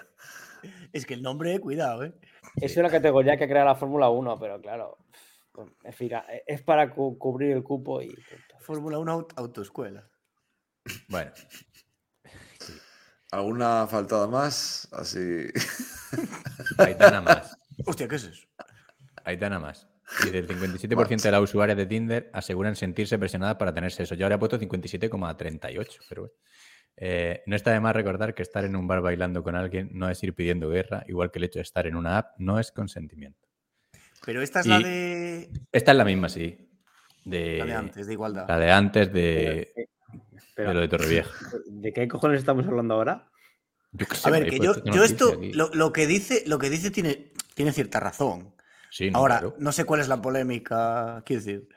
Es 0.93 1.07
que 1.07 1.15
el 1.15 1.23
nombre, 1.23 1.59
cuidado, 1.61 2.05
¿eh? 2.05 2.15
Es 2.57 2.77
una 2.77 2.89
categoría 2.89 3.37
que 3.37 3.47
crea 3.49 3.65
la 3.65 3.75
Fórmula 3.75 4.09
1, 4.09 4.39
pero 4.41 4.61
claro, 4.61 4.97
en 5.85 5.93
fin, 5.93 6.11
es 6.47 6.63
para 6.63 6.91
cu- 6.95 7.19
cubrir 7.19 7.53
el 7.53 7.63
cupo 7.63 8.03
y. 8.03 8.15
Fórmula 8.61 8.99
1 8.99 9.13
aut- 9.19 9.33
autoescuela. 9.37 10.09
Bueno, 11.09 11.33
¿Alguna 13.31 13.87
faltada 13.87 14.27
más? 14.27 14.89
Así. 14.93 15.19
Aitana 16.79 17.21
más. 17.21 17.57
Hostia, 17.87 18.09
¿qué 18.09 18.17
es 18.17 18.25
eso? 18.25 18.47
Aitana 19.25 19.59
más. 19.59 19.87
Y 20.27 20.31
del 20.31 20.49
57% 20.49 21.23
de 21.23 21.31
las 21.31 21.43
usuarias 21.43 21.77
de 21.77 21.85
Tinder 21.85 22.31
aseguran 22.33 22.75
sentirse 22.75 23.19
presionadas 23.19 23.57
para 23.57 23.75
tener 23.75 23.93
sexo. 23.93 24.15
Yo 24.15 24.25
habría 24.25 24.39
puesto 24.39 24.59
57,38, 24.59 25.99
pero 26.09 26.23
bueno. 26.23 26.35
Eh, 26.97 27.43
no 27.47 27.55
está 27.55 27.71
de 27.73 27.81
más 27.81 27.95
recordar 27.95 28.35
que 28.35 28.43
estar 28.43 28.65
en 28.65 28.75
un 28.75 28.89
bar 28.89 29.01
bailando 29.03 29.43
con 29.45 29.55
alguien 29.55 29.89
no 29.93 30.09
es 30.09 30.21
ir 30.25 30.35
pidiendo 30.35 30.69
guerra, 30.69 31.05
igual 31.07 31.31
que 31.31 31.39
el 31.39 31.45
hecho 31.45 31.59
de 31.61 31.63
estar 31.63 31.87
en 31.87 31.95
una 31.95 32.19
app 32.19 32.35
no 32.39 32.59
es 32.59 32.73
consentimiento. 32.73 33.48
Pero 34.25 34.43
esta 34.43 34.61
es 34.61 34.67
la 34.67 34.79
de, 34.81 35.51
Esta 35.73 35.91
es 35.93 35.97
la 35.97 36.05
misma, 36.05 36.29
sí. 36.29 36.69
De, 37.25 37.59
la 37.59 37.65
de 37.67 37.73
antes, 37.75 38.07
de 38.07 38.13
igualdad. 38.13 38.47
La 38.49 38.59
de 38.59 38.71
antes 38.73 39.13
de, 39.13 39.73
Pero, 40.55 40.69
de 40.71 40.75
lo 40.75 40.81
de 40.81 40.89
Torrevieja. 40.89 41.31
¿De 41.67 41.93
qué 41.93 42.09
cojones 42.09 42.39
estamos 42.41 42.67
hablando 42.67 42.95
ahora? 42.95 43.29
Yo 43.93 44.07
qué 44.07 44.17
sé, 44.17 44.29
A 44.29 44.33
ver, 44.33 44.49
que 44.51 44.59
yo, 44.59 44.75
yo 44.85 45.03
esto, 45.05 45.41
lo, 45.55 45.71
lo 45.73 45.93
que 45.93 46.07
dice, 46.07 46.45
lo 46.47 46.59
que 46.59 46.69
dice 46.71 46.91
tiene, 46.91 47.33
tiene 47.55 47.73
cierta 47.73 48.01
razón. 48.01 48.55
Sí, 48.91 49.11
no, 49.11 49.19
Ahora, 49.19 49.41
claro. 49.41 49.55
no 49.59 49.73
sé 49.73 49.85
cuál 49.85 50.01
es 50.01 50.09
la 50.09 50.21
polémica, 50.21 51.23
quiero 51.27 51.43
decir. 51.43 51.69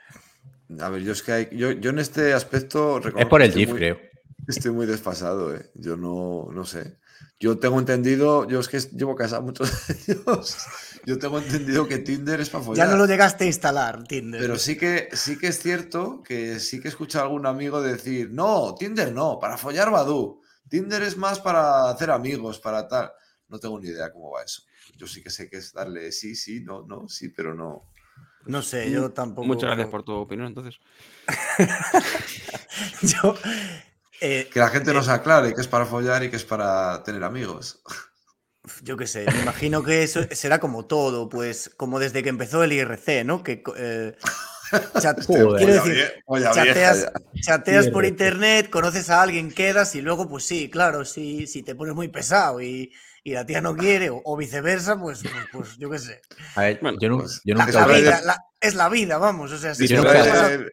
A 0.79 0.89
ver, 0.89 1.01
yo 1.03 1.11
es 1.11 1.21
que 1.23 1.31
hay- 1.33 1.49
yo, 1.51 1.71
yo 1.71 1.89
en 1.89 1.99
este 1.99 2.33
aspecto 2.33 2.99
Es 3.17 3.25
por 3.25 3.41
el 3.41 3.51
GIF, 3.51 3.69
muy- 3.69 3.77
creo. 3.77 3.99
Estoy 4.47 4.71
muy 4.71 4.85
desfasado, 4.85 5.55
¿eh? 5.55 5.69
Yo 5.75 5.97
no, 5.97 6.47
no 6.51 6.63
sé. 6.65 6.97
Yo 7.39 7.57
tengo 7.57 7.79
entendido, 7.79 8.47
yo 8.47 8.59
es 8.59 8.69
que 8.69 8.79
llevo 8.79 9.15
casado 9.15 9.41
muchos 9.41 9.71
años. 9.89 10.57
Yo 11.05 11.17
tengo 11.17 11.39
entendido 11.39 11.87
que 11.87 11.97
Tinder 11.97 12.39
es 12.39 12.51
para 12.51 12.63
follar. 12.63 12.87
Ya 12.87 12.91
no 12.91 12.97
lo 12.97 13.07
llegaste 13.07 13.45
a 13.45 13.47
instalar, 13.47 14.03
Tinder. 14.03 14.39
Pero 14.39 14.59
sí 14.59 14.77
que, 14.77 15.09
sí 15.13 15.39
que 15.39 15.47
es 15.47 15.59
cierto 15.59 16.21
que 16.21 16.59
sí 16.59 16.79
que 16.79 16.87
he 16.87 16.91
escuchado 16.91 17.25
a 17.25 17.27
algún 17.27 17.47
amigo 17.47 17.81
decir, 17.81 18.29
no, 18.31 18.75
Tinder 18.75 19.11
no, 19.11 19.39
para 19.39 19.57
follar 19.57 19.89
Badu. 19.89 20.41
Tinder 20.69 21.01
es 21.01 21.17
más 21.17 21.39
para 21.39 21.89
hacer 21.89 22.11
amigos, 22.11 22.59
para 22.59 22.87
tal. 22.87 23.11
No 23.49 23.59
tengo 23.59 23.79
ni 23.79 23.87
idea 23.87 24.13
cómo 24.13 24.31
va 24.31 24.43
eso. 24.43 24.61
Yo 24.95 25.07
sí 25.07 25.23
que 25.23 25.31
sé 25.31 25.49
que 25.49 25.57
es 25.57 25.73
darle 25.73 26.11
sí, 26.11 26.35
sí, 26.35 26.61
no, 26.61 26.85
no, 26.85 27.09
sí, 27.09 27.29
pero 27.29 27.55
no. 27.55 27.91
No 28.45 28.61
sé, 28.61 28.89
yo 28.91 29.11
tampoco. 29.11 29.47
Muchas 29.47 29.69
gracias 29.69 29.89
por 29.89 30.03
tu 30.03 30.13
opinión, 30.13 30.47
entonces. 30.47 30.79
Yo. 33.01 33.35
Eh, 34.21 34.49
Que 34.53 34.59
la 34.59 34.69
gente 34.69 34.93
nos 34.93 35.09
aclare 35.09 35.53
que 35.53 35.61
es 35.61 35.67
para 35.67 35.85
follar 35.85 36.23
y 36.23 36.29
que 36.29 36.37
es 36.37 36.45
para 36.45 37.03
tener 37.03 37.23
amigos. 37.23 37.81
yo 38.83 38.95
qué 38.95 39.07
sé, 39.07 39.25
me 39.33 39.41
imagino 39.41 39.83
que 39.83 40.03
eso 40.03 40.21
será 40.31 40.59
como 40.59 40.85
todo, 40.85 41.27
pues 41.27 41.69
como 41.77 41.99
desde 41.99 42.21
que 42.23 42.29
empezó 42.29 42.63
el 42.63 42.71
IRC, 42.73 43.25
¿no? 43.25 43.43
Que 43.43 43.63
eh, 43.77 44.15
chat- 45.01 45.25
Joder. 45.27 45.65
quiero 45.65 45.81
Polla 45.81 45.83
decir, 45.83 45.93
vie- 45.95 46.23
polla 46.25 46.53
vieja 46.53 46.65
chateas, 46.67 47.11
chateas 47.41 47.87
por 47.89 48.05
internet, 48.05 48.69
conoces 48.69 49.09
a 49.09 49.21
alguien, 49.23 49.51
quedas 49.51 49.95
y 49.95 50.01
luego, 50.01 50.29
pues 50.29 50.43
sí, 50.45 50.69
claro, 50.69 51.03
si, 51.05 51.47
si 51.47 51.63
te 51.63 51.73
pones 51.75 51.95
muy 51.95 52.07
pesado 52.09 52.61
y, 52.61 52.93
y 53.23 53.33
la 53.33 53.45
tía 53.45 53.61
no 53.61 53.75
quiere, 53.75 54.09
o, 54.11 54.21
o 54.23 54.37
viceversa, 54.37 54.99
pues, 54.99 55.21
pues, 55.23 55.33
pues, 55.51 55.77
yo 55.77 55.89
qué 55.89 55.97
sé. 55.99 56.21
A 56.55 56.61
ver, 56.61 56.79
Bueno, 56.81 56.97
yo, 57.01 57.09
nu- 57.09 57.17
pues, 57.19 57.41
yo 57.43 57.55
La, 57.55 57.65
nunca 57.65 57.79
la 57.79 57.85
Spray 57.85 58.01
vida, 58.03 58.19
de- 58.19 58.25
la- 58.27 58.37
es 58.59 58.75
la 58.75 58.89
vida, 58.89 59.17
vamos. 59.17 59.51
O 59.51 59.57
sea, 59.57 59.73
si 59.73 59.87
de- 59.87 59.95
de 59.95 60.71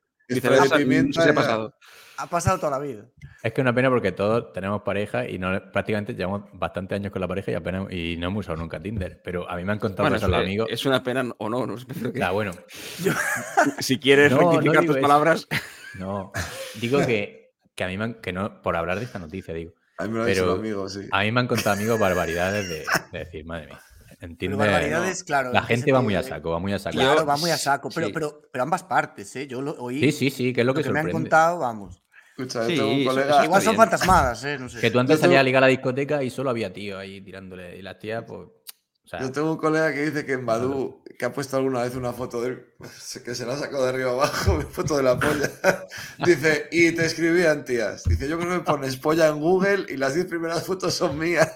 ha 2.18 2.26
pasado 2.26 2.58
toda 2.58 2.72
la 2.72 2.78
vida. 2.78 3.04
Es 3.48 3.54
que 3.54 3.60
es 3.60 3.64
una 3.64 3.74
pena 3.74 3.88
porque 3.88 4.12
todos 4.12 4.52
tenemos 4.52 4.82
pareja 4.82 5.26
y 5.28 5.38
no 5.38 5.50
prácticamente 5.72 6.14
llevamos 6.14 6.42
bastantes 6.52 6.96
años 6.96 7.10
con 7.12 7.20
la 7.22 7.28
pareja 7.28 7.50
y 7.52 7.54
apenas 7.54 7.90
y 7.90 8.16
no 8.18 8.26
hemos 8.26 8.40
usado 8.46 8.58
nunca 8.58 8.78
Tinder. 8.80 9.20
Pero 9.24 9.48
a 9.50 9.56
mí 9.56 9.64
me 9.64 9.72
han 9.72 9.78
contado 9.78 10.04
Bueno, 10.04 10.16
casos 10.16 10.28
los 10.30 10.40
amigos. 10.40 10.68
es 10.70 10.84
una 10.84 11.02
pena 11.02 11.24
o 11.38 11.48
no, 11.48 11.66
no 11.66 11.78
sé, 11.78 11.86
que- 12.12 12.28
bueno, 12.30 12.52
si 13.78 13.98
quieres 13.98 14.32
No, 14.32 14.38
rectificar 14.50 14.84
tus 14.84 14.96
eso. 14.96 15.02
palabras, 15.02 15.48
no. 15.98 16.32
Digo 16.80 16.98
que, 17.06 17.52
que 17.74 17.84
a 17.84 17.88
mí 17.88 17.96
me 17.96 18.04
han, 18.04 18.14
que 18.14 18.32
no, 18.32 18.60
por 18.62 18.76
hablar 18.76 18.98
de 18.98 19.04
esta 19.06 19.18
noticia, 19.18 19.54
digo. 19.54 19.72
A 19.98 20.04
mí 20.04 20.10
me 20.10 20.18
lo 20.20 20.24
Pero- 20.26 20.52
un 20.54 20.58
amigo, 20.60 20.88
sí. 20.88 21.08
A 21.10 21.22
mí 21.22 21.32
me 21.32 21.40
han 21.40 21.46
contado 21.48 21.74
amigos 21.76 21.98
barbaridades 21.98 22.68
de, 22.68 22.84
de 23.12 23.18
decir, 23.24 23.44
madre 23.44 23.66
mía. 23.68 23.80
En 24.20 24.36
Pero 24.36 24.50
Tinder, 24.50 24.58
barbaridades, 24.58 25.22
claro. 25.24 25.52
la 25.52 25.60
¿en 25.60 25.66
qué 25.66 25.74
gente 25.76 25.92
va 25.92 26.02
muy 26.02 26.14
a 26.16 26.22
saco, 26.24 26.50
va 26.50 26.58
muy 26.58 26.72
a 26.72 26.78
saco. 26.78 26.96
Claro, 26.98 27.24
va 27.24 27.36
muy 27.36 27.50
a 27.50 27.56
saco, 27.56 27.88
pero, 27.94 28.08
sí. 28.08 28.12
pero, 28.12 28.42
pero 28.52 28.64
ambas 28.64 28.82
partes, 28.82 29.34
¿eh? 29.36 29.46
Yo 29.46 29.62
lo 29.62 29.72
oí. 29.78 30.00
Sí, 30.00 30.12
sí, 30.12 30.30
sí, 30.30 30.52
que 30.52 30.60
es 30.62 30.66
lo 30.66 30.72
lo 30.72 30.76
que, 30.76 30.82
que 30.82 30.90
me 30.90 31.00
han 31.00 31.10
contado, 31.10 31.60
vamos. 31.60 32.02
Escucha, 32.38 32.66
Sí, 32.66 32.76
tengo 32.76 32.92
un 32.92 33.04
colega. 33.04 33.30
eso 33.34 33.44
Igual 33.44 33.62
son 33.62 33.72
bien. 33.72 33.82
fantasmadas, 33.88 34.44
¿eh? 34.44 34.58
No 34.58 34.68
sé. 34.68 34.80
Que 34.80 34.90
tú 34.92 35.00
antes 35.00 35.18
salías 35.18 35.38
a 35.38 35.40
tengo- 35.40 35.44
ligar 35.46 35.64
a 35.64 35.66
la 35.66 35.70
discoteca 35.70 36.22
y 36.22 36.30
solo 36.30 36.50
había 36.50 36.72
tío 36.72 36.96
ahí 36.98 37.20
tirándole. 37.20 37.76
Y 37.76 37.82
las 37.82 37.98
tías, 37.98 38.22
pues. 38.26 38.40
O 39.04 39.08
sea, 39.10 39.20
Yo 39.20 39.32
tengo 39.32 39.50
un 39.52 39.56
colega 39.56 39.92
que 39.92 40.04
dice 40.04 40.26
que 40.26 40.34
en 40.34 40.44
Badu, 40.44 41.02
que 41.18 41.24
ha 41.24 41.32
puesto 41.32 41.56
alguna 41.56 41.82
vez 41.82 41.94
una 41.96 42.12
foto 42.12 42.42
de 42.42 42.58
que 43.24 43.34
se 43.34 43.46
la 43.46 43.54
ha 43.54 43.56
sacado 43.58 43.82
de 43.84 43.88
arriba 43.88 44.10
abajo, 44.12 44.52
una 44.56 44.66
foto 44.66 44.96
de 44.98 45.02
la 45.02 45.18
polla. 45.18 45.50
Dice, 46.24 46.68
y 46.70 46.92
te 46.92 47.06
escribían 47.06 47.64
tías. 47.64 48.04
Dice, 48.04 48.28
yo 48.28 48.38
creo 48.38 48.52
que 48.52 48.60
pones 48.70 48.96
polla 48.98 49.26
en 49.28 49.40
Google 49.40 49.86
y 49.88 49.96
las 49.96 50.14
10 50.14 50.26
primeras 50.26 50.62
fotos 50.64 50.92
son 50.94 51.18
mías. 51.18 51.50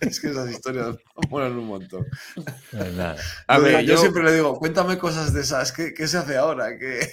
es 0.00 0.20
que 0.20 0.30
esas 0.30 0.50
historias 0.50 0.96
molan 1.30 1.52
un 1.56 1.66
montón. 1.66 2.06
pues 2.72 2.92
nada. 2.94 3.16
a 3.46 3.56
yo, 3.58 3.62
ver, 3.64 3.80
yo 3.84 3.94
yo, 3.94 3.98
siempre 3.98 4.22
le 4.24 4.34
digo, 4.34 4.58
cuéntame 4.58 4.98
cosas 4.98 5.32
de 5.32 5.42
esas, 5.42 5.72
¿qué, 5.72 5.94
qué 5.94 6.08
se 6.08 6.18
hace 6.18 6.36
ahora? 6.36 6.76
¿Qué... 6.78 7.08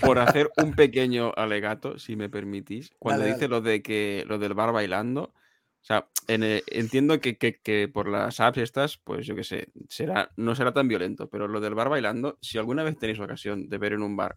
por 0.00 0.18
hacer 0.18 0.50
un 0.56 0.72
pequeño 0.74 1.32
alegato, 1.36 1.98
si 1.98 2.16
me 2.16 2.28
permitís, 2.28 2.90
cuando 2.98 3.22
Dale, 3.22 3.34
dice 3.34 3.48
lo 3.48 3.60
de 3.60 3.82
que 3.82 4.24
lo 4.26 4.38
del 4.38 4.54
bar 4.54 4.72
bailando, 4.72 5.32
o 5.80 5.84
sea, 5.88 6.08
en, 6.26 6.42
eh, 6.42 6.62
entiendo 6.66 7.20
que, 7.20 7.36
que- 7.38 7.60
que 7.60 7.88
por 7.88 8.08
las 8.08 8.40
apps 8.40 8.58
estas, 8.58 8.96
pues 8.98 9.26
yo 9.26 9.34
qué 9.34 9.44
sé, 9.44 9.68
será, 9.88 10.30
no 10.36 10.54
será 10.54 10.72
tan 10.72 10.88
violento, 10.88 11.28
pero 11.30 11.48
lo 11.48 11.60
del 11.60 11.74
bar 11.74 11.88
bailando, 11.88 12.38
si 12.42 12.58
alguna 12.58 12.82
vez 12.82 12.98
tenéis 12.98 13.20
ocasión 13.20 13.68
de 13.68 13.78
ver 13.78 13.92
en 13.94 14.02
un 14.02 14.16
bar 14.16 14.36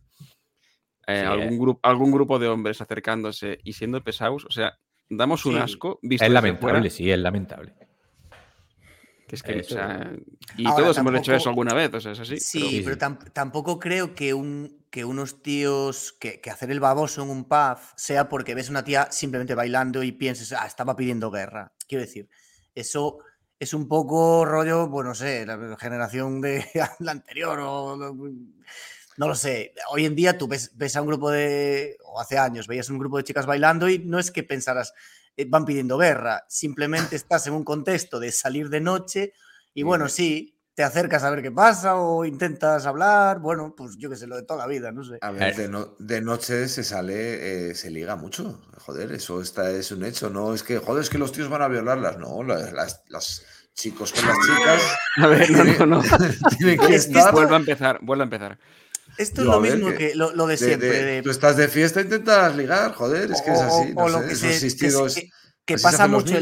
eh, 1.08 1.22
Sí, 1.22 1.26
algún, 1.26 1.54
eh. 1.54 1.58
grupo, 1.58 1.80
algún 1.84 2.12
grupo 2.12 2.38
de 2.40 2.48
hombres 2.48 2.80
acercándose 2.80 3.60
y 3.64 3.74
siendo 3.74 4.04
pesados, 4.04 4.46
o 4.46 4.52
sea, 4.52 4.78
damos 5.10 5.46
un 5.46 5.56
Sí, 5.56 5.60
asco 5.60 6.00
visto 6.04 6.26
Es 6.26 6.32
lamentable, 6.32 6.74
fuera, 6.80 6.90
sí, 6.90 7.12
es 7.12 7.18
lamentable. 7.20 7.74
que 9.28 9.36
es 9.36 9.44
que, 9.44 9.54
o 9.54 9.60
Eso- 9.60 9.76
sea, 9.76 10.12
y 10.58 10.66
Ahora, 10.68 10.84
todos 10.84 10.98
hemos 11.00 11.16
hecho 11.16 11.34
eso 11.34 11.50
alguna 11.50 11.74
vez, 11.74 11.94
o 11.94 12.00
sea, 12.02 12.12
es 12.12 12.20
así. 12.20 12.38
Sí, 12.38 12.60
pero- 12.60 12.70
Sí, 12.70 12.82
pero 12.84 12.96
sí. 12.96 13.00
tam- 13.02 13.32
tampoco 13.34 13.80
creo 13.80 14.14
que, 14.14 14.34
un, 14.34 14.81
que 14.92 15.06
unos 15.06 15.42
tíos, 15.42 16.14
que, 16.20 16.42
que 16.42 16.52
hacer 16.52 16.70
el 16.70 16.80
baboso 16.80 17.24
en 17.24 17.30
un 17.30 17.46
pub 17.46 17.78
sea 17.96 18.30
porque 18.30 18.54
ves 18.54 18.70
una 18.70 18.84
tía 18.84 19.08
simplemente 19.12 19.56
bailando 19.56 20.04
y 20.04 20.12
pienses, 20.12 20.52
ah, 20.52 20.68
estaba 20.68 20.96
pidiendo 20.96 21.32
guerra. 21.32 21.74
Quiero 21.88 22.04
decir, 22.04 22.30
eso, 22.76 23.20
es 23.62 23.74
un 23.74 23.88
poco 23.88 24.44
rollo, 24.44 24.90
pues 24.90 25.08
no 25.08 25.16
sé, 25.16 25.46
la 25.46 25.78
generación 25.80 26.42
de 26.42 26.66
la 27.00 27.12
anterior 27.12 27.60
o 27.62 27.96
no 27.96 29.28
lo 29.28 29.36
sé. 29.36 29.74
Hoy 29.92 30.06
en 30.06 30.16
día 30.16 30.38
tú 30.38 30.48
ves, 30.48 30.72
ves, 30.76 30.96
a 30.96 31.02
un 31.02 31.08
grupo 31.08 31.30
de, 31.30 31.98
o 32.04 32.20
hace 32.20 32.38
años 32.38 32.68
veías 32.68 32.90
un 32.90 32.98
grupo 32.98 33.18
de 33.18 33.24
chicas 33.24 33.46
bailando 33.46 33.88
y 33.88 34.00
no 34.00 34.18
es 34.18 34.32
que 34.32 34.44
pensaras, 34.44 34.94
eh, 35.38 35.46
van 35.48 35.66
pidiendo 35.66 35.98
guerra, 35.98 36.44
simplemente 36.50 37.16
estás 37.16 37.46
en 37.48 37.54
un 37.54 37.64
contexto 37.64 38.20
de 38.20 38.32
salir 38.32 38.70
de 38.70 38.82
noche 38.82 39.34
y 39.74 39.84
bueno, 39.84 40.10
sí, 40.10 40.58
te 40.74 40.84
acercas 40.84 41.24
a 41.24 41.30
ver 41.30 41.42
qué 41.42 41.52
pasa 41.52 41.96
o 41.98 42.24
intentas 42.26 42.86
hablar, 42.86 43.40
bueno, 43.40 43.74
pues 43.76 43.98
yo 43.98 44.10
qué 44.10 44.16
sé, 44.16 44.26
lo 44.28 44.36
de 44.38 44.44
toda 44.44 44.60
la 44.60 44.68
vida, 44.68 44.92
no 44.92 45.04
sé. 45.04 45.18
A 45.22 45.32
ver, 45.32 45.56
de, 45.56 45.68
no- 45.68 45.96
de 46.00 46.22
noche 46.22 46.68
se 46.70 46.84
sale, 46.84 47.70
eh, 47.72 47.76
se 47.76 47.90
liga 47.92 48.16
mucho. 48.16 48.62
Joder, 48.80 49.12
eso 49.12 49.42
está, 49.42 49.70
es 49.72 49.92
un 49.92 50.04
hecho. 50.06 50.30
No 50.30 50.54
es 50.54 50.64
que, 50.64 50.78
joder, 50.80 51.04
es 51.04 51.10
que 51.10 51.18
los 51.18 51.32
tíos 51.32 51.50
van 51.50 51.62
a 51.62 51.68
violarlas. 51.68 52.18
No, 52.18 52.42
las, 52.44 52.72
las- 52.74 53.02
las 53.10 53.46
chicos 53.74 54.12
con 54.14 54.26
las 54.28 54.38
chicas 54.40 54.82
A 55.18 55.28
ver, 55.28 55.50
no, 55.52 55.64
no, 55.64 55.86
no. 55.86 56.04
tienen 56.58 56.80
que 56.88 56.96
Es 56.96 57.08
que 57.08 57.18
estar. 57.20 57.34
Vuelve 57.34 57.54
a 57.54 57.58
empezar, 57.58 58.00
vuelve 58.02 58.24
a 58.24 58.26
empezar. 58.26 58.58
Esto 59.18 59.42
es 59.42 59.48
lo 59.48 59.60
ver, 59.60 59.74
mismo 59.76 59.90
que- 59.92 59.98
que, 59.98 60.16
lo, 60.16 60.34
lo 60.34 60.48
de 60.48 60.56
siempre. 60.58 60.88
de- 60.90 61.04
de- 61.04 61.22
tú 61.22 61.30
estás 61.32 61.58
de 61.58 61.68
fiesta, 61.68 62.00
intentas 62.02 62.56
ligar, 62.56 62.94
joder, 62.94 63.30
es 63.30 63.42
que 63.42 63.52
es 63.52 63.60
así. 63.60 63.92
o 63.96 64.02
No 64.04 64.10
lo 64.10 64.22
sé, 64.22 64.28
que 64.30 64.36
se- 64.36 64.78
que 64.78 65.30
que 65.66 65.78
pasa 65.78 66.08
mucho 66.08 66.34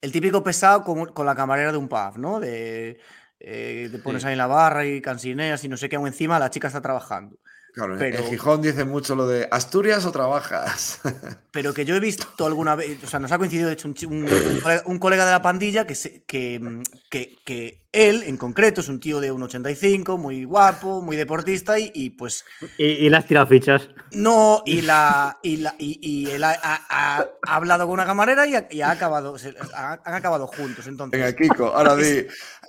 el 0.00 0.12
típico 0.12 0.42
pesado 0.42 0.82
con, 0.82 1.06
con 1.12 1.24
la 1.26 1.34
camarera 1.34 1.72
de 1.72 1.78
un 1.78 1.88
pub, 1.88 2.16
¿no? 2.18 2.40
De 2.40 2.98
eh, 3.40 3.88
te 3.90 3.98
pones 3.98 4.22
Sí. 4.22 4.28
ahí 4.28 4.32
en 4.32 4.38
la 4.38 4.46
barra 4.46 4.86
y 4.86 5.00
cansineas 5.00 5.62
y 5.64 5.68
no 5.68 5.76
sé 5.76 5.88
qué, 5.88 5.96
aún 5.96 6.06
encima 6.08 6.38
la 6.38 6.50
chica 6.50 6.68
está 6.68 6.80
trabajando. 6.80 7.36
Claro, 7.72 7.96
pero- 7.98 8.18
en 8.18 8.24
Gijón 8.30 8.62
dice 8.62 8.84
mucho 8.86 9.14
lo 9.14 9.26
de 9.28 9.48
Asturias 9.50 10.06
o 10.06 10.10
trabajas. 10.12 10.98
Pero 11.52 11.74
que 11.74 11.84
yo 11.84 11.94
he 11.94 12.00
visto 12.00 12.46
alguna 12.46 12.74
vez, 12.74 13.04
o 13.04 13.06
sea, 13.06 13.20
nos 13.20 13.30
ha 13.32 13.36
coincidido 13.38 13.68
de 13.68 13.74
hecho 13.74 13.86
un, 13.88 13.92
chi- 13.94 14.06
un- 14.06 14.24
un 14.24 14.60
colega, 14.62 14.82
un 14.86 14.98
colega 14.98 15.26
de 15.26 15.32
la 15.32 15.42
pandilla 15.42 15.86
que, 15.86 15.94
se- 15.94 16.22
que, 16.24 16.58
mm, 16.58 16.82
que, 17.10 17.36
que 17.44 17.85
él 17.96 18.22
en 18.26 18.36
concreto 18.36 18.80
es 18.80 18.88
un 18.88 19.00
tío 19.00 19.20
de 19.20 19.32
1,85, 19.32 20.18
muy 20.18 20.44
guapo, 20.44 21.00
muy 21.02 21.16
deportista 21.16 21.78
y, 21.78 21.90
y, 21.94 22.10
pues 22.10 22.44
Y, 22.78 22.84
y 22.84 23.10
las 23.10 23.26
tirado 23.26 23.46
fichas. 23.46 23.88
no, 24.12 24.62
y, 24.66 24.82
la, 24.82 25.38
y, 25.42 25.56
la, 25.58 25.74
y, 25.78 25.98
y 26.02 26.30
él 26.30 26.44
ha, 26.44 26.50
ha- 26.62 26.86
ha- 26.88 27.26
ha 27.46 27.54
hablado 27.56 27.84
con 27.86 27.94
una 27.94 28.04
camarera 28.06 28.46
y 28.46 28.54
ha, 28.54 28.66
y 28.70 28.80
ha 28.82 28.90
acabado, 28.90 29.38
se- 29.38 29.54
ha- 29.74 29.98
han 30.04 30.14
acabado 30.14 30.46
juntos. 30.46 30.86
Entonces, 30.86 31.18
Venga, 31.20 31.34
Kiko, 31.34 31.66
ahora 31.74 31.96
di. 31.96 32.26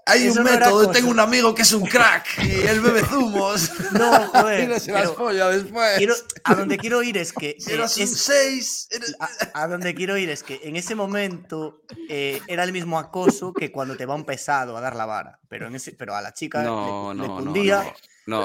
Hay 0.09 0.29
un 0.29 0.35
no 0.35 0.43
método, 0.43 0.89
tengo 0.91 1.11
un 1.11 1.19
amigo 1.19 1.53
que 1.53 1.63
es 1.63 1.73
un 1.73 1.85
crack 1.85 2.41
y 2.41 2.65
él 2.65 2.79
bebe 2.79 3.03
zumos. 3.03 3.69
no, 3.91 4.09
joder, 4.31 4.63
y 4.63 4.67
no 4.67 4.79
se 4.79 4.93
las 4.93 5.11
folla 5.11 5.49
después. 5.49 5.97
quiero- 5.97 6.15
a 6.45 6.55
donde 6.55 6.77
quiero 6.77 7.03
ir 7.03 7.17
es 7.17 7.33
que 7.33 7.57
Si 7.59 7.71
eh, 7.71 7.75
eras 7.75 7.97
un 7.97 8.03
es- 8.03 8.17
6. 8.17 8.89
a, 9.19 9.63
a 9.63 9.67
donde 9.67 9.93
quiero 9.93 10.17
ir 10.17 10.29
es 10.29 10.43
que 10.43 10.61
en 10.63 10.77
ese 10.77 10.95
momento 10.95 11.81
eh, 12.09 12.39
era 12.47 12.63
el 12.63 12.71
mismo 12.71 12.97
acoso 12.99 13.51
que 13.53 13.69
cuando 13.71 13.97
te 13.97 14.05
va 14.05 14.15
un 14.15 14.23
pesado 14.23 14.77
a 14.77 14.81
dar 14.81 14.95
la 14.95 15.05
Pero, 15.47 15.67
en 15.67 15.75
ese, 15.75 15.93
pero 15.93 16.15
a 16.15 16.21
la 16.21 16.33
chica 16.33 16.63
No, 16.63 17.13
le, 17.13 17.19
no, 17.19 17.27
no, 17.27 17.43
cundía. 17.43 17.83
no. 17.83 17.93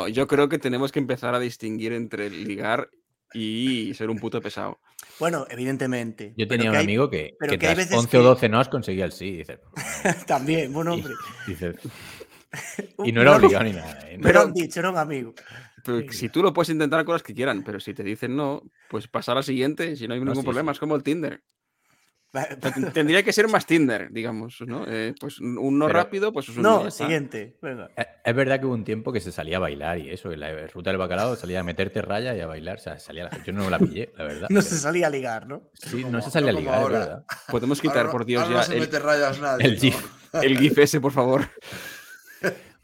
No, 0.03 0.09
yo 0.09 0.27
creo 0.29 0.49
que 0.49 0.59
tenemos 0.59 0.93
que 0.93 0.99
empezar 1.01 1.35
a 1.35 1.41
distinguir 1.41 1.93
entre 1.93 2.31
ligar 2.31 2.89
y 3.35 3.93
ser 3.95 4.11
un 4.11 4.19
puto 4.19 4.41
pesado. 4.41 4.79
Bueno, 5.19 5.47
evidentemente. 5.51 6.35
Yo 6.37 6.47
tenía 6.47 6.65
que 6.67 6.71
un 6.71 6.77
hay- 6.77 6.85
amigo 6.85 7.11
que, 7.11 7.35
pero 7.39 7.51
que 7.53 7.59
que 7.59 7.67
hay 7.69 7.75
tras 7.75 7.87
veces 7.89 7.99
11 7.99 8.11
que- 8.11 8.19
o 8.19 8.23
12 8.23 8.49
nos 8.49 8.69
conseguía 8.69 9.05
el 9.05 9.13
sí. 9.13 9.39
Dices, 9.39 9.59
También, 10.27 10.73
buen 10.73 10.87
y, 10.89 10.91
hombre. 10.91 11.15
y 13.05 13.13
no 13.13 13.23
era 13.23 13.37
obligado 13.37 13.65
ni 13.65 13.73
nada. 13.73 13.99
¿eh? 14.11 14.19
Pero 14.23 14.43
han 14.43 14.53
dicho, 14.53 14.81
era 14.81 14.91
un 14.91 14.99
amigo. 14.99 15.35
Pero 15.85 16.13
si 16.13 16.29
tú 16.29 16.43
lo 16.43 16.53
puedes 16.53 16.69
intentar 16.69 17.05
con 17.05 17.15
las 17.15 17.23
que 17.23 17.35
quieran, 17.35 17.65
pero 17.65 17.81
si 17.81 17.95
te 17.95 18.03
dicen 18.05 18.37
no, 18.37 18.63
pues 18.89 19.09
pasa 19.09 19.33
a 19.33 19.37
la 19.37 19.43
siguiente, 19.43 19.97
si 19.97 20.07
no 20.07 20.15
hay 20.15 20.21
No, 20.21 20.27
ningún 20.27 20.43
sí, 20.43 20.47
problema, 20.47 20.73
sí. 20.73 20.77
es 20.77 20.81
como 20.81 20.95
el 20.95 21.03
Tinder. 21.03 21.43
Tendría 22.95 23.23
que 23.23 23.33
ser 23.33 23.47
más 23.49 23.67
Tinder, 23.67 24.11
digamos, 24.11 24.61
¿no? 24.67 24.85
Eh, 24.87 25.15
pues 25.21 25.39
un 25.39 25.79
no 25.79 25.87
Pero- 25.87 25.99
rápido, 25.99 26.33
pues 26.33 26.49
es 26.49 26.57
un 26.57 26.63
no. 26.63 26.83
No, 26.83 26.89
está. 26.89 27.05
siguiente. 27.05 27.57
Venga. 27.61 27.91
Es- 28.25 28.35
verdad 28.35 28.59
que 28.59 28.67
hubo 28.67 28.75
un 28.75 28.85
tiempo 28.85 29.13
que 29.13 29.21
se 29.21 29.33
salía 29.33 29.59
a 29.59 29.61
bailar 29.61 29.99
y 29.99 30.09
eso, 30.11 30.33
en 30.33 30.41
la 30.41 30.67
ruta 30.69 30.91
del 30.91 30.99
bacalao 30.99 31.37
salía 31.37 31.61
a 31.61 31.63
meterte 31.63 32.01
raya 32.01 32.35
y 32.35 32.41
a 32.41 32.47
bailar. 32.47 32.77
O 32.77 32.81
sea, 32.81 32.99
salía 32.99 33.25
la- 33.25 33.45
Yo 33.45 33.53
no 33.53 33.69
la 33.69 33.79
pillé, 33.79 34.13
la 34.17 34.25
verdad. 34.25 34.49
No 34.51 34.61
pero- 34.61 34.63
se 34.63 34.79
salía 34.79 35.09
a 35.09 35.11
ligar, 35.11 35.47
¿no? 35.47 35.71
Sí, 35.75 36.05
no 36.05 36.23
se 36.23 36.31
salía 36.31 36.51
a 36.51 36.53
no 36.55 36.61
ligar, 36.61 36.75
es 36.77 36.81
ahora. 36.81 36.99
verdad. 36.99 37.25
Podemos 37.51 37.81
quitar, 37.81 38.11
por 38.11 38.25
Dios, 38.25 38.43
ahora 38.43 38.55
ya 38.55 38.61
no 38.61 38.67
se 38.67 38.75
el, 38.75 38.81
mete 38.81 38.99
rayas 38.99 39.41
nadie. 39.41 39.67
El 39.67 39.75
¿no? 39.75 39.81
GIF. 39.81 40.11
el 40.43 40.59
GIF 40.59 40.79
ese, 40.79 41.01
por 41.01 41.13
favor. 41.13 41.43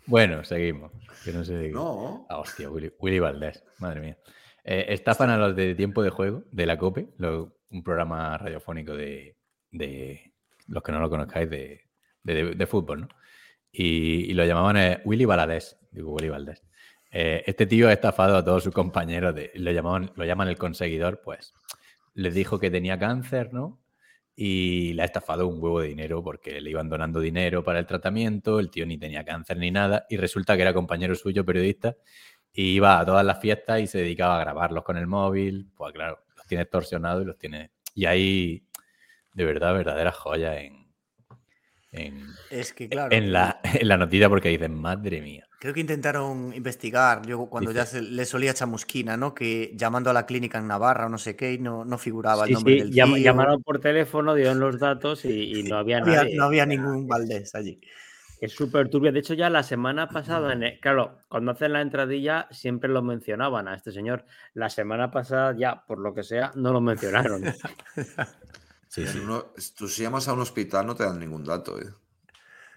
Bueno, 0.07 0.45
seguimos. 0.45 0.93
Que 1.25 1.33
no 1.33 1.45
qué. 1.61 1.70
No. 1.70 2.27
Ah, 2.31 2.39
hostia, 2.39 2.70
Willy, 2.70 2.93
Willy 2.99 3.19
Valdés, 3.19 3.62
madre 3.79 4.01
mía. 4.01 4.19
Eh, 4.65 4.87
estafan 4.89 5.31
a 5.31 5.37
los 5.37 5.55
de 5.57 5.75
tiempo 5.75 6.03
de 6.03 6.11
juego 6.11 6.45
de 6.51 6.66
la 6.66 6.79
COPE, 6.79 7.09
lo- 7.19 7.57
un 7.70 7.83
programa 7.83 8.39
radiofónico 8.39 8.95
de, 8.97 9.37
de 9.70 10.32
los 10.66 10.82
que 10.82 10.93
no 10.93 11.01
lo 11.01 11.11
conozcáis 11.11 11.49
de, 11.49 11.82
de- 12.23 12.66
fútbol, 12.66 13.03
¿no? 13.03 13.09
Y, 13.73 14.32
lo 14.35 14.45
llamaban 14.45 14.77
eh, 14.77 15.01
Willy 15.05 15.24
Valadés, 15.24 15.78
digo 15.90 16.12
Willy 16.12 16.28
Valdés. 16.28 16.65
Eh, 17.11 17.43
este 17.47 17.66
tío 17.66 17.89
ha 17.89 17.93
estafado 17.93 18.36
a 18.36 18.45
todos 18.45 18.65
sus 18.65 18.74
compañeros, 18.74 19.35
de, 19.35 19.51
lo, 19.55 19.70
llamaban, 19.73 20.12
llaman 20.16 20.49
el 20.49 20.59
conseguidor, 20.59 21.20
pues 21.23 21.55
les 22.15 22.35
dijo 22.35 22.59
que 22.59 22.70
tenía 22.70 22.99
cáncer, 22.99 23.53
¿no? 23.53 23.81
Y 24.36 24.93
le 24.95 25.03
ha 25.03 25.05
estafado 25.05 25.47
un 25.49 25.62
huevo 25.62 25.81
de 25.81 25.89
dinero 25.89 26.23
porque 26.23 26.61
le 26.61 26.70
iban 26.70 26.89
donando 26.89 27.20
dinero 27.20 27.65
para 27.65 27.78
el 27.78 27.86
tratamiento, 27.86 28.61
el 28.61 28.70
tío 28.70 28.86
ni 28.86 28.99
tenía 28.99 29.24
cáncer 29.24 29.57
ni 29.57 29.70
nada, 29.70 30.07
y 30.09 30.16
resulta 30.16 30.57
que 30.57 30.62
era 30.62 30.74
compañero 30.74 31.15
suyo, 31.15 31.45
periodista, 31.45 31.97
y 32.53 32.74
iba 32.74 32.99
a 32.99 33.07
todas 33.07 33.24
las 33.24 33.40
fiestas 33.40 33.81
y 33.81 33.86
se 33.86 33.99
dedicaba 33.99 34.36
a 34.36 34.40
grabarlos 34.40 34.85
con 34.85 34.97
el 34.97 35.07
móvil, 35.07 35.70
pues 35.77 35.93
claro, 35.93 36.24
los 36.36 36.47
tiene 36.47 36.62
extorsionados 36.62 37.23
y 37.23 37.27
los 37.27 37.39
tiene... 37.39 37.70
Y 37.95 38.05
hay, 38.07 38.68
de 39.39 39.44
verdad, 39.44 39.73
verdaderas 39.73 40.16
joyas 40.16 40.56
en, 40.59 40.86
en, 41.93 42.27
Es 42.51 42.73
que, 42.73 42.89
claro. 42.89 43.15
en, 43.15 43.32
la, 43.32 43.60
en 43.62 43.86
la 43.86 43.97
noticia 43.97 44.28
porque 44.28 44.48
dicen, 44.48 44.74
madre 44.74 45.20
mía. 45.23 45.44
Creo 45.60 45.73
que 45.74 45.81
intentaron 45.81 46.52
investigar, 46.55 47.24
yo 47.27 47.47
cuando 47.47 47.70
ya 47.73 47.86
se 47.86 48.02
le 48.02 48.24
solía 48.24 48.52
chamusquina, 48.55 49.16
¿no? 49.16 49.32
Que 49.35 49.73
llamando 49.74 50.10
a 50.10 50.12
la 50.12 50.27
clínica 50.27 50.59
en 50.59 50.66
Navarra 50.69 51.06
o 51.06 51.09
no 51.09 51.19
sé 51.19 51.36
qué, 51.36 51.52
y 51.52 51.59
no, 51.59 51.85
no 51.85 51.98
figuraba 51.98 52.43
el 52.44 52.48
Sí, 52.48 52.55
nombre 52.55 52.73
sí, 52.74 52.78
del 52.81 52.90
llam- 52.93 53.15
tío. 53.15 53.24
llamaron 53.24 53.62
por 53.62 53.81
teléfono, 53.81 54.35
dieron 54.35 54.59
los 54.60 54.78
datos 54.81 55.24
y, 55.24 55.59
y 55.60 55.62
no 55.62 55.77
había 55.78 56.01
No 56.01 56.06
había, 56.06 56.23
nadie. 56.23 56.36
no 56.36 56.44
había 56.44 56.66
ningún 56.66 57.06
Valdés 57.06 57.55
allí. 57.55 57.81
Es 58.40 58.52
súper 58.52 58.89
turbio. 58.89 59.10
De 59.12 59.19
hecho, 59.19 59.35
ya 59.35 59.51
la 59.51 59.62
semana 59.65 60.09
pasada, 60.09 60.52
en 60.52 60.62
el- 60.65 60.81
claro, 60.81 61.19
cuando 61.28 61.51
hacen 61.52 61.73
la 61.73 61.81
entradilla 61.81 62.47
siempre 62.52 62.89
lo 62.90 63.02
mencionaban 63.02 63.66
a 63.69 63.74
este 63.74 63.90
señor. 63.93 64.27
La 64.55 64.69
semana 64.70 65.10
pasada, 65.12 65.55
ya, 65.56 65.85
por 65.86 65.98
lo 66.01 66.12
que 66.15 66.23
sea, 66.24 66.51
no 66.56 66.73
lo 66.73 66.81
mencionaron. 66.81 67.43
Sí, 68.89 69.05
uno- 69.23 69.52
tú 69.77 69.89
si 69.89 70.02
llamas 70.02 70.28
a 70.28 70.32
un 70.32 70.40
hospital 70.40 70.86
no 70.86 70.94
te 70.94 71.05
dan 71.05 71.19
ningún 71.19 71.44
dato, 71.44 71.78
¿eh? 71.78 71.86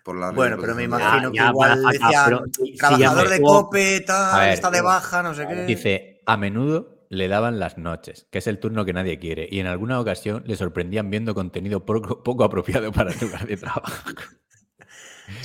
Por 0.03 0.17
la 0.17 0.31
Bueno, 0.31 0.57
pero 0.59 0.75
me 0.75 0.83
imagino 0.83 1.31
que 1.31 1.38
ya, 1.38 1.49
igual 1.49 1.79
decían 1.91 2.11
pero 2.25 2.43
si 2.53 2.77
trabajador 2.77 3.29
de 3.29 3.41
COPE, 3.41 4.01
tal, 4.01 4.39
ver, 4.41 4.53
está 4.53 4.71
de 4.71 4.79
eh, 4.79 4.81
baja, 4.81 5.23
no 5.23 5.33
sé 5.33 5.47
qué. 5.47 5.63
Dice, 5.65 6.21
a 6.25 6.38
menudo 6.38 7.05
le 7.09 7.27
daban 7.27 7.59
las 7.59 7.77
noches, 7.77 8.27
que 8.31 8.39
es 8.39 8.47
el 8.47 8.59
turno 8.59 8.83
que 8.83 8.93
nadie 8.93 9.19
quiere, 9.19 9.47
y 9.51 9.59
en 9.59 9.67
alguna 9.67 9.99
ocasión 9.99 10.43
le 10.47 10.55
sorprendían 10.55 11.09
viendo 11.09 11.35
contenido 11.35 11.85
poco, 11.85 12.23
poco 12.23 12.43
apropiado 12.43 12.91
para 12.91 13.11
el 13.11 13.19
lugar 13.19 13.45
de 13.47 13.57
trabajo. 13.57 14.11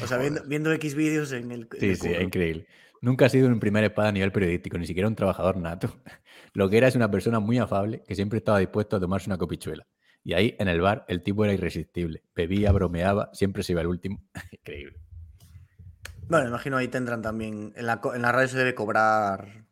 O 0.03 0.07
sea, 0.07 0.19
viendo, 0.19 0.43
viendo 0.47 0.73
X 0.73 0.95
vídeos 0.95 1.33
en 1.33 1.53
el. 1.53 1.69
en 1.73 1.81
Sí, 1.81 1.87
el 1.91 1.97
sí, 1.97 2.09
increíble. 2.21 2.67
Nunca 3.03 3.27
ha 3.27 3.29
sido 3.29 3.47
un 3.49 3.61
primer 3.61 3.85
espada 3.85 4.09
a 4.09 4.13
nivel 4.13 4.33
periodístico, 4.33 4.79
ni 4.79 4.87
siquiera 4.87 5.09
un 5.09 5.15
trabajador 5.15 5.57
nato. 5.59 5.95
Lo 6.55 6.69
que 6.69 6.79
era 6.79 6.89
es 6.89 6.97
una 6.97 7.11
persona 7.11 7.41
muy 7.41 7.59
afable 7.59 8.03
que 8.07 8.15
siempre 8.15 8.39
estaba 8.39 8.59
dispuesto 8.59 8.97
a 8.97 9.01
tomarse 9.01 9.29
una 9.29 9.39
copichuela. 9.39 9.87
Y 10.27 10.35
ahí, 10.35 10.57
en 10.59 10.67
el 10.67 10.81
bar, 10.81 11.05
el 11.07 11.23
tipo 11.23 11.45
era 11.45 11.55
irresistible. 11.55 12.25
Bebía, 12.35 12.73
bromeaba, 12.73 13.31
siempre 13.33 13.63
se 13.63 13.71
iba 13.71 13.81
el 13.81 13.87
último. 13.87 14.25
Increíble. 14.51 14.99
Bueno, 16.29 16.49
imagino 16.49 16.77
ahí 16.77 16.89
tendrán 16.89 17.23
también. 17.23 17.73
En 17.77 17.87
la, 17.87 18.01
en 18.13 18.23
la 18.23 18.33
radio 18.33 18.49
se 18.49 18.59
debe 18.59 18.75
cobrar. 18.75 19.67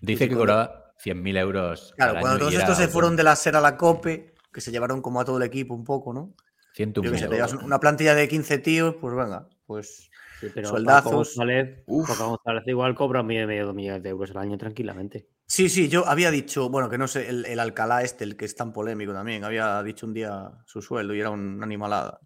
Dice 0.00 0.28
que 0.28 0.36
cobraba 0.36 0.94
100.000 1.04 1.38
euros. 1.38 1.92
Claro, 1.96 2.12
al 2.12 2.20
cuando 2.20 2.36
año 2.36 2.38
todos 2.38 2.54
estos 2.54 2.76
se 2.76 2.86
fueron 2.86 3.16
de 3.16 3.24
la 3.24 3.34
SER 3.34 3.56
a 3.56 3.60
la 3.60 3.76
COPE, 3.76 4.32
que 4.52 4.60
se 4.60 4.70
llevaron 4.70 5.02
como 5.02 5.20
a 5.20 5.24
todo 5.24 5.38
el 5.38 5.42
equipo 5.42 5.74
un 5.74 5.82
poco, 5.82 6.12
¿no? 6.12 6.36
101.000 6.76 7.02
Yo 7.02 7.10
que 7.10 7.18
sé, 7.18 7.26
te 7.26 7.34
llevas 7.34 7.50
euros. 7.50 7.66
una 7.66 7.80
plantilla 7.80 8.14
de 8.14 8.28
15 8.28 8.58
tíos, 8.58 8.94
pues 9.00 9.12
venga, 9.16 9.48
pues. 9.66 10.08
Sí, 10.38 10.46
pero. 10.54 10.72
Paco 10.84 11.10
González. 11.10 11.82
Paco 12.06 12.28
González 12.28 12.62
igual 12.68 12.94
cobra 12.94 13.24
medio, 13.24 13.48
medio 13.48 13.66
dos 13.66 13.74
millones 13.74 14.04
de 14.04 14.10
euros 14.10 14.30
al 14.30 14.36
año 14.36 14.56
tranquilamente. 14.56 15.26
Sí, 15.52 15.68
sí, 15.68 15.88
yo 15.88 16.06
había 16.06 16.30
dicho, 16.30 16.68
bueno, 16.70 16.88
que 16.88 16.96
no 16.96 17.08
sé, 17.08 17.28
el, 17.28 17.44
el 17.44 17.58
Alcalá 17.58 18.04
este, 18.04 18.22
el 18.22 18.36
que 18.36 18.44
es 18.44 18.54
tan 18.54 18.72
polémico 18.72 19.12
también, 19.12 19.42
había 19.42 19.82
dicho 19.82 20.06
un 20.06 20.14
día 20.14 20.48
su 20.64 20.80
sueldo 20.80 21.12
y 21.12 21.18
era 21.18 21.30
una 21.30 21.64
animalada. 21.64 22.20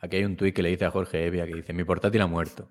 Aquí 0.00 0.16
hay 0.16 0.24
un 0.24 0.38
tuit 0.38 0.56
que 0.56 0.62
le 0.62 0.70
dice 0.70 0.86
a 0.86 0.90
Jorge 0.90 1.26
Evia 1.26 1.46
que 1.46 1.52
dice, 1.56 1.74
mi 1.74 1.84
portátil 1.84 2.22
ha 2.22 2.26
muerto. 2.26 2.70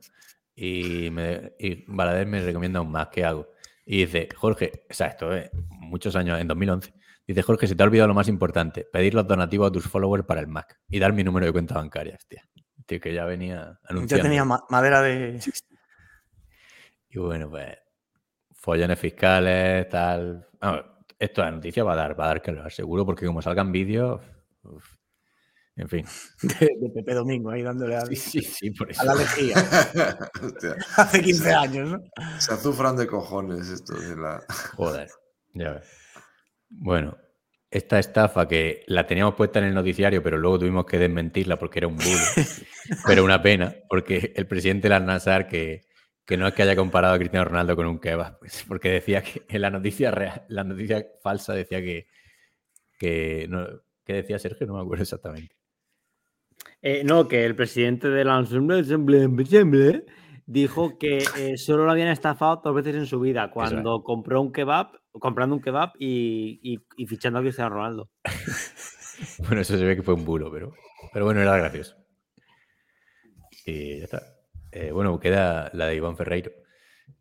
Y, 0.55 1.11
me, 1.11 1.53
y 1.59 1.85
Balader 1.87 2.25
me 2.25 2.41
recomienda 2.41 2.81
un 2.81 2.89
Mac, 2.91 3.11
¿qué 3.11 3.25
hago? 3.25 3.49
Y 3.85 4.05
dice, 4.05 4.27
Jorge, 4.35 4.85
o 4.89 4.93
sea, 4.95 5.07
esto 5.09 5.31
es 5.31 5.51
muchos 5.69 6.15
años, 6.15 6.41
en 6.41 6.47
2011. 6.47 6.95
Dice, 7.27 7.43
Jorge, 7.43 7.67
se 7.67 7.75
te 7.75 7.83
ha 7.83 7.85
olvidado 7.85 8.07
lo 8.07 8.15
más 8.15 8.27
importante, 8.27 8.87
pedir 8.91 9.13
los 9.13 9.27
donativos 9.27 9.69
a 9.69 9.71
tus 9.71 9.85
followers 9.87 10.25
para 10.25 10.41
el 10.41 10.47
Mac 10.47 10.79
y 10.89 10.97
dar 10.97 11.13
mi 11.13 11.23
número 11.23 11.45
de 11.45 11.51
cuenta 11.51 11.75
bancaria, 11.75 12.15
hostia. 12.15 12.43
Tío, 12.87 12.99
que 12.99 13.13
ya 13.13 13.25
venía 13.25 13.79
anunciando. 13.83 14.15
Ya 14.15 14.23
tenía 14.23 14.45
ma- 14.45 14.65
madera 14.69 15.03
de. 15.03 15.39
Y 17.15 17.19
bueno, 17.19 17.47
pues, 17.47 17.77
follones 18.63 18.97
fiscales, 18.97 19.89
tal. 19.89 20.47
Esto 21.19 21.41
la 21.41 21.51
noticia 21.51 21.83
va 21.83 21.93
a 21.93 21.95
dar, 21.97 22.17
va 22.17 22.23
a 22.23 22.27
dar 22.29 22.41
que 22.41 22.51
hablar, 22.51 22.71
seguro, 22.71 23.05
porque 23.05 23.25
como 23.25 23.41
salgan 23.41 23.73
vídeos, 23.73 24.21
En 25.75 25.89
fin. 25.89 26.05
De, 26.41 26.69
de 26.79 26.89
Pepe 26.89 27.13
Domingo 27.13 27.49
ahí 27.51 27.61
dándole 27.61 27.97
a, 27.97 28.05
Sí, 28.05 28.15
sí, 28.15 28.41
sí, 28.41 28.71
por 28.71 28.89
eso. 28.89 29.01
a 29.01 29.05
la 29.05 29.15
lejía. 29.15 29.55
Hace 30.97 31.21
15 31.21 31.53
años, 31.53 31.89
¿no? 31.91 31.99
se 32.39 32.53
azufran 32.53 32.95
de 32.95 33.05
cojones 33.05 33.67
esto 33.67 33.99
de 33.99 34.15
la. 34.15 34.41
Joder, 34.75 35.09
ya 35.53 35.71
ves. 35.73 35.89
Bueno, 36.69 37.17
esta 37.69 37.99
estafa 37.99 38.47
que 38.47 38.83
la 38.87 39.05
teníamos 39.05 39.35
puesta 39.35 39.59
en 39.59 39.65
el 39.65 39.73
noticiario, 39.73 40.23
pero 40.23 40.37
luego 40.37 40.59
tuvimos 40.59 40.85
que 40.85 40.99
desmentirla 40.99 41.59
porque 41.59 41.79
era 41.79 41.87
un 41.87 41.97
bulo. 41.97 42.47
pero 43.05 43.25
una 43.25 43.41
pena, 43.41 43.75
porque 43.89 44.31
el 44.37 44.47
presidente 44.47 44.87
del 44.87 44.93
Al-Nassr, 44.93 45.47
que, 45.47 45.81
que 46.25 46.37
no 46.37 46.47
es 46.47 46.53
que 46.53 46.63
haya 46.63 46.75
comparado 46.75 47.15
a 47.15 47.17
Cristiano 47.19 47.45
Ronaldo 47.45 47.75
con 47.75 47.85
un 47.85 47.99
kebab, 47.99 48.39
pues, 48.39 48.63
porque 48.67 48.89
decía 48.89 49.21
que 49.21 49.43
en 49.49 49.61
la 49.61 49.69
noticia 49.69 50.11
real, 50.11 50.43
la 50.47 50.63
noticia 50.63 51.05
falsa 51.21 51.53
decía 51.53 51.81
que, 51.81 52.07
que 52.97 53.47
no, 53.49 53.65
¿qué 54.05 54.13
decía 54.13 54.39
Sergio? 54.39 54.67
No 54.67 54.75
me 54.75 54.81
acuerdo 54.81 55.03
exactamente. 55.03 55.55
Eh, 56.81 57.03
no, 57.03 57.27
que 57.27 57.45
el 57.45 57.55
presidente 57.55 58.09
de 58.09 58.25
la 58.25 58.37
Asamblea 58.37 58.81
dijo 60.45 60.97
que 60.99 61.23
eh, 61.37 61.57
solo 61.57 61.85
lo 61.85 61.91
habían 61.91 62.09
estafado 62.09 62.61
dos 62.63 62.75
veces 62.75 62.95
en 62.95 63.05
su 63.05 63.19
vida, 63.19 63.51
cuando 63.51 64.03
compró 64.03 64.41
un 64.41 64.51
kebab, 64.51 64.91
comprando 65.11 65.55
un 65.55 65.61
kebab 65.61 65.91
y, 65.99 66.59
y- 66.63 66.79
y 66.97 67.05
fichando 67.07 67.39
a 67.39 67.41
Cristiano 67.41 67.69
Ronaldo. 67.75 68.09
Bueno, 69.37 69.61
eso 69.61 69.77
se 69.77 69.85
ve 69.85 69.95
que 69.95 70.01
fue 70.01 70.15
un 70.15 70.25
bulo, 70.25 70.51
pero, 70.51 70.73
pero 71.13 71.25
bueno, 71.25 71.39
era 71.39 71.55
gracioso. 71.55 71.95
Y 73.65 73.99
ya 73.99 74.05
está. 74.05 74.21
Eh, 74.75 74.91
bueno, 74.91 75.19
queda 75.19 75.69
la 75.73 75.87
de 75.87 75.95
Iván 75.95 76.17
Ferreiro, 76.17 76.51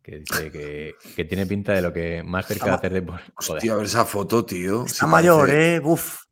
que 0.01 0.19
dice 0.19 0.51
que, 0.51 0.95
que 1.15 1.25
tiene 1.25 1.45
pinta 1.45 1.73
de 1.73 1.81
lo 1.83 1.93
que 1.93 2.23
más 2.23 2.47
cerca 2.47 2.65
de 2.65 2.71
hacer 2.71 2.93
deporte. 2.93 3.23
Hostia, 3.37 3.73
a 3.73 3.75
ver 3.75 3.85
esa 3.85 4.05
foto, 4.05 4.43
tío. 4.43 4.85
Está 4.85 5.05
mayor, 5.05 5.49
¿eh? 5.51 5.79
Uf. 5.83 6.23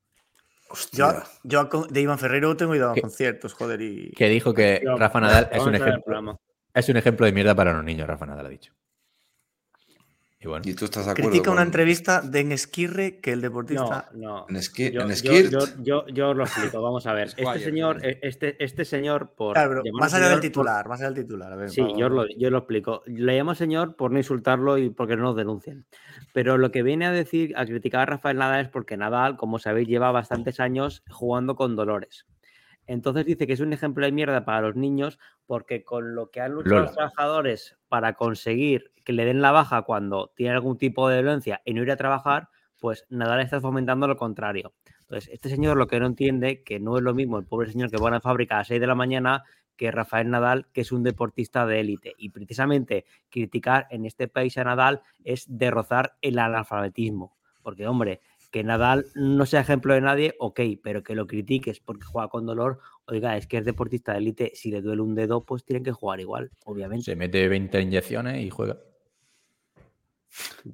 Yo, 0.93 1.07
Hostia. 1.07 1.23
yo 1.43 1.69
con- 1.69 1.88
de 1.89 2.02
Iván 2.02 2.18
Ferrero 2.18 2.56
tengo 2.56 2.73
ido 2.73 2.89
a 2.91 2.95
conciertos, 2.95 3.53
joder, 3.53 3.81
y... 3.81 4.11
Que 4.11 4.30
dijo 4.30 4.53
que 4.53 4.81
Rafa 4.98 5.19
Nadal 5.19 5.49
es 5.52 5.61
un, 5.64 5.76
ejemplo, 5.76 6.39
es 6.73 6.89
un 6.89 6.98
ejemplo 6.98 7.26
de 7.26 7.34
mierda 7.34 7.53
para 7.53 7.73
los 7.73 7.84
niños, 7.84 8.07
Rafa 8.07 8.26
Nadal 8.26 8.45
ha 8.45 8.49
dicho. 8.49 8.73
Y 10.43 10.47
bueno, 10.47 10.63
¿Y 10.68 10.73
tú 10.73 10.85
estás 10.85 11.05
de 11.05 11.11
acuerdo? 11.11 11.30
Critica 11.30 11.51
una 11.51 11.61
entrevista 11.61 12.22
de 12.22 12.41
Esquirre 12.53 13.19
que 13.19 13.31
el 13.31 13.41
No, 13.41 13.43
deportista... 13.43 14.09
no. 14.13 14.47
En, 14.49 14.55
esqui- 14.55 14.91
Yo, 14.91 15.01
en 15.01 15.09
yo- 15.09 15.15
Skirt. 15.15 15.51
yo, 15.51 15.59
yo, 15.84 16.07
yo 16.07 16.30
os 16.31 16.35
lo 16.38 16.43
explico, 16.45 16.81
vamos 16.81 17.05
a 17.05 17.13
ver. 17.13 17.27
Este 17.38 17.59
señor, 17.59 17.97
¿no? 18.01 18.03
eh, 18.09 18.18
este, 18.23 18.63
este 18.63 18.84
señor, 18.84 19.34
por. 19.35 19.53
Claro, 19.53 19.81
pero 19.84 19.93
más 19.95 20.11
allá 20.15 20.26
del 20.26 20.34
por- 20.35 20.41
titular, 20.41 20.88
más 20.89 20.99
allá 20.99 21.11
del 21.11 21.23
titular. 21.26 21.53
A 21.53 21.55
ver, 21.55 21.69
Sí, 21.69 21.84
yo 21.95 22.09
lo, 22.09 22.26
yo 22.27 22.49
lo 22.49 22.57
explico. 22.57 23.03
Le 23.05 23.38
llamo 23.38 23.53
señor 23.53 23.95
por 23.95 24.09
no 24.11 24.18
insultarlo 24.18 24.80
y 24.80 24.89
porque 24.89 25.15
no 25.15 25.22
nos 25.23 25.35
denuncien. 25.35 25.85
Pero 26.34 26.57
lo 26.57 26.72
que 26.72 26.81
viene 26.81 27.05
a 27.05 27.11
decir, 27.11 27.53
a 27.55 27.63
criticar 27.68 28.01
a 28.01 28.05
Rafael 28.07 28.38
Nadal 28.38 28.61
es 28.61 28.69
porque 28.69 28.97
Nadal, 28.97 29.38
como 29.38 29.59
sabéis, 29.59 29.88
lleva 29.88 30.11
bastantes 30.11 30.59
años 30.59 31.03
jugando 31.11 31.55
con 31.55 31.76
dolores. 31.76 32.26
Entonces 32.88 33.26
dice 33.27 33.45
que 33.45 33.53
es 33.53 33.59
un 33.59 33.73
ejemplo 33.73 34.03
de 34.07 34.11
mierda 34.11 34.43
para 34.43 34.61
los 34.61 34.76
niños 34.76 35.19
porque 35.45 35.84
con 35.84 36.15
lo 36.15 36.31
que 36.31 36.41
han 36.41 36.53
luchado 36.53 36.76
Lola. 36.77 36.85
los 36.88 36.95
trabajadores 36.95 37.77
para 37.88 38.13
conseguir 38.15 38.91
que 39.11 39.15
le 39.17 39.25
den 39.25 39.41
la 39.41 39.51
baja 39.51 39.81
cuando 39.81 40.31
tiene 40.38 40.53
algún 40.53 40.77
tipo 40.77 41.09
de 41.09 41.17
dolencia 41.17 41.61
y 41.65 41.73
no 41.73 41.83
ir 41.83 41.91
a 41.91 41.97
trabajar, 41.97 42.47
pues 42.79 43.05
Nadal 43.09 43.41
está 43.41 43.59
fomentando 43.59 44.07
lo 44.07 44.15
contrario. 44.15 44.73
Entonces, 45.01 45.29
este 45.33 45.49
señor 45.49 45.75
lo 45.75 45.88
que 45.88 45.99
no 45.99 46.05
entiende, 46.05 46.63
que 46.63 46.79
no 46.79 46.95
es 46.95 47.03
lo 47.03 47.13
mismo 47.13 47.38
el 47.38 47.45
pobre 47.45 47.69
señor 47.69 47.91
que 47.91 47.97
va 47.97 48.07
a 48.07 48.11
la 48.11 48.21
fábrica 48.21 48.55
a 48.55 48.57
las 48.59 48.67
6 48.67 48.79
de 48.79 48.88
la 48.88 48.95
mañana 48.95 49.43
que 49.75 49.91
Rafael 49.91 50.29
Nadal, 50.29 50.67
que 50.71 50.81
es 50.81 50.93
un 50.93 51.03
deportista 51.03 51.65
de 51.65 51.81
élite. 51.81 52.13
Y 52.17 52.29
precisamente 52.29 53.03
criticar 53.29 53.88
en 53.89 54.05
este 54.05 54.29
país 54.29 54.57
a 54.57 54.63
Nadal 54.63 55.01
es 55.25 55.45
derrozar 55.49 56.13
el 56.21 56.39
analfabetismo. 56.39 57.35
Porque, 57.61 57.88
hombre, 57.88 58.21
que 58.51 58.63
Nadal 58.63 59.05
no 59.15 59.45
sea 59.45 59.61
ejemplo 59.61 59.93
de 59.93 60.01
nadie, 60.01 60.35
ok, 60.39 60.59
pero 60.83 61.03
que 61.03 61.15
lo 61.15 61.25
critiques 61.25 61.79
porque 61.79 62.05
juega 62.05 62.27
con 62.27 62.45
dolor, 62.45 62.79
oiga, 63.07 63.38
es 63.38 63.47
que 63.47 63.57
es 63.57 63.65
deportista 63.65 64.11
de 64.11 64.19
élite, 64.19 64.51
si 64.55 64.71
le 64.71 64.81
duele 64.81 65.01
un 65.01 65.15
dedo, 65.15 65.45
pues 65.45 65.63
tienen 65.63 65.83
que 65.83 65.91
jugar 65.91 66.19
igual, 66.19 66.51
obviamente. 66.65 67.05
se 67.05 67.15
mete 67.15 67.47
20 67.47 67.81
inyecciones 67.81 68.43
y 68.43 68.49
juega. 68.49 68.77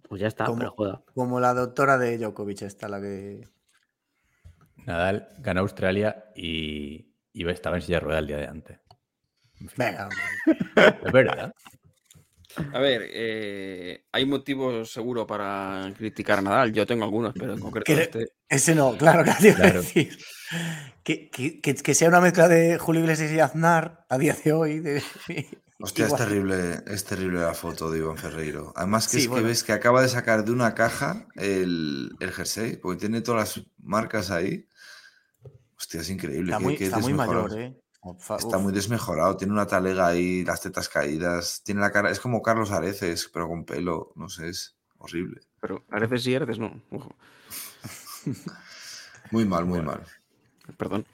Pues 0.07 0.21
ya 0.21 0.27
está, 0.27 0.45
Como- 0.45 0.59
pero 0.59 0.71
juega. 0.71 1.01
Como 1.13 1.39
la 1.39 1.53
doctora 1.53 1.97
de 1.97 2.17
Djokovic, 2.17 2.61
esta, 2.63 2.87
la 2.87 3.01
que... 3.01 3.47
Nadal 4.85 5.27
ganó 5.39 5.61
Australia 5.61 6.25
y, 6.35 7.13
y 7.33 7.49
estaba 7.49 7.75
en 7.77 7.81
silla 7.81 7.97
de 7.97 8.05
ruedas 8.05 8.21
el 8.21 8.27
día 8.27 8.37
de 8.37 8.47
antes. 8.47 8.79
Venga. 9.75 10.07
Es 11.05 11.11
verdad. 11.11 11.51
A 12.73 12.79
ver, 12.79 13.01
eh, 13.11 14.05
hay 14.11 14.25
motivos 14.25 14.91
seguro 14.91 15.27
para 15.27 15.91
criticar 15.97 16.39
a 16.39 16.41
Nadal. 16.41 16.71
Yo 16.73 16.85
tengo 16.85 17.03
algunos, 17.03 17.33
pero 17.33 17.53
en 17.53 17.59
concreto 17.59 17.85
Que- 17.85 18.01
este. 18.03 18.27
Ese 18.49 18.75
no, 18.75 18.95
claro, 18.97 19.23
que 19.23 19.53
Claro. 19.53 19.81
decir. 19.81 20.17
Que, 21.03 21.29
que- 21.29 21.59
que- 21.59 21.75
que 21.75 21.93
sea 21.93 22.07
una 22.09 22.21
mezcla 22.21 22.47
de 22.47 22.77
Julio 22.77 23.01
Iglesias 23.01 23.31
y 23.31 23.39
Aznar 23.39 24.05
a 24.09 24.17
día 24.17 24.35
de 24.43 24.53
hoy. 24.53 24.79
de- 24.79 25.03
Hostia, 25.79 26.07
es 26.07 26.15
terrible, 26.15 26.81
es 26.87 27.03
terrible 27.05 27.39
la 27.39 27.53
foto 27.53 27.91
de 27.91 27.99
Iván 27.99 28.17
Ferreiro. 28.17 28.73
Además 28.75 29.07
que 29.07 29.17
Sí, 29.17 29.23
es 29.23 29.27
bueno. 29.27 29.43
que 29.43 29.47
ves 29.49 29.63
que 29.63 29.73
acaba 29.73 30.01
de 30.01 30.09
sacar 30.09 30.43
de 30.43 30.51
una 30.51 30.73
caja 30.73 31.27
el, 31.35 32.15
el 32.19 32.31
jersey, 32.31 32.77
porque 32.77 32.99
tiene 33.01 33.21
todas 33.21 33.57
las 33.57 33.65
marcas 33.77 34.31
ahí. 34.31 34.67
Hostia, 35.77 36.01
es 36.01 36.09
increíble. 36.09 36.51
Está 36.51 36.57
qué- 36.57 36.63
muy, 36.63 36.75
qué 36.77 36.85
está 36.85 36.97
muy 36.99 37.11
desmejorado. 37.13 37.47
mayor, 37.47 37.61
¿eh? 37.61 37.77
Fa- 38.19 38.37
Está 38.37 38.57
uf. 38.57 38.63
muy 38.63 38.73
desmejorado, 38.73 39.37
tiene 39.37 39.53
una 39.53 39.67
talega 39.67 40.07
ahí, 40.07 40.43
las 40.45 40.61
tetas 40.61 40.87
caídas, 40.89 41.61
tiene 41.63 41.81
la 41.81 41.91
cara, 41.91 42.09
es 42.09 42.19
como 42.19 42.41
Carlos 42.41 42.71
Areces, 42.71 43.29
pero 43.31 43.47
con 43.47 43.65
pelo, 43.65 44.13
no 44.15 44.29
sé, 44.29 44.49
es 44.49 44.75
horrible. 44.97 45.41
Pero 45.59 45.83
a 45.91 45.99
veces 45.99 46.23
sí, 46.23 46.33
a 46.33 46.39
veces 46.39 46.57
no. 46.57 46.81
Ojo, 46.91 47.15
Muy 49.31 49.45
mal, 49.45 49.65
muy 49.65 49.81
mal. 49.81 50.01
perdón. 50.77 51.05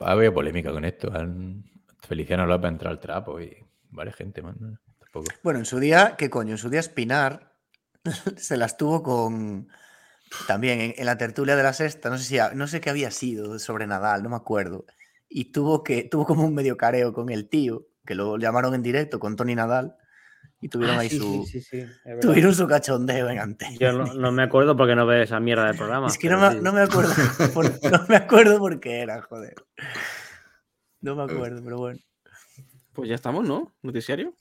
Ha 0.00 0.12
habido 0.12 0.34
polémica 0.34 0.72
con 0.72 0.84
esto. 0.84 1.10
Han... 1.14 1.64
Feliciano 2.08 2.46
López 2.46 2.66
ha 2.66 2.72
entrado 2.72 2.92
al 2.94 3.00
trapo 3.00 3.40
y 3.40 3.56
varias 3.90 4.16
gente. 4.16 4.42
Tampoco. 4.42 5.26
Bueno, 5.42 5.58
en 5.60 5.64
su 5.66 5.78
día, 5.78 6.14
¿qué 6.16 6.30
coño? 6.30 6.52
En 6.52 6.58
su 6.58 6.70
día 6.70 6.80
Espinar 6.80 7.52
se 8.36 8.56
las 8.56 8.76
tuvo 8.76 9.02
con... 9.02 9.68
También 10.46 10.80
en, 10.80 10.94
en 10.96 11.06
la 11.06 11.16
tertulia 11.16 11.56
de 11.56 11.62
la 11.62 11.72
sexta, 11.72 12.10
no 12.10 12.18
sé, 12.18 12.24
si, 12.24 12.38
no 12.54 12.66
sé 12.66 12.80
qué 12.82 12.90
había 12.90 13.10
sido 13.10 13.58
sobre 13.58 13.86
Nadal, 13.86 14.22
no 14.22 14.28
me 14.28 14.36
acuerdo. 14.36 14.84
Y 15.28 15.52
tuvo, 15.52 15.82
que, 15.82 16.04
tuvo 16.04 16.26
como 16.26 16.44
un 16.44 16.54
medio 16.54 16.76
careo 16.76 17.14
con 17.14 17.30
el 17.30 17.48
tío, 17.48 17.86
que 18.04 18.14
lo 18.14 18.36
llamaron 18.36 18.74
en 18.74 18.82
directo 18.82 19.18
con 19.20 19.36
Tony 19.36 19.54
Nadal, 19.54 19.96
y 20.60 20.68
tuvieron 20.68 20.96
Ah, 20.96 21.00
ahí 21.00 21.08
sí, 21.08 21.18
su... 21.18 21.46
sí, 21.46 21.60
sí. 21.62 21.82
Tuvieron 22.20 22.54
su 22.54 22.66
cachondeo 22.66 23.28
en 23.30 23.38
antena. 23.38 23.76
Yo 23.78 23.92
no, 23.92 24.12
no 24.12 24.32
me 24.32 24.42
acuerdo 24.42 24.76
porque 24.76 24.94
no 24.96 25.06
veo 25.06 25.22
esa 25.22 25.40
mierda 25.40 25.66
de 25.66 25.74
programa. 25.78 26.08
Es 26.08 26.18
que 26.18 26.28
no 26.28 26.38
me, 26.38 26.60
no 26.60 26.72
me 26.74 26.80
acuerdo. 26.82 27.14
por- 27.54 27.90
no 27.90 28.04
me 28.08 28.16
acuerdo 28.16 28.58
por 28.58 28.80
qué 28.80 29.00
era, 29.00 29.22
joder. 29.22 29.54
No 31.00 31.14
me 31.16 31.22
acuerdo, 31.24 31.62
pero 31.62 31.78
bueno. 31.78 31.98
Pues 32.92 33.08
ya 33.08 33.14
estamos, 33.14 33.46
¿no? 33.46 33.72
Noticiario. 33.82 34.34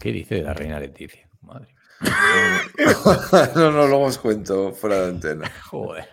¿Qué 0.00 0.12
dice 0.12 0.36
de 0.36 0.42
la 0.42 0.54
reina 0.54 0.80
Leticia? 0.80 1.28
Madre 1.42 1.66
mía. 1.66 1.80
no, 3.54 3.70
no, 3.70 3.86
luego 3.86 4.04
os 4.04 4.18
cuento 4.18 4.72
fuera 4.72 5.00
de 5.02 5.08
antena. 5.08 5.50
Joder. 5.70 6.08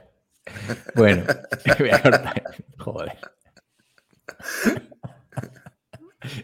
Bueno, 0.95 1.23
voy 1.79 1.89
a 1.89 2.01
cortar. 2.01 2.43
Joder. 2.77 3.17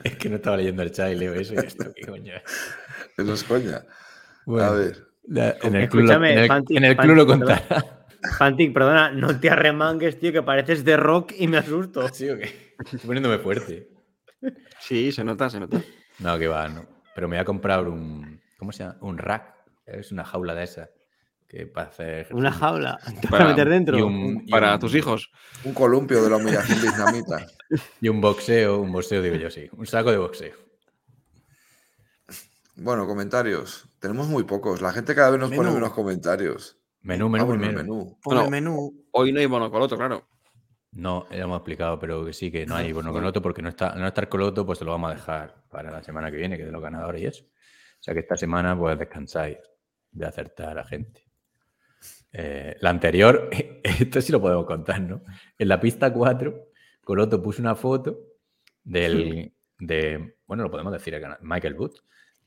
Es 0.04 0.16
que 0.18 0.30
no 0.30 0.38
estaba 0.38 0.58
leyendo 0.58 0.82
el 0.84 0.92
chat 0.92 1.12
y 1.12 1.16
leo 1.16 1.34
eso 1.36 1.54
y 1.54 1.58
esto, 1.58 1.94
¿qué 1.94 2.06
coño 2.08 2.34
es? 2.36 2.44
Eso 3.18 3.34
es 3.34 3.44
coña. 3.44 3.84
Bueno, 4.46 4.68
A 4.68 4.72
ver. 4.72 5.08
la- 5.28 5.56
en 5.62 5.76
el 5.76 5.90
club, 5.90 6.04
lo, 6.04 6.12
Escúchame, 6.12 6.34
en 6.34 6.40
el- 6.40 6.48
Fanti, 6.48 6.78
en 6.78 6.84
el 6.86 6.98
club 6.98 7.16
lo 7.16 7.28
Fanti, 7.28 7.46
contará. 7.46 7.97
Fantic, 8.38 8.74
perdona, 8.74 9.12
no 9.12 9.40
te 9.40 9.50
arremangues, 9.50 10.20
tío, 10.20 10.32
que 10.32 10.42
pareces 10.44 10.84
de 10.84 10.98
rock 10.98 11.34
y 11.38 11.48
me 11.48 11.58
asusto. 11.58 12.08
¿Sí 12.14 12.30
o 12.30 12.38
qué? 12.38 12.76
Estoy 12.84 13.00
poniéndome 13.00 13.40
fuerte. 13.40 13.90
Sí, 14.80 15.12
se 15.12 15.24
nota, 15.24 15.50
se 15.50 15.60
nota. 15.60 15.82
No, 16.20 16.38
que 16.38 16.48
va, 16.48 16.68
no. 16.70 16.86
Pero 17.16 17.28
me 17.28 17.36
voy 17.38 17.42
a 17.42 17.46
comprar 17.46 17.88
un. 17.88 18.40
¿Cómo 18.58 18.72
se 18.72 18.84
llama? 18.84 18.98
Un 19.02 19.18
rack. 19.18 19.54
Es 19.86 20.12
una 20.12 20.24
jaula 20.24 20.54
de 20.56 20.64
esas. 20.64 20.90
Que 21.48 21.66
para 21.66 21.88
hacer. 21.88 22.28
Una 22.34 22.52
jaula 22.52 23.00
para, 23.24 23.30
Para- 23.30 23.48
meter 23.50 23.70
dentro. 23.70 23.98
Y 23.98 24.02
un, 24.02 24.44
y 24.46 24.52
Para 24.52 24.74
un- 24.76 24.80
tus 24.80 24.94
hijos. 24.96 25.32
Un 25.64 25.74
columpio 25.74 26.22
de 26.24 26.30
la 26.30 26.38
humillación 26.38 26.82
vietnamita. 26.82 27.46
Y 28.00 28.08
un 28.08 28.22
boxeo, 28.22 28.80
un 28.80 28.94
boxeo, 28.94 29.22
digo 29.22 29.36
yo, 29.36 29.50
sí. 29.50 29.68
Un 29.74 29.86
saco 29.86 30.10
de 30.10 30.18
boxeo. 30.18 30.54
Bueno, 32.76 33.06
comentarios. 33.08 33.90
Tenemos 34.00 34.28
muy 34.28 34.44
pocos. 34.44 34.82
La 34.82 34.94
gente 34.94 35.16
cada 35.16 35.32
vez 35.32 35.40
nos 35.40 35.52
pone 35.52 35.72
menos 35.72 35.92
comentarios. 35.94 36.78
Menú, 37.08 37.30
menú, 37.30 37.50
Ah, 37.50 37.54
el 37.54 37.60
menú. 37.60 38.18
Pon 38.22 38.36
Bueno, 38.36 38.44
el 38.44 38.52
menú. 38.52 39.06
Hoy 39.12 39.32
no 39.32 39.40
hay 39.40 39.48
monocoloto, 39.48 39.96
claro. 39.96 40.28
No, 40.92 41.26
ya 41.30 41.44
hemos 41.44 41.58
explicado, 41.58 41.98
pero 41.98 42.26
que 42.26 42.34
sí, 42.34 42.52
que 42.52 42.66
no 42.66 42.76
hay 42.76 42.92
bueno 42.92 43.14
Coloto, 43.14 43.42
porque 43.42 43.62
no 43.62 43.70
está, 43.70 43.96
no 43.96 44.06
estar 44.06 44.28
Coloto, 44.28 44.66
pues 44.66 44.80
se 44.80 44.84
lo 44.86 44.92
vamos 44.92 45.12
a 45.12 45.16
dejar 45.16 45.56
para 45.70 45.90
la 45.90 46.04
semana 46.04 46.30
que 46.30 46.36
viene, 46.36 46.58
que 46.58 46.64
es 46.64 46.68
de 46.68 46.74
los 46.74 46.82
ganadores 46.82 47.22
y 47.22 47.26
eso. 47.26 47.46
O 47.46 48.04
sea 48.04 48.14
que 48.14 48.20
esta 48.20 48.36
semana 48.36 48.78
pues 48.78 49.00
descansáis 49.00 49.58
de 50.12 50.26
acertar 50.26 50.72
a 50.72 50.74
la 50.74 50.84
gente. 50.84 51.24
Eh, 52.34 52.76
la 52.82 52.90
anterior, 52.90 53.50
esto 53.84 54.20
sí 54.20 54.34
lo 54.34 54.42
podemos 54.42 54.66
contar, 54.66 55.00
¿no? 55.00 55.22
En 55.58 55.68
la 55.70 55.80
pista 55.80 56.12
4, 56.12 56.72
Coloto 57.06 57.42
puso 57.42 57.62
una 57.62 57.76
foto 57.76 58.20
del, 58.84 59.54
de, 59.80 60.36
bueno, 60.46 60.64
lo 60.64 60.70
podemos 60.72 60.92
decir, 60.92 61.14
el 61.14 61.24
Michael 61.40 61.76
Wood, 61.76 62.00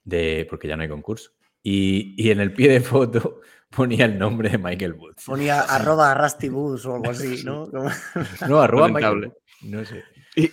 de, 0.04 0.46
porque 0.50 0.68
ya 0.68 0.76
no 0.76 0.82
hay 0.82 0.88
concurso, 0.90 1.30
Y, 1.62 2.14
y 2.22 2.30
en 2.30 2.40
el 2.40 2.52
pie 2.52 2.70
de 2.70 2.80
foto 2.80 3.40
ponía 3.74 4.04
el 4.04 4.18
nombre 4.18 4.48
de 4.50 4.58
Michael 4.58 4.94
Woods. 4.94 5.24
Ponía 5.26 5.60
arroba 5.62 6.14
Rusty 6.14 6.48
Bus 6.48 6.84
o 6.86 6.94
algo 6.96 7.10
así, 7.10 7.42
¿no? 7.44 7.68
No, 8.48 8.60
arroba 8.60 8.88
Michael. 8.88 9.26
Woods. 9.26 9.36
No 9.62 9.84
sé. 9.84 10.02
Y- 10.36 10.50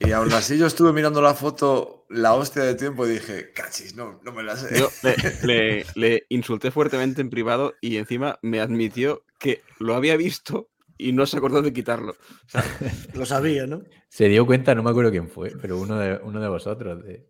Y 0.00 0.12
aún 0.12 0.32
así 0.32 0.56
yo 0.56 0.66
estuve 0.66 0.92
mirando 0.92 1.20
la 1.20 1.34
foto 1.34 2.06
la 2.08 2.34
hostia 2.34 2.62
de 2.62 2.74
tiempo 2.74 3.06
y 3.06 3.10
dije, 3.10 3.52
cachis, 3.52 3.94
no, 3.96 4.20
no 4.24 4.32
me 4.32 4.42
la 4.42 4.56
sé. 4.56 4.78
Yo 4.78 4.88
le, 5.02 5.16
le- 5.44 5.86
le 5.94 6.22
insulté 6.28 6.70
fuertemente 6.70 7.20
en 7.20 7.30
privado 7.30 7.74
y 7.80 7.96
encima 7.96 8.38
me 8.42 8.60
admitió 8.60 9.24
que 9.38 9.62
lo 9.78 9.94
había 9.94 10.16
visto 10.16 10.68
y 10.96 11.12
no 11.12 11.26
se 11.26 11.36
acordó 11.38 11.62
de 11.62 11.72
quitarlo. 11.72 12.12
O 12.12 12.48
sea, 12.48 12.64
Lo 13.14 13.26
sabía, 13.26 13.66
¿no? 13.66 13.82
Se 14.08 14.28
dio 14.28 14.46
cuenta, 14.46 14.74
no 14.74 14.82
me 14.82 14.90
acuerdo 14.90 15.10
quién 15.10 15.28
fue, 15.28 15.52
pero 15.60 15.78
uno 15.78 15.98
de, 15.98 16.18
uno 16.22 16.40
de 16.40 16.48
vosotros, 16.48 17.04
de, 17.04 17.28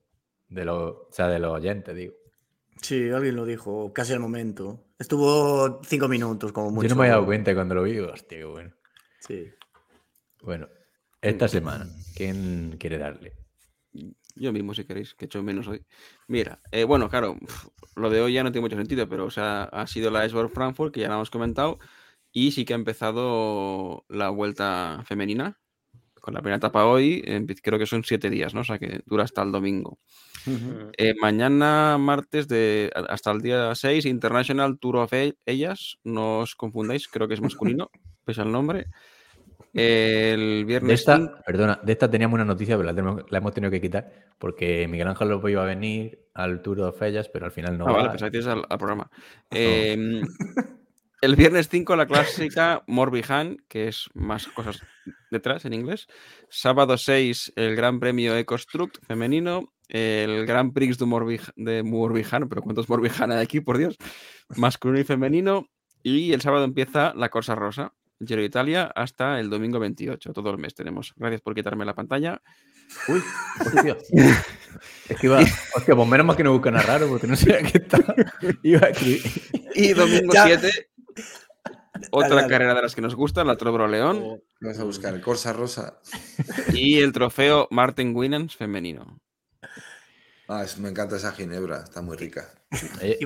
de 0.48 0.64
los, 0.64 0.90
o 0.92 1.08
sea, 1.10 1.28
de 1.28 1.38
los 1.38 1.52
oyentes, 1.52 1.94
digo. 1.96 2.14
Sí, 2.82 3.10
alguien 3.10 3.34
lo 3.36 3.44
dijo, 3.44 3.92
casi 3.92 4.12
al 4.12 4.20
momento. 4.20 4.84
Estuvo 4.98 5.80
cinco 5.84 6.08
minutos 6.08 6.52
como 6.52 6.70
mucho. 6.70 6.88
Yo 6.88 6.94
no 6.94 7.00
me 7.00 7.06
había 7.06 7.14
dado 7.14 7.26
cuenta 7.26 7.54
cuando 7.54 7.76
lo 7.76 7.84
vi, 7.84 7.98
hostia, 7.98 8.38
qué 8.38 8.44
bueno. 8.44 8.72
Sí. 9.20 9.50
Bueno, 10.42 10.68
esta 11.20 11.48
semana, 11.48 11.86
¿quién 12.16 12.76
quiere 12.78 12.98
darle? 12.98 13.34
yo 14.38 14.52
mismo, 14.52 14.74
si 14.74 14.84
queréis, 14.84 15.14
que 15.14 15.26
echo 15.26 15.42
menos 15.42 15.66
hoy. 15.66 15.84
Mira, 16.26 16.60
eh, 16.70 16.84
bueno, 16.84 17.08
claro, 17.08 17.36
lo 17.96 18.10
de 18.10 18.20
hoy 18.20 18.34
ya 18.34 18.42
no 18.42 18.52
tiene 18.52 18.64
mucho 18.64 18.76
sentido, 18.76 19.08
pero 19.08 19.26
o 19.26 19.30
sea, 19.30 19.64
ha 19.64 19.86
sido 19.86 20.10
la 20.10 20.24
Esbor 20.24 20.50
Frankfurt, 20.50 20.94
que 20.94 21.00
ya 21.00 21.08
la 21.08 21.14
hemos 21.14 21.30
comentado, 21.30 21.78
y 22.32 22.52
sí 22.52 22.64
que 22.64 22.72
ha 22.72 22.76
empezado 22.76 24.04
la 24.08 24.30
vuelta 24.30 25.02
femenina, 25.06 25.58
con 26.20 26.34
la 26.34 26.40
primera 26.40 26.56
etapa 26.58 26.84
hoy, 26.86 27.22
creo 27.62 27.78
que 27.78 27.86
son 27.86 28.04
siete 28.04 28.30
días, 28.30 28.54
¿no? 28.54 28.60
O 28.60 28.64
sea, 28.64 28.78
que 28.78 29.00
dura 29.06 29.24
hasta 29.24 29.42
el 29.42 29.52
domingo. 29.52 29.98
Mm. 30.46 30.90
Eh, 30.96 31.14
mañana, 31.20 31.98
martes, 31.98 32.48
de, 32.48 32.90
hasta 33.08 33.30
el 33.32 33.40
día 33.40 33.74
6, 33.74 34.06
International 34.06 34.78
Tour 34.78 34.96
of 34.96 35.12
Ellas. 35.46 35.98
No 36.04 36.38
os 36.40 36.54
confundáis, 36.54 37.08
creo 37.08 37.28
que 37.28 37.34
es 37.34 37.40
masculino, 37.40 37.90
pese 38.24 38.40
al 38.42 38.52
nombre. 38.52 38.86
El 39.74 40.60
De 40.60 40.64
viernes. 40.64 41.00
esta, 41.00 41.16
cinco- 41.18 41.34
perdona, 41.46 41.78
de 41.82 41.92
esta 41.92 42.10
teníamos 42.10 42.36
una 42.36 42.44
noticia, 42.44 42.76
pero 42.76 42.86
la, 42.86 42.94
tenemos- 42.94 43.24
la 43.30 43.38
hemos 43.38 43.52
tenido 43.52 43.70
que 43.70 43.80
quitar, 43.80 44.10
porque 44.38 44.88
Miguel 44.88 45.08
Ángel 45.08 45.28
López 45.28 45.52
iba 45.52 45.62
a 45.62 45.66
venir 45.66 46.18
al 46.34 46.62
Tour 46.62 46.80
de 46.82 46.92
Fellas, 46.92 47.28
pero 47.28 47.44
al 47.46 47.52
final 47.52 47.76
no 47.76 47.86
ah, 47.86 47.92
vale, 47.92 48.06
va. 48.06 48.10
pensaba 48.12 48.30
que 48.30 48.38
ibas 48.38 48.48
al, 48.48 48.64
al 48.68 48.78
programa. 48.78 49.10
Em, 49.50 50.22
el 51.20 51.36
viernes 51.36 51.68
5, 51.68 51.96
la 51.96 52.06
clásica 52.06 52.82
Morbihan, 52.86 53.56
que 53.68 53.88
es 53.88 54.08
más 54.14 54.46
cosas 54.48 54.80
detrás 55.30 55.64
en 55.64 55.74
inglés. 55.74 56.06
Sábado 56.48 56.96
6, 56.96 57.52
el 57.56 57.74
Gran 57.76 58.00
Premio 58.00 58.36
EcoStruct 58.36 58.98
femenino. 59.06 59.72
El 59.88 60.44
Gran 60.44 60.72
Prix 60.74 60.98
de, 60.98 61.06
Morbij- 61.06 61.52
de 61.56 61.82
Morbihan, 61.82 62.46
pero 62.48 62.60
¿cuántos 62.60 62.90
Morbihan 62.90 63.32
hay 63.32 63.38
aquí, 63.42 63.60
por 63.62 63.78
Dios? 63.78 63.96
Masculino 64.56 65.00
y 65.00 65.04
femenino. 65.04 65.66
Y 66.02 66.32
el 66.34 66.42
sábado 66.42 66.64
empieza 66.64 67.14
la 67.14 67.30
Corsa 67.30 67.54
Rosa, 67.54 67.94
Giro 68.20 68.44
Italia, 68.44 68.92
hasta 68.94 69.40
el 69.40 69.48
domingo 69.48 69.78
28. 69.78 70.34
Todo 70.34 70.50
el 70.50 70.58
mes 70.58 70.74
tenemos. 70.74 71.14
Gracias 71.16 71.40
por 71.40 71.54
quitarme 71.54 71.86
la 71.86 71.94
pantalla. 71.94 72.42
Uy, 73.08 73.22
hostia. 73.60 73.96
Es 75.08 75.16
que 75.18 75.26
iba. 75.26 75.40
Hostia, 75.74 75.96
pues 75.96 76.06
menos 76.08 76.26
mal 76.26 76.36
que 76.36 76.44
no 76.44 76.52
buscan 76.52 76.76
a 76.76 76.82
raro, 76.82 77.08
porque 77.08 77.26
no 77.26 77.34
sabía 77.34 77.62
que 77.62 77.78
estaba. 77.78 78.14
Iba 78.62 78.86
a 78.86 78.90
escribir. 78.90 79.22
Y 79.74 79.92
domingo 79.94 80.32
Ya. 80.34 80.44
7, 80.44 80.70
otra 82.10 82.36
dale. 82.36 82.48
carrera 82.48 82.74
de 82.74 82.82
las 82.82 82.94
que 82.94 83.00
nos 83.00 83.14
gustan, 83.14 83.46
la 83.46 83.56
Trobro 83.56 83.86
León. 83.88 84.40
Vas 84.60 84.78
a 84.78 84.84
buscar 84.84 85.14
el 85.14 85.20
Corsa 85.20 85.52
Rosa. 85.52 85.98
Y 86.72 87.00
el 87.00 87.12
trofeo 87.12 87.68
Martin 87.70 88.14
Winans 88.14 88.56
femenino. 88.56 89.18
Ah, 90.48 90.62
es- 90.64 90.78
me 90.78 90.88
encanta 90.88 91.16
esa 91.16 91.32
ginebra, 91.32 91.82
está 91.84 92.00
muy 92.00 92.16
rica. 92.16 92.50
Eh, 93.02 93.18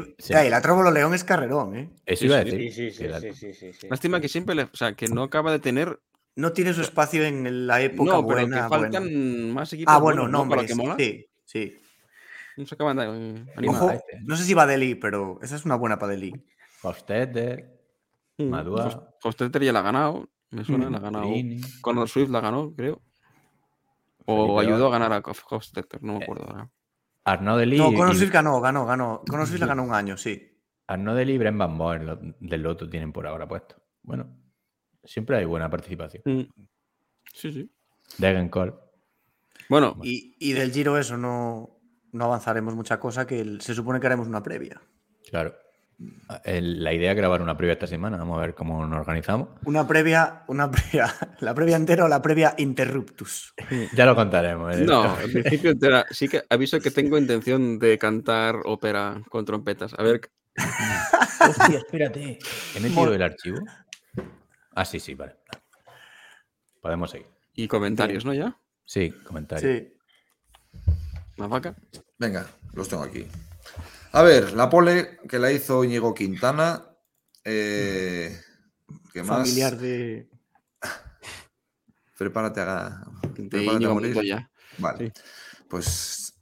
la 0.51 0.61
Tróbolo 0.61 0.91
León 0.91 1.15
es 1.15 1.23
carrerón, 1.25 1.77
¿eh? 1.77 1.91
Eso 2.05 2.25
iba 2.25 2.37
a 2.39 2.43
sí, 2.43 2.51
decir. 2.51 2.73
Sí, 2.73 2.91
sí, 2.91 3.09
sí, 3.09 3.13
sí, 3.21 3.33
sí, 3.35 3.55
sí, 3.55 3.73
sí. 3.73 3.87
Lástima 3.89 4.21
que 4.21 4.29
siempre, 4.29 4.55
le- 4.55 4.65
o 4.65 4.77
sea, 4.77 4.95
que 4.95 5.07
no 5.09 5.23
acaba 5.23 5.53
de 5.53 5.59
tener. 5.61 6.01
No 6.35 6.53
tiene 6.53 6.73
su 6.73 6.81
espacio 6.81 7.25
en 7.25 7.67
la 7.67 7.81
época 7.83 8.11
No, 8.13 8.27
pero 8.27 8.41
buena. 8.41 8.63
que 8.63 8.69
faltan 8.69 9.51
más 9.53 9.73
equipos. 9.73 9.93
Ah, 9.95 9.99
bueno, 9.99 10.23
buenos, 10.23 10.33
¿no? 10.33 10.49
Para 10.49 10.63
nombres. 10.63 10.71
que 10.71 10.75
mola. 10.83 10.97
Sí, 10.99 11.27
sí. 11.45 11.79
No 12.57 12.67
se 12.67 12.75
acaban 12.75 12.97
de 12.97 13.05
eh, 13.05 13.45
animar. 13.57 13.83
Ojo, 13.83 14.05
no 14.25 14.37
sé 14.37 14.45
si 14.45 14.55
va 14.55 14.67
Deli, 14.67 14.95
pero 14.95 15.39
esa 15.43 15.57
es 15.57 15.65
una 15.65 15.77
buena 15.77 15.99
para 15.99 16.13
Deli. 16.13 16.33
Hofstede, 16.83 17.72
Mm, 18.47 18.51
Madua. 18.51 18.87
Hos- 18.87 18.99
Hostetter 19.25 19.63
ya 19.63 19.73
la 19.73 19.81
ha 19.81 19.83
ganado. 19.83 20.29
Me 20.51 20.65
suena, 20.65 20.91
la 20.91 20.99
ha 20.99 21.01
ganado. 21.01 21.27
Swift 22.07 22.29
la 22.31 22.41
ganó, 22.41 22.75
creo. 22.75 23.01
O 24.27 24.47
Felipe 24.57 24.61
ayudó 24.73 24.89
a 24.89 24.91
ganar 24.91 25.13
a 25.13 25.21
Hof- 25.23 25.45
Hofstetter, 25.51 26.03
no 26.03 26.15
me 26.15 26.19
Eh, 26.21 26.23
acuerdo 26.25 26.45
ahora. 26.49 26.71
Arnaud 27.25 27.59
Deli. 27.59 27.79
No, 27.79 27.87
Conor 27.93 28.15
y- 28.15 28.19
Swift 28.19 28.33
ganó, 28.33 28.61
ganó, 28.61 28.85
ganó. 28.87 29.23
Conor 29.29 29.47
Swift 29.47 29.61
la 29.61 29.67
ganó 29.67 29.83
un 29.85 29.95
año, 29.95 30.17
sí. 30.17 30.49
Arnaud 30.87 31.17
Deli 31.17 31.33
y 31.35 31.39
Bren 31.39 31.57
Van 31.59 31.77
Boer 31.79 32.19
del 32.39 32.63
Loto 32.63 32.89
tienen 32.89 33.13
por 33.13 33.27
ahora 33.27 33.49
puesto. 33.49 33.77
Bueno, 34.03 34.37
siempre 35.03 35.37
hay 35.39 35.45
buena 35.45 35.71
participación. 35.71 36.23
Mm. 36.27 36.43
Sí, 37.33 37.53
sí. 37.53 37.71
Degenkol. 38.19 38.79
Bueno, 39.69 39.97
Y, 40.03 40.37
y 40.39 40.53
del 40.53 40.71
Giro 40.73 40.99
eso 40.99 41.17
no, 41.17 41.79
no 42.13 42.25
avanzaremos 42.25 42.75
mucha 42.75 43.01
cosa, 43.01 43.27
que 43.27 43.41
el- 43.41 43.61
se 43.63 43.75
supone 43.75 43.99
que 44.01 44.07
haremos 44.07 44.27
una 44.29 44.43
previa. 44.43 44.83
Claro. 45.31 45.55
El- 46.45 46.83
la 46.83 46.93
idea 46.93 47.11
es 47.13 47.17
grabar 47.17 47.43
una 47.43 47.57
previa 47.57 47.75
esta 47.75 47.87
semana. 47.87 48.17
Vamos 48.17 48.39
a 48.39 48.41
ver 48.43 48.55
cómo 48.55 48.87
nos 48.87 49.01
organizamos. 49.01 49.49
Una 49.65 49.87
previa, 49.87 50.43
una 50.49 50.71
previa, 50.71 51.13
la 51.41 51.55
previa 51.55 51.77
entera 51.77 52.05
o 52.05 52.09
la 52.09 52.21
previa 52.23 52.55
interruptus. 52.59 53.55
Ya 53.95 54.07
lo 54.07 54.15
contaremos. 54.15 54.77
eh. 54.77 54.85
no, 54.85 55.19
en 55.21 55.33
principio 55.33 55.71
entera. 55.71 56.07
Sí 56.11 56.29
que 56.29 56.43
aviso 56.51 56.81
que 56.81 56.91
tengo 56.91 57.19
intención 57.19 57.79
de 57.79 57.99
cantar 57.99 58.57
ópera 58.65 59.23
con 59.29 59.45
trompetas. 59.45 59.95
A 59.99 60.03
ver, 60.03 60.21
Hostia, 61.49 61.79
espérate. 61.79 62.39
¿He 62.75 62.81
metido 62.81 63.13
el 63.15 63.23
archivo? 63.23 63.59
Ah, 64.75 64.85
sí, 64.85 65.01
sí, 65.01 65.15
vale. 65.15 65.35
Podemos 66.81 67.11
seguir. 67.11 67.27
y 67.55 67.69
comentarios, 67.69 68.25
¿no? 68.25 68.33
Ya. 68.35 68.57
Sí, 68.85 69.11
comentario. 69.25 69.69
Sí. 69.69 69.93
La 71.37 71.47
vaca. 71.47 71.75
Venga, 72.19 72.47
los 72.75 72.89
tengo 72.89 73.03
aquí. 73.03 73.27
A 74.13 74.23
ver, 74.23 74.53
la 74.53 74.69
pole 74.69 75.19
que 75.29 75.39
la 75.39 75.51
hizo 75.51 75.83
Íñigo 75.85 76.13
Quintana. 76.13 76.87
Eh, 77.45 78.39
¿Qué 79.13 79.23
más? 79.23 79.39
Familiar 79.39 79.77
de. 79.79 80.29
Prepárate 82.19 82.61
a, 82.61 83.03
De 83.35 83.49
prepárate 83.49 83.87
a 83.87 83.89
morir. 83.89 84.15
Montoya. 84.15 84.51
Vale, 84.79 85.13
pues 85.69 86.35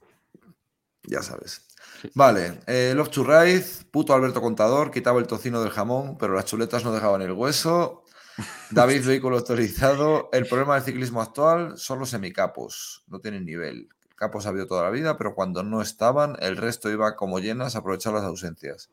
ya 1.03 1.23
sabes. 1.23 1.65
Vale, 2.13 2.61
eh, 2.67 2.93
Love 2.95 3.09
to 3.09 3.23
Ride, 3.23 3.65
puto 3.91 4.13
Alberto 4.13 4.41
Contador, 4.41 4.91
quitaba 4.91 5.19
el 5.19 5.27
tocino 5.27 5.61
del 5.61 5.71
jamón, 5.71 6.17
pero 6.17 6.33
las 6.33 6.45
chuletas 6.45 6.83
no 6.83 6.91
dejaban 6.91 7.21
el 7.21 7.31
hueso. 7.31 8.03
David, 8.71 9.05
vehículo 9.05 9.37
autorizado. 9.37 10.29
El 10.33 10.47
problema 10.47 10.75
del 10.75 10.83
ciclismo 10.83 11.21
actual 11.21 11.77
son 11.77 11.99
los 11.99 12.09
semicapos, 12.09 13.03
no 13.07 13.19
tienen 13.19 13.45
nivel. 13.45 13.87
Capos 14.21 14.45
ha 14.45 14.53
toda 14.67 14.83
la 14.83 14.91
vida, 14.91 15.17
pero 15.17 15.33
cuando 15.33 15.63
no 15.63 15.81
estaban, 15.81 16.37
el 16.41 16.55
resto 16.55 16.91
iba 16.91 17.15
como 17.15 17.39
llenas 17.39 17.75
a 17.75 17.79
aprovechar 17.79 18.13
las 18.13 18.23
ausencias. 18.23 18.91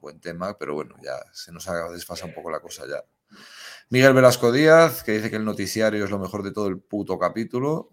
Buen 0.00 0.18
tema, 0.18 0.58
pero 0.58 0.74
bueno, 0.74 0.96
ya 1.00 1.22
se 1.32 1.52
nos 1.52 1.68
ha 1.68 1.88
desfasado 1.90 2.30
un 2.30 2.34
poco 2.34 2.50
la 2.50 2.58
cosa 2.58 2.82
ya. 2.84 3.04
Miguel 3.90 4.12
Velasco 4.12 4.50
Díaz, 4.50 5.04
que 5.04 5.12
dice 5.12 5.30
que 5.30 5.36
el 5.36 5.44
noticiario 5.44 6.04
es 6.04 6.10
lo 6.10 6.18
mejor 6.18 6.42
de 6.42 6.50
todo 6.50 6.66
el 6.66 6.80
puto 6.80 7.16
capítulo. 7.16 7.92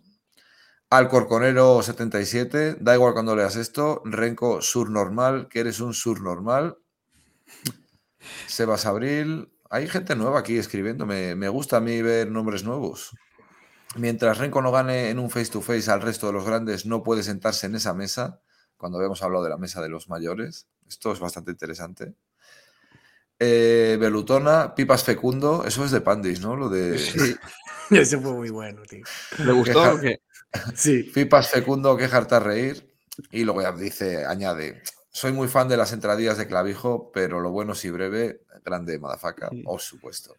Alcorconero 0.89 1.83
77, 1.83 2.77
da 2.79 2.95
igual 2.95 3.13
cuando 3.13 3.35
leas 3.35 3.55
esto. 3.55 4.01
Renco 4.03 4.59
Surnormal, 4.59 5.49
que 5.49 5.59
eres 5.59 5.79
un 5.79 5.93
surnormal. 5.93 6.79
Sebas 8.47 8.87
Abril. 8.87 9.51
Hay 9.69 9.87
gente 9.87 10.15
nueva 10.15 10.39
aquí 10.39 10.57
escribiendo. 10.57 11.05
Me, 11.05 11.35
me 11.35 11.49
gusta 11.49 11.77
a 11.77 11.81
mí 11.81 12.01
ver 12.01 12.31
nombres 12.31 12.63
nuevos. 12.63 13.11
Mientras 13.97 14.37
Renko 14.37 14.61
no 14.61 14.71
gane 14.71 15.09
en 15.09 15.19
un 15.19 15.29
face 15.29 15.51
to 15.51 15.61
face 15.61 15.89
al 15.91 16.01
resto 16.01 16.27
de 16.27 16.33
los 16.33 16.45
grandes, 16.45 16.85
no 16.85 17.03
puede 17.03 17.23
sentarse 17.23 17.67
en 17.67 17.75
esa 17.75 17.93
mesa. 17.93 18.41
Cuando 18.77 18.97
habíamos 18.97 19.23
hablado 19.23 19.43
de 19.43 19.49
la 19.49 19.57
mesa 19.57 19.81
de 19.81 19.89
los 19.89 20.07
mayores. 20.07 20.67
Esto 20.87 21.11
es 21.11 21.19
bastante 21.19 21.51
interesante. 21.51 22.13
Eh, 23.39 23.97
Belutona, 23.99 24.73
Pipas 24.75 25.03
Fecundo. 25.03 25.63
Eso 25.65 25.85
es 25.85 25.91
de 25.91 26.01
Pandis, 26.01 26.41
¿no? 26.41 26.55
Lo 26.55 26.69
de. 26.69 26.95
Ese 27.89 28.19
fue 28.19 28.33
muy 28.33 28.49
bueno, 28.49 28.81
tío. 28.83 29.03
¿Le 29.39 29.51
gustó 29.51 29.81
Queja- 29.81 29.93
o 29.93 29.99
qué? 29.99 30.21
Sí. 30.75 31.03
Pipas 31.03 31.49
fecundo, 31.49 31.95
que 31.97 32.05
harta 32.05 32.39
reír. 32.39 32.95
Y 33.31 33.43
luego 33.43 33.61
ya 33.61 33.71
dice, 33.71 34.25
añade, 34.25 34.81
soy 35.09 35.31
muy 35.33 35.47
fan 35.47 35.67
de 35.67 35.77
las 35.77 35.91
entradillas 35.91 36.37
de 36.37 36.47
clavijo, 36.47 37.11
pero 37.11 37.39
lo 37.39 37.49
bueno 37.51 37.75
si 37.75 37.89
breve, 37.89 38.41
grande 38.63 38.97
madafaca, 38.99 39.49
por 39.63 39.81
supuesto. 39.81 40.35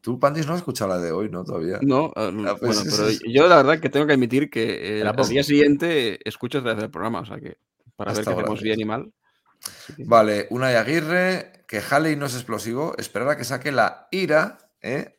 Tú, 0.00 0.18
Pandis, 0.18 0.46
no 0.46 0.54
has 0.54 0.60
escuchado 0.60 0.90
la 0.90 0.98
de 0.98 1.12
hoy, 1.12 1.28
¿no? 1.28 1.44
Todavía. 1.44 1.78
No, 1.82 2.06
eh, 2.16 2.32
Ah, 2.46 2.56
pues 2.58 2.82
bueno, 2.82 2.90
pero 2.96 3.10
yo 3.28 3.46
la 3.46 3.56
verdad 3.56 3.80
que 3.80 3.90
tengo 3.90 4.06
que 4.06 4.14
admitir 4.14 4.50
que 4.50 5.00
eh, 5.00 5.02
al 5.02 5.28
día 5.28 5.42
siguiente 5.42 6.26
escucho 6.26 6.58
otra 6.58 6.74
vez 6.74 6.84
el 6.84 6.90
programa, 6.90 7.20
o 7.20 7.26
sea 7.26 7.38
que 7.38 7.58
para 7.96 8.12
Hasta 8.12 8.22
ver 8.22 8.34
qué 8.34 8.40
hacemos 8.40 8.62
bien 8.62 8.80
y 8.80 8.84
mal. 8.84 9.12
Vale, 9.98 10.46
Unai 10.50 10.76
Aguirre, 10.76 11.64
que 11.66 11.80
Halley 11.80 12.16
no 12.16 12.26
es 12.26 12.34
explosivo, 12.34 12.94
esperar 12.96 13.28
a 13.28 13.36
que 13.36 13.44
saque 13.44 13.72
la 13.72 14.08
ira 14.10 14.58
¿eh? 14.80 15.18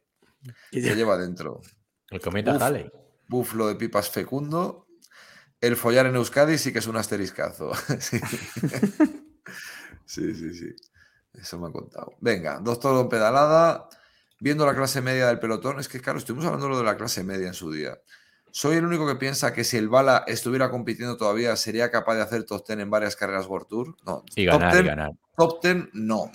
que 0.72 0.82
lleva 0.82 1.18
dentro. 1.18 1.62
El 2.10 2.20
cometa 2.20 2.56
Uf. 2.56 2.62
Halley. 2.62 2.92
Buflo 3.28 3.68
de 3.68 3.76
pipas 3.76 4.10
fecundo. 4.10 4.88
El 5.62 5.76
follar 5.76 6.08
en 6.08 6.16
Euskadi 6.16 6.58
sí 6.58 6.74
que 6.74 6.80
es 6.80 6.88
un 6.88 6.98
asteriscazo. 6.98 7.72
Sí. 8.00 8.20
Sí, 10.06 10.34
sí, 10.36 10.54
sí. 10.54 10.76
Eso 11.34 11.58
me 11.58 11.70
ha 11.70 11.72
contado. 11.72 12.16
Venga, 12.20 12.60
doctor 12.60 12.94
Don 12.94 13.08
Pedalada, 13.08 13.88
viendo 14.42 14.66
la 14.66 14.76
clase 14.76 15.00
media 15.02 15.28
del 15.28 15.40
pelotón, 15.40 15.80
es 15.80 15.88
que 15.88 16.02
claro, 16.02 16.20
estuvimos 16.20 16.46
hablando 16.46 16.66
de 16.68 16.72
lo 16.74 16.78
de 16.80 16.84
la 16.86 16.98
clase 16.98 17.24
media 17.24 17.48
en 17.48 17.54
su 17.54 17.72
día. 17.72 17.98
Soy 18.52 18.76
el 18.76 18.86
único 18.86 19.08
que 19.08 19.16
piensa 19.16 19.54
que 19.54 19.64
si 19.64 19.78
el 19.78 19.88
Bala 19.88 20.26
estuviera 20.28 20.70
compitiendo 20.70 21.16
todavía, 21.16 21.56
sería 21.56 21.90
capaz 21.90 22.16
de 22.16 22.24
hacer 22.24 22.44
top 22.44 22.66
10 22.68 22.80
en 22.80 22.90
varias 22.90 23.16
carreras 23.16 23.46
World 23.48 23.68
Tour. 23.70 23.96
No, 24.06 24.26
Y 24.36 24.46
top 24.48 24.60
ganar, 24.60 24.74
y 24.74 24.82
10 24.82 24.86
ganar. 24.88 25.12
Top 25.38 25.64
10, 25.64 25.76
no. 25.94 26.30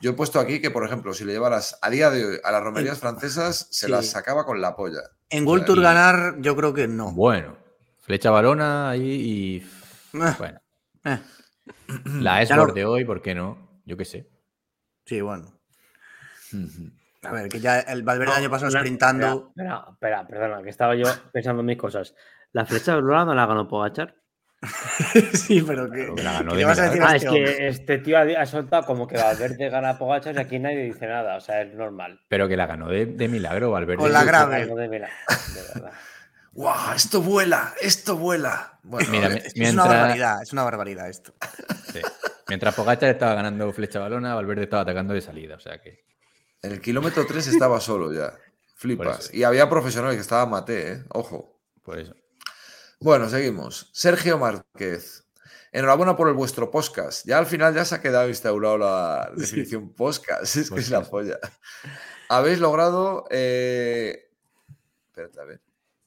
Yo 0.00 0.12
he 0.12 0.14
puesto 0.14 0.38
aquí 0.40 0.60
que, 0.60 0.70
por 0.70 0.86
ejemplo, 0.86 1.12
si 1.12 1.24
le 1.24 1.32
llevaras 1.32 1.76
a 1.82 1.90
día 1.90 2.08
de 2.10 2.24
hoy 2.24 2.38
a 2.44 2.52
las 2.52 2.62
romerías 2.62 2.98
francesas, 3.00 3.66
se 3.70 3.86
Sí. 3.86 3.92
las 3.92 4.06
sacaba 4.06 4.46
con 4.46 4.60
la 4.62 4.76
polla. 4.76 5.02
En 5.28 5.46
World 5.46 5.66
Tour 5.66 5.78
Y- 5.78 5.82
ganar, 5.82 6.36
yo 6.38 6.54
creo 6.56 6.72
que 6.72 6.86
no. 6.88 7.10
Bueno, 7.12 7.58
flecha 8.00 8.30
balona 8.30 8.88
ahí 8.90 9.02
y. 9.02 9.56
Eh, 10.16 10.34
Bueno, 10.38 10.60
eh, 11.04 11.18
la 12.04 12.40
Esbor 12.40 12.72
de 12.72 12.84
hoy, 12.86 13.04
¿por 13.04 13.20
qué 13.20 13.34
no? 13.34 13.80
Yo 13.84 13.96
qué 13.96 14.04
sé. 14.06 14.30
sí, 15.04 15.20
bueno. 15.20 15.52
A 17.28 17.32
ver, 17.32 17.48
que 17.48 17.60
ya 17.60 17.80
el 17.80 18.02
Valverde 18.02 18.32
el 18.32 18.38
año 18.38 18.50
pasado 18.50 18.70
Una- 18.70 18.80
sprintando. 18.80 19.48
Espera, 19.56 19.84
espera, 19.92 20.26
perdona, 20.26 20.62
que 20.62 20.70
estaba 20.70 20.94
yo 20.94 21.04
pensando 21.32 21.60
en 21.60 21.66
mis 21.66 21.76
cosas. 21.76 22.14
¿La 22.52 22.64
flecha 22.64 22.94
de 22.94 23.02
Lola 23.02 23.24
no 23.24 23.34
la 23.34 23.46
ganó 23.46 23.68
Pogachar? 23.68 24.14
sí, 25.34 25.62
pero 25.62 25.88
que. 25.90 25.98
Pero 25.98 26.14
que 26.16 26.22
la 26.22 26.32
ganó 26.32 26.54
¿qué 26.56 26.64
vas 26.64 26.78
a 26.80 26.82
decir 26.90 27.00
Ah, 27.02 27.10
es 27.14 27.22
este 27.22 27.28
hombre? 27.28 27.44
que 27.56 27.68
este 27.68 27.98
tío 27.98 28.18
ha, 28.18 28.22
ha 28.42 28.46
soltado 28.46 28.84
como 28.86 29.06
que 29.06 29.16
Valverde 29.16 29.68
gana 29.68 29.90
a 29.90 29.98
Pogachar 29.98 30.34
y 30.34 30.38
aquí 30.38 30.58
nadie 30.58 30.82
dice 30.84 31.06
nada, 31.06 31.36
o 31.36 31.40
sea, 31.40 31.62
es 31.62 31.74
normal. 31.74 32.20
Pero 32.28 32.48
que 32.48 32.56
la 32.56 32.66
ganó 32.66 32.88
de, 32.88 33.06
de 33.06 33.28
milagro, 33.28 33.70
Valverde. 33.70 33.98
Con 34.02 34.12
la 34.12 34.24
grave. 34.24 34.66
De 34.66 34.88
verdad. 34.88 35.08
¡Guau! 36.52 36.94
Esto 36.96 37.22
vuela, 37.22 37.72
esto 37.80 38.16
vuela. 38.16 38.80
Bueno, 38.82 39.08
Mira, 39.12 39.28
eh, 39.28 39.42
Es 39.44 39.54
es 39.54 39.72
una 39.74 39.84
barbaridad, 39.84 40.42
es 40.42 40.52
una 40.52 40.64
barbaridad 40.64 41.08
esto. 41.08 41.32
sí. 41.92 42.00
mientras 42.48 42.74
Pogacar 42.74 43.10
estaba 43.10 43.34
ganando 43.34 43.72
flecha 43.72 44.00
balona, 44.00 44.34
Valverde 44.34 44.64
estaba 44.64 44.82
atacando 44.82 45.14
de 45.14 45.20
salida. 45.20 45.54
O 45.54 45.60
sea 45.60 45.80
que. 45.80 46.04
En 46.62 46.72
el 46.72 46.80
kilómetro 46.80 47.26
3 47.26 47.46
estaba 47.48 47.80
solo 47.80 48.12
ya. 48.12 48.36
Flipas. 48.76 49.32
Y 49.34 49.42
había 49.44 49.68
profesionales 49.68 50.16
que 50.16 50.22
estaba 50.22 50.46
Mate, 50.46 50.92
¿eh? 50.92 51.04
Ojo. 51.10 51.60
Por 51.82 51.98
eso. 51.98 52.14
Bueno, 53.00 53.28
seguimos. 53.28 53.90
Sergio 53.92 54.38
Márquez. 54.38 55.24
Enhorabuena 55.72 56.16
por 56.16 56.28
el 56.28 56.34
vuestro 56.34 56.70
podcast. 56.70 57.26
Ya 57.26 57.38
al 57.38 57.46
final 57.46 57.74
ya 57.74 57.84
se 57.84 57.96
ha 57.96 58.00
quedado 58.00 58.28
instaurado 58.28 58.78
la 58.78 59.30
definición 59.36 59.92
podcast. 59.94 60.56
Es 60.56 60.70
que 60.70 60.80
es 60.80 60.90
la 60.90 61.02
polla. 61.02 61.38
Habéis 62.28 62.58
logrado. 62.60 63.24
eh, 63.30 64.30
Espérate, 65.08 65.40
a 65.40 65.44
ver. 65.44 65.60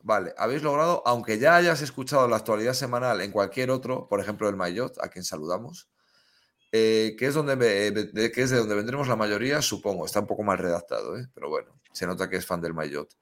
Vale, 0.03 0.33
habéis 0.37 0.63
logrado, 0.63 1.03
aunque 1.05 1.37
ya 1.37 1.55
hayas 1.57 1.81
escuchado 1.81 2.27
la 2.27 2.37
actualidad 2.37 2.73
semanal 2.73 3.21
en 3.21 3.31
cualquier 3.31 3.69
otro, 3.69 4.07
por 4.07 4.19
ejemplo 4.19 4.49
el 4.49 4.55
Mayotte, 4.55 4.97
a 5.03 5.09
quien 5.09 5.23
saludamos, 5.23 5.89
eh, 6.71 7.15
que, 7.17 7.27
es 7.27 7.33
donde 7.33 7.55
de, 7.57 8.31
que 8.31 8.41
es 8.41 8.49
de 8.49 8.57
donde 8.57 8.75
vendremos 8.75 9.07
la 9.07 9.15
mayoría, 9.15 9.61
supongo. 9.61 10.05
Está 10.05 10.21
un 10.21 10.27
poco 10.27 10.43
mal 10.43 10.57
redactado, 10.57 11.17
¿eh? 11.17 11.27
pero 11.33 11.49
bueno, 11.49 11.81
se 11.91 12.07
nota 12.07 12.29
que 12.29 12.37
es 12.37 12.45
fan 12.45 12.61
del 12.61 12.73
Mayotte. 12.73 13.15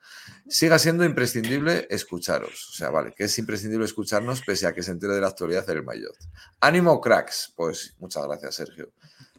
Siga 0.47 0.77
siendo 0.77 1.03
imprescindible 1.03 1.87
escucharos. 1.89 2.69
O 2.69 2.73
sea, 2.73 2.89
vale, 2.91 3.13
que 3.15 3.23
es 3.23 3.39
imprescindible 3.39 3.85
escucharnos 3.85 4.41
pese 4.41 4.67
a 4.67 4.73
que 4.73 4.83
se 4.83 4.91
entere 4.91 5.13
de 5.13 5.21
la 5.21 5.29
actualidad 5.29 5.65
del 5.65 5.83
Mayotte. 5.83 6.19
Ánimo, 6.59 7.01
cracks. 7.01 7.53
Pues 7.55 7.95
muchas 7.99 8.25
gracias, 8.27 8.55
Sergio. 8.55 8.91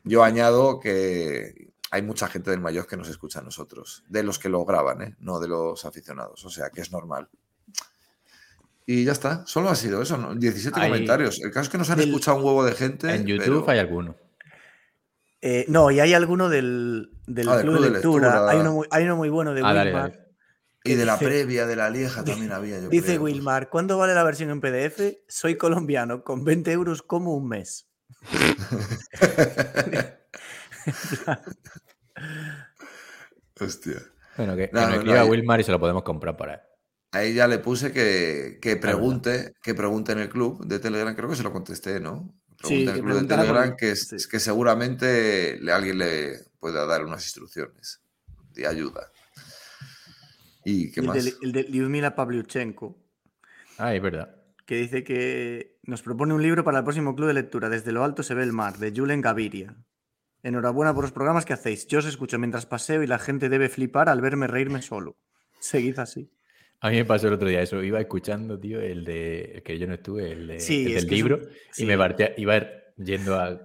Yo 0.03 0.25
añado 0.25 0.81
que 0.81 1.71
hay 1.93 2.03
mucha 2.03 2.29
gente 2.29 2.51
del 2.51 2.61
Mayotte 2.61 2.89
que 2.89 2.97
nos 2.97 3.09
escucha 3.09 3.41
a 3.41 3.43
nosotros, 3.43 4.05
de 4.09 4.23
los 4.23 4.39
que 4.39 4.49
lo 4.49 4.65
graban, 4.65 5.03
¿eh? 5.03 5.17
no 5.21 5.39
de 5.39 5.49
los 5.49 5.85
aficionados. 5.85 6.45
O 6.45 6.51
sea, 6.51 6.71
que 6.71 6.81
es 6.81 6.91
normal. 6.91 7.29
Y 8.87 9.05
ya 9.05 9.13
está, 9.13 9.45
solo 9.47 9.69
ha 9.71 9.77
sido 9.77 10.03
eso, 10.03 10.17
¿no? 10.17 10.35
17 10.35 10.79
Hay- 10.81 10.91
comentarios. 10.91 11.41
El 11.43 11.51
caso 11.51 11.65
es 11.65 11.69
que 11.69 11.79
nos 11.79 11.91
han 11.91 11.99
Del- 11.99 12.09
escuchado 12.09 12.39
un 12.39 12.45
huevo 12.45 12.65
de 12.65 12.73
gente. 12.73 13.15
En 13.15 13.25
YouTube 13.27 13.61
pero- 13.65 13.71
hay 13.71 13.79
alguno. 13.79 14.17
Eh, 15.43 15.65
no, 15.69 15.91
y 15.91 16.01
hay 16.01 16.13
alguno 16.13 16.49
del, 16.51 17.13
del 17.27 17.49
Ah, 17.49 17.57
del 17.57 17.67
Club, 17.67 17.81
de 17.83 17.91
Lectura. 17.91 18.29
Lectura. 18.29 18.51
Hay, 18.51 18.59
uno 18.59 18.73
muy, 18.75 18.87
hay 18.91 19.05
uno 19.05 19.17
muy 19.17 19.29
bueno 19.31 19.55
de 19.55 19.63
Ah, 19.63 19.73
Wilmar. 19.73 20.11
dale. 20.11 20.21
Y 20.85 20.95
de 20.95 21.05
la 21.05 21.13
dice- 21.15 21.25
previa, 21.27 21.67
de 21.67 21.77
la 21.77 21.91
Lieja 21.91 22.25
también 22.25 22.53
había, 22.53 22.81
yo 22.81 22.89
Dice 22.89 23.07
creo. 23.09 23.23
Wilmar, 23.23 23.69
¿cuánto 23.71 23.97
vale 23.99 24.15
la 24.15 24.23
versión 24.25 24.51
en 24.51 24.61
PDF? 24.61 25.19
Soy 25.29 25.57
colombiano, 25.57 26.25
con 26.25 26.45
20 26.45 26.73
euros 26.73 27.03
como 27.03 27.35
un 27.35 27.49
mes. 27.49 27.87
Hostia. 33.61 33.97
Bueno, 34.37 34.57
que, 34.57 34.69
que 34.71 34.75
No, 34.75 34.81
ahí- 35.21 35.29
Wilmar 35.29 35.61
y 35.61 35.65
se 35.65 35.73
lo 35.73 35.81
podemos 35.81 36.03
comprar 36.03 36.37
por 36.37 36.49
ahí. 36.51 36.57
Ahí 37.13 37.35
ya 37.35 37.49
le 37.49 37.59
puse 37.59 37.93
que, 37.93 38.59
que 38.63 38.77
pregunte, 38.77 39.55
que 39.63 39.75
pregunte 39.75 40.13
en 40.13 40.19
el 40.21 40.29
club 40.29 40.65
de 40.67 40.79
Telegram, 40.79 41.15
creo 41.15 41.29
que 41.29 41.37
se 41.37 41.43
lo 41.43 41.53
contesté, 41.53 41.99
¿no? 41.99 42.33
Sí, 42.63 42.85
Pregunte 42.85 42.91
en 42.91 42.93
que 42.95 42.99
el 43.01 43.05
club 43.05 43.21
de 43.23 43.27
Telegram 43.37 43.77
que, 43.77 43.91
es- 43.91 44.09
sí. 44.09 44.29
que 44.31 44.39
seguramente 44.39 45.59
le- 45.61 45.73
alguien 45.73 45.99
le 45.99 46.35
pueda 46.61 46.87
dar 46.87 47.05
unas 47.05 47.25
instrucciones 47.25 48.01
de 48.53 48.67
ayuda. 48.67 49.11
¿Y 50.65 50.93
qué 50.93 51.01
el, 51.01 51.07
más? 51.07 51.25
de, 51.25 51.35
el 51.43 51.53
de 51.53 51.63
Lyudmila 51.65 52.15
Pavlyuchenko, 52.15 52.97
Ah, 53.79 53.95
es 53.95 54.03
verdad. 54.03 54.37
que 54.67 54.77
dice 54.77 55.03
que 55.03 55.79
nos 55.83 56.03
propone 56.03 56.35
un 56.35 56.43
libro 56.43 56.63
para 56.65 56.79
el 56.79 56.85
próximo 56.85 57.17
club 57.17 57.29
de 57.29 57.35
lectura. 57.35 57.69
Desde 57.71 57.93
lo 57.93 58.05
alto 58.05 58.23
se 58.23 58.35
ve 58.35 58.43
el 58.45 58.53
mar, 58.53 58.79
de 58.79 58.93
Julen 58.95 59.21
Gaviria. 59.23 59.75
Enhorabuena 60.43 60.95
por 60.95 61.05
los 61.05 61.13
programas 61.13 61.45
que 61.45 61.55
hacéis. 61.55 61.87
Yo 61.87 61.99
os 61.99 62.07
escucho 62.07 62.39
mientras 62.39 62.67
paseo 62.67 63.03
y 63.03 63.07
la 63.07 63.19
gente 63.19 63.49
debe 63.49 63.69
flipar 63.69 64.09
al 64.09 64.21
verme 64.21 64.47
reírme 64.47 64.81
solo. 64.83 65.17
Seguid 65.61 65.99
así. 65.99 66.31
A 66.81 66.89
mí 66.91 66.97
me 66.97 67.05
pasó 67.05 67.29
el 67.29 67.35
otro 67.35 67.49
día 67.49 67.61
eso. 67.63 67.83
Iba 67.83 68.01
escuchando, 68.01 68.59
tío, 68.59 68.81
el 68.81 69.05
de 69.05 69.53
el 69.57 69.63
que 69.63 69.79
yo 69.79 69.87
no 69.87 69.95
estuve, 69.95 70.33
el, 70.33 70.47
de, 70.47 70.61
Sí, 70.61 70.87
el 70.87 70.97
es 70.97 71.05
del 71.07 71.15
libro, 71.15 71.41
sí. 71.73 71.83
y 71.83 71.87
me 71.87 71.99
partía, 71.99 72.33
iba 72.37 72.61
yendo 72.97 73.39
a- 73.39 73.61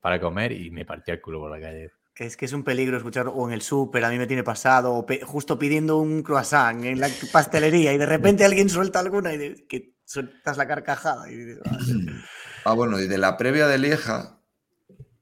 para 0.00 0.20
comer 0.20 0.52
y 0.52 0.70
me 0.70 0.84
partía 0.84 1.14
el 1.14 1.20
culo 1.20 1.40
por 1.40 1.50
la 1.50 1.60
calle. 1.60 1.90
Es 2.16 2.36
que 2.36 2.44
es 2.44 2.52
un 2.52 2.62
peligro 2.64 2.96
escuchar 2.98 3.28
o 3.28 3.46
en 3.48 3.54
el 3.54 3.62
súper, 3.62 4.04
a 4.04 4.10
mí 4.10 4.18
me 4.18 4.26
tiene 4.26 4.42
pasado, 4.44 4.92
o 4.94 5.06
pe- 5.06 5.22
justo 5.24 5.58
pidiendo 5.58 5.96
un 5.96 6.22
croissant 6.22 6.84
en 6.84 7.00
la 7.00 7.08
pastelería 7.32 7.92
y 7.94 7.98
de 7.98 8.06
repente 8.06 8.44
alguien 8.44 8.68
suelta 8.68 9.00
alguna 9.00 9.32
y 9.32 9.38
de- 9.38 9.66
que 9.66 9.94
sueltas 10.04 10.56
la 10.56 10.66
carcajada. 10.68 11.30
Y 11.30 11.36
dices, 11.36 11.60
"Ah, 11.64 11.78
Ah, 12.66 12.74
bueno, 12.74 13.00
y 13.00 13.08
de 13.08 13.16
la 13.16 13.38
previa 13.38 13.66
de 13.66 13.78
Lieja, 13.78 14.38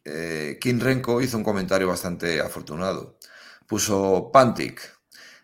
eh, 0.05 0.59
Kim 0.60 0.81
Renko 0.81 1.20
hizo 1.20 1.36
un 1.36 1.44
comentario 1.44 1.86
bastante 1.86 2.41
afortunado. 2.41 3.18
Puso 3.67 4.31
Pantic. 4.33 4.81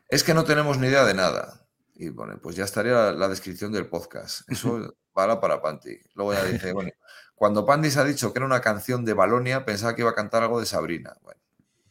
Es 0.08 0.24
que 0.24 0.34
no 0.34 0.44
tenemos 0.44 0.78
ni 0.78 0.88
idea 0.88 1.04
de 1.04 1.14
nada. 1.14 1.63
Y 1.94 2.08
bueno, 2.08 2.38
pues 2.42 2.56
ya 2.56 2.64
estaría 2.64 2.92
la, 2.92 3.12
la 3.12 3.28
descripción 3.28 3.72
del 3.72 3.86
podcast. 3.86 4.50
Eso 4.50 4.94
para 5.12 5.62
Pantic. 5.62 6.10
Luego 6.14 6.34
ya 6.34 6.44
dice, 6.44 6.72
bueno, 6.72 6.90
cuando 7.34 7.64
Pandis 7.64 7.96
ha 7.96 8.04
dicho 8.04 8.32
que 8.32 8.38
era 8.38 8.46
una 8.46 8.60
canción 8.60 9.04
de 9.04 9.14
Balonia, 9.14 9.64
pensaba 9.64 9.94
que 9.94 10.02
iba 10.02 10.10
a 10.10 10.14
cantar 10.14 10.42
algo 10.42 10.60
de 10.60 10.66
Sabrina. 10.66 11.16
Bueno, 11.22 11.40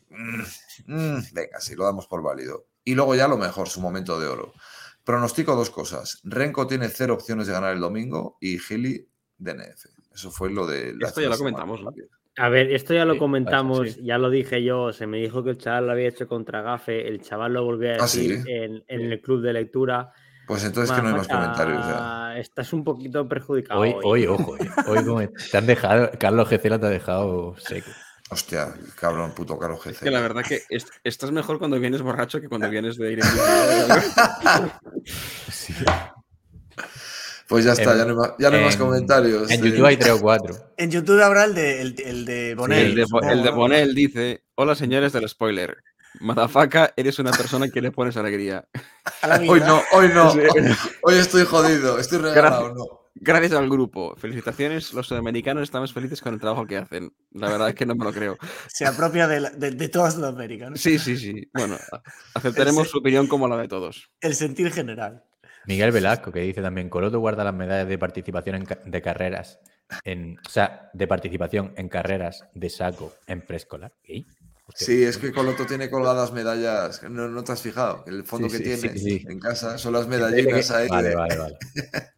mm, 0.09 0.41
mm, 0.87 1.23
venga, 1.33 1.59
sí, 1.59 1.75
lo 1.75 1.85
damos 1.85 2.07
por 2.07 2.21
válido. 2.21 2.67
Y 2.83 2.95
luego 2.95 3.15
ya 3.15 3.27
lo 3.27 3.37
mejor, 3.37 3.69
su 3.69 3.81
momento 3.81 4.19
de 4.19 4.27
oro. 4.27 4.53
Pronostico 5.03 5.55
dos 5.55 5.69
cosas. 5.69 6.19
Renko 6.23 6.67
tiene 6.67 6.89
cero 6.89 7.13
opciones 7.13 7.47
de 7.47 7.53
ganar 7.53 7.73
el 7.73 7.79
domingo 7.79 8.37
y 8.39 8.59
Gili 8.59 9.09
DNF. 9.37 9.85
Eso 10.13 10.31
fue 10.31 10.49
lo 10.49 10.67
de... 10.67 10.95
Esto 11.01 11.21
ya 11.21 11.29
lo 11.29 11.37
comentamos, 11.37 11.81
¿no? 11.81 11.91
A 12.37 12.49
ver, 12.49 12.71
esto 12.71 12.93
ya 12.95 13.05
lo 13.05 13.13
Sí, 13.13 13.19
comentamos, 13.19 13.79
pasa, 13.79 13.93
sí. 13.93 14.03
ya 14.05 14.17
lo 14.17 14.29
dije 14.29 14.63
yo, 14.63 14.91
se 14.91 15.05
me 15.05 15.17
dijo 15.19 15.43
que 15.43 15.51
el 15.51 15.57
chaval 15.59 15.85
lo 15.85 15.91
había 15.91 16.07
hecho 16.09 16.27
contra 16.27 16.61
Gafe, 16.63 17.07
el 17.07 17.21
chaval 17.21 17.53
lo 17.53 17.63
volvió 17.63 17.91
a 17.91 17.93
Ah, 17.93 18.01
decir 18.03 18.41
¿sí? 18.43 18.51
en, 18.51 18.83
en 18.87 19.11
el 19.11 19.21
club 19.21 19.41
de 19.41 19.53
lectura. 19.53 20.11
Pues 20.47 20.63
entonces 20.65 20.93
que 20.95 21.01
no 21.01 21.09
hay 21.09 21.13
más 21.15 21.27
comentarios 21.27 21.85
ya. 21.87 22.37
Estás 22.37 22.73
un 22.73 22.83
poquito 22.83 23.27
perjudicado. 23.29 23.79
Hoy, 23.81 23.91
hoy. 23.93 24.01
hoy, 24.03 24.27
ojo, 24.27 24.57
eh. 24.57 24.67
hoy 24.87 25.05
como 25.05 25.21
te 25.51 25.57
han 25.57 25.67
dejado, 25.67 26.09
Carlos 26.19 26.49
Gecela 26.49 26.79
te 26.79 26.87
ha 26.87 26.89
dejado 26.89 27.55
seco. 27.57 27.91
Hostia, 28.31 28.73
cabrón, 28.99 29.31
puto 29.35 29.59
Carlos 29.59 29.79
GC. 29.83 29.91
Es 29.91 29.99
que 29.99 30.09
la 30.11 30.21
verdad 30.21 30.41
que 30.43 30.61
est- 30.69 30.89
estás 31.03 31.31
mejor 31.31 31.59
cuando 31.59 31.79
vienes 31.79 32.01
borracho 32.01 32.41
que 32.41 32.49
cuando 32.49 32.67
vienes 32.71 32.97
de 32.97 33.11
ir 33.13 33.19
en 33.19 33.25
Sí. 35.49 35.73
Pues 37.47 37.65
ya 37.65 37.73
está, 37.73 37.91
En- 37.93 37.97
ya 37.99 38.05
no 38.05 38.09
hay 38.11 38.15
más, 38.17 38.31
ya 38.39 38.49
no 38.49 38.57
hay 38.57 38.63
más 38.63 38.73
en- 38.75 38.79
comentarios. 38.79 39.51
En 39.51 39.63
Eh, 39.65 39.69
YouTube 39.69 39.85
hay 39.85 39.97
tres 39.97 40.13
o 40.13 40.21
cuatro. 40.21 40.55
En 40.77 40.91
YouTube 40.91 41.21
habrá 41.21 41.43
el 41.45 41.53
de, 41.55 41.81
el, 41.81 41.95
el 42.05 42.25
de 42.25 42.55
Bonel. 42.55 42.97
el, 42.99 43.43
de. 43.43 43.51
Bonel 43.51 43.93
dice: 43.95 44.43
Hola 44.55 44.75
señores 44.75 45.13
del 45.13 45.27
spoiler. 45.29 45.77
Madafaka, 46.19 46.93
eres 46.95 47.17
una 47.19 47.31
persona 47.31 47.69
que 47.69 47.81
le 47.81 47.91
pones 47.91 48.15
alegría. 48.17 48.67
Hoy 49.49 49.59
no, 49.61 49.81
hoy 49.93 50.09
no. 50.13 50.29
Hoy, 50.31 50.41
hoy 51.03 51.15
estoy 51.15 51.43
jodido, 51.45 51.97
estoy 51.99 52.19
regalado, 52.19 52.73
no. 52.73 52.85
Gracias 53.15 53.53
al 53.53 53.69
grupo. 53.69 54.15
Felicitaciones. 54.17 54.91
Los 54.93 55.07
sudamericanos 55.07 55.63
estamos 55.63 55.93
felices 55.93 56.19
con 56.21 56.33
el 56.33 56.39
trabajo 56.39 56.65
que 56.65 56.77
hacen. 56.77 57.13
La 57.31 57.49
verdad 57.49 57.69
es 57.69 57.75
que 57.75 57.85
no 57.85 57.95
me 57.95 58.05
lo 58.05 58.11
creo. 58.13 58.37
Se 58.67 58.85
apropia 58.85 59.27
de, 59.27 59.39
la- 59.39 59.49
de- 59.51 59.71
de 59.71 59.89
toda 59.89 60.09
Sudamérica. 60.11 60.69
¿no? 60.69 60.75
Sí, 60.75 60.97
sí, 60.99 61.17
sí. 61.17 61.47
Bueno, 61.53 61.77
aceptaremos 62.33 62.89
su 62.89 62.97
opinión 62.97 63.27
como 63.27 63.47
la 63.47 63.57
de 63.57 63.67
todos. 63.67 64.09
El 64.19 64.35
sentir 64.35 64.71
general. 64.71 65.23
Miguel 65.65 65.91
Velasco, 65.91 66.31
que 66.31 66.41
dice 66.41 66.61
también, 66.61 66.89
Coloto 66.89 67.19
guarda 67.19 67.43
las 67.43 67.53
medallas 67.53 67.87
de 67.87 67.97
participación 67.97 68.55
en 68.57 68.65
ca- 68.65 68.79
de 68.85 69.01
carreras, 69.01 69.59
en, 70.03 70.37
o 70.45 70.49
sea, 70.49 70.89
de 70.93 71.07
participación 71.07 71.73
en 71.77 71.89
carreras 71.89 72.45
de 72.53 72.69
saco 72.69 73.13
en 73.27 73.41
preescolar. 73.41 73.93
Sí, 74.75 75.03
es 75.03 75.17
que 75.17 75.31
Coloto 75.31 75.65
tiene 75.65 75.89
colgadas 75.89 76.31
medallas. 76.31 77.03
No, 77.03 77.27
no 77.27 77.43
te 77.43 77.51
has 77.51 77.61
fijado. 77.61 78.03
El 78.07 78.23
fondo 78.23 78.49
Sí, 78.49 78.57
que 78.57 78.75
sí, 78.75 78.81
tiene 78.81 78.97
sí, 78.97 79.19
sí. 79.19 79.25
en 79.29 79.39
casa 79.39 79.77
son 79.77 79.93
las 79.93 80.07
medallinas 80.07 80.71
ahí. 80.71 80.87
Vale, 80.87 81.15
vale, 81.15 81.37
vale. 81.37 81.57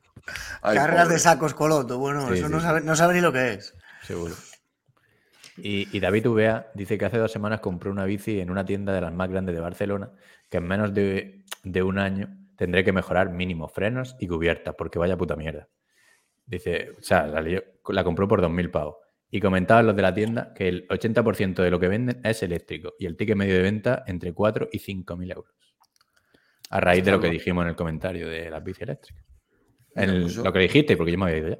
Ay, 0.61 0.75
Carreras 0.77 1.03
pobre. 1.05 1.13
de 1.15 1.19
sacos 1.19 1.53
coloto. 1.53 1.97
Bueno, 1.99 2.27
Sí, 2.29 2.35
eso 2.35 2.47
sí, 2.47 2.51
no, 2.51 2.59
sabe, 2.61 2.81
no 2.81 2.95
sabe 2.95 3.13
ni 3.15 3.21
lo 3.21 3.31
que 3.33 3.53
es. 3.53 3.73
Seguro. 4.03 4.33
Y, 5.57 5.87
y 5.95 5.99
David 5.99 6.27
Uvea 6.27 6.67
dice 6.73 6.97
que 6.97 7.05
hace 7.05 7.17
dos 7.17 7.31
semanas 7.31 7.59
compró 7.61 7.91
una 7.91 8.05
bici 8.05 8.39
en 8.39 8.49
una 8.49 8.65
tienda 8.65 8.93
de 8.93 9.01
las 9.01 9.13
más 9.13 9.29
grandes 9.29 9.55
de 9.55 9.61
Barcelona, 9.61 10.09
que 10.49 10.57
en 10.57 10.67
menos 10.67 10.93
de, 10.93 11.43
de 11.63 11.83
un 11.83 11.97
año 11.97 12.29
tendré 12.57 12.83
que 12.83 12.91
mejorar 12.93 13.29
mínimo 13.31 13.67
frenos 13.67 14.15
y 14.19 14.27
cubiertas, 14.27 14.75
porque 14.77 14.99
vaya 14.99 15.17
puta 15.17 15.35
mierda. 15.35 15.69
Dice, 16.45 16.91
o 16.97 17.01
sea, 17.01 17.25
la, 17.27 17.41
lió- 17.41 17.63
la 17.89 18.03
compró 18.03 18.27
por 18.27 18.41
2.000 18.41 18.69
pavos. 18.71 18.97
Y 19.31 19.39
comentaban 19.41 19.87
los 19.87 19.95
de 19.95 20.01
la 20.01 20.13
tienda 20.13 20.53
que 20.53 20.67
el 20.67 20.87
80% 20.87 21.55
de 21.63 21.71
lo 21.71 21.79
que 21.79 21.87
venden 21.87 22.21
es 22.23 22.43
eléctrico 22.43 22.93
y 22.99 23.05
el 23.05 23.17
ticket 23.17 23.35
medio 23.35 23.55
de 23.55 23.61
venta 23.63 24.03
entre 24.07 24.33
4 24.33 24.69
y 24.71 24.79
5.000 24.79 25.31
euros. 25.31 25.53
A 26.69 26.79
raíz 26.79 27.03
de 27.03 27.11
lo 27.11 27.19
que 27.19 27.29
dijimos 27.29 27.63
en 27.63 27.69
el 27.69 27.75
comentario 27.75 28.27
de 28.29 28.49
las 28.49 28.63
bici 28.63 28.83
eléctricas. 28.83 29.23
En 29.95 30.21
pues 30.21 30.35
Lo 30.37 30.53
que 30.53 30.59
dijiste, 30.59 30.95
porque 30.97 31.11
yo 31.11 31.17
me 31.17 31.25
había 31.25 31.37
ido 31.37 31.49
ya. 31.49 31.59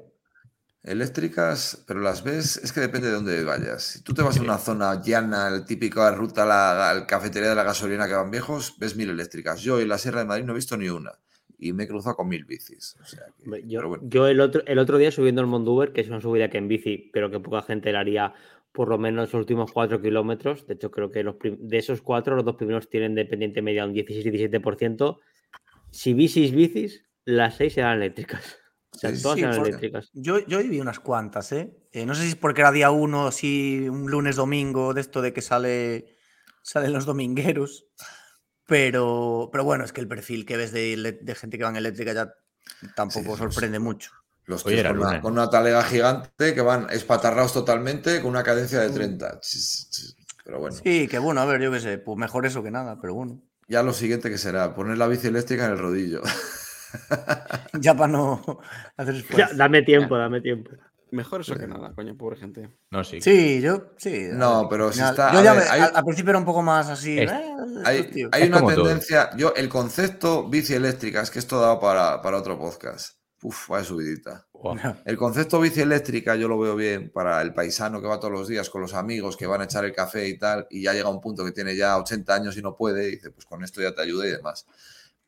Eléctricas, 0.86 1.84
pero 1.86 2.00
las 2.00 2.22
ves, 2.22 2.56
es 2.58 2.72
que 2.72 2.80
depende 2.80 3.08
de 3.08 3.14
dónde 3.14 3.44
vayas. 3.44 3.82
Si 3.82 4.02
tú 4.02 4.14
te 4.14 4.22
vas 4.22 4.38
a 4.38 4.42
una 4.42 4.56
zona 4.58 5.02
llana, 5.02 5.48
el 5.48 5.64
típico 5.64 6.08
ruta 6.12 6.44
a 6.44 6.94
la, 6.94 7.06
cafetería 7.06 7.50
de 7.50 7.56
la 7.56 7.64
gasolina 7.64 8.06
que 8.06 8.14
van 8.14 8.30
viejos, 8.30 8.76
ves 8.78 8.94
mil 8.96 9.10
eléctricas. 9.10 9.60
Yo 9.60 9.80
en 9.80 9.88
la 9.88 9.98
Sierra 9.98 10.20
de 10.20 10.26
Madrid 10.26 10.44
no 10.44 10.52
he 10.52 10.56
visto 10.56 10.76
ni 10.76 10.88
una. 10.88 11.10
Y 11.58 11.72
me 11.72 11.84
he 11.84 11.88
cruzado 11.88 12.14
con 12.16 12.28
mil 12.28 12.44
bicis. 12.44 12.96
O 13.02 13.04
sea 13.04 13.24
que- 13.36 13.44
Hombre, 13.44 13.62
pero 13.62 13.82
Yo, 13.82 13.88
bueno. 13.88 14.04
yo 14.06 14.26
el, 14.28 14.40
otro, 14.40 14.62
el 14.66 14.78
otro 14.78 14.98
día 14.98 15.10
subiendo 15.10 15.40
el 15.40 15.46
Monduber, 15.48 15.92
que 15.92 16.02
es 16.02 16.08
una 16.08 16.20
subida 16.20 16.50
que 16.50 16.58
en 16.58 16.68
bici, 16.68 17.10
pero 17.12 17.30
que 17.30 17.40
poca 17.40 17.62
gente 17.62 17.90
la 17.92 18.00
haría 18.00 18.34
por 18.72 18.88
lo 18.88 18.98
menos 18.98 19.32
los 19.32 19.40
últimos 19.40 19.72
4 19.72 20.00
kilómetros. 20.02 20.66
De 20.66 20.74
hecho, 20.74 20.90
creo 20.90 21.10
que 21.10 21.22
los 21.24 21.36
de 21.40 21.78
esos 21.78 22.02
cuatro, 22.02 22.36
los 22.36 22.44
dos 22.44 22.56
primeros 22.56 22.90
tienen 22.90 23.14
de 23.14 23.24
pendiente 23.24 23.62
media 23.62 23.86
un 23.86 23.94
16-17%. 23.94 25.18
Si 25.90 26.12
bicis, 26.12 26.52
bicis, 26.52 27.04
las 27.24 27.56
seis 27.56 27.72
serán 27.72 27.96
eléctricas. 27.96 28.58
O 28.96 28.98
sea, 28.98 29.14
Sí, 29.14 29.22
todas 29.22 29.36
sí, 29.36 29.40
serán 29.42 29.56
porque- 29.56 29.68
eléctricas. 29.70 30.10
Yo, 30.14 30.38
yo 30.46 30.58
viví 30.58 30.80
unas 30.80 30.98
cuantas, 31.00 31.52
¿eh? 31.52 31.76
Eh, 31.92 32.04
No 32.06 32.14
sé 32.14 32.22
si 32.22 32.28
es 32.30 32.36
porque 32.36 32.62
era 32.62 32.72
día 32.72 32.90
uno, 32.90 33.30
si 33.30 33.88
un 33.88 34.10
lunes, 34.10 34.36
domingo, 34.36 34.94
de 34.94 35.02
esto 35.02 35.22
de 35.22 35.32
que 35.32 35.42
sale, 35.42 36.16
salen 36.62 36.92
los 36.92 37.04
domingueros. 37.06 37.86
Pero, 38.66 39.48
pero 39.52 39.64
bueno, 39.64 39.84
es 39.84 39.92
que 39.92 40.00
el 40.00 40.08
perfil 40.08 40.44
que 40.44 40.56
ves 40.56 40.72
de, 40.72 41.18
de 41.20 41.34
gente 41.36 41.56
que 41.56 41.64
va 41.64 41.70
en 41.70 41.76
eléctrica 41.76 42.12
ya 42.12 42.32
tampoco 42.96 43.36
Sí, 43.36 43.38
sorprende 43.38 43.78
mucho. 43.78 44.10
Los 44.46 44.64
Oye, 44.66 44.76
tíos 44.76 44.80
era 44.86 44.90
con, 44.90 45.06
una, 45.06 45.20
con 45.20 45.32
una 45.34 45.50
talega 45.50 45.82
gigante 45.84 46.54
que 46.54 46.60
van 46.60 46.88
espatarrados 46.90 47.52
totalmente 47.52 48.20
con 48.20 48.30
una 48.30 48.42
cadencia 48.42 48.80
de 48.80 48.90
30. 48.90 49.40
Chis, 49.40 49.88
chis. 49.90 50.16
Pero 50.44 50.58
bueno, 50.60 50.76
Sí, 50.82 51.06
que 51.08 51.18
bueno, 51.18 51.40
a 51.40 51.44
ver, 51.44 51.60
yo 51.60 51.70
qué 51.72 51.80
sé, 51.80 51.98
pues 51.98 52.16
mejor 52.18 52.46
eso 52.46 52.62
que 52.62 52.70
nada, 52.70 52.98
pero 53.00 53.14
bueno. 53.14 53.40
ya 53.68 53.82
lo 53.82 53.92
siguiente 53.92 54.30
que 54.30 54.38
será, 54.38 54.74
poner 54.74 54.96
la 54.98 55.08
bici 55.08 55.26
eléctrica 55.28 55.66
en 55.66 55.72
el 55.72 55.78
rodillo. 55.78 56.22
Ya 57.80 57.94
para 57.94 58.12
no 58.12 58.60
hacer 58.96 59.24
Ya, 59.36 59.50
dame 59.54 59.82
tiempo, 59.82 60.16
dame 60.16 60.40
tiempo. 60.40 60.70
Mejor 61.12 61.42
eso 61.42 61.54
que 61.54 61.66
nada, 61.68 61.92
coño, 61.94 62.16
pobre 62.16 62.36
gente. 62.36 62.68
No, 62.90 63.04
sí. 63.04 63.20
Sí, 63.20 63.60
yo, 63.60 63.92
sí. 63.96 64.28
a 64.32 64.34
No, 64.34 64.60
ver, 64.62 64.68
pero 64.70 64.86
al 64.88 64.92
si 64.92 65.00
está- 65.00 65.32
Yo 65.32 65.38
a 65.38 65.42
ya 65.42 65.52
ver, 65.54 65.62
me- 65.62 65.68
hay- 65.70 65.90
al, 65.94 66.04
principio 66.04 66.30
era 66.30 66.38
un 66.38 66.44
poco 66.44 66.62
más 66.62 66.88
así. 66.88 67.18
Es- 67.18 67.30
"Eh, 67.30 67.54
Hay, 67.84 68.02
tíos". 68.10 68.30
hay 68.32 68.42
Es 68.42 68.48
una 68.48 68.58
todo. 68.60 68.74
tendencia, 68.74 69.30
yo 69.36 69.52
el 69.56 69.68
concepto 69.68 70.48
bici 70.48 70.74
eléctrica, 70.74 71.20
es 71.22 71.30
que 71.30 71.38
esto 71.38 71.60
daba 71.60 71.78
para, 71.78 72.20
para 72.22 72.36
otro 72.38 72.58
podcast. 72.58 73.18
Uf, 73.42 73.68
vaya 73.68 73.84
subidita. 73.84 74.46
El 75.04 75.16
concepto 75.16 75.60
bici 75.60 75.80
eléctrica 75.82 76.34
yo 76.34 76.48
lo 76.48 76.58
veo 76.58 76.74
bien 76.74 77.10
para 77.12 77.40
el 77.42 77.52
paisano 77.54 78.00
que 78.00 78.08
va 78.08 78.18
todos 78.18 78.32
los 78.32 78.48
días 78.48 78.68
con 78.70 78.80
los 78.80 78.94
amigos 78.94 79.36
que 79.36 79.46
van 79.46 79.60
a 79.60 79.64
echar 79.64 79.84
el 79.84 79.92
café 79.92 80.26
y 80.26 80.38
tal, 80.38 80.66
y 80.70 80.82
ya 80.82 80.92
llega 80.94 81.08
un 81.10 81.20
punto 81.20 81.44
que 81.44 81.52
tiene 81.52 81.76
ya 81.76 81.96
80 81.98 82.34
años 82.34 82.56
y 82.56 82.62
no 82.62 82.74
puede, 82.74 83.06
y 83.08 83.10
dice, 83.12 83.30
pues 83.30 83.44
con 83.46 83.62
esto 83.62 83.80
ya 83.80 83.94
te 83.94 84.02
ayuda 84.02 84.26
y 84.26 84.30
demás. 84.30 84.66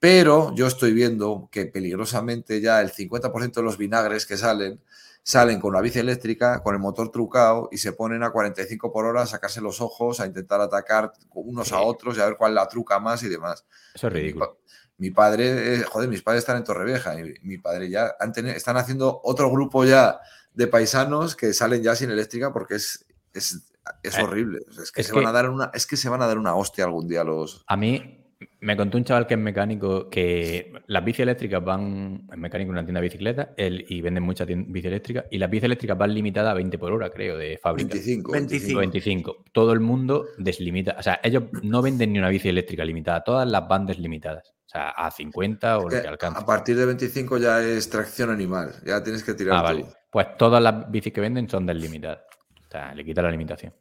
Pero 0.00 0.54
yo 0.54 0.66
estoy 0.66 0.92
viendo 0.92 1.48
que 1.50 1.66
peligrosamente 1.66 2.60
ya 2.60 2.80
el 2.80 2.92
50% 2.92 3.52
de 3.60 3.62
los 3.62 3.76
vinagres 3.78 4.26
que 4.26 4.36
salen, 4.36 4.80
salen 5.24 5.60
con 5.60 5.74
la 5.74 5.80
bici 5.80 5.98
eléctrica, 5.98 6.62
con 6.62 6.74
el 6.74 6.80
motor 6.80 7.10
trucado, 7.10 7.68
y 7.72 7.78
se 7.78 7.92
ponen 7.92 8.22
a 8.22 8.30
45 8.30 8.92
por 8.92 9.04
hora 9.06 9.22
a 9.22 9.26
sacarse 9.26 9.60
los 9.60 9.80
ojos, 9.80 10.20
a 10.20 10.26
intentar 10.26 10.60
atacar 10.60 11.12
unos 11.30 11.72
a 11.72 11.80
otros 11.80 12.16
y 12.16 12.20
a 12.20 12.26
ver 12.26 12.36
cuál 12.36 12.54
la 12.54 12.68
truca 12.68 13.00
más 13.00 13.22
y 13.24 13.28
demás. 13.28 13.64
Eso 13.94 14.06
es 14.06 14.12
ridículo. 14.12 14.58
Mi 14.98 15.10
padre, 15.10 15.74
eh, 15.74 15.82
joder, 15.82 16.08
mis 16.08 16.22
padres 16.22 16.40
están 16.40 16.56
en 16.56 16.64
Torrevieja 16.64 17.18
y 17.20 17.34
mi 17.42 17.58
padre 17.58 17.88
ya 17.90 18.14
han 18.18 18.32
teni- 18.32 18.54
están 18.54 18.76
haciendo 18.76 19.20
otro 19.22 19.50
grupo 19.50 19.84
ya 19.84 20.18
de 20.54 20.66
paisanos 20.66 21.36
que 21.36 21.52
salen 21.52 21.82
ya 21.82 21.94
sin 21.94 22.10
eléctrica 22.10 22.52
porque 22.52 22.74
es, 22.76 23.04
es, 23.32 23.62
es 24.02 24.18
Eh, 24.18 24.22
horrible. 24.22 24.58
Es, 24.82 24.90
que 24.90 25.02
es 25.02 25.06
se 25.06 25.12
que- 25.12 25.18
van 25.20 25.28
a 25.28 25.32
dar 25.32 25.50
una, 25.50 25.70
es 25.72 25.86
que 25.86 25.96
se 25.96 26.08
van 26.08 26.20
a 26.22 26.26
dar 26.26 26.36
una 26.38 26.56
hostia 26.56 26.84
algún 26.84 27.06
día 27.06 27.22
los. 27.22 27.64
A 27.68 27.76
mí 27.76 28.17
me 28.60 28.76
contó 28.76 28.98
un 28.98 29.04
chaval 29.04 29.26
que 29.26 29.34
es 29.34 29.40
mecánico 29.40 30.08
que 30.08 30.72
las 30.86 31.04
bici 31.04 31.22
eléctricas 31.22 31.62
van, 31.64 32.22
es 32.30 32.38
mecánico 32.38 32.68
en 32.70 32.76
una 32.78 32.84
tienda 32.84 33.00
de 33.00 33.06
bicicletas 33.06 33.48
él, 33.56 33.84
y 33.88 34.00
venden 34.00 34.22
muchas 34.22 34.46
bici 34.46 34.86
eléctricas 34.86 35.24
y 35.30 35.38
las 35.38 35.50
bici 35.50 35.66
eléctricas 35.66 35.98
van 35.98 36.14
limitadas 36.14 36.52
a 36.52 36.54
20 36.54 36.78
por 36.78 36.92
hora, 36.92 37.10
creo, 37.10 37.36
de 37.36 37.58
fábrica. 37.58 37.88
25. 37.94 38.32
25. 38.32 38.78
25. 38.78 39.44
Todo 39.52 39.72
el 39.72 39.80
mundo 39.80 40.26
deslimita. 40.38 40.94
O 40.98 41.02
sea, 41.02 41.18
ellos 41.22 41.44
no 41.62 41.82
venden 41.82 42.12
ni 42.12 42.18
una 42.20 42.28
bici 42.28 42.48
eléctrica 42.48 42.84
limitada, 42.84 43.22
todas 43.24 43.48
las 43.48 43.66
van 43.66 43.86
deslimitadas. 43.86 44.48
O 44.66 44.68
sea, 44.70 44.90
a 44.90 45.10
50 45.10 45.78
o 45.78 45.82
lo 45.84 45.88
Que 45.88 46.02
que 46.02 46.08
alcance. 46.08 46.40
a 46.40 46.46
partir 46.46 46.76
de 46.76 46.84
25 46.86 47.38
ya 47.38 47.60
es 47.62 47.88
tracción 47.88 48.30
animal. 48.30 48.72
Ya 48.84 49.02
tienes 49.02 49.24
que 49.24 49.34
tirar 49.34 49.56
Ah, 49.58 49.62
vale. 49.62 49.86
Pues 50.10 50.36
todas 50.36 50.62
las 50.62 50.90
bicis 50.90 51.12
que 51.12 51.20
venden 51.20 51.48
son 51.48 51.66
deslimitadas. 51.66 52.20
O 52.66 52.70
sea, 52.70 52.94
le 52.94 53.04
quita 53.04 53.22
la 53.22 53.30
limitación. 53.30 53.72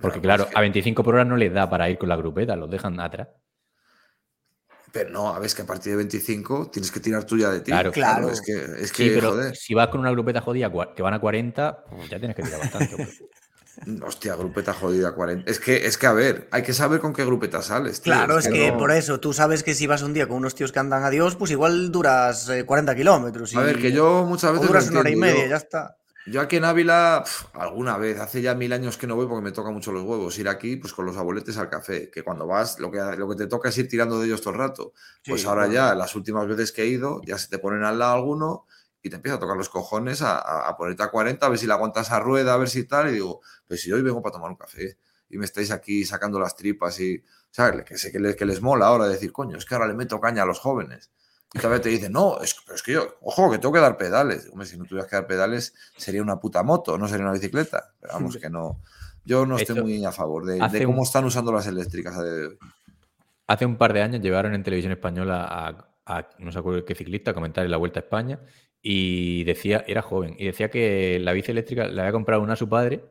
Porque, 0.00 0.20
Claro, 0.20 0.20
claro, 0.20 0.42
es 0.44 0.50
que- 0.50 0.58
a 0.58 0.60
25 0.60 1.02
por 1.04 1.14
hora 1.14 1.24
no 1.24 1.36
les 1.36 1.52
da 1.52 1.70
para 1.70 1.88
ir 1.88 1.96
con 1.96 2.08
la 2.08 2.16
grupeta, 2.16 2.56
los 2.56 2.68
dejan 2.70 2.98
atrás. 3.00 3.28
Pero 4.96 5.10
no, 5.10 5.28
a 5.34 5.38
ver, 5.38 5.46
es 5.46 5.54
que 5.54 5.60
a 5.62 5.66
partir 5.66 5.92
de 5.92 5.96
25 5.98 6.70
tienes 6.72 6.90
que 6.90 7.00
tirar 7.00 7.24
tú 7.24 7.36
ya 7.36 7.50
de 7.50 7.60
ti. 7.60 7.70
Claro. 7.70 7.92
Claro. 7.92 8.30
Es 8.30 8.40
que, 8.40 8.52
es 8.54 8.92
que 8.92 9.04
Sí, 9.04 9.10
pero 9.14 9.32
joder. 9.32 9.54
si 9.54 9.74
vas 9.74 9.88
con 9.88 10.00
una 10.00 10.10
grupeta 10.10 10.40
jodida 10.40 10.70
que 10.96 11.02
van 11.02 11.12
a 11.12 11.20
40, 11.20 11.84
pues 11.90 12.08
ya 12.08 12.18
tienes 12.18 12.34
que 12.34 12.42
tirar 12.42 12.60
bastante. 12.60 12.96
pues. 12.96 13.22
Hostia, 14.02 14.34
grupeta 14.36 14.72
jodida 14.72 15.14
40. 15.14 15.50
Es 15.50 15.60
que, 15.60 15.84
es 15.86 15.98
que, 15.98 16.06
a 16.06 16.14
ver, 16.14 16.48
hay 16.50 16.62
que 16.62 16.72
saber 16.72 16.98
con 16.98 17.12
qué 17.12 17.26
grupeta 17.26 17.60
sales. 17.60 18.00
tío, 18.00 18.10
Claro, 18.14 18.38
es 18.38 18.48
que 18.48 18.70
no- 18.72 18.78
por 18.78 18.90
eso, 18.90 19.20
tú 19.20 19.34
sabes 19.34 19.62
que 19.62 19.74
si 19.74 19.86
vas 19.86 20.00
un 20.00 20.14
día 20.14 20.26
con 20.26 20.38
unos 20.38 20.54
tíos 20.54 20.72
que 20.72 20.78
andan 20.78 21.04
a 21.04 21.10
Dios, 21.10 21.36
pues 21.36 21.50
igual 21.50 21.92
duras 21.92 22.48
eh, 22.48 22.64
40 22.64 22.94
kilómetros. 22.96 23.54
A 23.54 23.60
ver, 23.60 23.78
que 23.78 23.92
yo 23.92 24.24
muchas 24.24 24.44
o 24.50 24.52
veces. 24.54 24.62
lo 24.66 24.68
duras 24.72 24.88
una 24.88 25.00
hora 25.00 25.10
y 25.10 25.16
media, 25.16 25.44
yo- 25.44 25.50
ya 25.50 25.56
está. 25.56 25.96
Yo 26.28 26.40
aquí 26.40 26.56
en 26.56 26.64
Ávila, 26.64 27.22
pf, 27.24 27.46
alguna 27.54 27.96
vez, 27.98 28.18
hace 28.18 28.42
ya 28.42 28.54
mil 28.56 28.72
años 28.72 28.98
que 28.98 29.06
no 29.06 29.14
voy 29.14 29.28
porque 29.28 29.44
me 29.44 29.52
toca 29.52 29.70
mucho 29.70 29.92
los 29.92 30.02
huevos. 30.02 30.36
Ir 30.40 30.48
aquí, 30.48 30.74
pues 30.76 30.92
con 30.92 31.06
los 31.06 31.16
abueletes 31.16 31.56
al 31.56 31.70
café, 31.70 32.10
que 32.10 32.24
cuando 32.24 32.48
vas, 32.48 32.80
lo 32.80 32.90
que, 32.90 32.98
lo 33.16 33.28
que 33.28 33.36
te 33.36 33.46
toca 33.46 33.68
es 33.68 33.78
ir 33.78 33.86
tirando 33.88 34.18
de 34.18 34.26
ellos 34.26 34.40
todo 34.40 34.54
el 34.54 34.58
rato. 34.58 34.92
Pues 35.24 35.42
Sí, 35.42 35.46
ahora 35.46 35.68
ya, 35.68 35.94
las 35.94 36.16
últimas 36.16 36.48
veces 36.48 36.72
que 36.72 36.82
he 36.82 36.86
ido, 36.88 37.22
ya 37.24 37.38
se 37.38 37.48
te 37.48 37.58
ponen 37.60 37.84
al 37.84 38.00
lado 38.00 38.14
alguno 38.16 38.66
y 39.02 39.08
te 39.08 39.16
empieza 39.16 39.36
a 39.36 39.38
tocar 39.40 39.56
los 39.56 39.68
cojones 39.68 40.20
a, 40.20 40.36
a- 40.38 40.68
a 40.68 40.76
ponerte 40.76 41.04
a 41.04 41.10
40, 41.12 41.46
a 41.46 41.48
ver 41.48 41.58
si 41.60 41.66
le 41.68 41.72
aguantas 41.74 42.10
a 42.10 42.18
rueda, 42.18 42.54
a 42.54 42.56
ver 42.56 42.68
si 42.70 42.82
tal. 42.84 43.08
Y 43.08 43.12
digo, 43.12 43.40
pues 43.68 43.80
si 43.82 43.92
hoy 43.92 44.02
vengo 44.02 44.20
para 44.20 44.32
tomar 44.32 44.50
un 44.50 44.56
café 44.56 44.98
y 45.28 45.38
me 45.38 45.44
estáis 45.44 45.70
aquí 45.70 46.04
sacando 46.04 46.40
las 46.40 46.56
tripas 46.56 46.98
y, 46.98 47.22
¿sabes? 47.52 47.84
Que 47.84 47.96
sé 47.98 48.10
que 48.10 48.18
les, 48.18 48.34
que 48.34 48.44
les 48.46 48.60
mola 48.60 48.86
ahora 48.86 49.06
decir, 49.06 49.30
coño, 49.32 49.56
es 49.58 49.64
que 49.64 49.74
ahora 49.76 49.86
le 49.86 49.94
meto 49.94 50.20
caña 50.20 50.42
a 50.42 50.46
los 50.46 50.58
jóvenes. 50.58 51.12
Vez 51.62 51.80
te 51.82 51.88
dicen, 51.88 52.12
no, 52.12 52.40
es, 52.40 52.54
pero 52.64 52.76
es 52.76 52.82
que 52.82 52.92
yo, 52.92 53.16
ojo, 53.22 53.50
que 53.50 53.58
tengo 53.58 53.72
que 53.72 53.80
dar 53.80 53.96
pedales. 53.96 54.48
Hombre, 54.50 54.66
si 54.66 54.76
no 54.76 54.84
tuvieras 54.84 55.08
que 55.10 55.16
dar 55.16 55.26
pedales, 55.26 55.74
sería 55.96 56.22
una 56.22 56.38
puta 56.40 56.62
moto, 56.62 56.96
no 56.98 57.08
sería 57.08 57.24
una 57.24 57.34
bicicleta. 57.34 57.92
Pero 58.00 58.14
vamos, 58.14 58.36
que 58.36 58.50
no. 58.50 58.80
Yo 59.24 59.44
no 59.44 59.56
estoy 59.56 59.76
Esto 59.76 59.84
muy 59.84 60.04
a 60.04 60.12
favor 60.12 60.44
de, 60.46 60.60
cómo 60.84 60.98
un- 60.98 61.04
están 61.04 61.24
usando 61.24 61.52
las 61.52 61.66
eléctricas 61.66 62.16
a 62.16 62.22
día 62.22 62.32
de 62.32 62.46
hoy. 62.46 62.58
Hace 63.48 63.66
un 63.66 63.76
par 63.76 63.92
de 63.92 64.02
años 64.02 64.20
llevaron 64.22 64.54
en 64.54 64.62
televisión 64.62 64.92
española 64.92 65.44
a, 65.48 65.88
a 66.06 66.28
no 66.38 66.52
sé 66.52 66.60
qué 66.86 66.94
ciclista 66.94 67.32
a 67.32 67.34
comentar 67.34 67.64
en 67.64 67.70
la 67.70 67.76
Vuelta 67.76 68.00
a 68.00 68.02
España 68.02 68.40
y 68.80 69.42
decía, 69.44 69.84
era 69.88 70.02
joven, 70.02 70.36
y 70.38 70.46
decía 70.46 70.70
que 70.70 71.18
la 71.20 71.32
bici 71.32 71.50
eléctrica 71.50 71.88
le 71.88 72.00
había 72.00 72.12
comprado 72.12 72.42
una 72.42 72.52
a 72.52 72.56
su 72.56 72.68
padre 72.68 73.04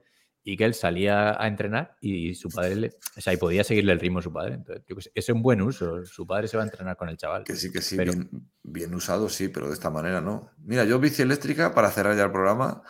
y 0.48 0.56
que 0.56 0.64
él 0.64 0.76
salía 0.76 1.42
a 1.42 1.48
entrenar 1.48 1.98
y 2.00 2.36
su 2.36 2.50
padre, 2.50 2.76
le, 2.76 2.88
o 3.18 3.20
sea, 3.22 3.34
y 3.34 3.38
podía 3.38 3.64
seguirle 3.64 3.92
el 3.94 4.00
ritmo 4.00 4.20
a 4.20 4.22
su 4.22 4.32
padre. 4.32 4.54
Entonces, 4.54 4.84
yo 4.88 4.96
eso 4.98 5.10
es 5.14 5.30
un 5.30 5.42
buen 5.42 5.60
uso. 5.62 6.06
Su 6.06 6.28
padre 6.28 6.48
se 6.48 6.56
va 6.56 6.64
a 6.64 6.68
entrenar 6.68 6.96
con 6.96 7.10
el 7.10 7.18
chaval. 7.18 7.44
Que 7.44 7.56
sí, 7.56 7.72
que 7.72 7.82
sí, 7.82 7.98
Pero- 7.98 8.14
bien, 8.14 8.30
bien 8.62 8.94
usado, 8.96 9.28
sí, 9.28 9.48
pero 9.50 9.68
de 9.68 9.74
esta 9.74 9.90
manera 9.90 10.22
no. 10.22 10.52
Mira, 10.64 10.86
yo 10.86 11.00
bici 11.00 11.24
eléctrica, 11.24 11.74
para 11.74 11.90
cerrar 11.90 12.16
ya 12.16 12.26
el 12.26 12.32
programa, 12.32 12.84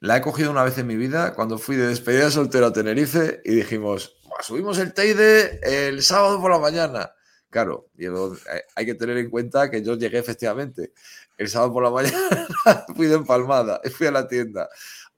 la 0.00 0.18
he 0.18 0.20
cogido 0.20 0.50
una 0.50 0.62
vez 0.64 0.76
en 0.78 0.86
mi 0.86 0.96
vida 0.96 1.32
cuando 1.34 1.56
fui 1.58 1.76
de 1.76 1.86
despedida 1.88 2.26
de 2.26 2.30
soltero 2.30 2.66
a 2.66 2.72
Tenerife 2.74 3.40
y 3.44 3.54
dijimos, 3.54 4.16
"Buah, 4.24 4.42
subimos 4.42 4.78
el 4.78 4.92
Teide 4.92 5.60
el 5.88 6.02
sábado 6.02 6.40
por 6.40 6.50
la 6.50 6.58
mañana. 6.58 7.10
Claro, 7.50 7.88
y 7.96 8.04
luego, 8.04 8.34
eh, 8.34 8.62
hay 8.76 8.84
que 8.84 8.94
tener 8.94 9.16
en 9.16 9.30
cuenta 9.30 9.70
que 9.70 9.82
yo 9.82 9.96
llegué 9.96 10.18
efectivamente 10.18 10.92
el 11.38 11.48
sábado 11.48 11.72
por 11.72 11.82
la 11.82 11.90
mañana, 11.90 12.84
fui 12.94 13.06
de 13.06 13.14
empalmada, 13.14 13.80
fui 13.96 14.06
a 14.06 14.10
la 14.10 14.28
tienda, 14.28 14.68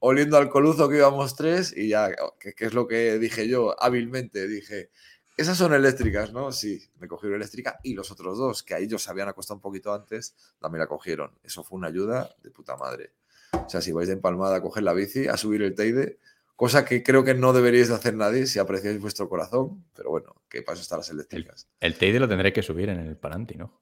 oliendo 0.01 0.37
al 0.37 0.49
coluzo 0.49 0.89
que 0.89 0.97
íbamos 0.97 1.37
tres 1.37 1.73
y 1.77 1.89
ya, 1.89 2.11
que, 2.39 2.53
que 2.55 2.65
es 2.67 2.75
lo 2.75 2.87
que 2.89 3.19
dije 3.19 3.47
yo 3.49 3.81
hábilmente, 3.83 4.49
dije, 4.49 4.91
esas 5.37 5.57
son 5.57 5.73
eléctricas, 5.73 6.33
¿no? 6.33 6.53
Sí, 6.53 6.83
me 6.99 7.07
cogieron 7.09 7.37
eléctrica 7.37 7.79
y 7.83 7.95
los 7.95 8.11
otros 8.11 8.37
dos, 8.37 8.62
que 8.62 8.75
ahí 8.75 8.85
ellos 8.85 9.03
se 9.03 9.11
habían 9.11 9.29
acostado 9.29 9.57
un 9.57 9.62
poquito 9.62 9.95
antes, 9.95 10.35
también 10.59 10.81
la 10.81 10.87
cogieron. 10.87 11.33
Eso 11.43 11.62
fue 11.65 11.79
una 11.79 11.89
ayuda 11.89 12.35
de 12.43 12.51
puta 12.51 12.77
madre. 12.77 13.12
O 13.53 13.69
sea, 13.69 13.81
si 13.81 13.93
vais 13.93 14.09
de 14.09 14.15
empalmada 14.15 14.57
a 14.57 14.61
coger 14.62 14.83
la 14.83 14.93
bici, 14.93 15.29
a 15.29 15.37
subir 15.39 15.62
el 15.62 15.75
Teide, 15.75 16.19
cosa 16.57 16.85
que 16.85 17.03
creo 17.03 17.25
que 17.25 17.33
no 17.35 17.53
deberíais 17.55 17.89
de 17.89 17.95
hacer 17.95 18.15
nadie 18.15 18.47
si 18.47 18.59
apreciáis 18.59 19.01
vuestro 19.01 19.29
corazón, 19.31 19.87
pero 19.95 20.11
bueno, 20.11 20.43
que 20.49 20.62
para 20.62 20.75
eso 20.75 20.83
están 20.83 20.99
las 20.99 21.09
eléctricas. 21.11 21.67
El 21.81 21.97
Teide 21.97 22.20
lo 22.20 22.29
tendréis 22.29 22.55
que 22.55 22.62
subir 22.62 22.91
en 22.91 23.01
el 23.01 23.17
Palanti, 23.17 23.55
¿no? 23.57 23.81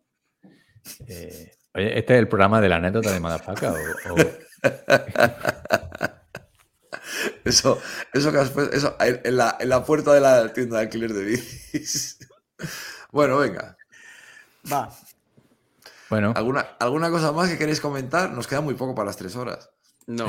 Eh, 1.07 1.51
oye, 1.75 1.99
¿este 1.99 2.15
es 2.15 2.19
el 2.21 2.29
programa 2.29 2.61
de 2.61 2.69
la 2.69 2.77
anécdota 2.77 3.13
de 3.13 3.21
Madafaka? 3.21 3.73
O, 3.73 4.15
o- 4.15 4.48
eso, 7.45 7.81
eso 8.13 8.31
que 8.31 8.39
has 8.39 8.51
puesto, 8.51 8.77
eso, 8.77 8.97
en 9.01 9.37
la, 9.37 9.57
en, 9.59 9.69
la, 9.69 9.85
puerta 9.85 10.13
de 10.13 10.21
la 10.21 10.53
tienda 10.53 10.77
de 10.77 10.83
alquiler 10.83 11.13
de 11.13 11.25
bicis. 11.25 12.19
Bueno, 13.11 13.39
venga. 13.39 13.77
Va. 14.71 14.91
Bueno. 16.11 16.33
¿Alguna, 16.37 16.61
¿Alguna 16.79 17.11
cosa 17.11 17.33
más 17.33 17.49
que 17.49 17.57
queréis 17.57 17.81
comentar? 17.81 18.31
Nos 18.31 18.47
queda 18.47 18.61
muy 18.61 18.75
poco 18.75 18.95
para 18.95 19.07
las 19.07 19.17
tres 19.17 19.35
horas. 19.37 19.71
No, 20.07 20.27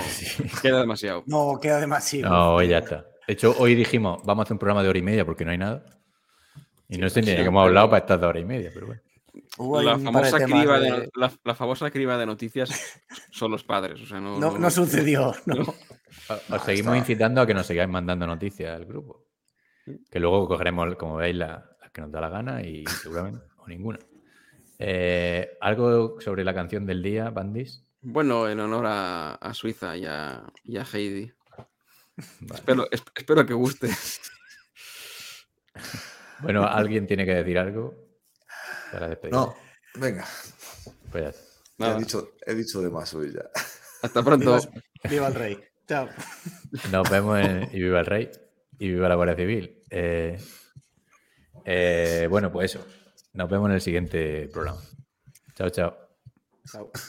queda 0.61 0.79
demasiado. 0.79 1.23
No, 1.25 1.59
queda 1.61 1.79
demasiado. 1.79 2.33
No, 2.33 2.63
ya 2.63 2.79
está. 2.79 3.05
De 3.27 3.33
hecho, 3.33 3.55
hoy 3.57 3.75
dijimos, 3.75 4.21
vamos 4.23 4.43
a 4.43 4.43
hacer 4.43 4.53
un 4.53 4.59
programa 4.59 4.83
de 4.83 4.89
hora 4.89 4.99
y 4.99 5.03
media 5.03 5.25
porque 5.25 5.45
no 5.45 5.51
hay 5.51 5.57
nada. 5.57 5.83
Y 6.87 6.97
no 6.97 7.09
sé 7.09 7.21
ni 7.21 7.27
de 7.27 7.35
qué 7.35 7.43
hemos 7.43 7.65
hablado 7.65 7.89
para 7.89 7.99
estas 7.99 8.19
dos 8.19 8.29
horas 8.29 8.41
y 8.41 8.45
media, 8.45 8.71
pero 8.73 8.87
bueno. 8.87 9.01
La, 9.83 9.99
famosa 9.99 11.91
criba 11.91 12.17
de... 12.17 12.25
Noticias 12.25 13.01
son 13.31 13.51
los 13.51 13.63
padres. 13.63 14.11
No, 14.11 14.57
no, 14.57 14.71
sucedió. 14.71 15.33
Os 16.49 16.61
seguimos 16.63 16.97
incitando 16.97 17.41
a 17.41 17.47
que 17.47 17.53
nos 17.53 17.65
sigáis 17.65 17.89
mandando 17.89 18.25
noticias 18.25 18.75
al 18.75 18.85
grupo. 18.85 19.25
Que 20.09 20.19
luego 20.19 20.47
cogeremos, 20.47 20.95
como 20.95 21.15
veis, 21.15 21.35
las 21.35 21.63
la 21.81 21.89
que 21.89 22.01
nos 22.01 22.11
da 22.11 22.21
la 22.21 22.29
gana 22.29 22.61
y 22.61 22.85
seguramente 22.85 23.45
o 23.57 23.67
ninguna. 23.67 23.99
Eh, 24.77 25.57
¿Algo 25.59 26.21
sobre 26.21 26.43
la 26.43 26.53
canción 26.53 26.85
del 26.85 27.03
día, 27.03 27.29
Bandis? 27.29 27.83
Bueno, 28.01 28.47
en 28.47 28.59
honor 28.59 28.85
a, 28.87 29.51
Suiza 29.53 29.97
y 29.97 30.05
a, 30.05 30.51
Heidi. 30.93 31.31
Espero, 32.53 32.87
espero 32.91 33.45
que 33.45 33.53
guste. 33.53 33.89
bueno, 36.41 36.65
¿alguien 36.65 37.07
tiene 37.07 37.25
que 37.25 37.35
decir 37.35 37.57
algo? 37.57 38.08
No, 39.31 39.55
venga. 39.95 40.25
Pues 41.11 41.35
ya. 41.77 41.95
He, 41.95 41.99
dicho, 41.99 42.31
he 42.45 42.55
de 42.55 42.89
más 42.89 43.13
hoy 43.13 43.33
ya. 43.33 43.49
Hasta 44.01 44.23
pronto. 44.23 44.57
Viva, 44.57 44.71
viva 45.09 45.27
el 45.27 45.35
rey. 45.35 45.63
Chao. 45.87 46.09
Nos 46.91 47.09
vemos 47.09 47.39
y 47.71 47.79
viva 47.79 48.01
el 48.01 48.05
rey 48.05 48.29
y 48.79 48.89
viva 48.89 49.09
la 49.09 49.15
Guardia 49.15 49.35
Civil. 49.35 49.83
Eh, 49.89 50.37
eh, 51.65 52.27
bueno, 52.29 52.51
pues 52.51 52.75
eso. 52.75 52.85
Nos 53.33 53.49
vemos 53.49 53.69
en 53.69 53.75
el 53.75 53.81
siguiente 53.81 54.49
programa. 54.51 54.81
Chao, 55.55 55.69
chao. 55.69 55.97
Chao. 56.65 56.91